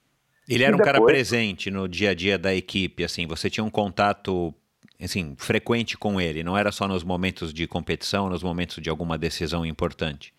Ele 0.49 0.65
era 0.65 0.73
e 0.73 0.75
um 0.75 0.79
depois... 0.79 0.95
cara 0.95 1.05
presente 1.05 1.71
no 1.71 1.89
dia 1.89 2.11
a 2.11 2.15
dia 2.15 2.39
da 2.39 2.55
equipe, 2.55 3.05
assim, 3.05 3.27
você 3.27 3.51
tinha 3.51 3.65
um 3.65 3.71
contato 3.71 4.55
assim, 5.03 5.35
frequente 5.39 5.97
com 5.97 6.21
ele, 6.21 6.43
não 6.43 6.57
era 6.57 6.71
só 6.71 6.87
nos 6.87 7.03
momentos 7.03 7.55
de 7.55 7.67
competição, 7.67 8.29
nos 8.29 8.43
momentos 8.43 8.83
de 8.83 8.91
alguma 8.91 9.17
decisão 9.17 9.65
importante. 9.65 10.35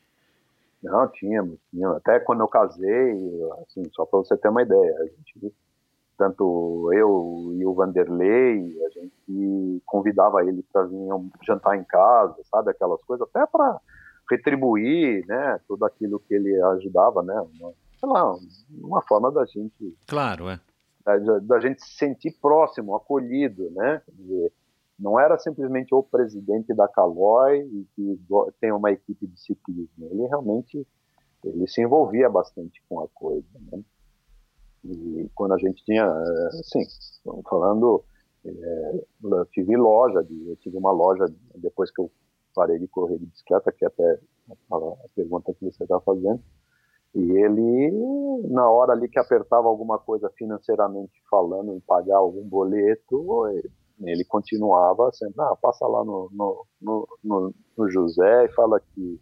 Não, 0.83 1.07
tínhamos, 1.07 1.57
tínhamos. 1.69 1.97
Até 1.97 2.19
quando 2.19 2.41
eu 2.41 2.47
casei, 2.47 3.11
assim, 3.63 3.83
só 3.93 4.05
para 4.05 4.19
você 4.19 4.35
ter 4.37 4.49
uma 4.49 4.63
ideia, 4.63 4.95
a 4.99 5.03
gente, 5.05 5.53
tanto 6.17 6.89
eu 6.93 7.53
e 7.55 7.65
o 7.65 7.73
Vanderlei, 7.73 8.77
a 8.85 8.99
gente 8.99 9.81
convidava 9.85 10.43
ele 10.43 10.63
para 10.71 10.83
vir 10.83 10.97
jantar 11.43 11.77
em 11.77 11.83
casa, 11.83 12.35
sabe, 12.49 12.71
aquelas 12.71 13.01
coisas, 13.03 13.27
até 13.29 13.45
para 13.45 13.79
retribuir, 14.31 15.25
né, 15.27 15.59
tudo 15.67 15.85
aquilo 15.85 16.19
que 16.19 16.33
ele 16.33 16.59
ajudava, 16.61 17.21
né, 17.21 17.39
uma, 17.39 17.73
sei 17.99 18.09
lá, 18.09 18.35
uma 18.81 19.01
forma 19.01 19.31
da 19.31 19.45
gente... 19.45 19.95
Claro, 20.07 20.49
é. 20.49 20.59
Da, 21.03 21.39
da 21.39 21.59
gente 21.59 21.83
se 21.83 21.97
sentir 21.97 22.37
próximo, 22.41 22.95
acolhido, 22.95 23.69
né, 23.71 24.01
dizer, 24.13 24.51
não 24.97 25.19
era 25.19 25.37
simplesmente 25.37 25.93
o 25.93 26.03
presidente 26.03 26.73
da 26.73 26.87
Caloi 26.87 27.61
e 27.61 27.87
que 27.95 28.19
tem 28.59 28.71
uma 28.71 28.91
equipe 28.91 29.25
de 29.25 29.39
ciclismo. 29.39 30.07
Ele 30.11 30.27
realmente 30.27 30.87
ele 31.43 31.67
se 31.67 31.81
envolvia 31.81 32.29
bastante 32.29 32.81
com 32.87 33.01
a 33.01 33.07
coisa. 33.07 33.47
Né? 33.71 33.81
E 34.85 35.29
quando 35.33 35.53
a 35.53 35.57
gente 35.57 35.83
tinha, 35.83 36.05
assim, 36.05 36.83
falando, 37.49 38.03
é, 38.45 39.03
eu 39.23 39.45
tive 39.47 39.75
loja, 39.75 40.25
eu 40.45 40.55
tive 40.57 40.77
uma 40.77 40.91
loja 40.91 41.25
depois 41.55 41.89
que 41.91 41.99
eu 41.99 42.11
parei 42.53 42.79
de 42.79 42.87
correr 42.87 43.17
de 43.17 43.25
bicicleta, 43.25 43.71
que 43.71 43.85
é 43.85 43.87
até 43.87 44.19
a, 44.71 44.95
pergunta 45.15 45.53
que 45.53 45.65
você 45.65 45.83
está 45.83 45.99
fazendo. 46.01 46.41
E 47.13 47.19
ele, 47.19 47.91
na 48.49 48.69
hora 48.69 48.93
ali 48.93 49.09
que 49.09 49.19
apertava 49.19 49.67
alguma 49.67 49.99
coisa 49.99 50.29
financeiramente 50.37 51.11
falando, 51.29 51.73
em 51.73 51.79
pagar 51.81 52.17
algum 52.17 52.47
boleto, 52.47 53.47
ele 54.01 54.23
continuava 54.23 55.11
sempre, 55.11 55.41
ah, 55.41 55.55
passa 55.61 55.85
lá 55.85 56.03
no, 56.05 56.29
no, 56.31 57.07
no, 57.23 57.53
no 57.77 57.89
José 57.89 58.45
e 58.45 58.53
fala 58.53 58.79
que, 58.79 59.19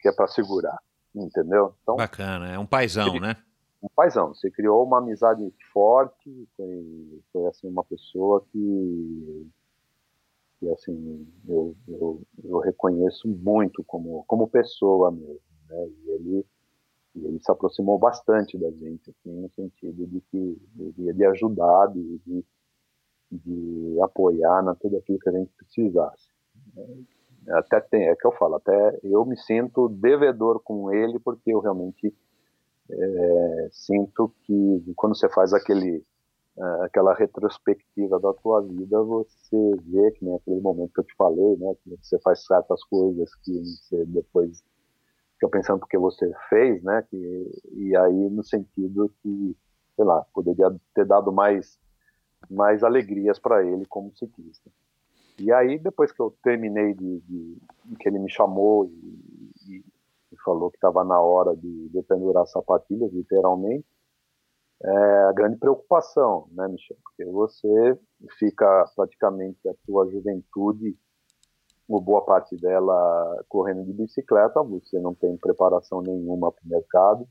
que 0.00 0.08
é 0.08 0.12
para 0.12 0.28
segurar, 0.28 0.78
entendeu? 1.14 1.74
Então, 1.82 1.96
Bacana, 1.96 2.50
é 2.50 2.58
um 2.58 2.66
paizão, 2.66 3.20
né? 3.20 3.36
Um 3.82 3.88
paizão, 3.94 4.34
você 4.34 4.50
criou 4.50 4.82
uma 4.82 4.98
amizade 4.98 5.42
forte, 5.70 6.48
foi, 6.56 7.22
foi 7.30 7.46
assim, 7.46 7.68
uma 7.68 7.84
pessoa 7.84 8.42
que, 8.50 9.50
que 10.64 10.72
assim, 10.72 11.26
eu, 11.46 11.74
eu, 11.88 12.22
eu 12.42 12.58
reconheço 12.58 13.28
muito 13.28 13.84
como, 13.84 14.24
como 14.26 14.48
pessoa 14.48 15.10
mesmo, 15.10 15.40
né? 15.68 15.88
E 15.88 16.10
ele, 16.10 16.46
E 17.14 17.26
ele 17.26 17.38
se 17.40 17.50
aproximou 17.50 17.98
bastante 17.98 18.58
da 18.58 18.70
gente, 18.70 19.10
assim, 19.10 19.30
no 19.40 19.50
sentido 19.50 20.06
de 20.06 20.20
que 20.30 20.58
devia 20.74 21.14
de 21.14 21.24
ajudar, 21.26 21.86
de, 21.92 22.18
de, 22.26 22.44
de 23.30 24.00
apoiar 24.02 24.62
na 24.62 24.74
tudo 24.74 24.96
aquilo 24.96 25.18
que 25.18 25.28
a 25.28 25.32
gente 25.32 25.52
precisasse. 25.56 26.28
Até 27.48 27.80
tem, 27.80 28.08
é 28.08 28.16
que 28.16 28.26
eu 28.26 28.32
falo, 28.32 28.56
até 28.56 28.98
eu 29.02 29.24
me 29.24 29.36
sinto 29.36 29.88
devedor 29.88 30.60
com 30.60 30.90
ele, 30.92 31.18
porque 31.18 31.52
eu 31.52 31.60
realmente 31.60 32.12
é, 32.90 33.68
sinto 33.70 34.32
que 34.42 34.92
quando 34.96 35.16
você 35.16 35.28
faz 35.28 35.52
aquele 35.52 36.02
aquela 36.82 37.14
retrospectiva 37.14 38.20
da 38.20 38.32
tua 38.32 38.62
vida, 38.62 39.02
você 39.02 39.76
vê 39.82 40.10
que 40.12 40.24
nem 40.24 40.36
aquele 40.36 40.60
momento 40.60 40.92
que 40.92 41.00
eu 41.00 41.04
te 41.04 41.14
falei, 41.16 41.56
né, 41.56 41.74
que 41.82 41.96
você 42.00 42.18
faz 42.20 42.44
certas 42.44 42.82
coisas 42.84 43.34
que 43.36 43.52
você 43.58 44.04
depois 44.06 44.62
fica 45.34 45.48
pensando 45.48 45.80
porque 45.80 45.98
você 45.98 46.32
fez, 46.48 46.82
né? 46.82 47.02
Que, 47.10 47.50
e 47.72 47.96
aí 47.96 48.30
no 48.30 48.44
sentido 48.44 49.12
que, 49.22 49.56
sei 49.96 50.04
lá, 50.04 50.24
poderia 50.32 50.74
ter 50.94 51.04
dado 51.04 51.32
mais 51.32 51.78
mais 52.50 52.84
alegrias 52.84 53.38
para 53.38 53.64
ele 53.64 53.86
como 53.86 54.14
ciclista. 54.14 54.70
E 55.38 55.50
aí 55.50 55.78
depois 55.78 56.12
que 56.12 56.20
eu 56.20 56.36
terminei 56.42 56.92
de, 56.92 57.20
de, 57.20 57.56
que 57.98 58.08
ele 58.08 58.18
me 58.18 58.30
chamou 58.30 58.86
e, 58.86 59.82
e 60.30 60.36
falou 60.44 60.70
que 60.70 60.76
estava 60.76 61.02
na 61.04 61.18
hora 61.20 61.56
de, 61.56 61.88
de 61.88 62.02
pendurar 62.02 62.46
sapatilhas, 62.46 63.12
literalmente, 63.12 63.86
é 64.82 65.22
a 65.24 65.32
grande 65.32 65.56
preocupação, 65.56 66.48
né, 66.52 66.68
Michel? 66.68 66.96
Porque 67.02 67.24
você 67.24 67.98
fica 68.38 68.84
praticamente 68.94 69.68
a 69.68 69.74
sua 69.86 70.10
juventude 70.10 70.96
uma 71.88 72.00
boa 72.00 72.24
parte 72.24 72.56
dela 72.56 73.44
correndo 73.48 73.84
de 73.84 73.92
bicicleta, 73.92 74.62
você 74.62 74.98
não 74.98 75.14
tem 75.14 75.36
preparação 75.36 76.00
nenhuma 76.00 76.50
para 76.50 76.64
o 76.64 76.68
mercado, 76.68 77.28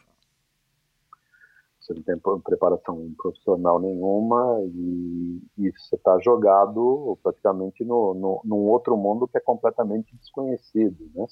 você 1.80 1.93
não 1.93 2.03
tem 2.03 2.17
preparação 2.39 3.13
profissional 3.17 3.80
nenhuma 3.80 4.61
e, 4.73 5.41
e 5.57 5.72
você 5.72 5.95
está 5.95 6.17
jogado 6.19 7.17
praticamente 7.22 7.83
no, 7.83 8.13
no, 8.13 8.41
num 8.45 8.69
outro 8.69 8.95
mundo 8.95 9.27
que 9.27 9.38
é 9.38 9.41
completamente 9.41 10.15
desconhecido, 10.15 11.11
né? 11.13 11.25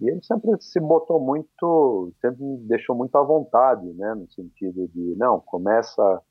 E 0.00 0.08
ele 0.08 0.22
sempre 0.22 0.50
se 0.60 0.80
botou 0.80 1.20
muito, 1.20 2.12
sempre 2.20 2.42
me 2.42 2.58
deixou 2.66 2.96
muito 2.96 3.16
à 3.16 3.22
vontade, 3.22 3.86
né? 3.94 4.14
No 4.14 4.30
sentido 4.30 4.88
de, 4.88 5.14
não, 5.16 5.40
começa 5.40 6.22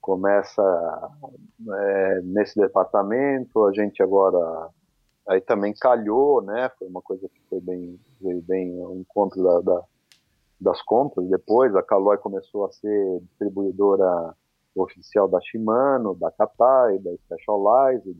começa 0.00 1.10
é, 1.66 2.20
nesse 2.22 2.60
departamento, 2.60 3.64
a 3.64 3.72
gente 3.72 4.02
agora 4.02 4.70
Aí 5.26 5.40
também 5.40 5.72
calhou, 5.72 6.42
né? 6.42 6.70
Foi 6.78 6.86
uma 6.86 7.00
coisa 7.00 7.28
que 7.28 7.40
foi 7.48 7.60
bem, 7.60 7.98
veio 8.20 8.42
bem 8.42 8.80
ao 8.82 8.94
encontro 8.94 9.42
da, 9.42 9.60
da, 9.60 9.82
das 10.60 10.82
compras. 10.82 11.26
Depois 11.28 11.74
a 11.74 11.82
Caloi 11.82 12.18
começou 12.18 12.66
a 12.66 12.72
ser 12.72 13.20
distribuidora 13.20 14.34
oficial 14.74 15.26
da 15.26 15.40
Shimano, 15.40 16.14
da 16.14 16.30
Katai, 16.30 16.98
da 16.98 17.10
Specialized. 17.16 18.18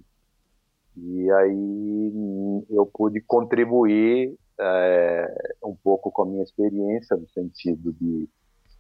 E 0.97 1.31
aí 1.31 2.65
eu 2.71 2.87
pude 2.87 3.21
contribuir 3.21 4.35
é, 4.61 5.55
um 5.65 5.75
pouco 5.75 6.11
com 6.11 6.23
a 6.23 6.27
minha 6.27 6.43
experiência 6.43 7.17
no 7.17 7.29
sentido 7.29 7.93
de, 7.93 8.29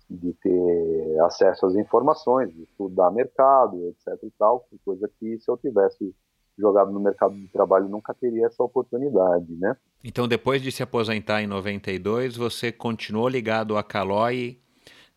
de 0.08 0.32
ter 0.34 1.20
acesso 1.20 1.66
às 1.66 1.74
informações, 1.74 2.52
de 2.52 2.62
estudar 2.62 3.10
mercado, 3.10 3.88
etc 3.88 4.22
e 4.22 4.30
tal, 4.38 4.66
coisa 4.84 5.10
que 5.18 5.38
se 5.38 5.50
eu 5.50 5.56
tivesse 5.56 6.14
jogado 6.56 6.92
no 6.92 7.00
mercado 7.00 7.34
de 7.34 7.48
trabalho 7.48 7.88
nunca 7.88 8.14
teria 8.14 8.46
essa 8.46 8.62
oportunidade, 8.62 9.52
né? 9.56 9.76
Então, 10.04 10.28
depois 10.28 10.62
de 10.62 10.70
se 10.70 10.82
aposentar 10.82 11.42
em 11.42 11.46
92, 11.46 12.36
você 12.36 12.70
continuou 12.70 13.28
ligado 13.28 13.76
à 13.76 13.82
Caloi, 13.82 14.60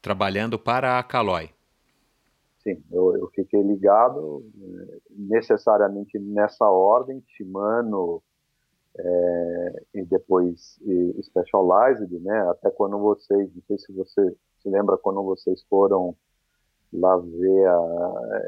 trabalhando 0.02 0.58
para 0.58 0.98
a 0.98 1.04
Caloi? 1.04 1.52
Sim, 2.64 2.84
eu, 2.92 3.16
eu 3.18 3.30
fiquei 3.36 3.62
ligado 3.62 4.44
eh, 4.60 4.98
necessariamente 5.16 6.18
nessa 6.18 6.66
ordem, 6.66 7.24
Shimano 7.28 8.22
é, 9.00 9.84
e 9.96 10.04
depois 10.04 10.80
e 10.82 11.22
Specialized, 11.24 12.20
né? 12.20 12.40
Até 12.50 12.72
quando 12.72 12.98
vocês, 12.98 13.54
não 13.54 13.62
sei 13.68 13.78
se 13.78 13.94
você 13.94 14.36
se 14.60 14.70
lembra 14.70 14.98
quando 14.98 15.24
vocês 15.24 15.64
foram 15.70 16.16
lá 16.92 17.18
ver 17.18 17.68
a, 17.68 18.42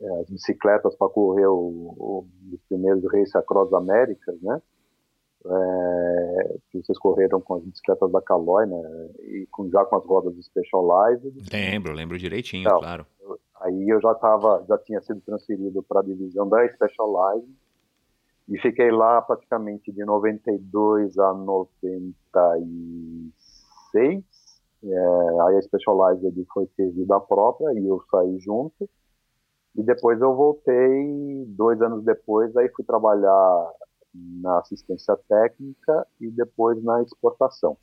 é, 0.00 0.20
as 0.20 0.30
bicicletas 0.30 0.94
para 0.96 1.08
correr 1.08 1.46
o, 1.46 2.26
os 2.52 2.60
primeiros 2.68 3.04
Race 3.12 3.36
Across 3.36 3.72
Américas, 3.74 4.40
né? 4.42 4.60
É, 5.48 6.56
que 6.72 6.82
vocês 6.82 6.98
correram 6.98 7.40
com 7.40 7.54
as 7.54 7.62
bicicletas 7.62 8.10
da 8.10 8.20
Caloi, 8.20 8.66
né? 8.66 9.10
E 9.20 9.46
com, 9.52 9.70
já 9.70 9.84
com 9.84 9.96
as 9.96 10.04
rodas 10.04 10.34
Specialized. 10.44 11.32
Lembro, 11.52 11.92
lembro 11.92 12.18
direitinho, 12.18 12.62
então, 12.62 12.80
claro. 12.80 13.06
Aí 13.60 13.88
eu 13.88 14.00
já 14.00 14.14
tava, 14.14 14.64
já 14.68 14.76
tinha 14.78 15.00
sido 15.00 15.20
transferido 15.20 15.82
para 15.82 16.00
a 16.00 16.02
divisão 16.02 16.48
da 16.48 16.68
Specialized 16.68 17.48
e 18.48 18.58
fiquei 18.60 18.90
lá 18.90 19.20
praticamente 19.22 19.92
de 19.92 20.04
92 20.04 21.18
a 21.18 21.32
96 21.34 24.24
é, 24.84 25.42
aí 25.42 25.56
a 25.56 25.62
Specialized 25.62 26.46
foi 26.52 26.66
ter 26.76 26.90
vida 26.90 27.18
própria 27.20 27.72
e 27.78 27.86
eu 27.86 28.02
saí 28.10 28.38
junto. 28.38 28.88
E 29.74 29.82
depois 29.82 30.20
eu 30.20 30.34
voltei, 30.34 31.44
dois 31.48 31.80
anos 31.82 32.04
depois, 32.04 32.56
aí 32.56 32.68
fui 32.70 32.84
trabalhar 32.84 33.72
na 34.14 34.60
assistência 34.60 35.16
técnica 35.28 36.06
e 36.20 36.30
depois 36.30 36.82
na 36.82 37.02
exportação 37.02 37.76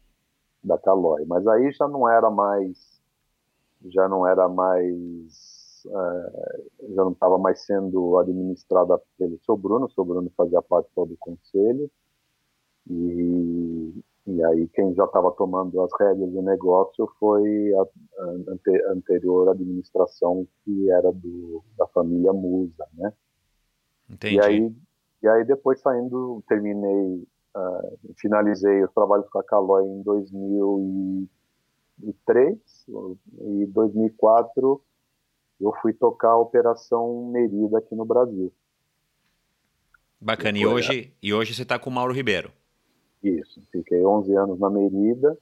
da 0.64 0.78
Caloi. 0.78 1.26
Mas 1.26 1.46
aí 1.46 1.72
já 1.72 1.88
não 1.88 2.10
era 2.10 2.32
mais, 2.32 3.00
já 3.86 4.08
não 4.08 4.26
era 4.26 4.50
mais, 4.50 5.53
é, 5.86 6.92
já 6.94 7.04
não 7.04 7.12
estava 7.12 7.38
mais 7.38 7.66
sendo 7.66 8.18
administrada 8.18 9.00
pelo 9.18 9.38
seu 9.44 9.58
Bruno, 9.58 9.86
o 9.86 9.92
seu 9.92 10.06
Bruno 10.06 10.32
fazia 10.36 10.62
parte 10.62 10.90
todo 10.96 11.10
do 11.10 11.18
conselho. 11.18 11.90
E, 12.90 14.04
e 14.28 14.44
aí 14.44 14.68
quem 14.70 14.94
já 14.94 15.06
estava 15.06 15.32
tomando 15.32 15.82
as 15.82 15.92
rédeas 16.00 16.32
do 16.32 16.42
negócio 16.42 17.10
foi 17.20 17.74
a, 17.76 17.82
a 17.82 18.26
ante, 18.48 18.86
anterior 18.88 19.50
administração 19.50 20.48
que 20.64 20.90
era 20.92 21.12
do, 21.12 21.64
da 21.78 21.88
família 21.88 22.34
Musa, 22.34 22.88
né? 22.94 23.14
Entendi. 24.10 24.36
E 24.36 24.42
aí, 24.42 24.76
e 25.22 25.28
aí 25.28 25.46
depois 25.46 25.80
saindo, 25.80 26.44
terminei, 26.48 27.28
uh, 27.56 28.00
finalizei 28.20 28.84
os 28.84 28.92
trabalhos 28.94 29.30
com 29.30 29.40
a 29.40 29.44
Caloi 29.44 29.86
em 29.86 30.02
2003 30.04 32.60
e 33.40 33.66
2004 33.68 34.82
eu 35.64 35.74
fui 35.82 35.94
tocar 35.94 36.30
a 36.30 36.38
Operação 36.38 37.30
Merida 37.32 37.78
aqui 37.78 37.96
no 37.96 38.06
Brasil. 38.06 38.52
Bacana. 40.20 40.58
E 40.58 40.66
hoje, 40.66 41.14
e 41.22 41.34
hoje 41.34 41.54
você 41.54 41.64
está 41.64 41.80
com 41.80 41.90
o 41.90 41.94
Mauro 41.94 42.14
Ribeiro? 42.14 42.52
Isso, 43.24 43.62
fiquei 43.72 44.06
11 44.06 44.36
anos 44.36 44.60
na 44.60 44.70
Merida, 44.70 45.38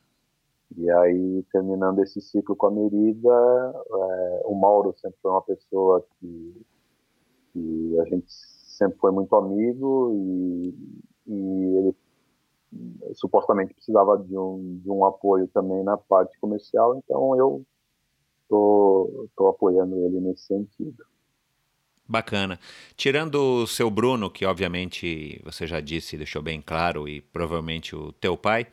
e 0.77 0.89
aí, 0.89 1.43
terminando 1.51 1.99
esse 1.99 2.21
ciclo 2.21 2.55
com 2.55 2.67
a 2.67 2.71
Merida, 2.71 3.29
é, 3.29 4.41
o 4.45 4.55
Mauro 4.55 4.93
sempre 4.97 5.17
foi 5.21 5.31
uma 5.31 5.41
pessoa 5.41 6.05
que, 6.19 6.65
que, 7.51 7.99
a 7.99 8.05
gente 8.05 8.25
sempre 8.29 8.97
foi 8.99 9.11
muito 9.11 9.35
amigo 9.35 10.11
e, 10.13 10.75
e 11.27 11.77
ele 11.77 11.95
supostamente 13.13 13.73
precisava 13.73 14.17
de 14.17 14.37
um, 14.37 14.79
de 14.81 14.89
um 14.89 15.03
apoio 15.03 15.47
também 15.47 15.83
na 15.83 15.97
parte 15.97 16.39
comercial, 16.39 16.95
então 16.97 17.35
eu 17.35 17.65
estou 18.53 19.47
apoiando 19.47 19.95
ele 20.05 20.19
nesse 20.19 20.47
sentido. 20.47 21.03
Bacana. 22.07 22.59
Tirando 22.97 23.35
o 23.35 23.67
seu 23.67 23.89
Bruno, 23.89 24.29
que 24.29 24.45
obviamente 24.45 25.39
você 25.45 25.65
já 25.65 25.79
disse, 25.79 26.17
deixou 26.17 26.41
bem 26.41 26.61
claro, 26.61 27.07
e 27.07 27.21
provavelmente 27.21 27.95
o 27.95 28.11
teu 28.11 28.35
pai, 28.35 28.67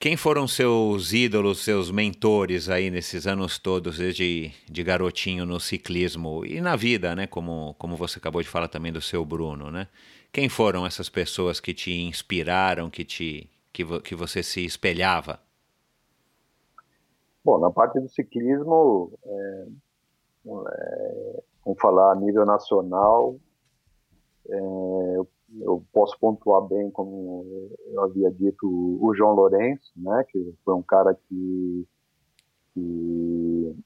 quem 0.00 0.16
foram 0.16 0.48
seus 0.48 1.12
ídolos, 1.12 1.58
seus 1.58 1.90
mentores 1.90 2.70
aí 2.70 2.90
nesses 2.90 3.26
anos 3.26 3.58
todos, 3.58 3.98
desde 3.98 4.50
de 4.68 4.82
garotinho 4.82 5.44
no 5.44 5.60
ciclismo 5.60 6.42
e 6.44 6.58
na 6.60 6.74
vida, 6.74 7.14
né? 7.14 7.26
Como, 7.26 7.74
como 7.78 7.96
você 7.96 8.18
acabou 8.18 8.42
de 8.42 8.48
falar 8.48 8.68
também 8.68 8.90
do 8.90 9.02
seu 9.02 9.24
Bruno, 9.26 9.70
né? 9.70 9.86
Quem 10.32 10.48
foram 10.48 10.86
essas 10.86 11.10
pessoas 11.10 11.60
que 11.60 11.74
te 11.74 11.92
inspiraram, 11.92 12.88
que, 12.88 13.04
te, 13.04 13.50
que, 13.72 13.84
que 14.00 14.14
você 14.14 14.42
se 14.42 14.64
espelhava? 14.64 15.38
Bom, 17.42 17.58
na 17.58 17.70
parte 17.70 17.98
do 17.98 18.08
ciclismo, 18.08 19.12
é, 19.24 19.66
é, 20.46 21.42
vamos 21.64 21.80
falar 21.80 22.12
a 22.12 22.16
nível 22.16 22.44
nacional, 22.44 23.36
é, 24.46 24.58
eu, 25.16 25.28
eu, 25.60 25.84
posso 25.90 26.18
pontuar 26.18 26.60
bem, 26.62 26.90
como 26.90 27.70
eu 27.86 28.02
havia 28.02 28.30
dito, 28.30 28.66
o 28.66 29.14
João 29.14 29.34
Lourenço, 29.34 29.90
né, 29.96 30.24
que 30.28 30.54
foi 30.64 30.74
um 30.74 30.82
cara 30.82 31.14
que, 31.14 31.88
que 32.74 33.76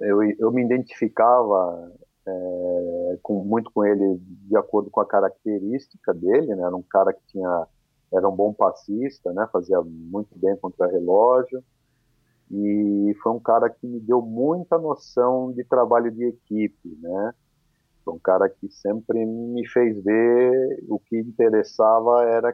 eu, 0.00 0.22
eu 0.22 0.50
me 0.50 0.64
identificava 0.64 1.92
é, 2.26 3.18
com, 3.22 3.44
muito 3.44 3.70
com 3.70 3.84
ele 3.84 4.18
de 4.20 4.56
acordo 4.56 4.90
com 4.90 5.00
a 5.00 5.06
característica 5.06 6.12
dele, 6.12 6.56
né, 6.56 6.64
era 6.64 6.74
um 6.74 6.82
cara 6.82 7.12
que 7.12 7.22
tinha 7.28 7.68
era 8.12 8.28
um 8.28 8.36
bom 8.36 8.52
passista, 8.52 9.32
né? 9.32 9.48
Fazia 9.50 9.80
muito 9.80 10.38
bem 10.38 10.54
contra 10.56 10.86
relógio 10.86 11.64
e 12.52 13.14
foi 13.22 13.32
um 13.32 13.40
cara 13.40 13.70
que 13.70 13.86
me 13.86 13.98
deu 13.98 14.20
muita 14.20 14.78
noção 14.78 15.52
de 15.52 15.64
trabalho 15.64 16.10
de 16.10 16.24
equipe, 16.24 16.98
né? 17.00 17.32
Foi 18.04 18.12
um 18.14 18.18
cara 18.18 18.48
que 18.48 18.68
sempre 18.70 19.24
me 19.24 19.66
fez 19.68 20.02
ver 20.04 20.84
o 20.88 20.98
que 20.98 21.18
interessava 21.18 22.24
era 22.24 22.52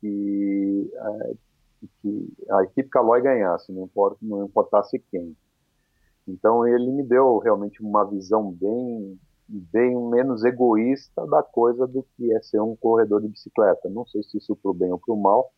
que, 0.00 0.90
é, 0.94 1.34
que 2.00 2.32
a 2.50 2.62
equipe 2.62 2.88
Calói 2.88 3.20
ganhasse, 3.20 3.70
não, 3.70 3.84
importa, 3.84 4.18
não 4.22 4.44
importasse 4.46 4.98
quem. 5.10 5.36
Então 6.26 6.66
ele 6.66 6.90
me 6.90 7.02
deu 7.02 7.38
realmente 7.38 7.82
uma 7.82 8.04
visão 8.04 8.50
bem 8.50 9.18
bem 9.46 9.94
menos 10.08 10.42
egoísta 10.42 11.26
da 11.26 11.42
coisa 11.42 11.86
do 11.86 12.02
que 12.16 12.32
é 12.32 12.40
ser 12.40 12.60
um 12.60 12.74
corredor 12.74 13.20
de 13.20 13.28
bicicleta. 13.28 13.90
Não 13.90 14.06
sei 14.06 14.22
se 14.22 14.38
isso 14.38 14.56
para 14.56 14.70
o 14.70 14.74
bem 14.74 14.90
ou 14.90 14.98
para 14.98 15.12
o 15.12 15.20
mal, 15.20 15.52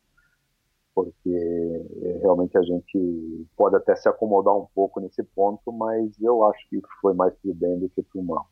porque 0.96 1.28
é, 1.28 2.18
realmente 2.22 2.56
a 2.56 2.62
gente 2.62 3.46
pode 3.54 3.76
até 3.76 3.94
se 3.94 4.08
acomodar 4.08 4.56
um 4.56 4.66
pouco 4.74 4.98
nesse 4.98 5.22
ponto, 5.22 5.70
mas 5.70 6.18
eu 6.22 6.42
acho 6.46 6.66
que 6.70 6.80
foi 7.02 7.12
mais 7.12 7.34
para 7.34 7.50
o 7.50 7.54
bem 7.54 7.78
do 7.78 7.90
que 7.90 8.02
para 8.02 8.18
o 8.18 8.24
mal. 8.24 8.48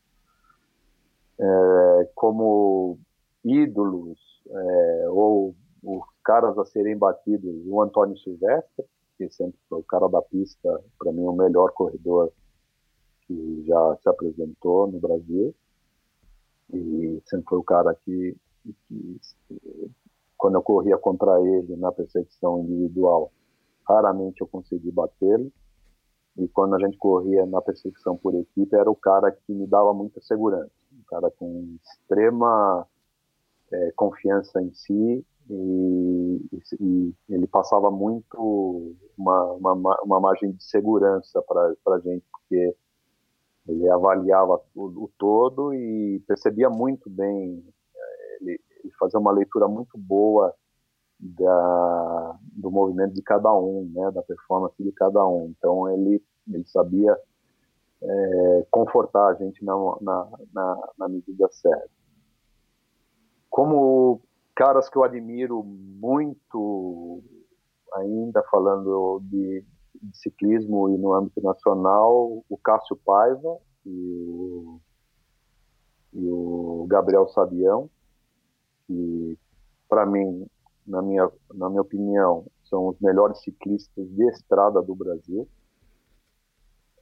É, 1.41 2.11
como 2.15 2.99
ídolos 3.43 4.19
é, 4.47 5.07
ou 5.09 5.55
os 5.83 6.05
caras 6.23 6.59
a 6.59 6.67
serem 6.67 6.99
batidos, 6.99 7.67
o 7.67 7.81
Antônio 7.81 8.19
Silvestre, 8.19 8.85
que 9.17 9.31
sempre 9.31 9.59
foi 9.67 9.79
o 9.79 9.85
cara 9.85 10.07
da 10.09 10.21
pista, 10.21 10.85
para 10.99 11.13
mim 11.13 11.23
o 11.23 11.33
melhor 11.33 11.73
corredor 11.73 12.31
que 13.27 13.65
já 13.67 13.97
se 14.03 14.09
apresentou 14.09 14.87
no 14.87 15.01
Brasil 15.01 15.55
e 16.75 17.23
sempre 17.25 17.47
foi 17.49 17.59
o 17.59 17.65
cara 17.65 17.95
que, 18.05 18.37
que 18.87 19.21
quando 20.45 20.57
eu 20.57 20.63
corria 20.63 20.99
contra 20.99 21.41
ele 21.41 21.75
na 21.77 21.91
perseguição 21.91 22.61
individual, 22.61 23.33
raramente 23.89 24.43
eu 24.43 24.47
consegui 24.47 24.91
batê-lo. 24.91 25.51
E 26.37 26.47
quando 26.49 26.75
a 26.75 26.79
gente 26.79 26.99
corria 26.99 27.47
na 27.47 27.63
perseguição 27.63 28.15
por 28.15 28.35
equipe, 28.35 28.77
era 28.77 28.91
o 28.91 28.95
cara 28.95 29.33
que 29.33 29.55
me 29.55 29.67
dava 29.67 29.95
muita 29.95 30.21
segurança. 30.21 30.71
Um 30.93 31.03
cara 31.09 31.31
com 31.31 31.79
extrema 31.83 32.87
é, 33.73 33.93
confiança 33.97 34.61
em 34.61 34.71
si 34.75 35.25
e, 35.49 36.41
e, 36.79 37.15
ele 37.31 37.47
passava 37.47 37.91
muito 37.91 38.95
uma, 39.17 39.45
uma, 39.53 40.03
uma 40.03 40.21
margem 40.21 40.53
de 40.53 40.63
segurança 40.63 41.41
para 41.41 41.95
a 41.95 42.01
gente, 42.01 42.27
porque 42.31 42.77
ele 43.67 43.89
avaliava 43.89 44.61
o, 44.75 45.05
o 45.05 45.11
todo 45.17 45.73
e 45.73 46.23
percebia 46.29 46.69
muito 46.69 47.09
bem, 47.09 47.65
eh, 47.97 48.39
ele, 48.43 48.61
ele 48.85 48.93
fazia 48.99 49.19
uma 49.19 49.33
leitura 49.33 49.67
muito 49.67 49.97
boa 49.99 50.55
da, 51.19 52.39
do 52.53 52.71
movimento 52.71 53.15
de 53.15 53.23
cada 53.23 53.53
um, 53.55 53.91
né, 53.95 54.11
da 54.11 54.23
performance 54.23 54.83
de 54.83 54.93
cada 54.93 55.27
um. 55.27 55.53
Então 55.57 55.89
ele, 55.91 56.23
ele 56.49 56.65
sabia 56.67 57.17
é, 58.03 58.67
confortar 58.71 59.29
a 59.29 59.35
gente 59.35 59.65
na, 59.65 59.75
na, 60.01 60.29
na, 60.53 60.93
na 60.99 61.09
medida 61.09 61.49
certa. 61.51 61.91
Como 63.49 64.21
caras 64.55 64.89
que 64.89 64.99
eu 64.99 65.05
admiro 65.05 65.63
muito, 65.65 67.23
ainda 67.95 68.43
falando 68.51 69.21
de, 69.23 69.65
de 70.03 70.19
ciclismo 70.19 70.91
e 70.91 70.99
no 70.99 71.15
âmbito 71.15 71.41
nacional, 71.41 72.45
o 72.49 72.59
Cássio 72.59 72.97
Paiva 72.97 73.57
e 73.87 74.25
o, 74.29 74.81
e 76.13 76.29
o 76.29 76.87
Gabriel 76.89 77.27
Sabião, 77.29 77.89
que 78.87 79.39
para 79.89 80.07
mim, 80.07 80.47
na 80.87 81.01
minha, 81.03 81.31
na 81.53 81.69
minha 81.69 81.83
opinião, 81.83 82.47
são 82.65 82.89
os 82.89 82.99
melhores 83.01 83.39
ciclistas 83.43 84.09
de 84.09 84.25
estrada 84.29 84.83
do 84.83 84.95
Brasil. 84.95 85.49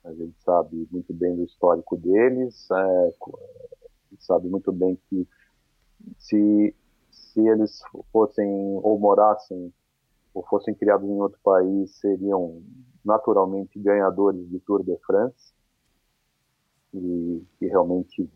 A 0.05 0.12
gente 0.12 0.35
sabe 0.43 0.89
muito 0.91 1.15
bem 1.15 1.35
do 1.36 1.44
histórico 1.44 1.97
deles, 1.97 2.69
é, 2.70 3.11
sabe 4.19 4.49
muito 4.49 4.73
bem 4.73 4.99
que 5.09 5.27
se, 6.19 6.75
se 7.11 7.41
eles 7.49 7.81
fossem 8.12 8.49
ou 8.83 8.99
morassem 8.99 9.73
ou 10.35 10.44
fossem 10.47 10.75
criados 10.75 11.09
em 11.09 11.20
outro 11.20 11.39
país, 11.43 11.93
seriam 12.01 12.62
naturalmente 13.05 13.78
ganhadores 13.78 14.49
de 14.49 14.59
Tour 14.61 14.83
de 14.83 14.97
France 14.99 15.52
e 16.94 17.43
que 17.59 17.67
realmente 17.67 18.28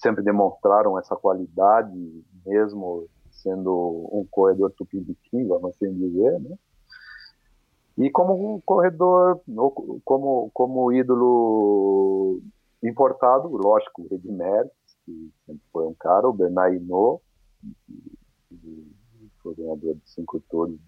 sempre 0.00 0.22
demonstraram 0.22 0.98
essa 0.98 1.16
qualidade, 1.16 2.24
mesmo 2.44 3.06
sendo 3.30 4.08
um 4.12 4.26
corredor 4.30 4.72
tupiniquim, 4.72 5.46
vamos 5.46 5.70
assim 5.70 5.92
dizer, 5.94 6.40
né? 6.40 6.56
E 7.98 8.10
como 8.10 8.54
um 8.54 8.60
corredor, 8.60 9.40
como, 10.04 10.50
como 10.54 10.92
ídolo 10.92 12.40
importado, 12.82 13.48
lógico, 13.48 14.02
o 14.02 14.14
Ed 14.14 14.26
Merckx, 14.26 14.74
que 15.04 15.32
sempre 15.44 15.62
foi 15.70 15.86
um 15.86 15.94
cara, 15.94 16.28
o 16.28 16.32
Bernard 16.32 16.76
Hinault, 16.76 17.22
que 18.48 19.30
foi 19.42 19.54
ganhador 19.54 19.94
de 19.96 20.10
cinco 20.10 20.40
touros 20.48 20.80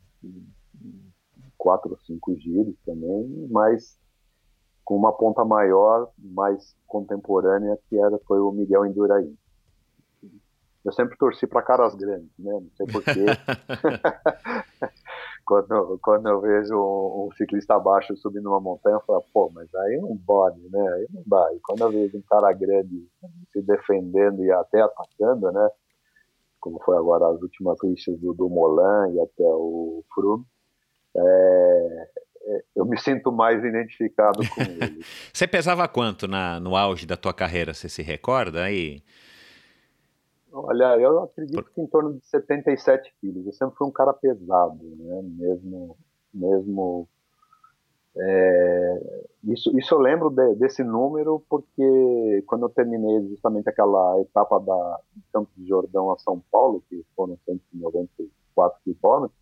quatro 1.59 1.93
ou 1.93 1.99
cinco 2.01 2.35
giros 2.37 2.75
também, 2.85 3.47
mas 3.51 3.97
com 4.85 4.97
uma 4.97 5.12
ponta 5.12 5.44
maior, 5.44 6.11
mais 6.19 6.75
contemporânea, 6.86 7.78
que 7.89 7.99
era 7.99 8.19
foi 8.27 8.41
o 8.41 8.52
Miguel 8.52 8.86
Indurain. 8.86 9.36
Eu 10.85 10.93
sempre 10.93 11.17
torci 11.17 11.47
para 11.47 11.62
caras 11.62 11.94
grandes, 11.94 12.31
né? 12.39 12.52
Não 12.52 12.70
sei 12.77 12.86
porquê. 12.86 13.25
quando, 15.47 15.99
quando 16.02 16.28
eu 16.28 16.41
vejo 16.41 16.75
um, 16.75 17.28
um, 17.28 17.33
ciclista 17.36 17.75
abaixo 17.75 18.17
subindo 18.17 18.49
uma 18.49 18.61
montanha, 18.61 18.97
eu 18.97 19.01
falo, 19.02 19.25
pô, 19.33 19.51
mas 19.55 19.73
aí 19.73 20.01
não 20.01 20.17
pode, 20.17 20.61
né? 20.70 20.93
Aí 20.94 21.07
não 21.12 21.23
dá. 21.25 21.55
E 21.55 21.61
quando 21.61 21.83
eu 21.83 21.91
vejo 21.91 22.19
um 22.19 22.23
cara 22.23 22.52
grande 22.52 23.09
se 23.52 23.62
defendendo 23.62 24.44
e 24.44 24.51
até 24.51 24.81
atacando, 24.81 25.52
né? 25.52 25.69
Como 26.61 26.83
foi 26.85 26.97
agora 26.97 27.28
as 27.28 27.41
últimas 27.41 27.78
rixas 27.83 28.19
do, 28.19 28.35
do 28.35 28.49
Molan 28.49 29.09
e 29.12 29.20
até 29.20 29.44
o 29.44 30.05
Froome, 30.12 30.44
é, 31.17 32.09
eu 32.75 32.85
me 32.85 32.99
sinto 32.99 33.31
mais 33.31 33.65
identificado 33.65 34.39
com 34.49 34.61
ele. 34.62 35.05
você 35.33 35.47
pesava 35.47 35.87
quanto 35.89 36.27
na, 36.27 36.59
no 36.59 36.77
auge 36.77 37.07
da 37.07 37.17
tua 37.17 37.33
carreira? 37.33 37.75
Você 37.75 37.89
se 37.89 38.03
recorda 38.03 38.62
aí? 38.62 39.03
Olha, 40.53 40.97
eu 40.99 41.23
acredito 41.23 41.65
que 41.65 41.81
em 41.81 41.87
torno 41.87 42.15
de 42.15 42.27
77 42.27 43.15
quilos. 43.21 43.47
Eu 43.47 43.53
sempre 43.53 43.77
fui 43.77 43.87
um 43.87 43.93
cara 43.93 44.12
pesado, 44.12 44.79
né? 44.83 45.23
Mesmo, 45.23 45.97
mesmo 46.33 47.09
é, 48.15 49.27
isso, 49.45 49.77
isso 49.79 49.95
eu 49.95 49.99
lembro 49.99 50.29
de, 50.29 50.55
desse 50.57 50.85
número 50.85 51.43
porque 51.49 52.45
quando 52.47 52.67
eu 52.67 52.69
terminei 52.69 53.27
justamente 53.29 53.69
aquela 53.69 54.21
etapa 54.21 54.61
da 54.61 55.01
Campos 55.33 55.55
de 55.57 55.67
Jordão 55.67 56.12
a 56.12 56.19
São 56.19 56.43
Paulo, 56.51 56.83
que 56.89 57.03
foram 57.17 57.39
194 57.47 58.79
quilômetros, 58.85 59.42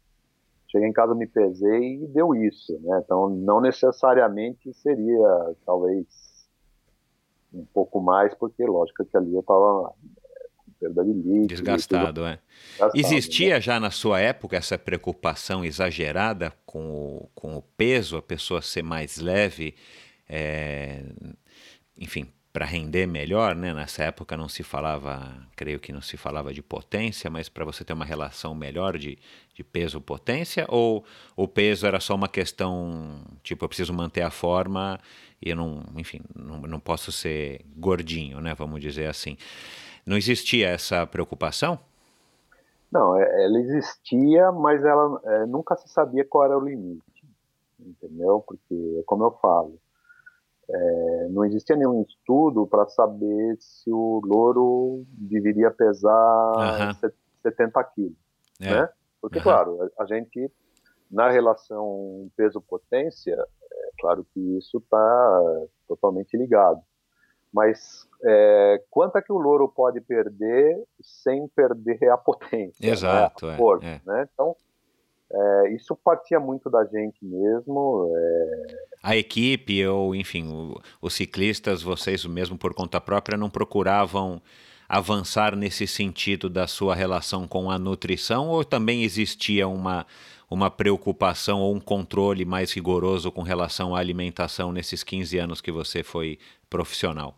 cheguei 0.70 0.88
em 0.88 0.92
casa, 0.92 1.14
me 1.14 1.26
pesei 1.26 2.02
e 2.02 2.06
deu 2.06 2.34
isso, 2.34 2.78
né? 2.82 3.00
Então, 3.04 3.28
não 3.28 3.60
necessariamente 3.60 4.72
seria, 4.74 5.54
talvez, 5.66 6.06
um 7.52 7.64
pouco 7.64 8.00
mais, 8.00 8.34
porque, 8.34 8.64
lógico, 8.64 9.04
que 9.04 9.16
ali 9.16 9.34
eu 9.34 9.40
estava 9.40 9.92
é, 10.26 10.46
com 10.56 10.70
perda 10.78 11.04
de 11.04 11.12
líquido. 11.12 11.46
Desgastado, 11.48 12.24
é. 12.24 12.38
Desgastado, 12.72 12.92
Existia 12.94 13.54
né? 13.54 13.60
já 13.60 13.80
na 13.80 13.90
sua 13.90 14.20
época 14.20 14.56
essa 14.56 14.78
preocupação 14.78 15.64
exagerada 15.64 16.52
com 16.64 17.16
o, 17.16 17.28
com 17.34 17.56
o 17.56 17.62
peso, 17.62 18.16
a 18.16 18.22
pessoa 18.22 18.62
ser 18.62 18.82
mais 18.82 19.18
leve, 19.18 19.74
é, 20.28 21.02
enfim, 21.98 22.28
para 22.52 22.66
render 22.66 23.06
melhor, 23.06 23.54
né? 23.54 23.72
Nessa 23.72 24.04
época 24.04 24.36
não 24.36 24.48
se 24.48 24.62
falava, 24.62 25.36
creio 25.54 25.78
que 25.78 25.92
não 25.92 26.00
se 26.00 26.16
falava 26.16 26.52
de 26.52 26.62
potência, 26.62 27.30
mas 27.30 27.48
para 27.48 27.64
você 27.64 27.84
ter 27.84 27.92
uma 27.92 28.04
relação 28.04 28.54
melhor 28.54 28.98
de, 28.98 29.18
de 29.60 29.64
peso-potência, 29.64 30.64
ou 30.68 31.04
o 31.36 31.46
peso 31.46 31.86
era 31.86 32.00
só 32.00 32.14
uma 32.14 32.28
questão, 32.28 33.20
tipo, 33.42 33.64
eu 33.64 33.68
preciso 33.68 33.92
manter 33.92 34.22
a 34.22 34.30
forma 34.30 34.98
e 35.42 35.50
eu 35.50 35.56
não, 35.56 35.82
enfim, 35.96 36.20
não, 36.34 36.62
não 36.62 36.80
posso 36.80 37.12
ser 37.12 37.60
gordinho, 37.76 38.40
né? 38.40 38.54
Vamos 38.54 38.80
dizer 38.80 39.06
assim. 39.06 39.36
Não 40.06 40.16
existia 40.16 40.68
essa 40.68 41.06
preocupação? 41.06 41.78
Não, 42.90 43.16
é, 43.16 43.44
ela 43.44 43.58
existia, 43.60 44.50
mas 44.50 44.82
ela 44.82 45.20
é, 45.24 45.46
nunca 45.46 45.76
se 45.76 45.88
sabia 45.88 46.24
qual 46.24 46.46
era 46.46 46.58
o 46.58 46.64
limite, 46.64 47.24
entendeu? 47.78 48.42
Porque, 48.46 49.02
como 49.06 49.24
eu 49.24 49.30
falo, 49.42 49.78
é, 50.70 51.28
não 51.28 51.44
existia 51.44 51.76
nenhum 51.76 52.02
estudo 52.02 52.66
para 52.66 52.86
saber 52.86 53.56
se 53.60 53.92
o 53.92 54.22
louro 54.24 55.04
deveria 55.10 55.70
pesar 55.70 56.96
uhum. 57.02 57.10
70 57.42 57.84
quilos, 57.84 58.16
é. 58.60 58.70
né? 58.70 58.88
Porque, 59.20 59.38
uhum. 59.38 59.44
claro, 59.44 59.90
a, 59.98 60.02
a, 60.02 60.06
gente, 60.06 60.50
na 61.10 61.30
relação 61.30 62.30
peso-potência, 62.36 63.34
é 63.34 63.90
claro 64.00 64.26
que 64.32 64.40
isso 64.58 64.78
está 64.78 65.40
totalmente 65.86 66.36
ligado. 66.36 66.80
mas 67.52 68.08
é, 68.24 68.82
quanto 68.90 69.18
é 69.18 69.22
que 69.22 69.32
o 69.32 69.38
louro 69.38 69.68
pode 69.68 70.00
perder 70.00 70.82
sem 71.00 71.48
perder 71.48 72.08
a 72.10 72.16
potência? 72.16 72.86
Exato, 72.86 73.46
né? 73.46 73.54
a 73.54 73.56
cor, 73.58 73.82
é, 73.82 74.00
né? 74.06 74.28
Então, 74.32 74.56
é, 75.32 75.74
isso 75.74 75.94
partia 75.96 76.40
muito 76.40 76.68
da 76.68 76.84
gente 76.84 77.24
mesmo. 77.24 78.12
É... 78.16 78.66
A 79.02 79.16
equipe, 79.16 79.86
ou 79.86 80.14
enfim, 80.14 80.52
o, 80.52 80.80
os 81.00 81.14
ciclistas, 81.14 81.82
vocês 81.82 82.24
mesmo 82.26 82.58
por 82.58 82.74
conta 82.74 83.00
própria, 83.00 83.38
não 83.38 83.48
procuravam 83.48 84.42
avançar 84.90 85.54
nesse 85.54 85.86
sentido 85.86 86.50
da 86.50 86.66
sua 86.66 86.96
relação 86.96 87.46
com 87.46 87.70
a 87.70 87.78
nutrição, 87.78 88.48
ou 88.48 88.64
também 88.64 89.04
existia 89.04 89.68
uma, 89.68 90.04
uma 90.50 90.68
preocupação 90.68 91.60
ou 91.60 91.72
um 91.72 91.78
controle 91.78 92.44
mais 92.44 92.72
rigoroso 92.72 93.30
com 93.30 93.42
relação 93.42 93.94
à 93.94 94.00
alimentação 94.00 94.72
nesses 94.72 95.04
15 95.04 95.38
anos 95.38 95.60
que 95.60 95.70
você 95.70 96.02
foi 96.02 96.40
profissional? 96.68 97.36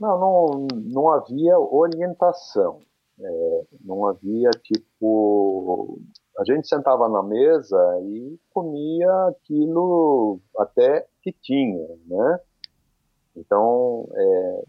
Não, 0.00 0.18
não, 0.18 0.68
não 0.86 1.10
havia 1.10 1.58
orientação. 1.58 2.80
É, 3.20 3.62
não 3.84 4.06
havia 4.06 4.50
tipo. 4.62 5.98
A 6.38 6.44
gente 6.44 6.66
sentava 6.66 7.08
na 7.10 7.22
mesa 7.22 7.78
e 8.04 8.38
comia 8.54 9.10
aquilo 9.28 10.40
até 10.58 11.06
que 11.22 11.32
tinha, 11.32 11.86
né? 12.06 12.40
Então, 13.34 14.08
é, 14.14 14.64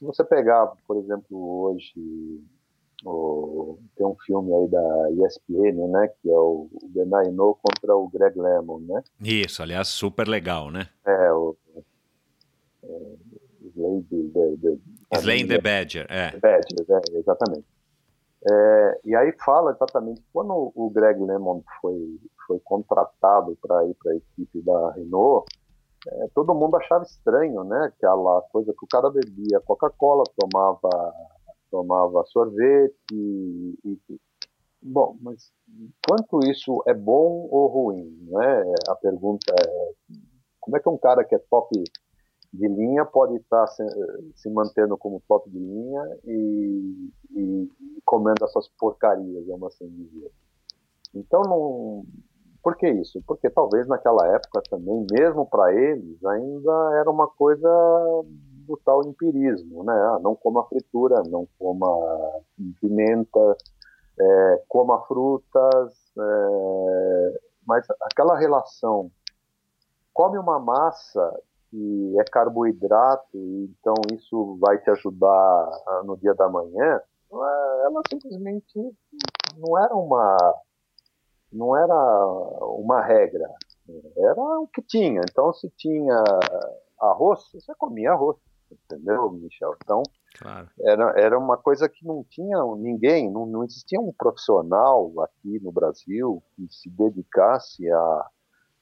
se 0.00 0.06
você 0.06 0.24
pegar, 0.24 0.72
por 0.88 0.96
exemplo, 0.96 1.62
hoje 1.62 2.42
o, 3.04 3.78
tem 3.94 4.06
um 4.06 4.16
filme 4.24 4.50
aí 4.54 4.68
da 4.68 5.26
ESPN, 5.26 5.88
né, 5.88 6.08
que 6.08 6.30
é 6.30 6.32
o, 6.32 6.70
o 6.72 6.88
Benaino 6.88 7.58
contra 7.62 7.94
o 7.94 8.08
Greg 8.08 8.38
Lemon, 8.38 8.80
né? 8.80 9.02
Isso, 9.20 9.62
aliás, 9.62 9.88
super 9.88 10.26
legal, 10.26 10.70
né? 10.70 10.88
É, 11.04 11.32
o 11.34 11.54
é, 12.82 12.88
Slay 13.74 14.02
the, 14.04 14.56
the, 14.62 15.18
Slaying 15.18 15.48
the 15.48 15.60
Badger, 15.60 16.06
é. 16.08 16.30
Badger, 16.38 16.86
é, 16.88 17.18
exatamente. 17.18 17.66
É, 18.50 19.00
e 19.04 19.14
aí 19.14 19.32
fala 19.44 19.72
exatamente 19.72 20.22
quando 20.32 20.72
o 20.74 20.88
Greg 20.88 21.22
Lemon 21.22 21.62
foi, 21.78 22.18
foi 22.46 22.58
contratado 22.60 23.54
para 23.60 23.84
ir 23.84 23.94
para 24.02 24.12
a 24.12 24.16
equipe 24.16 24.62
da 24.62 24.92
Renault, 24.92 25.46
é, 26.08 26.28
todo 26.34 26.54
mundo 26.54 26.76
achava 26.76 27.04
estranho, 27.04 27.64
né? 27.64 27.84
Aquela 27.84 28.42
coisa 28.52 28.72
que 28.72 28.84
o 28.84 28.88
cara 28.88 29.10
bebia 29.10 29.60
Coca-Cola, 29.60 30.24
tomava, 30.36 31.14
tomava 31.70 32.24
sorvete. 32.26 32.94
E, 33.12 33.78
e, 33.84 34.20
bom, 34.82 35.16
mas 35.20 35.52
quanto 36.06 36.40
isso 36.50 36.82
é 36.86 36.94
bom 36.94 37.48
ou 37.50 37.66
ruim? 37.66 38.18
Né? 38.28 38.74
A 38.88 38.94
pergunta 38.94 39.52
é: 39.52 39.92
como 40.58 40.76
é 40.76 40.80
que 40.80 40.88
um 40.88 40.98
cara 40.98 41.24
que 41.24 41.34
é 41.34 41.38
top 41.50 41.68
de 42.52 42.66
linha 42.66 43.04
pode 43.04 43.36
estar 43.36 43.66
se, 43.68 43.84
se 44.36 44.50
mantendo 44.50 44.96
como 44.96 45.22
top 45.28 45.48
de 45.50 45.58
linha 45.58 46.18
e, 46.24 47.10
e 47.30 47.68
comendo 48.04 48.44
essas 48.44 48.68
porcarias, 48.78 49.46
vamos 49.46 49.74
assim 49.74 49.88
dizer? 49.88 50.32
Então, 51.14 51.42
não 51.42 52.04
por 52.62 52.76
que 52.76 52.88
isso? 52.88 53.22
Porque 53.26 53.48
talvez 53.50 53.86
naquela 53.86 54.26
época 54.28 54.62
também, 54.68 55.06
mesmo 55.10 55.46
para 55.46 55.72
eles, 55.74 56.24
ainda 56.24 56.98
era 56.98 57.10
uma 57.10 57.26
coisa 57.26 57.68
do 58.66 58.76
tal 58.84 59.02
empirismo, 59.06 59.82
né? 59.82 59.92
Ah, 59.92 60.18
não 60.20 60.34
coma 60.36 60.64
fritura, 60.68 61.22
não 61.28 61.46
coma 61.58 61.88
pimenta, 62.80 63.56
é, 64.18 64.62
coma 64.68 65.00
frutas, 65.06 65.94
é, 66.18 67.40
mas 67.66 67.86
aquela 68.02 68.38
relação, 68.38 69.10
come 70.12 70.38
uma 70.38 70.58
massa 70.58 71.40
que 71.70 72.16
é 72.18 72.24
carboidrato, 72.24 73.28
então 73.34 73.94
isso 74.12 74.58
vai 74.60 74.78
te 74.78 74.90
ajudar 74.90 75.70
no 76.04 76.16
dia 76.16 76.34
da 76.34 76.48
manhã, 76.48 77.00
ela 77.32 78.02
simplesmente 78.10 78.74
não 79.56 79.78
era 79.78 79.94
uma 79.94 80.36
não 81.52 81.76
era 81.76 81.94
uma 82.62 83.00
regra, 83.02 83.48
era 84.16 84.60
o 84.60 84.68
que 84.68 84.82
tinha. 84.82 85.20
Então, 85.28 85.52
se 85.52 85.68
tinha 85.70 86.22
arroz, 87.00 87.50
você 87.52 87.74
comia 87.74 88.12
arroz, 88.12 88.36
entendeu, 88.70 89.30
Michel? 89.30 89.74
Então, 89.82 90.02
claro. 90.38 90.68
era, 90.80 91.20
era 91.20 91.38
uma 91.38 91.56
coisa 91.56 91.88
que 91.88 92.06
não 92.06 92.24
tinha 92.24 92.62
ninguém, 92.76 93.30
não, 93.30 93.46
não 93.46 93.64
existia 93.64 94.00
um 94.00 94.12
profissional 94.12 95.12
aqui 95.22 95.58
no 95.60 95.72
Brasil 95.72 96.42
que 96.54 96.66
se 96.70 96.88
dedicasse 96.88 97.90
a, 97.90 98.26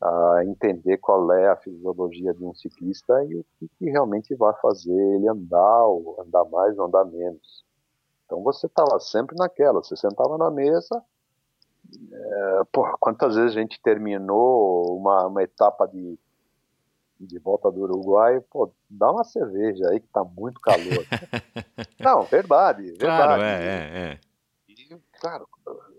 a 0.03 0.45
entender 0.45 0.99
qual 0.99 1.33
é 1.33 1.49
a 1.49 1.57
fisiologia 1.57 2.35
de 2.35 2.45
um 2.45 2.55
ciclista 2.55 3.25
e 3.25 3.37
o 3.37 3.45
que, 3.59 3.69
que 3.79 3.91
realmente 3.91 4.35
vai 4.35 4.55
fazer 4.61 4.93
ele 4.93 5.29
andar, 5.29 5.87
ou 5.87 6.21
andar 6.21 6.45
mais 6.45 6.79
ou 6.79 6.87
andar 6.87 7.05
menos. 7.05 7.65
Então 8.27 8.43
você 8.43 8.67
estava 8.67 9.01
sempre 9.01 9.35
naquela, 9.39 9.83
você 9.83 9.97
sentava 9.97 10.37
na 10.37 10.51
mesa, 10.51 11.03
é, 12.13 12.65
porra, 12.73 12.97
quantas 12.99 13.35
vezes 13.37 13.57
a 13.57 13.61
gente 13.61 13.81
terminou 13.83 14.99
uma, 14.99 15.27
uma 15.27 15.43
etapa 15.43 15.87
de, 15.87 16.19
de 17.19 17.39
volta 17.39 17.71
do 17.71 17.81
Uruguai, 17.83 18.41
pô, 18.51 18.73
dá 18.89 19.11
uma 19.11 19.25
cerveja 19.25 19.89
aí 19.91 20.01
que 20.01 20.09
tá 20.09 20.25
muito 20.25 20.61
calor. 20.61 20.85
Não, 21.99 22.23
verdade, 22.23 22.83
verdade. 22.83 22.99
Claro, 22.99 23.43
é, 23.43 23.65
é, 23.65 24.13
é. 24.13 24.21
E, 24.69 25.01
claro, 25.21 25.49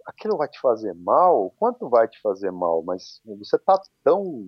aquilo 0.06 0.38
vai 0.38 0.48
te 0.48 0.60
fazer 0.60 0.94
mal? 0.94 1.54
Quanto 1.58 1.90
vai 1.90 2.08
te 2.08 2.20
fazer 2.22 2.52
mal? 2.52 2.84
Mas 2.84 3.22
você 3.26 3.58
tá 3.58 3.80
tão 4.04 4.46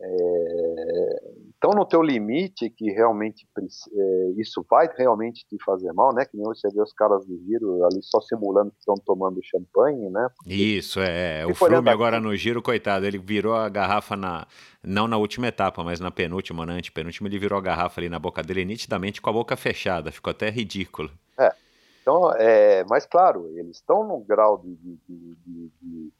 é, 0.00 1.22
tão 1.60 1.70
no 1.72 1.84
teu 1.84 2.02
limite 2.02 2.70
que 2.70 2.90
realmente 2.90 3.46
é, 3.58 4.30
isso 4.38 4.64
vai 4.68 4.88
realmente 4.96 5.46
te 5.46 5.62
fazer 5.62 5.92
mal, 5.92 6.14
né? 6.14 6.24
Que 6.24 6.36
nem 6.36 6.44
você 6.44 6.68
vê 6.70 6.80
os 6.80 6.92
caras 6.92 7.26
do 7.26 7.38
giro 7.44 7.84
ali 7.84 8.02
só 8.02 8.20
simulando 8.22 8.70
que 8.70 8.78
estão 8.78 8.94
tomando 8.94 9.38
champanhe, 9.44 10.08
né? 10.08 10.28
Porque, 10.34 10.54
isso, 10.54 10.98
é. 11.00 11.42
é. 11.42 11.46
O 11.46 11.54
Flume 11.54 11.90
agora 11.90 12.18
no 12.18 12.34
giro, 12.34 12.62
coitado, 12.62 13.04
ele 13.04 13.18
virou 13.18 13.54
a 13.54 13.68
garrafa 13.68 14.16
na. 14.16 14.46
Não 14.82 15.06
na 15.06 15.18
última 15.18 15.46
etapa, 15.48 15.84
mas 15.84 16.00
na 16.00 16.10
penúltima, 16.10 16.64
na 16.64 16.72
antepenúltima, 16.72 17.28
ele 17.28 17.38
virou 17.38 17.58
a 17.58 17.62
garrafa 17.62 18.00
ali 18.00 18.08
na 18.08 18.18
boca 18.18 18.42
dele 18.42 18.64
nitidamente 18.64 19.20
com 19.20 19.28
a 19.28 19.32
boca 19.32 19.54
fechada. 19.54 20.10
Ficou 20.10 20.30
até 20.30 20.48
ridículo. 20.48 21.10
É. 21.38 21.52
Então, 22.00 22.32
é, 22.32 22.82
mas 22.88 23.04
claro, 23.04 23.46
eles 23.58 23.76
estão 23.76 24.02
no 24.02 24.20
grau 24.20 24.56
de, 24.56 24.74
de, 24.74 24.98
de, 25.06 25.70
de 25.82 26.12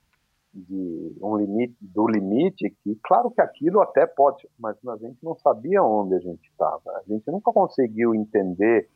de 0.53 1.17
um 1.23 1.37
limite 1.37 1.77
do 1.81 2.09
limite 2.09 2.77
que 2.83 2.99
claro 3.05 3.31
que 3.31 3.41
aquilo 3.41 3.81
até 3.81 4.05
pode 4.05 4.49
mas 4.59 4.77
a 4.89 4.97
gente 4.97 5.19
não 5.23 5.37
sabia 5.37 5.83
onde 5.83 6.15
a 6.17 6.19
gente 6.19 6.49
estava 6.51 6.91
a 6.91 7.03
gente 7.07 7.31
nunca 7.31 7.53
conseguiu 7.53 8.15
entender 8.15 8.89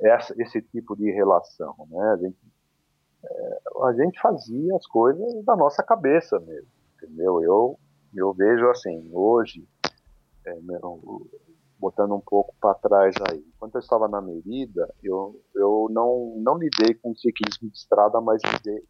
essa, 0.00 0.34
esse 0.42 0.60
tipo 0.60 0.96
de 0.96 1.10
relação 1.12 1.74
né? 1.88 2.08
A 2.08 2.16
gente 2.16 2.36
é, 3.24 3.58
a 3.84 3.92
gente 3.92 4.20
fazia 4.20 4.74
as 4.74 4.86
coisas 4.86 5.44
da 5.44 5.54
nossa 5.54 5.82
cabeça 5.82 6.40
mesmo 6.40 6.68
entendeu? 6.96 7.40
Eu 7.40 7.78
eu 8.14 8.32
vejo 8.32 8.68
assim 8.68 9.08
hoje 9.12 9.64
é, 10.44 10.60
meu, 10.60 11.00
botando 11.78 12.14
um 12.14 12.20
pouco 12.20 12.52
para 12.60 12.74
trás 12.74 13.14
aí 13.30 13.44
quando 13.60 13.76
eu 13.76 13.80
estava 13.80 14.08
na 14.08 14.20
Merida 14.20 14.92
eu 15.04 15.40
eu 15.54 15.86
não 15.88 16.34
não 16.38 16.58
lidei 16.58 16.94
com 16.94 17.14
ciclismo 17.14 17.70
de 17.70 17.76
estrada 17.78 18.20
mas 18.20 18.42
lidei, 18.44 18.82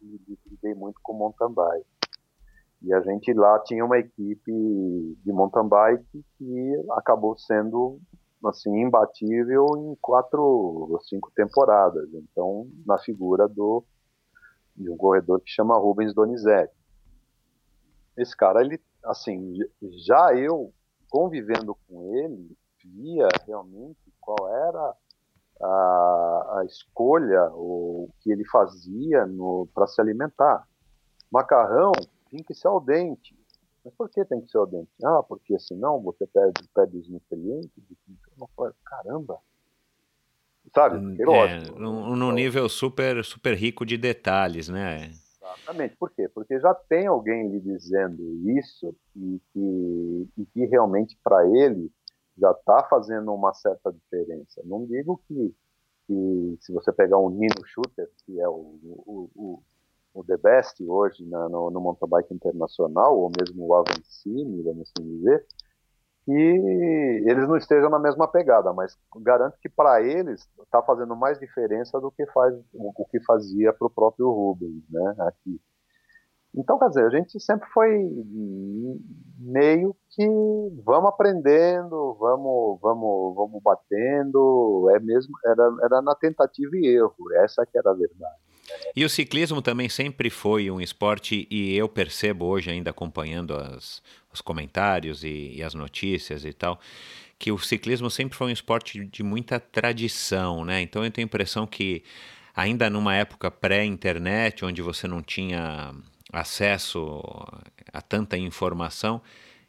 lidei 0.47 0.73
muito 0.73 0.99
com 1.03 1.13
mountain 1.13 1.53
bike 1.53 1.96
e 2.87 2.93
a 2.93 3.01
gente 3.01 3.33
lá 3.33 3.59
tinha 3.59 3.83
uma 3.83 3.99
equipe 3.99 4.49
de 5.21 5.31
mountain 5.33 5.67
bike 5.67 6.25
que 6.37 6.85
acabou 6.91 7.37
sendo 7.37 7.99
assim 8.45 8.81
imbatível 8.81 9.65
em 9.77 9.93
quatro 10.01 10.41
ou 10.41 10.97
cinco 11.01 11.29
temporadas. 11.35 12.07
Então, 12.13 12.65
na 12.85 12.97
figura 12.97 13.45
do 13.45 13.83
de 14.73 14.89
um 14.89 14.95
corredor 14.95 15.41
que 15.41 15.49
chama 15.49 15.77
Rubens 15.77 16.13
Donizete. 16.13 16.73
Esse 18.15 18.37
cara, 18.37 18.61
ele 18.61 18.79
assim, 19.03 19.57
já 20.05 20.33
eu 20.33 20.71
convivendo 21.09 21.75
com 21.89 22.15
ele, 22.15 22.55
via 22.85 23.27
realmente 23.45 24.13
qual 24.21 24.47
era 24.47 24.95
a, 25.61 26.59
a 26.59 26.65
escolha, 26.65 27.49
o 27.51 28.09
que 28.21 28.31
ele 28.31 28.45
fazia 28.45 29.27
para 29.73 29.87
se 29.87 29.99
alimentar. 29.99 30.65
Macarrão 31.29 31.91
tem 32.37 32.43
que 32.43 32.53
ser 32.53 32.67
ao 32.67 32.79
dente. 32.79 33.35
Mas 33.83 33.93
por 33.95 34.09
que 34.09 34.23
tem 34.25 34.41
que 34.41 34.51
ser 34.51 34.57
ao 34.57 34.67
dente? 34.67 34.89
Ah, 35.03 35.23
porque 35.23 35.57
senão 35.59 36.01
você 36.01 36.27
perde, 36.27 36.67
perde 36.73 36.97
os 36.97 37.09
nutrientes. 37.09 37.71
Caramba! 38.85 39.39
Sabe? 40.73 40.97
Hum, 40.97 41.15
é, 41.33 41.71
num, 41.79 42.15
num 42.15 42.31
nível 42.31 42.67
super, 42.67 43.23
super 43.23 43.55
rico 43.55 43.85
de 43.85 43.97
detalhes, 43.97 44.67
né? 44.67 45.09
Exatamente. 45.41 45.95
Por 45.95 46.11
quê? 46.11 46.27
Porque 46.27 46.59
já 46.59 46.73
tem 46.73 47.07
alguém 47.07 47.49
lhe 47.49 47.59
dizendo 47.59 48.21
isso 48.49 48.93
e 49.15 49.41
que, 49.53 50.29
e 50.37 50.45
que 50.45 50.65
realmente 50.65 51.17
para 51.23 51.47
ele 51.47 51.89
já 52.37 52.51
está 52.51 52.83
fazendo 52.89 53.33
uma 53.33 53.53
certa 53.53 53.91
diferença. 53.91 54.61
Não 54.65 54.85
digo 54.85 55.21
que, 55.27 55.55
que 56.05 56.57
se 56.59 56.73
você 56.73 56.91
pegar 56.91 57.17
um 57.17 57.29
Nino 57.29 57.65
Shooter, 57.65 58.09
que 58.25 58.39
é 58.39 58.47
o, 58.47 58.77
o, 58.83 59.29
o 59.35 59.63
o 60.17 60.23
The 60.23 60.37
Best 60.37 60.83
hoje 60.83 61.23
na, 61.25 61.47
no, 61.47 61.69
no 61.69 61.79
mountain 61.79 62.09
bike 62.09 62.33
internacional, 62.33 63.17
ou 63.17 63.31
mesmo 63.37 63.67
o 63.67 63.75
Avancini, 63.75 64.63
vamos 64.63 64.89
assim 64.89 65.07
dizer, 65.07 65.45
que 66.25 67.23
eles 67.25 67.47
não 67.47 67.55
estejam 67.55 67.89
na 67.89 67.99
mesma 67.99 68.27
pegada, 68.27 68.73
mas 68.73 68.97
garanto 69.17 69.57
que 69.61 69.69
para 69.69 70.01
eles 70.01 70.49
está 70.63 70.81
fazendo 70.81 71.15
mais 71.15 71.39
diferença 71.39 72.01
do 72.01 72.11
que 72.11 72.25
faz 72.27 72.53
o 72.73 73.05
que 73.05 73.19
fazia 73.21 73.71
para 73.71 73.87
o 73.87 73.89
próprio 73.91 74.29
Rubens, 74.29 74.83
né? 74.89 75.15
Aqui. 75.19 75.61
Então, 76.55 76.79
quer 76.79 76.87
dizer, 76.89 77.05
a 77.05 77.09
gente 77.09 77.39
sempre 77.39 77.69
foi 77.69 77.87
meio 79.37 79.95
que 80.09 80.27
vamos 80.83 81.09
aprendendo, 81.09 82.15
vamos, 82.19 82.79
vamos, 82.81 83.35
vamos 83.35 83.61
batendo, 83.61 84.89
é 84.95 84.99
mesmo, 84.99 85.37
era, 85.45 85.75
era 85.83 86.01
na 86.01 86.15
tentativa 86.15 86.75
e 86.75 86.87
erro, 86.87 87.15
essa 87.35 87.65
que 87.65 87.77
era 87.77 87.91
a 87.91 87.93
verdade. 87.93 88.46
E 88.95 89.05
o 89.05 89.09
ciclismo 89.09 89.61
também 89.61 89.89
sempre 89.89 90.29
foi 90.29 90.69
um 90.69 90.81
esporte, 90.81 91.47
e 91.49 91.75
eu 91.75 91.87
percebo 91.87 92.45
hoje, 92.45 92.69
ainda 92.69 92.89
acompanhando 92.89 93.55
as, 93.55 94.01
os 94.33 94.41
comentários 94.41 95.23
e, 95.23 95.53
e, 95.55 95.63
as 95.63 95.73
notícias 95.73 96.43
e 96.45 96.53
tal, 96.53 96.79
que 97.39 97.51
o 97.51 97.57
ciclismo 97.57 98.09
sempre 98.09 98.37
foi 98.37 98.47
um 98.47 98.51
esporte 98.51 99.05
de 99.05 99.23
muita 99.23 99.59
tradição, 99.59 100.65
né? 100.65 100.81
Então 100.81 101.03
eu 101.05 101.11
tenho 101.11 101.25
a 101.25 101.29
impressão 101.29 101.67
que, 101.67 102.03
ainda 102.55 102.89
numa 102.89 103.15
época 103.15 103.51
pré-internet, 103.51 104.65
onde 104.65 104.81
você 104.81 105.07
não 105.07 105.21
tinha 105.21 105.93
acesso 106.33 107.21
a 107.93 108.01
tanta 108.01 108.37
informação, 108.37 109.21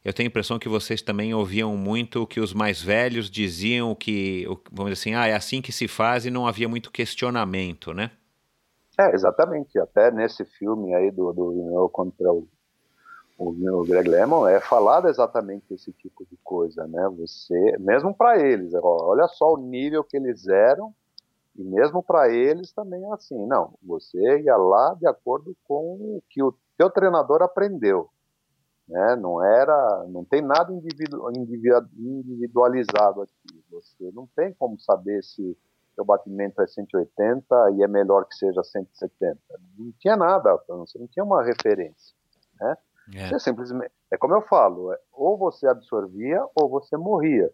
eu 0.05 0.13
tenho 0.13 0.29
a 0.29 0.31
impressão 0.31 0.59
que 0.59 0.69
vocês 0.69 1.03
também 1.03 1.35
ouviam 1.35 1.77
muito 1.77 2.23
o 2.23 2.27
que 2.27 2.41
os 2.41 2.55
mais 2.55 2.81
velhos 2.81 3.31
diziam, 3.31 3.95
que, 3.95 4.47
vamos 4.73 4.93
dizer 4.93 5.03
assim, 5.03 5.15
ah, 5.15 5.27
é 5.27 5.35
assim 5.35 5.61
que 5.61 5.73
se 5.73 5.87
faz 5.87 6.25
e 6.25 6.31
não 6.31 6.47
havia 6.47 6.69
muito 6.69 6.91
questionamento, 6.91 7.93
né? 7.93 8.11
É, 8.99 9.15
exatamente. 9.15 9.79
Até 9.79 10.11
nesse 10.11 10.45
filme 10.45 10.95
aí 10.95 11.11
do, 11.11 11.33
do 11.33 11.89
contra 11.91 12.33
o, 12.33 12.49
o, 13.39 13.51
o 13.51 13.85
Greg 13.85 14.09
Lemon 14.09 14.49
é 14.49 14.61
falado 14.61 15.09
exatamente 15.09 15.73
esse 15.73 15.93
tipo 15.93 16.27
de 16.27 16.37
coisa, 16.43 16.87
né? 16.89 17.09
Você, 17.17 17.77
mesmo 17.79 18.13
para 18.13 18.39
eles, 18.41 18.73
olha 18.75 19.29
só 19.29 19.55
o 19.55 19.59
nível 19.59 20.03
que 20.03 20.17
eles 20.17 20.49
eram 20.49 20.93
e 21.57 21.63
mesmo 21.63 22.03
para 22.03 22.29
eles 22.29 22.73
também 22.73 23.05
é 23.05 23.13
assim, 23.13 23.47
não, 23.47 23.75
você 23.83 24.41
ia 24.41 24.57
lá 24.57 24.95
de 24.95 25.09
acordo 25.09 25.57
com 25.65 25.97
o 26.17 26.23
que 26.29 26.41
o 26.43 26.55
teu 26.77 26.89
treinador 26.89 27.43
aprendeu, 27.43 28.09
né? 28.89 29.17
Não 29.17 29.45
era, 29.45 30.07
não 30.09 30.25
tem 30.25 30.43
nada 30.43 30.73
individu, 30.73 31.31
individualizado 31.97 33.23
aqui. 33.23 33.65
Você 33.71 34.11
não 34.13 34.29
tem 34.35 34.53
como 34.55 34.79
saber 34.79 35.23
se 35.23 35.57
seu 35.99 36.05
batimento 36.05 36.63
é 36.63 36.67
180 36.67 37.73
e 37.73 37.83
é 37.83 37.89
melhor 37.89 38.25
que 38.25 38.37
seja 38.37 38.63
170. 38.63 39.37
Não 39.77 39.93
tinha 39.99 40.17
nada, 40.17 40.57
você 40.69 40.97
não 40.97 41.09
tinha 41.09 41.25
uma 41.25 41.43
referência, 41.43 42.15
né? 42.61 42.77
É. 43.15 43.29
Você 43.29 43.41
simplesmente, 43.41 43.91
é 44.13 44.17
como 44.17 44.35
eu 44.35 44.43
falo, 44.43 44.93
é, 44.93 44.99
ou 45.13 45.37
você 45.37 45.67
absorvia 45.67 46.47
ou 46.55 46.69
você 46.69 46.97
morria, 46.97 47.51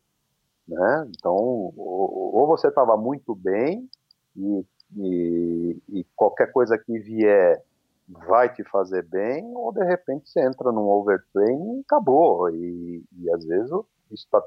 né? 0.68 1.08
Então, 1.16 1.34
ou, 1.34 2.34
ou 2.34 2.46
você 2.46 2.68
estava 2.68 2.96
muito 2.96 3.34
bem 3.34 3.88
e, 4.36 4.66
e, 4.96 5.82
e, 5.88 6.04
qualquer 6.16 6.52
coisa 6.52 6.76
que 6.76 6.98
vier 6.98 7.62
vai 8.06 8.52
te 8.52 8.62
fazer 8.64 9.04
bem, 9.04 9.56
ou 9.56 9.72
de 9.72 9.84
repente 9.84 10.28
você 10.28 10.44
entra 10.44 10.70
num 10.70 10.88
overtraining 10.88 11.78
e 11.78 11.80
acabou. 11.80 12.50
E, 12.50 13.02
e 13.12 13.30
às 13.30 13.44
vezes 13.46 13.70
isso 14.10 14.24
está 14.24 14.42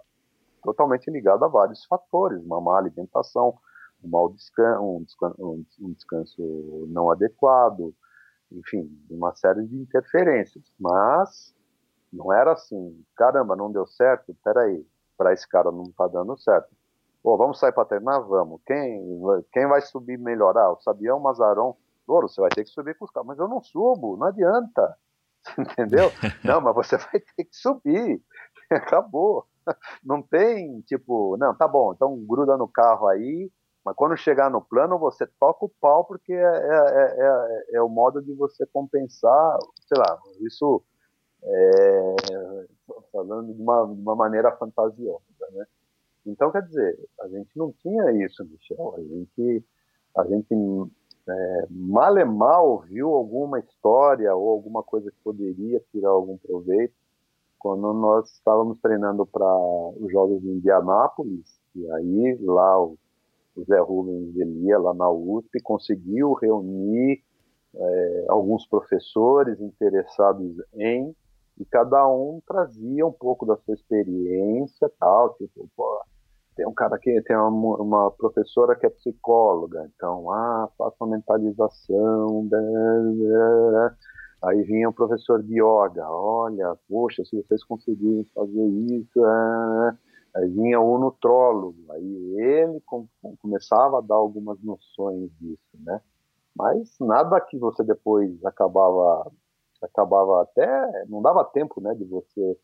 totalmente 0.62 1.10
ligado 1.10 1.44
a 1.46 1.48
vários 1.48 1.86
fatores, 1.86 2.44
uma 2.44 2.62
má 2.62 2.78
alimentação, 2.78 3.58
um 4.04 4.10
mau 4.10 4.30
descanso, 4.30 4.82
um 4.84 5.04
descanso, 5.04 5.66
um 5.82 5.94
descanso 5.94 6.88
não 6.90 7.10
adequado, 7.10 7.94
enfim, 8.52 8.90
uma 9.10 9.36
série 9.36 9.66
de 9.66 9.76
interferências. 9.76 10.64
Mas 10.80 11.54
não 12.12 12.32
era 12.32 12.54
assim, 12.54 13.04
caramba, 13.16 13.56
não 13.56 13.72
deu 13.72 13.86
certo, 13.86 14.36
peraí, 14.44 14.86
para 15.18 15.34
esse 15.34 15.48
cara 15.48 15.72
não 15.72 15.84
está 15.84 16.08
dando 16.08 16.38
certo. 16.38 16.70
Pô, 17.24 17.36
vamos 17.36 17.60
sair 17.60 17.74
para 17.74 17.86
treinar? 17.86 18.24
Vamos. 18.24 18.62
Quem, 18.66 19.22
quem 19.52 19.68
vai 19.68 19.82
subir 19.82 20.18
melhor? 20.18 20.58
Ah, 20.58 20.72
o 20.72 20.80
Sabião, 20.80 21.18
o 21.18 21.22
Mazarão. 21.22 21.76
Ouro, 22.08 22.30
você 22.30 22.40
vai 22.40 22.50
ter 22.50 22.64
que 22.64 22.70
subir 22.70 22.98
com 22.98 23.04
os 23.04 23.12
caras. 23.12 23.28
Mas 23.28 23.40
eu 23.40 23.48
não 23.50 23.62
subo, 23.62 24.16
não 24.16 24.28
adianta. 24.28 24.98
Entendeu? 25.60 26.10
não, 26.44 26.62
mas 26.62 26.76
você 26.76 26.96
vai 26.98 27.20
ter 27.20 27.44
que 27.44 27.56
subir. 27.56 28.22
Acabou. 28.72 29.46
Não 30.02 30.22
tem, 30.22 30.80
tipo, 30.82 31.36
não, 31.38 31.54
tá 31.54 31.68
bom, 31.68 31.92
então 31.92 32.16
gruda 32.26 32.56
no 32.56 32.70
carro 32.70 33.08
aí, 33.08 33.52
mas 33.88 33.96
quando 33.96 34.18
chegar 34.18 34.52
no 34.52 34.62
plano, 34.62 35.00
você 35.00 35.26
toca 35.40 35.64
o 35.64 35.72
pau, 35.80 36.04
porque 36.04 36.34
é, 36.34 36.42
é, 36.42 37.16
é, 37.18 37.78
é 37.78 37.82
o 37.82 37.88
modo 37.88 38.22
de 38.22 38.34
você 38.34 38.66
compensar, 38.66 39.58
sei 39.88 39.98
lá, 39.98 40.20
isso 40.42 40.84
falando 43.14 43.54
de 43.54 43.62
uma, 43.62 43.86
de 43.86 44.02
uma 44.02 44.14
maneira 44.14 44.52
fantasiosa, 44.58 45.24
né? 45.54 45.66
Então, 46.26 46.52
quer 46.52 46.64
dizer, 46.64 47.00
a 47.22 47.30
gente 47.30 47.50
não 47.56 47.72
tinha 47.72 48.12
isso, 48.26 48.44
Michel. 48.44 48.96
A 48.98 49.02
gente, 49.02 49.66
a 50.18 50.26
gente 50.26 50.54
é, 51.30 51.68
mal 51.70 52.18
e 52.18 52.26
mal 52.26 52.80
viu 52.80 53.14
alguma 53.14 53.58
história 53.60 54.36
ou 54.36 54.50
alguma 54.50 54.84
coisa 54.84 55.10
que 55.10 55.18
poderia 55.24 55.80
tirar 55.94 56.10
algum 56.10 56.38
proveito 56.38 56.94
quando 57.58 57.94
nós 57.94 58.30
estávamos 58.34 58.82
treinando 58.82 59.26
para 59.26 59.48
os 59.48 60.12
Jogos 60.12 60.42
de 60.42 60.50
Indianápolis. 60.50 61.58
E 61.74 61.90
aí, 61.90 62.38
lá 62.42 62.84
o 62.84 62.98
o 63.58 63.64
Zé 63.66 63.80
Rubens 63.80 64.36
Elia, 64.36 64.78
lá 64.78 64.94
na 64.94 65.10
USP, 65.10 65.60
conseguiu 65.62 66.34
reunir 66.34 67.22
é, 67.76 68.26
alguns 68.30 68.68
professores 68.68 69.60
interessados 69.60 70.56
em, 70.76 71.16
e 71.60 71.66
cada 71.66 72.08
um 72.08 72.40
trazia 72.48 73.06
um 73.06 73.12
pouco 73.12 73.46
da 73.46 73.58
sua 73.58 73.74
experiência, 73.74 74.92
tal, 75.00 75.34
tipo, 75.36 75.68
pô, 75.76 76.02
tem 76.56 76.68
um 76.68 76.74
cara 76.74 76.98
que 77.00 77.22
tem 77.24 77.36
uma, 77.36 77.78
uma, 77.78 78.12
professora 78.12 78.76
que 78.76 78.86
é 78.86 78.90
psicóloga, 78.90 79.90
então, 79.96 80.32
ah, 80.32 80.70
faça 80.78 81.06
mentalização, 81.06 82.48
aí 84.44 84.62
vinha 84.64 84.90
um 84.90 84.94
professor 84.94 85.42
de 85.42 85.54
yoga, 85.54 86.08
olha, 86.10 86.76
poxa, 86.88 87.24
se 87.26 87.36
vocês 87.36 87.64
conseguirem 87.64 88.24
fazer 88.36 88.68
isso, 88.68 89.24
ah, 89.24 89.98
Aí 90.36 90.48
vinha 90.50 90.80
o 90.80 90.98
nutrólogo, 90.98 91.78
aí 91.92 92.36
ele 92.40 92.80
com, 92.86 93.08
com, 93.22 93.36
começava 93.38 93.98
a 93.98 94.02
dar 94.02 94.16
algumas 94.16 94.62
noções 94.62 95.32
disso, 95.40 95.78
né? 95.80 96.02
Mas 96.56 96.96
nada 97.00 97.40
que 97.42 97.58
você 97.58 97.84
depois 97.84 98.44
acabava, 98.44 99.32
acabava 99.82 100.42
até, 100.42 101.06
não 101.08 101.22
dava 101.22 101.44
tempo, 101.46 101.80
né, 101.80 101.94
de 101.94 102.04
você 102.04 102.58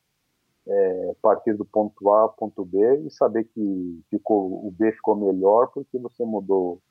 é, 0.67 1.15
partir 1.21 1.53
do 1.53 1.65
ponto 1.65 2.09
A 2.11 2.21
ao 2.21 2.33
ponto 2.33 2.65
B 2.65 3.03
e 3.05 3.11
saber 3.11 3.43
que 3.45 4.01
ficou, 4.09 4.65
o 4.65 4.71
B 4.71 4.91
ficou 4.93 5.15
melhor 5.15 5.67
porque 5.73 5.97
você 5.99 6.23
mudou 6.23 6.81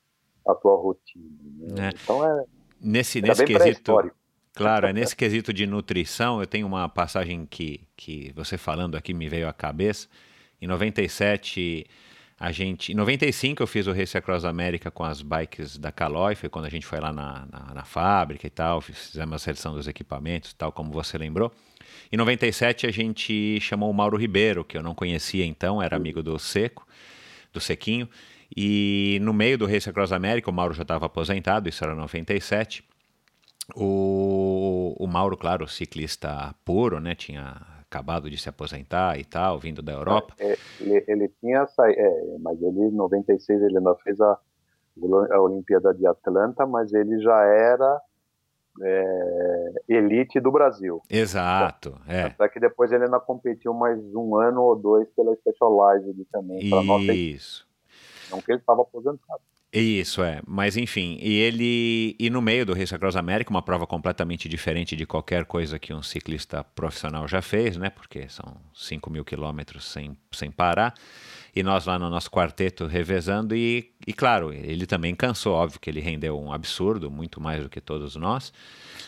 a 0.47 0.53
tua 0.53 0.75
rotina. 0.75 1.25
Né? 1.77 1.87
É. 1.87 1.89
Então 1.89 2.25
é 2.25 2.45
nesse, 2.79 3.21
nesse 3.21 3.45
quesito. 3.45 3.93
Claro, 4.53 4.87
é 4.87 4.93
nesse 4.93 5.15
quesito 5.15 5.51
de 5.51 5.65
nutrição, 5.65 6.39
eu 6.39 6.47
tenho 6.47 6.67
uma 6.67 6.87
passagem 6.87 7.45
que, 7.45 7.81
que 7.95 8.31
você 8.35 8.57
falando 8.57 8.95
aqui 8.95 9.13
me 9.13 9.27
veio 9.27 9.47
à 9.47 9.53
cabeça. 9.53 10.07
Em 10.63 10.67
97, 10.67 11.85
a 12.39 12.49
gente. 12.49 12.93
Em 12.93 12.95
95 12.95 13.61
eu 13.61 13.67
fiz 13.67 13.85
o 13.85 13.91
Race 13.91 14.17
Across 14.17 14.45
America 14.45 14.89
com 14.89 15.03
as 15.03 15.21
bikes 15.21 15.77
da 15.77 15.91
Caloi, 15.91 16.35
foi 16.35 16.47
quando 16.47 16.65
a 16.65 16.69
gente 16.69 16.85
foi 16.85 17.01
lá 17.01 17.11
na, 17.11 17.45
na, 17.51 17.73
na 17.73 17.83
fábrica 17.83 18.47
e 18.47 18.49
tal, 18.49 18.79
fizemos 18.79 19.35
a 19.35 19.39
seleção 19.39 19.73
dos 19.73 19.89
equipamentos, 19.89 20.53
tal 20.53 20.71
como 20.71 20.89
você 20.93 21.17
lembrou. 21.17 21.51
Em 22.09 22.15
97 22.15 22.87
a 22.87 22.91
gente 22.91 23.59
chamou 23.59 23.91
o 23.91 23.93
Mauro 23.93 24.15
Ribeiro, 24.15 24.63
que 24.63 24.77
eu 24.77 24.81
não 24.81 24.95
conhecia 24.95 25.45
então, 25.45 25.81
era 25.81 25.97
amigo 25.97 26.23
do 26.23 26.39
Seco, 26.39 26.87
do 27.51 27.59
Sequinho. 27.59 28.07
E 28.55 29.19
no 29.21 29.33
meio 29.33 29.57
do 29.57 29.65
Race 29.65 29.89
Across 29.89 30.13
America, 30.13 30.49
o 30.49 30.53
Mauro 30.53 30.73
já 30.73 30.83
estava 30.83 31.07
aposentado, 31.07 31.67
isso 31.67 31.83
era 31.83 31.93
97. 31.93 32.85
O, 33.75 34.95
o 34.97 35.07
Mauro, 35.07 35.35
claro, 35.35 35.67
ciclista 35.67 36.55
puro, 36.63 37.01
né? 37.01 37.15
Tinha 37.15 37.72
acabado 37.93 38.29
de 38.29 38.37
se 38.37 38.49
aposentar 38.49 39.19
e 39.19 39.23
tal, 39.23 39.59
vindo 39.59 39.83
da 39.83 39.91
Europa. 39.91 40.33
É, 40.39 40.57
ele, 40.79 41.03
ele, 41.07 41.29
tinha 41.39 41.67
saído, 41.67 41.99
é, 41.99 42.37
mas 42.39 42.59
ele 42.59 42.79
em 42.79 42.91
96 42.91 43.61
ele 43.61 43.77
ainda 43.77 43.93
fez 43.95 44.19
a, 44.19 44.37
a 45.31 45.41
Olimpíada 45.41 45.93
de 45.93 46.07
Atlanta, 46.07 46.65
mas 46.65 46.91
ele 46.91 47.21
já 47.21 47.39
era 47.43 48.01
é, 48.81 49.73
elite 49.87 50.39
do 50.39 50.51
Brasil. 50.51 51.01
Exato, 51.07 51.95
é. 52.07 52.23
Até 52.23 52.49
que 52.49 52.59
depois 52.59 52.91
ele 52.91 53.05
ainda 53.05 53.19
competiu 53.19 53.73
mais 53.73 53.99
um 54.15 54.35
ano 54.37 54.63
ou 54.63 54.75
dois 54.75 55.07
pela 55.15 55.35
Specialized 55.35 56.25
também. 56.31 56.59
Isso. 57.13 57.67
Não 58.31 58.41
que 58.41 58.51
ele 58.51 58.59
estava 58.59 58.81
aposentado. 58.81 59.41
Isso 59.75 60.21
é, 60.21 60.39
mas 60.45 60.77
enfim, 60.77 61.17
e 61.19 61.33
ele 61.33 62.15
e 62.19 62.29
no 62.29 62.43
meio 62.43 62.63
do 62.63 62.75
Race 62.75 62.93
Across 62.93 63.15
America, 63.15 63.49
uma 63.49 63.61
prova 63.63 63.87
completamente 63.87 64.47
diferente 64.47 64.95
de 64.95 65.03
qualquer 65.03 65.45
coisa 65.45 65.79
que 65.79 65.91
um 65.91 66.03
ciclista 66.03 66.63
profissional 66.63 67.27
já 67.27 67.41
fez, 67.41 67.75
né? 67.75 67.89
Porque 67.89 68.29
são 68.29 68.55
5 68.75 69.09
mil 69.09 69.25
quilômetros 69.25 69.85
sem, 69.85 70.15
sem 70.31 70.51
parar. 70.51 70.93
E 71.55 71.63
nós 71.63 71.87
lá 71.87 71.97
no 71.97 72.07
nosso 72.07 72.29
quarteto 72.29 72.85
revezando, 72.85 73.55
e, 73.55 73.91
e 74.05 74.13
claro, 74.13 74.53
ele 74.53 74.85
também 74.85 75.15
cansou, 75.15 75.53
óbvio 75.53 75.79
que 75.79 75.89
ele 75.89 76.01
rendeu 76.01 76.39
um 76.39 76.53
absurdo, 76.53 77.09
muito 77.09 77.41
mais 77.41 77.63
do 77.63 77.69
que 77.69 77.81
todos 77.81 78.15
nós. 78.15 78.53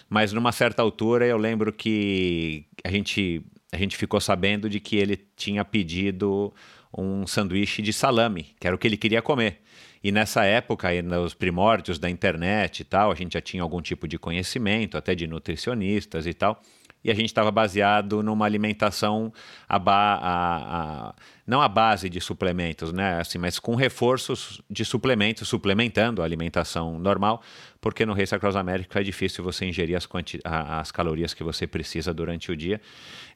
Mas 0.10 0.34
numa 0.34 0.52
certa 0.52 0.82
altura 0.82 1.28
eu 1.28 1.38
lembro 1.38 1.72
que 1.72 2.66
a 2.84 2.90
gente 2.90 3.46
a 3.72 3.78
gente 3.78 3.96
ficou 3.98 4.20
sabendo 4.20 4.68
de 4.68 4.80
que 4.80 4.96
ele 4.96 5.18
tinha 5.36 5.64
pedido 5.64 6.52
um 6.98 7.28
sanduíche 7.28 7.82
de 7.82 7.94
salame, 7.94 8.56
que 8.60 8.66
era 8.66 8.76
o 8.76 8.80
que 8.80 8.88
ele 8.88 8.98
queria 8.98 9.22
comer. 9.22 9.62
E 10.06 10.12
nessa 10.12 10.46
época, 10.46 11.02
nos 11.02 11.34
primórdios 11.34 11.98
da 11.98 12.08
internet 12.08 12.82
e 12.82 12.84
tal, 12.84 13.12
a 13.12 13.16
gente 13.16 13.34
já 13.34 13.42
tinha 13.42 13.64
algum 13.64 13.82
tipo 13.82 14.08
de 14.08 14.20
conhecimento, 14.20 14.96
até 15.00 15.16
de 15.16 15.26
nutricionistas 15.26 16.28
e 16.28 16.34
tal 16.36 16.62
e 17.06 17.12
a 17.12 17.14
gente 17.14 17.28
estava 17.28 17.52
baseado 17.52 18.24
numa 18.24 18.48
alimentação 18.48 19.32
a, 19.70 19.78
a, 19.78 21.10
a, 21.10 21.16
não 21.46 21.62
a 21.62 21.68
base 21.70 22.10
de 22.10 22.20
suplementos, 22.20 22.92
né? 22.92 23.20
Assim, 23.20 23.38
mas 23.38 23.60
com 23.60 23.76
reforços 23.76 24.60
de 24.68 24.84
suplementos, 24.84 25.48
suplementando 25.48 26.24
a 26.24 26.26
alimentação 26.26 26.98
normal, 26.98 27.44
porque 27.80 28.08
no 28.08 28.14
Race 28.14 28.34
Across 28.34 28.56
America 28.56 29.00
é 29.00 29.04
difícil 29.04 29.44
você 29.44 29.68
ingerir 29.68 29.96
as, 29.96 30.10
as 30.44 30.92
calorias 30.92 31.32
que 31.36 31.44
você 31.44 31.68
precisa 31.68 32.12
durante 32.12 32.52
o 32.52 32.58
dia, 32.58 32.82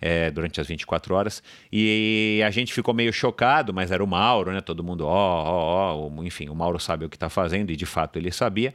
é, 0.01 0.31
durante 0.31 0.59
as 0.59 0.67
24 0.67 1.13
horas. 1.13 1.43
E 1.71 2.41
a 2.43 2.49
gente 2.49 2.73
ficou 2.73 2.91
meio 2.91 3.13
chocado, 3.13 3.71
mas 3.71 3.91
era 3.91 4.03
o 4.03 4.07
Mauro, 4.07 4.51
né? 4.51 4.61
Todo 4.61 4.83
mundo, 4.83 5.05
ó, 5.05 5.11
ó, 5.13 6.09
ó, 6.09 6.23
enfim, 6.23 6.49
o 6.49 6.55
Mauro 6.55 6.79
sabe 6.79 7.05
o 7.05 7.09
que 7.09 7.17
está 7.17 7.29
fazendo, 7.29 7.69
e 7.69 7.75
de 7.75 7.85
fato 7.85 8.17
ele 8.17 8.31
sabia. 8.31 8.73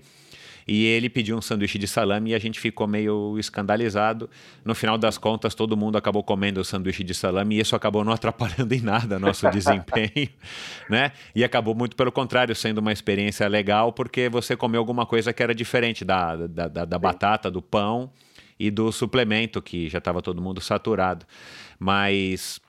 E 0.66 0.84
ele 0.86 1.08
pediu 1.10 1.36
um 1.36 1.42
sanduíche 1.42 1.78
de 1.78 1.86
salame 1.86 2.30
e 2.30 2.34
a 2.34 2.38
gente 2.38 2.58
ficou 2.58 2.86
meio 2.86 3.38
escandalizado. 3.38 4.28
No 4.64 4.74
final 4.74 4.96
das 4.96 5.18
contas, 5.18 5.54
todo 5.54 5.76
mundo 5.76 5.96
acabou 5.96 6.22
comendo 6.22 6.60
o 6.60 6.64
sanduíche 6.64 7.04
de 7.04 7.14
salame 7.14 7.56
e 7.56 7.60
isso 7.60 7.76
acabou 7.76 8.04
não 8.04 8.12
atrapalhando 8.14 8.72
em 8.72 8.80
nada 8.80 9.18
nosso 9.18 9.50
desempenho, 9.50 10.28
né? 10.88 11.12
E 11.34 11.44
acabou 11.44 11.74
muito 11.74 11.96
pelo 11.96 12.10
contrário, 12.10 12.54
sendo 12.54 12.78
uma 12.78 12.92
experiência 12.92 13.46
legal, 13.48 13.92
porque 13.92 14.28
você 14.28 14.56
comeu 14.56 14.80
alguma 14.80 15.04
coisa 15.04 15.32
que 15.32 15.42
era 15.42 15.54
diferente 15.54 16.04
da, 16.04 16.36
da, 16.36 16.68
da, 16.68 16.84
da 16.84 16.98
batata, 16.98 17.50
do 17.50 17.60
pão 17.60 18.10
e 18.58 18.70
do 18.70 18.90
suplemento, 18.92 19.60
que 19.60 19.88
já 19.88 19.98
estava 19.98 20.22
todo 20.22 20.40
mundo 20.40 20.60
saturado. 20.60 21.26
Mas 21.78 22.60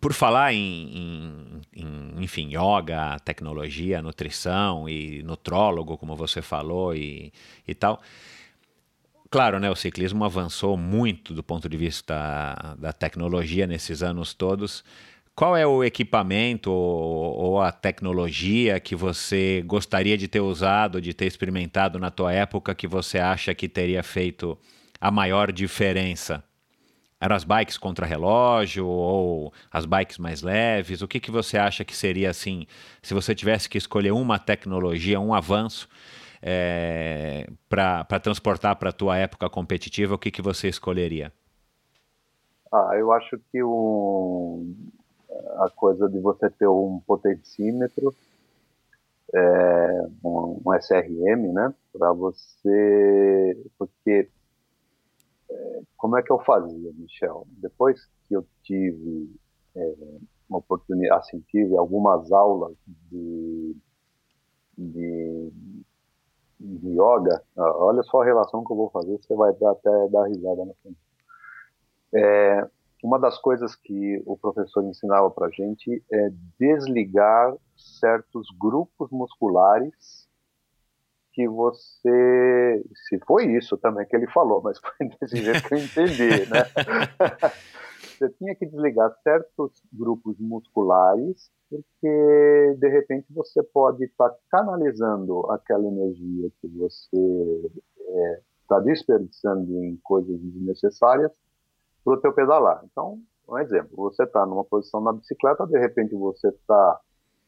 por 0.00 0.12
falar 0.12 0.52
em, 0.52 0.60
em, 0.96 1.60
em, 1.76 2.22
enfim, 2.22 2.50
yoga, 2.50 3.18
tecnologia, 3.20 4.02
nutrição 4.02 4.88
e 4.88 5.22
nutrólogo, 5.22 5.96
como 5.96 6.16
você 6.16 6.42
falou 6.42 6.94
e, 6.94 7.32
e 7.66 7.74
tal, 7.74 8.00
claro, 9.30 9.58
né, 9.58 9.70
o 9.70 9.76
ciclismo 9.76 10.24
avançou 10.24 10.76
muito 10.76 11.34
do 11.34 11.42
ponto 11.42 11.68
de 11.68 11.76
vista 11.76 12.76
da 12.78 12.92
tecnologia 12.92 13.66
nesses 13.66 14.02
anos 14.02 14.34
todos. 14.34 14.84
Qual 15.34 15.56
é 15.56 15.66
o 15.66 15.82
equipamento 15.82 16.70
ou, 16.70 17.34
ou 17.36 17.60
a 17.60 17.72
tecnologia 17.72 18.78
que 18.78 18.94
você 18.94 19.62
gostaria 19.66 20.16
de 20.16 20.28
ter 20.28 20.40
usado, 20.40 21.00
de 21.00 21.12
ter 21.12 21.26
experimentado 21.26 21.98
na 21.98 22.10
tua 22.10 22.32
época, 22.32 22.74
que 22.74 22.86
você 22.86 23.18
acha 23.18 23.52
que 23.54 23.68
teria 23.68 24.02
feito 24.02 24.56
a 25.00 25.10
maior 25.10 25.50
diferença? 25.50 26.44
Eram 27.24 27.36
as 27.36 27.42
bikes 27.42 27.78
contra 27.78 28.04
relógio 28.04 28.86
ou 28.86 29.50
as 29.72 29.86
bikes 29.86 30.18
mais 30.18 30.42
leves? 30.42 31.00
O 31.00 31.08
que, 31.08 31.18
que 31.18 31.30
você 31.30 31.56
acha 31.56 31.82
que 31.82 31.96
seria 31.96 32.28
assim, 32.28 32.66
se 33.02 33.14
você 33.14 33.34
tivesse 33.34 33.66
que 33.66 33.78
escolher 33.78 34.10
uma 34.12 34.38
tecnologia, 34.38 35.18
um 35.18 35.32
avanço 35.32 35.88
é, 36.42 37.48
para 37.66 38.20
transportar 38.20 38.76
para 38.76 38.90
a 38.90 38.92
tua 38.92 39.16
época 39.16 39.48
competitiva, 39.48 40.14
o 40.14 40.18
que, 40.18 40.30
que 40.30 40.42
você 40.42 40.68
escolheria? 40.68 41.32
Ah, 42.70 42.90
eu 42.98 43.10
acho 43.10 43.40
que 43.50 43.64
um, 43.64 44.74
a 45.60 45.70
coisa 45.70 46.06
de 46.10 46.20
você 46.20 46.50
ter 46.50 46.68
um 46.68 47.00
potencímetro, 47.06 48.14
é, 49.34 50.06
um, 50.22 50.60
um 50.62 50.74
SRM, 50.74 51.54
né, 51.54 51.72
para 51.90 52.12
você, 52.12 53.56
porque 53.78 54.28
como 55.96 56.18
é 56.18 56.22
que 56.22 56.30
eu 56.30 56.38
fazia, 56.40 56.92
Michel? 56.94 57.46
Depois 57.58 58.00
que 58.26 58.34
eu 58.36 58.46
tive 58.62 59.34
é, 59.74 59.94
uma 60.48 60.58
oportunidade, 60.58 61.20
assim, 61.20 61.40
tive 61.48 61.76
algumas 61.76 62.30
aulas 62.32 62.76
de, 63.10 63.76
de, 64.76 65.52
de 66.60 66.88
yoga, 66.88 67.42
ah, 67.56 67.76
olha 67.76 68.02
só 68.02 68.22
a 68.22 68.24
relação 68.24 68.64
que 68.64 68.72
eu 68.72 68.76
vou 68.76 68.90
fazer, 68.90 69.18
você 69.18 69.34
vai 69.34 69.52
dar, 69.54 69.72
até 69.72 70.08
dar 70.08 70.24
risada 70.24 70.64
na 70.64 70.74
frente. 70.82 70.98
É, 72.14 72.68
uma 73.02 73.18
das 73.18 73.38
coisas 73.38 73.74
que 73.74 74.22
o 74.24 74.36
professor 74.36 74.84
ensinava 74.84 75.30
para 75.30 75.50
gente 75.50 76.02
é 76.10 76.30
desligar 76.58 77.54
certos 77.76 78.46
grupos 78.58 79.10
musculares 79.10 80.23
que 81.34 81.48
você. 81.48 82.84
Se 83.08 83.18
foi 83.26 83.46
isso 83.56 83.76
também 83.76 84.06
que 84.06 84.16
ele 84.16 84.30
falou, 84.30 84.62
mas 84.62 84.78
foi 84.78 85.08
desse 85.20 85.36
jeito 85.36 85.68
que 85.68 85.74
eu 85.74 85.78
entendi, 85.78 86.48
né? 86.48 86.64
você 88.14 88.30
tinha 88.38 88.54
que 88.54 88.66
desligar 88.66 89.12
certos 89.22 89.82
grupos 89.92 90.38
musculares, 90.38 91.50
porque 91.68 92.76
de 92.78 92.88
repente 92.88 93.26
você 93.30 93.62
pode 93.62 94.04
estar 94.04 94.30
tá 94.30 94.36
canalizando 94.50 95.50
aquela 95.50 95.86
energia 95.86 96.48
que 96.60 96.68
você 96.68 97.70
está 98.62 98.78
é, 98.78 98.80
desperdiçando 98.82 99.84
em 99.84 99.96
coisas 100.02 100.38
desnecessárias 100.40 101.32
para 102.04 102.14
o 102.14 102.20
teu 102.20 102.32
pedalar. 102.32 102.84
Então, 102.84 103.18
um 103.48 103.58
exemplo, 103.58 103.96
você 103.96 104.22
está 104.22 104.46
numa 104.46 104.64
posição 104.64 105.00
na 105.00 105.12
bicicleta, 105.12 105.66
de 105.66 105.78
repente 105.78 106.14
você 106.14 106.48
está 106.48 107.00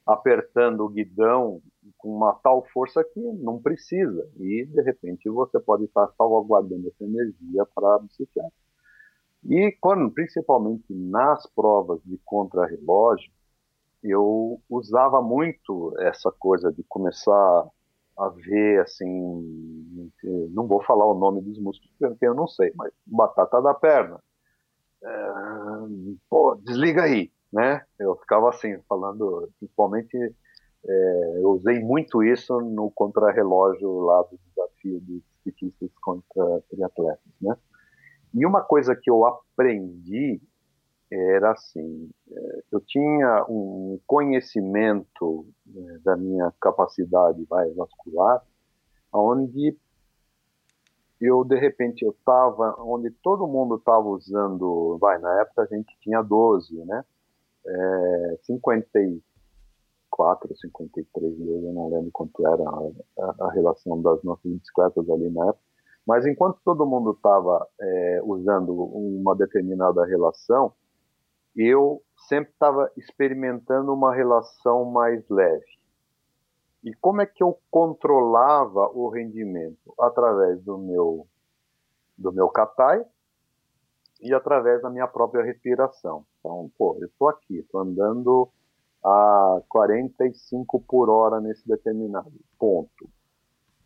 apertando 0.07 0.81
o 0.81 0.89
guidão 0.89 1.61
com 1.99 2.17
uma 2.17 2.33
tal 2.35 2.65
força 2.73 3.03
que 3.03 3.21
não 3.21 3.61
precisa. 3.61 4.29
E, 4.37 4.65
de 4.67 4.83
repente, 4.83 5.29
você 5.29 5.59
pode 5.59 5.85
estar 5.85 6.09
salvaguardando 6.17 6.89
essa 6.89 7.05
energia 7.05 7.67
para 7.75 7.97
a 7.97 7.99
bicicleta. 7.99 8.53
E, 9.45 9.73
quando, 9.81 10.11
principalmente 10.11 10.93
nas 10.95 11.47
provas 11.55 12.01
de 12.05 12.19
contrarrelógio, 12.25 13.31
eu 14.03 14.61
usava 14.71 15.21
muito 15.21 15.93
essa 15.99 16.31
coisa 16.31 16.73
de 16.73 16.85
começar 16.85 17.69
a 18.19 18.29
ver, 18.29 18.81
assim, 18.81 20.11
não 20.51 20.67
vou 20.67 20.83
falar 20.83 21.07
o 21.07 21.19
nome 21.19 21.43
dos 21.43 21.59
músculos, 21.59 21.93
porque 21.99 22.27
eu 22.27 22.35
não 22.35 22.47
sei, 22.47 22.73
mas 22.75 22.91
batata 23.05 23.61
da 23.61 23.75
perna. 23.75 24.19
É, 25.03 25.33
pô, 26.31 26.55
desliga 26.57 27.03
aí, 27.03 27.31
né? 27.57 27.83
Eu 27.99 28.15
ficava 28.17 28.51
assim, 28.51 28.79
falando, 28.87 29.51
principalmente, 29.59 30.15
é, 30.15 31.39
eu 31.39 31.53
usei 31.53 31.81
muito 31.81 32.23
isso 32.23 32.61
no 32.61 32.91
contrarrelógio 32.91 34.01
lá 34.01 34.23
do 34.25 34.39
desafio 34.47 35.01
dos 35.01 35.23
ciclistas 35.43 35.91
contra 36.03 36.61
triatletas, 36.69 37.33
né? 37.41 37.57
E 38.35 38.45
uma 38.45 38.61
coisa 38.61 38.95
que 38.95 39.11
eu 39.11 39.25
aprendi 39.25 40.39
era 41.11 41.53
assim, 41.53 42.11
é, 42.31 42.63
eu 42.73 42.81
tinha 42.81 43.47
um 43.49 43.99
conhecimento 44.07 45.47
né, 45.65 45.99
da 46.05 46.15
minha 46.15 46.53
capacidade 46.61 47.43
vai, 47.49 47.71
vascular, 47.71 48.45
onde 49.11 49.75
eu 51.19 51.43
de 51.43 51.57
repente 51.59 52.05
eu 52.05 52.11
estava 52.11 52.75
onde 52.81 53.11
todo 53.23 53.47
mundo 53.47 53.77
estava 53.77 54.07
usando, 54.07 54.99
vai, 55.01 55.19
na 55.19 55.41
época 55.41 55.63
a 55.63 55.67
gente 55.67 55.97
tinha 56.03 56.21
12, 56.21 56.85
né? 56.85 57.03
É, 57.67 58.39
54, 58.43 60.57
53 60.57 61.39
mil, 61.39 61.67
eu 61.67 61.73
não 61.73 61.91
lembro 61.91 62.11
quanto 62.13 62.47
era 62.47 62.63
a, 62.63 62.91
a, 63.47 63.53
relação 63.53 64.01
das 64.01 64.23
nossas 64.23 64.51
bicicletas 64.51 65.11
ali 65.11 65.29
na 65.31 65.49
época. 65.49 65.67
Mas 66.07 66.25
enquanto 66.25 66.61
todo 66.65 66.87
mundo 66.87 67.13
estava 67.13 67.67
é, 67.81 68.21
usando 68.23 68.73
uma 68.73 69.35
determinada 69.35 70.07
relação, 70.07 70.73
eu 71.57 72.01
sempre 72.29 72.53
estava 72.53 72.91
experimentando 72.97 73.93
uma 73.93 74.15
relação 74.15 74.85
mais 74.85 75.29
leve. 75.29 75.67
E 76.85 76.95
como 76.95 77.21
é 77.21 77.27
que 77.27 77.43
eu 77.43 77.59
controlava 77.71 78.89
o 78.95 79.09
rendimento? 79.09 79.93
Através 79.99 80.63
do 80.63 80.79
meu, 80.79 81.27
do 82.17 82.33
meu 82.33 82.49
catai 82.49 83.05
e 84.21 84.33
através 84.35 84.83
da 84.83 84.91
minha 84.91 85.07
própria 85.07 85.45
respiração. 85.45 86.25
Então, 86.39 86.71
pô, 86.77 86.97
eu 87.01 87.07
estou 87.07 87.29
aqui, 87.29 87.59
estou 87.59 87.81
andando 87.81 88.49
a 89.05 89.61
45 89.69 90.81
por 90.81 91.09
hora 91.09 91.41
nesse 91.41 91.67
determinado 91.67 92.33
ponto. 92.59 93.09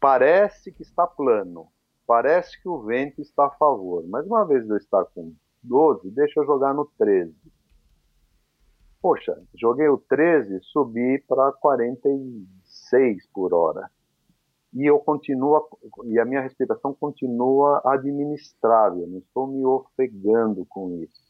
Parece 0.00 0.73
que 0.73 0.83
está 0.83 1.07
plano, 1.07 1.68
parece 2.07 2.60
que 2.60 2.68
o 2.68 2.81
vento 2.83 3.20
está 3.20 3.47
a 3.47 3.50
favor, 3.50 4.05
mas 4.09 4.26
uma 4.26 4.44
vez 4.44 4.68
eu 4.68 4.76
estar 4.76 5.05
com 5.07 5.34
12, 5.62 6.10
deixa 6.10 6.41
eu 6.41 6.47
jogar 6.47 6.73
no 6.73 6.86
13. 6.99 7.34
Poxa, 9.02 9.42
joguei 9.55 9.89
o 9.89 9.99
13, 9.99 10.60
subi 10.62 11.18
para 11.26 11.52
46 11.52 13.26
por 13.33 13.52
hora 13.52 13.91
e 14.73 14.86
eu 14.86 14.99
continuo 14.99 15.68
e 16.05 16.18
a 16.18 16.24
minha 16.24 16.40
respiração 16.40 16.94
continua 16.94 17.81
administrável, 17.84 19.07
não 19.07 19.18
estou 19.18 19.47
me 19.47 19.65
ofegando 19.65 20.65
com 20.66 21.02
isso, 21.02 21.23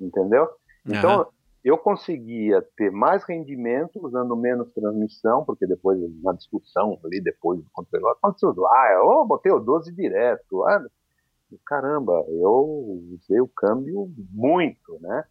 entendeu? 0.00 0.48
Então 0.86 1.26
eu 1.62 1.76
conseguia 1.76 2.66
ter 2.76 2.90
mais 2.90 3.22
rendimento 3.24 4.02
usando 4.02 4.34
menos 4.34 4.72
transmissão, 4.72 5.44
porque 5.44 5.66
depois 5.66 5.98
na 6.22 6.32
discussão 6.32 6.98
ali 7.04 7.20
depois 7.20 7.60
do 7.60 7.70
controle, 7.70 8.06
aconteceu, 8.08 8.66
ah, 8.66 8.92
eu 8.94 9.26
botei 9.26 9.52
o 9.52 9.60
12 9.60 9.92
direto, 9.92 10.64
ah, 10.64 10.82
caramba, 11.66 12.24
eu 12.28 13.02
usei 13.12 13.40
o 13.40 13.48
câmbio 13.48 14.10
muito, 14.32 14.98
né? 15.00 15.24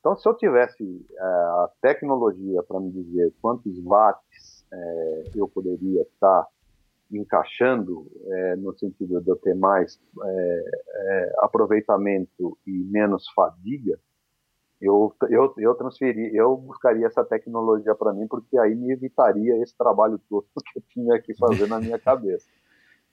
Então, 0.00 0.16
se 0.16 0.26
eu 0.26 0.34
tivesse 0.34 1.06
é, 1.12 1.22
a 1.22 1.70
tecnologia 1.82 2.62
para 2.62 2.80
me 2.80 2.90
dizer 2.90 3.34
quantos 3.40 3.78
watts 3.84 4.59
é, 4.72 5.24
eu 5.34 5.48
poderia 5.48 6.02
estar 6.02 6.42
tá 6.42 6.48
encaixando, 7.10 8.06
é, 8.26 8.56
no 8.56 8.72
sentido 8.78 9.20
de 9.20 9.28
eu 9.28 9.36
ter 9.36 9.54
mais 9.54 10.00
é, 10.22 10.64
é, 10.94 11.32
aproveitamento 11.38 12.56
e 12.66 12.70
menos 12.70 13.28
fadiga, 13.34 13.98
eu, 14.80 15.14
eu, 15.28 15.52
eu 15.58 15.74
transferi, 15.74 16.34
eu 16.34 16.56
buscaria 16.56 17.06
essa 17.06 17.24
tecnologia 17.24 17.94
para 17.94 18.12
mim, 18.12 18.26
porque 18.26 18.56
aí 18.58 18.74
me 18.74 18.92
evitaria 18.92 19.62
esse 19.62 19.76
trabalho 19.76 20.18
todo 20.28 20.46
que 20.72 20.78
eu 20.78 20.82
tinha 20.88 21.20
que 21.20 21.34
fazer 21.34 21.68
na 21.68 21.80
minha 21.80 21.98
cabeça. 21.98 22.46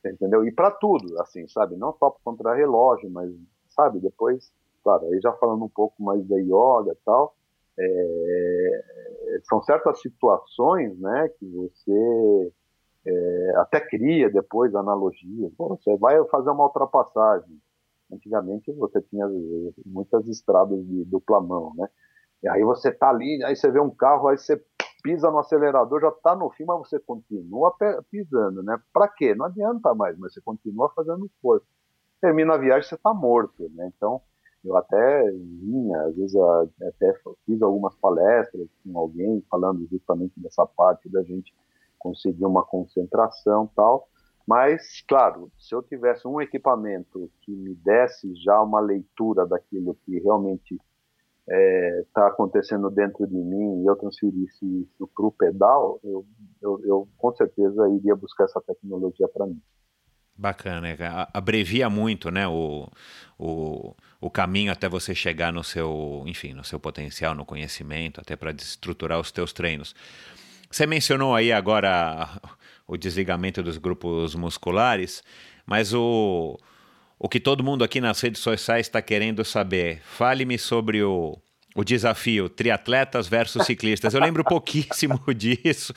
Entendeu? 0.05 0.45
E 0.45 0.51
para 0.51 0.71
tudo, 0.71 1.19
assim, 1.19 1.45
sabe? 1.49 1.75
Não 1.75 1.91
só 1.97 2.09
para 2.09 2.21
contra 2.23 2.55
relógio, 2.55 3.09
mas, 3.09 3.29
sabe, 3.67 3.99
depois 3.99 4.53
claro, 4.87 5.05
aí 5.07 5.19
já 5.19 5.33
falando 5.33 5.65
um 5.65 5.69
pouco 5.69 6.01
mais 6.01 6.25
da 6.25 6.37
yoga 6.37 6.93
e 6.93 7.03
tal, 7.03 7.35
é, 7.79 9.39
são 9.43 9.61
certas 9.61 10.01
situações, 10.01 10.97
né, 10.99 11.29
que 11.37 11.45
você 11.45 12.51
é, 13.05 13.53
até 13.57 13.79
cria 13.79 14.29
depois 14.29 14.75
analogias. 14.75 15.51
você 15.57 15.95
vai 15.97 16.23
fazer 16.25 16.49
uma 16.49 16.65
ultrapassagem. 16.65 17.57
Antigamente 18.11 18.71
você 18.73 19.01
tinha 19.01 19.27
muitas 19.85 20.27
estradas 20.27 20.85
de 20.85 21.03
dupla 21.05 21.41
mão, 21.41 21.73
né? 21.75 21.87
E 22.43 22.47
aí 22.47 22.63
você 22.63 22.91
tá 22.91 23.09
ali, 23.09 23.43
aí 23.43 23.55
você 23.55 23.69
vê 23.69 23.79
um 23.79 23.89
carro, 23.89 24.27
aí 24.27 24.37
você 24.37 24.61
pisa 25.03 25.29
no 25.31 25.39
acelerador, 25.39 26.01
já 26.01 26.11
tá 26.11 26.35
no 26.35 26.49
fim, 26.51 26.65
mas 26.65 26.79
você 26.79 26.99
continua 26.99 27.75
pisando, 28.09 28.63
né? 28.63 28.79
Para 28.93 29.07
quê? 29.07 29.35
Não 29.35 29.45
adianta 29.45 29.93
mais, 29.93 30.17
mas 30.17 30.33
você 30.33 30.41
continua 30.41 30.89
fazendo 30.95 31.25
esforço. 31.25 31.65
Termina 32.21 32.53
a 32.53 32.57
viagem, 32.57 32.87
você 32.87 32.97
tá 32.97 33.13
morto, 33.13 33.69
né? 33.73 33.91
Então, 33.95 34.21
eu 34.63 34.75
até 34.75 35.31
vinha, 35.31 36.01
às 36.01 36.15
vezes 36.15 36.35
até 36.35 37.13
fiz 37.45 37.61
algumas 37.61 37.95
palestras 37.95 38.67
com 38.83 38.97
alguém 38.97 39.43
falando 39.49 39.87
justamente 39.89 40.39
dessa 40.39 40.65
parte 40.65 41.09
da 41.09 41.23
gente 41.23 41.53
conseguir 41.97 42.45
uma 42.45 42.63
concentração 42.63 43.69
tal. 43.75 44.07
Mas, 44.45 45.01
claro, 45.07 45.51
se 45.57 45.75
eu 45.75 45.83
tivesse 45.83 46.25
um 46.27 46.39
equipamento 46.39 47.29
que 47.41 47.51
me 47.51 47.75
desse 47.75 48.33
já 48.35 48.61
uma 48.61 48.79
leitura 48.79 49.45
daquilo 49.45 49.97
que 50.05 50.19
realmente 50.19 50.73
está 50.73 50.85
é, 51.49 52.05
tá 52.13 52.27
acontecendo 52.27 52.89
dentro 52.89 53.27
de 53.27 53.35
mim 53.35 53.81
e 53.81 53.85
eu 53.85 53.95
transferisse 53.95 54.65
isso 54.65 55.09
para 55.13 55.25
o 55.25 55.31
pedal, 55.31 55.99
eu, 56.03 56.25
eu, 56.61 56.81
eu 56.85 57.07
com 57.17 57.33
certeza 57.35 57.89
iria 57.89 58.15
buscar 58.15 58.45
essa 58.45 58.61
tecnologia 58.61 59.27
para 59.27 59.45
mim. 59.47 59.61
Bacana, 60.37 60.87
abrevia 61.33 61.89
muito, 61.89 62.29
né, 62.29 62.47
o, 62.47 62.87
o, 63.39 63.95
o 64.19 64.29
caminho 64.29 64.71
até 64.71 64.89
você 64.89 65.13
chegar 65.13 65.53
no 65.53 65.63
seu, 65.63 66.23
enfim, 66.25 66.53
no 66.53 66.63
seu 66.63 66.79
potencial, 66.79 67.35
no 67.35 67.45
conhecimento, 67.45 68.19
até 68.19 68.35
para 68.35 68.51
estruturar 68.51 69.19
os 69.19 69.31
teus 69.31 69.53
treinos. 69.53 69.95
Você 70.69 70.85
mencionou 70.85 71.35
aí 71.35 71.51
agora 71.51 72.29
o 72.87 72.97
desligamento 72.97 73.61
dos 73.61 73.77
grupos 73.77 74.35
musculares, 74.35 75.23
mas 75.65 75.93
o, 75.93 76.59
o 77.19 77.29
que 77.29 77.39
todo 77.39 77.63
mundo 77.63 77.83
aqui 77.83 78.01
nas 78.01 78.19
redes 78.19 78.41
sociais 78.41 78.87
está 78.87 79.01
querendo 79.01 79.45
saber, 79.45 80.01
fale-me 80.03 80.57
sobre 80.57 81.03
o, 81.03 81.37
o 81.77 81.83
desafio 81.83 82.49
triatletas 82.49 83.27
versus 83.27 83.63
ciclistas. 83.63 84.11
Eu 84.15 84.19
lembro 84.19 84.43
pouquíssimo 84.43 85.21
disso, 85.31 85.93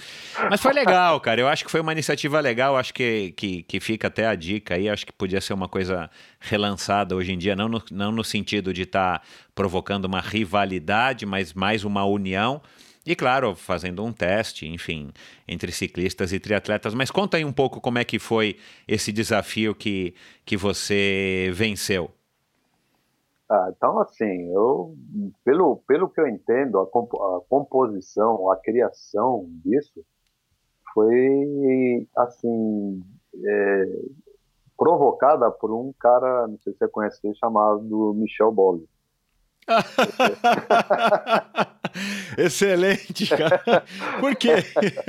mas 0.51 0.61
foi 0.61 0.75
legal, 0.75 1.19
cara. 1.23 1.41
Eu 1.41 1.49
acho 1.49 1.65
que 1.65 1.71
foi 1.71 1.81
uma 1.81 1.93
iniciativa 1.93 2.39
legal. 2.39 2.77
Acho 2.77 2.93
que, 2.93 3.33
que, 3.33 3.63
que 3.63 3.81
fica 3.81 4.09
até 4.09 4.27
a 4.27 4.35
dica 4.35 4.75
aí. 4.75 4.91
Acho 4.91 5.07
que 5.07 5.13
podia 5.13 5.41
ser 5.41 5.55
uma 5.55 5.69
coisa 5.69 6.11
relançada 6.39 7.17
hoje 7.17 7.33
em 7.33 7.39
dia, 7.39 7.57
não 7.57 7.67
no, 7.67 7.83
não 7.91 8.13
no 8.13 8.23
sentido 8.23 8.75
de 8.75 8.83
estar 8.83 9.21
tá 9.21 9.27
provocando 9.55 10.05
uma 10.05 10.21
rivalidade, 10.21 11.25
mas 11.25 11.55
mais 11.55 11.83
uma 11.83 12.05
união. 12.05 12.61
E 13.07 13.17
claro, 13.17 13.55
fazendo 13.55 14.05
um 14.05 14.13
teste, 14.13 14.69
enfim, 14.69 15.11
entre 15.49 15.73
ciclistas 15.73 16.31
e 16.35 16.39
triatletas. 16.39 16.93
Mas 16.93 17.11
conta 17.11 17.39
aí 17.39 17.45
um 17.45 17.53
pouco 17.53 17.81
como 17.81 17.99
é 17.99 18.05
que 18.05 18.19
foi 18.19 18.59
esse 18.87 19.11
desafio 19.11 19.75
que, 19.75 20.13
que 20.45 20.59
você 20.59 21.51
venceu. 21.55 22.15
Ah, 23.51 23.73
então, 23.77 23.99
assim, 23.99 24.55
eu, 24.55 24.95
pelo, 25.45 25.79
pelo 25.79 26.09
que 26.09 26.21
eu 26.21 26.29
entendo, 26.29 26.79
a, 26.79 26.87
comp 26.87 27.13
a 27.17 27.41
composição, 27.49 28.49
a 28.49 28.57
criação 28.57 29.45
disso 29.65 30.07
foi, 30.95 32.07
assim, 32.17 33.03
é, 33.45 33.87
provocada 34.79 35.51
por 35.51 35.73
um 35.73 35.93
cara, 35.99 36.47
não 36.47 36.61
sei 36.61 36.73
se 36.73 36.79
você 36.79 36.87
conhece, 36.87 37.35
chamado 37.35 38.15
Michel 38.15 38.53
Bolle. 38.53 38.89
Excelente, 42.39 43.29
cara. 43.29 43.83
Por 44.21 44.37
quê? 44.37 44.59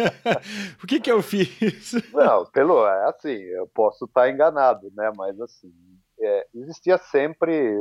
Por 0.80 0.88
que 0.88 1.00
que 1.00 1.12
eu 1.12 1.22
fiz? 1.22 1.94
Não, 2.12 2.44
pelo, 2.48 2.88
é 2.88 3.08
assim, 3.08 3.38
eu 3.38 3.68
posso 3.68 4.06
estar 4.06 4.32
enganado, 4.32 4.92
né? 4.96 5.12
Mas 5.16 5.40
assim, 5.40 5.72
é, 6.20 6.48
existia 6.56 6.98
sempre 6.98 7.78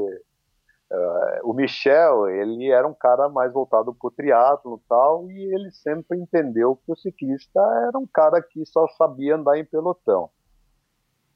Uh, 0.91 1.49
o 1.49 1.53
Michel, 1.53 2.29
ele 2.29 2.69
era 2.69 2.87
um 2.87 2.95
cara 2.95 3.29
mais 3.29 3.53
voltado 3.53 3.95
para 3.95 4.09
o 4.09 4.11
triatlo 4.11 4.83
tal, 4.89 5.31
e 5.31 5.55
ele 5.55 5.71
sempre 5.71 6.19
entendeu 6.19 6.77
que 6.85 6.91
o 6.91 6.97
ciclista 6.97 7.61
era 7.87 7.97
um 7.97 8.07
cara 8.07 8.43
que 8.43 8.67
só 8.67 8.89
sabia 8.89 9.37
andar 9.37 9.57
em 9.57 9.65
pelotão. 9.65 10.31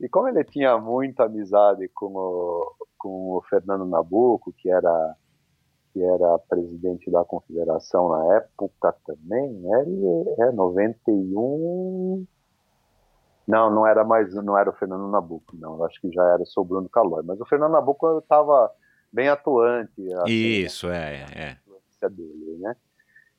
E 0.00 0.08
como 0.08 0.28
ele 0.28 0.42
tinha 0.42 0.76
muita 0.76 1.24
amizade 1.24 1.89
com 1.94 2.16
o, 2.16 2.74
com 2.99 3.36
o 3.36 3.42
Fernando 3.49 3.84
Nabuco, 3.84 4.52
que 4.52 4.70
era 4.70 5.16
que 5.92 6.02
era 6.02 6.39
presidente 6.41 7.08
da 7.08 7.24
confederação 7.24 8.08
na 8.08 8.36
época 8.39 8.92
também, 9.07 9.52
né? 9.52 9.83
ele 9.83 10.34
é 10.41 10.50
91 10.50 12.26
não, 13.47 13.70
não 13.70 13.86
era 13.86 14.02
mais, 14.02 14.34
não 14.34 14.58
era 14.58 14.70
o 14.70 14.73
Fernando 14.73 15.07
Nabuco, 15.08 15.57
não, 15.57 15.84
acho 15.84 16.00
que 16.00 16.10
já 16.10 16.24
era 16.33 16.42
o 16.57 16.65
Bruno 16.65 16.91
mas 17.24 17.41
o 17.41 17.47
Fernando 17.47 17.73
Nabuco 17.73 18.18
estava 18.18 18.73
bem 19.15 19.28
atuante. 19.28 20.12
Assim, 20.15 20.33
Isso, 20.33 20.89
é, 20.89 21.25
é. 21.34 21.65
Dele, 22.07 22.59
né? 22.59 22.76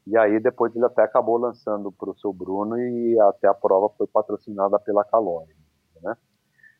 E 0.08 0.18
aí 0.18 0.40
depois 0.40 0.76
ele 0.76 0.86
até 0.86 1.04
acabou 1.04 1.38
lançando 1.38 1.92
para 1.92 2.10
o 2.10 2.18
seu 2.18 2.34
Bruno 2.34 2.80
e 2.80 3.20
até 3.20 3.48
a 3.48 3.54
prova 3.54 3.94
foi 3.96 4.08
patrocinada 4.08 4.80
pela 4.80 5.04
Calori, 5.04 5.56
né? 6.02 6.18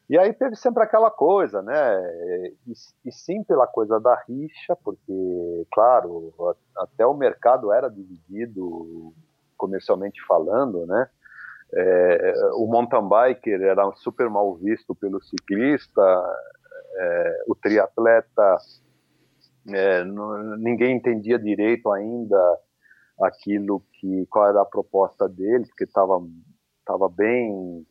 E 0.10 0.18
aí 0.18 0.34
teve 0.34 0.56
sempre 0.56 0.82
aquela 0.82 1.12
coisa, 1.12 1.62
né? 1.62 2.54
E, 2.66 2.74
e, 3.06 3.12
sim 3.12 3.44
pela 3.44 3.68
coisa 3.68 4.00
da 4.00 4.16
rixa, 4.28 4.76
porque, 4.84 5.68
claro, 5.72 6.34
até 6.78 7.06
o 7.06 7.14
mercado 7.14 7.72
era 7.72 7.88
dividido 7.90 9.14
comercialmente 9.56 10.20
falando, 10.28 10.88
né? 10.88 11.08
É, 11.74 12.34
o 12.54 12.66
mountain 12.68 13.08
biker 13.08 13.62
era 13.62 13.92
super 13.98 14.28
mal 14.30 14.56
visto 14.56 14.96
pelo 14.96 15.22
ciclista, 15.22 16.02
é, 16.96 17.44
o 17.48 17.56
triatleta 17.56 18.58
é, 19.68 20.04
não, 20.04 20.58
ninguém 20.58 20.98
entendia 20.98 21.40
direito 21.40 21.92
ainda 21.92 22.60
aquilo 23.22 23.84
que 23.94 24.26
qual 24.28 24.50
era 24.50 24.62
a 24.62 24.66
proposta 24.66 25.28
deles, 25.28 25.68
porque 25.70 25.86
estava 25.86 26.22
tava 26.86 27.10
bem 27.10 27.86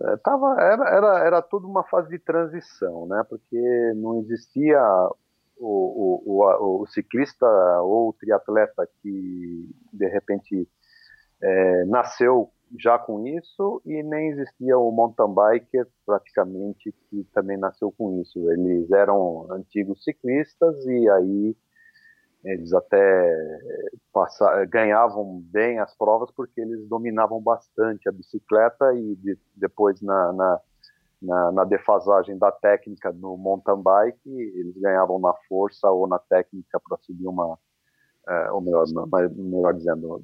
é, 0.00 0.16
tava 0.18 0.56
era, 0.60 0.88
era 0.88 1.26
era 1.26 1.42
tudo 1.42 1.68
uma 1.68 1.84
fase 1.84 2.10
de 2.10 2.18
transição, 2.18 3.06
né? 3.06 3.24
Porque 3.28 3.92
não 3.96 4.20
existia 4.20 4.80
o, 5.58 6.22
o, 6.26 6.42
o, 6.42 6.82
o 6.82 6.86
ciclista 6.86 7.46
ou 7.80 8.10
o 8.10 8.12
triatleta 8.12 8.88
que 9.00 9.68
de 9.92 10.08
repente 10.08 10.68
é, 11.40 11.84
nasceu 11.86 12.50
já 12.78 12.98
com 12.98 13.26
isso 13.26 13.82
e 13.84 14.02
nem 14.02 14.30
existia 14.30 14.78
o 14.78 14.90
mountain 14.90 15.34
biker 15.34 15.86
praticamente 16.06 16.94
que 17.08 17.24
também 17.32 17.56
nasceu 17.56 17.92
com 17.92 18.20
isso. 18.20 18.50
Eles 18.50 18.90
eram 18.90 19.46
antigos 19.50 20.02
ciclistas 20.02 20.84
e 20.86 21.08
aí 21.08 21.56
eles 22.44 22.72
até 22.72 23.60
passaram, 24.12 24.66
ganhavam 24.68 25.40
bem 25.44 25.78
as 25.78 25.96
provas 25.96 26.30
porque 26.32 26.60
eles 26.60 26.88
dominavam 26.88 27.40
bastante 27.40 28.08
a 28.08 28.12
bicicleta 28.12 28.92
e 28.94 29.14
de, 29.16 29.38
depois 29.54 30.00
na, 30.00 30.32
na, 30.32 30.60
na, 31.20 31.52
na, 31.52 31.64
defasagem 31.64 32.36
da 32.36 32.50
técnica 32.50 33.12
no 33.12 33.36
mountain 33.36 33.80
bike 33.80 34.28
eles 34.28 34.76
ganhavam 34.76 35.20
na 35.20 35.32
força 35.48 35.88
ou 35.88 36.08
na 36.08 36.18
técnica 36.18 36.80
para 36.80 36.98
subir 36.98 37.28
uma 37.28 37.56
ou 38.52 38.60
melhor, 38.60 38.84
melhor 39.34 39.74
dizendo, 39.74 40.22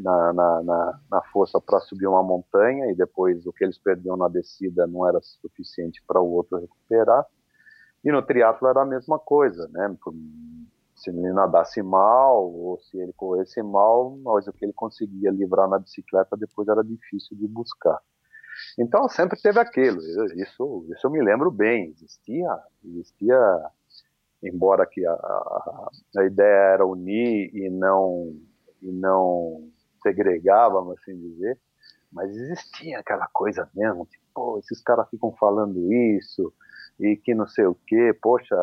na, 0.00 0.32
na, 0.32 0.62
na, 0.62 1.00
na 1.10 1.22
força 1.32 1.60
para 1.60 1.80
subir 1.80 2.06
uma 2.06 2.22
montanha 2.22 2.90
e 2.90 2.94
depois 2.94 3.46
o 3.46 3.52
que 3.52 3.64
eles 3.64 3.78
perdiam 3.78 4.16
na 4.16 4.28
descida 4.28 4.86
não 4.86 5.08
era 5.08 5.18
suficiente 5.22 6.02
para 6.06 6.20
o 6.20 6.30
outro 6.30 6.58
recuperar. 6.58 7.24
E 8.04 8.12
no 8.12 8.22
triatlo 8.22 8.68
era 8.68 8.82
a 8.82 8.86
mesma 8.86 9.18
coisa, 9.18 9.68
né? 9.68 9.96
Se 10.94 11.10
ele 11.10 11.32
nadasse 11.32 11.82
mal 11.82 12.52
ou 12.52 12.78
se 12.80 12.98
ele 12.98 13.12
corresse 13.12 13.62
mal, 13.62 14.16
mas 14.18 14.46
o 14.46 14.52
que 14.52 14.64
ele 14.64 14.72
conseguia 14.72 15.30
livrar 15.30 15.68
na 15.68 15.78
bicicleta 15.78 16.36
depois 16.36 16.68
era 16.68 16.82
difícil 16.82 17.36
de 17.36 17.46
buscar. 17.46 17.98
Então 18.78 19.08
sempre 19.08 19.40
teve 19.40 19.58
aquilo. 19.58 20.00
Isso, 20.36 20.86
isso 20.92 21.06
eu 21.06 21.10
me 21.10 21.22
lembro 21.22 21.50
bem. 21.50 21.90
Existia, 21.90 22.48
existia, 22.84 23.38
embora 24.42 24.86
que 24.86 25.04
a, 25.06 25.12
a, 25.12 26.24
ideia 26.24 26.74
era 26.74 26.86
unir 26.86 27.50
e 27.54 27.68
não 27.70 28.34
e 28.80 28.92
não 28.92 29.68
segregar, 30.02 30.68
vamos 30.68 30.96
assim 30.98 31.18
dizer, 31.18 31.58
mas 32.12 32.30
existia 32.30 33.00
aquela 33.00 33.26
coisa 33.32 33.68
mesmo, 33.74 34.06
tipo, 34.06 34.58
esses 34.58 34.80
caras 34.80 35.08
ficam 35.10 35.32
falando 35.32 35.92
isso 35.92 36.52
e 36.98 37.16
que 37.16 37.34
não 37.34 37.46
sei 37.46 37.66
o 37.66 37.74
que, 37.74 38.12
poxa, 38.22 38.56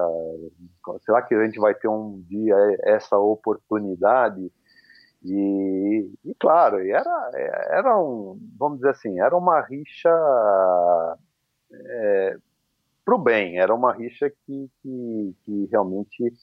será 1.01 1.21
que 1.21 1.35
a 1.35 1.45
gente 1.45 1.59
vai 1.59 1.73
ter 1.75 1.87
um 1.87 2.21
dia 2.27 2.55
essa 2.83 3.17
oportunidade? 3.17 4.51
E, 5.23 6.11
e 6.23 6.35
claro, 6.35 6.79
era, 6.79 7.31
era 7.69 7.99
um, 7.99 8.39
vamos 8.57 8.77
dizer 8.77 8.91
assim, 8.91 9.19
era 9.19 9.35
uma 9.35 9.61
rixa 9.61 10.09
é, 11.71 12.37
para 13.05 13.15
o 13.15 13.19
bem, 13.19 13.59
era 13.59 13.73
uma 13.73 13.93
rixa 13.93 14.29
que, 14.29 14.69
que, 14.81 15.35
que 15.43 15.65
realmente 15.71 16.33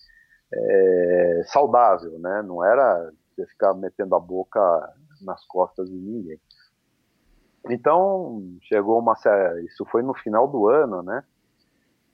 é, 0.54 1.42
saudável, 1.46 2.18
né? 2.20 2.40
Não 2.42 2.64
era 2.64 3.12
você 3.34 3.44
ficar 3.46 3.74
metendo 3.74 4.14
a 4.14 4.20
boca 4.20 4.60
nas 5.20 5.44
costas 5.46 5.90
de 5.90 5.96
ninguém. 5.96 6.40
Então, 7.68 8.42
chegou 8.62 8.98
uma 8.98 9.14
isso 9.64 9.84
foi 9.90 10.02
no 10.02 10.14
final 10.14 10.48
do 10.48 10.68
ano, 10.68 11.02
né? 11.02 11.24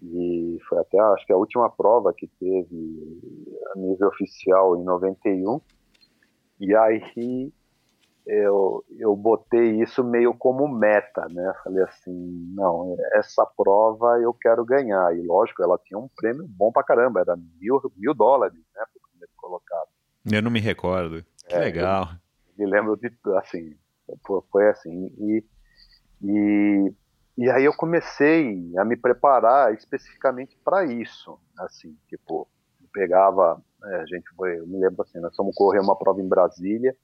E 0.02 0.58
foi 0.68 0.78
até, 0.78 0.98
acho 0.98 1.26
que 1.26 1.32
a 1.32 1.36
última 1.36 1.68
prova 1.68 2.14
que 2.14 2.26
teve 2.38 3.52
a 3.74 3.78
nível 3.78 4.08
oficial 4.08 4.76
em 4.76 4.84
91. 4.84 5.60
E 6.60 6.74
aí 6.74 7.52
eu, 8.28 8.84
eu 8.98 9.16
botei 9.16 9.82
isso 9.82 10.04
meio 10.04 10.34
como 10.34 10.68
meta, 10.68 11.26
né? 11.30 11.54
Falei 11.64 11.82
assim, 11.84 12.52
não, 12.54 12.94
essa 13.14 13.46
prova 13.56 14.20
eu 14.20 14.34
quero 14.34 14.66
ganhar. 14.66 15.16
E 15.16 15.26
lógico, 15.26 15.62
ela 15.62 15.80
tinha 15.82 15.98
um 15.98 16.10
prêmio 16.14 16.46
bom 16.46 16.70
pra 16.70 16.84
caramba, 16.84 17.20
era 17.20 17.34
mil, 17.58 17.80
mil 17.96 18.12
dólares, 18.12 18.58
né? 18.74 18.84
Pro 18.92 19.08
primeiro 19.10 19.32
colocado. 19.34 19.88
Eu 20.30 20.42
não 20.42 20.50
me 20.50 20.60
recordo. 20.60 21.24
Que 21.48 21.54
é, 21.54 21.58
legal. 21.58 22.10
me 22.58 22.66
lembro 22.66 22.98
de, 22.98 23.10
assim, 23.38 23.74
foi 24.52 24.68
assim. 24.68 25.06
E, 25.18 25.44
e, 26.22 26.92
e 27.38 27.50
aí 27.50 27.64
eu 27.64 27.74
comecei 27.74 28.70
a 28.76 28.84
me 28.84 28.96
preparar 28.96 29.72
especificamente 29.72 30.54
para 30.62 30.84
isso. 30.84 31.40
Assim, 31.58 31.96
tipo, 32.06 32.46
pegava, 32.92 33.58
é, 33.84 33.96
a 33.96 34.04
gente 34.04 34.28
foi, 34.36 34.58
eu 34.58 34.66
me 34.66 34.78
lembro 34.78 35.00
assim, 35.00 35.18
nós 35.18 35.34
fomos 35.34 35.54
correr 35.54 35.80
uma 35.80 35.96
prova 35.96 36.20
em 36.20 36.28
Brasília, 36.28 36.94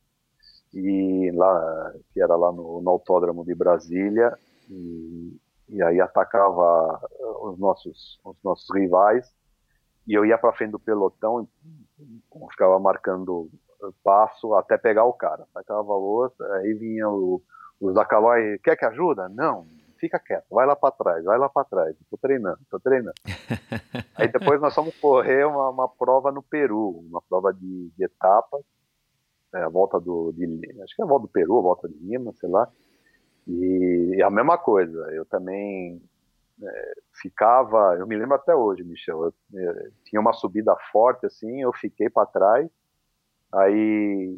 e 0.75 1.31
lá, 1.33 1.93
que 2.13 2.21
era 2.21 2.35
lá 2.37 2.51
no, 2.53 2.83
no 2.83 2.91
autódromo 2.91 3.45
de 3.45 3.55
Brasília, 3.55 4.37
e, 4.69 5.37
e 5.69 5.83
aí 5.83 6.01
atacava 6.01 7.01
os 7.43 7.59
nossos, 7.59 8.19
os 8.25 8.37
nossos 8.43 8.67
rivais, 8.75 9.33
e 10.07 10.15
eu 10.15 10.25
ia 10.25 10.37
para 10.37 10.53
frente 10.53 10.73
do 10.73 10.79
pelotão, 10.79 11.49
ficava 12.51 12.79
marcando 12.79 13.49
passo 14.03 14.55
até 14.55 14.77
pegar 14.77 15.05
o 15.05 15.13
cara. 15.13 15.45
Sacava 15.53 15.93
outra, 15.93 16.57
aí 16.57 16.75
vinha 16.75 17.09
o, 17.09 17.43
os 17.81 17.95
da 17.95 18.05
Calói, 18.05 18.59
quer 18.63 18.77
que 18.77 18.85
ajuda? 18.85 19.29
Não, 19.29 19.67
fica 19.99 20.19
quieto, 20.19 20.47
vai 20.51 20.67
lá 20.67 20.77
para 20.77 20.91
trás, 20.91 21.25
vai 21.25 21.39
lá 21.39 21.49
para 21.49 21.65
trás, 21.65 21.97
tô 22.11 22.17
treinando, 22.17 22.59
tô 22.71 22.79
treinando. 22.79 23.15
aí 24.17 24.29
depois 24.29 24.61
nós 24.61 24.75
fomos 24.75 24.95
correr 25.01 25.47
uma, 25.47 25.71
uma 25.71 25.89
prova 25.89 26.31
no 26.31 26.43
Peru, 26.43 27.05
uma 27.09 27.23
prova 27.23 27.53
de, 27.53 27.91
de 27.97 28.05
etapas, 28.05 28.63
é, 29.55 29.63
a 29.63 29.69
volta 29.69 30.01
do, 30.01 30.33
de, 30.33 30.45
acho 30.83 30.95
que 30.95 31.03
é 31.03 31.05
a 31.05 31.09
volta 31.09 31.27
do 31.27 31.33
Peru, 31.33 31.59
a 31.59 31.63
volta 31.63 31.89
de 31.89 31.97
Lima, 31.97 32.33
sei 32.35 32.49
lá, 32.49 32.69
e, 33.47 34.15
e 34.17 34.23
a 34.23 34.31
mesma 34.31 34.59
coisa, 34.59 34.99
eu 35.13 35.25
também 35.25 36.03
é, 36.63 36.95
ficava, 37.21 37.97
eu 37.99 38.07
me 38.07 38.17
lembro 38.17 38.35
até 38.35 38.55
hoje, 38.55 38.83
Michel, 38.85 39.25
eu, 39.25 39.35
eu, 39.61 39.71
é, 39.71 39.91
tinha 40.05 40.21
uma 40.21 40.33
subida 40.33 40.75
forte 40.91 41.27
assim, 41.27 41.63
eu 41.63 41.73
fiquei 41.73 42.11
para 42.11 42.27
trás, 42.27 42.71
Aí 43.55 44.37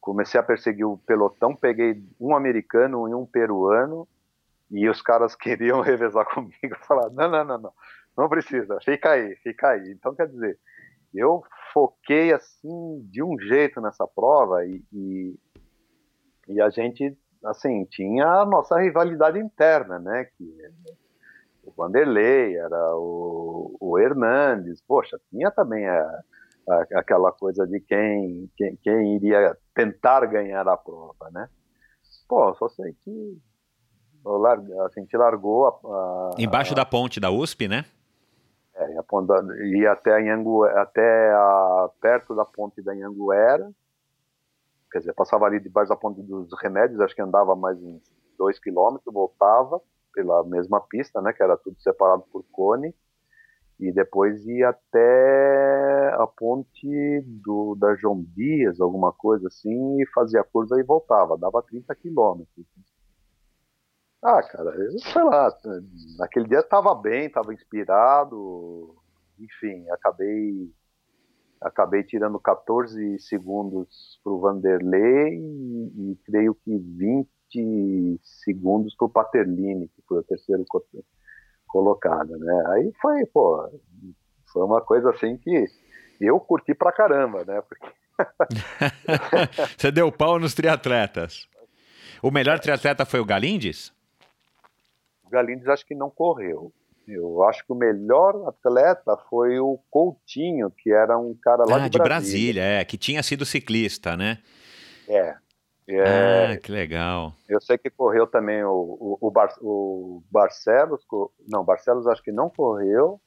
comecei 0.00 0.40
a 0.40 0.42
perseguir 0.42 0.86
o 0.86 0.96
pelotão, 0.96 1.54
peguei 1.54 2.02
um 2.18 2.34
americano 2.34 3.06
e 3.06 3.14
um 3.14 3.26
peruano, 3.26 4.08
e 4.70 4.88
os 4.88 5.02
caras 5.02 5.34
queriam 5.36 5.80
revezar 5.82 6.24
comigo, 6.24 6.54
falaram, 6.88 7.12
não, 7.12 7.30
não, 7.30 7.44
não, 7.44 7.58
não, 7.58 7.72
não 8.16 8.28
precisa, 8.28 8.78
fica 8.82 9.10
aí, 9.10 9.36
fica 9.36 9.70
aí. 9.70 9.92
Então, 9.92 10.14
quer 10.14 10.26
dizer, 10.26 10.58
eu 11.12 11.44
foquei 11.72 12.32
assim, 12.32 13.00
de 13.10 13.22
um 13.22 13.38
jeito 13.38 13.80
nessa 13.80 14.06
prova, 14.06 14.64
e, 14.64 14.82
e, 14.92 15.38
e 16.48 16.60
a 16.60 16.70
gente, 16.70 17.16
assim, 17.44 17.84
tinha 17.86 18.26
a 18.26 18.46
nossa 18.46 18.78
rivalidade 18.78 19.38
interna, 19.38 19.98
né, 19.98 20.26
que 20.36 20.44
o 21.62 21.72
Vanderlei, 21.72 22.56
era 22.56 22.96
o, 22.96 23.76
o 23.80 23.98
Hernandes, 23.98 24.82
poxa, 24.86 25.18
tinha 25.30 25.50
também 25.50 25.86
a 25.86 26.22
aquela 26.94 27.32
coisa 27.32 27.66
de 27.66 27.80
quem, 27.80 28.50
quem, 28.56 28.76
quem 28.76 29.16
iria 29.16 29.56
tentar 29.74 30.24
ganhar 30.26 30.66
a 30.68 30.76
prova, 30.76 31.30
né? 31.32 31.48
Pô, 32.28 32.54
só 32.54 32.68
sei 32.68 32.94
que 33.02 33.38
a 34.24 35.00
gente 35.00 35.16
largou 35.16 35.66
a, 35.66 35.70
a, 35.70 36.30
embaixo 36.38 36.72
a, 36.72 36.76
da 36.76 36.84
ponte 36.84 37.18
da 37.18 37.30
USP, 37.30 37.66
né? 37.66 37.84
É, 38.80 38.98
a 38.98 39.02
ponta, 39.02 39.34
ia 39.62 39.92
até 39.92 40.10
a 40.14 40.82
até 40.82 41.32
a, 41.32 41.90
perto 42.00 42.34
da 42.34 42.46
ponte 42.46 42.80
da 42.80 42.92
Anhanguera, 42.92 43.70
quer 44.90 45.00
dizer, 45.00 45.12
passava 45.12 45.44
ali 45.44 45.60
debaixo 45.60 45.90
da 45.90 45.96
ponte 45.96 46.22
dos 46.22 46.48
remédios, 46.62 47.00
acho 47.00 47.14
que 47.14 47.20
andava 47.20 47.54
mais 47.54 47.78
uns 47.82 48.02
dois 48.38 48.58
quilômetros, 48.58 49.12
voltava 49.12 49.80
pela 50.14 50.42
mesma 50.44 50.80
pista, 50.80 51.20
né? 51.20 51.32
Que 51.32 51.42
era 51.42 51.58
tudo 51.58 51.78
separado 51.80 52.24
por 52.32 52.42
cone 52.50 52.94
e 53.78 53.92
depois 53.92 54.46
ia 54.46 54.68
até 54.70 56.14
a 56.14 56.26
ponte 56.26 56.86
do, 57.26 57.74
da 57.76 57.94
João 57.96 58.22
Dias, 58.36 58.80
alguma 58.80 59.12
coisa 59.12 59.48
assim, 59.48 60.00
e 60.00 60.06
fazia 60.14 60.40
a 60.40 60.44
curva 60.44 60.78
e 60.78 60.82
voltava, 60.82 61.38
dava 61.38 61.62
30 61.62 61.94
quilômetros. 61.94 62.66
Ah, 64.22 64.42
cara, 64.42 64.70
eu 64.76 64.98
sei 64.98 65.22
lá, 65.22 65.48
naquele 66.18 66.46
dia 66.46 66.58
estava 66.58 66.94
bem, 66.94 67.26
estava 67.26 67.54
inspirado, 67.54 68.94
enfim, 69.38 69.88
acabei 69.90 70.70
acabei 71.60 72.02
tirando 72.02 72.38
14 72.38 73.18
segundos 73.18 74.18
para 74.22 74.32
o 74.32 74.40
Vanderlei 74.40 75.34
e, 75.34 76.12
e, 76.12 76.18
creio 76.24 76.54
que 76.54 76.78
20 76.78 78.18
segundos 78.22 78.94
para 78.94 79.06
o 79.06 79.10
Paterlini, 79.10 79.88
que 79.88 80.02
foi 80.08 80.18
o 80.18 80.22
terceiro 80.22 80.64
colocada, 81.66 82.36
né? 82.36 82.64
Aí 82.68 82.92
foi, 83.00 83.26
pô, 83.26 83.68
foi 84.52 84.62
uma 84.64 84.80
coisa 84.80 85.10
assim 85.10 85.36
que 85.36 85.66
eu 86.20 86.40
curti 86.40 86.74
pra 86.74 86.92
caramba, 86.92 87.44
né? 87.44 87.62
Porque... 87.62 87.86
Você 89.76 89.90
deu 89.90 90.10
pau 90.10 90.38
nos 90.38 90.54
triatletas. 90.54 91.48
O 92.22 92.30
melhor 92.30 92.58
triatleta 92.58 93.04
foi 93.04 93.20
o 93.20 93.24
Galindes? 93.24 93.92
Galindes 95.30 95.68
acho 95.68 95.86
que 95.86 95.94
não 95.94 96.10
correu. 96.10 96.72
Eu 97.08 97.42
acho 97.44 97.64
que 97.64 97.72
o 97.72 97.76
melhor 97.76 98.48
atleta 98.48 99.16
foi 99.28 99.58
o 99.58 99.78
Coutinho, 99.90 100.70
que 100.70 100.92
era 100.92 101.18
um 101.18 101.34
cara 101.34 101.64
lá 101.64 101.84
ah, 101.84 101.88
de, 101.88 101.98
Brasília. 101.98 101.98
de 101.98 101.98
Brasília. 101.98 102.62
é, 102.62 102.84
que 102.84 102.96
tinha 102.96 103.22
sido 103.22 103.44
ciclista, 103.44 104.16
né? 104.16 104.38
É, 105.08 105.34
é, 105.88 106.52
ah, 106.52 106.56
que 106.56 106.70
legal. 106.70 107.34
Eu 107.48 107.60
sei 107.60 107.76
que 107.76 107.90
correu 107.90 108.26
também 108.26 108.62
o, 108.62 108.70
o, 108.70 109.18
o, 109.20 109.30
Bar, 109.30 109.52
o 109.60 110.22
Barcelos, 110.30 111.04
não, 111.48 111.64
Barcelos 111.64 112.06
acho 112.06 112.22
que 112.22 112.30
não 112.30 112.48
correu, 112.48 113.20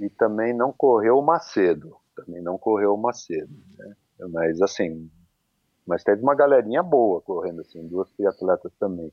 e 0.00 0.08
também 0.10 0.52
não 0.52 0.72
correu 0.72 1.18
o 1.18 1.24
Macedo, 1.24 1.96
também 2.16 2.42
não 2.42 2.58
correu 2.58 2.94
o 2.94 3.00
Macedo, 3.00 3.52
né? 3.78 3.94
Mas 4.30 4.60
assim, 4.60 5.08
mas 5.86 6.02
teve 6.02 6.20
uma 6.22 6.34
galerinha 6.34 6.82
boa 6.82 7.20
correndo 7.20 7.60
assim, 7.60 7.86
duas 7.86 8.10
triatletas 8.10 8.72
também. 8.78 9.12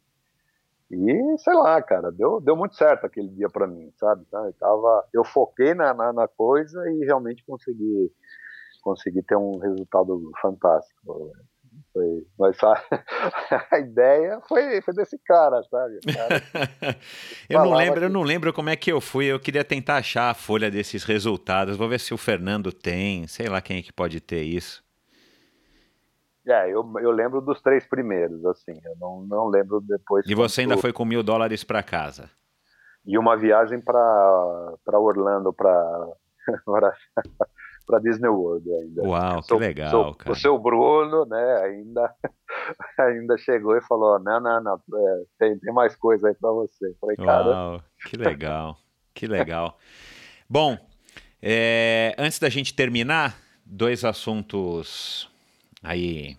E 0.93 1.37
sei 1.39 1.53
lá, 1.53 1.81
cara, 1.81 2.11
deu, 2.11 2.39
deu 2.39 2.55
muito 2.55 2.75
certo 2.75 3.05
aquele 3.05 3.29
dia 3.29 3.49
para 3.49 3.67
mim, 3.67 3.91
sabe? 3.97 4.25
Tá, 4.25 4.39
eu, 4.45 4.53
tava, 4.53 5.05
eu 5.13 5.23
foquei 5.23 5.73
na, 5.73 5.93
na, 5.93 6.13
na, 6.13 6.27
coisa 6.27 6.79
e 6.91 7.05
realmente 7.05 7.43
consegui, 7.45 8.11
consegui 8.81 9.23
ter 9.23 9.35
um 9.35 9.57
resultado 9.57 10.31
fantástico. 10.41 11.31
Foi, 11.91 12.25
mas 12.39 12.57
a, 12.63 12.83
a, 13.71 13.79
ideia 13.79 14.39
foi, 14.47 14.81
foi 14.81 14.93
desse 14.93 15.17
cara, 15.25 15.61
sabe? 15.63 15.99
Cara, 16.01 16.97
eu 17.49 17.59
não 17.59 17.73
lembro, 17.73 17.99
que... 17.99 18.05
eu 18.05 18.09
não 18.09 18.23
lembro 18.23 18.53
como 18.53 18.69
é 18.69 18.75
que 18.75 18.91
eu 18.91 19.01
fui. 19.01 19.25
Eu 19.25 19.39
queria 19.39 19.63
tentar 19.63 19.97
achar 19.97 20.29
a 20.29 20.33
folha 20.33 20.71
desses 20.71 21.03
resultados. 21.03 21.77
Vou 21.77 21.89
ver 21.89 21.99
se 21.99 22.13
o 22.13 22.17
Fernando 22.17 22.71
tem. 22.71 23.27
Sei 23.27 23.47
lá 23.47 23.61
quem 23.61 23.79
é 23.79 23.81
que 23.81 23.93
pode 23.93 24.19
ter 24.19 24.43
isso. 24.43 24.83
É, 26.47 26.69
eu, 26.69 26.91
eu 26.99 27.11
lembro 27.11 27.39
dos 27.41 27.61
três 27.61 27.87
primeiros, 27.87 28.45
assim. 28.45 28.73
Eu 28.83 28.95
não, 28.99 29.21
não 29.21 29.47
lembro 29.47 29.79
depois. 29.81 30.25
E 30.27 30.35
você 30.35 30.61
ainda 30.61 30.77
foi 30.77 30.91
com 30.91 31.05
mil 31.05 31.23
dólares 31.23 31.63
para 31.63 31.81
casa? 31.81 32.29
E 33.05 33.17
uma 33.17 33.35
viagem 33.35 33.79
para 33.79 34.73
Orlando 34.87 35.53
para 35.53 36.07
para 37.85 37.99
Disney 37.99 38.29
World 38.29 38.69
ainda. 38.73 39.03
Uau, 39.03 39.41
que 39.41 39.53
legal, 39.55 39.89
sou, 39.89 40.15
cara. 40.15 40.31
O 40.31 40.35
seu 40.35 40.57
Bruno, 40.57 41.25
né, 41.25 41.61
ainda 41.63 42.15
ainda 42.97 43.37
chegou 43.37 43.77
e 43.77 43.81
falou: 43.81 44.19
não, 44.19 44.39
não, 44.39 44.61
não, 44.61 44.75
é, 44.75 45.23
tem, 45.37 45.59
tem 45.59 45.73
mais 45.73 45.95
coisa 45.95 46.29
aí 46.29 46.35
para 46.35 46.51
você. 46.51 46.95
Falei, 46.99 47.17
cara. 47.17 47.47
Uau, 47.47 47.83
que 48.05 48.17
legal, 48.17 48.77
que 49.13 49.27
legal. 49.27 49.77
Bom, 50.49 50.77
é, 51.41 52.15
antes 52.17 52.39
da 52.39 52.49
gente 52.49 52.73
terminar, 52.73 53.35
dois 53.65 54.05
assuntos 54.05 55.29
aí 55.83 56.35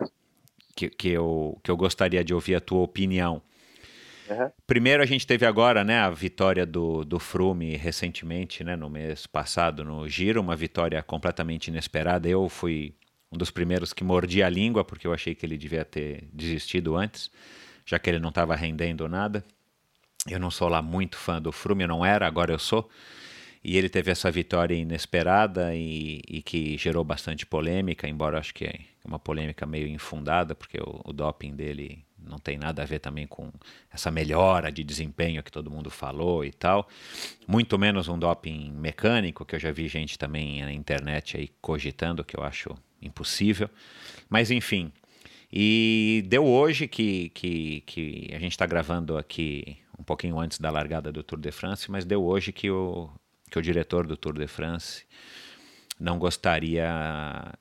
que, 0.75 0.89
que, 0.89 1.09
eu, 1.09 1.57
que 1.63 1.71
eu 1.71 1.77
gostaria 1.77 2.23
de 2.23 2.33
ouvir 2.33 2.55
a 2.55 2.59
tua 2.59 2.81
opinião. 2.81 3.41
Uhum. 4.29 4.51
Primeiro, 4.65 5.03
a 5.03 5.05
gente 5.05 5.25
teve 5.25 5.45
agora 5.45 5.83
né, 5.83 5.99
a 5.99 6.09
vitória 6.09 6.65
do, 6.65 7.05
do 7.05 7.19
Frume 7.19 7.75
recentemente, 7.77 8.63
né, 8.63 8.75
no 8.75 8.89
mês 8.89 9.27
passado, 9.27 9.85
no 9.85 10.07
Giro, 10.09 10.41
uma 10.41 10.55
vitória 10.55 11.01
completamente 11.03 11.67
inesperada. 11.67 12.27
Eu 12.27 12.49
fui 12.49 12.95
um 13.31 13.37
dos 13.37 13.51
primeiros 13.51 13.93
que 13.93 14.03
mordi 14.03 14.41
a 14.41 14.49
língua, 14.49 14.83
porque 14.83 15.05
eu 15.05 15.13
achei 15.13 15.35
que 15.35 15.45
ele 15.45 15.57
devia 15.57 15.85
ter 15.85 16.27
desistido 16.33 16.95
antes, 16.95 17.29
já 17.85 17.99
que 17.99 18.09
ele 18.09 18.19
não 18.19 18.29
estava 18.29 18.55
rendendo 18.55 19.07
nada. 19.07 19.43
Eu 20.27 20.39
não 20.39 20.49
sou 20.49 20.67
lá 20.67 20.81
muito 20.81 21.17
fã 21.17 21.39
do 21.39 21.51
Frume, 21.51 21.83
eu 21.83 21.87
não 21.87 22.03
era, 22.03 22.25
agora 22.25 22.51
eu 22.51 22.57
sou. 22.57 22.89
E 23.67 23.77
ele 23.77 23.89
teve 23.89 24.11
essa 24.11 24.29
vitória 24.29 24.75
inesperada 24.75 25.73
e, 25.75 26.21
e 26.29 26.43
que 26.43 26.77
gerou 26.77 27.03
bastante 27.03 27.47
polêmica, 27.47 28.07
embora 28.07 28.37
acho 28.37 28.53
que 28.53 28.65
é 28.65 28.79
uma 29.03 29.17
polêmica 29.17 29.65
meio 29.65 29.87
infundada, 29.87 30.53
porque 30.53 30.77
o, 30.77 31.01
o, 31.03 31.11
doping 31.11 31.55
dele 31.55 32.05
não 32.15 32.37
tem 32.37 32.59
nada 32.59 32.83
a 32.83 32.85
ver 32.85 32.99
também 32.99 33.25
com 33.25 33.51
essa 33.91 34.11
melhora 34.11 34.71
de 34.71 34.83
desempenho 34.83 35.41
que 35.41 35.51
todo 35.51 35.71
mundo 35.71 35.89
falou 35.89 36.45
e 36.45 36.51
tal. 36.51 36.87
Muito 37.47 37.75
menos 37.79 38.07
um 38.07 38.19
doping 38.19 38.71
mecânico, 38.71 39.43
que 39.43 39.55
eu 39.55 39.59
já 39.59 39.71
vi 39.71 39.87
gente 39.87 40.15
também 40.15 40.61
na 40.61 40.71
internet 40.71 41.35
aí 41.35 41.49
cogitando, 41.59 42.23
que 42.23 42.37
eu 42.37 42.43
acho 42.43 42.69
impossível. 43.01 43.67
Mas 44.29 44.51
enfim. 44.51 44.91
E 45.51 46.23
deu 46.27 46.45
hoje 46.45 46.87
que, 46.87 47.29
que, 47.29 47.81
que 47.81 48.29
a 48.31 48.37
gente 48.37 48.51
está 48.51 48.67
gravando 48.67 49.17
aqui 49.17 49.79
um 49.97 50.03
pouquinho 50.03 50.39
antes 50.39 50.59
da 50.59 50.69
largada 50.69 51.11
do 51.11 51.23
Tour 51.23 51.39
de 51.39 51.51
France, 51.51 51.89
mas 51.89 52.05
deu 52.05 52.23
hoje 52.23 52.51
que 52.51 52.69
o 52.69 53.09
que 53.55 53.59
o 53.59 53.61
diretor 53.61 54.05
do 54.05 54.17
Tour 54.17 54.33
de 54.33 54.47
France 54.47 55.05
não 55.97 56.19
gostaria 56.19 57.57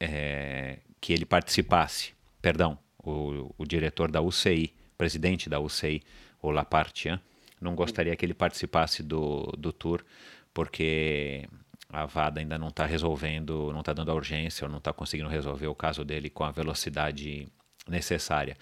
é, 0.00 0.80
que 1.00 1.12
ele 1.12 1.24
participasse. 1.24 2.12
Perdão, 2.42 2.76
o, 2.98 3.54
o, 3.56 3.64
diretor 3.64 4.10
da 4.10 4.20
UCI, 4.20 4.74
presidente 4.98 5.48
da 5.48 5.60
UCI, 5.60 6.02
o 6.42 6.50
Lapartien, 6.50 7.20
não 7.60 7.76
gostaria 7.76 8.16
que 8.16 8.26
ele 8.26 8.34
participasse 8.34 9.04
do, 9.04 9.42
do 9.56 9.72
Tour, 9.72 10.04
porque 10.52 11.48
a 11.88 12.06
VADA 12.06 12.40
ainda 12.40 12.58
não 12.58 12.68
está 12.68 12.84
resolvendo, 12.84 13.70
não 13.72 13.80
está 13.80 13.92
dando 13.92 14.10
a 14.10 14.14
urgência, 14.14 14.64
ou 14.64 14.70
não 14.70 14.78
está 14.78 14.92
conseguindo 14.92 15.28
resolver 15.28 15.68
o 15.68 15.76
caso 15.76 16.04
dele 16.04 16.28
com 16.28 16.42
a 16.42 16.50
velocidade 16.50 17.46
necessária. 17.86 18.56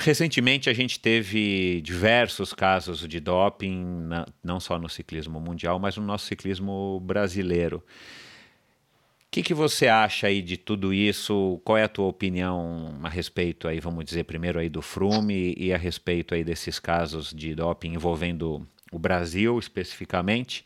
Recentemente 0.00 0.70
a 0.70 0.72
gente 0.72 1.00
teve 1.00 1.80
diversos 1.80 2.52
casos 2.52 3.00
de 3.00 3.18
doping, 3.18 4.08
não 4.44 4.60
só 4.60 4.78
no 4.78 4.88
ciclismo 4.88 5.40
mundial, 5.40 5.76
mas 5.80 5.96
no 5.96 6.04
nosso 6.04 6.24
ciclismo 6.26 7.00
brasileiro. 7.00 7.78
O 7.78 7.82
que, 9.28 9.42
que 9.42 9.52
você 9.52 9.88
acha 9.88 10.28
aí 10.28 10.40
de 10.40 10.56
tudo 10.56 10.94
isso? 10.94 11.60
Qual 11.64 11.76
é 11.76 11.82
a 11.82 11.88
tua 11.88 12.06
opinião 12.06 12.96
a 13.02 13.08
respeito 13.08 13.66
aí, 13.66 13.80
vamos 13.80 14.04
dizer, 14.04 14.22
primeiro 14.22 14.60
aí 14.60 14.68
do 14.68 14.80
Frume 14.80 15.52
e 15.58 15.72
a 15.72 15.76
respeito 15.76 16.32
aí 16.32 16.44
desses 16.44 16.78
casos 16.78 17.34
de 17.34 17.52
doping 17.56 17.94
envolvendo 17.94 18.64
o 18.92 19.00
Brasil 19.00 19.58
especificamente? 19.58 20.64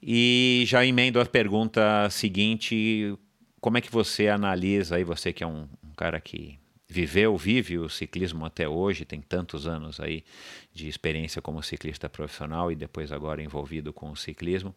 E 0.00 0.62
já 0.68 0.86
emendo 0.86 1.20
a 1.20 1.26
pergunta 1.26 2.08
seguinte, 2.10 3.12
como 3.60 3.76
é 3.76 3.80
que 3.80 3.90
você 3.90 4.28
analisa 4.28 4.94
aí, 4.94 5.02
você 5.02 5.32
que 5.32 5.42
é 5.42 5.46
um, 5.48 5.66
um 5.84 5.94
cara 5.96 6.20
que 6.20 6.60
viveu, 6.88 7.36
vive 7.36 7.78
o 7.78 7.88
ciclismo 7.88 8.44
até 8.44 8.68
hoje, 8.68 9.04
tem 9.04 9.20
tantos 9.20 9.66
anos 9.66 9.98
aí 10.00 10.24
de 10.72 10.88
experiência 10.88 11.42
como 11.42 11.62
ciclista 11.62 12.08
profissional 12.08 12.70
e 12.70 12.76
depois 12.76 13.10
agora 13.10 13.42
envolvido 13.42 13.92
com 13.92 14.10
o 14.10 14.16
ciclismo. 14.16 14.74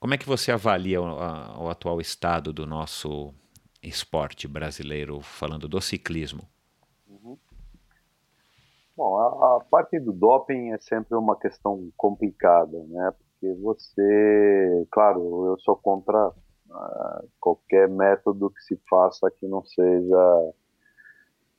Como 0.00 0.14
é 0.14 0.18
que 0.18 0.26
você 0.26 0.50
avalia 0.52 1.00
o, 1.00 1.04
a, 1.04 1.62
o 1.62 1.68
atual 1.68 2.00
estado 2.00 2.52
do 2.52 2.66
nosso 2.66 3.32
esporte 3.82 4.48
brasileiro, 4.48 5.20
falando 5.20 5.68
do 5.68 5.80
ciclismo? 5.80 6.42
Uhum. 7.06 7.36
Bom, 8.96 9.16
a, 9.18 9.56
a, 9.56 9.60
parte 9.60 9.98
do 10.00 10.12
doping 10.12 10.70
é 10.70 10.78
sempre 10.78 11.16
uma 11.16 11.36
questão 11.36 11.90
complicada, 11.96 12.82
né? 12.84 13.12
Porque 13.12 13.54
você, 13.60 14.86
claro, 14.90 15.46
eu 15.46 15.58
sou 15.60 15.76
contra 15.76 16.28
uh, 16.28 17.28
qualquer 17.40 17.88
método 17.88 18.50
que 18.50 18.62
se 18.62 18.80
faça 18.88 19.30
que 19.30 19.46
não 19.46 19.64
seja 19.64 20.54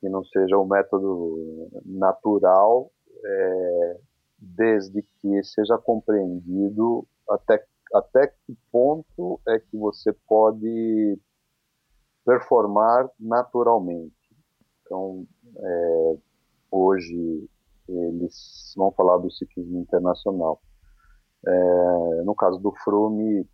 que 0.00 0.08
não 0.08 0.24
seja 0.24 0.58
um 0.58 0.66
método 0.66 1.68
natural, 1.84 2.90
é, 3.24 4.00
desde 4.38 5.02
que 5.02 5.42
seja 5.42 5.78
compreendido 5.78 7.06
até, 7.28 7.64
até 7.94 8.26
que 8.26 8.56
ponto 8.70 9.40
é 9.48 9.58
que 9.58 9.76
você 9.76 10.12
pode 10.28 11.18
performar 12.24 13.08
naturalmente. 13.18 14.14
Então, 14.82 15.26
é, 15.56 16.16
hoje 16.70 17.48
eles 17.88 18.74
vão 18.76 18.92
falar 18.92 19.18
do 19.18 19.30
ciclismo 19.30 19.78
internacional. 19.80 20.60
É, 21.46 22.22
no 22.24 22.34
caso 22.34 22.58
do 22.58 22.72
Frume, 22.82 23.48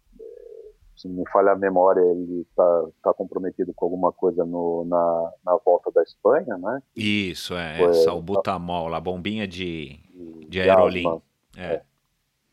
se 0.97 1.09
me 1.09 1.29
falha 1.31 1.53
a 1.53 1.57
memória, 1.57 2.01
ele 2.01 2.43
está 2.43 2.87
tá 3.03 3.15
comprometido 3.15 3.73
com 3.75 3.87
alguma 3.87 4.13
coisa 4.13 4.45
no, 4.45 4.85
na, 4.85 5.33
na 5.45 5.57
volta 5.65 5.91
da 5.91 6.03
Espanha, 6.03 6.57
né? 6.59 6.83
Isso, 6.97 7.55
é, 7.55 7.79
Foi, 7.79 7.89
essa, 7.89 8.13
o 8.13 8.23
butamol, 8.23 8.95
a 8.95 9.01
bombinha 9.01 9.47
de, 9.47 9.99
de, 10.15 10.49
de 10.49 10.61
aerolim. 10.61 11.21
É. 11.57 11.75
é. 11.75 11.83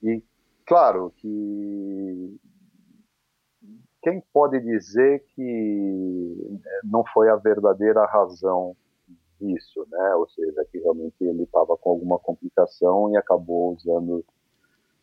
E, 0.01 0.23
claro, 0.65 1.13
que 1.17 2.39
quem 4.01 4.23
pode 4.33 4.59
dizer 4.61 5.23
que 5.35 6.59
não 6.83 7.03
foi 7.13 7.29
a 7.29 7.35
verdadeira 7.35 8.05
razão 8.05 8.75
disso, 9.39 9.85
né? 9.91 10.15
Ou 10.15 10.27
seja, 10.29 10.65
que 10.71 10.79
realmente 10.79 11.15
ele 11.21 11.43
estava 11.43 11.75
com 11.77 11.89
alguma 11.89 12.17
complicação 12.19 13.11
e 13.11 13.17
acabou 13.17 13.73
usando 13.73 14.23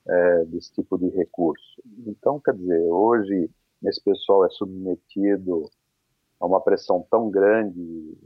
é, 0.07 0.45
desse 0.47 0.73
tipo 0.73 0.99
de 0.99 1.09
recurso. 1.09 1.83
Então, 2.07 2.41
quer 2.41 2.55
dizer, 2.55 2.81
hoje 2.89 3.51
esse 3.85 4.03
pessoal 4.03 4.45
é 4.45 4.51
submetido 4.51 5.69
a 6.41 6.47
uma 6.47 6.61
pressão 6.61 7.07
tão 7.11 7.31
grande 7.31 8.17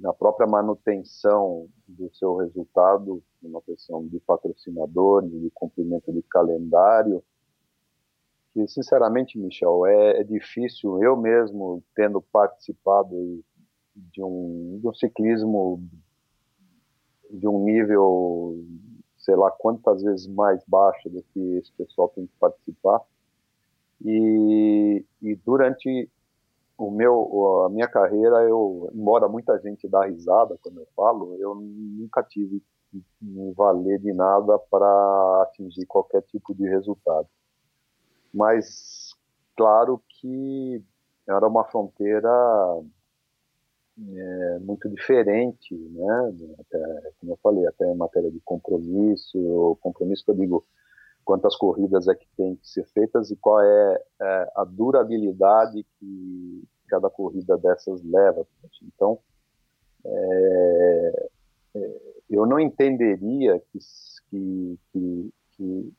na 0.00 0.12
própria 0.12 0.46
manutenção 0.46 1.68
do 1.86 2.12
seu 2.14 2.36
resultado, 2.36 3.22
uma 3.42 3.60
pressão 3.60 4.06
de 4.06 4.18
patrocinadores, 4.20 5.30
de 5.30 5.50
cumprimento 5.50 6.12
de 6.12 6.22
calendário, 6.22 7.22
que 8.52 8.66
sinceramente, 8.66 9.38
Michel, 9.38 9.86
é, 9.86 10.20
é 10.20 10.24
difícil, 10.24 11.02
eu 11.02 11.16
mesmo 11.16 11.82
tendo 11.94 12.20
participado 12.20 13.44
de 13.94 14.22
um, 14.22 14.78
de 14.80 14.88
um 14.88 14.94
ciclismo 14.94 15.82
de 17.30 17.46
um 17.46 17.64
nível 17.64 18.56
sei 19.20 19.36
lá 19.36 19.50
quantas 19.50 20.02
vezes 20.02 20.26
mais 20.26 20.62
baixo 20.66 21.08
do 21.08 21.22
que 21.22 21.40
esse 21.58 21.70
pessoal 21.72 22.08
tem 22.08 22.26
que 22.26 22.32
participar. 22.38 23.00
E, 24.04 25.04
e 25.20 25.34
durante 25.36 26.10
o 26.78 26.90
meu, 26.90 27.64
a 27.66 27.68
minha 27.68 27.86
carreira, 27.86 28.42
eu, 28.48 28.90
embora 28.94 29.28
muita 29.28 29.58
gente 29.60 29.86
dá 29.86 30.06
risada 30.06 30.58
quando 30.62 30.80
eu 30.80 30.88
falo, 30.96 31.36
eu 31.38 31.54
nunca 31.54 32.22
tive 32.22 32.62
me 33.20 33.52
valer 33.52 34.00
de 34.00 34.12
nada 34.12 34.58
para 34.58 35.42
atingir 35.42 35.86
qualquer 35.86 36.22
tipo 36.22 36.54
de 36.54 36.66
resultado. 36.68 37.28
Mas, 38.32 39.14
claro 39.56 40.02
que 40.08 40.82
era 41.28 41.46
uma 41.46 41.64
fronteira 41.64 42.30
é, 43.98 44.58
muito 44.60 44.88
diferente, 44.88 45.74
né? 45.74 46.32
Até, 46.58 47.12
como 47.18 47.32
eu 47.32 47.38
falei, 47.42 47.66
até 47.66 47.90
em 47.90 47.96
matéria 47.96 48.30
de 48.30 48.40
compromisso, 48.40 49.78
compromisso 49.80 50.24
que 50.24 50.30
eu 50.30 50.36
digo 50.36 50.66
quantas 51.24 51.56
corridas 51.56 52.08
é 52.08 52.14
que 52.14 52.26
tem 52.36 52.56
que 52.56 52.68
ser 52.68 52.84
feitas 52.88 53.30
e 53.30 53.36
qual 53.36 53.60
é, 53.60 54.02
é 54.20 54.52
a 54.56 54.64
durabilidade 54.64 55.84
que 55.98 56.64
cada 56.88 57.10
corrida 57.10 57.56
dessas 57.58 58.02
leva. 58.02 58.46
Então, 58.82 59.18
é, 60.04 61.28
é, 61.74 62.00
eu 62.30 62.46
não 62.46 62.58
entenderia 62.58 63.60
que, 63.70 63.78
que, 64.30 64.78
que, 64.92 65.34
que 65.52 65.92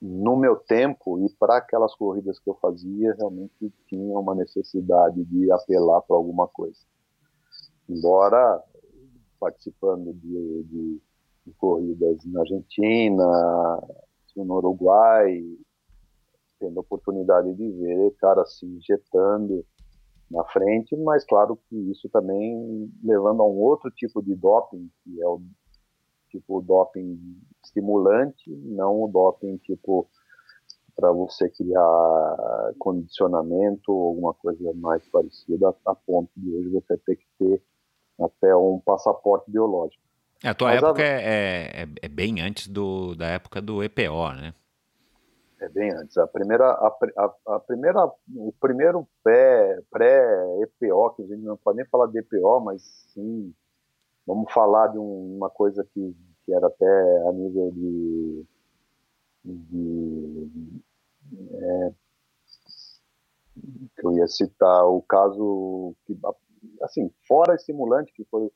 no 0.00 0.36
meu 0.36 0.56
tempo 0.56 1.24
e 1.24 1.30
para 1.34 1.58
aquelas 1.58 1.94
corridas 1.94 2.38
que 2.40 2.48
eu 2.50 2.54
fazia 2.54 3.14
realmente 3.14 3.72
tinha 3.86 4.18
uma 4.18 4.34
necessidade 4.34 5.22
de 5.24 5.52
apelar 5.52 6.00
para 6.02 6.16
alguma 6.16 6.48
coisa 6.48 6.80
embora 7.88 8.62
participando 9.38 10.12
de, 10.14 10.62
de, 10.64 11.00
de 11.46 11.52
corridas 11.54 12.24
na 12.26 12.40
Argentina, 12.40 13.80
no 14.36 14.54
Uruguai, 14.54 15.42
tendo 16.58 16.78
a 16.78 16.80
oportunidade 16.80 17.52
de 17.54 17.70
ver 17.72 18.12
caras 18.18 18.58
se 18.58 18.66
injetando 18.66 19.64
na 20.30 20.44
frente, 20.44 20.96
mas 20.96 21.24
claro 21.24 21.58
que 21.68 21.76
isso 21.90 22.08
também 22.08 22.90
levando 23.02 23.42
a 23.42 23.46
um 23.46 23.58
outro 23.58 23.90
tipo 23.90 24.22
de 24.22 24.34
doping, 24.34 24.88
que 25.04 25.20
é 25.20 25.26
o 25.26 25.42
tipo 26.30 26.62
doping 26.62 27.18
estimulante, 27.62 28.48
não 28.48 29.02
o 29.02 29.08
doping 29.08 29.58
tipo 29.58 30.08
para 30.94 31.10
você 31.10 31.48
criar 31.50 32.72
condicionamento 32.78 33.92
ou 33.92 34.08
alguma 34.08 34.34
coisa 34.34 34.72
mais 34.74 35.06
parecida, 35.08 35.74
a 35.86 35.94
ponto 35.94 36.30
de 36.36 36.54
hoje 36.54 36.68
você 36.68 36.96
ter 36.98 37.16
que 37.16 37.26
ter 37.38 37.62
até 38.26 38.54
um 38.54 38.80
passaporte 38.84 39.50
biológico. 39.50 40.02
A 40.44 40.54
tua 40.54 40.68
Mas 40.68 40.82
época 40.82 41.02
a... 41.02 41.06
É, 41.06 41.82
é, 41.82 41.88
é, 42.02 42.08
bem 42.08 42.40
antes 42.40 42.66
do, 42.66 43.14
da 43.14 43.26
época 43.26 43.60
do 43.60 43.82
EPO, 43.82 44.32
né? 44.34 44.54
É 45.60 45.68
bem 45.68 45.92
antes. 45.92 46.18
A 46.18 46.26
primeira, 46.26 46.64
a, 46.64 46.96
a, 47.16 47.54
a 47.54 47.60
primeira, 47.60 48.10
o 48.34 48.52
primeiro 48.60 49.06
pré, 49.22 49.80
pré-EPO, 49.90 51.14
que 51.14 51.22
a 51.22 51.26
gente 51.26 51.42
não 51.42 51.56
pode 51.56 51.76
nem 51.76 51.86
falar 51.86 52.08
de 52.08 52.18
EPO, 52.18 52.60
mas 52.60 52.82
sim, 53.14 53.54
vamos 54.26 54.52
falar 54.52 54.88
de 54.88 54.98
um, 54.98 55.36
uma 55.36 55.48
coisa 55.48 55.86
que, 55.94 56.16
que 56.44 56.52
era 56.52 56.66
até 56.66 57.28
a 57.28 57.32
nível 57.32 57.70
de, 57.70 58.44
de 59.44 60.50
é, 61.52 61.92
que 63.96 64.06
eu 64.06 64.12
ia 64.16 64.26
citar 64.26 64.84
o 64.86 65.00
caso 65.02 65.94
que, 66.06 66.18
assim, 66.82 67.10
fora 67.26 67.54
estimulante, 67.54 68.12
que 68.14 68.24
foi, 68.24 68.50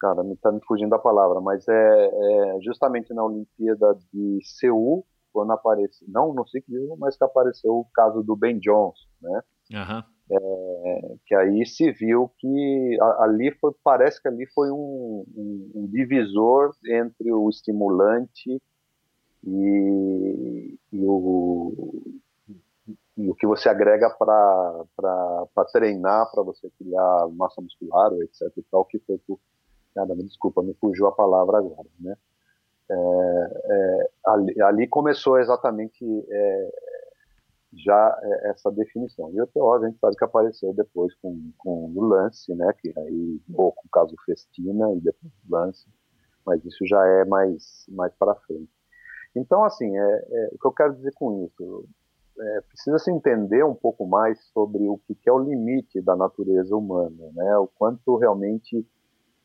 cara, 0.00 0.22
me 0.22 0.36
tá 0.36 0.50
me 0.50 0.60
fugindo 0.64 0.90
da 0.90 0.98
palavra, 0.98 1.40
mas 1.40 1.66
é, 1.68 1.74
é 1.74 2.60
justamente 2.62 3.12
na 3.14 3.24
Olimpíada 3.24 3.96
de 4.12 4.38
Seul, 4.42 5.04
quando 5.32 5.52
apareceu, 5.52 6.06
não 6.08 6.34
no 6.34 6.46
ciclismo, 6.46 6.96
mas 6.98 7.16
que 7.16 7.24
apareceu 7.24 7.72
o 7.72 7.86
caso 7.94 8.22
do 8.22 8.36
Ben 8.36 8.58
Jones, 8.58 8.98
né? 9.20 9.42
Uhum. 9.72 10.02
É, 10.30 11.16
que 11.26 11.34
aí 11.34 11.66
se 11.66 11.90
viu 11.92 12.30
que 12.38 12.98
ali 13.18 13.50
foi, 13.60 13.72
parece 13.82 14.20
que 14.20 14.28
ali 14.28 14.46
foi 14.54 14.70
um, 14.70 15.24
um, 15.36 15.72
um 15.74 15.86
divisor 15.86 16.74
entre 16.86 17.32
o 17.32 17.48
estimulante 17.50 18.60
e, 19.44 20.78
e, 20.92 21.04
o, 21.04 22.02
e 22.06 22.20
o 23.28 23.34
que 23.34 23.46
você 23.46 23.68
agrega 23.68 24.10
para 24.10 25.64
treinar, 25.72 26.30
para 26.30 26.42
você 26.42 26.70
criar 26.78 27.28
massa 27.32 27.60
muscular, 27.60 28.12
etc. 28.14 28.52
E 28.56 28.62
tal, 28.70 28.84
que 28.84 28.98
foi 29.00 29.20
nada, 29.94 30.14
me 30.14 30.24
desculpa, 30.24 30.62
me 30.62 30.74
fugiu 30.74 31.06
a 31.06 31.12
palavra 31.12 31.58
agora, 31.58 31.88
né? 32.00 32.16
É, 32.90 32.94
é, 32.94 34.10
ali, 34.26 34.62
ali, 34.62 34.86
começou 34.86 35.38
exatamente 35.38 36.04
é, 36.28 36.70
já 37.74 38.18
é, 38.22 38.50
essa 38.50 38.70
definição. 38.70 39.30
E 39.32 39.40
o 39.40 39.46
TO 39.46 39.72
a 39.72 39.86
gente 39.86 39.98
sabe 39.98 40.16
que 40.16 40.24
apareceu 40.24 40.72
depois 40.74 41.14
com, 41.16 41.52
com 41.58 41.92
o 41.94 42.04
lance, 42.04 42.54
né, 42.54 42.72
que 42.78 42.92
aí, 42.98 43.40
ou 43.54 43.72
com 43.72 43.86
o 43.86 43.90
caso 43.90 44.14
Festina 44.26 44.92
e 44.92 45.00
depois 45.00 45.32
o 45.48 45.52
lance, 45.52 45.86
mas 46.44 46.64
isso 46.64 46.86
já 46.86 47.04
é 47.06 47.24
mais, 47.24 47.86
mais 47.88 48.12
para 48.14 48.34
frente. 48.34 48.70
Então, 49.34 49.64
assim, 49.64 49.96
é, 49.96 50.26
é, 50.30 50.48
o 50.52 50.58
que 50.58 50.66
eu 50.66 50.72
quero 50.72 50.94
dizer 50.94 51.12
com 51.14 51.46
isso, 51.46 51.86
é, 52.38 52.60
precisa 52.62 52.98
se 52.98 53.10
entender 53.10 53.64
um 53.64 53.74
pouco 53.74 54.06
mais 54.06 54.40
sobre 54.52 54.88
o 54.88 54.98
que, 54.98 55.16
é 55.28 55.32
o 55.32 55.38
limite 55.38 56.00
da 56.00 56.16
natureza 56.16 56.76
humana, 56.76 57.30
né, 57.34 57.56
o 57.58 57.66
quanto 57.66 58.16
realmente 58.16 58.86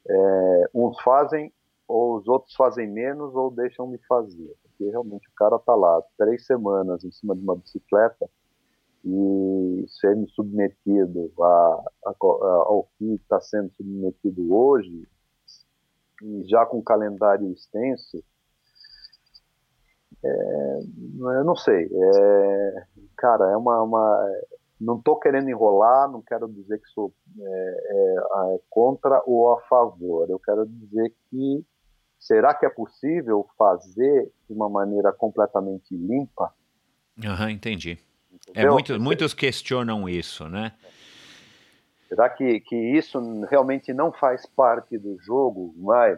é, 0.07 0.69
uns 0.73 0.99
fazem 1.01 1.51
ou 1.87 2.17
os 2.17 2.27
outros 2.27 2.53
fazem 2.55 2.87
menos 2.87 3.33
ou 3.35 3.49
deixam 3.49 3.89
de 3.89 3.97
fazer. 4.07 4.53
Porque 4.61 4.89
realmente 4.89 5.27
o 5.29 5.33
cara 5.35 5.55
está 5.55 5.73
lá 5.73 6.01
três 6.17 6.45
semanas 6.45 7.03
em 7.03 7.11
cima 7.11 7.35
de 7.35 7.41
uma 7.41 7.55
bicicleta 7.55 8.29
e 9.05 9.85
sendo 9.87 10.29
submetido 10.31 11.31
a, 11.39 11.83
a, 12.05 12.15
ao 12.19 12.89
que 12.97 13.13
está 13.15 13.39
sendo 13.39 13.71
submetido 13.73 14.53
hoje, 14.53 15.07
e 16.21 16.43
já 16.45 16.65
com 16.65 16.79
um 16.79 16.83
calendário 16.83 17.51
extenso, 17.51 18.23
é, 20.23 20.79
eu 21.19 21.43
não 21.43 21.55
sei. 21.55 21.89
É, 21.91 22.83
cara, 23.15 23.51
é 23.51 23.57
uma, 23.57 23.81
uma 23.81 24.31
não 24.79 24.97
estou 24.97 25.19
querendo 25.19 25.49
enrolar, 25.49 26.09
não 26.09 26.21
quero 26.21 26.47
dizer 26.47 26.79
que 26.79 26.87
sou 26.89 27.13
é, 27.39 27.43
é, 27.43 28.59
contra 28.69 29.21
ou 29.25 29.51
a 29.53 29.61
favor. 29.61 30.29
Eu 30.29 30.39
quero 30.39 30.65
dizer 30.65 31.13
que 31.29 31.65
será 32.19 32.53
que 32.53 32.65
é 32.65 32.69
possível 32.69 33.47
fazer 33.57 34.31
de 34.47 34.53
uma 34.53 34.69
maneira 34.69 35.11
completamente 35.11 35.95
limpa? 35.95 36.53
Aham, 37.23 37.51
entendi. 37.51 37.97
É, 38.53 38.69
muito, 38.69 38.99
muitos 38.99 39.33
questionam 39.33 40.07
isso, 40.07 40.47
né? 40.47 40.73
Será 42.07 42.29
que, 42.29 42.61
que 42.61 42.75
isso 42.75 43.19
realmente 43.45 43.91
não 43.93 44.13
faz 44.13 44.45
parte 44.45 44.97
do 44.97 45.17
jogo? 45.19 45.73
Mais, 45.77 46.17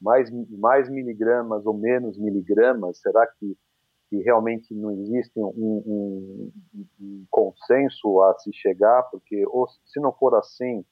mais, 0.00 0.30
mais 0.50 0.88
miligramas 0.88 1.66
ou 1.66 1.74
menos 1.74 2.16
miligramas? 2.18 2.98
Será 2.98 3.26
que, 3.26 3.56
que 4.08 4.16
realmente 4.22 4.74
não 4.74 4.90
existe 4.92 5.38
um, 5.38 5.52
um, 5.56 6.52
um 7.00 7.24
consenso 7.30 8.22
a 8.22 8.38
se 8.38 8.52
chegar? 8.52 9.02
Porque 9.10 9.44
ou, 9.46 9.66
se 9.84 10.00
não 10.00 10.12
for 10.12 10.34
assim, 10.34 10.84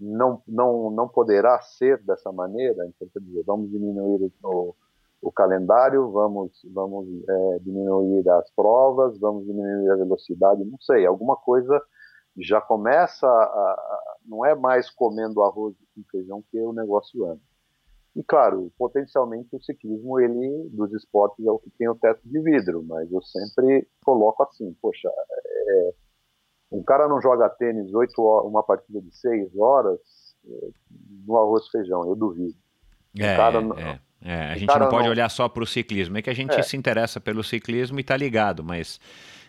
não, 0.00 0.42
não, 0.46 0.90
não 0.90 1.08
poderá 1.08 1.60
ser 1.60 2.02
dessa 2.02 2.30
maneira. 2.32 2.86
Então, 2.86 3.08
quer 3.12 3.20
dizer, 3.20 3.42
vamos 3.44 3.70
diminuir 3.70 4.32
o, 4.42 4.74
o 5.20 5.32
calendário, 5.32 6.10
vamos, 6.10 6.60
vamos 6.72 7.06
é, 7.28 7.58
diminuir 7.60 8.28
as 8.28 8.50
provas, 8.52 9.18
vamos 9.18 9.44
diminuir 9.44 9.90
a 9.90 9.96
velocidade, 9.96 10.64
não 10.64 10.78
sei, 10.80 11.04
alguma 11.04 11.36
coisa 11.36 11.80
já 12.36 12.60
começa 12.60 13.26
a, 13.26 13.30
a 13.30 14.16
não 14.24 14.44
é 14.44 14.54
mais 14.54 14.90
comendo 14.90 15.42
arroz 15.42 15.74
com 15.94 16.02
feijão 16.10 16.42
que 16.50 16.60
o 16.60 16.72
negócio 16.72 17.24
anda. 17.24 17.40
E 18.18 18.22
claro, 18.24 18.72
potencialmente 18.76 19.54
o 19.54 19.62
ciclismo, 19.62 20.18
ele 20.18 20.68
dos 20.72 20.92
esportes 20.92 21.46
é 21.46 21.50
o 21.52 21.58
que 21.60 21.70
tem 21.78 21.88
o 21.88 21.94
teto 21.94 22.20
de 22.24 22.40
vidro, 22.40 22.82
mas 22.82 23.08
eu 23.12 23.22
sempre 23.22 23.86
coloco 24.04 24.42
assim, 24.42 24.76
poxa, 24.82 25.08
é, 25.08 25.94
um 26.72 26.82
cara 26.82 27.06
não 27.06 27.22
joga 27.22 27.48
tênis 27.48 27.94
oito 27.94 28.20
horas, 28.20 28.50
uma 28.50 28.64
partida 28.64 29.00
de 29.00 29.16
seis 29.16 29.56
horas 29.56 30.00
é, 30.44 30.68
no 31.24 31.36
arroz 31.36 31.66
e 31.66 31.70
feijão, 31.70 32.08
eu 32.08 32.16
duvido. 32.16 32.56
É, 33.16 33.36
cara, 33.36 33.60
é, 33.60 34.00
é. 34.20 34.50
a 34.50 34.56
gente 34.56 34.76
não 34.76 34.88
pode 34.88 35.04
não... 35.04 35.12
olhar 35.12 35.28
só 35.28 35.48
para 35.48 35.62
o 35.62 35.66
ciclismo. 35.66 36.18
É 36.18 36.22
que 36.22 36.30
a 36.30 36.34
gente 36.34 36.54
é. 36.54 36.62
se 36.62 36.76
interessa 36.76 37.20
pelo 37.20 37.44
ciclismo 37.44 38.00
e 38.00 38.02
está 38.02 38.16
ligado, 38.16 38.64
mas 38.64 38.98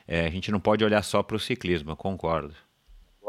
é, 0.07 0.27
a 0.27 0.29
gente 0.29 0.51
não 0.51 0.59
pode 0.59 0.85
olhar 0.85 1.03
só 1.03 1.23
para 1.23 1.35
o 1.35 1.39
ciclismo, 1.39 1.89
eu 1.89 1.97
concordo. 1.97 2.53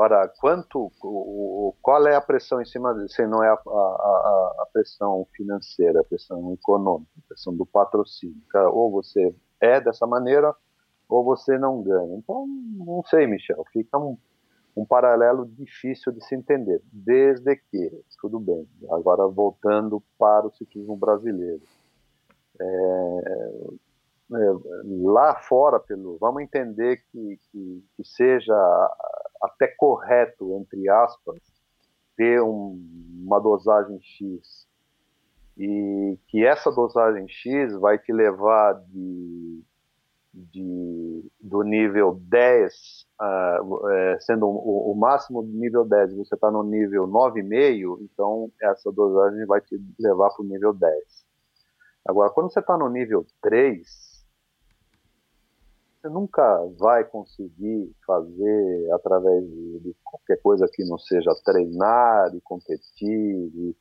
Agora, 0.01 0.33
quanto, 0.41 0.91
o, 1.03 1.75
qual 1.83 2.07
é 2.07 2.17
a 2.17 2.23
pressão 2.23 2.59
em 2.59 2.65
cima 2.65 2.95
disso? 2.95 3.17
Se 3.17 3.27
não 3.27 3.45
é 3.45 3.51
a, 3.51 3.53
a, 3.53 4.55
a, 4.61 4.67
pressão 4.73 5.27
financeira, 5.37 6.01
a 6.01 6.05
pressão 6.05 6.55
econômica, 6.55 7.11
a 7.19 7.29
pressão 7.29 7.55
do 7.55 7.67
patrocínio. 7.67 8.41
Ou 8.73 8.91
você 8.91 9.35
é 9.61 9.79
dessa 9.79 10.07
maneira, 10.07 10.55
ou 11.07 11.23
você 11.23 11.59
não 11.59 11.83
ganha. 11.83 12.17
Então, 12.17 12.47
não 12.47 13.03
sei, 13.11 13.27
Michel, 13.27 13.62
fica 13.75 13.99
um, 13.99 14.17
um 14.75 14.87
paralelo 14.87 15.45
difícil 15.45 16.12
de 16.12 16.25
se 16.25 16.35
entender, 16.35 16.81
desde 16.91 17.57
que, 17.57 18.03
tudo 18.23 18.41
bem, 18.41 18.67
agora 18.93 19.29
voltando 19.29 20.03
para 20.19 20.47
o 20.47 20.53
ciclismo 20.53 20.97
brasileiro. 20.97 21.61
É, 22.59 24.01
é, 24.33 24.53
lá 25.03 25.35
fora, 25.43 25.81
pelo, 25.81 26.17
vamos 26.19 26.43
entender 26.43 27.03
que, 27.11 27.39
que, 27.51 27.85
que, 27.97 28.05
seja 28.05 28.55
até 29.43 29.69
correto, 29.69 30.57
entre 30.57 30.89
aspas, 30.89 31.39
ter 32.17 32.43
um, 32.43 32.78
uma 33.25 33.41
dosagem 33.41 34.01
X 34.02 34.69
e 35.57 36.19
que 36.28 36.44
essa 36.44 36.70
dosagem 36.70 37.28
X 37.28 37.75
vai 37.75 37.99
te 37.99 38.12
levar 38.12 38.75
de 38.89 39.62
de, 40.33 41.31
do 41.41 41.62
nível 41.62 42.20
10, 42.23 42.73
uh, 42.73 43.23
ah, 43.23 43.60
é, 43.93 44.20
sendo 44.20 44.47
o, 44.47 44.93
o, 44.93 44.94
máximo 44.94 45.43
do 45.43 45.49
nível 45.49 45.85
10, 45.85 46.15
você 46.15 46.35
está 46.35 46.51
no 46.51 46.62
nível 46.62 47.07
9,5, 47.09 47.99
então 48.02 48.51
essa 48.62 48.93
dosagem 48.93 49.44
vai 49.47 49.60
te 49.60 49.81
levar 49.99 50.31
para 50.31 50.44
o 50.44 50.49
nível 50.49 50.73
10. 50.73 50.93
Agora, 52.07 52.31
quando 52.31 52.52
você 52.52 52.60
está 52.60 52.78
no 52.78 52.89
nível 52.89 53.27
3, 53.43 53.86
você 56.01 56.09
nunca 56.09 56.67
vai 56.79 57.05
conseguir 57.05 57.93
fazer 58.07 58.93
através 58.93 59.45
de, 59.45 59.81
de 59.81 59.97
qualquer 60.03 60.41
coisa 60.41 60.67
que 60.73 60.83
não 60.85 60.99
seja 60.99 61.31
treinar 61.45 62.35
e 62.35 62.41
competir 62.41 63.51
e 63.53 63.77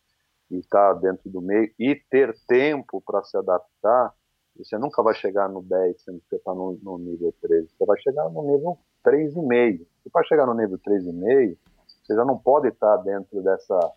estar 0.52 0.94
tá 0.96 1.00
dentro 1.00 1.30
do 1.30 1.42
meio 1.42 1.72
e 1.80 1.96
ter 1.96 2.36
tempo 2.48 3.02
para 3.02 3.24
se 3.24 3.38
adaptar 3.38 4.14
você 4.60 4.78
nunca 4.78 5.02
vai 5.02 5.16
chegar 5.16 5.48
no 5.48 5.62
10 5.62 6.02
sendo 6.02 6.20
que 6.20 6.28
você 6.28 6.36
está 6.36 6.54
no, 6.54 6.78
no, 6.84 6.98
nível 6.98 7.34
13. 7.42 7.70
Você 7.70 7.86
vai 7.86 7.98
chegar 8.02 8.30
no 8.30 8.42
nível 8.44 8.78
3,5. 9.06 9.86
E 10.06 10.10
para 10.10 10.26
chegar 10.26 10.46
no 10.46 10.54
nível 10.54 10.78
3,5, 10.80 11.58
você 12.04 12.14
já 12.14 12.26
não 12.26 12.38
pode 12.38 12.68
estar 12.68 12.98
tá 12.98 13.04
dentro 13.04 13.42
dessa, 13.42 13.94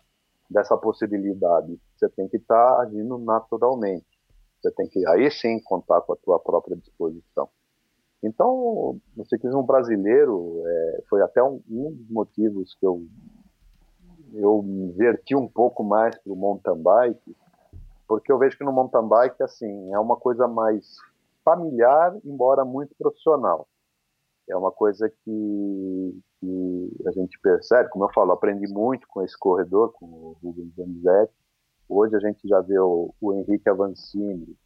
dessa 0.49 0.77
possibilidade. 0.77 1.77
Você 1.97 2.07
tem 2.09 2.29
que 2.29 2.37
estar 2.37 2.77
tá 2.77 2.81
agindo 2.81 3.17
naturalmente. 3.17 4.05
Você 4.61 4.71
tem 4.71 4.87
que 4.87 5.05
aí 5.05 5.29
sim 5.29 5.59
contar 5.61 5.99
com 6.01 6.13
a 6.13 6.15
tua 6.15 6.39
própria 6.39 6.77
disposição. 6.77 7.49
Então, 8.23 8.97
o 9.17 9.25
ciclismo 9.25 9.63
brasileiro 9.63 10.63
é, 10.65 11.03
foi 11.09 11.21
até 11.21 11.43
um, 11.43 11.61
um, 11.69 11.91
dos 11.91 12.09
motivos 12.09 12.73
que 12.79 12.85
eu 12.85 13.05
eu 14.35 14.65
verti 14.95 15.35
um 15.35 15.47
pouco 15.47 15.83
mais 15.83 16.17
para 16.17 16.33
o 16.33 16.35
mountain 16.35 16.81
bike, 16.81 17.37
porque 18.07 18.31
eu 18.31 18.39
vejo 18.39 18.57
que 18.57 18.63
no 18.63 18.71
mountain 18.71 19.07
bike 19.07 19.43
assim 19.43 19.93
é 19.93 19.99
uma 19.99 20.15
coisa 20.15 20.47
mais 20.47 20.97
familiar, 21.45 22.17
embora 22.25 22.65
muito 22.65 22.95
profissional. 22.97 23.67
É 24.49 24.57
uma 24.57 24.71
coisa 24.71 25.07
que, 25.09 26.21
que 26.39 27.01
a 27.05 27.11
gente 27.11 27.39
percebe, 27.39 27.89
como 27.89 28.05
eu 28.05 28.13
falo, 28.13 28.31
aprendi 28.31 28.67
muito 28.67 29.07
com 29.07 29.21
esse 29.21 29.37
corredor, 29.37 29.93
com 29.93 30.05
o 30.05 30.37
Rubens 30.43 30.73
Donizete. 30.73 31.33
Hoje 31.87 32.15
a 32.15 32.19
gente 32.19 32.47
já 32.47 32.59
vê 32.61 32.79
o, 32.79 33.13
o 33.21 33.33
Henrique 33.33 33.69
Avancini 33.69 34.57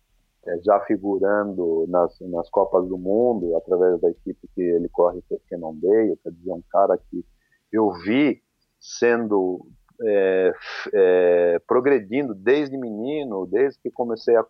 já 0.63 0.79
figurando 0.81 1.85
nas, 1.87 2.19
nas 2.21 2.49
Copas 2.49 2.87
do 2.87 2.97
Mundo, 2.97 3.55
através 3.57 3.99
da 3.99 4.09
equipe 4.09 4.47
que 4.53 4.61
ele 4.61 4.87
corre, 4.89 5.21
que 5.27 5.35
é 5.35 5.39
Cannondale, 5.49 6.17
quer 6.23 6.31
dizer, 6.31 6.51
um 6.51 6.63
cara 6.69 6.97
que 6.97 7.25
eu 7.71 7.91
vi 8.03 8.41
sendo 8.79 9.67
é, 10.01 10.53
é, 10.93 11.59
progredindo 11.67 12.33
desde 12.33 12.77
menino, 12.77 13.45
desde 13.45 13.79
que 13.81 13.91
comecei 13.91 14.35
a, 14.35 14.45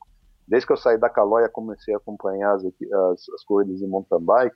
desde 0.48 0.68
que 0.68 0.74
eu 0.74 0.78
saí 0.78 0.98
da 0.98 1.10
Calóia 1.10 1.50
comecei 1.50 1.94
a 1.94 1.98
acompanhar 1.98 2.54
as, 2.54 2.64
as, 2.66 3.30
as 3.30 3.44
corridas 3.44 3.80
de 3.80 3.88
mountain 3.88 4.22
bike. 4.22 4.56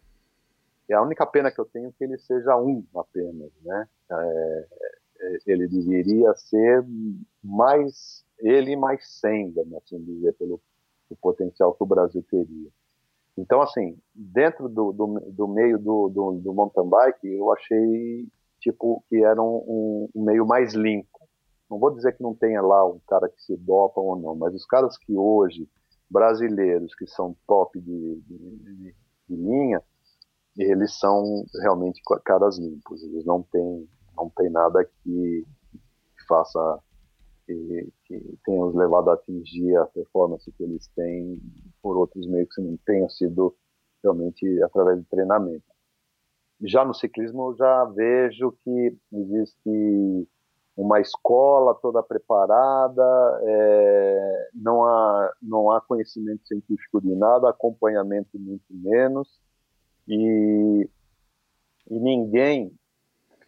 E 0.89 0.93
a 0.93 1.01
única 1.01 1.25
pena 1.25 1.51
que 1.51 1.59
eu 1.59 1.65
tenho 1.65 1.87
é 1.87 1.91
que 1.97 2.03
ele 2.03 2.17
seja 2.17 2.57
um 2.57 2.85
apenas, 2.95 3.51
né? 3.63 3.87
É, 4.11 4.67
é 5.21 5.37
ele 5.47 5.67
deveria 5.67 6.33
ser 6.35 6.83
mais 7.43 8.25
ele 8.41 8.75
mais 8.75 9.07
100, 9.19 9.53
assim 9.77 10.03
dizer, 10.03 10.33
pelo 10.33 10.59
o 11.13 11.15
potencial 11.17 11.73
que 11.73 11.83
o 11.83 11.87
Brasil 11.87 12.23
teria. 12.29 12.69
Então, 13.37 13.61
assim, 13.61 13.97
dentro 14.13 14.67
do, 14.67 14.91
do, 14.91 15.19
do 15.31 15.47
meio 15.47 15.77
do, 15.77 16.09
do, 16.09 16.31
do, 16.39 16.53
mountain 16.53 16.87
bike, 16.87 17.27
eu 17.27 17.51
achei 17.51 18.27
tipo 18.59 19.03
que 19.09 19.23
era 19.23 19.41
um, 19.41 20.09
um, 20.13 20.23
meio 20.23 20.45
mais 20.45 20.73
limpo. 20.73 21.19
Não 21.69 21.79
vou 21.79 21.91
dizer 21.91 22.15
que 22.15 22.23
não 22.23 22.35
tenha 22.35 22.61
lá 22.61 22.85
um 22.85 22.99
cara 23.07 23.29
que 23.29 23.41
se 23.41 23.55
dopa 23.55 23.99
ou 24.01 24.15
não, 24.17 24.35
mas 24.35 24.53
os 24.53 24.65
caras 24.65 24.97
que 24.97 25.15
hoje, 25.15 25.67
brasileiros, 26.09 26.93
que 26.95 27.07
são 27.07 27.35
top 27.47 27.79
de, 27.79 28.21
de, 28.27 28.95
de 29.29 29.35
linha, 29.35 29.81
eles 30.57 30.99
são 30.99 31.45
realmente 31.61 32.01
caras 32.25 32.59
limpos. 32.59 33.01
Eles 33.01 33.25
não 33.25 33.41
têm, 33.43 33.87
não 34.15 34.29
tem 34.29 34.49
nada 34.49 34.83
que 35.03 35.45
faça 36.27 36.79
que, 37.55 37.93
que 38.05 38.37
tenha 38.45 38.63
os 38.63 38.75
levado 38.75 39.09
a 39.09 39.13
atingir 39.13 39.75
a 39.77 39.85
performance 39.85 40.51
que 40.51 40.63
eles 40.63 40.87
têm 40.95 41.39
por 41.81 41.97
outros 41.97 42.25
meios 42.27 42.53
que 42.53 42.61
não 42.61 42.77
tenham 42.85 43.09
sido 43.09 43.55
realmente 44.03 44.61
através 44.63 44.99
de 44.99 45.05
treinamento. 45.05 45.63
Já 46.63 46.85
no 46.85 46.93
ciclismo, 46.93 47.55
já 47.55 47.85
vejo 47.85 48.55
que 48.63 48.97
existe 49.11 50.27
uma 50.77 50.99
escola 50.99 51.75
toda 51.75 52.01
preparada, 52.01 53.03
é, 53.43 54.49
não, 54.53 54.83
há, 54.83 55.33
não 55.41 55.71
há 55.71 55.81
conhecimento 55.81 56.47
científico 56.47 57.01
de 57.01 57.13
nada, 57.15 57.49
acompanhamento 57.49 58.39
muito 58.39 58.65
menos, 58.69 59.27
e, 60.07 60.89
e 61.89 61.99
ninguém 61.99 62.71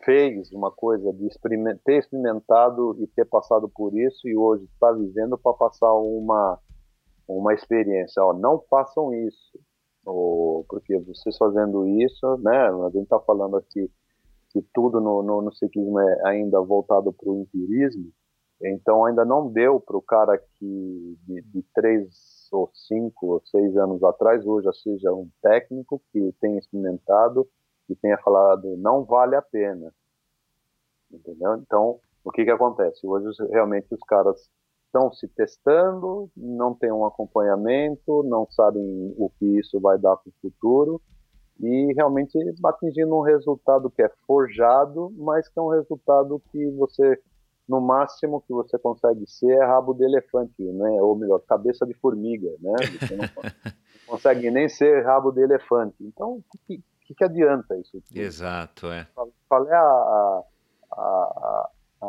fez 0.05 0.51
uma 0.51 0.71
coisa 0.71 1.11
de 1.13 1.27
experiment, 1.27 1.77
ter 1.83 1.99
experimentado 1.99 2.97
e 2.99 3.07
ter 3.07 3.25
passado 3.25 3.69
por 3.69 3.97
isso 3.97 4.27
e 4.27 4.35
hoje 4.35 4.65
está 4.65 4.91
vivendo 4.91 5.37
para 5.37 5.53
passar 5.53 5.93
uma 5.93 6.59
uma 7.27 7.53
experiência. 7.53 8.21
Ó, 8.21 8.33
não 8.33 8.61
façam 8.69 9.13
isso, 9.13 9.59
ou, 10.05 10.65
porque 10.67 10.99
vocês 10.99 11.37
fazendo 11.37 11.87
isso, 11.87 12.37
né? 12.39 12.67
A 12.67 12.89
gente 12.89 13.03
está 13.03 13.19
falando 13.19 13.57
aqui 13.57 13.89
que 14.49 14.61
tudo 14.73 14.99
no, 14.99 15.23
no, 15.23 15.41
no 15.41 15.53
ciclismo 15.53 15.99
é 15.99 16.27
ainda 16.27 16.61
voltado 16.61 17.11
para 17.11 17.29
o 17.29 17.41
empirismo, 17.41 18.11
então 18.61 19.05
ainda 19.05 19.25
não 19.25 19.51
deu 19.51 19.79
para 19.79 19.97
o 19.97 20.01
cara 20.01 20.37
que 20.37 21.17
de, 21.25 21.41
de 21.41 21.65
três 21.73 22.07
ou 22.51 22.69
cinco 22.73 23.33
ou 23.33 23.41
seis 23.45 23.75
anos 23.77 24.03
atrás 24.03 24.45
hoje 24.45 24.69
seja 24.83 25.11
um 25.11 25.27
técnico 25.41 26.01
que 26.11 26.33
tenha 26.39 26.59
experimentado 26.59 27.47
que 27.87 27.95
tenha 27.95 28.17
falado 28.19 28.75
não 28.77 29.03
vale 29.03 29.35
a 29.35 29.41
pena. 29.41 29.93
Entendeu? 31.11 31.55
Então, 31.55 31.99
o 32.23 32.31
que 32.31 32.43
que 32.43 32.51
acontece? 32.51 33.05
Hoje 33.05 33.27
realmente 33.51 33.87
os 33.93 33.99
caras 34.01 34.49
estão 34.85 35.11
se 35.11 35.27
testando, 35.27 36.29
não 36.35 36.73
tem 36.73 36.91
um 36.91 37.05
acompanhamento, 37.05 38.23
não 38.23 38.47
sabem 38.51 39.13
o 39.17 39.29
que 39.37 39.59
isso 39.59 39.79
vai 39.79 39.97
dar 39.97 40.15
para 40.17 40.29
o 40.29 40.33
futuro 40.41 41.01
e 41.59 41.93
realmente 41.93 42.37
atingindo 42.65 43.15
um 43.15 43.21
resultado 43.21 43.89
que 43.89 44.01
é 44.01 44.09
forjado, 44.25 45.11
mas 45.17 45.47
que 45.47 45.59
é 45.59 45.61
um 45.61 45.69
resultado 45.69 46.41
que 46.51 46.69
você 46.71 47.19
no 47.67 47.79
máximo 47.79 48.41
que 48.41 48.51
você 48.51 48.77
consegue 48.77 49.25
ser 49.25 49.53
é 49.53 49.65
rabo 49.65 49.93
de 49.93 50.03
elefante, 50.03 50.61
né? 50.61 51.01
Ou 51.01 51.15
melhor, 51.15 51.39
cabeça 51.47 51.85
de 51.85 51.93
formiga, 51.93 52.49
né? 52.59 52.73
Você 52.99 53.15
não 53.15 53.25
consegue 54.05 54.51
nem 54.51 54.67
ser 54.67 55.03
rabo 55.05 55.31
de 55.31 55.41
elefante. 55.41 55.95
Então, 56.01 56.33
o 56.33 56.43
que, 56.67 56.83
que, 57.05 57.13
que 57.13 57.23
adianta 57.23 57.77
isso? 57.77 58.01
Exato, 58.13 58.87
é. 58.87 59.07
Qual 59.47 59.67
é 59.67 59.75
a, 59.75 60.43
a, 60.91 61.69
a, 62.01 62.05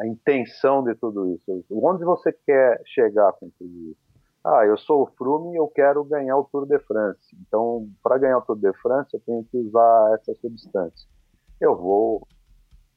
a, 0.00 0.06
intenção 0.06 0.82
de 0.82 0.94
tudo 0.94 1.34
isso? 1.34 1.64
Onde 1.70 2.04
você 2.04 2.32
quer 2.32 2.80
chegar 2.86 3.32
com 3.34 3.50
tudo 3.58 3.90
isso? 3.90 4.04
Ah, 4.44 4.66
eu 4.66 4.76
sou 4.76 5.02
o 5.02 5.06
Froome 5.06 5.54
e 5.54 5.58
eu 5.58 5.66
quero 5.68 6.04
ganhar 6.04 6.36
o 6.36 6.44
Tour 6.44 6.66
de 6.66 6.78
France. 6.80 7.34
Então, 7.46 7.88
para 8.02 8.18
ganhar 8.18 8.38
o 8.38 8.42
Tour 8.42 8.56
de 8.56 8.72
France, 8.74 9.14
eu 9.14 9.20
tenho 9.20 9.44
que 9.44 9.56
usar 9.56 10.14
essa 10.14 10.34
substância. 10.34 11.08
Eu 11.58 11.74
vou, 11.76 12.26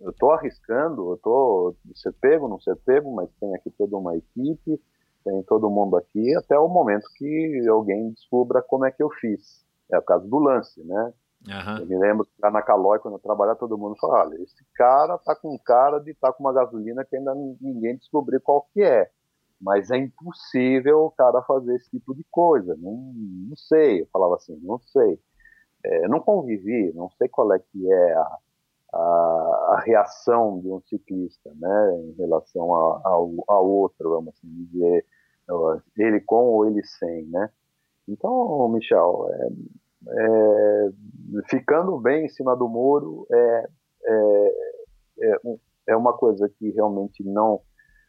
eu 0.02 0.10
estou 0.10 0.32
arriscando, 0.32 1.10
eu 1.10 1.16
estou 1.16 1.76
ser 1.96 2.14
pego, 2.20 2.50
não 2.50 2.60
ser 2.60 2.76
pego, 2.78 3.14
mas 3.16 3.30
tem 3.40 3.56
aqui 3.56 3.72
toda 3.72 3.96
uma 3.96 4.18
equipe, 4.18 4.82
tem 5.24 5.44
todo 5.44 5.70
mundo 5.70 5.96
aqui, 5.96 6.36
até 6.36 6.60
o 6.60 6.68
momento 6.68 7.08
que 7.16 7.66
alguém 7.70 8.12
descubra 8.12 8.62
como 8.62 8.86
é 8.86 8.92
que 8.92 9.02
eu 9.02 9.10
fiz. 9.10 9.67
É 9.92 9.98
o 9.98 10.02
caso 10.02 10.28
do 10.28 10.38
lance, 10.40 10.84
né? 10.84 11.14
Uhum. 11.46 11.78
Eu 11.80 11.86
me 11.86 11.98
lembro 11.98 12.26
que 12.26 12.32
lá 12.42 12.50
na 12.52 12.62
Calói, 12.62 13.00
quando 13.00 13.16
eu 13.16 13.20
trabalhava, 13.20 13.60
todo 13.60 13.78
mundo 13.78 13.96
falava, 14.00 14.30
olha, 14.30 14.42
esse 14.42 14.66
cara 14.76 15.18
tá 15.20 15.36
com 15.36 15.58
cara 15.60 16.00
de 16.00 16.12
estar 16.12 16.32
tá 16.32 16.34
com 16.34 16.44
uma 16.44 16.54
gasolina 16.54 17.06
que 17.06 17.16
ainda 17.16 17.34
ninguém 17.36 17.96
descobriu 17.96 18.42
qual 18.42 18.68
que 18.74 18.82
é. 18.82 19.10
Mas 19.60 19.90
é 19.90 19.98
impossível 19.98 21.06
o 21.06 21.12
cara 21.12 21.42
fazer 21.44 21.76
esse 21.76 21.90
tipo 21.90 22.14
de 22.14 22.24
coisa. 22.30 22.76
Não, 22.78 23.14
não 23.50 23.56
sei, 23.56 24.02
eu 24.02 24.08
falava 24.12 24.36
assim, 24.36 24.60
não 24.62 24.80
sei. 24.80 25.20
É, 25.84 26.08
não 26.08 26.20
convivi, 26.20 26.92
não 26.94 27.10
sei 27.12 27.28
qual 27.30 27.54
é 27.54 27.60
que 27.60 27.92
é 27.92 28.14
a, 28.14 28.38
a, 28.94 29.76
a 29.78 29.84
reação 29.86 30.60
de 30.60 30.68
um 30.68 30.82
ciclista, 30.82 31.52
né, 31.56 32.02
em 32.04 32.16
relação 32.18 32.76
a, 32.76 33.02
ao, 33.06 33.32
ao 33.48 33.70
outro, 33.70 34.10
vamos 34.10 34.34
assim 34.36 34.48
dizer, 34.66 35.06
ele 35.98 36.20
com 36.22 36.46
ou 36.46 36.66
ele 36.68 36.84
sem, 36.84 37.26
né. 37.28 37.50
Então, 38.08 38.68
Michel, 38.70 39.28
é, 39.30 39.50
é, 40.10 40.90
ficando 41.50 41.98
bem 42.00 42.26
em 42.26 42.30
cima 42.30 42.56
do 42.56 42.68
muro 42.68 43.28
é, 43.32 43.70
é, 44.06 44.52
é, 45.22 45.36
é 45.90 45.98
uma 45.98 46.14
coisa 46.14 46.50
que 46.58 46.70
realmente 46.72 47.24
não 47.24 47.62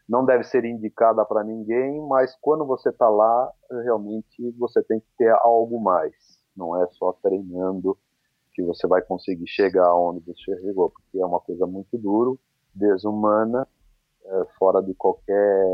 não 0.07 0.25
deve 0.25 0.43
ser 0.43 0.65
indicada 0.65 1.23
para 1.23 1.43
ninguém, 1.43 2.01
mas 2.07 2.35
quando 2.41 2.65
você 2.65 2.89
está 2.89 3.07
lá, 3.07 3.51
realmente 3.83 4.51
você 4.57 4.81
tem 4.81 4.99
que 4.99 5.05
ter 5.15 5.29
algo 5.43 5.79
mais. 5.79 6.15
Não 6.57 6.81
é 6.81 6.87
só 6.93 7.13
treinando 7.21 7.95
que 8.51 8.63
você 8.63 8.87
vai 8.87 9.03
conseguir 9.03 9.45
chegar 9.45 9.93
onde 9.93 10.25
você 10.25 10.59
chegou, 10.61 10.89
porque 10.89 11.19
é 11.19 11.25
uma 11.25 11.39
coisa 11.39 11.67
muito 11.67 11.95
duro, 11.95 12.39
desumana, 12.73 13.67
fora 14.57 14.81
de 14.81 14.93
qualquer 14.93 15.65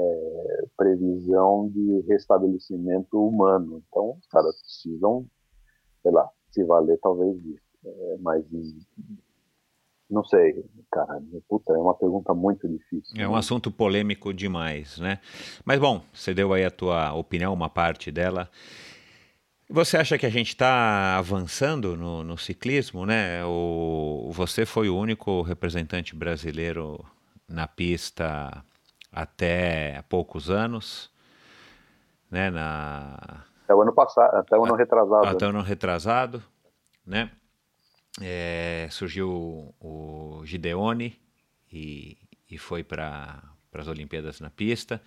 previsão 0.77 1.69
de 1.69 2.01
restabelecimento 2.07 3.19
humano. 3.19 3.83
Então, 3.87 4.17
os 4.19 4.27
caras 4.27 4.59
precisam 4.61 5.25
sei 6.05 6.11
lá, 6.11 6.29
se 6.51 6.63
valer 6.63 6.99
talvez 7.01 7.35
disso. 7.41 7.65
É, 7.83 8.17
mas 8.19 8.45
não 10.09 10.23
sei, 10.23 10.63
cara. 10.91 11.19
Puta, 11.49 11.73
é 11.73 11.77
uma 11.77 11.95
pergunta 11.95 12.33
muito 12.33 12.67
difícil. 12.67 13.19
É 13.19 13.27
um 13.27 13.35
assunto 13.35 13.71
polêmico 13.71 14.31
demais, 14.31 14.99
né? 14.99 15.19
Mas 15.65 15.79
bom, 15.79 16.03
você 16.13 16.33
deu 16.33 16.53
aí 16.53 16.63
a 16.63 16.69
tua 16.69 17.13
opinião, 17.13 17.53
uma 17.53 17.69
parte 17.69 18.11
dela. 18.11 18.49
Você 19.67 19.97
acha 19.97 20.15
que 20.15 20.27
a 20.27 20.29
gente 20.29 20.49
está 20.49 21.17
avançando 21.17 21.97
no, 21.97 22.23
no, 22.23 22.37
ciclismo, 22.37 23.03
né? 23.03 23.43
O, 23.45 24.29
você 24.31 24.63
foi 24.63 24.89
o 24.89 24.95
único 24.95 25.41
representante 25.41 26.15
brasileiro 26.15 27.03
na 27.47 27.67
pista 27.67 28.63
até 29.11 29.97
há 29.97 30.03
poucos 30.03 30.49
anos, 30.49 31.11
né? 32.29 32.49
Na, 32.49 33.45
até 33.65 33.73
o 33.73 33.81
ano 33.81 33.93
passado, 33.93 34.35
até 34.35 34.57
o 34.57 34.63
ano 34.63 34.75
retrasado. 34.75 35.27
Até 35.27 35.45
o 35.45 35.49
ano 35.49 35.61
retrasado, 35.61 36.43
né? 37.05 37.31
É, 38.21 38.87
surgiu 38.91 39.73
o 39.79 40.41
Gideone 40.45 41.19
e, 41.73 42.17
e 42.49 42.57
foi 42.57 42.83
para 42.83 43.41
as 43.73 43.87
Olimpíadas 43.87 44.39
na 44.39 44.51
pista. 44.51 45.01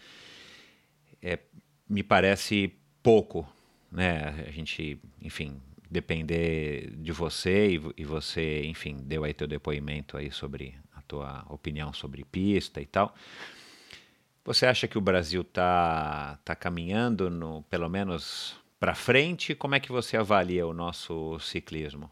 É, 1.23 1.39
me 1.89 2.03
parece 2.03 2.77
pouco, 3.01 3.47
né? 3.93 4.45
A 4.47 4.51
gente, 4.51 5.01
enfim, 5.23 5.63
depender 5.89 6.91
de 6.97 7.13
você 7.13 7.77
e, 7.77 7.81
e, 7.97 8.05
você, 8.05 8.65
enfim, 8.65 8.97
deu 9.05 9.23
aí 9.23 9.33
teu 9.33 9.47
depoimento 9.47 10.17
aí 10.17 10.33
sobre 10.33 10.77
tua 11.09 11.45
opinião 11.49 11.93
sobre 11.93 12.25
pista 12.25 12.81
e 12.81 12.87
tal. 12.87 13.15
Você 14.45 14.67
acha 14.67 14.87
que 14.87 14.97
o 14.97 15.01
Brasil 15.01 15.43
está 15.43 16.39
tá 16.45 16.55
caminhando, 16.55 17.29
no, 17.29 17.63
pelo 17.65 17.89
menos 17.89 18.57
para 18.79 18.95
frente? 18.95 19.55
Como 19.55 19.75
é 19.75 19.81
que 19.81 19.91
você 19.91 20.17
avalia 20.17 20.67
o 20.67 20.73
nosso 20.73 21.39
ciclismo? 21.41 22.11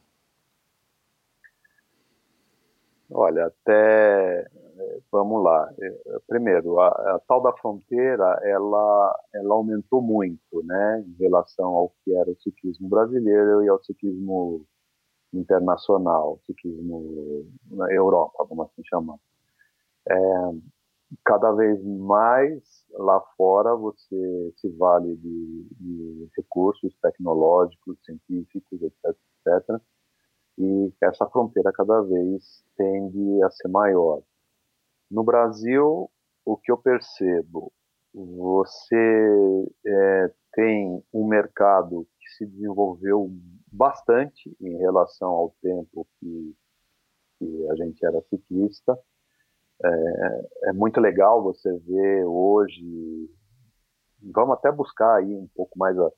Olha, 3.09 3.47
até 3.47 4.47
é, 4.79 4.99
vamos 5.11 5.43
lá. 5.43 5.73
É, 5.81 6.19
primeiro, 6.27 6.79
a, 6.81 6.89
a, 6.89 7.21
tal 7.27 7.43
da 7.43 7.53
fronteira, 7.53 8.39
ela, 8.43 9.19
ela 9.35 9.55
aumentou 9.55 10.03
muito, 10.03 10.63
né, 10.65 11.05
em 11.07 11.17
relação 11.19 11.67
ao 11.67 11.93
que 12.05 12.15
era 12.15 12.31
o 12.31 12.37
ciclismo 12.37 12.89
brasileiro 12.89 13.65
e 13.65 13.69
ao 13.69 13.83
ciclismo 13.83 14.67
internacional, 15.39 16.41
ciclismo 16.47 17.47
na 17.71 17.93
Europa, 17.93 18.47
vamos 18.49 18.67
assim 18.67 18.83
chamar. 18.85 19.17
É, 20.09 20.15
cada 21.25 21.53
vez 21.53 21.83
mais 21.85 22.63
lá 22.93 23.21
fora 23.37 23.75
você 23.75 24.53
se 24.57 24.69
vale 24.77 25.17
de, 25.17 25.67
de 25.79 26.31
recursos 26.37 26.97
tecnológicos, 27.01 27.99
científicos, 28.05 28.83
etc, 28.83 29.17
etc, 29.47 29.81
e 30.59 30.93
essa 31.03 31.27
fronteira 31.27 31.73
cada 31.73 32.03
vez 32.03 32.65
tende 32.77 33.43
a 33.43 33.51
ser 33.51 33.69
maior. 33.69 34.23
No 35.11 35.23
Brasil, 35.23 36.11
o 36.45 36.57
que 36.57 36.73
eu 36.73 36.79
percebo, 36.79 37.73
você 38.15 39.67
é, 39.87 40.33
tem 40.55 41.03
um 41.13 41.27
mercado 41.27 42.07
se 42.37 42.47
desenvolveu 42.47 43.31
bastante 43.71 44.55
em 44.61 44.77
relação 44.79 45.29
ao 45.29 45.55
tempo 45.63 46.07
que, 46.19 46.55
que 47.39 47.69
a 47.71 47.77
gente 47.77 48.05
era 48.05 48.21
ciclista. 48.31 48.99
É, 49.85 50.49
é, 50.65 50.73
muito 50.73 51.01
legal 51.01 51.43
você 51.43 51.71
ver 51.79 52.25
hoje. 52.25 53.31
Vamos 54.23 54.57
até 54.57 54.73
buscar 54.73 55.17
aí 55.17 55.35
um 55.35 55.49
pouco 55.55 55.79
mais 55.79 55.99
a, 55.99 56.11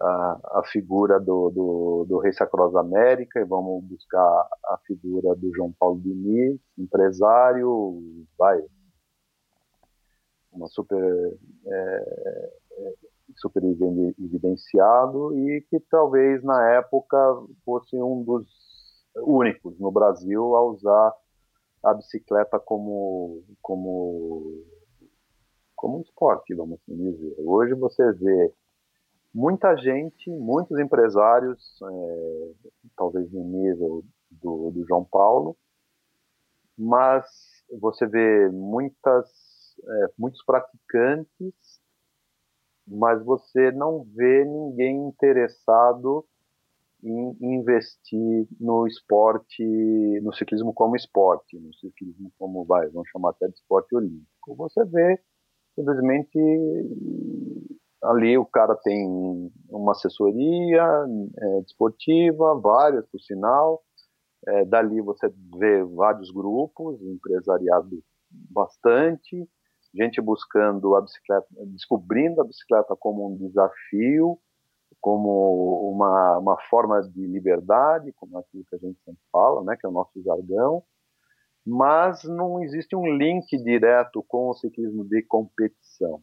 a, 0.00 0.60
a 0.60 0.62
figura 0.70 1.18
do, 1.18 1.50
do, 1.50 2.06
do 2.08 2.78
América 2.78 3.40
e 3.40 3.44
vamos 3.44 3.84
buscar 3.84 4.20
a 4.20 4.78
figura 4.86 5.34
do 5.34 5.52
João 5.54 5.72
Paulo 5.78 6.00
Diniz, 6.00 6.60
empresário, 6.78 8.00
vai, 8.38 8.62
uma 10.52 10.68
super, 10.68 11.38
é, 11.66 12.50
é, 12.72 12.94
super 13.36 13.62
evidenciado 13.64 15.38
e 15.38 15.62
que 15.68 15.80
talvez 15.90 16.42
na 16.42 16.70
época 16.72 17.16
fosse 17.64 17.96
um 17.96 18.22
dos 18.22 18.46
únicos 19.16 19.78
no 19.78 19.90
Brasil 19.90 20.56
a 20.56 20.62
usar 20.64 21.14
a 21.84 21.94
bicicleta 21.94 22.58
como 22.60 23.42
como 23.60 24.64
como 25.74 25.98
um 25.98 26.02
esporte, 26.02 26.54
vamos 26.54 26.78
assim 26.80 26.96
dizer. 26.96 27.34
Hoje 27.38 27.74
você 27.74 28.12
vê 28.12 28.54
muita 29.34 29.76
gente, 29.76 30.30
muitos 30.30 30.78
empresários, 30.78 31.80
é, 31.82 32.70
talvez 32.96 33.30
no 33.32 33.42
nível 33.42 34.04
do, 34.30 34.70
do, 34.70 34.86
João 34.86 35.04
Paulo, 35.04 35.56
mas 36.78 37.26
você 37.80 38.06
vê 38.06 38.48
muitas, 38.50 39.28
é, 39.84 40.12
muitos 40.16 40.44
praticantes, 40.44 41.80
mas 42.86 43.24
você 43.24 43.70
não 43.72 44.04
vê 44.14 44.44
ninguém 44.44 45.08
interessado 45.08 46.24
em 47.02 47.36
investir 47.40 48.46
no 48.60 48.86
esporte, 48.86 49.64
no 50.22 50.32
ciclismo 50.32 50.72
como 50.72 50.94
esporte, 50.94 51.58
no 51.58 51.74
ciclismo 51.74 52.30
como 52.38 52.64
vai, 52.64 52.88
vamos 52.90 53.08
chamar 53.08 53.30
até 53.30 53.48
de 53.48 53.54
esporte 53.54 53.94
olímpico. 53.94 54.54
Você 54.56 54.84
vê 54.84 55.20
simplesmente 55.74 56.38
ali 58.02 58.36
o 58.36 58.44
cara 58.44 58.76
tem 58.76 59.50
uma 59.68 59.92
assessoria 59.92 60.84
é, 61.38 61.60
desportiva, 61.62 62.58
várias 62.60 63.06
por 63.06 63.20
sinal. 63.20 63.82
É, 64.46 64.64
dali 64.64 65.00
você 65.00 65.32
vê 65.56 65.84
vários 65.84 66.30
grupos, 66.30 67.00
empresariado 67.00 68.02
bastante, 68.30 69.48
gente 69.94 70.20
buscando 70.20 70.94
a 70.96 71.00
bicicleta, 71.00 71.46
descobrindo 71.66 72.40
a 72.40 72.44
bicicleta 72.44 72.96
como 72.96 73.28
um 73.28 73.36
desafio, 73.36 74.38
como 75.00 75.90
uma, 75.90 76.38
uma 76.38 76.60
forma 76.68 77.02
de 77.02 77.26
liberdade, 77.26 78.12
como 78.12 78.38
aquilo 78.38 78.64
que 78.64 78.76
a 78.76 78.78
gente 78.78 78.98
sempre 79.04 79.20
fala, 79.30 79.62
né, 79.64 79.76
que 79.76 79.84
é 79.84 79.88
o 79.88 79.92
nosso 79.92 80.22
jargão, 80.22 80.82
mas 81.66 82.24
não 82.24 82.62
existe 82.62 82.96
um 82.96 83.06
link 83.16 83.56
direto 83.62 84.22
com 84.26 84.48
o 84.48 84.54
ciclismo 84.54 85.04
de 85.04 85.22
competição. 85.22 86.22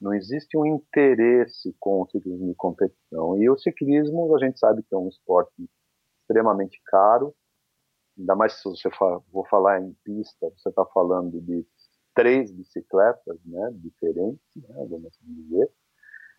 Não 0.00 0.12
existe 0.12 0.56
um 0.56 0.66
interesse 0.66 1.74
com 1.78 2.02
o 2.02 2.06
ciclismo 2.08 2.48
de 2.48 2.54
competição. 2.56 3.40
E 3.40 3.48
o 3.48 3.56
ciclismo, 3.56 4.34
a 4.34 4.44
gente 4.44 4.58
sabe 4.58 4.82
que 4.82 4.94
é 4.94 4.98
um 4.98 5.08
esporte 5.08 5.52
extremamente 6.20 6.80
caro, 6.86 7.32
ainda 8.18 8.34
mais 8.34 8.54
se 8.54 8.64
você 8.64 8.90
for 8.90 9.22
falar 9.48 9.80
em 9.80 9.92
pista, 10.04 10.50
você 10.56 10.68
está 10.68 10.84
falando 10.86 11.40
de 11.40 11.66
três 12.14 12.50
bicicletas 12.50 13.38
né, 13.44 13.70
diferentes, 13.74 14.40
né, 14.56 14.86
vamos 14.88 15.06
assim 15.06 15.32
dizer. 15.34 15.70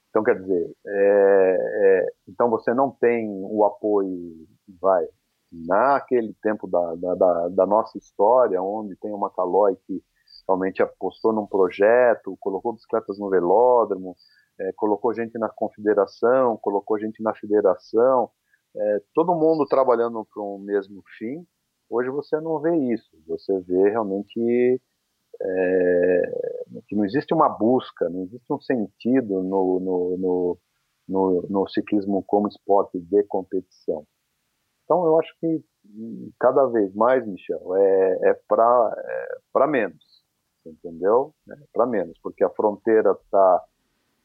Então, 0.09 0.23
quer 0.23 0.39
dizer, 0.39 0.71
é, 0.85 1.57
é, 1.59 2.13
então 2.27 2.49
você 2.49 2.73
não 2.73 2.91
tem 2.91 3.27
o 3.29 3.65
apoio, 3.65 4.47
vai, 4.79 5.07
naquele 5.51 6.35
tempo 6.41 6.67
da, 6.67 6.95
da, 6.95 7.49
da, 7.49 7.65
nossa 7.65 7.97
história, 7.97 8.61
onde 8.61 8.95
tem 8.97 9.11
uma 9.11 9.31
Calói 9.31 9.75
que 9.87 10.03
realmente 10.47 10.83
apostou 10.83 11.33
num 11.33 11.47
projeto, 11.47 12.37
colocou 12.39 12.73
bicicletas 12.73 13.17
no 13.17 13.29
velódromo, 13.29 14.15
é, 14.59 14.71
colocou 14.73 15.13
gente 15.13 15.37
na 15.37 15.49
confederação, 15.49 16.57
colocou 16.57 16.99
gente 16.99 17.21
na 17.23 17.33
federação, 17.33 18.29
é, 18.75 19.01
todo 19.13 19.35
mundo 19.35 19.65
trabalhando 19.65 20.25
para 20.31 20.43
um 20.43 20.59
mesmo 20.59 21.03
fim. 21.17 21.45
Hoje 21.89 22.09
você 22.09 22.39
não 22.39 22.59
vê 22.59 22.75
isso, 22.93 23.09
você 23.27 23.59
vê 23.61 23.89
realmente 23.89 24.79
é, 25.43 26.21
que 26.87 26.95
não 26.95 27.05
existe 27.05 27.33
uma 27.33 27.49
busca, 27.49 28.09
não 28.09 28.23
existe 28.23 28.51
um 28.51 28.59
sentido 28.59 29.43
no, 29.43 29.79
no, 29.79 30.17
no, 30.17 30.57
no, 31.07 31.41
no 31.49 31.67
ciclismo 31.69 32.23
como 32.25 32.47
esporte 32.47 32.99
de 32.99 33.23
competição. 33.23 34.05
Então 34.83 35.05
eu 35.05 35.19
acho 35.19 35.33
que 35.39 35.63
cada 36.39 36.65
vez 36.67 36.93
mais, 36.93 37.25
Michel, 37.27 37.75
é, 37.75 38.29
é 38.29 38.33
para 38.47 38.95
é 39.55 39.67
menos 39.67 40.23
entendeu? 40.65 41.33
É, 41.49 41.55
para 41.73 41.85
menos, 41.85 42.17
porque 42.21 42.43
a 42.43 42.49
fronteira 42.49 43.11
está 43.11 43.63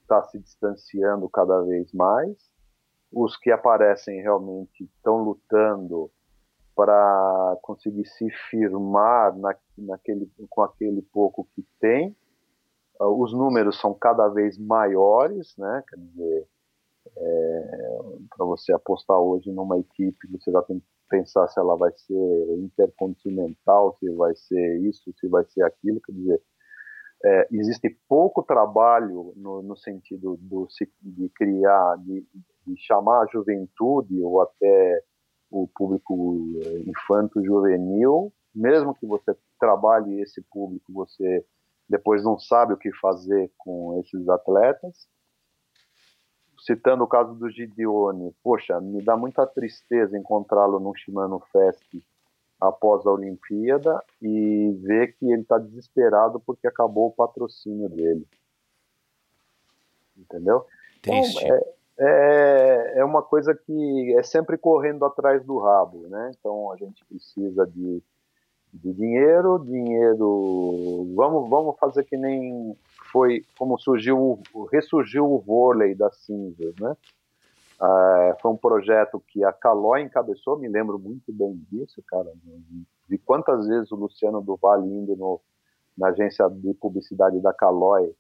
tá 0.07 0.23
se 0.25 0.39
distanciando 0.39 1.29
cada 1.29 1.61
vez 1.63 1.93
mais. 1.93 2.37
Os 3.13 3.37
que 3.37 3.51
aparecem 3.51 4.21
realmente 4.21 4.85
estão 4.85 5.19
lutando 5.19 6.11
para 6.79 7.59
conseguir 7.61 8.07
se 8.07 8.31
firmar 8.49 9.37
na, 9.37 9.53
naquele, 9.77 10.31
com 10.49 10.63
aquele 10.63 11.03
pouco 11.03 11.49
que 11.53 11.67
tem. 11.81 12.17
Uh, 13.01 13.21
os 13.21 13.33
números 13.33 13.81
são 13.81 13.93
cada 13.93 14.29
vez 14.29 14.57
maiores, 14.57 15.57
né? 15.57 15.83
Quer 15.89 15.97
dizer, 15.97 16.49
é, 17.17 17.91
para 18.37 18.47
você 18.47 18.73
apostar 18.73 19.19
hoje 19.19 19.51
numa 19.51 19.77
equipe, 19.77 20.29
você 20.31 20.53
já 20.53 20.63
tem 20.63 20.79
que 20.79 20.87
pensar 21.11 21.49
se 21.49 21.59
ela 21.59 21.77
vai 21.77 21.91
ser 21.97 22.59
intercontinental, 22.59 23.97
se 23.99 24.09
vai 24.11 24.37
ser 24.37 24.79
isso, 24.83 25.13
se 25.19 25.27
vai 25.27 25.45
ser 25.47 25.65
aquilo. 25.65 26.01
Quer 26.01 26.13
dizer, 26.13 26.41
é, 27.25 27.49
existe 27.51 27.91
pouco 28.09 28.41
trabalho 28.41 29.33
no, 29.35 29.63
no 29.63 29.77
sentido 29.77 30.39
do, 30.41 30.69
de 31.03 31.29
criar, 31.31 31.97
de, 32.05 32.25
de, 32.65 32.77
chamar 32.77 33.23
a 33.25 33.27
juventude 33.27 34.23
ou 34.23 34.41
até 34.41 35.03
o 35.51 35.67
público 35.69 36.61
é, 36.63 36.81
infanto-juvenil, 36.89 38.33
mesmo 38.55 38.95
que 38.95 39.07
você 39.07 39.37
trabalhe 39.59 40.21
esse 40.21 40.43
público, 40.43 40.93
você 40.93 41.45
depois 41.89 42.23
não 42.23 42.39
sabe 42.39 42.75
o 42.75 42.77
que 42.77 42.93
fazer 42.93 43.51
com 43.57 43.99
esses 44.01 44.29
atletas. 44.29 45.09
Citando 46.61 47.05
o 47.05 47.09
caso 47.09 47.35
do 47.35 47.49
Gideone, 47.49 48.35
poxa, 48.43 48.81
me 48.81 49.03
dá 49.03 49.17
muita 49.17 49.47
tristeza 49.47 50.19
encontrá-lo 50.19 50.79
no 50.79 50.95
Shimano 50.95 51.41
Fest 51.51 52.05
após 52.61 53.07
a 53.07 53.13
Olimpíada 53.13 54.03
e 54.21 54.73
ver 54.83 55.17
que 55.17 55.31
ele 55.31 55.43
está 55.43 55.59
desesperado 55.59 56.41
porque 56.41 56.67
acabou 56.67 57.07
o 57.07 57.13
patrocínio 57.13 57.89
dele. 57.89 58.27
Entendeu? 60.17 60.67
Triste. 61.01 61.45
Então, 61.45 61.57
é, 61.57 61.75
é, 61.99 62.93
é 62.97 63.05
uma 63.05 63.23
coisa 63.23 63.55
que 63.55 64.15
é 64.17 64.23
sempre 64.23 64.57
correndo 64.57 65.05
atrás 65.05 65.45
do 65.45 65.59
rabo, 65.59 66.07
né? 66.09 66.31
Então 66.39 66.71
a 66.71 66.77
gente 66.77 67.05
precisa 67.05 67.67
de, 67.67 68.01
de 68.73 68.93
dinheiro, 68.93 69.59
dinheiro. 69.59 71.13
Vamos, 71.17 71.51
vamos 71.51 71.77
fazer 71.79 72.05
que 72.05 72.17
nem 72.17 72.77
foi 73.11 73.45
como 73.59 73.77
surgiu, 73.79 74.41
ressurgiu 74.71 75.25
o 75.25 75.41
vôlei 75.41 75.95
das 75.95 76.17
cinzas, 76.19 76.75
né? 76.81 76.97
Uh, 77.81 78.35
foi 78.41 78.51
um 78.51 78.57
projeto 78.57 79.23
que 79.29 79.45
a 79.45 79.53
Calói 79.53 80.03
encabeçou, 80.03 80.59
me 80.59 80.69
lembro 80.69 80.99
muito 80.99 81.33
bem 81.33 81.55
disso, 81.71 82.03
cara. 82.07 82.33
De 83.09 83.19
quantas 83.19 83.67
vezes 83.67 83.91
o 83.93 83.97
Luciano 83.97 84.41
do 84.41 84.57
Vale 84.57 84.87
indo 84.87 85.17
no, 85.17 85.41
na 85.97 86.09
agência 86.09 86.49
de 86.49 86.75
publicidade 86.75 87.41
da 87.41 87.53
Calói 87.53 88.13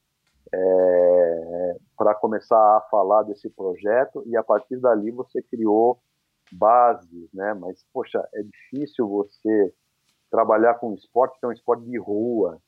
é, 0.52 1.77
para 1.97 2.15
começar 2.15 2.57
a 2.57 2.81
falar 2.91 3.23
desse 3.25 3.51
projeto 3.51 4.23
e 4.27 4.36
a 4.36 4.43
partir 4.43 4.77
dali 4.78 5.10
você 5.10 5.43
criou 5.43 5.99
bases, 6.52 7.33
né? 7.33 7.55
Mas 7.55 7.85
poxa, 7.93 8.27
é 8.35 8.43
difícil 8.43 9.09
você 9.09 9.75
trabalhar 10.31 10.75
com 10.75 10.94
esporte 10.94 11.39
que 11.39 11.47
é 11.47 11.49
um 11.49 11.52
esporte 11.52 11.85
de 11.85 11.99
rua, 11.99 12.59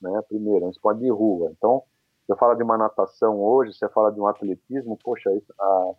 né? 0.00 0.22
Primeiro, 0.28 0.64
é 0.64 0.68
um 0.68 0.70
esporte 0.70 1.00
de 1.00 1.10
rua. 1.10 1.52
Então, 1.56 1.82
você 2.26 2.36
fala 2.36 2.54
de 2.54 2.62
uma 2.62 2.78
natação 2.78 3.40
hoje, 3.40 3.74
você 3.74 3.88
fala 3.88 4.12
de 4.12 4.20
um 4.20 4.26
atletismo, 4.26 4.98
poxa, 5.02 5.30
a, 5.58 5.92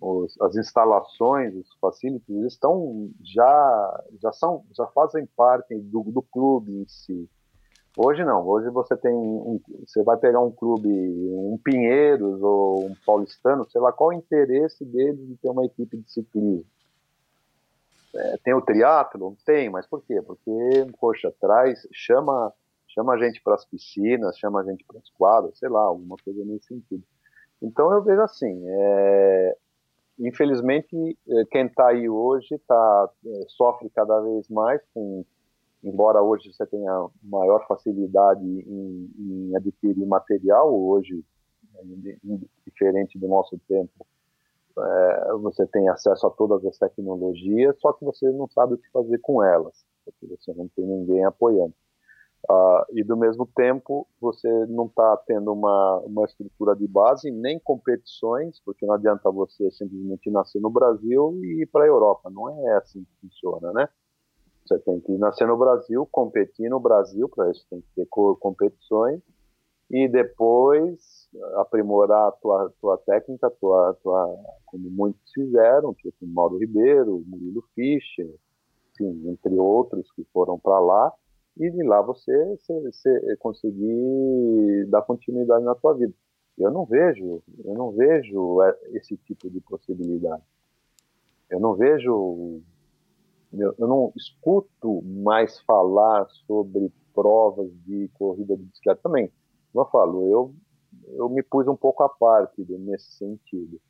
os, 0.00 0.40
as 0.40 0.56
instalações, 0.56 1.54
os 1.54 1.72
facilities 1.80 2.44
estão 2.44 3.10
já 3.22 4.04
já 4.20 4.32
são 4.32 4.64
já 4.76 4.86
fazem 4.88 5.26
parte 5.36 5.78
do, 5.78 6.02
do 6.04 6.22
clube 6.22 6.72
em 6.72 6.86
si. 6.86 7.28
Hoje 7.96 8.22
não, 8.24 8.46
hoje 8.46 8.68
você 8.68 8.94
tem 8.94 9.10
um, 9.10 9.58
você 9.86 10.02
vai 10.02 10.18
pegar 10.18 10.40
um 10.40 10.50
clube, 10.50 10.86
um 10.86 11.58
Pinheiros 11.64 12.42
ou 12.42 12.84
um 12.84 12.94
Paulistano, 13.06 13.66
sei 13.70 13.80
lá 13.80 13.90
qual 13.90 14.10
o 14.10 14.12
interesse 14.12 14.84
deles 14.84 15.26
de 15.26 15.34
ter 15.36 15.48
uma 15.48 15.64
equipe 15.64 15.96
de 15.96 16.12
ciclismo. 16.12 16.66
É, 18.14 18.36
tem 18.44 18.52
o 18.52 18.60
triatlo? 18.60 19.34
Tem, 19.46 19.70
mas 19.70 19.86
por 19.86 20.02
quê? 20.02 20.20
Porque, 20.20 20.50
poxa, 21.00 21.32
traz, 21.40 21.88
chama, 21.90 22.52
chama 22.86 23.14
a 23.14 23.18
gente 23.18 23.42
para 23.42 23.54
as 23.54 23.64
piscinas, 23.64 24.36
chama 24.38 24.60
a 24.60 24.64
gente 24.64 24.84
para 24.84 24.98
as 24.98 25.08
quadras, 25.08 25.58
sei 25.58 25.70
lá, 25.70 25.80
alguma 25.80 26.16
coisa 26.22 26.44
nesse 26.44 26.66
sentido. 26.66 27.02
Então 27.62 27.90
eu 27.94 28.02
vejo 28.02 28.20
assim, 28.20 28.62
é, 28.66 29.56
infelizmente 30.18 31.18
é, 31.26 31.44
quem 31.50 31.64
está 31.64 31.88
aí 31.88 32.10
hoje 32.10 32.58
tá, 32.68 33.10
é, 33.24 33.44
sofre 33.48 33.88
cada 33.88 34.20
vez 34.20 34.50
mais 34.50 34.82
com 34.92 35.24
embora 35.88 36.22
hoje 36.22 36.52
você 36.52 36.66
tenha 36.66 37.08
maior 37.22 37.66
facilidade 37.66 38.44
em, 38.44 39.10
em 39.18 39.56
adquirir 39.56 40.06
material, 40.06 40.74
hoje, 40.74 41.24
diferente 42.66 43.18
do 43.18 43.28
nosso 43.28 43.58
tempo, 43.68 44.06
é, 44.78 45.32
você 45.40 45.66
tem 45.66 45.88
acesso 45.88 46.26
a 46.26 46.30
todas 46.30 46.64
as 46.64 46.78
tecnologias, 46.78 47.78
só 47.80 47.92
que 47.92 48.04
você 48.04 48.30
não 48.30 48.48
sabe 48.48 48.74
o 48.74 48.78
que 48.78 48.90
fazer 48.90 49.18
com 49.18 49.42
elas, 49.42 49.84
porque 50.04 50.26
você 50.26 50.52
não 50.52 50.68
tem 50.68 50.84
ninguém 50.84 51.24
apoiando. 51.24 51.74
Uh, 52.48 52.84
e 52.92 53.02
do 53.02 53.16
mesmo 53.16 53.44
tempo, 53.56 54.06
você 54.20 54.48
não 54.66 54.86
está 54.86 55.16
tendo 55.26 55.52
uma, 55.52 55.98
uma 56.00 56.24
estrutura 56.26 56.76
de 56.76 56.86
base, 56.86 57.28
nem 57.28 57.58
competições, 57.58 58.60
porque 58.64 58.86
não 58.86 58.94
adianta 58.94 59.28
você 59.32 59.68
simplesmente 59.72 60.30
nascer 60.30 60.60
no 60.60 60.70
Brasil 60.70 61.40
e 61.42 61.62
ir 61.62 61.66
para 61.66 61.84
a 61.84 61.88
Europa. 61.88 62.30
Não 62.30 62.48
é 62.68 62.76
assim 62.76 63.02
que 63.02 63.20
funciona, 63.20 63.72
né? 63.72 63.88
Você 64.66 64.78
tem 64.80 65.00
que 65.00 65.12
nascer 65.16 65.46
no 65.46 65.56
Brasil, 65.56 66.08
competir 66.10 66.68
no 66.68 66.80
Brasil, 66.80 67.28
para 67.28 67.50
isso 67.50 67.64
tem 67.70 67.80
que 67.80 67.88
ter 67.94 68.06
competições, 68.10 69.20
e 69.88 70.08
depois 70.08 71.28
aprimorar 71.54 72.28
a 72.28 72.32
tua, 72.32 72.72
tua 72.80 72.98
técnica, 72.98 73.48
tua, 73.60 73.96
tua, 74.02 74.36
como 74.64 74.90
muitos 74.90 75.22
fizeram, 75.32 75.94
tipo 75.94 76.26
Mauro 76.26 76.58
Ribeiro, 76.58 77.22
Murilo 77.26 77.62
Fischer, 77.74 78.28
enfim, 78.90 79.28
entre 79.28 79.54
outros 79.56 80.10
que 80.12 80.24
foram 80.32 80.58
para 80.58 80.80
lá, 80.80 81.12
e 81.56 81.70
de 81.70 81.82
lá 81.84 82.02
você, 82.02 82.58
você, 82.66 83.36
conseguir 83.38 84.86
dar 84.88 85.02
continuidade 85.02 85.64
na 85.64 85.74
tua 85.74 85.94
vida. 85.94 86.12
Eu 86.58 86.70
não 86.70 86.84
vejo, 86.84 87.42
eu 87.64 87.74
não 87.74 87.92
vejo 87.92 88.58
esse 88.92 89.16
tipo 89.18 89.48
de 89.48 89.60
possibilidade. 89.60 90.42
Eu 91.50 91.60
não 91.60 91.74
vejo 91.74 92.60
eu, 93.52 93.74
não 93.78 94.12
escuto 94.16 95.02
mais 95.02 95.58
falar 95.60 96.26
sobre 96.46 96.92
provas 97.14 97.70
de 97.84 98.10
corrida 98.14 98.56
de 98.56 98.62
bicicleta 98.64 99.00
também. 99.02 99.32
Como 99.72 99.84
eu 99.84 99.90
falo, 99.90 100.30
eu, 100.30 100.54
eu 101.14 101.28
me 101.28 101.42
pus 101.42 101.66
um 101.66 101.76
pouco 101.76 102.02
à 102.02 102.08
parte 102.08 102.64
nesse 102.68 103.12
sentido. 103.12 103.80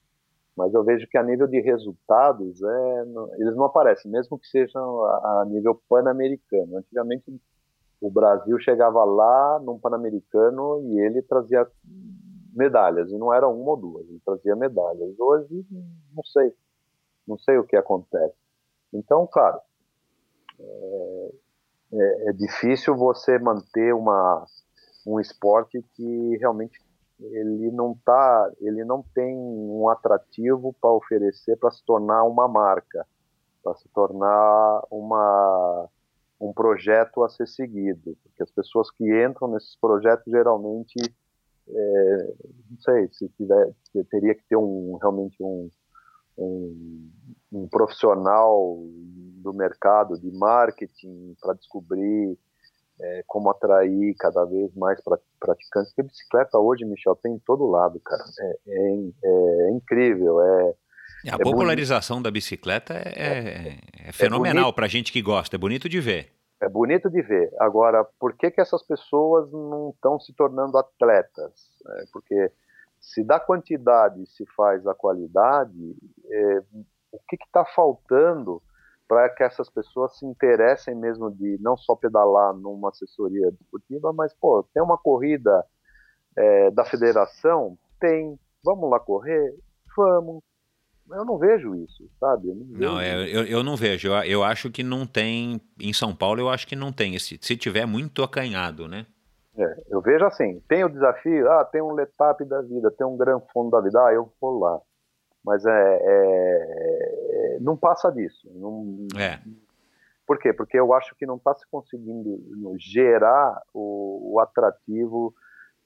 Mas 0.56 0.72
eu 0.72 0.82
vejo 0.82 1.06
que 1.08 1.18
a 1.18 1.22
nível 1.22 1.46
de 1.46 1.60
resultados, 1.60 2.62
é, 2.62 3.04
eles 3.38 3.54
não 3.54 3.64
aparecem, 3.64 4.10
mesmo 4.10 4.38
que 4.38 4.48
sejam 4.48 5.04
a, 5.04 5.42
a 5.42 5.44
nível 5.46 5.80
pan-americano. 5.88 6.78
Antigamente, 6.78 7.24
o 8.00 8.10
Brasil 8.10 8.58
chegava 8.60 9.04
lá 9.04 9.60
num 9.60 9.78
pan-americano 9.78 10.82
e 10.84 10.98
ele 10.98 11.20
trazia 11.22 11.66
medalhas, 12.54 13.10
e 13.10 13.18
não 13.18 13.34
era 13.34 13.46
uma 13.46 13.70
ou 13.72 13.76
duas, 13.76 14.08
ele 14.08 14.20
trazia 14.24 14.56
medalhas. 14.56 15.14
Hoje, 15.18 15.66
não 16.14 16.24
sei, 16.24 16.54
não 17.28 17.38
sei 17.38 17.58
o 17.58 17.64
que 17.64 17.76
acontece. 17.76 18.45
Então, 18.96 19.26
claro, 19.26 19.60
é, 20.58 21.30
é, 21.92 22.30
é 22.30 22.32
difícil 22.32 22.96
você 22.96 23.38
manter 23.38 23.94
uma, 23.94 24.44
um 25.06 25.20
esporte 25.20 25.82
que 25.94 26.36
realmente 26.38 26.80
ele 27.20 27.70
não 27.70 27.94
tá, 28.04 28.52
ele 28.60 28.84
não 28.84 29.02
tem 29.14 29.36
um 29.36 29.88
atrativo 29.88 30.74
para 30.80 30.90
oferecer 30.90 31.56
para 31.56 31.70
se 31.70 31.84
tornar 31.84 32.24
uma 32.24 32.46
marca, 32.46 33.06
para 33.62 33.74
se 33.74 33.88
tornar 33.88 34.82
uma 34.90 35.88
um 36.38 36.52
projeto 36.52 37.24
a 37.24 37.28
ser 37.30 37.48
seguido, 37.48 38.16
porque 38.22 38.42
as 38.42 38.50
pessoas 38.50 38.90
que 38.90 39.04
entram 39.24 39.48
nesses 39.48 39.74
projetos 39.76 40.30
geralmente, 40.30 40.94
é, 41.68 42.34
não 42.70 42.78
sei, 42.78 43.08
se 43.10 43.28
tiver, 43.30 43.72
teria 44.10 44.34
que 44.34 44.44
ter 44.46 44.56
um 44.56 44.98
realmente 45.00 45.42
um, 45.42 45.70
um, 46.38 47.10
um 47.52 47.68
profissional 47.68 48.78
do 49.42 49.52
mercado 49.52 50.18
de 50.20 50.30
marketing 50.32 51.36
para 51.40 51.54
descobrir 51.54 52.36
é, 53.00 53.24
como 53.26 53.50
atrair 53.50 54.14
cada 54.18 54.44
vez 54.44 54.74
mais 54.74 55.00
praticantes. 55.38 55.92
Porque 55.92 56.08
bicicleta 56.08 56.58
hoje, 56.58 56.84
Michel, 56.84 57.16
tem 57.16 57.34
em 57.34 57.38
todo 57.38 57.66
lado, 57.66 58.00
cara. 58.00 58.24
É, 58.40 58.58
é, 58.68 59.68
é 59.68 59.70
incrível. 59.70 60.40
É, 60.40 60.74
a 61.30 61.38
popularização 61.38 62.16
bonito. 62.16 62.24
da 62.24 62.30
bicicleta 62.30 62.94
é, 62.94 63.78
é, 64.04 64.08
é 64.08 64.12
fenomenal 64.12 64.72
para 64.72 64.86
gente 64.86 65.12
que 65.12 65.22
gosta. 65.22 65.56
É 65.56 65.58
bonito 65.58 65.88
de 65.88 66.00
ver. 66.00 66.32
É 66.60 66.68
bonito 66.68 67.10
de 67.10 67.20
ver. 67.20 67.52
Agora, 67.60 68.04
por 68.18 68.34
que, 68.34 68.50
que 68.50 68.60
essas 68.60 68.82
pessoas 68.82 69.50
não 69.52 69.90
estão 69.90 70.18
se 70.18 70.32
tornando 70.34 70.78
atletas? 70.78 71.70
porque 72.12 72.50
se 73.00 73.24
da 73.24 73.38
quantidade 73.38 74.26
se 74.26 74.44
faz 74.56 74.86
a 74.86 74.94
qualidade, 74.94 75.96
é, 76.30 76.62
o 77.12 77.18
que 77.28 77.36
está 77.36 77.64
faltando 77.64 78.62
para 79.08 79.28
que 79.30 79.42
essas 79.42 79.70
pessoas 79.70 80.18
se 80.18 80.26
interessem 80.26 80.94
mesmo 80.94 81.30
de 81.30 81.56
não 81.60 81.76
só 81.76 81.94
pedalar 81.94 82.52
numa 82.54 82.88
assessoria 82.88 83.50
desportiva, 83.52 84.12
mas 84.12 84.34
pô, 84.34 84.64
tem 84.74 84.82
uma 84.82 84.98
corrida 84.98 85.64
é, 86.36 86.70
da 86.70 86.84
federação, 86.84 87.78
tem, 88.00 88.38
vamos 88.64 88.90
lá 88.90 88.98
correr, 88.98 89.54
vamos. 89.96 90.42
Eu 91.08 91.24
não 91.24 91.38
vejo 91.38 91.76
isso, 91.76 92.10
sabe? 92.18 92.48
Eu 92.48 92.56
não, 92.56 92.66
não 92.66 93.00
é, 93.00 93.14
eu, 93.28 93.44
eu 93.44 93.62
não 93.62 93.76
vejo. 93.76 94.08
Eu, 94.08 94.22
eu 94.24 94.42
acho 94.42 94.70
que 94.72 94.82
não 94.82 95.06
tem. 95.06 95.60
Em 95.78 95.92
São 95.92 96.14
Paulo, 96.14 96.40
eu 96.40 96.48
acho 96.48 96.66
que 96.66 96.74
não 96.74 96.92
tem. 96.92 97.16
Se, 97.20 97.38
se 97.40 97.56
tiver 97.56 97.86
muito 97.86 98.24
acanhado, 98.24 98.88
né? 98.88 99.06
É, 99.58 99.84
eu 99.88 100.00
vejo 100.02 100.24
assim, 100.26 100.60
tem 100.68 100.84
o 100.84 100.88
desafio, 100.88 101.50
ah, 101.50 101.64
tem 101.64 101.80
um 101.80 101.92
letap 101.92 102.44
da 102.44 102.60
vida, 102.60 102.90
tem 102.90 103.06
um 103.06 103.16
gran 103.16 103.40
fundo 103.52 103.70
da 103.70 103.80
vida, 103.80 103.98
ah, 104.04 104.12
eu 104.12 104.30
vou 104.40 104.58
lá. 104.58 104.80
Mas 105.44 105.64
é, 105.64 105.98
é, 106.02 107.56
é 107.56 107.58
não 107.60 107.76
passa 107.76 108.10
disso. 108.10 108.48
Não, 108.54 109.06
é. 109.18 109.40
Por 110.26 110.38
quê? 110.38 110.52
Porque 110.52 110.78
eu 110.78 110.92
acho 110.92 111.14
que 111.16 111.24
não 111.24 111.36
está 111.36 111.54
se 111.54 111.64
conseguindo 111.70 112.38
gerar 112.78 113.62
o, 113.72 114.34
o, 114.34 114.40
atrativo, 114.40 115.32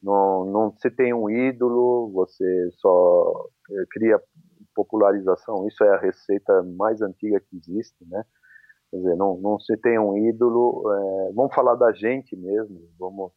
não, 0.02 0.46
não 0.46 0.74
se 0.78 0.90
tem 0.90 1.12
um 1.12 1.28
ídolo, 1.28 2.10
você 2.10 2.70
só 2.78 3.48
é, 3.70 3.84
cria 3.90 4.20
popularização, 4.74 5.68
isso 5.68 5.84
é 5.84 5.90
a 5.90 5.98
receita 5.98 6.62
mais 6.62 7.02
antiga 7.02 7.38
que 7.38 7.56
existe, 7.56 8.04
né? 8.08 8.24
Quer 8.90 8.96
dizer, 8.96 9.16
não, 9.16 9.36
não 9.36 9.60
se 9.60 9.76
tem 9.76 9.98
um 9.98 10.16
ídolo, 10.16 10.82
é, 10.90 11.32
vamos 11.34 11.54
falar 11.54 11.74
da 11.74 11.92
gente 11.92 12.34
mesmo, 12.34 12.80
vamos 12.98 13.30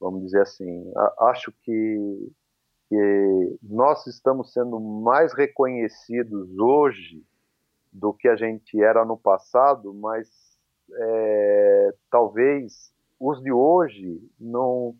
vamos 0.00 0.22
dizer 0.22 0.42
assim. 0.42 0.92
Acho 1.20 1.52
que, 1.62 2.32
que 2.88 3.58
nós 3.62 4.06
estamos 4.06 4.52
sendo 4.52 4.78
mais 4.80 5.32
reconhecidos 5.32 6.58
hoje 6.58 7.24
do 7.92 8.12
que 8.12 8.28
a 8.28 8.36
gente 8.36 8.82
era 8.82 9.04
no 9.04 9.16
passado, 9.16 9.94
mas 9.94 10.28
é, 10.92 11.94
talvez 12.10 12.92
os 13.18 13.42
de 13.42 13.50
hoje 13.50 14.20
não 14.38 14.94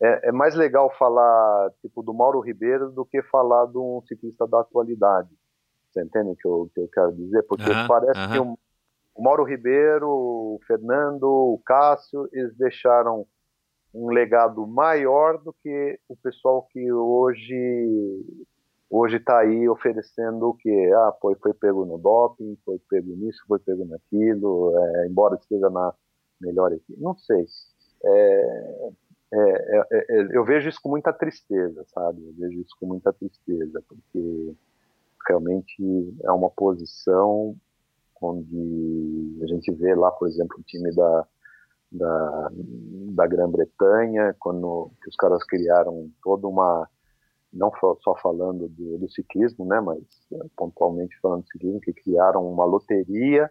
é, 0.00 0.28
é, 0.28 0.32
mais 0.32 0.54
legal 0.54 0.90
falar 0.96 1.70
tipo 1.82 2.02
do 2.02 2.14
Mauro 2.14 2.40
Ribeiro 2.40 2.90
do 2.90 3.04
que 3.04 3.20
falar 3.22 3.66
de 3.66 3.78
um 3.78 4.00
ciclista 4.06 4.46
da 4.46 4.60
atualidade. 4.60 5.30
Você 5.90 6.02
entende 6.02 6.30
o 6.30 6.36
que 6.36 6.46
eu, 6.46 6.70
que 6.72 6.80
eu 6.80 6.88
quero 6.88 7.12
dizer? 7.12 7.42
Porque 7.42 7.68
uhum, 7.68 7.88
parece 7.88 8.20
uhum. 8.20 8.32
que 8.32 8.38
o, 8.38 8.58
o 9.16 9.22
Mauro 9.22 9.42
Ribeiro, 9.42 10.08
o 10.08 10.60
Fernando, 10.66 11.24
o 11.24 11.60
Cássio, 11.64 12.28
eles 12.32 12.56
deixaram 12.56 13.26
um 13.98 14.10
legado 14.10 14.66
maior 14.66 15.38
do 15.38 15.52
que 15.52 15.98
o 16.08 16.16
pessoal 16.16 16.66
que 16.70 16.92
hoje 16.92 18.24
hoje 18.90 19.16
está 19.16 19.40
aí 19.40 19.68
oferecendo 19.68 20.48
o 20.48 20.54
que? 20.54 20.92
Ah, 20.92 21.12
foi, 21.20 21.34
foi 21.36 21.52
pego 21.52 21.84
no 21.84 21.98
doping, 21.98 22.56
foi 22.64 22.78
pego 22.88 23.14
nisso, 23.16 23.42
foi 23.46 23.58
pego 23.58 23.84
naquilo, 23.84 24.72
é, 24.78 25.06
embora 25.06 25.34
esteja 25.34 25.68
na 25.68 25.92
melhor 26.40 26.72
equipe. 26.72 26.98
Não 26.98 27.14
sei. 27.16 27.44
É, 28.04 28.90
é, 29.32 29.38
é, 29.40 29.86
é, 29.92 30.36
eu 30.36 30.44
vejo 30.44 30.68
isso 30.68 30.80
com 30.82 30.88
muita 30.88 31.12
tristeza, 31.12 31.84
sabe? 31.92 32.24
Eu 32.24 32.32
vejo 32.38 32.60
isso 32.60 32.74
com 32.80 32.86
muita 32.86 33.12
tristeza, 33.12 33.82
porque 33.86 34.54
realmente 35.28 36.16
é 36.24 36.32
uma 36.32 36.48
posição 36.48 37.54
onde 38.20 39.38
a 39.42 39.46
gente 39.46 39.70
vê 39.72 39.94
lá, 39.94 40.10
por 40.10 40.26
exemplo, 40.28 40.56
o 40.58 40.62
time 40.62 40.92
da, 40.94 41.26
da, 41.90 42.50
da 43.14 43.26
Grã-Bretanha, 43.26 44.34
quando 44.38 44.90
os 45.06 45.16
caras 45.16 45.44
criaram 45.44 46.10
toda 46.22 46.46
uma 46.46 46.88
não 47.50 47.72
só 48.02 48.14
falando 48.16 48.68
do, 48.68 48.98
do, 48.98 49.10
ciclismo, 49.10 49.64
né, 49.64 49.80
mas 49.80 49.98
é, 50.32 50.38
pontualmente 50.54 51.18
falando 51.20 51.42
do 51.42 51.48
ciclismo, 51.48 51.80
que 51.80 51.94
criaram 51.94 52.46
uma 52.46 52.66
loteria 52.66 53.50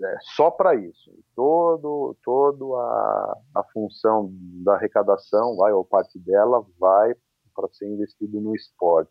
é, 0.00 0.16
só 0.20 0.50
para 0.50 0.74
isso. 0.74 1.12
Todo, 1.34 2.16
todo 2.22 2.76
a, 2.76 3.38
a 3.54 3.64
função 3.72 4.30
da 4.62 4.74
arrecadação, 4.74 5.56
vai 5.56 5.72
ou 5.72 5.84
parte 5.84 6.18
dela, 6.18 6.64
vai 6.78 7.14
para 7.54 7.68
ser 7.72 7.88
investido 7.88 8.40
no 8.40 8.54
esporte. 8.54 9.10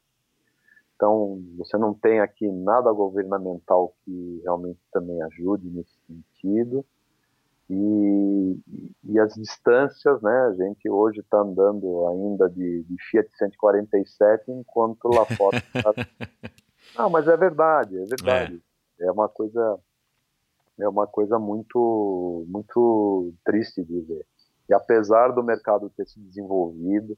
Então, 0.96 1.44
você 1.58 1.78
não 1.78 1.94
tem 1.94 2.22
aqui 2.22 2.50
nada 2.50 2.92
governamental 2.92 3.94
que 4.06 4.40
realmente 4.44 4.80
também 4.94 5.22
ajude 5.24 5.70
nesse 5.70 5.94
sentido. 6.08 6.86
E, 7.70 8.60
e 9.04 9.20
as 9.20 9.34
distâncias, 9.34 10.22
né? 10.22 10.48
A 10.48 10.54
gente 10.54 10.90
hoje 10.90 11.20
está 11.20 11.40
andando 11.40 12.08
ainda 12.08 12.48
de, 12.50 12.84
de, 12.84 12.96
Fiat 13.10 13.28
147, 13.38 14.52
enquanto 14.52 15.08
lá 15.08 15.26
fora. 15.26 15.62
Tá... 15.74 15.94
Não, 17.02 17.10
mas 17.10 17.28
é 17.28 17.36
verdade, 17.36 17.98
é 17.98 18.06
verdade. 18.06 18.62
É. 19.00 19.08
é 19.08 19.12
uma 19.12 19.28
coisa, 19.28 19.80
é 20.80 20.88
uma 20.88 21.08
coisa 21.08 21.40
muito, 21.40 22.46
muito 22.48 23.34
triste 23.44 23.84
de 23.84 24.02
ver. 24.02 24.26
E 24.70 24.74
apesar 24.74 25.30
do 25.30 25.44
mercado 25.44 25.90
ter 25.90 26.06
se 26.06 26.20
desenvolvido, 26.20 27.18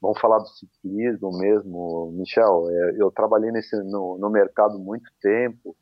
vamos 0.00 0.20
falar 0.20 0.38
do 0.38 0.48
ciclismo 0.48 1.36
mesmo, 1.36 2.12
Michel. 2.12 2.66
É, 2.70 2.96
eu 2.96 3.10
trabalhei 3.10 3.50
nesse 3.50 3.76
no, 3.82 4.16
no 4.18 4.30
mercado 4.30 4.78
muito 4.78 5.10
tempo. 5.20 5.76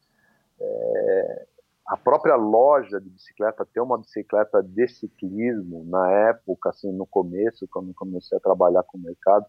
É, 0.58 1.46
a 1.88 1.96
própria 1.96 2.34
loja 2.34 3.00
de 3.00 3.08
bicicleta 3.08 3.66
ter 3.66 3.80
uma 3.80 3.98
bicicleta 3.98 4.62
de 4.62 4.88
ciclismo 4.88 5.84
na 5.88 6.10
época, 6.10 6.70
assim, 6.70 6.90
no 6.92 7.06
começo, 7.06 7.66
quando 7.70 7.94
comecei 7.94 8.36
a 8.36 8.40
trabalhar 8.40 8.82
com 8.82 8.98
o 8.98 9.00
mercado, 9.00 9.46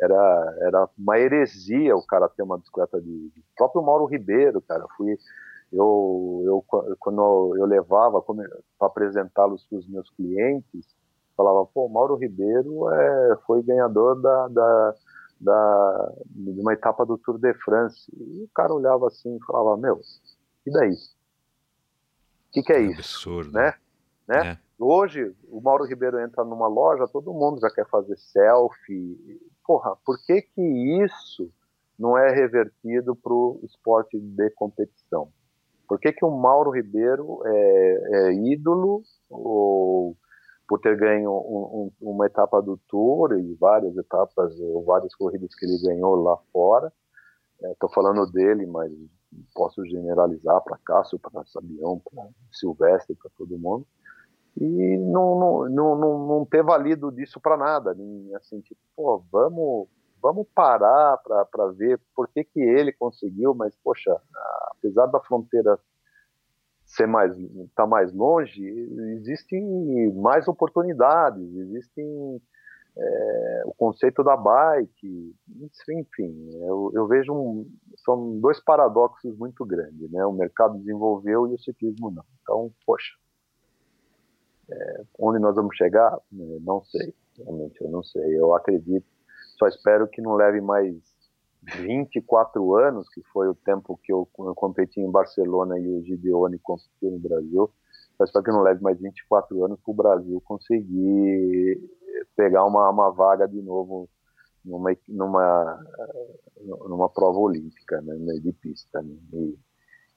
era, 0.00 0.56
era 0.60 0.88
uma 0.96 1.18
heresia 1.18 1.96
o 1.96 2.06
cara 2.06 2.28
ter 2.28 2.42
uma 2.42 2.58
bicicleta 2.58 3.00
de, 3.00 3.30
de 3.30 3.44
próprio 3.56 3.82
Mauro 3.82 4.04
Ribeiro, 4.04 4.60
cara, 4.62 4.86
fui 4.96 5.16
eu, 5.72 6.42
eu 6.46 6.64
quando 6.98 7.54
eu 7.56 7.66
levava 7.66 8.22
para 8.22 8.34
apresentá-los 8.80 9.66
para 9.66 9.78
os 9.78 9.88
meus 9.88 10.08
clientes, 10.10 10.86
falava, 11.36 11.66
pô, 11.66 11.88
Mauro 11.88 12.16
Ribeiro 12.16 12.90
é, 12.90 13.36
foi 13.46 13.62
ganhador 13.62 14.20
da, 14.20 14.48
da, 14.48 14.94
da, 15.40 16.12
de 16.26 16.60
uma 16.60 16.72
etapa 16.72 17.04
do 17.04 17.18
Tour 17.18 17.38
de 17.38 17.52
France. 17.54 18.10
E 18.12 18.44
o 18.44 18.48
cara 18.54 18.72
olhava 18.72 19.06
assim 19.06 19.36
e 19.36 19.44
falava, 19.44 19.76
meu, 19.76 20.00
e 20.66 20.70
daí? 20.70 20.92
O 22.48 22.52
que, 22.52 22.62
que, 22.62 22.72
é, 22.72 22.80
isso? 22.80 23.00
Absurdo. 23.00 23.52
Né? 23.52 23.74
né? 24.26 24.52
É. 24.52 24.58
Hoje, 24.78 25.34
o 25.48 25.60
Mauro 25.60 25.84
Ribeiro 25.84 26.20
entra 26.20 26.44
numa 26.44 26.68
loja, 26.68 27.08
todo 27.08 27.34
mundo 27.34 27.60
já 27.60 27.68
quer 27.70 27.86
fazer 27.88 28.16
selfie. 28.16 29.40
Porra, 29.66 29.96
por 30.04 30.16
que 30.24 30.42
que 30.42 30.62
isso 31.04 31.50
não 31.98 32.16
é 32.16 32.30
revertido 32.30 33.14
para 33.16 33.32
o 33.32 33.60
esporte 33.64 34.18
de 34.18 34.50
competição? 34.50 35.30
Por 35.88 35.98
que 35.98 36.12
que 36.12 36.24
o 36.24 36.30
Mauro 36.30 36.70
Ribeiro 36.70 37.40
é, 37.44 38.00
é 38.12 38.32
ídolo 38.34 39.02
ou 39.28 40.16
por 40.68 40.78
ter 40.80 40.96
ganho 40.96 41.30
um, 41.30 41.90
um, 42.02 42.12
uma 42.12 42.26
etapa 42.26 42.60
do 42.60 42.76
Tour 42.88 43.38
e 43.38 43.54
várias 43.54 43.96
etapas 43.96 44.58
ou 44.60 44.84
várias 44.84 45.14
corridas 45.14 45.54
que 45.54 45.64
ele 45.64 45.80
ganhou 45.82 46.14
lá 46.14 46.36
fora? 46.52 46.92
Estou 47.62 47.90
é, 47.90 47.92
falando 47.92 48.30
dele, 48.30 48.66
mas 48.66 48.92
posso 49.54 49.84
generalizar 49.84 50.60
para 50.62 50.78
Cássio, 50.78 51.18
para 51.18 51.44
Sabião, 51.46 52.00
para 52.00 52.28
Silvestre, 52.52 53.16
para 53.16 53.30
todo 53.36 53.58
mundo, 53.58 53.86
e 54.56 54.98
não, 54.98 55.38
não, 55.38 55.68
não, 55.68 56.26
não, 56.26 56.46
ter 56.46 56.64
valido 56.64 57.12
disso 57.12 57.40
para 57.40 57.56
nada, 57.56 57.96
assim, 58.34 58.60
tipo, 58.60 58.80
pô, 58.96 59.22
vamos, 59.30 59.88
vamos 60.20 60.46
parar 60.54 61.18
para 61.18 61.68
ver 61.68 62.00
por 62.14 62.28
que, 62.28 62.42
que 62.42 62.60
ele 62.60 62.92
conseguiu, 62.92 63.54
mas, 63.54 63.76
poxa, 63.84 64.20
apesar 64.72 65.06
da 65.06 65.20
fronteira 65.20 65.78
ser 66.84 67.06
mais, 67.06 67.36
tá 67.74 67.86
mais 67.86 68.12
longe, 68.12 68.64
existem 69.16 70.12
mais 70.14 70.48
oportunidades, 70.48 71.54
existem 71.54 72.40
é, 73.00 73.62
o 73.64 73.72
conceito 73.74 74.24
da 74.24 74.36
bike, 74.36 75.34
enfim, 75.88 76.50
eu, 76.62 76.90
eu 76.92 77.06
vejo 77.06 77.32
um, 77.32 77.70
são 78.04 78.40
dois 78.40 78.58
paradoxos 78.60 79.36
muito 79.38 79.64
grandes, 79.64 80.10
né? 80.10 80.26
O 80.26 80.32
mercado 80.32 80.78
desenvolveu 80.78 81.46
e 81.46 81.54
o 81.54 81.58
ciclismo 81.58 82.10
não. 82.10 82.24
Então, 82.42 82.72
poxa, 82.84 83.14
é, 84.68 85.02
onde 85.18 85.38
nós 85.38 85.54
vamos 85.54 85.76
chegar? 85.76 86.12
É, 86.12 86.58
não 86.60 86.82
sei, 86.82 87.14
realmente 87.36 87.80
eu 87.80 87.88
não 87.88 88.02
sei. 88.02 88.36
Eu 88.36 88.52
acredito, 88.54 89.06
só 89.56 89.68
espero 89.68 90.08
que 90.08 90.20
não 90.20 90.34
leve 90.34 90.60
mais 90.60 90.96
24 91.62 92.74
anos, 92.74 93.08
que 93.10 93.22
foi 93.32 93.46
o 93.48 93.54
tempo 93.54 93.98
que 94.02 94.12
eu, 94.12 94.28
eu 94.40 94.54
competi 94.56 95.00
em 95.00 95.10
Barcelona 95.10 95.78
e 95.78 95.88
o 95.88 96.02
Gideone 96.02 96.58
competiu 96.58 97.12
no 97.12 97.20
Brasil. 97.20 97.70
Só 98.16 98.24
espero 98.24 98.44
que 98.44 98.50
não 98.50 98.62
leve 98.62 98.82
mais 98.82 98.98
24 99.00 99.64
anos 99.64 99.78
para 99.80 99.92
o 99.92 99.94
Brasil 99.94 100.42
conseguir 100.44 101.80
pegar 102.36 102.64
uma, 102.64 102.90
uma 102.90 103.10
vaga 103.10 103.46
de 103.46 103.60
novo 103.60 104.08
numa, 104.64 104.96
numa, 105.08 105.84
numa 106.88 107.08
prova 107.08 107.38
olímpica, 107.38 108.00
né, 108.02 108.34
de 108.40 108.52
pista. 108.52 109.02
Né, 109.02 109.16
e, 109.32 109.58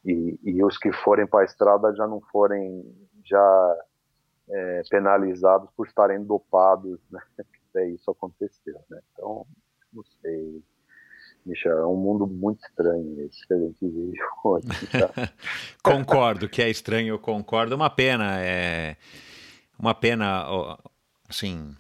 e, 0.04 0.40
e, 0.44 0.64
os 0.64 0.78
que 0.78 0.92
forem 0.92 1.28
para 1.28 1.42
a 1.42 1.46
estrada 1.46 1.94
já 1.96 2.08
não 2.08 2.22
forem 2.32 2.84
já 3.24 3.78
é, 4.50 4.82
penalizados 4.90 5.70
por 5.76 5.88
estarem 5.88 6.24
dopados, 6.24 7.00
né, 7.10 7.22
que 7.72 7.84
isso 7.86 8.12
aconteceu. 8.12 8.80
Né. 8.90 9.00
Então, 9.14 9.46
não 9.94 10.04
sei. 10.22 10.64
Michel, 11.44 11.80
é 11.80 11.88
um 11.88 11.96
mundo 11.96 12.28
muito 12.28 12.64
estranho 12.64 13.20
esse 13.22 13.48
que 13.48 13.54
a 13.54 13.58
gente 13.58 13.78
vive 13.82 14.18
hoje. 14.44 14.68
Tá? 14.92 15.32
concordo 15.84 16.48
que 16.48 16.62
é 16.62 16.70
estranho, 16.70 17.16
eu 17.16 17.20
concordo. 17.20 17.76
Uma 17.76 17.90
pena, 17.90 18.40
é 18.40 18.96
uma 19.80 19.96
pena, 19.96 20.46
assim, 21.28 21.76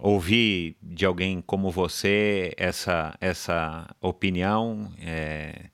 ouvir 0.00 0.76
de 0.82 1.04
alguém 1.04 1.40
como 1.40 1.70
você 1.70 2.52
essa, 2.56 3.16
essa 3.20 3.88
opinião 4.00 4.92
é, 5.00 5.70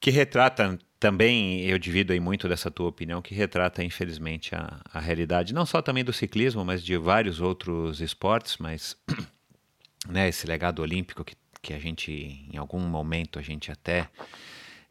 que 0.00 0.10
retrata 0.10 0.78
também, 1.00 1.60
eu 1.62 1.78
divido 1.78 2.12
aí 2.12 2.20
muito 2.20 2.48
dessa 2.48 2.70
tua 2.70 2.88
opinião, 2.88 3.20
que 3.20 3.34
retrata 3.34 3.84
infelizmente 3.84 4.54
a, 4.54 4.80
a 4.92 5.00
realidade, 5.00 5.52
não 5.52 5.66
só 5.66 5.82
também 5.82 6.02
do 6.04 6.12
ciclismo, 6.12 6.64
mas 6.64 6.82
de 6.82 6.96
vários 6.96 7.40
outros 7.40 8.00
esportes, 8.00 8.56
mas 8.58 8.96
né, 10.08 10.28
esse 10.28 10.46
legado 10.46 10.80
olímpico 10.80 11.24
que, 11.24 11.36
que 11.60 11.74
a 11.74 11.78
gente, 11.78 12.12
em 12.50 12.56
algum 12.56 12.80
momento, 12.80 13.38
a 13.38 13.42
gente 13.42 13.70
até 13.70 14.08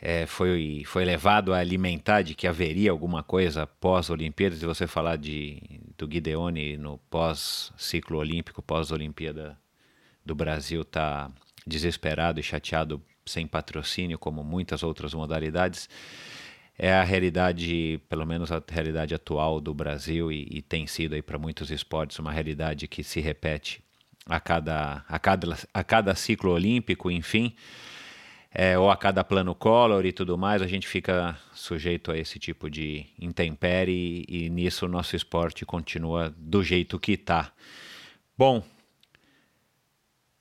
é, 0.06 0.26
foi, 0.26 0.84
foi 0.86 1.06
levado 1.06 1.54
a 1.54 1.60
alimentar 1.60 2.24
de 2.24 2.36
que 2.36 2.46
haveria 2.46 2.92
alguma 2.92 3.24
coisa 3.24 3.66
pós-Olimpíadas, 3.66 4.62
e 4.62 4.66
você 4.66 4.86
falar 4.86 5.16
de, 5.16 5.62
do 5.98 6.06
Guideone 6.06 6.76
no 6.76 6.98
pós-ciclo 7.10 8.18
olímpico, 8.18 8.62
pós-Olimpíada 8.62 9.58
do 10.26 10.36
Brasil, 10.36 10.84
tá 10.84 11.32
desesperado 11.66 12.38
e 12.38 12.44
chateado 12.44 13.02
sem 13.26 13.48
patrocínio, 13.48 14.20
como 14.20 14.44
muitas 14.44 14.84
outras 14.84 15.14
modalidades, 15.14 15.88
é 16.78 16.92
a 16.92 17.04
realidade, 17.06 18.02
pelo 18.10 18.26
menos 18.26 18.52
a 18.52 18.62
realidade 18.68 19.16
atual 19.16 19.62
do 19.62 19.74
Brasil, 19.74 20.30
e, 20.30 20.50
e 20.52 20.62
tem 20.62 20.86
sido 20.86 21.16
aí 21.16 21.22
para 21.22 21.40
muitos 21.40 21.72
esportes 21.72 22.20
uma 22.20 22.34
realidade 22.34 22.90
que 22.90 23.06
se 23.06 23.22
repete 23.22 23.82
a 24.26 24.42
cada, 24.42 25.06
a 25.08 25.18
cada, 25.18 25.58
a 25.74 25.82
cada 25.82 26.14
ciclo 26.14 26.52
olímpico, 26.52 27.10
enfim 27.10 27.56
é, 28.54 28.78
ou 28.78 28.92
a 28.92 28.96
cada 28.96 29.24
plano 29.24 29.56
color 29.56 30.06
e 30.06 30.12
tudo 30.12 30.38
mais, 30.38 30.62
a 30.62 30.68
gente 30.68 30.88
fica 30.88 31.38
sujeito 31.54 32.12
a 32.12 32.18
esse 32.18 32.38
tipo 32.38 32.70
de 32.70 33.06
intempérie 33.20 34.26
e, 34.28 34.46
e 34.46 34.50
nisso 34.50 34.86
o 34.86 34.90
nosso 34.90 35.16
esporte 35.16 35.66
continua 35.66 36.34
do 36.38 36.64
jeito 36.64 37.00
que 37.00 37.14
está. 37.14 37.52
Bom, 38.38 38.64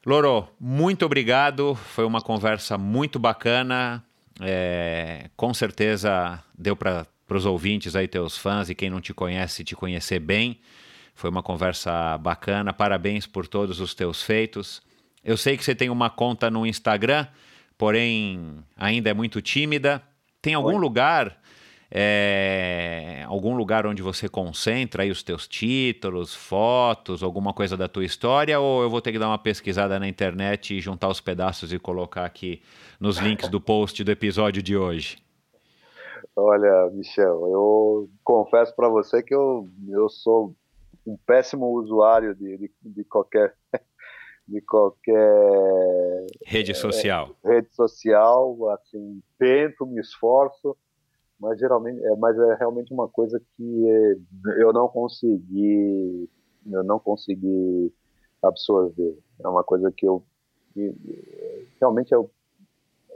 Loro, 0.05 0.49
muito 0.59 1.07
obrigado. 1.07 1.77
Foi 1.77 2.05
uma 2.05 2.21
conversa 2.21 2.77
muito 2.77 3.21
bacana. 3.21 4.05
É, 4.41 5.31
com 5.37 5.55
certeza 5.55 6.43
deu 6.59 6.75
para 6.75 7.07
os 7.31 7.47
ouvintes 7.47 7.95
aí, 7.95 8.09
teus 8.09 8.37
fãs 8.37 8.69
e 8.69 8.75
quem 8.75 8.91
não 8.91 9.01
te 9.01 9.15
conhece, 9.15 9.63
te 9.63 9.77
conhecer 9.77 10.19
bem. 10.19 10.59
Foi 11.15 11.31
uma 11.31 11.43
conversa 11.43 12.19
bacana. 12.19 12.73
Parabéns 12.73 13.29
por 13.29 13.47
todos 13.47 13.79
os 13.79 13.95
teus 13.95 14.23
feitos. 14.23 14.83
Eu 15.25 15.37
sei 15.37 15.57
que 15.57 15.65
você 15.65 15.75
tem 15.75 15.89
uma 15.89 16.11
conta 16.11 16.51
no 16.51 16.67
Instagram, 16.67 17.29
porém 17.77 18.59
ainda 18.77 19.11
é 19.11 19.15
muito 19.15 19.41
tímida. 19.41 20.03
Tem 20.41 20.55
algum 20.55 20.75
Oi. 20.75 20.81
lugar 20.81 21.43
é, 21.95 23.23
algum 23.29 23.55
lugar 23.55 23.87
onde 23.87 24.01
você 24.01 24.27
concentra 24.27 25.03
aí 25.03 25.11
os 25.11 25.23
teus 25.23 25.47
títulos, 25.47 26.35
fotos, 26.35 27.23
alguma 27.23 27.53
coisa 27.53 27.77
da 27.77 27.87
tua 27.87 28.03
história, 28.03 28.59
ou 28.59 28.83
eu 28.83 28.89
vou 28.89 29.03
ter 29.03 29.13
que 29.13 29.19
dar 29.19 29.29
uma 29.29 29.39
pesquisada 29.39 30.01
na 30.01 30.09
internet 30.09 30.75
e 30.75 30.81
juntar 30.81 31.09
os 31.09 31.21
pedaços 31.21 31.71
e 31.71 31.79
colocar 31.79 32.25
aqui 32.25 32.63
nos 32.99 33.19
links 33.19 33.47
do 33.51 33.61
post 33.61 34.03
do 34.03 34.11
episódio 34.11 34.63
de 34.63 34.75
hoje? 34.75 35.19
Olha, 36.35 36.89
Michel, 36.95 37.47
eu 37.47 38.09
confesso 38.25 38.75
para 38.75 38.89
você 38.89 39.23
que 39.23 39.35
eu, 39.35 39.69
eu 39.91 40.09
sou 40.09 40.57
um 41.07 41.19
péssimo 41.27 41.67
usuário 41.79 42.35
de, 42.35 42.57
de, 42.57 42.71
de 42.83 43.05
qualquer 43.05 43.55
de 44.47 44.61
qualquer 44.61 46.27
rede 46.45 46.75
social. 46.75 47.37
É, 47.45 47.55
rede 47.55 47.75
social, 47.75 48.71
assim, 48.71 49.23
tento, 49.39 49.87
me 49.87 50.01
esforço, 50.01 50.77
mas 51.39 51.59
geralmente, 51.59 52.05
é, 52.05 52.17
mas 52.17 52.39
é 52.39 52.55
realmente 52.55 52.93
uma 52.93 53.09
coisa 53.09 53.41
que 53.57 53.89
é, 53.89 54.63
eu 54.63 54.73
não 54.73 54.89
consegui, 54.89 56.29
eu 56.71 56.85
não 56.85 56.99
consegui 56.99 57.93
absorver. 58.43 59.19
É 59.41 59.49
uma 59.49 59.65
coisa 59.65 59.93
que 59.93 60.07
eu 60.07 60.25
que, 60.73 60.95
realmente 61.81 62.13
eu, 62.13 62.31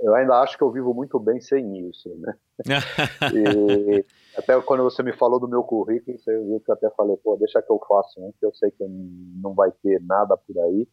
eu 0.03 0.15
ainda 0.15 0.41
acho 0.41 0.57
que 0.57 0.63
eu 0.63 0.71
vivo 0.71 0.93
muito 0.93 1.19
bem 1.19 1.41
sem 1.41 1.89
isso, 1.89 2.15
né? 2.17 2.35
e 3.35 4.05
até 4.37 4.61
quando 4.61 4.83
você 4.83 5.03
me 5.03 5.13
falou 5.13 5.41
do 5.41 5.49
meu 5.49 5.63
currículo, 5.63 6.19
você 6.19 6.39
viu 6.39 6.61
que 6.61 6.71
eu 6.71 6.75
até 6.75 6.91
falei, 6.91 7.17
pô, 7.17 7.37
deixa 7.37 7.63
que 7.63 7.71
eu 7.71 7.81
faço 7.89 8.21
um, 8.21 8.33
que 8.39 8.45
eu 8.45 8.55
sei 8.55 8.71
que 8.71 8.85
não 8.87 9.55
vai 9.55 9.71
ter 9.83 10.01
nada 10.03 10.37
por 10.37 10.59
aí. 10.59 10.87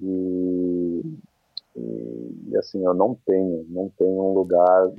E, 0.00 1.02
e 2.50 2.56
assim, 2.56 2.84
eu 2.84 2.94
não 2.94 3.16
tenho, 3.26 3.66
não 3.68 3.90
tenho 3.96 4.10
um 4.10 4.32
lugar 4.32 4.90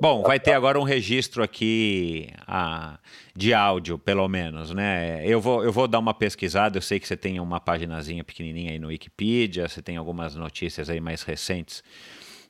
Bom, 0.00 0.22
vai 0.22 0.40
ter 0.40 0.54
agora 0.54 0.80
um 0.80 0.82
registro 0.82 1.42
aqui 1.42 2.30
a, 2.46 2.98
de 3.36 3.52
áudio, 3.52 3.98
pelo 3.98 4.26
menos, 4.28 4.70
né? 4.70 5.22
Eu 5.26 5.42
vou, 5.42 5.62
eu 5.62 5.70
vou 5.70 5.86
dar 5.86 5.98
uma 5.98 6.14
pesquisada, 6.14 6.78
eu 6.78 6.80
sei 6.80 6.98
que 6.98 7.06
você 7.06 7.18
tem 7.18 7.38
uma 7.38 7.60
paginazinha 7.60 8.24
pequenininha 8.24 8.72
aí 8.72 8.78
no 8.78 8.86
Wikipedia, 8.86 9.68
você 9.68 9.82
tem 9.82 9.98
algumas 9.98 10.34
notícias 10.34 10.88
aí 10.88 11.02
mais 11.02 11.22
recentes 11.22 11.84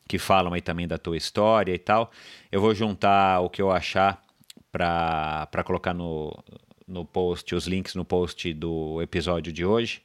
que 0.07 0.17
falam 0.17 0.53
aí 0.53 0.61
também 0.61 0.87
da 0.87 0.97
tua 0.97 1.17
história 1.17 1.75
e 1.75 1.79
tal. 1.79 2.13
Eu 2.53 2.61
vou 2.61 2.73
juntar 2.73 3.41
o 3.41 3.51
que 3.51 3.61
eu 3.61 3.73
achar 3.73 4.23
para 4.71 5.65
colocar 5.65 5.93
no, 5.93 6.33
no 6.87 7.05
post, 7.05 7.53
os 7.53 7.67
links 7.67 7.97
no 7.97 8.05
post 8.05 8.55
do 8.55 9.03
episódio 9.03 9.53
de 9.53 9.65
hoje. 9.65 10.03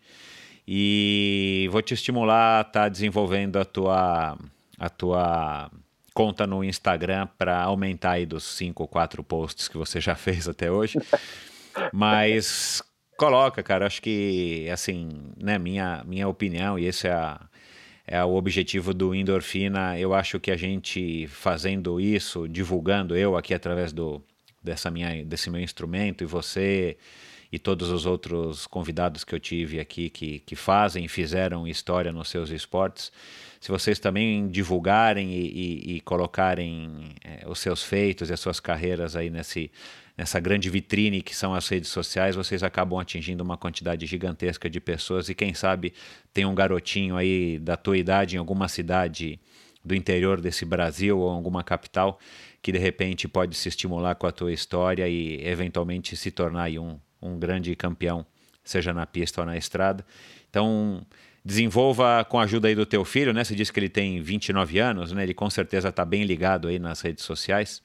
E 0.67 1.67
vou 1.71 1.81
te 1.81 1.93
estimular 1.93 2.59
a 2.59 2.61
estar 2.61 2.81
tá 2.81 2.89
desenvolvendo 2.89 3.57
a 3.57 3.65
tua, 3.65 4.37
a 4.79 4.89
tua 4.89 5.71
conta 6.13 6.47
no 6.47 6.63
Instagram 6.63 7.27
para 7.37 7.61
aumentar 7.61 8.11
aí 8.11 8.25
dos 8.25 8.43
cinco 8.43 8.83
ou 8.83 8.87
quatro 8.87 9.23
posts 9.23 9.67
que 9.67 9.77
você 9.77 9.99
já 9.99 10.15
fez 10.15 10.47
até 10.47 10.71
hoje. 10.71 10.97
Mas 11.93 12.81
coloca, 13.17 13.61
cara, 13.61 13.85
acho 13.85 14.01
que, 14.01 14.67
assim, 14.71 15.09
né, 15.37 15.57
minha, 15.59 16.03
minha 16.05 16.27
opinião, 16.27 16.79
e 16.79 16.85
esse 16.85 17.07
é, 17.07 17.11
a, 17.11 17.39
é 18.07 18.23
o 18.23 18.33
objetivo 18.35 18.93
do 18.93 19.13
Endorfina, 19.13 19.99
eu 19.99 20.13
acho 20.13 20.39
que 20.39 20.51
a 20.51 20.57
gente 20.57 21.27
fazendo 21.27 21.99
isso, 21.99 22.47
divulgando 22.47 23.15
eu 23.15 23.37
aqui 23.37 23.53
através 23.53 23.93
do, 23.93 24.23
dessa 24.63 24.89
minha, 24.89 25.23
desse 25.23 25.49
meu 25.49 25.61
instrumento 25.61 26.23
e 26.23 26.27
você 26.27 26.97
e 27.55 27.59
todos 27.59 27.89
os 27.89 28.05
outros 28.05 28.67
convidados 28.67 29.23
que 29.23 29.33
eu 29.33 29.39
tive 29.39 29.79
aqui 29.79 30.09
que, 30.09 30.39
que 30.39 30.57
fazem 30.57 31.07
fizeram 31.07 31.65
história 31.65 32.11
nos 32.11 32.27
seus 32.27 32.49
esportes, 32.49 33.13
se 33.61 33.71
vocês 33.71 33.97
também 33.97 34.49
divulgarem 34.49 35.31
e, 35.31 35.47
e, 35.47 35.95
e 35.95 36.01
colocarem 36.01 37.15
é, 37.23 37.47
os 37.47 37.59
seus 37.59 37.81
feitos 37.81 38.29
e 38.29 38.33
as 38.33 38.41
suas 38.41 38.59
carreiras 38.59 39.15
aí 39.15 39.29
nesse, 39.29 39.71
nessa 40.17 40.37
grande 40.37 40.69
vitrine 40.69 41.21
que 41.21 41.33
são 41.33 41.55
as 41.55 41.65
redes 41.69 41.89
sociais, 41.89 42.35
vocês 42.35 42.61
acabam 42.61 42.99
atingindo 42.99 43.41
uma 43.41 43.55
quantidade 43.55 44.05
gigantesca 44.05 44.69
de 44.69 44.81
pessoas 44.81 45.29
e 45.29 45.33
quem 45.33 45.53
sabe 45.53 45.93
tem 46.33 46.45
um 46.45 46.53
garotinho 46.53 47.15
aí 47.15 47.57
da 47.57 47.77
tua 47.77 47.97
idade 47.97 48.35
em 48.35 48.39
alguma 48.39 48.67
cidade 48.67 49.39
do 49.81 49.95
interior 49.95 50.41
desse 50.41 50.65
Brasil 50.65 51.17
ou 51.17 51.29
alguma 51.29 51.63
capital 51.63 52.19
que 52.61 52.73
de 52.73 52.79
repente 52.79 53.29
pode 53.29 53.55
se 53.55 53.69
estimular 53.69 54.15
com 54.15 54.27
a 54.27 54.31
tua 54.31 54.51
história 54.51 55.07
e 55.07 55.41
eventualmente 55.47 56.17
se 56.17 56.31
tornar 56.31 56.69
um, 56.71 56.99
um 57.25 57.39
grande 57.39 57.75
campeão, 57.75 58.25
seja 58.63 58.93
na 58.93 59.05
pista 59.05 59.41
ou 59.41 59.47
na 59.47 59.57
estrada. 59.57 60.05
Então, 60.49 61.05
desenvolva 61.43 62.25
com 62.25 62.39
a 62.39 62.43
ajuda 62.43 62.67
aí 62.67 62.75
do 62.75 62.85
teu 62.85 63.05
filho, 63.05 63.33
né? 63.33 63.43
Você 63.43 63.55
disse 63.55 63.71
que 63.71 63.79
ele 63.79 63.89
tem 63.89 64.21
29 64.21 64.79
anos, 64.79 65.11
né? 65.11 65.23
Ele 65.23 65.33
com 65.33 65.49
certeza 65.49 65.89
está 65.89 66.03
bem 66.03 66.23
ligado 66.23 66.67
aí 66.67 66.79
nas 66.79 67.01
redes 67.01 67.23
sociais. 67.23 67.81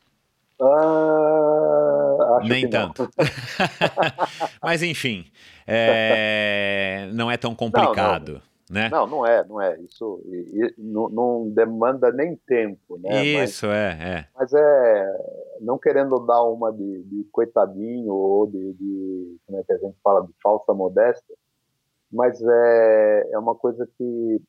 Ah, 0.61 2.39
Nem 2.43 2.69
tanto. 2.69 3.09
Mas 4.63 4.83
enfim, 4.83 5.27
é... 5.67 7.09
não 7.13 7.31
é 7.31 7.37
tão 7.37 7.55
complicado. 7.55 8.29
Não, 8.29 8.35
não. 8.35 8.50
Né? 8.71 8.89
Não, 8.89 9.05
não 9.05 9.27
é, 9.27 9.45
não 9.45 9.61
é. 9.61 9.77
Isso 9.81 10.23
e, 10.27 10.61
e, 10.61 10.75
não, 10.79 11.09
não, 11.09 11.51
demanda 11.51 12.13
nem 12.13 12.37
tempo, 12.47 12.99
né? 12.99 13.25
Isso, 13.25 13.67
mas, 13.67 13.77
é, 13.77 13.99
é. 14.01 14.29
Mas 14.33 14.53
é, 14.55 15.19
não 15.61 15.77
querendo 15.77 16.21
dar 16.21 16.45
uma 16.45 16.73
de, 16.73 17.03
de 17.03 17.25
coitadinho 17.33 18.13
ou 18.13 18.47
de, 18.47 18.73
de, 18.75 19.37
como 19.45 19.59
é 19.59 19.65
que 19.65 19.73
a 19.73 19.79
gente 19.79 19.97
fala, 20.05 20.25
de 20.25 20.33
falsa 20.41 20.73
modéstia, 20.73 21.35
mas 22.13 22.41
é, 22.41 23.31
é 23.33 23.39
uma 23.41 23.57
coisa 23.57 23.89
que 23.99 24.41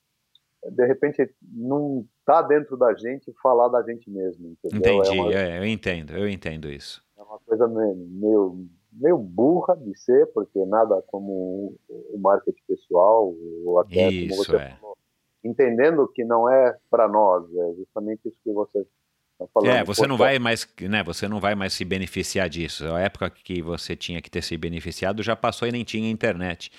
de 0.70 0.86
repente 0.86 1.28
não 1.52 2.06
está 2.20 2.44
dentro 2.44 2.78
da 2.78 2.94
gente 2.94 3.34
falar 3.42 3.70
da 3.70 3.82
gente 3.82 4.08
mesmo. 4.08 4.56
Entendeu? 4.64 4.98
Entendi, 4.98 5.18
é 5.18 5.22
uma, 5.22 5.34
é, 5.34 5.58
eu 5.58 5.66
entendo, 5.66 6.16
eu 6.16 6.30
entendo 6.30 6.70
isso. 6.70 7.04
É 7.18 7.24
uma 7.24 7.40
coisa 7.40 7.68
meio, 7.68 7.96
meio 7.96 8.68
burra 8.92 9.76
de 9.76 9.98
ser, 9.98 10.28
porque 10.34 10.64
nada 10.66 11.02
como 11.08 11.74
o 11.90 12.18
marketing 12.20 12.64
pessoal, 12.68 13.34
ou 13.66 13.80
até 13.80 14.10
isso, 14.10 14.36
como 14.36 14.46
você 14.46 14.56
é. 14.56 14.76
falou, 14.76 14.98
entendendo 15.44 16.08
que 16.08 16.24
não 16.24 16.50
é 16.50 16.78
para 16.90 17.08
nós, 17.08 17.46
é 17.56 17.74
justamente 17.76 18.28
isso 18.28 18.38
que 18.44 18.52
você 18.52 18.86
Tá 19.42 19.48
falando, 19.52 19.72
é, 19.72 19.84
você 19.84 20.06
não 20.06 20.18
vai 20.18 20.38
mais, 20.38 20.68
né? 20.82 21.04
Você 21.04 21.28
não 21.28 21.40
vai 21.40 21.56
mais 21.56 21.74
se 21.74 21.84
beneficiar 21.84 22.48
disso. 22.48 22.86
A 22.94 23.00
época 23.00 23.28
que 23.30 23.60
você 23.60 23.96
tinha 23.96 24.22
que 24.22 24.30
ter 24.30 24.44
se 24.44 24.56
beneficiado 24.56 25.24
já 25.24 25.36
passou 25.36 25.68
e 25.68 25.72
nem 25.72 25.84
tinha 25.84 26.12
internet. 26.12 26.72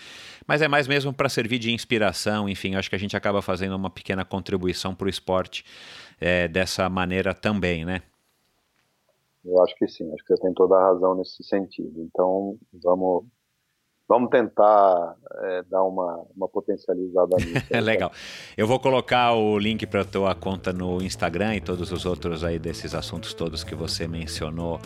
Mas 0.46 0.62
é 0.62 0.68
mais 0.68 0.86
mesmo 0.86 1.12
para 1.12 1.28
servir 1.28 1.58
de 1.58 1.72
inspiração. 1.72 2.48
Enfim, 2.48 2.76
acho 2.76 2.88
que 2.88 2.94
a 2.94 2.98
gente 2.98 3.16
acaba 3.16 3.42
fazendo 3.42 3.74
uma 3.74 3.90
pequena 3.90 4.24
contribuição 4.24 4.94
para 4.94 5.06
o 5.06 5.10
esporte 5.10 5.64
é, 6.20 6.46
dessa 6.46 6.88
maneira 6.88 7.34
também, 7.34 7.84
né? 7.84 8.00
Eu 9.44 9.62
acho 9.62 9.74
que 9.76 9.88
sim. 9.88 10.12
Acho 10.12 10.24
que 10.24 10.36
você 10.36 10.42
tem 10.42 10.54
toda 10.54 10.76
a 10.76 10.82
razão 10.82 11.14
nesse 11.14 11.42
sentido. 11.42 12.00
Então, 12.02 12.56
vamos 12.82 13.24
vamos 14.08 14.28
tentar 14.28 15.16
é, 15.42 15.62
dar 15.70 15.82
uma, 15.84 16.22
uma 16.36 16.46
potencializada 16.46 17.34
nisso. 17.36 17.66
É 17.70 17.80
legal. 17.80 18.12
Eu 18.56 18.66
vou 18.66 18.78
colocar 18.78 19.32
o 19.32 19.58
link 19.58 19.86
para 19.86 20.02
a 20.02 20.04
tua 20.04 20.34
conta 20.34 20.70
no 20.70 21.02
Instagram 21.02 21.56
e 21.56 21.60
todos 21.62 21.90
os 21.90 22.04
outros 22.04 22.44
aí 22.44 22.58
desses 22.58 22.94
assuntos 22.94 23.32
todos 23.32 23.64
que 23.64 23.74
você 23.74 24.06
mencionou 24.06 24.78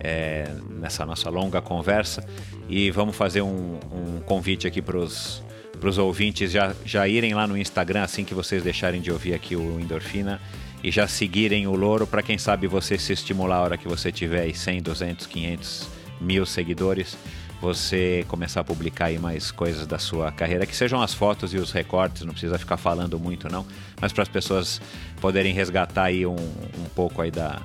é, 0.00 0.44
nessa 0.70 1.04
nossa 1.04 1.28
longa 1.28 1.60
conversa. 1.60 2.24
E 2.68 2.90
vamos 2.92 3.16
fazer 3.16 3.42
um, 3.42 3.78
um 3.92 4.20
convite 4.24 4.66
aqui 4.66 4.80
para 4.80 4.96
os 4.96 5.42
para 5.78 5.88
os 5.88 5.96
ouvintes 5.96 6.50
já, 6.50 6.74
já 6.84 7.06
irem 7.06 7.34
lá 7.34 7.46
no 7.46 7.56
Instagram 7.56 8.02
assim 8.02 8.24
que 8.24 8.34
vocês 8.34 8.64
deixarem 8.64 9.00
de 9.00 9.12
ouvir 9.12 9.32
aqui 9.32 9.54
o 9.54 9.78
Endorfina 9.78 10.40
e 10.82 10.90
já 10.90 11.06
seguirem 11.06 11.66
o 11.66 11.74
Louro 11.74 12.06
para 12.06 12.22
quem 12.22 12.38
sabe 12.38 12.66
você 12.66 12.98
se 12.98 13.12
estimular 13.12 13.56
a 13.56 13.62
hora 13.62 13.76
que 13.76 13.88
você 13.88 14.12
tiver 14.12 14.52
100, 14.52 14.82
200, 14.82 15.26
500 15.26 15.88
mil 16.20 16.46
seguidores 16.46 17.16
você 17.60 18.24
começar 18.28 18.60
a 18.60 18.64
publicar 18.64 19.06
aí 19.06 19.18
mais 19.18 19.50
coisas 19.50 19.86
da 19.86 19.98
sua 19.98 20.30
carreira, 20.30 20.64
que 20.64 20.76
sejam 20.76 21.02
as 21.02 21.12
fotos 21.12 21.52
e 21.52 21.56
os 21.56 21.72
recortes, 21.72 22.24
não 22.24 22.32
precisa 22.32 22.56
ficar 22.58 22.76
falando 22.76 23.18
muito 23.18 23.48
não, 23.48 23.66
mas 24.00 24.12
para 24.12 24.22
as 24.22 24.28
pessoas 24.28 24.80
poderem 25.20 25.52
resgatar 25.52 26.04
aí 26.04 26.24
um, 26.24 26.36
um 26.36 26.88
pouco 26.94 27.20
aí 27.20 27.30
da, 27.30 27.60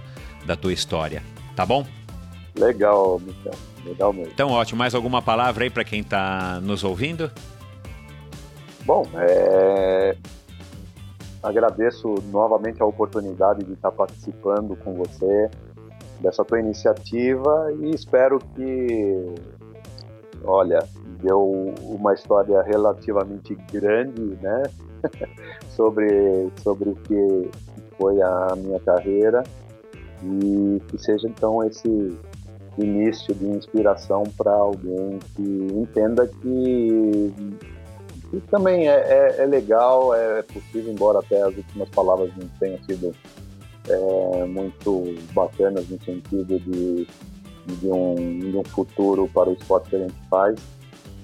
da 0.46 0.56
tua 0.56 0.74
história, 0.74 1.22
tá 1.56 1.66
bom? 1.66 1.86
Legal, 2.56 3.20
Michel. 3.20 3.54
Legal 3.86 4.14
mesmo. 4.14 4.32
Então, 4.34 4.50
ótimo. 4.50 4.78
Mais 4.78 4.96
alguma 4.96 5.22
palavra 5.22 5.64
aí 5.64 5.70
para 5.70 5.84
quem 5.84 6.02
está 6.02 6.60
nos 6.62 6.84
ouvindo? 6.84 7.32
Bom, 8.86 9.08
é... 9.16 10.16
agradeço 11.44 12.16
novamente 12.32 12.82
a 12.82 12.86
oportunidade 12.86 13.64
de 13.64 13.74
estar 13.74 13.92
participando 13.92 14.76
com 14.78 14.94
você 14.94 15.50
dessa 16.22 16.44
tua 16.46 16.60
iniciativa 16.60 17.72
e 17.82 17.92
espero 17.92 18.40
que 18.56 19.36
olha, 20.46 20.80
deu 21.22 21.74
uma 21.82 22.14
história 22.14 22.62
relativamente 22.62 23.56
grande, 23.72 24.38
né? 24.42 24.64
sobre, 25.70 26.50
sobre 26.62 26.90
o 26.90 26.96
que 26.96 27.50
foi 27.98 28.22
a 28.22 28.56
minha 28.58 28.80
carreira 28.80 29.44
e 30.24 30.82
que 30.88 30.98
seja 30.98 31.28
então 31.28 31.64
esse 31.64 32.18
início 32.78 33.36
de 33.36 33.46
inspiração 33.46 34.24
para 34.38 34.54
alguém 34.54 35.20
que 35.36 35.42
entenda 35.42 36.28
que 36.28 37.34
E 38.34 38.42
também 38.42 38.90
é, 38.90 38.94
é, 38.94 39.44
é, 39.44 39.46
legal, 39.46 40.14
é 40.16 40.42
possível, 40.42 40.92
embora 40.92 41.20
até 41.20 41.40
as 41.44 41.56
últimas 41.56 41.88
palavras 41.90 42.32
não 42.36 42.48
tenham 42.60 42.84
sido 42.84 43.16
é, 43.88 44.46
muito 44.46 45.16
bacanas 45.34 45.88
no 45.88 46.04
sentido 46.04 46.60
de, 46.60 47.08
de, 47.68 47.88
um, 47.88 48.40
de 48.40 48.58
um 48.58 48.64
futuro 48.64 49.30
para 49.32 49.52
o 49.52 49.54
esporte 49.54 49.92
que 49.92 49.98
a 49.98 50.00
gente 50.00 50.16
faz, 50.32 50.56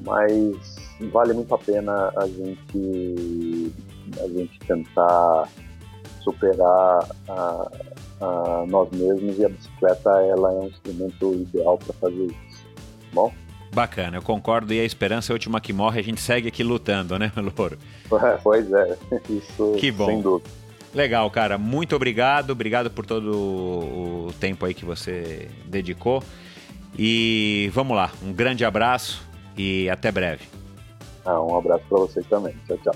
mas 0.06 0.76
vale 1.12 1.34
muito 1.34 1.54
a 1.56 1.58
pena 1.58 2.14
a 2.16 2.28
gente, 2.28 3.74
a 4.22 4.28
gente 4.28 4.60
tentar 4.60 5.50
superar 6.22 7.10
a, 7.28 7.72
a 8.22 8.66
nós 8.68 8.88
mesmos 8.92 9.40
e 9.40 9.46
a 9.46 9.50
bicicleta 9.50 10.12
ela 10.22 10.52
é 10.52 10.56
um 10.58 10.68
instrumento 10.68 11.34
ideal 11.34 11.80
para 11.80 11.94
fazer 11.94 12.26
isso. 12.26 12.66
Tá 12.66 13.08
bom? 13.14 13.34
Bacana, 13.72 14.18
eu 14.18 14.22
concordo. 14.22 14.74
E 14.74 14.80
a 14.80 14.84
esperança 14.84 15.32
é 15.32 15.34
a 15.34 15.36
última 15.36 15.62
que 15.62 15.72
morre, 15.72 16.00
a 16.00 16.04
gente 16.04 16.22
segue 16.22 16.48
aqui 16.48 16.64
lutando, 16.64 17.18
né, 17.18 17.32
Louro? 17.38 17.78
Pois 18.44 18.72
é, 18.72 18.98
isso 19.30 19.76
que 19.80 19.92
bom. 19.92 20.08
sem 20.08 20.22
dúvida. 20.22 20.50
Legal, 20.94 21.30
cara. 21.30 21.58
Muito 21.58 21.96
obrigado. 21.96 22.50
Obrigado 22.52 22.90
por 22.90 23.06
todo 23.06 23.32
o 23.32 24.34
tempo 24.40 24.66
aí 24.66 24.74
que 24.74 24.86
você 24.86 25.48
dedicou. 25.66 26.24
E 26.98 27.70
vamos 27.74 27.96
lá, 27.96 28.12
um 28.24 28.34
grande 28.34 28.66
abraço 28.66 29.22
e 29.56 29.90
até 29.90 30.12
breve. 30.12 30.46
Ah, 31.24 31.40
um 31.42 31.56
abraço 31.56 31.84
para 31.88 32.00
vocês 32.00 32.26
também. 32.28 32.56
Tchau, 32.68 32.78
tchau. 32.84 32.96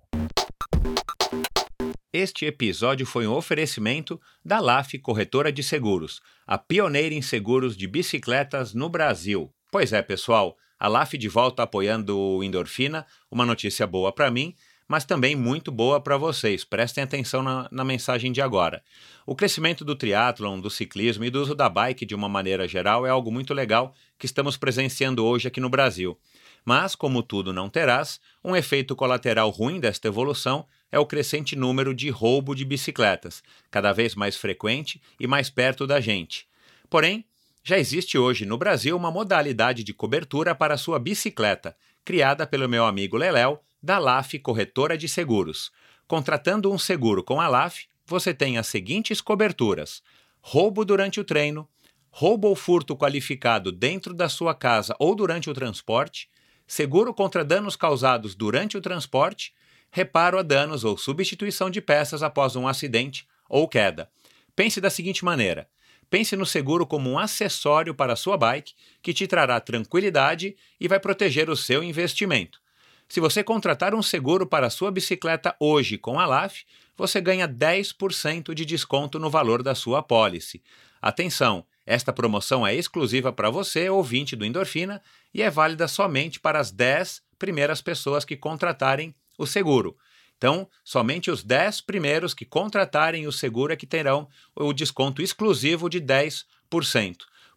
Este 2.13 2.45
episódio 2.45 3.05
foi 3.05 3.25
um 3.25 3.31
oferecimento 3.33 4.19
da 4.43 4.59
LAF 4.59 4.99
Corretora 4.99 5.49
de 5.49 5.63
Seguros, 5.63 6.21
a 6.45 6.57
pioneira 6.57 7.15
em 7.15 7.21
seguros 7.21 7.77
de 7.77 7.87
bicicletas 7.87 8.73
no 8.73 8.89
Brasil. 8.89 9.49
Pois 9.71 9.93
é, 9.93 10.01
pessoal, 10.01 10.57
a 10.77 10.89
LAF 10.89 11.17
de 11.17 11.29
volta 11.29 11.63
apoiando 11.63 12.19
o 12.19 12.43
Endorfina, 12.43 13.07
uma 13.31 13.45
notícia 13.45 13.87
boa 13.87 14.11
para 14.11 14.29
mim, 14.29 14.53
mas 14.89 15.05
também 15.05 15.37
muito 15.37 15.71
boa 15.71 16.01
para 16.01 16.17
vocês. 16.17 16.65
Prestem 16.65 17.01
atenção 17.01 17.41
na, 17.41 17.69
na, 17.71 17.85
mensagem 17.85 18.29
de 18.29 18.41
agora. 18.41 18.83
O 19.25 19.33
crescimento 19.33 19.85
do 19.85 19.95
triatlon, 19.95 20.59
do 20.59 20.69
ciclismo 20.69 21.23
e 21.23 21.29
do 21.29 21.41
uso 21.41 21.55
da 21.55 21.69
bike 21.69 22.05
de 22.05 22.13
uma 22.13 22.27
maneira 22.27 22.67
geral 22.67 23.07
é 23.07 23.09
algo 23.09 23.31
muito 23.31 23.53
legal 23.53 23.93
que 24.19 24.25
estamos 24.25 24.57
presenciando 24.57 25.23
hoje 25.23 25.47
aqui 25.47 25.61
no 25.61 25.69
Brasil. 25.69 26.19
Mas, 26.63 26.95
como 26.95 27.23
tudo 27.23 27.51
não 27.51 27.69
terás, 27.69 28.19
um 28.43 28.55
efeito 28.55 28.95
colateral 28.95 29.49
ruim 29.49 29.79
desta 29.79 30.07
evolução 30.07 30.65
é 30.91 30.99
o 30.99 31.05
crescente 31.05 31.55
número 31.55 31.93
de 31.93 32.09
roubo 32.09 32.53
de 32.53 32.63
bicicletas, 32.65 33.41
cada 33.69 33.91
vez 33.91 34.13
mais 34.13 34.37
frequente 34.37 35.01
e 35.19 35.25
mais 35.25 35.49
perto 35.49 35.87
da 35.87 35.99
gente. 35.99 36.47
Porém, 36.89 37.25
já 37.63 37.77
existe 37.77 38.17
hoje 38.17 38.45
no 38.45 38.57
Brasil 38.57 38.95
uma 38.97 39.11
modalidade 39.11 39.83
de 39.83 39.93
cobertura 39.93 40.53
para 40.53 40.77
sua 40.77 40.99
bicicleta, 40.99 41.75
criada 42.03 42.45
pelo 42.45 42.67
meu 42.67 42.85
amigo 42.85 43.17
Leléo, 43.17 43.59
da 43.81 43.97
LAF 43.97 44.37
Corretora 44.39 44.97
de 44.97 45.07
Seguros. 45.07 45.71
Contratando 46.07 46.71
um 46.71 46.77
seguro 46.77 47.23
com 47.23 47.39
a 47.39 47.47
LAF, 47.47 47.85
você 48.05 48.33
tem 48.33 48.57
as 48.57 48.67
seguintes 48.67 49.21
coberturas: 49.21 50.03
roubo 50.41 50.83
durante 50.83 51.19
o 51.19 51.23
treino, 51.23 51.67
roubo 52.09 52.49
ou 52.49 52.55
furto 52.55 52.95
qualificado 52.95 53.71
dentro 53.71 54.13
da 54.13 54.27
sua 54.27 54.53
casa 54.53 54.95
ou 54.99 55.15
durante 55.15 55.49
o 55.49 55.53
transporte, 55.53 56.29
seguro 56.71 57.13
contra 57.13 57.43
danos 57.43 57.75
causados 57.75 58.33
durante 58.33 58.77
o 58.77 58.81
transporte 58.81 59.53
reparo 59.91 60.39
a 60.39 60.41
danos 60.41 60.85
ou 60.85 60.97
substituição 60.97 61.69
de 61.69 61.81
peças 61.81 62.23
após 62.23 62.55
um 62.55 62.65
acidente 62.65 63.27
ou 63.49 63.67
queda. 63.67 64.09
Pense 64.55 64.79
da 64.79 64.89
seguinte 64.89 65.25
maneira: 65.25 65.67
pense 66.09 66.33
no 66.33 66.45
seguro 66.45 66.87
como 66.87 67.09
um 67.09 67.19
acessório 67.19 67.93
para 67.93 68.13
a 68.13 68.15
sua 68.15 68.37
bike 68.37 68.73
que 69.01 69.13
te 69.13 69.27
trará 69.27 69.59
tranquilidade 69.59 70.55
e 70.79 70.87
vai 70.87 70.97
proteger 70.97 71.49
o 71.49 71.57
seu 71.57 71.83
investimento. 71.83 72.61
Se 73.09 73.19
você 73.19 73.43
contratar 73.43 73.93
um 73.93 74.01
seguro 74.01 74.47
para 74.47 74.67
a 74.67 74.69
sua 74.69 74.91
bicicleta 74.91 75.53
hoje 75.59 75.97
com 75.97 76.21
a 76.21 76.25
LAF, 76.25 76.63
você 76.95 77.19
ganha 77.19 77.49
10% 77.49 78.53
de 78.53 78.63
desconto 78.63 79.19
no 79.19 79.29
valor 79.29 79.61
da 79.61 79.75
sua 79.75 79.99
apólice. 79.99 80.63
Atenção! 81.01 81.65
Esta 81.85 82.11
promoção 82.13 82.65
é 82.65 82.73
exclusiva 82.75 83.33
para 83.33 83.49
você, 83.49 83.89
ouvinte 83.89 84.33
do 84.35 84.45
Endorfina, 84.45 85.01
e 85.33 85.41
é 85.41 85.49
válida 85.49 85.87
somente 85.87 86.39
para 86.39 86.59
as 86.59 86.69
10 86.71 87.23
primeiras 87.39 87.81
pessoas 87.81 88.23
que 88.23 88.37
contratarem 88.37 89.15
o 89.37 89.47
seguro. 89.47 89.97
Então, 90.37 90.69
somente 90.83 91.29
os 91.29 91.43
10 91.43 91.81
primeiros 91.81 92.33
que 92.33 92.45
contratarem 92.45 93.27
o 93.27 93.31
seguro 93.31 93.71
é 93.73 93.75
que 93.75 93.85
terão 93.85 94.27
o 94.55 94.73
desconto 94.73 95.21
exclusivo 95.21 95.87
de 95.89 96.01
10%. 96.01 96.45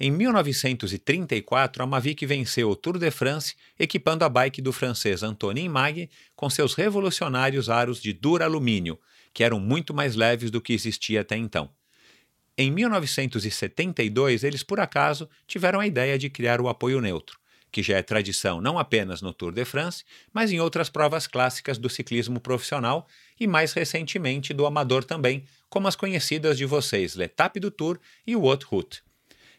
Em 0.00 0.12
1934, 0.12 1.82
a 1.82 1.86
Mavic 1.86 2.24
venceu 2.24 2.70
o 2.70 2.76
Tour 2.76 2.98
de 2.98 3.10
France, 3.10 3.56
equipando 3.76 4.24
a 4.24 4.28
bike 4.28 4.62
do 4.62 4.72
francês 4.72 5.24
Antonin 5.24 5.68
Mague 5.68 6.08
com 6.36 6.48
seus 6.48 6.74
revolucionários 6.74 7.68
aros 7.68 8.00
de 8.00 8.12
duro 8.12 8.44
alumínio, 8.44 8.96
que 9.34 9.42
eram 9.42 9.58
muito 9.58 9.92
mais 9.92 10.14
leves 10.14 10.52
do 10.52 10.60
que 10.60 10.72
existia 10.72 11.22
até 11.22 11.36
então. 11.36 11.68
Em 12.56 12.70
1972, 12.70 14.44
eles 14.44 14.62
por 14.62 14.78
acaso 14.78 15.28
tiveram 15.48 15.80
a 15.80 15.86
ideia 15.86 16.16
de 16.16 16.30
criar 16.30 16.60
o 16.60 16.68
apoio 16.68 17.00
neutro, 17.00 17.36
que 17.72 17.82
já 17.82 17.96
é 17.96 18.02
tradição 18.02 18.60
não 18.60 18.78
apenas 18.78 19.20
no 19.20 19.32
Tour 19.32 19.50
de 19.50 19.64
France, 19.64 20.04
mas 20.32 20.52
em 20.52 20.60
outras 20.60 20.88
provas 20.88 21.26
clássicas 21.26 21.76
do 21.76 21.90
ciclismo 21.90 22.38
profissional 22.38 23.04
e 23.38 23.48
mais 23.48 23.72
recentemente 23.72 24.54
do 24.54 24.64
amador 24.64 25.02
também, 25.02 25.42
como 25.68 25.88
as 25.88 25.96
conhecidas 25.96 26.56
de 26.56 26.64
vocês 26.64 27.16
L'Etape 27.16 27.58
do 27.58 27.70
Tour 27.70 27.98
e 28.24 28.36
o 28.36 28.48
Haute 28.48 28.64
Route. 28.64 29.07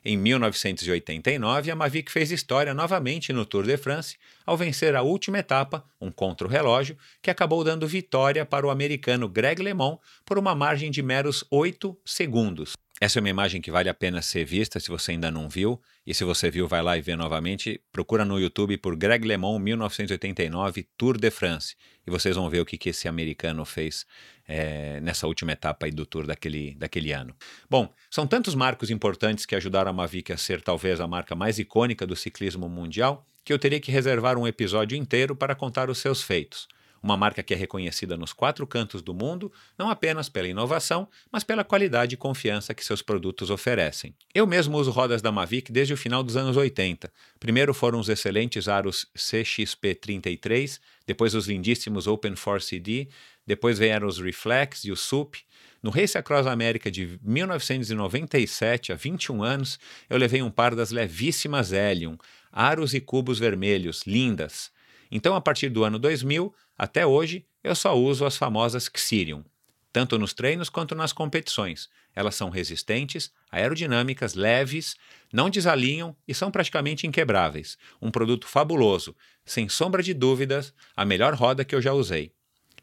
Em 0.04 0.16
1989, 0.16 1.72
a 1.72 1.76
Mavic 1.76 2.10
fez 2.10 2.32
história 2.32 2.74
novamente 2.74 3.34
no 3.34 3.46
Tour 3.46 3.66
de 3.66 3.76
France 3.76 4.18
ao 4.46 4.56
vencer 4.56 4.96
a 4.96 5.02
última 5.02 5.40
etapa, 5.40 5.84
um 6.00 6.10
contra-relógio, 6.10 6.98
que 7.22 7.30
acabou 7.30 7.66
dando 7.66 7.86
vitória 7.86 8.46
para 8.46 8.66
o 8.66 8.70
americano 8.70 9.28
Greg 9.28 9.62
LeMond 9.62 10.00
por 10.26 10.38
uma 10.38 10.56
margem 10.56 10.90
de 10.90 11.02
meros 11.02 11.44
8 11.52 11.98
segundos. 12.06 12.74
Essa 13.02 13.20
é 13.20 13.22
uma 13.22 13.30
imagem 13.30 13.62
que 13.62 13.72
vale 13.72 13.88
a 13.88 13.94
pena 13.94 14.22
ser 14.22 14.44
vista 14.44 14.78
se 14.78 14.90
você 14.90 15.12
ainda 15.12 15.32
não 15.32 15.48
viu. 15.48 15.82
E 16.06 16.14
se 16.14 16.26
você 16.26 16.52
viu, 16.52 16.68
vai 16.68 16.82
lá 16.82 16.98
e 16.98 17.02
vê 17.02 17.16
novamente. 17.16 17.82
Procura 17.94 18.26
no 18.26 18.38
YouTube 18.38 18.78
por 18.78 18.94
Greg 18.98 19.26
LeMond 19.26 19.64
1989 19.64 20.86
Tour 20.98 21.18
de 21.18 21.32
France. 21.32 21.76
E 22.06 22.12
vocês 22.12 22.36
vão 22.36 22.50
ver 22.50 22.60
o 22.60 22.66
que, 22.66 22.78
que 22.78 22.90
esse 22.90 23.08
americano 23.08 23.64
fez 23.64 24.06
é, 24.50 25.00
nessa 25.00 25.28
última 25.28 25.52
etapa 25.52 25.86
aí 25.86 25.92
do 25.92 26.08
Tour 26.08 26.26
daquele, 26.26 26.74
daquele 26.74 27.12
ano. 27.12 27.36
Bom, 27.70 27.94
são 28.10 28.26
tantos 28.26 28.56
marcos 28.56 28.90
importantes 28.90 29.46
que 29.46 29.56
ajudaram 29.56 29.92
a 29.92 29.94
Mavic 29.94 30.34
a 30.34 30.38
ser 30.38 30.60
talvez 30.64 31.00
a 31.00 31.08
marca 31.08 31.36
mais 31.36 31.60
icônica 31.60 32.08
do 32.08 32.16
ciclismo 32.16 32.68
mundial 32.68 33.28
que 33.46 33.54
eu 33.54 33.60
teria 33.60 33.80
que 33.80 33.92
reservar 33.92 34.38
um 34.38 34.48
episódio 34.48 34.98
inteiro 34.98 35.36
para 35.36 35.54
contar 35.54 35.90
os 35.90 36.00
seus 36.00 36.24
feitos 36.24 36.68
uma 37.02 37.18
marca 37.18 37.42
que 37.42 37.54
é 37.54 37.58
reconhecida 37.58 38.18
nos 38.18 38.34
quatro 38.34 38.66
cantos 38.68 39.02
do 39.02 39.14
mundo, 39.14 39.52
não 39.78 39.90
apenas 39.90 40.30
pela 40.30 40.48
inovação, 40.48 41.08
mas 41.32 41.44
pela 41.44 41.64
qualidade 41.64 42.16
e 42.16 42.18
confiança 42.18 42.74
que 42.74 42.84
seus 42.84 43.02
produtos 43.02 43.50
oferecem. 43.50 44.14
Eu 44.34 44.46
mesmo 44.46 44.78
uso 44.78 44.92
rodas 44.92 45.22
da 45.22 45.32
Mavic 45.32 45.72
desde 45.72 45.94
o 45.94 45.98
final 45.98 46.24
dos 46.24 46.36
anos 46.36 46.58
80. 46.58 47.12
Primeiro 47.40 47.74
foram 47.74 48.00
os 48.00 48.10
excelentes 48.10 48.68
aros 48.68 49.08
CXP33, 49.18 50.80
depois 51.06 51.34
os 51.34 51.48
lindíssimos 51.48 52.08
Open 52.08 52.36
Force 52.36 52.80
D, 52.80 53.08
depois 53.46 53.80
vieram 53.80 54.08
os 54.08 54.20
Reflex 54.20 54.84
e 54.86 54.92
o 54.92 54.96
SUP. 54.96 55.38
No 55.82 55.90
Race 55.90 56.18
Across 56.18 56.46
América 56.46 56.92
de 56.92 57.18
1997, 57.24 58.92
há 58.92 58.96
21 58.96 59.42
anos, 59.42 59.80
eu 60.10 60.18
levei 60.18 60.42
um 60.42 60.52
par 60.52 60.76
das 60.76 60.92
levíssimas 60.92 61.72
Helium, 61.72 62.18
aros 62.52 62.94
e 62.94 63.00
cubos 63.00 63.40
vermelhos, 63.40 64.04
lindas. 64.06 64.72
Então, 65.12 65.36
a 65.36 65.42
partir 65.42 65.70
do 65.70 65.84
ano 65.84 65.98
2000, 65.98 66.54
até 66.78 67.06
hoje, 67.06 67.46
eu 67.64 67.76
só 67.76 67.98
uso 67.98 68.26
as 68.26 68.38
famosas 68.38 68.90
Xirium, 68.96 69.44
tanto 69.92 70.18
nos 70.18 70.34
treinos 70.34 70.70
quanto 70.70 70.94
nas 70.94 71.12
competições. 71.12 71.90
Elas 72.16 72.36
são 72.36 72.50
resistentes, 72.50 73.32
aerodinâmicas, 73.52 74.36
leves, 74.36 74.96
não 75.32 75.50
desalinham 75.50 76.16
e 76.28 76.34
são 76.34 76.52
praticamente 76.52 77.08
inquebráveis. 77.08 77.78
Um 78.02 78.12
produto 78.12 78.48
fabuloso, 78.48 79.16
sem 79.46 79.68
sombra 79.68 80.04
de 80.04 80.14
dúvidas, 80.14 80.74
a 80.96 81.04
melhor 81.04 81.34
roda 81.34 81.66
que 81.66 81.74
eu 81.74 81.82
já 81.82 81.94
usei. 81.94 82.32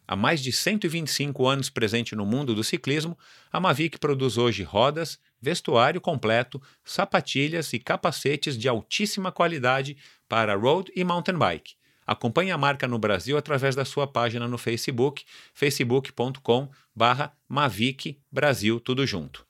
Há 0.08 0.14
mais 0.14 0.40
de 0.40 0.52
125 0.52 1.46
anos 1.48 1.68
presente 1.68 2.14
no 2.14 2.24
mundo 2.24 2.54
do 2.54 2.62
ciclismo, 2.62 3.18
a 3.52 3.58
Mavic 3.58 3.98
produz 3.98 4.38
hoje 4.38 4.62
rodas, 4.62 5.18
vestuário 5.40 6.00
completo, 6.00 6.62
sapatilhas 6.84 7.72
e 7.72 7.80
capacetes 7.80 8.56
de 8.56 8.68
altíssima 8.68 9.32
qualidade 9.32 9.96
para 10.28 10.54
road 10.54 10.92
e 10.94 11.02
mountain 11.02 11.36
bike. 11.36 11.74
Acompanhe 12.06 12.50
a 12.50 12.58
marca 12.58 12.86
no 12.86 12.98
Brasil 12.98 13.36
através 13.36 13.74
da 13.74 13.84
sua 13.84 14.06
página 14.06 14.46
no 14.46 14.56
Facebook, 14.56 15.24
facebook.com 15.52 16.68
barra 16.94 17.32
Mavic 17.48 18.18
Brasil, 18.30 18.78
tudo 18.78 19.06
junto. 19.06 19.44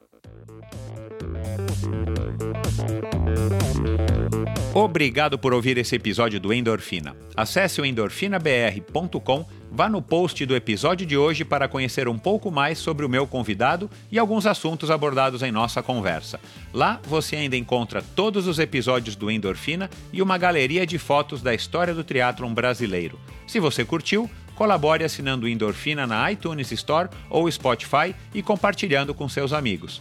Obrigado 4.74 5.38
por 5.38 5.54
ouvir 5.54 5.78
esse 5.78 5.96
episódio 5.96 6.38
do 6.38 6.52
Endorfina. 6.52 7.16
Acesse 7.34 7.80
o 7.80 7.84
endorfinabr.com, 7.84 9.46
vá 9.70 9.88
no 9.88 10.00
post 10.00 10.44
do 10.46 10.56
episódio 10.56 11.06
de 11.06 11.16
hoje 11.16 11.44
para 11.44 11.68
conhecer 11.68 12.08
um 12.08 12.18
pouco 12.18 12.50
mais 12.50 12.78
sobre 12.78 13.04
o 13.04 13.08
meu 13.08 13.26
convidado 13.26 13.90
e 14.10 14.18
alguns 14.18 14.46
assuntos 14.46 14.90
abordados 14.90 15.42
em 15.42 15.52
nossa 15.52 15.82
conversa. 15.82 16.40
Lá 16.72 17.00
você 17.04 17.36
ainda 17.36 17.56
encontra 17.56 18.02
todos 18.14 18.46
os 18.46 18.58
episódios 18.58 19.16
do 19.16 19.30
Endorfina 19.30 19.90
e 20.12 20.22
uma 20.22 20.38
galeria 20.38 20.86
de 20.86 20.98
fotos 20.98 21.42
da 21.42 21.54
história 21.54 21.94
do 21.94 22.04
triatlon 22.04 22.52
brasileiro. 22.52 23.18
Se 23.46 23.60
você 23.60 23.84
curtiu, 23.84 24.30
colabore 24.54 25.04
assinando 25.04 25.46
Endorfina 25.48 26.06
na 26.06 26.32
iTunes 26.32 26.72
Store 26.72 27.08
ou 27.28 27.50
Spotify 27.50 28.14
e 28.34 28.42
compartilhando 28.42 29.14
com 29.14 29.28
seus 29.28 29.52
amigos. 29.52 30.00